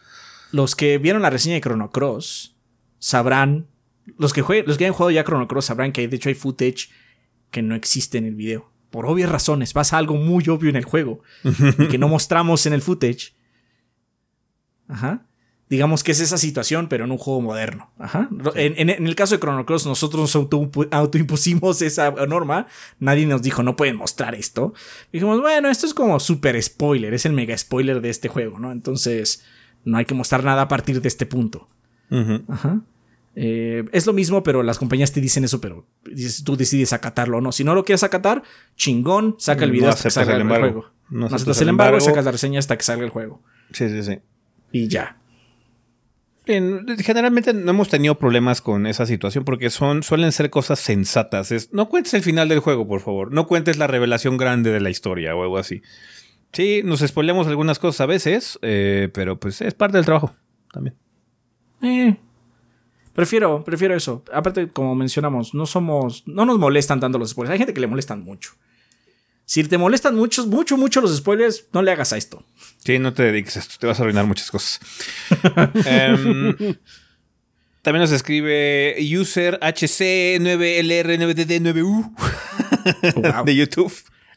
Los 0.53 0.77
que 0.77 0.99
vieron 0.99 1.23
la 1.23 1.31
reseña 1.31 1.55
de 1.55 1.63
Chrono 1.63 1.91
Cross 1.91 2.55
sabrán. 2.99 3.67
Los 4.19 4.35
que, 4.35 4.43
jue- 4.45 4.65
los 4.67 4.77
que 4.77 4.85
hayan 4.85 4.93
jugado 4.93 5.11
ya 5.11 5.25
Chrono 5.25 5.49
Cross 5.49 5.65
sabrán 5.65 5.93
que 5.93 6.03
hay, 6.03 6.07
de 6.07 6.17
hecho 6.17 6.29
hay 6.29 6.35
footage 6.35 6.91
que 7.51 7.63
no 7.63 7.75
existe 7.75 8.19
en 8.19 8.27
el 8.27 8.35
video. 8.35 8.69
Por 8.91 9.07
obvias 9.07 9.31
razones. 9.31 9.73
Pasa 9.73 9.99
algo 9.99 10.17
muy 10.17 10.49
obvio 10.49 10.69
en 10.71 10.77
el 10.77 10.85
juego. 10.85 11.23
y 11.45 11.89
que 11.89 11.99
no 11.99 12.09
mostramos 12.17 12.67
en 12.67 12.73
el 12.73 12.83
footage. 12.83 13.35
Ajá. 14.89 15.27
Digamos 15.69 16.03
que 16.03 16.11
es 16.11 16.19
esa 16.19 16.37
situación, 16.37 16.89
pero 16.89 17.05
en 17.05 17.13
un 17.13 17.19
juego 17.19 17.41
moderno. 17.41 17.93
Ajá. 17.97 18.29
En, 18.57 18.75
en- 18.77 18.91
en 18.91 19.07
el 19.07 19.15
caso 19.15 19.37
de 19.37 19.41
Chrono 19.41 19.65
Cross, 19.65 19.87
nosotros 19.87 20.21
nos 20.23 20.35
auto- 20.35 20.89
autoimpusimos 20.91 21.81
esa 21.83 22.11
norma. 22.27 22.67
Nadie 22.99 23.25
nos 23.27 23.41
dijo, 23.43 23.63
no 23.63 23.77
pueden 23.77 23.95
mostrar 23.95 24.35
esto. 24.35 24.75
Dijimos, 25.13 25.41
bueno, 25.41 25.69
esto 25.69 25.87
es 25.87 25.95
como 25.95 26.19
super 26.19 26.61
spoiler, 26.61 27.15
es 27.15 27.25
el 27.25 27.33
mega 27.35 27.57
spoiler 27.57 28.01
de 28.01 28.11
este 28.11 28.27
juego, 28.29 28.59
¿no? 28.59 28.73
Entonces, 28.73 29.45
no 29.85 29.97
hay 29.99 30.07
que 30.07 30.15
mostrar 30.15 30.43
nada 30.43 30.63
a 30.63 30.69
partir 30.69 31.01
de 31.01 31.07
este 31.07 31.25
punto. 31.25 31.69
Ajá. 32.49 32.81
Eh, 33.37 33.85
es 33.93 34.07
lo 34.07 34.13
mismo, 34.13 34.43
pero 34.43 34.63
las 34.63 34.79
compañías 34.79 35.13
te 35.13 35.21
dicen 35.21 35.45
eso, 35.45 35.61
pero 35.61 35.87
tú 36.45 36.57
decides 36.57 36.93
acatarlo 36.93 37.39
o 37.39 37.41
no. 37.41 37.53
Si 37.53 37.63
no 37.65 37.75
lo 37.75 37.85
quieres 37.85 38.03
acatar, 38.03 38.43
chingón, 38.77 39.37
saca 39.39 39.65
el 39.65 39.71
No 39.71 39.75
video 39.75 39.89
hasta 39.91 40.05
que 40.05 40.11
salga 40.11 40.33
el 40.33 40.37
el, 40.37 40.43
embargo. 40.43 40.67
juego. 40.73 40.87
No 41.11 41.29
No 41.29 41.37
aceptas 41.37 41.59
el 41.59 41.63
el 41.65 41.69
embargo, 41.71 41.97
embargo. 41.97 42.11
sacas 42.11 42.25
la 42.25 42.33
reseña 42.33 42.59
hasta 42.59 42.77
que 42.77 42.83
salga 42.85 43.05
el 43.05 43.11
juego. 43.11 43.43
Sí, 43.73 43.89
sí, 43.89 44.03
sí. 44.03 44.19
Y 44.73 44.89
ya. 44.89 45.17
Bien, 46.47 46.85
generalmente 46.99 47.53
no 47.53 47.71
hemos 47.71 47.89
tenido 47.89 48.19
problemas 48.19 48.61
con 48.61 48.87
esa 48.87 49.07
situación 49.07 49.45
porque 49.45 49.71
son, 49.71 50.03
suelen 50.03 50.33
ser 50.33 50.51
cosas 50.51 50.81
sensatas. 50.81 51.53
Es, 51.53 51.73
no 51.73 51.89
cuentes 51.89 52.15
el 52.15 52.23
final 52.23 52.49
del 52.49 52.59
juego, 52.61 52.89
por 52.89 53.01
favor. 53.01 53.33
No 53.33 53.47
cuentes 53.47 53.79
la 53.79 53.87
revelación 53.87 54.37
grande 54.39 54.73
de 54.73 54.81
la 54.81 54.91
historia 54.91 55.37
o 55.37 55.43
algo 55.43 55.59
así. 55.59 55.83
Sí, 56.53 56.83
nos 56.85 57.01
spoileamos 57.01 57.47
algunas 57.47 57.79
cosas 57.79 58.01
a 58.01 58.07
veces, 58.07 58.59
eh, 58.63 59.09
pero 59.15 59.39
pues 59.39 59.61
es 59.61 59.75
parte 59.75 59.99
del 59.99 60.05
trabajo 60.07 60.35
también. 60.73 60.97
Eh, 61.83 62.17
prefiero, 63.21 63.63
prefiero 63.63 63.95
eso. 63.95 64.25
Aparte, 64.33 64.69
como 64.69 64.95
mencionamos, 64.95 65.53
no 65.53 65.67
somos. 65.67 66.27
No 66.27 66.47
nos 66.47 66.59
molestan 66.59 67.01
tanto 67.01 67.19
los 67.19 67.29
spoilers. 67.31 67.53
Hay 67.53 67.59
gente 67.59 67.75
que 67.75 67.81
le 67.81 67.87
molestan 67.87 68.25
mucho. 68.25 68.53
Si 69.45 69.63
te 69.65 69.77
molestan 69.77 70.17
mucho, 70.17 70.47
mucho, 70.47 70.79
mucho 70.79 71.03
los 71.03 71.15
spoilers, 71.15 71.67
no 71.73 71.83
le 71.83 71.91
hagas 71.91 72.15
a 72.15 72.17
esto. 72.17 72.43
Sí, 72.83 72.99
no 72.99 73.13
te 73.13 73.25
dediques 73.25 73.59
a 73.59 73.61
esto, 73.61 73.75
te 73.79 73.87
vas 73.87 74.01
a 74.01 74.05
arruinar 74.05 74.25
muchas 74.25 74.51
cosas. 74.51 74.81
Em, 75.85 76.57
también 77.83 78.01
nos 78.01 78.13
escribe 78.13 78.97
user 79.21 79.61
HC9LR9DD9U. 79.61 82.15
Wow. 83.17 83.45
de 83.51 83.57
YouTube. 83.57 83.93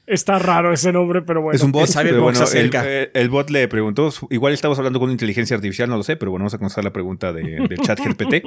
Está 0.06 0.38
raro 0.38 0.74
ese 0.74 0.92
nombre, 0.92 1.22
pero 1.22 1.42
bueno. 1.42 1.56
es 1.56 1.64
un 1.64 1.72
bot, 1.72 1.90
pero 1.94 2.22
bueno, 2.22 2.46
se 2.46 2.60
el, 2.60 2.68
acerca. 2.68 2.84
eh, 2.86 3.12
el 3.14 3.30
bot 3.30 3.50
le 3.50 3.68
preguntó, 3.70 4.12
igual 4.30 4.54
estamos 4.54 4.78
hablando 4.78 5.00
con 5.00 5.06
una 5.06 5.14
inteligencia 5.14 5.56
artificial, 5.56 5.90
no 5.90 5.96
lo 5.96 6.04
sé, 6.04 6.18
pero 6.18 6.32
bueno, 6.32 6.44
vamos 6.44 6.54
a 6.54 6.58
contestar 6.58 6.84
la 6.84 6.92
pregunta 6.92 7.32
de, 7.32 7.68
del 7.68 7.80
chat 7.80 8.00
GPT. 8.06 8.44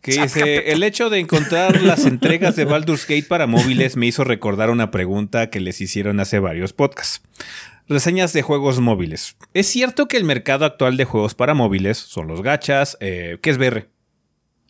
Que 0.00 0.22
dice, 0.22 0.72
el 0.72 0.82
hecho 0.82 1.10
de 1.10 1.18
encontrar 1.18 1.82
las 1.82 2.06
entregas 2.06 2.56
de 2.56 2.64
Baldur's 2.64 3.06
Gate 3.06 3.24
para 3.28 3.46
móviles 3.46 3.96
me 3.96 4.06
hizo 4.06 4.24
recordar 4.24 4.70
una 4.70 4.90
pregunta 4.90 5.50
que 5.50 5.60
les 5.60 5.80
hicieron 5.80 6.18
hace 6.20 6.38
varios 6.38 6.72
podcasts. 6.72 7.22
Reseñas 7.88 8.32
de 8.32 8.42
juegos 8.42 8.80
móviles. 8.80 9.36
¿Es 9.54 9.66
cierto 9.66 10.08
que 10.08 10.16
el 10.16 10.24
mercado 10.24 10.64
actual 10.64 10.96
de 10.96 11.04
juegos 11.04 11.34
para 11.34 11.54
móviles 11.54 11.98
son 11.98 12.26
los 12.28 12.42
gachas? 12.42 12.96
Eh, 13.00 13.38
¿Qué 13.42 13.50
es 13.50 13.58
VR? 13.58 13.88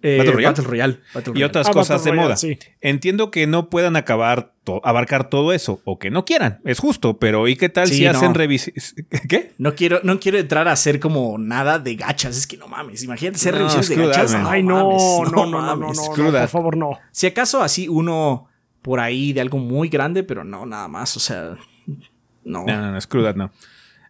Eh, 0.02 0.18
Battle 0.18 0.32
Royale. 0.32 0.48
Battle 0.52 0.64
Royale. 0.70 0.98
Battle 1.14 1.32
Y 1.36 1.42
otras 1.44 1.68
Ah, 1.68 1.72
cosas 1.72 1.98
Battle 2.00 2.04
de 2.04 2.10
Royale, 2.10 2.26
moda. 2.28 2.36
sí. 2.36 2.58
Entiendo 2.80 3.30
que 3.30 3.46
no 3.46 3.70
puedan 3.70 3.94
acabar 3.96 4.52
to- 4.64 4.80
abarcar 4.84 5.30
todo 5.30 5.52
eso 5.52 5.80
o 5.84 5.98
que 5.98 6.10
no 6.10 6.24
quieran, 6.24 6.60
es 6.64 6.78
justo, 6.80 7.18
pero 7.18 7.46
¿y 7.48 7.56
qué 7.56 7.68
tal 7.68 7.88
Sí, 7.88 7.94
si 7.98 8.06
hacen 8.06 8.28
no. 8.28 8.34
revisiones? 8.34 8.94
¿Qué? 9.28 9.52
No 9.58 9.74
quiero, 9.74 10.00
no 10.02 10.18
quiero 10.20 10.38
entrar 10.38 10.66
a 10.68 10.72
hacer 10.72 10.98
como 11.00 11.38
nada 11.38 11.78
de 11.78 11.94
gachas. 11.96 12.36
Es 12.36 12.46
que 12.46 12.56
no 12.56 12.66
mames. 12.68 13.02
Imagínate 13.04 13.36
hacer 13.36 13.54
No, 13.54 13.60
revisiones 13.60 13.88
de 13.88 13.96
gachas. 14.06 14.32
man. 14.32 14.42
No, 14.42 14.50
Ay, 14.50 14.62
no, 14.62 14.74
mames, 14.88 15.02
no, 15.02 15.24
no, 15.24 15.30
no, 15.30 15.46
no, 15.46 15.60
no, 15.60 15.76
mames. 15.76 15.96
no, 15.98 16.04
Screw 16.04 16.30
por 16.32 16.48
favor, 16.48 16.76
no. 16.76 16.98
Si 17.12 17.26
acaso 17.26 17.62
así 17.62 17.88
uno 17.88 18.48
por 18.82 18.98
ahí 18.98 19.32
de 19.32 19.40
algo 19.40 19.58
muy 19.58 19.88
grande, 19.88 20.24
pero 20.24 20.42
no, 20.42 20.66
nada 20.66 20.88
más. 20.88 21.16
O 21.16 21.20
sea, 21.20 21.56
no. 22.44 22.64
No, 22.66 22.80
no, 22.80 22.90
no, 22.92 23.00
screw 23.00 23.22
that, 23.22 23.36
no. 23.36 23.52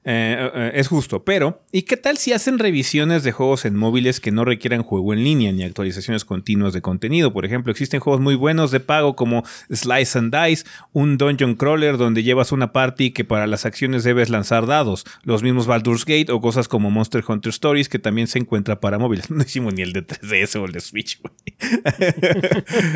Eh, 0.05 0.51
eh, 0.55 0.71
es 0.75 0.89
justo, 0.89 1.25
pero 1.25 1.63
¿y 1.71 1.83
qué 1.83 1.97
tal 1.97 2.19
si 2.19 2.33
hacen 2.33 2.59
revisiones 2.59 3.23
de 3.23 3.31
juegos 3.31 3.65
en 3.65 3.77
móviles 3.77 4.19
que 4.19 4.33
no 4.33 4.45
requieran 4.45 4.83
juego 4.83 5.13
en 5.13 5.23
línea 5.23 5.53
ni 5.53 5.63
actualizaciones 5.63 6.25
continuas 6.25 6.73
de 6.73 6.83
contenido? 6.83 7.33
Por 7.33 7.45
ejemplo, 7.45 7.71
existen 7.71 8.01
juegos 8.01 8.21
muy 8.21 8.35
buenos 8.35 8.73
de 8.73 8.81
pago 8.81 9.15
como 9.15 9.45
Slice 9.73 10.19
and 10.19 10.35
Dice, 10.35 10.65
un 10.93 11.19
dungeon 11.19 11.55
crawler 11.55 11.99
donde 11.99 12.25
llevas 12.25 12.51
una 12.51 12.73
party 12.73 13.13
que 13.13 13.25
para 13.25 13.47
las 13.47 13.65
acciones 13.65 14.03
debes 14.03 14.29
lanzar 14.29 14.67
dados, 14.67 15.05
los 15.23 15.45
mismos 15.45 15.69
Baldur's 15.69 16.05
Gate 16.05 16.33
o 16.33 16.41
cosas 16.41 16.67
como 16.67 16.91
Monster 16.91 17.23
Hunter 17.27 17.51
Stories 17.51 17.89
que 17.89 18.01
también 18.01 18.27
se 18.27 18.39
encuentra 18.41 18.81
para 18.81 18.99
móviles. 18.99 19.31
No 19.43 19.43
hicimos 19.43 19.73
ni 19.75 19.83
el 19.83 19.93
de 19.93 20.07
3DS 20.07 20.61
o 20.61 20.65
el 20.67 20.73
de 20.73 20.81
Switch. 20.81 21.21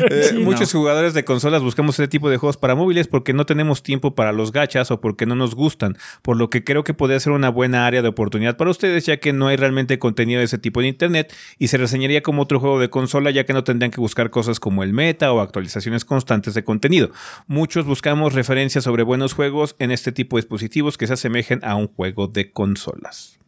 Eh, 0.09 0.27
Sí, 0.29 0.37
muchos 0.39 0.71
jugadores 0.71 1.13
de 1.13 1.23
consolas 1.23 1.61
buscamos 1.61 1.97
ese 1.99 2.07
tipo 2.07 2.29
de 2.29 2.37
juegos 2.37 2.57
para 2.57 2.75
móviles 2.75 3.07
porque 3.07 3.33
no 3.33 3.45
tenemos 3.45 3.83
tiempo 3.83 4.15
para 4.15 4.31
los 4.31 4.51
gachas 4.51 4.91
o 4.91 4.99
porque 4.99 5.25
no 5.25 5.35
nos 5.35 5.55
gustan, 5.55 5.97
por 6.21 6.37
lo 6.37 6.49
que 6.49 6.63
creo 6.63 6.83
que 6.83 6.93
podría 6.97 7.19
ser 7.19 7.31
una 7.33 7.49
buena 7.49 7.85
área 7.87 8.01
de 8.01 8.07
oportunidad 8.07 8.57
para 8.57 8.71
ustedes 8.71 9.05
ya 9.05 9.17
que 9.17 9.31
no 9.31 9.47
hay 9.47 9.55
realmente 9.55 9.99
contenido 9.99 10.39
de 10.39 10.45
ese 10.45 10.57
tipo 10.57 10.81
en 10.81 10.87
internet 10.87 11.33
y 11.57 11.67
se 11.67 11.77
reseñaría 11.77 12.21
como 12.21 12.41
otro 12.41 12.59
juego 12.59 12.79
de 12.79 12.89
consola 12.89 13.31
ya 13.31 13.45
que 13.45 13.53
no 13.53 13.63
tendrían 13.63 13.91
que 13.91 14.01
buscar 14.01 14.29
cosas 14.29 14.59
como 14.59 14.83
el 14.83 14.93
meta 14.93 15.31
o 15.31 15.39
actualizaciones 15.39 16.03
constantes 16.03 16.53
de 16.53 16.63
contenido. 16.63 17.11
Muchos 17.47 17.85
buscamos 17.85 18.33
referencias 18.33 18.83
sobre 18.83 19.03
buenos 19.03 19.33
juegos 19.33 19.75
en 19.79 19.91
este 19.91 20.11
tipo 20.11 20.35
de 20.35 20.41
dispositivos 20.41 20.97
que 20.97 21.07
se 21.07 21.13
asemejen 21.13 21.63
a 21.63 21.75
un 21.75 21.87
juego 21.87 22.27
de 22.27 22.51
consolas. 22.51 23.39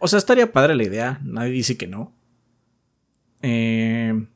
O 0.00 0.08
sea, 0.08 0.18
estaría 0.18 0.52
padre 0.52 0.76
la 0.76 0.84
idea. 0.84 1.20
Nadie 1.22 1.52
dice 1.52 1.76
que 1.76 1.86
no. 1.86 2.14
Eh, 3.42 4.26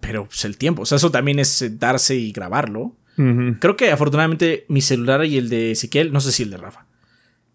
pero 0.00 0.26
pues 0.26 0.44
el 0.44 0.56
tiempo. 0.58 0.82
O 0.82 0.86
sea, 0.86 0.96
eso 0.96 1.10
también 1.10 1.38
es 1.38 1.48
sentarse 1.48 2.14
y 2.16 2.32
grabarlo. 2.32 2.96
Creo 3.16 3.76
que 3.76 3.92
afortunadamente 3.92 4.66
mi 4.68 4.80
celular 4.80 5.24
y 5.24 5.38
el 5.38 5.48
de 5.48 5.70
Ezequiel, 5.70 6.12
no 6.12 6.20
sé 6.20 6.32
si 6.32 6.42
el 6.42 6.50
de 6.50 6.56
Rafa, 6.56 6.86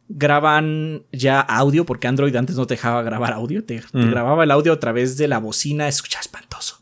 graban 0.10 1.04
ya 1.12 1.40
audio, 1.40 1.86
porque 1.86 2.08
Android 2.08 2.36
antes 2.36 2.56
no 2.56 2.66
te 2.66 2.74
dejaba 2.74 3.04
grabar 3.04 3.34
audio, 3.34 3.64
te, 3.64 3.82
grababa 3.94 4.44
el 4.44 4.52
audio 4.52 4.74
a 4.74 4.80
través 4.80 5.18
de 5.18 5.28
la 5.28 5.38
bocina, 5.38 5.88
escucha 5.88 6.20
espantoso. 6.20 6.82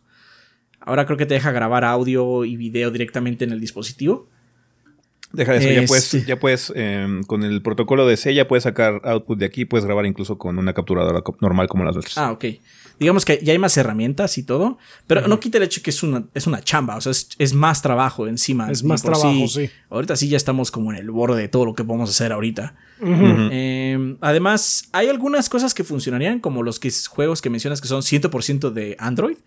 Ahora 0.79 1.05
creo 1.05 1.17
que 1.17 1.25
te 1.25 1.33
deja 1.33 1.51
grabar 1.51 1.83
audio 1.83 2.45
y 2.45 2.55
video 2.55 2.89
directamente 2.89 3.43
en 3.43 3.51
el 3.51 3.59
dispositivo. 3.59 4.29
Deja 5.33 5.51
de 5.51 5.57
eso, 5.57 5.67
ya 5.67 5.81
Este. 5.81 5.87
puedes, 5.87 6.25
ya 6.25 6.39
puedes 6.39 6.73
eh, 6.73 7.21
con 7.27 7.43
el 7.43 7.61
protocolo 7.61 8.07
de 8.07 8.15
C, 8.15 8.33
ya 8.33 8.47
puedes 8.47 8.63
sacar 8.63 9.01
output 9.03 9.37
de 9.37 9.45
aquí, 9.45 9.65
puedes 9.65 9.85
grabar 9.85 10.05
incluso 10.05 10.37
con 10.37 10.57
una 10.57 10.73
capturadora 10.73 11.21
normal 11.41 11.67
como 11.67 11.83
las 11.83 11.97
otras. 11.97 12.17
Ah, 12.17 12.31
ok. 12.31 12.45
Digamos 12.99 13.25
que 13.25 13.39
ya 13.43 13.53
hay 13.53 13.59
más 13.59 13.77
herramientas 13.77 14.37
y 14.37 14.43
todo, 14.43 14.77
pero 15.05 15.27
no 15.27 15.39
quita 15.39 15.57
el 15.59 15.63
hecho 15.63 15.81
que 15.83 15.91
es 15.91 16.01
una, 16.01 16.25
es 16.33 16.47
una 16.47 16.63
chamba, 16.63 16.95
o 16.95 17.01
sea, 17.01 17.11
es, 17.11 17.29
es 17.37 17.53
más 17.53 17.81
trabajo 17.81 18.27
encima. 18.27 18.71
Es 18.71 18.83
más 18.83 19.03
trabajo, 19.03 19.47
sí. 19.47 19.69
Ahorita 19.89 20.15
sí 20.15 20.29
ya 20.29 20.37
estamos 20.37 20.71
como 20.71 20.91
en 20.91 20.97
el 20.97 21.11
borde 21.11 21.41
de 21.41 21.47
todo 21.47 21.65
lo 21.65 21.75
que 21.75 21.83
podemos 21.83 22.09
hacer 22.09 22.31
ahorita. 22.31 22.75
Eh, 22.99 24.17
además, 24.21 24.89
hay 24.93 25.09
algunas 25.09 25.49
cosas 25.49 25.73
que 25.73 25.83
funcionarían, 25.83 26.39
como 26.39 26.63
los 26.63 26.79
que, 26.79 26.91
juegos 27.07 27.41
que 27.41 27.49
mencionas 27.49 27.81
que 27.81 27.87
son 27.87 28.01
100% 28.01 28.71
de 28.71 28.95
Android. 28.99 29.37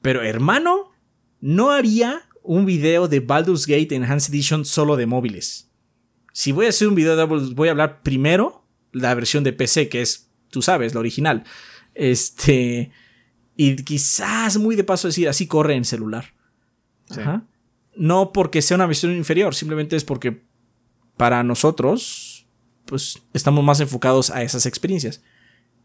Pero 0.00 0.22
hermano, 0.22 0.92
no 1.40 1.72
haría 1.72 2.22
un 2.42 2.64
video 2.64 3.08
de 3.08 3.20
Baldur's 3.20 3.66
Gate 3.66 3.94
Enhanced 3.94 4.32
Edition 4.32 4.64
solo 4.64 4.96
de 4.96 5.06
móviles. 5.06 5.70
Si 6.32 6.52
voy 6.52 6.66
a 6.66 6.68
hacer 6.68 6.86
un 6.86 6.94
video 6.94 7.16
de 7.16 7.24
Baldur's, 7.24 7.54
voy 7.54 7.68
a 7.68 7.72
hablar 7.72 8.02
primero 8.02 8.64
la 8.92 9.14
versión 9.14 9.44
de 9.44 9.52
PC, 9.52 9.88
que 9.88 10.02
es, 10.02 10.30
tú 10.50 10.62
sabes, 10.62 10.94
la 10.94 11.00
original. 11.00 11.44
Este. 11.96 12.90
Y 13.56 13.76
quizás 13.76 14.58
muy 14.58 14.76
de 14.76 14.84
paso 14.84 15.08
decir, 15.08 15.28
así 15.28 15.46
corre 15.46 15.74
en 15.74 15.84
celular. 15.84 16.34
Sí. 17.10 17.20
Ajá. 17.20 17.44
No 17.96 18.32
porque 18.32 18.60
sea 18.60 18.74
una 18.74 18.86
versión 18.86 19.16
inferior, 19.16 19.54
simplemente 19.54 19.96
es 19.96 20.04
porque 20.04 20.42
para 21.16 21.42
nosotros, 21.42 22.46
pues 22.84 23.22
estamos 23.32 23.64
más 23.64 23.80
enfocados 23.80 24.28
a 24.30 24.42
esas 24.42 24.66
experiencias. 24.66 25.22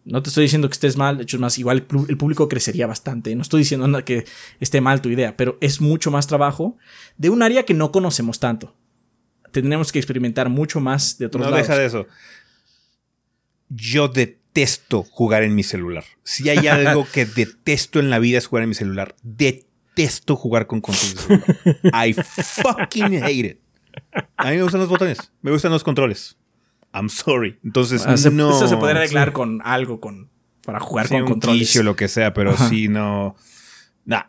No 0.03 0.21
te 0.21 0.29
estoy 0.29 0.43
diciendo 0.43 0.67
que 0.67 0.73
estés 0.73 0.97
mal, 0.97 1.17
de 1.17 1.23
hecho 1.23 1.37
es 1.37 1.41
más, 1.41 1.57
igual 1.57 1.87
el 2.09 2.17
público 2.17 2.49
crecería 2.49 2.87
bastante. 2.87 3.33
No 3.35 3.43
estoy 3.43 3.59
diciendo 3.59 3.87
nada 3.87 4.03
que 4.03 4.25
esté 4.59 4.81
mal 4.81 5.01
tu 5.01 5.09
idea, 5.09 5.37
pero 5.37 5.57
es 5.61 5.79
mucho 5.79 6.11
más 6.11 6.27
trabajo 6.27 6.77
de 7.17 7.29
un 7.29 7.43
área 7.43 7.63
que 7.63 7.73
no 7.73 7.91
conocemos 7.91 8.39
tanto. 8.39 8.75
Tendremos 9.51 9.91
que 9.91 9.99
experimentar 9.99 10.49
mucho 10.49 10.81
más 10.81 11.17
de 11.17 11.27
otros 11.27 11.45
No 11.45 11.51
lados. 11.51 11.67
deja 11.67 11.79
de 11.79 11.85
eso. 11.85 12.07
Yo 13.69 14.11
detesto 14.53 15.03
jugar 15.03 15.43
en 15.43 15.55
mi 15.55 15.63
celular. 15.63 16.03
Si 16.23 16.49
hay 16.49 16.67
algo 16.67 17.07
que 17.11 17.25
detesto 17.35 17.99
en 17.99 18.09
la 18.09 18.19
vida 18.19 18.37
es 18.37 18.47
jugar 18.47 18.63
en 18.63 18.69
mi 18.69 18.75
celular. 18.75 19.15
Detesto 19.23 20.35
jugar 20.35 20.67
con 20.67 20.81
controles 20.81 21.15
de 21.27 21.41
celular. 21.41 22.07
I 22.07 22.13
fucking 22.13 23.23
hate 23.23 23.45
it. 23.45 23.59
A 24.37 24.49
mí 24.51 24.57
me 24.57 24.63
gustan 24.63 24.81
los 24.81 24.89
botones, 24.89 25.31
me 25.41 25.51
gustan 25.51 25.71
los 25.71 25.83
controles. 25.83 26.37
I'm 26.93 27.09
sorry. 27.09 27.57
Entonces, 27.63 28.03
Ah, 28.05 28.15
no. 28.31 28.49
Eso 28.55 28.67
se 28.67 28.75
podría 28.77 28.97
arreglar 28.97 29.31
con 29.31 29.61
algo 29.63 30.01
con, 30.01 30.29
para 30.65 30.79
jugar 30.79 31.07
Sí, 31.07 31.13
con 31.13 31.23
un 31.23 31.27
controles. 31.29 31.67
quiche 31.67 31.79
o 31.79 31.83
lo 31.83 31.95
que 31.95 32.07
sea, 32.09 32.33
pero 32.33 32.51
Ajá. 32.51 32.67
sí, 32.69 32.87
no. 32.89 33.35
Nah. 34.05 34.23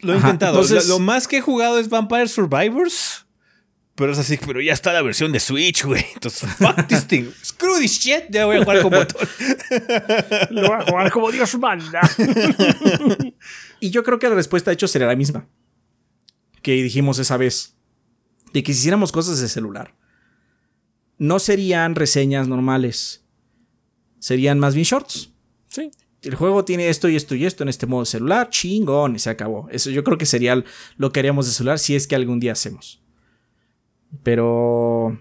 Lo 0.00 0.12
he 0.14 0.16
Ajá, 0.18 0.28
intentado. 0.28 0.60
entonces- 0.60 0.88
lo, 0.88 0.94
lo 0.94 1.00
más 1.00 1.28
que 1.28 1.36
he 1.38 1.40
jugado 1.40 1.78
es 1.78 1.88
Vampire 1.88 2.26
Survivors. 2.28 3.23
Pero 3.96 4.12
es 4.12 4.18
así, 4.18 4.38
pero 4.44 4.60
ya 4.60 4.72
está 4.72 4.92
la 4.92 5.02
versión 5.02 5.30
de 5.30 5.38
Switch, 5.38 5.84
güey. 5.84 6.04
Entonces, 6.14 6.50
fuck 6.54 6.86
this 6.88 7.06
thing. 7.06 7.30
Screw 7.44 7.78
this 7.78 8.00
shit. 8.00 8.24
Ya 8.28 8.44
voy 8.44 8.56
a 8.56 8.64
jugar 8.64 8.82
con 8.82 8.90
botón. 8.90 9.28
Lo 10.50 10.62
voy 10.62 10.80
a 10.80 10.84
jugar 10.84 11.10
como 11.12 11.30
Dios 11.30 11.56
manda. 11.58 12.00
Y 13.80 13.90
yo 13.90 14.02
creo 14.02 14.18
que 14.18 14.30
la 14.30 14.34
respuesta, 14.34 14.70
de 14.70 14.74
hecho, 14.74 14.88
sería 14.88 15.06
la 15.06 15.16
misma. 15.16 15.46
Que 16.62 16.72
dijimos 16.72 17.18
esa 17.18 17.36
vez. 17.36 17.76
De 18.54 18.62
que 18.62 18.72
si 18.72 18.78
hiciéramos 18.78 19.12
cosas 19.12 19.40
de 19.40 19.48
celular. 19.48 19.94
No 21.18 21.38
serían 21.38 21.94
reseñas 21.94 22.48
normales. 22.48 23.26
Serían 24.20 24.58
más 24.58 24.74
bien 24.74 24.86
shorts. 24.86 25.32
Sí. 25.68 25.90
El 26.22 26.34
juego 26.34 26.64
tiene 26.64 26.88
esto 26.88 27.10
y 27.10 27.16
esto 27.16 27.34
y 27.34 27.44
esto 27.44 27.62
en 27.62 27.68
este 27.68 27.84
modo 27.84 28.06
celular. 28.06 28.48
Chingón. 28.48 29.16
Y 29.16 29.18
se 29.18 29.28
acabó. 29.28 29.68
Eso 29.70 29.90
yo 29.90 30.02
creo 30.02 30.16
que 30.16 30.24
sería 30.24 30.64
lo 30.96 31.12
que 31.12 31.20
haríamos 31.20 31.44
de 31.44 31.52
celular 31.52 31.78
si 31.78 31.94
es 31.94 32.06
que 32.06 32.14
algún 32.14 32.40
día 32.40 32.52
hacemos. 32.52 33.03
Pero... 34.22 35.18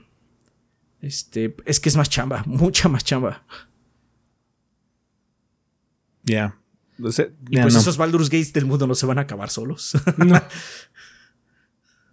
Este... 1.02 1.56
Es 1.65 1.80
que 1.80 1.90
es 1.90 1.98
más 1.98 2.10
chamba. 2.10 2.44
Mucha 2.48 2.90
más 2.90 3.03
chamba. 3.03 3.44
Ya. 6.24 6.57
Y 6.98 7.02
pues 7.02 7.74
no. 7.74 7.80
esos 7.80 7.98
Baldur's 7.98 8.30
Gates 8.30 8.53
del 8.53 8.65
mundo 8.65 8.88
no 8.88 8.95
se 8.95 9.06
van 9.06 9.18
a 9.18 9.22
acabar 9.22 9.49
solos. 9.49 9.94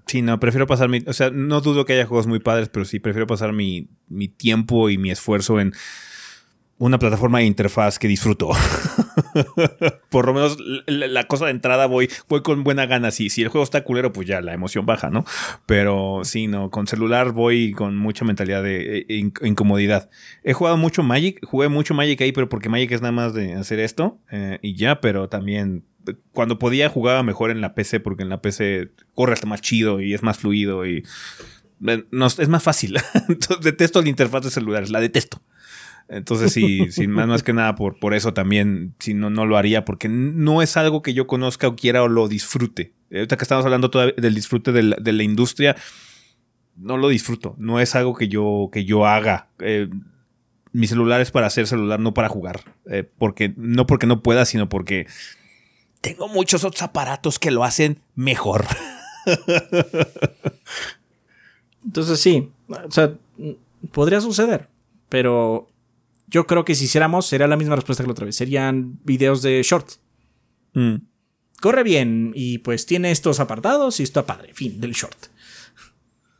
Sí, 0.07 0.23
no, 0.23 0.41
prefiero 0.41 0.67
pasar 0.67 0.89
mi. 0.89 1.05
O 1.07 1.13
sea, 1.13 1.31
no 1.31 1.61
dudo 1.61 1.85
que 1.85 1.93
haya 1.93 2.05
juegos 2.05 2.27
muy 2.27 2.41
padres, 2.41 2.69
pero 2.69 2.85
sí 2.85 2.99
prefiero 2.99 3.29
pasar 3.29 3.53
mi, 3.53 3.91
mi 4.09 4.27
tiempo 4.27 4.91
y 4.91 4.99
mi 4.99 5.13
esfuerzo 5.13 5.61
en 5.61 5.73
una 6.79 6.99
plataforma 6.99 7.39
de 7.39 7.45
interfaz 7.45 8.01
que 8.01 8.09
disfruto. 8.09 8.51
Por 10.11 10.27
lo 10.27 10.35
menos 10.35 10.57
la, 10.87 11.25
cosa 11.25 11.47
de 11.47 11.53
entrada 11.53 11.87
voy, 11.87 12.09
voy 12.29 12.43
con 12.43 12.65
buena 12.65 12.87
gana. 12.87 13.11
Sí, 13.11 13.31
si 13.31 13.43
el 13.43 13.49
juego 13.49 13.65
está 13.65 13.85
culero, 13.85 14.13
pues 14.13 14.27
ya 14.27 14.41
la 14.41 14.53
emoción 14.55 14.87
baja, 14.87 15.11
¿no? 15.11 15.25
Pero 15.67 16.21
sí, 16.25 16.47
no, 16.47 16.71
con 16.71 16.87
celular 16.87 17.33
voy 17.33 17.73
con 17.73 17.97
mucha 17.97 18.25
mentalidad 18.25 18.63
de 18.63 18.99
eh, 18.99 19.07
in- 19.09 19.33
incomodidad. 19.43 20.11
He 20.43 20.53
jugado 20.53 20.77
mucho 20.77 21.03
Magic, 21.03 21.45
jugué 21.45 21.69
mucho 21.69 21.95
Magic 21.95 22.21
ahí, 22.21 22.33
pero 22.33 22.49
porque 22.49 22.69
Magic 22.69 22.93
es 22.93 23.01
nada 23.01 23.13
más 23.13 23.35
de 23.35 23.55
hacer 23.55 23.79
esto 23.81 24.19
eh, 24.31 24.59
y 24.63 24.75
ya, 24.75 25.01
pero 25.01 25.29
también 25.29 25.85
eh, 26.07 26.15
cuando 26.33 26.59
podía 26.59 26.89
jugaba 26.89 27.23
mejor 27.23 27.51
en 27.51 27.61
la 27.61 27.75
PC 27.75 28.01
porque 28.01 28.23
en 28.23 28.29
la 28.29 28.41
PC 28.43 28.91
corre 29.15 29.35
hasta 29.35 29.47
más 29.47 29.61
chido 29.61 30.01
y 30.01 30.15
es 30.15 30.23
más 30.23 30.39
fluido 30.39 30.87
y 30.87 31.05
eh, 31.87 32.05
es 32.39 32.49
más 32.49 32.63
fácil. 32.63 32.99
Detesto 33.63 34.03
la 34.03 34.09
interfaz 34.09 34.43
de 34.45 34.51
celulares, 34.51 34.91
la 34.91 35.01
detesto. 35.01 35.43
Entonces, 36.11 36.53
sí, 36.53 36.91
sí, 36.91 37.07
más, 37.07 37.29
más 37.29 37.45
que 37.45 37.53
nada 37.53 37.77
por, 37.77 38.01
por 38.01 38.15
eso 38.15 38.35
también, 38.35 38.95
si 38.99 39.15
no, 39.15 39.31
no 39.31 39.47
lo 39.47 39.57
haría, 39.57 39.85
porque 39.85 40.09
no 40.09 40.61
es 40.61 40.77
algo 40.77 41.03
que 41.03 41.15
yo 41.15 41.29
conozca 41.29 41.69
o 41.69 41.77
quiera 41.77 42.03
o 42.03 42.09
lo 42.09 42.27
disfrute. 42.27 42.93
Ahorita 43.13 43.37
que 43.37 43.45
estamos 43.45 43.65
hablando 43.65 43.91
todavía 43.91 44.15
del 44.17 44.35
disfrute 44.35 44.73
de 44.73 44.83
la, 44.83 44.97
de 44.97 45.13
la 45.13 45.23
industria, 45.23 45.77
no 46.77 46.97
lo 46.97 47.09
disfruto. 47.09 47.55
No 47.59 47.79
es 47.79 47.95
algo 47.95 48.17
que 48.17 48.27
yo, 48.27 48.71
que 48.73 48.85
yo 48.85 49.07
haga. 49.07 49.51
Eh, 49.61 49.89
mi 50.73 50.89
celular 50.89 51.21
es 51.21 51.31
para 51.31 51.47
hacer 51.47 51.69
celular, 51.69 52.01
no 52.01 52.13
para 52.13 52.29
jugar. 52.29 52.61
Eh, 52.91 53.09
porque, 53.19 53.55
no 53.57 53.87
porque 53.87 54.09
no 54.09 54.21
pueda, 54.21 54.45
sino 54.47 54.69
porque 54.69 55.07
tengo 56.01 56.29
muchos 56.29 56.65
otros 56.65 56.83
aparatos 56.83 57.39
que 57.39 57.53
lo 57.53 57.63
hacen 57.63 58.01
mejor. 58.17 58.67
Entonces 61.85 62.19
sí, 62.19 62.51
o 62.69 62.91
sea, 62.91 63.15
podría 63.93 64.21
suceder, 64.21 64.69
pero 65.09 65.71
yo 66.31 66.47
creo 66.47 66.65
que 66.65 66.75
si 66.75 66.85
hiciéramos 66.85 67.27
sería 67.27 67.47
la 67.47 67.57
misma 67.57 67.77
respuesta 67.77 68.03
que 68.03 68.09
la 68.09 68.13
otra 68.13 68.27
vez. 68.27 68.37
Serían 68.37 68.99
videos 69.05 69.43
de 69.43 69.63
short. 69.63 69.89
Mm. 70.75 70.95
Corre 71.61 71.83
bien 71.83 72.33
y 72.35 72.59
pues 72.59 72.87
tiene 72.87 73.11
estos 73.11 73.41
apartados 73.41 74.01
y 74.01 74.03
está 74.05 74.25
padre. 74.25 74.55
Fin 74.55 74.81
del 74.81 74.93
short. 74.93 75.17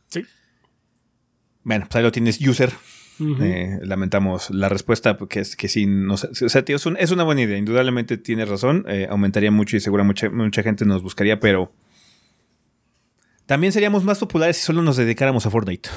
Sí. 0.07 0.23
Bueno, 1.63 1.85
pues 1.87 1.95
ahí 1.97 2.03
lo 2.03 2.11
tienes, 2.11 2.39
user. 2.41 2.71
Eh, 3.39 3.77
lamentamos 3.83 4.49
la 4.49 4.67
respuesta, 4.67 5.15
porque 5.15 5.41
es 5.41 5.55
que 5.55 5.67
sí, 5.67 5.85
no 5.85 6.17
sé, 6.17 6.27
o 6.43 6.49
sea, 6.49 6.65
tío, 6.65 6.77
es, 6.77 6.85
un- 6.87 6.97
es 6.97 7.11
una 7.11 7.23
buena 7.23 7.41
idea, 7.41 7.55
indudablemente 7.55 8.17
tienes 8.17 8.49
razón, 8.49 8.83
eh, 8.87 9.05
aumentaría 9.11 9.51
mucho 9.51 9.77
y 9.77 9.79
seguro 9.79 10.03
mucha, 10.03 10.31
mucha 10.31 10.63
gente 10.63 10.85
nos 10.85 11.03
buscaría, 11.03 11.39
pero 11.39 11.71
también 13.45 13.73
seríamos 13.73 14.03
más 14.03 14.17
populares 14.17 14.57
si 14.57 14.63
solo 14.63 14.81
nos 14.81 14.97
dedicáramos 14.97 15.45
a 15.45 15.51
Fortnite. 15.51 15.87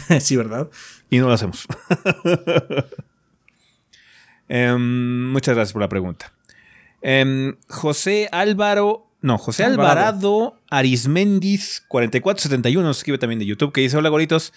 sí, 0.20 0.36
¿verdad? 0.36 0.68
Y 1.10 1.18
no 1.18 1.28
lo 1.28 1.34
hacemos. 1.34 1.66
Em, 4.48 5.30
muchas 5.32 5.54
gracias 5.54 5.72
por 5.72 5.80
la 5.80 5.88
pregunta. 5.88 6.32
Em, 7.00 7.56
José 7.68 8.28
Álvaro. 8.32 9.06
No, 9.22 9.38
José 9.38 9.64
Alvarado. 9.64 10.00
Alvarado 10.00 10.56
Arismendis 10.68 11.84
4471 11.88 12.86
nos 12.86 12.98
escribe 12.98 13.18
también 13.18 13.38
de 13.38 13.46
YouTube 13.46 13.72
que 13.72 13.80
dice: 13.80 13.96
Hola, 13.96 14.08
goritos. 14.10 14.52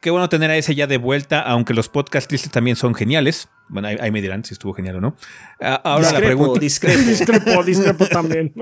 Qué 0.00 0.10
bueno 0.10 0.28
tener 0.28 0.50
a 0.50 0.56
ese 0.56 0.74
ya 0.74 0.86
de 0.86 0.98
vuelta, 0.98 1.40
aunque 1.40 1.74
los 1.74 1.88
podcast 1.88 2.28
tristes 2.28 2.50
también 2.52 2.76
son 2.76 2.94
geniales. 2.94 3.48
Bueno, 3.68 3.88
ahí, 3.88 3.96
ahí 4.00 4.10
me 4.10 4.20
dirán 4.20 4.44
si 4.44 4.52
estuvo 4.54 4.74
genial 4.74 4.96
o 4.96 5.00
no. 5.00 5.16
Ah, 5.60 5.80
ahora 5.84 6.02
la 6.02 6.08
discrepo, 6.18 6.26
pregunta. 6.26 6.60
discrepo. 6.60 6.98
Discrepo, 7.08 7.64
discrepo 7.64 8.06
también. 8.06 8.52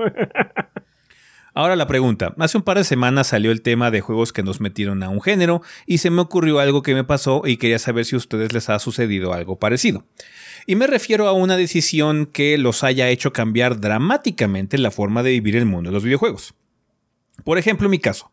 Ahora 1.53 1.75
la 1.75 1.85
pregunta. 1.85 2.33
Hace 2.39 2.57
un 2.57 2.63
par 2.63 2.77
de 2.77 2.85
semanas 2.85 3.27
salió 3.27 3.51
el 3.51 3.61
tema 3.61 3.91
de 3.91 3.99
juegos 3.99 4.31
que 4.31 4.41
nos 4.41 4.61
metieron 4.61 5.03
a 5.03 5.09
un 5.09 5.21
género 5.21 5.61
y 5.85 5.97
se 5.97 6.09
me 6.09 6.21
ocurrió 6.21 6.59
algo 6.59 6.81
que 6.81 6.93
me 6.93 7.03
pasó 7.03 7.41
y 7.45 7.57
quería 7.57 7.77
saber 7.77 8.05
si 8.05 8.15
a 8.15 8.19
ustedes 8.19 8.53
les 8.53 8.69
ha 8.69 8.79
sucedido 8.79 9.33
algo 9.33 9.59
parecido. 9.59 10.05
Y 10.65 10.75
me 10.75 10.87
refiero 10.87 11.27
a 11.27 11.33
una 11.33 11.57
decisión 11.57 12.25
que 12.25 12.57
los 12.57 12.85
haya 12.85 13.09
hecho 13.09 13.33
cambiar 13.33 13.81
dramáticamente 13.81 14.77
la 14.77 14.91
forma 14.91 15.23
de 15.23 15.31
vivir 15.31 15.57
el 15.57 15.65
mundo 15.65 15.89
de 15.89 15.93
los 15.93 16.03
videojuegos. 16.03 16.53
Por 17.43 17.57
ejemplo, 17.57 17.87
en 17.87 17.91
mi 17.91 17.99
caso, 17.99 18.31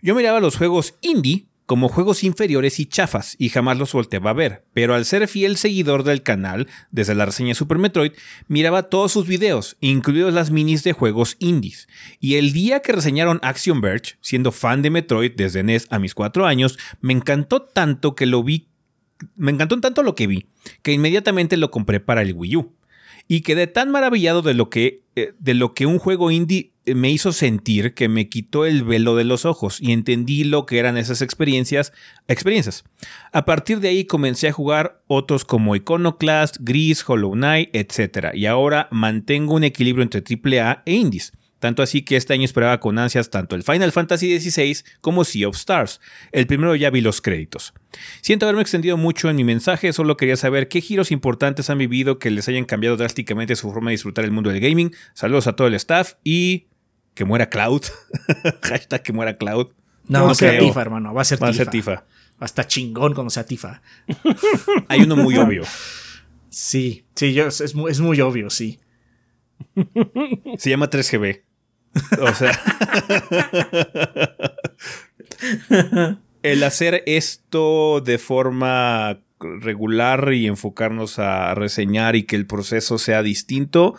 yo 0.00 0.14
miraba 0.14 0.38
los 0.38 0.56
juegos 0.56 0.94
indie 1.00 1.46
como 1.72 1.88
juegos 1.88 2.22
inferiores 2.22 2.78
y 2.80 2.84
chafas 2.84 3.34
y 3.38 3.48
jamás 3.48 3.78
los 3.78 3.94
volteaba 3.94 4.28
a 4.28 4.34
ver, 4.34 4.66
pero 4.74 4.94
al 4.94 5.06
ser 5.06 5.26
fiel 5.26 5.56
seguidor 5.56 6.04
del 6.04 6.22
canal, 6.22 6.68
desde 6.90 7.14
la 7.14 7.24
reseña 7.24 7.54
Super 7.54 7.78
Metroid, 7.78 8.12
miraba 8.46 8.90
todos 8.90 9.10
sus 9.10 9.26
videos, 9.26 9.78
incluidos 9.80 10.34
las 10.34 10.50
minis 10.50 10.84
de 10.84 10.92
juegos 10.92 11.36
indies. 11.38 11.88
Y 12.20 12.34
el 12.34 12.52
día 12.52 12.80
que 12.80 12.92
reseñaron 12.92 13.40
Action 13.42 13.80
Verge, 13.80 14.16
siendo 14.20 14.52
fan 14.52 14.82
de 14.82 14.90
Metroid 14.90 15.32
desde 15.34 15.62
NES 15.62 15.86
a 15.88 15.98
mis 15.98 16.12
4 16.12 16.44
años, 16.44 16.78
me 17.00 17.14
encantó 17.14 17.62
tanto 17.62 18.14
que 18.16 18.26
lo 18.26 18.44
vi, 18.44 18.68
me 19.34 19.50
encantó 19.50 19.80
tanto 19.80 20.02
lo 20.02 20.14
que 20.14 20.26
vi, 20.26 20.48
que 20.82 20.92
inmediatamente 20.92 21.56
lo 21.56 21.70
compré 21.70 22.00
para 22.00 22.20
el 22.20 22.34
Wii 22.34 22.56
U. 22.58 22.76
Y 23.28 23.42
quedé 23.42 23.66
tan 23.66 23.90
maravillado 23.90 24.42
de 24.42 24.54
lo 24.54 24.70
que, 24.70 25.02
eh, 25.16 25.32
de 25.38 25.54
lo 25.54 25.74
que 25.74 25.86
un 25.86 25.98
juego 25.98 26.30
indie 26.30 26.72
eh, 26.84 26.94
me 26.94 27.10
hizo 27.10 27.32
sentir 27.32 27.94
que 27.94 28.08
me 28.08 28.28
quitó 28.28 28.66
el 28.66 28.82
velo 28.82 29.14
de 29.14 29.24
los 29.24 29.44
ojos 29.44 29.80
y 29.80 29.92
entendí 29.92 30.44
lo 30.44 30.66
que 30.66 30.78
eran 30.78 30.96
esas 30.96 31.22
experiencias, 31.22 31.92
experiencias. 32.28 32.84
A 33.32 33.44
partir 33.44 33.80
de 33.80 33.88
ahí 33.88 34.04
comencé 34.04 34.48
a 34.48 34.52
jugar 34.52 35.02
otros 35.06 35.44
como 35.44 35.76
Iconoclast, 35.76 36.56
Gris, 36.60 37.08
Hollow 37.08 37.32
Knight, 37.32 37.70
etc. 37.72 38.34
Y 38.34 38.46
ahora 38.46 38.88
mantengo 38.90 39.54
un 39.54 39.64
equilibrio 39.64 40.02
entre 40.02 40.22
AAA 40.22 40.82
e 40.84 40.94
indies. 40.94 41.32
Tanto 41.62 41.80
así 41.84 42.02
que 42.02 42.16
este 42.16 42.32
año 42.32 42.44
esperaba 42.44 42.80
con 42.80 42.98
ansias 42.98 43.30
tanto 43.30 43.54
el 43.54 43.62
Final 43.62 43.92
Fantasy 43.92 44.40
XVI 44.40 44.78
como 45.00 45.22
Sea 45.22 45.46
of 45.46 45.54
Stars. 45.54 46.00
El 46.32 46.48
primero 46.48 46.74
ya 46.74 46.90
vi 46.90 47.00
los 47.00 47.20
créditos. 47.20 47.72
Siento 48.20 48.46
haberme 48.46 48.62
extendido 48.62 48.96
mucho 48.96 49.30
en 49.30 49.36
mi 49.36 49.44
mensaje, 49.44 49.92
solo 49.92 50.16
quería 50.16 50.36
saber 50.36 50.66
qué 50.66 50.80
giros 50.80 51.12
importantes 51.12 51.70
han 51.70 51.78
vivido 51.78 52.18
que 52.18 52.32
les 52.32 52.48
hayan 52.48 52.64
cambiado 52.64 52.96
drásticamente 52.96 53.54
su 53.54 53.70
forma 53.72 53.90
de 53.90 53.94
disfrutar 53.94 54.24
el 54.24 54.32
mundo 54.32 54.50
del 54.50 54.58
gaming. 54.58 54.92
Saludos 55.14 55.46
a 55.46 55.52
todo 55.54 55.68
el 55.68 55.74
staff 55.74 56.14
y 56.24 56.66
que 57.14 57.24
muera 57.24 57.48
Cloud. 57.48 57.82
Hashtag 58.62 59.04
que 59.04 59.12
muera 59.12 59.36
Cloud. 59.38 59.68
No, 60.08 60.18
No 60.18 60.24
va 60.26 60.32
a 60.32 60.34
ser. 60.34 60.58
Tifa, 60.58 60.82
hermano. 60.82 61.14
Va 61.14 61.22
a 61.22 61.24
ser 61.24 61.40
Va 61.40 61.46
a 61.46 61.52
Tifa. 61.52 61.62
ser 61.64 61.70
Tifa. 61.70 61.92
Va 61.92 62.04
a 62.40 62.46
estar 62.46 62.66
chingón 62.66 63.14
cuando 63.14 63.30
sea 63.30 63.46
Tifa. 63.46 63.82
Hay 64.88 65.02
uno 65.02 65.14
muy 65.14 65.36
obvio. 65.36 65.62
Sí, 66.50 67.04
sí, 67.14 67.32
yo, 67.34 67.46
es, 67.46 67.72
muy, 67.76 67.92
es 67.92 68.00
muy 68.00 68.20
obvio, 68.20 68.50
sí. 68.50 68.80
Se 70.58 70.70
llama 70.70 70.90
3GB. 70.90 71.42
O 72.20 72.34
sea. 72.34 72.52
el 76.42 76.62
hacer 76.62 77.02
esto 77.06 78.00
de 78.00 78.18
forma 78.18 79.18
regular 79.40 80.32
y 80.32 80.46
enfocarnos 80.46 81.18
a 81.18 81.54
reseñar 81.54 82.16
y 82.16 82.24
que 82.24 82.36
el 82.36 82.46
proceso 82.46 82.98
sea 82.98 83.22
distinto, 83.22 83.94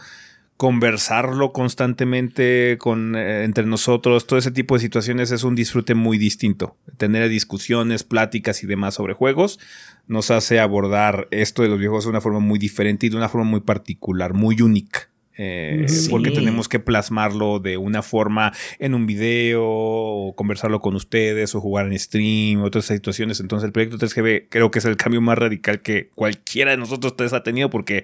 conversarlo 0.57 1.51
constantemente 1.51 2.77
con, 2.79 3.15
eh, 3.15 3.43
entre 3.43 3.65
nosotros, 3.65 4.27
todo 4.27 4.39
ese 4.39 4.51
tipo 4.51 4.75
de 4.75 4.81
situaciones 4.81 5.31
es 5.31 5.43
un 5.43 5.55
disfrute 5.55 5.95
muy 5.95 6.17
distinto. 6.17 6.77
Tener 6.97 7.27
discusiones, 7.29 8.03
pláticas 8.03 8.63
y 8.63 8.67
demás 8.67 8.95
sobre 8.95 9.13
juegos 9.13 9.59
nos 10.07 10.31
hace 10.31 10.59
abordar 10.59 11.27
esto 11.31 11.63
de 11.63 11.69
los 11.69 11.77
videojuegos 11.79 12.05
de 12.05 12.11
una 12.11 12.21
forma 12.21 12.39
muy 12.39 12.59
diferente 12.59 13.05
y 13.05 13.09
de 13.09 13.17
una 13.17 13.29
forma 13.29 13.49
muy 13.49 13.61
particular, 13.61 14.33
muy 14.33 14.61
única. 14.61 15.09
Eh, 15.37 15.85
Sí. 15.87 16.09
Porque 16.09 16.29
tenemos 16.31 16.69
que 16.69 16.79
plasmarlo 16.79 17.59
de 17.59 17.77
una 17.77 18.01
forma 18.03 18.51
en 18.79 18.93
un 18.93 19.05
video, 19.07 19.63
o 19.65 20.35
conversarlo 20.35 20.79
con 20.79 20.95
ustedes, 20.95 21.55
o 21.55 21.61
jugar 21.61 21.87
en 21.87 21.97
stream, 21.97 22.61
otras 22.61 22.85
situaciones. 22.85 23.39
Entonces, 23.39 23.65
el 23.65 23.71
proyecto 23.71 23.97
3GB 23.97 24.47
creo 24.49 24.69
que 24.71 24.79
es 24.79 24.85
el 24.85 24.95
cambio 24.97 25.21
más 25.21 25.37
radical 25.37 25.81
que 25.81 26.09
cualquiera 26.15 26.71
de 26.71 26.77
nosotros 26.77 27.15
tres 27.17 27.33
ha 27.33 27.41
tenido, 27.43 27.69
porque 27.69 28.03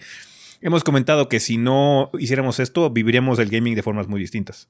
hemos 0.61 0.83
comentado 0.83 1.29
que 1.29 1.39
si 1.39 1.57
no 1.57 2.09
hiciéramos 2.19 2.59
esto, 2.59 2.89
viviríamos 2.89 3.37
el 3.39 3.49
gaming 3.49 3.75
de 3.75 3.83
formas 3.83 4.07
muy 4.07 4.19
distintas. 4.19 4.67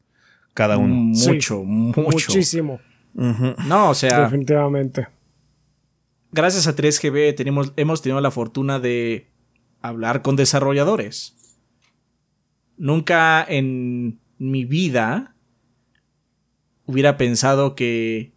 Cada 0.53 0.77
uno. 0.77 0.93
Mucho, 0.95 1.31
Sí. 1.61 1.65
mucho. 1.65 2.01
Muchísimo. 2.01 2.79
No, 3.13 3.89
o 3.89 3.93
sea, 3.93 4.21
Definitivamente. 4.25 5.07
gracias 6.31 6.67
a 6.67 6.75
3GB 6.75 7.33
tenemos, 7.35 7.73
hemos 7.75 8.01
tenido 8.01 8.19
la 8.21 8.31
fortuna 8.31 8.79
de 8.79 9.27
hablar 9.81 10.21
con 10.21 10.35
desarrolladores. 10.35 11.35
Nunca 12.80 13.45
en 13.48 14.19
mi 14.38 14.64
vida 14.64 15.35
hubiera 16.85 17.17
pensado 17.17 17.75
que 17.75 18.32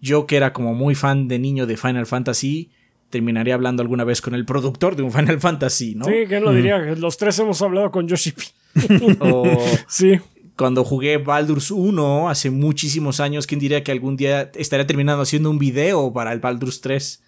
yo, 0.00 0.26
que 0.26 0.36
era 0.36 0.52
como 0.52 0.74
muy 0.74 0.94
fan 0.94 1.28
de 1.28 1.38
niño 1.38 1.66
de 1.66 1.76
Final 1.78 2.06
Fantasy, 2.06 2.70
terminaría 3.08 3.54
hablando 3.54 3.82
alguna 3.82 4.04
vez 4.04 4.20
con 4.20 4.34
el 4.34 4.44
productor 4.44 4.96
de 4.96 5.02
un 5.02 5.10
Final 5.12 5.40
Fantasy, 5.40 5.94
¿no? 5.94 6.04
Sí, 6.04 6.12
¿quién 6.28 6.44
lo 6.44 6.52
diría? 6.52 6.78
Los 6.78 7.16
tres 7.16 7.38
hemos 7.38 7.60
hablado 7.62 7.90
con 7.90 8.06
Yoshi 8.06 8.32
P. 8.32 8.42
O 9.20 9.44
Sí. 9.88 10.20
cuando 10.56 10.84
jugué 10.84 11.16
Baldur's 11.16 11.70
1 11.70 12.28
hace 12.28 12.50
muchísimos 12.50 13.18
años, 13.18 13.46
¿quién 13.46 13.60
diría 13.60 13.82
que 13.82 13.92
algún 13.92 14.16
día 14.16 14.50
estaría 14.56 14.86
terminando 14.86 15.22
haciendo 15.22 15.50
un 15.50 15.58
video 15.58 16.12
para 16.12 16.32
el 16.34 16.40
Baldur's 16.40 16.82
3? 16.82 17.22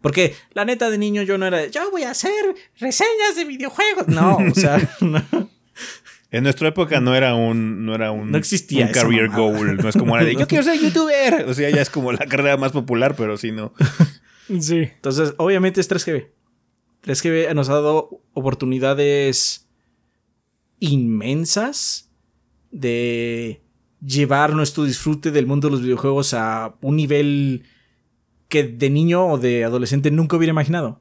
Porque 0.00 0.34
la 0.54 0.64
neta 0.64 0.88
de 0.88 0.96
niño 0.96 1.22
yo 1.24 1.36
no 1.36 1.44
era, 1.46 1.58
de, 1.58 1.70
yo 1.70 1.90
voy 1.90 2.04
a 2.04 2.12
hacer 2.12 2.32
reseñas 2.78 3.36
de 3.36 3.44
videojuegos. 3.44 4.08
No, 4.08 4.38
o 4.38 4.54
sea, 4.54 4.78
no. 5.02 5.49
En 6.30 6.44
nuestra 6.44 6.68
época 6.68 7.00
no 7.00 7.14
era 7.14 7.34
un, 7.34 7.84
no 7.84 7.94
era 7.94 8.12
un, 8.12 8.30
No 8.30 8.38
existía 8.38 8.84
un 8.84 8.90
esa 8.90 9.02
career 9.02 9.28
goal. 9.30 9.76
No 9.76 9.88
es 9.88 9.96
como 9.96 10.14
ahora 10.14 10.24
de 10.24 10.36
yo 10.36 10.46
quiero 10.46 10.62
ser 10.62 10.80
youtuber. 10.80 11.46
O 11.48 11.54
sea, 11.54 11.70
ya 11.70 11.82
es 11.82 11.90
como 11.90 12.12
la 12.12 12.18
carrera 12.18 12.56
más 12.56 12.72
popular, 12.72 13.14
pero 13.16 13.36
sí 13.36 13.52
no. 13.52 13.72
Sí. 14.60 14.78
Entonces, 14.78 15.34
obviamente 15.36 15.80
es 15.80 15.88
3GB. 15.88 16.26
3GB 17.04 17.54
nos 17.54 17.68
ha 17.68 17.74
dado 17.74 18.20
oportunidades 18.32 19.68
inmensas 20.80 22.10
de 22.72 23.62
llevar 24.04 24.54
nuestro 24.54 24.84
disfrute 24.84 25.30
del 25.30 25.46
mundo 25.46 25.68
de 25.68 25.72
los 25.72 25.82
videojuegos 25.82 26.34
a 26.34 26.74
un 26.80 26.96
nivel 26.96 27.64
que 28.48 28.64
de 28.64 28.90
niño 28.90 29.26
o 29.26 29.38
de 29.38 29.64
adolescente 29.64 30.10
nunca 30.10 30.36
hubiera 30.36 30.50
imaginado. 30.50 31.00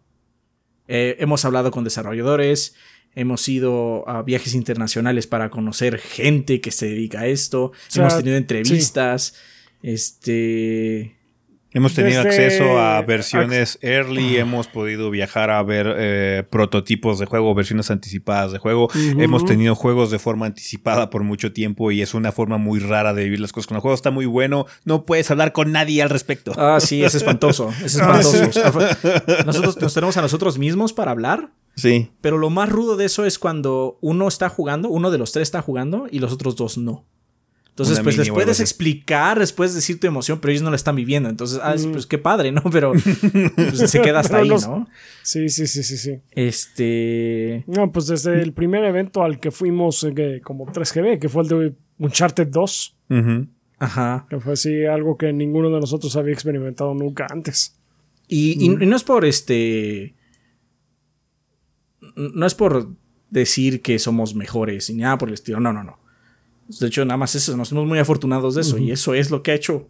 Eh, 0.88 1.17
hemos 1.19 1.45
hablado 1.45 1.72
con 1.72 1.83
desarrolladores, 1.83 2.75
hemos 3.16 3.48
ido 3.50 4.08
a 4.08 4.22
viajes 4.24 4.54
internacionales 4.54 5.28
para 5.28 5.50
conocer 5.50 5.98
gente 5.98 6.62
que 6.62 6.72
se 6.72 6.88
dedica 6.88 7.22
a 7.22 7.28
esto, 7.28 7.72
sea, 7.88 8.04
hemos 8.04 8.18
tenido 8.18 8.38
entrevistas, 8.38 9.36
este 9.84 11.16
Hemos 11.72 11.94
tenido 11.94 12.24
Desde- 12.24 12.46
acceso 12.48 12.80
a 12.80 13.00
versiones 13.04 13.78
early, 13.84 14.38
hemos 14.38 14.66
podido 14.68 15.12
viajar 15.12 15.52
a 15.52 15.62
ver 15.62 15.86
eh, 16.00 16.44
prototipos 16.50 17.20
de 17.20 17.28
juego, 17.28 17.54
versiones 17.54 17.92
anticipadas 17.92 18.52
de 18.52 18.58
juego. 18.58 18.90
Hemos 18.96 19.46
tenido 19.46 19.76
juegos 19.76 20.10
de 20.10 20.18
forma 20.18 20.48
anticipada 20.48 21.12
por 21.12 21.22
mucho 21.24 21.54
tiempo 21.54 21.92
y 21.92 22.02
es 22.02 22.16
una 22.16 22.32
forma 22.32 22.58
muy 22.58 22.80
rara 22.80 23.14
de 23.14 23.26
vivir 23.26 23.40
las 23.40 23.52
cosas. 23.52 23.68
Cuando 23.68 23.78
el 23.78 23.82
juego 23.84 23.94
está 23.94 24.10
muy 24.10 24.26
bueno, 24.26 24.66
no 24.84 25.06
puedes 25.06 25.30
hablar 25.30 25.52
con 25.54 25.72
nadie 25.72 26.02
al 26.02 26.10
respecto. 26.10 26.54
Ah, 26.58 26.80
sí, 26.80 27.04
es 27.04 27.14
espantoso. 27.14 27.72
Es 27.86 27.94
espantoso. 27.98 28.50
Nosotros 29.46 29.80
nos 29.80 29.94
tenemos 29.94 30.18
a 30.18 30.22
nosotros 30.24 30.58
mismos 30.58 30.92
para 30.92 31.12
hablar. 31.12 31.50
Sí. 31.80 32.09
Pero 32.22 32.38
lo 32.38 32.49
más 32.49 32.69
rudo 32.69 32.95
de 32.98 33.06
eso 33.06 33.25
es 33.25 33.40
cuando 33.40 33.98
uno 34.01 34.27
está 34.27 34.49
jugando, 34.49 34.90
uno 34.90 35.09
de 35.11 35.17
los 35.17 35.32
tres 35.32 35.43
está 35.48 35.61
jugando 35.61 36.08
y 36.11 36.19
los 36.19 36.32
otros 36.33 36.56
dos 36.56 36.77
no. 36.77 37.06
Entonces, 37.69 37.95
Una 37.99 38.03
pues 38.03 38.17
les 38.17 38.30
puedes 38.30 38.49
así. 38.58 38.64
explicar, 38.64 39.38
les 39.38 39.53
puedes 39.53 39.74
decir 39.74 40.01
tu 40.01 40.08
emoción, 40.08 40.40
pero 40.41 40.51
ellos 40.51 40.64
no 40.64 40.69
la 40.69 40.75
están 40.75 40.98
viviendo. 40.98 41.30
Entonces, 41.30 41.61
ah, 41.64 41.75
pues 41.93 42.06
qué 42.08 42.17
padre, 42.17 42.51
¿no? 42.51 42.61
Pero 42.72 42.91
pues, 42.91 43.77
se 43.90 44.01
queda 44.01 44.19
hasta 44.19 44.33
Pero 44.33 44.43
ahí, 44.43 44.49
los- 44.49 44.67
¿no? 44.67 44.85
Sí, 45.24 45.48
sí, 45.48 45.66
sí, 45.66 45.83
sí, 45.83 45.95
sí. 45.98 46.19
Este. 46.32 47.64
No, 47.67 47.91
pues 47.91 48.08
desde 48.08 48.41
el 48.41 48.51
primer 48.53 48.83
evento 48.83 49.24
al 49.24 49.40
que 49.40 49.51
fuimos 49.51 50.03
eh, 50.03 50.14
que- 50.14 50.41
como 50.41 50.66
3GB, 50.66 51.19
que 51.19 51.30
fue 51.30 51.43
el 51.43 51.48
de 51.48 51.74
Uncharted 51.99 52.48
2, 52.48 52.98
Ujú. 53.11 53.48
Ajá. 53.80 54.25
que 54.30 54.40
fue 54.41 54.53
así 54.53 54.85
algo 54.85 55.17
que 55.17 55.32
ninguno 55.32 55.69
de 55.69 55.80
nosotros 55.80 56.16
había 56.17 56.33
experimentado 56.33 56.93
nunca 56.93 57.27
antes. 57.30 57.77
Y, 58.27 58.58
y- 58.64 58.83
y 58.83 58.85
no 58.85 58.95
es 58.98 59.03
por 59.03 59.24
este. 59.25 60.16
No 62.19 62.45
es 62.45 62.56
por 62.56 62.89
decir 63.30 63.81
que 63.81 63.99
somos 63.99 64.35
mejores 64.35 64.89
y 64.89 64.95
nada 64.95 65.17
por 65.17 65.30
el 65.30 65.35
estilo. 65.35 65.59
No, 65.59 65.73
no, 65.73 65.83
no. 65.83 65.99
De 66.67 66.88
hecho, 66.88 67.06
nada 67.06 67.17
más 67.17 67.35
eso. 67.35 67.56
Nos 67.57 67.69
somos 67.69 67.88
muy 67.88 67.99
afortunados 67.99 68.56
de 68.56 68.61
eso. 68.61 68.77
Y 68.77 68.91
eso 68.91 69.14
es 69.14 69.31
lo 69.31 69.41
que 69.41 69.51
ha 69.51 69.56
hecho 69.56 69.89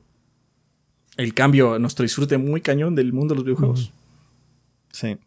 el 1.17 1.33
cambio, 1.33 1.77
nuestro 1.79 2.03
disfrute 2.03 2.37
muy 2.37 2.61
cañón 2.61 2.95
del 2.95 3.11
mundo 3.11 3.33
de 3.33 3.39
los 3.39 3.43
videojuegos. 3.43 3.91
Sí. 4.93 5.17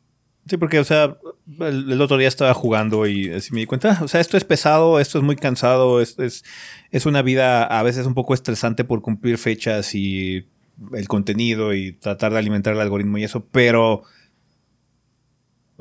Sí, 0.49 0.57
porque, 0.57 0.81
o 0.81 0.85
sea, 0.85 1.19
el, 1.61 1.93
el 1.93 2.01
otro 2.01 2.17
día 2.17 2.27
estaba 2.27 2.53
jugando 2.55 3.07
y 3.07 3.31
así 3.31 3.53
me 3.53 3.61
di 3.61 3.67
cuenta, 3.67 3.99
ah, 4.01 4.05
o 4.05 4.09
sea, 4.09 4.21
esto 4.21 4.37
es 4.37 4.45
pesado, 4.45 4.99
esto 4.99 5.19
es 5.19 5.25
muy 5.25 5.37
cansado, 5.37 6.01
es, 6.01 6.19
es, 6.19 6.45
es 6.91 7.07
una 7.07 7.23
vida 7.23 7.65
a 7.65 7.83
veces 7.83 8.07
un 8.07 8.15
poco 8.15 8.35
estresante 8.35 8.85
por 8.85 9.03
cumplir 9.03 9.39
fechas 9.39 9.95
y 9.95 10.47
el 10.95 11.07
contenido 11.07 11.75
y 11.75 11.93
tratar 11.93 12.33
de 12.33 12.39
alimentar 12.39 12.73
el 12.73 12.81
algoritmo 12.81 13.19
y 13.19 13.25
eso, 13.25 13.47
pero, 13.53 14.03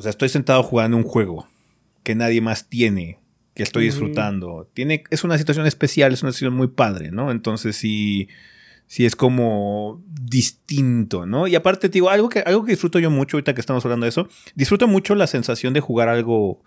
o 0.01 0.03
sea, 0.03 0.09
estoy 0.09 0.29
sentado 0.29 0.63
jugando 0.63 0.97
un 0.97 1.03
juego 1.03 1.47
que 2.01 2.15
nadie 2.15 2.41
más 2.41 2.69
tiene, 2.69 3.19
que 3.53 3.61
estoy 3.61 3.85
disfrutando. 3.85 4.67
Tiene, 4.73 5.03
es 5.11 5.23
una 5.23 5.37
situación 5.37 5.67
especial, 5.67 6.11
es 6.11 6.23
una 6.23 6.31
situación 6.31 6.55
muy 6.55 6.69
padre, 6.69 7.11
¿no? 7.11 7.29
Entonces 7.29 7.75
sí, 7.75 8.27
sí 8.87 9.05
es 9.05 9.15
como 9.15 10.03
distinto, 10.07 11.27
¿no? 11.27 11.45
Y 11.45 11.53
aparte, 11.53 11.87
te 11.87 11.93
digo, 11.93 12.09
algo 12.09 12.29
que, 12.29 12.39
algo 12.39 12.65
que 12.65 12.71
disfruto 12.71 12.97
yo 12.97 13.11
mucho 13.11 13.37
ahorita 13.37 13.53
que 13.53 13.61
estamos 13.61 13.85
hablando 13.85 14.05
de 14.05 14.09
eso, 14.09 14.27
disfruto 14.55 14.87
mucho 14.87 15.13
la 15.13 15.27
sensación 15.27 15.71
de 15.75 15.81
jugar 15.81 16.09
algo 16.09 16.63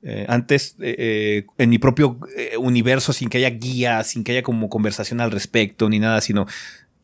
eh, 0.00 0.24
antes 0.26 0.74
eh, 0.80 0.94
eh, 0.96 1.46
en 1.58 1.68
mi 1.68 1.78
propio 1.78 2.18
universo 2.58 3.12
sin 3.12 3.28
que 3.28 3.36
haya 3.36 3.50
guía, 3.50 4.02
sin 4.02 4.24
que 4.24 4.32
haya 4.32 4.42
como 4.42 4.70
conversación 4.70 5.20
al 5.20 5.30
respecto 5.30 5.90
ni 5.90 5.98
nada, 5.98 6.22
sino 6.22 6.46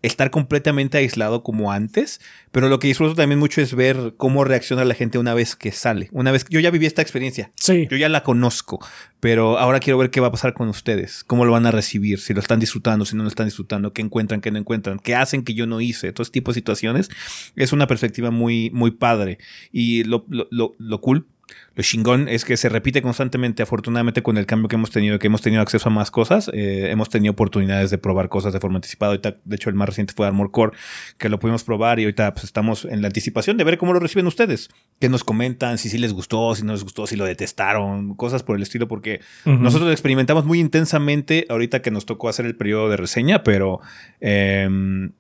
estar 0.06 0.30
completamente 0.30 0.98
aislado 0.98 1.42
como 1.42 1.72
antes, 1.72 2.20
pero 2.52 2.68
lo 2.68 2.78
que 2.78 2.88
disfruto 2.88 3.14
también 3.14 3.38
mucho 3.38 3.60
es 3.60 3.74
ver 3.74 4.14
cómo 4.16 4.44
reacciona 4.44 4.84
la 4.84 4.94
gente 4.94 5.18
una 5.18 5.34
vez 5.34 5.56
que 5.56 5.72
sale. 5.72 6.08
Una 6.12 6.30
vez 6.30 6.44
que 6.44 6.52
yo 6.54 6.60
ya 6.60 6.70
viví 6.70 6.86
esta 6.86 7.02
experiencia, 7.02 7.50
Sí. 7.56 7.86
yo 7.90 7.96
ya 7.96 8.08
la 8.08 8.22
conozco, 8.22 8.84
pero 9.20 9.58
ahora 9.58 9.80
quiero 9.80 9.98
ver 9.98 10.10
qué 10.10 10.20
va 10.20 10.26
a 10.28 10.30
pasar 10.32 10.52
con 10.54 10.68
ustedes, 10.68 11.24
cómo 11.24 11.44
lo 11.44 11.52
van 11.52 11.66
a 11.66 11.70
recibir, 11.70 12.20
si 12.20 12.34
lo 12.34 12.40
están 12.40 12.60
disfrutando, 12.60 13.04
si 13.06 13.16
no 13.16 13.22
lo 13.22 13.28
están 13.28 13.46
disfrutando, 13.46 13.92
qué 13.92 14.02
encuentran, 14.02 14.40
qué 14.40 14.50
no 14.50 14.58
encuentran, 14.58 14.98
qué 14.98 15.14
hacen 15.14 15.42
que 15.42 15.54
yo 15.54 15.66
no 15.66 15.80
hice, 15.80 16.12
todo 16.12 16.22
ese 16.22 16.32
tipo 16.32 16.50
de 16.50 16.54
situaciones. 16.56 17.08
Es 17.56 17.72
una 17.72 17.86
perspectiva 17.86 18.30
muy, 18.30 18.70
muy 18.70 18.90
padre. 18.92 19.38
Y 19.72 20.04
lo, 20.04 20.26
lo, 20.28 20.46
lo, 20.50 20.74
lo 20.78 21.00
cool, 21.00 21.26
lo 21.74 21.82
chingón 21.82 22.28
es 22.28 22.44
que 22.44 22.56
se 22.56 22.68
repite 22.68 23.02
constantemente, 23.02 23.62
afortunadamente 23.62 24.22
con 24.22 24.36
el 24.38 24.46
cambio 24.46 24.68
que 24.68 24.76
hemos 24.76 24.90
tenido, 24.90 25.18
que 25.18 25.26
hemos 25.26 25.42
tenido 25.42 25.60
acceso 25.60 25.88
a 25.88 25.92
más 25.92 26.10
cosas, 26.10 26.50
eh, 26.52 26.90
hemos 26.90 27.08
tenido 27.08 27.32
oportunidades 27.32 27.90
de 27.90 27.98
probar 27.98 28.28
cosas 28.28 28.52
de 28.52 28.60
forma 28.60 28.76
anticipada. 28.76 29.10
Ahorita, 29.12 29.36
de 29.44 29.56
hecho, 29.56 29.70
el 29.70 29.74
más 29.74 29.88
reciente 29.88 30.14
fue 30.14 30.26
Armor 30.26 30.52
Core, 30.52 30.76
que 31.18 31.28
lo 31.28 31.40
pudimos 31.40 31.64
probar 31.64 31.98
y 31.98 32.04
ahorita 32.04 32.32
pues, 32.32 32.44
estamos 32.44 32.84
en 32.84 33.02
la 33.02 33.08
anticipación 33.08 33.56
de 33.56 33.64
ver 33.64 33.78
cómo 33.78 33.92
lo 33.92 33.98
reciben 33.98 34.26
ustedes, 34.26 34.70
qué 35.00 35.08
nos 35.08 35.24
comentan, 35.24 35.78
si 35.78 35.88
sí 35.88 35.98
les 35.98 36.12
gustó, 36.12 36.54
si 36.54 36.62
no 36.62 36.72
les 36.72 36.84
gustó, 36.84 37.06
si 37.06 37.16
lo 37.16 37.24
detestaron, 37.24 38.14
cosas 38.14 38.44
por 38.44 38.56
el 38.56 38.62
estilo, 38.62 38.86
porque 38.86 39.20
nosotros 39.44 39.90
experimentamos 39.90 40.44
muy 40.44 40.60
intensamente 40.60 41.46
ahorita 41.48 41.82
que 41.82 41.90
nos 41.90 42.06
tocó 42.06 42.28
hacer 42.28 42.46
el 42.46 42.54
periodo 42.54 42.88
de 42.88 42.96
reseña, 42.96 43.42
pero 43.42 43.80
em, 44.20 45.10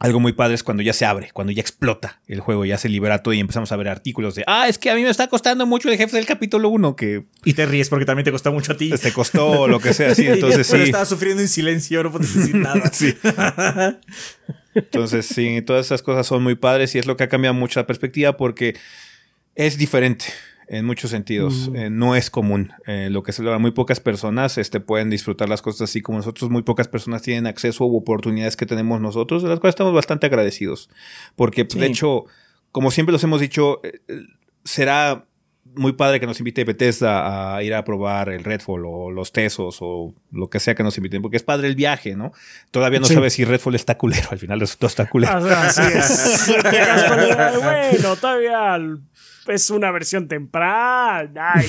algo 0.00 0.18
muy 0.18 0.32
padre 0.32 0.54
es 0.54 0.62
cuando 0.62 0.82
ya 0.82 0.94
se 0.94 1.04
abre, 1.04 1.30
cuando 1.32 1.52
ya 1.52 1.60
explota 1.60 2.20
el 2.26 2.40
juego, 2.40 2.64
ya 2.64 2.78
se 2.78 2.88
libera 2.88 3.22
todo 3.22 3.34
y 3.34 3.38
empezamos 3.38 3.70
a 3.70 3.76
ver 3.76 3.88
artículos 3.88 4.34
de, 4.34 4.44
ah, 4.46 4.66
es 4.66 4.78
que 4.78 4.90
a 4.90 4.94
mí 4.94 5.02
me 5.02 5.10
está 5.10 5.28
costando 5.28 5.66
mucho 5.66 5.90
el 5.90 5.98
jefe 5.98 6.16
del 6.16 6.24
capítulo 6.24 6.70
1, 6.70 6.96
que 6.96 7.26
Y 7.44 7.52
te 7.52 7.66
ríes 7.66 7.90
porque 7.90 8.06
también 8.06 8.24
te 8.24 8.32
costó 8.32 8.50
mucho 8.50 8.72
a 8.72 8.76
ti. 8.78 8.90
te 8.90 9.12
costó 9.12 9.68
lo 9.68 9.78
que 9.78 9.92
sea, 9.92 10.14
sí, 10.14 10.26
entonces 10.26 10.66
sí. 10.66 10.78
estabas 10.78 11.10
sufriendo 11.10 11.42
en 11.42 11.48
silencio, 11.48 12.02
no 12.02 12.10
puedes 12.10 12.34
decir 12.34 12.54
nada. 12.56 12.90
Sí. 12.92 13.14
Entonces, 14.72 15.26
sí, 15.26 15.62
todas 15.62 15.86
esas 15.86 16.00
cosas 16.00 16.28
son 16.28 16.44
muy 16.44 16.54
padres 16.54 16.94
y 16.94 16.98
es 16.98 17.06
lo 17.06 17.16
que 17.16 17.24
ha 17.24 17.28
cambiado 17.28 17.54
mucho 17.54 17.80
la 17.80 17.88
perspectiva 17.88 18.36
porque 18.36 18.76
es 19.56 19.76
diferente 19.76 20.26
en 20.72 20.84
muchos 20.86 21.10
sentidos. 21.10 21.68
Eh, 21.74 21.90
no 21.90 22.14
es 22.14 22.30
común. 22.30 22.70
Eh, 22.86 23.08
lo 23.10 23.24
que 23.24 23.32
se 23.32 23.42
logra, 23.42 23.58
muy 23.58 23.72
pocas 23.72 23.98
personas 23.98 24.56
este, 24.56 24.78
pueden 24.78 25.10
disfrutar 25.10 25.48
las 25.48 25.62
cosas 25.62 25.82
así 25.90 26.00
como 26.00 26.18
nosotros. 26.18 26.48
Muy 26.48 26.62
pocas 26.62 26.86
personas 26.86 27.22
tienen 27.22 27.46
acceso 27.48 27.84
u 27.86 27.96
oportunidades 27.96 28.56
que 28.56 28.66
tenemos 28.66 29.00
nosotros, 29.00 29.42
de 29.42 29.48
las 29.48 29.58
cuales 29.58 29.72
estamos 29.72 29.92
bastante 29.92 30.26
agradecidos. 30.26 30.88
Porque, 31.34 31.66
Sí. 31.68 31.78
de 31.78 31.86
hecho, 31.86 32.24
como 32.70 32.92
siempre 32.92 33.12
los 33.12 33.24
hemos 33.24 33.40
dicho, 33.40 33.80
eh, 33.82 34.00
será 34.64 35.26
muy 35.76 35.92
padre 35.92 36.18
que 36.18 36.26
nos 36.26 36.38
invite 36.40 36.64
Bethesda 36.64 37.54
a 37.56 37.62
ir 37.62 37.74
a 37.74 37.84
probar 37.84 38.28
el 38.30 38.42
Redfall 38.42 38.82
o 38.86 39.10
los 39.12 39.30
Tesos 39.30 39.78
o 39.80 40.12
lo 40.32 40.50
que 40.50 40.58
sea 40.58 40.74
que 40.74 40.82
nos 40.82 40.96
inviten, 40.96 41.22
porque 41.22 41.36
es 41.36 41.44
padre 41.44 41.68
el 41.68 41.76
viaje, 41.76 42.16
¿no? 42.16 42.32
Todavía 42.72 42.98
no 42.98 43.06
Sí. 43.06 43.14
sabes 43.14 43.34
si 43.34 43.44
Redfall 43.44 43.76
está 43.76 43.96
culero, 43.96 44.28
al 44.32 44.38
final 44.38 44.58
resultó 44.58 44.86
está 44.88 45.08
culero. 45.08 45.32
Así 45.32 45.82
es. 45.82 46.50
Bueno, 47.62 48.16
todavía 48.16 48.78
es 49.46 49.70
una 49.70 49.90
versión 49.90 50.28
temprana. 50.28 51.54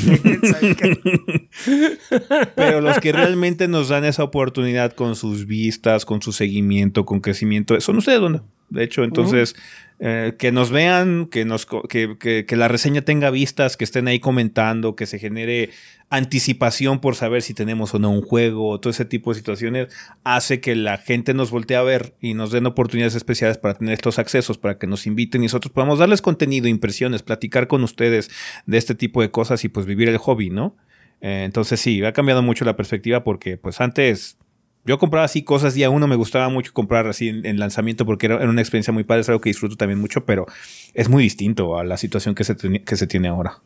Pero 2.55 2.81
los 2.81 2.99
que 2.99 3.11
realmente 3.11 3.67
nos 3.67 3.89
dan 3.89 4.05
esa 4.05 4.23
oportunidad 4.23 4.93
con 4.93 5.15
sus 5.15 5.45
vistas, 5.45 6.05
con 6.05 6.21
su 6.21 6.31
seguimiento, 6.31 7.05
con 7.05 7.19
crecimiento, 7.21 7.79
son 7.81 7.97
ustedes, 7.97 8.19
¿dónde? 8.21 8.41
De 8.71 8.83
hecho, 8.83 9.03
entonces, 9.03 9.55
eh, 9.99 10.33
que 10.39 10.51
nos 10.51 10.71
vean, 10.71 11.27
que, 11.27 11.45
nos, 11.45 11.67
que- 11.89 12.17
que 12.47 12.55
la 12.55 12.67
reseña 12.67 13.01
tenga 13.03 13.29
vistas, 13.29 13.77
que 13.77 13.83
estén 13.83 14.07
ahí 14.07 14.19
comentando, 14.19 14.95
que 14.95 15.05
se 15.05 15.19
genere 15.19 15.69
anticipación 16.09 16.99
por 16.99 17.15
saber 17.15 17.41
si 17.41 17.53
tenemos 17.53 17.93
o 17.93 17.99
no 17.99 18.09
un 18.11 18.21
juego, 18.21 18.79
todo 18.79 18.91
ese 18.91 19.05
tipo 19.05 19.31
de 19.31 19.37
situaciones, 19.37 19.87
hace 20.25 20.59
que 20.59 20.75
la 20.75 20.97
gente 20.97 21.33
nos 21.33 21.51
voltee 21.51 21.77
a 21.77 21.83
ver 21.83 22.15
y 22.19 22.33
nos 22.33 22.51
den 22.51 22.65
oportunidades 22.65 23.15
especiales 23.15 23.57
para 23.57 23.75
tener 23.75 23.93
estos 23.93 24.19
accesos, 24.19 24.57
para 24.57 24.77
que 24.77 24.87
nos 24.87 25.07
inviten 25.07 25.41
y 25.41 25.45
nosotros 25.45 25.71
podamos 25.71 25.99
darles 25.99 26.21
contenido, 26.21 26.67
impresiones, 26.67 27.23
platicar 27.23 27.67
con 27.67 27.83
ustedes 27.83 28.29
de 28.65 28.77
este 28.77 28.93
tipo 28.93 29.21
de 29.21 29.31
cosas 29.31 29.63
y 29.63 29.69
pues 29.69 29.85
vivir 29.85 30.09
el 30.09 30.17
hobby, 30.17 30.49
¿no? 30.49 30.75
Eh, 31.21 31.43
entonces 31.45 31.79
sí, 31.79 32.03
ha 32.03 32.11
cambiado 32.13 32.41
mucho 32.41 32.65
la 32.65 32.75
perspectiva 32.75 33.23
porque 33.23 33.55
pues 33.57 33.79
antes 33.79 34.37
yo 34.85 34.97
compraba 34.99 35.25
así 35.25 35.43
cosas 35.43 35.73
día 35.73 35.89
uno, 35.89 36.07
me 36.07 36.15
gustaba 36.15 36.49
mucho 36.49 36.73
comprar 36.73 37.07
así 37.07 37.29
en, 37.29 37.45
en 37.45 37.59
lanzamiento 37.59 38.05
porque 38.05 38.25
era, 38.27 38.35
era 38.35 38.49
una 38.49 38.61
experiencia 38.61 38.91
muy 38.93 39.03
padre, 39.03 39.21
es 39.21 39.29
algo 39.29 39.41
que 39.41 39.49
disfruto 39.49 39.75
también 39.75 39.99
mucho, 39.99 40.25
pero 40.25 40.45
es 40.93 41.07
muy 41.09 41.23
distinto 41.23 41.77
a 41.77 41.83
la 41.83 41.97
situación 41.97 42.35
que 42.35 42.43
se, 42.43 42.55
que 42.55 42.95
se 42.95 43.07
tiene 43.07 43.27
ahora. 43.27 43.59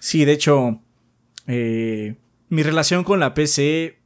Sí, 0.00 0.24
de 0.24 0.32
hecho, 0.32 0.80
eh, 1.46 2.14
mi 2.50 2.62
relación 2.62 3.04
con 3.04 3.20
la 3.20 3.32
PC 3.34 3.98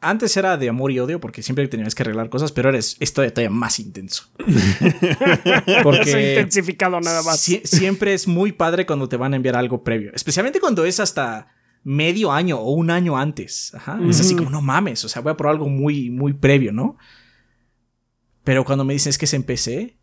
antes 0.00 0.36
era 0.36 0.58
de 0.58 0.68
amor 0.68 0.92
y 0.92 0.98
odio 0.98 1.18
porque 1.18 1.42
siempre 1.42 1.66
tenías 1.66 1.94
que 1.94 2.02
arreglar 2.02 2.28
cosas, 2.28 2.52
pero 2.52 2.68
ahora 2.68 2.78
es, 2.78 2.96
es 3.00 3.12
todavía, 3.14 3.32
todavía 3.32 3.50
más 3.56 3.80
intenso. 3.80 4.24
Se 4.46 5.74
ha 5.76 5.82
Porque 5.82 6.10
intensificado 6.10 7.00
nada 7.00 7.22
más. 7.22 7.40
sie- 7.48 7.62
siempre 7.64 8.12
es 8.14 8.28
muy 8.28 8.52
padre 8.52 8.84
cuando 8.86 9.08
te 9.08 9.16
van 9.16 9.32
a 9.32 9.36
enviar 9.36 9.56
algo 9.56 9.82
previo, 9.82 10.10
especialmente 10.14 10.60
cuando 10.60 10.84
es 10.84 11.00
hasta 11.00 11.48
medio 11.84 12.32
año 12.32 12.58
o 12.58 12.72
un 12.72 12.90
año 12.90 13.16
antes. 13.16 13.72
Ajá. 13.74 14.00
Es 14.08 14.20
así 14.20 14.34
como, 14.34 14.50
no 14.50 14.62
mames, 14.62 15.04
o 15.04 15.08
sea, 15.08 15.22
voy 15.22 15.32
a 15.32 15.36
probar 15.36 15.54
algo 15.56 15.68
muy, 15.68 16.10
muy 16.10 16.32
previo, 16.32 16.72
¿no? 16.72 16.96
Pero 18.42 18.64
cuando 18.64 18.84
me 18.84 18.94
dicen 18.94 19.10
es 19.10 19.18
que 19.18 19.26
es 19.26 19.34
en 19.34 19.42
PC, 19.42 19.96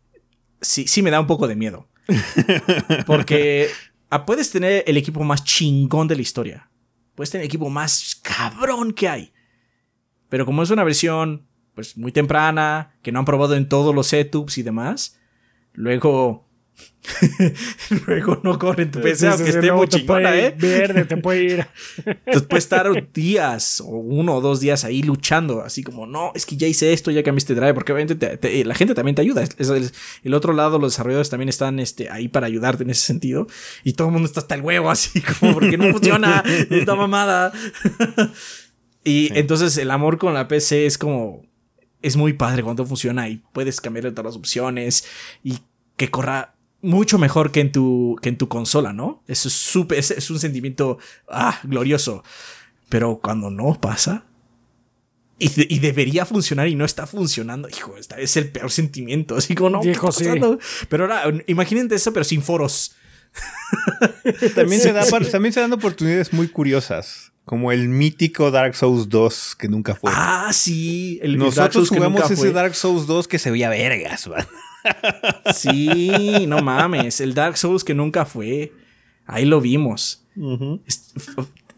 sí, 0.60 0.86
sí 0.86 1.02
me 1.02 1.10
da 1.10 1.20
un 1.20 1.26
poco 1.26 1.46
de 1.46 1.56
miedo. 1.56 1.88
Porque 3.06 3.68
ah, 4.10 4.24
puedes 4.24 4.50
tener 4.50 4.84
el 4.86 4.96
equipo 4.96 5.22
más 5.22 5.44
chingón 5.44 6.08
de 6.08 6.16
la 6.16 6.22
historia. 6.22 6.70
Puedes 7.14 7.30
tener 7.30 7.42
el 7.42 7.48
equipo 7.48 7.68
más 7.68 8.20
cabrón 8.22 8.92
que 8.92 9.08
hay. 9.08 9.32
Pero 10.28 10.46
como 10.46 10.62
es 10.62 10.70
una 10.70 10.84
versión 10.84 11.46
pues 11.74 11.96
muy 11.96 12.12
temprana, 12.12 12.94
que 13.02 13.12
no 13.12 13.18
han 13.18 13.24
probado 13.24 13.54
en 13.54 13.68
todos 13.68 13.94
los 13.94 14.08
setups 14.08 14.58
y 14.58 14.62
demás, 14.62 15.18
luego 15.72 16.48
Luego 18.06 18.40
no 18.44 18.58
corre 18.58 18.84
en 18.84 18.90
tu 18.90 19.00
PC, 19.00 19.26
aunque 19.28 19.50
Sí, 19.50 19.58
esté 19.58 19.72
muy 19.72 19.88
chingona, 19.88 20.30
puede 20.30 20.46
¿eh? 20.46 20.54
Verde, 20.56 21.04
te 21.04 21.16
puede 21.16 21.42
ir. 21.44 21.66
Entonces 22.06 22.42
puedes 22.48 22.64
estar 22.64 23.12
días 23.12 23.80
o 23.80 23.86
uno 23.86 24.36
o 24.36 24.40
dos 24.40 24.60
días 24.60 24.84
ahí 24.84 25.02
luchando, 25.02 25.62
así 25.62 25.82
como, 25.82 26.06
no, 26.06 26.32
es 26.34 26.46
que 26.46 26.56
ya 26.56 26.66
hice 26.68 26.92
esto, 26.92 27.10
ya 27.10 27.22
cambié 27.22 27.38
este 27.38 27.54
drive, 27.54 27.74
porque 27.74 27.92
obviamente 27.92 28.14
te- 28.14 28.36
te- 28.36 28.64
la 28.64 28.74
gente 28.74 28.94
también 28.94 29.14
te 29.16 29.22
ayuda. 29.22 29.42
Es- 29.42 29.56
es- 29.58 29.94
el 30.22 30.34
otro 30.34 30.52
lado, 30.52 30.78
los 30.78 30.92
desarrolladores 30.92 31.28
también 31.30 31.48
están 31.48 31.80
este, 31.80 32.08
ahí 32.10 32.28
para 32.28 32.46
ayudarte 32.46 32.84
en 32.84 32.90
ese 32.90 33.04
sentido. 33.04 33.46
Y 33.82 33.94
todo 33.94 34.08
el 34.08 34.12
mundo 34.12 34.26
está 34.26 34.40
hasta 34.40 34.54
el 34.54 34.62
huevo, 34.62 34.90
así 34.90 35.20
como, 35.40 35.54
porque 35.54 35.76
no 35.76 35.90
funciona 35.90 36.44
esta 36.70 36.94
mamada. 36.94 37.52
y 39.04 39.36
entonces 39.36 39.76
el 39.78 39.90
amor 39.90 40.18
con 40.18 40.34
la 40.34 40.46
PC 40.48 40.86
es 40.86 40.98
como, 40.98 41.42
es 42.00 42.16
muy 42.16 42.32
padre 42.34 42.62
cuando 42.62 42.84
funciona 42.86 43.28
y 43.28 43.42
puedes 43.52 43.80
cambiarle 43.80 44.12
todas 44.12 44.26
las 44.34 44.36
opciones 44.36 45.04
y 45.42 45.58
que 45.96 46.10
corra 46.10 46.54
mucho 46.82 47.16
mejor 47.18 47.52
que 47.52 47.60
en 47.60 47.72
tu, 47.72 48.16
que 48.20 48.28
en 48.28 48.36
tu 48.36 48.48
consola, 48.48 48.92
¿no? 48.92 49.22
Eso 49.28 49.48
es 49.48 49.54
súper, 49.54 49.98
es, 49.98 50.10
es 50.10 50.30
un 50.30 50.38
sentimiento, 50.38 50.98
ah, 51.28 51.58
glorioso. 51.62 52.22
Pero 52.88 53.20
cuando 53.22 53.50
no 53.50 53.80
pasa 53.80 54.24
y, 55.38 55.48
de- 55.48 55.66
y 55.70 55.78
debería 55.78 56.26
funcionar 56.26 56.68
y 56.68 56.74
no 56.74 56.84
está 56.84 57.06
funcionando, 57.06 57.68
hijo, 57.68 57.96
esta 57.96 58.18
es 58.18 58.36
el 58.36 58.50
peor 58.50 58.70
sentimiento. 58.70 59.36
Así 59.36 59.54
como, 59.54 59.70
no, 59.70 59.80
¿qué 59.80 59.88
Viejo, 59.88 60.10
está 60.10 60.34
sí. 60.34 60.40
Pero 60.88 61.04
ahora, 61.04 61.32
imagínate 61.46 61.94
eso, 61.94 62.12
pero 62.12 62.24
sin 62.24 62.42
foros. 62.42 62.96
También, 64.54 64.80
se 64.80 64.92
da, 64.92 65.06
también 65.30 65.52
se 65.54 65.60
dan 65.60 65.72
oportunidades 65.72 66.34
muy 66.34 66.48
curiosas, 66.48 67.32
como 67.46 67.72
el 67.72 67.88
mítico 67.88 68.50
Dark 68.50 68.74
Souls 68.76 69.08
2 69.08 69.56
que 69.58 69.68
nunca 69.68 69.94
fue. 69.94 70.10
Ah, 70.14 70.50
sí. 70.52 71.18
El, 71.22 71.32
el 71.32 71.38
Dark 71.38 71.46
Nosotros 71.56 71.88
que 71.88 71.96
jugamos 71.96 72.20
nunca 72.20 72.34
ese 72.34 72.42
fue. 72.42 72.52
Dark 72.52 72.74
Souls 72.74 73.06
2 73.06 73.28
que 73.28 73.38
se 73.38 73.50
veía 73.50 73.70
vergas, 73.70 74.28
man. 74.28 74.46
Sí, 75.54 76.46
no 76.46 76.62
mames. 76.62 77.20
El 77.20 77.34
Dark 77.34 77.56
Souls 77.56 77.84
que 77.84 77.94
nunca 77.94 78.24
fue. 78.24 78.72
Ahí 79.26 79.44
lo 79.44 79.60
vimos. 79.60 80.24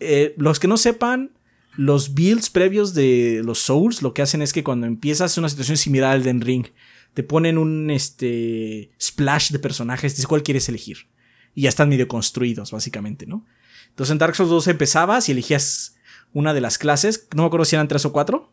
Eh, 0.01 0.35
los 0.37 0.59
que 0.59 0.69
no 0.69 0.77
sepan, 0.77 1.33
los 1.77 2.15
builds 2.15 2.51
previos 2.51 2.95
de 2.95 3.43
los 3.45 3.59
Souls 3.59 4.03
lo 4.03 4.15
que 4.15 4.23
hacen 4.23 4.43
es 4.43 4.53
que 4.53 4.65
cuando 4.65 4.87
empiezas 4.87 5.39
una 5.39 5.49
situación 5.49 5.77
similar 5.77 6.13
al 6.13 6.23
Den 6.23 6.41
Ring, 6.41 6.67
te 7.15 7.23
ponen 7.23 7.59
un 7.59 7.91
este, 7.91 8.91
splash 9.01 9.51
de 9.51 9.59
personajes, 9.59 10.17
dice 10.17 10.27
cuál 10.27 10.43
quieres 10.43 10.69
elegir. 10.69 11.07
Y 11.55 11.63
ya 11.63 11.69
están 11.69 11.89
medio 11.89 12.09
construidos, 12.09 12.73
básicamente, 12.73 13.27
¿no? 13.27 13.47
Entonces 13.91 14.13
en 14.13 14.19
Dark 14.19 14.35
Souls 14.35 14.51
2 14.51 14.69
empezabas 14.69 15.29
y 15.29 15.33
elegías 15.33 15.97
una 16.33 16.53
de 16.53 16.61
las 16.61 16.79
clases, 16.79 17.29
no 17.35 17.45
me 17.45 17.47
acuerdo 17.47 17.65
si 17.65 17.77
eran 17.77 17.87
tres 17.87 18.05
o 18.05 18.13
cuatro, 18.13 18.53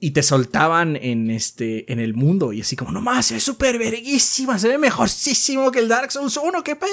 y 0.00 0.12
te 0.12 0.22
soltaban 0.22 0.94
en 0.96 1.30
este 1.30 1.90
en 1.92 1.98
el 1.98 2.14
mundo 2.14 2.52
y 2.52 2.60
así 2.60 2.76
como 2.76 2.92
no 2.92 3.00
más 3.00 3.26
se 3.26 3.34
ve 3.34 3.40
súper 3.40 3.78
verguísima 3.78 4.58
se 4.58 4.68
ve 4.68 4.78
mejorcísimo 4.78 5.70
que 5.72 5.80
el 5.80 5.88
Dark 5.88 6.12
Souls 6.12 6.36
1 6.36 6.62
qué 6.62 6.76
pedo 6.76 6.90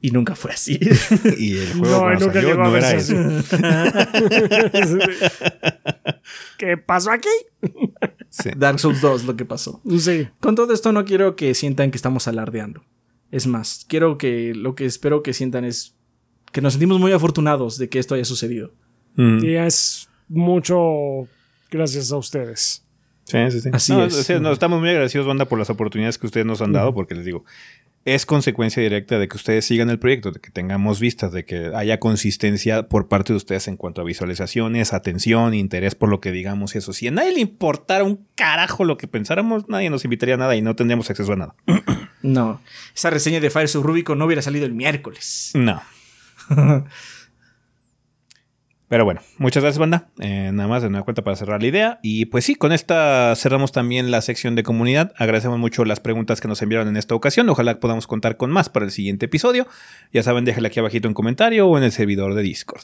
y 0.00 0.10
nunca 0.10 0.34
fue 0.34 0.50
así 0.52 0.78
Y 1.38 1.56
el 1.56 1.72
juego 1.74 2.10
No, 2.10 2.18
nunca 2.18 2.32
salió 2.34 2.48
llegó 2.50 2.62
a 2.62 2.68
no 2.68 2.76
era 2.76 2.92
verse 2.92 3.14
eso. 3.14 3.56
¿Qué 6.58 6.76
pasó 6.76 7.10
aquí? 7.10 7.28
Sí. 8.30 8.50
Dark 8.56 8.78
Souls 8.80 9.00
2 9.00 9.24
lo 9.24 9.36
que 9.36 9.44
pasó 9.44 9.80
Sí. 9.98 10.28
con 10.40 10.54
todo 10.54 10.72
esto 10.72 10.92
no 10.92 11.04
quiero 11.04 11.36
que 11.36 11.54
sientan 11.54 11.90
que 11.90 11.96
estamos 11.96 12.28
alardeando 12.28 12.82
es 13.30 13.46
más 13.46 13.84
quiero 13.88 14.18
que 14.18 14.54
lo 14.54 14.74
que 14.74 14.86
espero 14.86 15.22
que 15.22 15.34
sientan 15.34 15.64
es 15.64 15.94
que 16.52 16.60
nos 16.60 16.74
sentimos 16.74 16.98
muy 17.00 17.12
afortunados 17.12 17.78
de 17.78 17.88
que 17.88 17.98
esto 17.98 18.14
haya 18.14 18.24
sucedido 18.24 18.72
Mm. 19.14 19.44
Y 19.44 19.56
es 19.56 20.08
mucho 20.28 21.28
gracias 21.72 22.12
a 22.12 22.16
ustedes. 22.16 22.84
Sí, 23.24 23.38
sí, 23.50 23.60
sí. 23.60 23.70
Así 23.72 23.92
No, 23.92 24.04
es. 24.04 24.14
o 24.14 24.22
sea, 24.22 24.38
no, 24.40 24.52
estamos 24.52 24.80
muy 24.80 24.88
agradecidos, 24.90 25.26
banda, 25.26 25.46
por 25.46 25.58
las 25.58 25.70
oportunidades 25.70 26.18
que 26.18 26.26
ustedes 26.26 26.44
nos 26.46 26.60
han 26.60 26.72
dado, 26.72 26.92
porque 26.94 27.14
les 27.14 27.24
digo, 27.24 27.44
es 28.04 28.26
consecuencia 28.26 28.82
directa 28.82 29.18
de 29.20 29.28
que 29.28 29.36
ustedes 29.36 29.64
sigan 29.64 29.88
el 29.88 30.00
proyecto, 30.00 30.32
de 30.32 30.40
que 30.40 30.50
tengamos 30.50 30.98
vistas, 30.98 31.30
de 31.30 31.44
que 31.44 31.70
haya 31.74 32.00
consistencia 32.00 32.88
por 32.88 33.06
parte 33.06 33.32
de 33.32 33.36
ustedes 33.36 33.68
en 33.68 33.76
cuanto 33.76 34.00
a 34.00 34.04
visualizaciones, 34.04 34.92
atención, 34.92 35.54
interés 35.54 35.94
por 35.94 36.08
lo 36.08 36.20
que 36.20 36.32
digamos 36.32 36.74
y 36.74 36.78
eso. 36.78 36.92
Si 36.92 37.06
a 37.06 37.12
nadie 37.12 37.32
le 37.32 37.40
importara 37.40 38.02
un 38.02 38.26
carajo 38.34 38.84
lo 38.84 38.98
que 38.98 39.06
pensáramos, 39.06 39.68
nadie 39.68 39.88
nos 39.88 40.04
invitaría 40.04 40.34
a 40.34 40.38
nada 40.38 40.56
y 40.56 40.62
no 40.62 40.74
tendríamos 40.74 41.08
acceso 41.08 41.32
a 41.32 41.36
nada. 41.36 41.54
no 42.22 42.60
esa 42.94 43.10
reseña 43.10 43.38
de 43.38 43.50
Fire 43.50 43.70
Rubicon 43.74 44.18
no 44.18 44.24
hubiera 44.26 44.42
salido 44.42 44.66
el 44.66 44.72
miércoles 44.74 45.52
No. 45.54 45.80
Pero 48.92 49.06
bueno, 49.06 49.22
muchas 49.38 49.62
gracias, 49.62 49.78
banda. 49.78 50.08
Eh, 50.20 50.50
nada 50.52 50.68
más 50.68 50.82
de 50.82 50.88
una 50.88 51.02
cuenta 51.02 51.24
para 51.24 51.34
cerrar 51.34 51.62
la 51.62 51.66
idea. 51.66 51.98
Y 52.02 52.26
pues 52.26 52.44
sí, 52.44 52.56
con 52.56 52.72
esta 52.72 53.32
cerramos 53.36 53.72
también 53.72 54.10
la 54.10 54.20
sección 54.20 54.54
de 54.54 54.62
comunidad. 54.62 55.14
Agradecemos 55.16 55.58
mucho 55.58 55.86
las 55.86 55.98
preguntas 55.98 56.42
que 56.42 56.48
nos 56.48 56.60
enviaron 56.60 56.88
en 56.88 56.98
esta 56.98 57.14
ocasión. 57.14 57.48
Ojalá 57.48 57.80
podamos 57.80 58.06
contar 58.06 58.36
con 58.36 58.50
más 58.50 58.68
para 58.68 58.84
el 58.84 58.90
siguiente 58.90 59.24
episodio. 59.24 59.66
Ya 60.12 60.22
saben, 60.22 60.44
déjenle 60.44 60.68
aquí 60.68 60.78
abajito 60.78 61.08
en 61.08 61.14
comentario 61.14 61.68
o 61.68 61.78
en 61.78 61.84
el 61.84 61.92
servidor 61.92 62.34
de 62.34 62.42
Discord. 62.42 62.82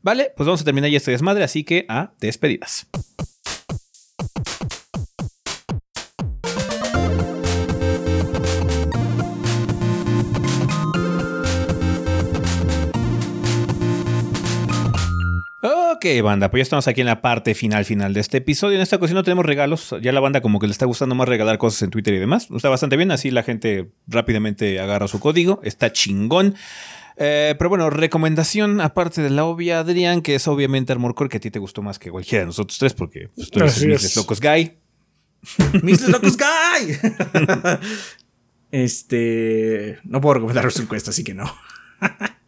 Vale, 0.00 0.32
pues 0.34 0.46
vamos 0.46 0.62
a 0.62 0.64
terminar 0.64 0.88
ya 0.88 0.96
este 0.96 1.10
desmadre, 1.10 1.44
así 1.44 1.64
que 1.64 1.84
a 1.86 2.12
despedidas. 2.18 2.86
Ok, 16.02 16.20
banda, 16.20 16.50
pues 16.50 16.58
ya 16.58 16.62
estamos 16.64 16.88
aquí 16.88 17.00
en 17.00 17.06
la 17.06 17.22
parte 17.22 17.54
final 17.54 17.84
final 17.84 18.12
de 18.12 18.18
este 18.18 18.38
episodio. 18.38 18.74
En 18.74 18.82
esta 18.82 18.96
ocasión 18.96 19.14
no 19.14 19.22
tenemos 19.22 19.46
regalos. 19.46 19.94
Ya 20.02 20.10
la 20.10 20.18
banda 20.18 20.40
como 20.40 20.58
que 20.58 20.66
le 20.66 20.72
está 20.72 20.84
gustando 20.84 21.14
más 21.14 21.28
regalar 21.28 21.58
cosas 21.58 21.80
en 21.82 21.90
Twitter 21.90 22.12
y 22.14 22.18
demás. 22.18 22.48
Está 22.52 22.68
bastante 22.68 22.96
bien, 22.96 23.12
así 23.12 23.30
la 23.30 23.44
gente 23.44 23.92
rápidamente 24.08 24.80
agarra 24.80 25.06
su 25.06 25.20
código. 25.20 25.60
Está 25.62 25.92
chingón. 25.92 26.56
Eh, 27.18 27.54
pero 27.56 27.68
bueno, 27.68 27.88
recomendación 27.88 28.80
aparte 28.80 29.22
de 29.22 29.30
la 29.30 29.44
obvia, 29.44 29.78
Adrián, 29.78 30.22
que 30.22 30.34
es 30.34 30.48
obviamente 30.48 30.90
Armor 30.90 31.14
Core, 31.14 31.30
que 31.30 31.36
a 31.36 31.40
ti 31.40 31.52
te 31.52 31.60
gustó 31.60 31.82
más 31.82 32.00
que 32.00 32.10
cualquiera 32.10 32.40
de 32.40 32.46
nosotros 32.46 32.76
tres, 32.80 32.94
porque 32.94 33.28
pues, 33.36 33.48
tú 33.48 33.60
eres 33.60 33.76
Así 33.76 33.84
el 33.84 33.92
es. 33.92 34.02
Mrs. 34.02 34.16
Locos 34.16 34.40
Guy. 34.40 34.72
Mr. 35.84 36.08
Locus 36.08 36.36
Guy 36.36 36.96
este 38.72 40.00
no 40.02 40.20
puedo 40.20 40.34
recomendar 40.34 40.72
su 40.72 40.82
encuesta 40.82 41.10
así 41.10 41.22
que 41.22 41.34
no 41.34 41.44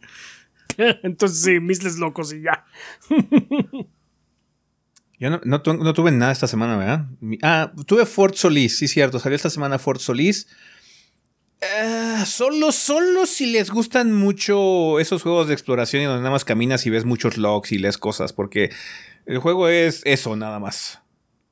Entonces 1.03 1.41
sí, 1.41 1.59
misles 1.59 1.97
locos 1.97 2.33
y 2.33 2.41
ya. 2.41 2.65
Yo 5.17 5.29
no, 5.29 5.39
no 5.45 5.61
tu- 5.61 5.73
no 5.75 5.93
tuve 5.93 6.11
nada 6.11 6.31
esta 6.33 6.47
semana, 6.47 6.75
¿verdad? 6.77 7.05
Ah, 7.41 7.71
tuve 7.85 8.05
Fort 8.05 8.35
Solís, 8.35 8.77
sí, 8.77 8.87
cierto. 8.87 9.17
Salió 9.19 9.35
esta 9.37 9.49
semana 9.49 9.79
Fort 9.79 10.01
Solís. 10.01 10.47
Eh, 11.61 12.23
solo, 12.25 12.71
solo 12.73 13.25
si 13.25 13.45
les 13.47 13.71
gustan 13.71 14.11
mucho 14.13 14.99
esos 14.99 15.23
juegos 15.23 15.47
de 15.47 15.53
exploración 15.53 16.01
y 16.01 16.05
donde 16.05 16.19
nada 16.19 16.31
más 16.31 16.43
caminas 16.43 16.85
y 16.85 16.89
ves 16.89 17.05
muchos 17.05 17.37
logs 17.37 17.71
y 17.71 17.77
lees 17.77 17.97
cosas, 17.97 18.33
porque 18.33 18.71
el 19.25 19.37
juego 19.39 19.69
es 19.69 20.01
eso, 20.03 20.35
nada 20.35 20.59
más. 20.59 20.99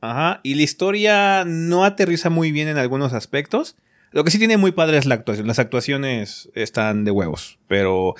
Ajá, 0.02 0.42
y 0.44 0.56
la 0.56 0.64
historia 0.64 1.46
no 1.46 1.86
aterriza 1.86 2.30
muy 2.30 2.52
bien 2.52 2.68
en 2.68 2.78
algunos 2.78 3.14
aspectos. 3.14 3.78
Lo 4.12 4.26
que 4.26 4.32
sí 4.32 4.38
tiene 4.38 4.58
muy 4.58 4.74
padre 4.74 4.98
es 4.98 5.06
la 5.06 5.16
actuación. 5.16 5.48
Las 5.48 5.58
actuaciones 5.60 6.50
están 6.54 7.06
de 7.06 7.12
huevos, 7.12 7.58
pero 7.68 8.14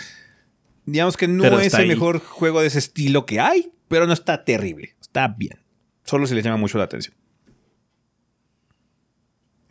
digamos 0.86 1.18
que 1.18 1.28
no 1.28 1.44
Pero 1.44 1.60
es 1.60 1.74
el 1.74 1.82
ahí. 1.82 1.88
mejor 1.88 2.20
juego 2.20 2.62
de 2.62 2.68
ese 2.68 2.80
estilo 2.80 3.26
que 3.26 3.40
hay, 3.40 3.72
pero 3.88 4.08
no 4.08 4.14
está 4.14 4.44
terrible. 4.44 4.96
Está 5.02 5.28
bien. 5.28 5.60
Solo 6.04 6.28
si 6.28 6.36
les 6.36 6.44
llama 6.44 6.58
mucho 6.58 6.78
la 6.78 6.84
atención. 6.86 7.16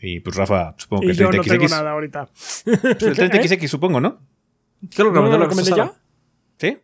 Y 0.01 0.21
pues 0.21 0.35
Rafa, 0.37 0.75
supongo 0.79 1.03
que 1.03 1.07
Y 1.09 1.11
el 1.11 1.17
yo 1.17 1.31
no 1.31 1.43
30XX. 1.43 1.49
tengo 1.49 1.69
nada 1.69 1.91
ahorita. 1.93 2.27
Pues 2.27 2.65
el 2.65 3.17
30XX 3.17 3.67
supongo, 3.69 4.01
¿no? 4.01 4.21
¿Qué 4.91 5.03
lo 5.03 5.11
¿No 5.11 5.15
recomendó 5.15 5.39
lo 5.39 5.45
recomendé 5.45 5.71
ya? 5.77 5.93
¿Sí? 6.59 6.79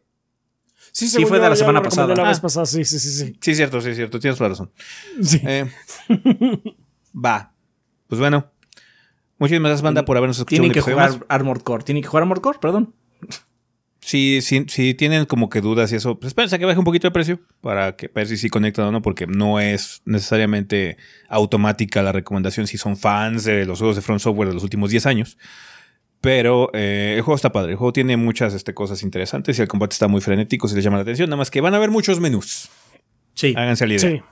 Sí, 0.92 1.08
Sí, 1.08 1.24
fue 1.26 1.40
de 1.40 1.48
la 1.48 1.56
semana 1.56 1.82
pasada. 1.82 2.14
La 2.14 2.28
vez 2.28 2.38
Ah. 2.38 2.42
pasada, 2.42 2.66
sí, 2.66 2.84
sí, 2.84 2.98
sí. 2.98 3.10
sí. 3.10 3.36
Sí, 3.40 3.54
cierto, 3.54 3.80
sí, 3.80 3.94
cierto. 3.94 4.20
Tienes 4.20 4.38
toda 4.38 4.48
la 4.50 4.52
razón. 4.54 4.70
Sí. 5.22 5.40
Eh, 5.44 5.68
va. 7.14 7.52
Pues 8.06 8.20
bueno. 8.20 8.52
Muchísimas 9.38 9.70
gracias, 9.70 9.82
banda, 9.82 10.04
por 10.04 10.16
habernos 10.16 10.38
escuchado 10.38 10.62
Tienen 10.62 10.72
que 10.72 10.80
jugar. 10.80 11.24
Armored 11.28 11.62
Core. 11.62 11.84
Tienen 11.84 12.02
que 12.02 12.08
jugar 12.08 12.22
Armored 12.22 12.40
Core, 12.42 12.58
perdón. 12.60 12.94
Si, 14.08 14.40
si, 14.40 14.64
si 14.68 14.94
tienen 14.94 15.26
como 15.26 15.50
que 15.50 15.60
dudas 15.60 15.92
y 15.92 15.96
eso, 15.96 16.18
pues 16.18 16.28
espérense 16.28 16.56
a 16.56 16.58
que 16.58 16.64
baje 16.64 16.78
un 16.78 16.86
poquito 16.86 17.06
el 17.06 17.12
precio 17.12 17.40
para 17.60 17.94
que 17.94 18.08
ver 18.08 18.26
si 18.26 18.38
sí 18.38 18.48
conectan 18.48 18.86
o 18.86 18.90
no, 18.90 19.02
porque 19.02 19.26
no 19.26 19.60
es 19.60 20.00
necesariamente 20.06 20.96
automática 21.28 22.02
la 22.02 22.10
recomendación 22.10 22.66
si 22.66 22.78
son 22.78 22.96
fans 22.96 23.44
de 23.44 23.66
los 23.66 23.80
juegos 23.80 23.96
de 23.96 24.00
Front 24.00 24.22
Software 24.22 24.48
de 24.48 24.54
los 24.54 24.62
últimos 24.62 24.88
10 24.88 25.04
años. 25.04 25.36
Pero 26.22 26.70
eh, 26.72 27.16
el 27.16 27.20
juego 27.20 27.36
está 27.36 27.52
padre. 27.52 27.72
El 27.72 27.76
juego 27.76 27.92
tiene 27.92 28.16
muchas 28.16 28.54
este, 28.54 28.72
cosas 28.72 29.02
interesantes 29.02 29.58
y 29.58 29.60
el 29.60 29.68
combate 29.68 29.92
está 29.92 30.08
muy 30.08 30.22
frenético 30.22 30.68
si 30.68 30.74
les 30.74 30.84
llama 30.84 30.96
la 30.96 31.02
atención. 31.02 31.28
Nada 31.28 31.36
más 31.36 31.50
que 31.50 31.60
van 31.60 31.74
a 31.74 31.76
haber 31.76 31.90
muchos 31.90 32.18
menús. 32.18 32.70
Sí. 33.34 33.52
Háganse 33.54 33.86
la 33.86 33.92
idea. 33.92 34.10
Sí. 34.10 34.22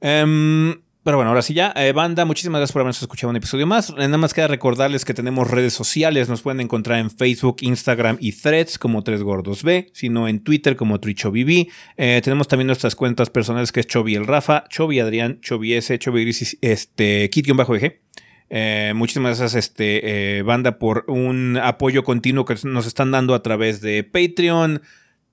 Em, 0.00 0.80
pero 1.02 1.16
bueno, 1.16 1.30
ahora 1.30 1.42
sí 1.42 1.54
ya. 1.54 1.72
Eh, 1.76 1.92
banda, 1.92 2.24
muchísimas 2.24 2.60
gracias 2.60 2.72
por 2.72 2.80
habernos 2.80 3.00
escuchado 3.00 3.30
un 3.30 3.36
episodio 3.36 3.66
más. 3.66 3.90
Eh, 3.90 3.94
Nada 3.96 4.18
más 4.18 4.34
queda 4.34 4.48
recordarles 4.48 5.04
que 5.04 5.14
tenemos 5.14 5.50
redes 5.50 5.72
sociales. 5.72 6.28
Nos 6.28 6.42
pueden 6.42 6.60
encontrar 6.60 6.98
en 6.98 7.10
Facebook, 7.10 7.56
Instagram 7.60 8.18
y 8.20 8.32
Threads 8.32 8.78
como 8.78 9.02
Tres 9.02 9.22
Gordos 9.22 9.62
B, 9.62 9.90
sino 9.92 10.28
en 10.28 10.44
Twitter 10.44 10.76
como 10.76 11.00
TrichoBB. 11.00 11.68
Eh, 11.96 12.20
tenemos 12.22 12.48
también 12.48 12.66
nuestras 12.66 12.94
cuentas 12.94 13.30
personales 13.30 13.72
que 13.72 13.80
es 13.80 13.86
Chobi 13.86 14.14
el 14.14 14.26
Rafa, 14.26 14.64
Chobi 14.68 15.00
Adrián, 15.00 15.40
Chobi 15.40 15.74
S, 15.74 15.98
Chobi 15.98 16.22
Gris, 16.24 16.58
este, 16.60 17.30
Kit-BG. 17.30 18.00
Eh, 18.52 18.92
muchísimas 18.96 19.38
gracias, 19.38 19.64
este, 19.64 20.38
eh, 20.38 20.42
banda, 20.42 20.78
por 20.78 21.04
un 21.06 21.56
apoyo 21.56 22.02
continuo 22.02 22.44
que 22.44 22.56
nos 22.64 22.86
están 22.86 23.12
dando 23.12 23.34
a 23.34 23.42
través 23.42 23.80
de 23.80 24.02
Patreon, 24.02 24.82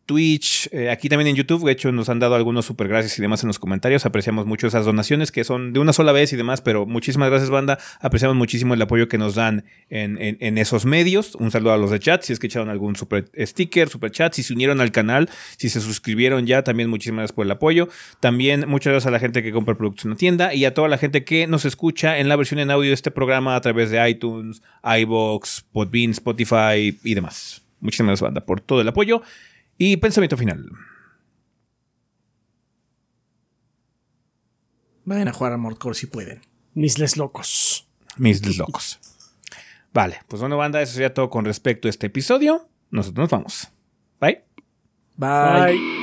Twitch, 0.08 0.69
eh, 0.72 0.90
aquí 0.90 1.10
también 1.10 1.27
en 1.27 1.36
YouTube. 1.36 1.66
De 1.66 1.72
hecho, 1.74 1.92
nos 1.92 2.08
han 2.08 2.18
dado 2.18 2.34
algunos 2.34 2.66
super 2.66 2.88
gracias 2.88 3.19
y 3.19 3.22
demás 3.22 3.44
en 3.44 3.48
los 3.48 3.60
comentarios. 3.60 4.06
Apreciamos 4.06 4.45
mucho 4.45 4.66
esas 4.66 4.86
donaciones 4.86 5.34
que 5.34 5.44
son 5.44 5.74
de 5.74 5.80
una 5.80 5.92
sola 5.92 6.14
vez 6.14 6.32
y 6.32 6.38
demás, 6.38 6.61
pero 6.61 6.86
muchísimas 6.86 7.30
gracias, 7.30 7.50
banda. 7.50 7.77
Apreciamos 8.00 8.38
muchísimo 8.38 8.74
el 8.74 8.82
apoyo 8.82 9.10
que 9.10 9.18
nos 9.18 9.36
dan 9.36 9.66
en, 9.90 10.58
esos 10.58 10.86
medios. 10.86 11.36
Un 11.36 11.52
saludo 11.52 11.74
a 11.74 11.77
los 11.77 11.92
de 11.92 12.00
chat, 12.00 12.24
si 12.24 12.32
es 12.32 12.40
que 12.40 12.48
echaron 12.48 12.69
algún 12.69 12.95
super 12.95 13.30
sticker, 13.38 13.90
super 13.90 14.10
chat, 14.10 14.34
si 14.34 14.44
se 14.44 14.53
unieron 14.53 14.80
al 14.80 14.92
canal, 14.92 15.30
si 15.58 15.68
se 15.69 15.82
suscribieron 15.82 16.48
ya, 16.48 16.64
también 16.64 16.90
muchísimas 16.90 17.19
gracias 17.19 17.36
por 17.36 17.45
el 17.45 17.52
apoyo. 17.52 17.90
También 18.22 18.64
muchas 18.68 18.92
gracias 18.92 19.08
a 19.08 19.11
la 19.11 19.19
gente 19.19 19.44
que 19.44 19.52
compra 19.52 19.76
productos 19.76 20.06
en 20.06 20.11
la 20.11 20.18
tienda 20.18 20.53
y 20.53 20.64
a 20.64 20.74
toda 20.74 20.88
la 20.88 20.98
gente 20.98 21.26
que 21.26 21.48
nos 21.48 21.66
escucha 21.66 22.18
en 22.18 22.30
la 22.30 22.38
versión 22.38 22.61
en 22.61 22.72
audio 22.72 22.90
de 22.90 22.95
este 22.95 23.11
programa 23.11 23.58
a 23.58 23.61
través 23.61 23.92
de 23.92 24.10
iTunes, 24.10 24.61
iBox, 24.84 25.66
Podbean, 25.74 26.11
Spotify 26.11 26.98
y 27.03 27.14
demás. 27.14 27.61
Muchísimas 27.80 28.11
gracias, 28.11 28.22
banda, 28.22 28.45
por 28.45 28.61
todo 28.61 28.82
el 28.82 28.88
apoyo. 28.88 29.22
Y 29.77 29.97
pensamiento 29.97 30.38
final. 30.38 30.69
Vayan 35.06 35.27
a 35.30 35.33
jugar 35.33 35.53
a 35.53 35.57
Mordcore 35.57 35.95
si 35.95 36.07
pueden. 36.07 36.41
Misles 36.73 37.15
locos. 37.15 37.88
Mis 38.17 38.57
locos. 38.57 38.99
Vale, 39.93 40.19
pues 40.27 40.41
bueno, 40.41 40.57
banda, 40.57 40.81
eso 40.81 40.93
sería 40.93 41.14
todo 41.14 41.30
con 41.30 41.45
respecto 41.45 41.88
a 41.88 41.89
este 41.89 42.07
episodio. 42.07 42.69
Nosotros 42.91 43.23
nos 43.23 43.30
vamos. 43.30 43.67
Bye. 44.19 44.43
Bye. 45.15 45.75
Bye. 45.75 45.97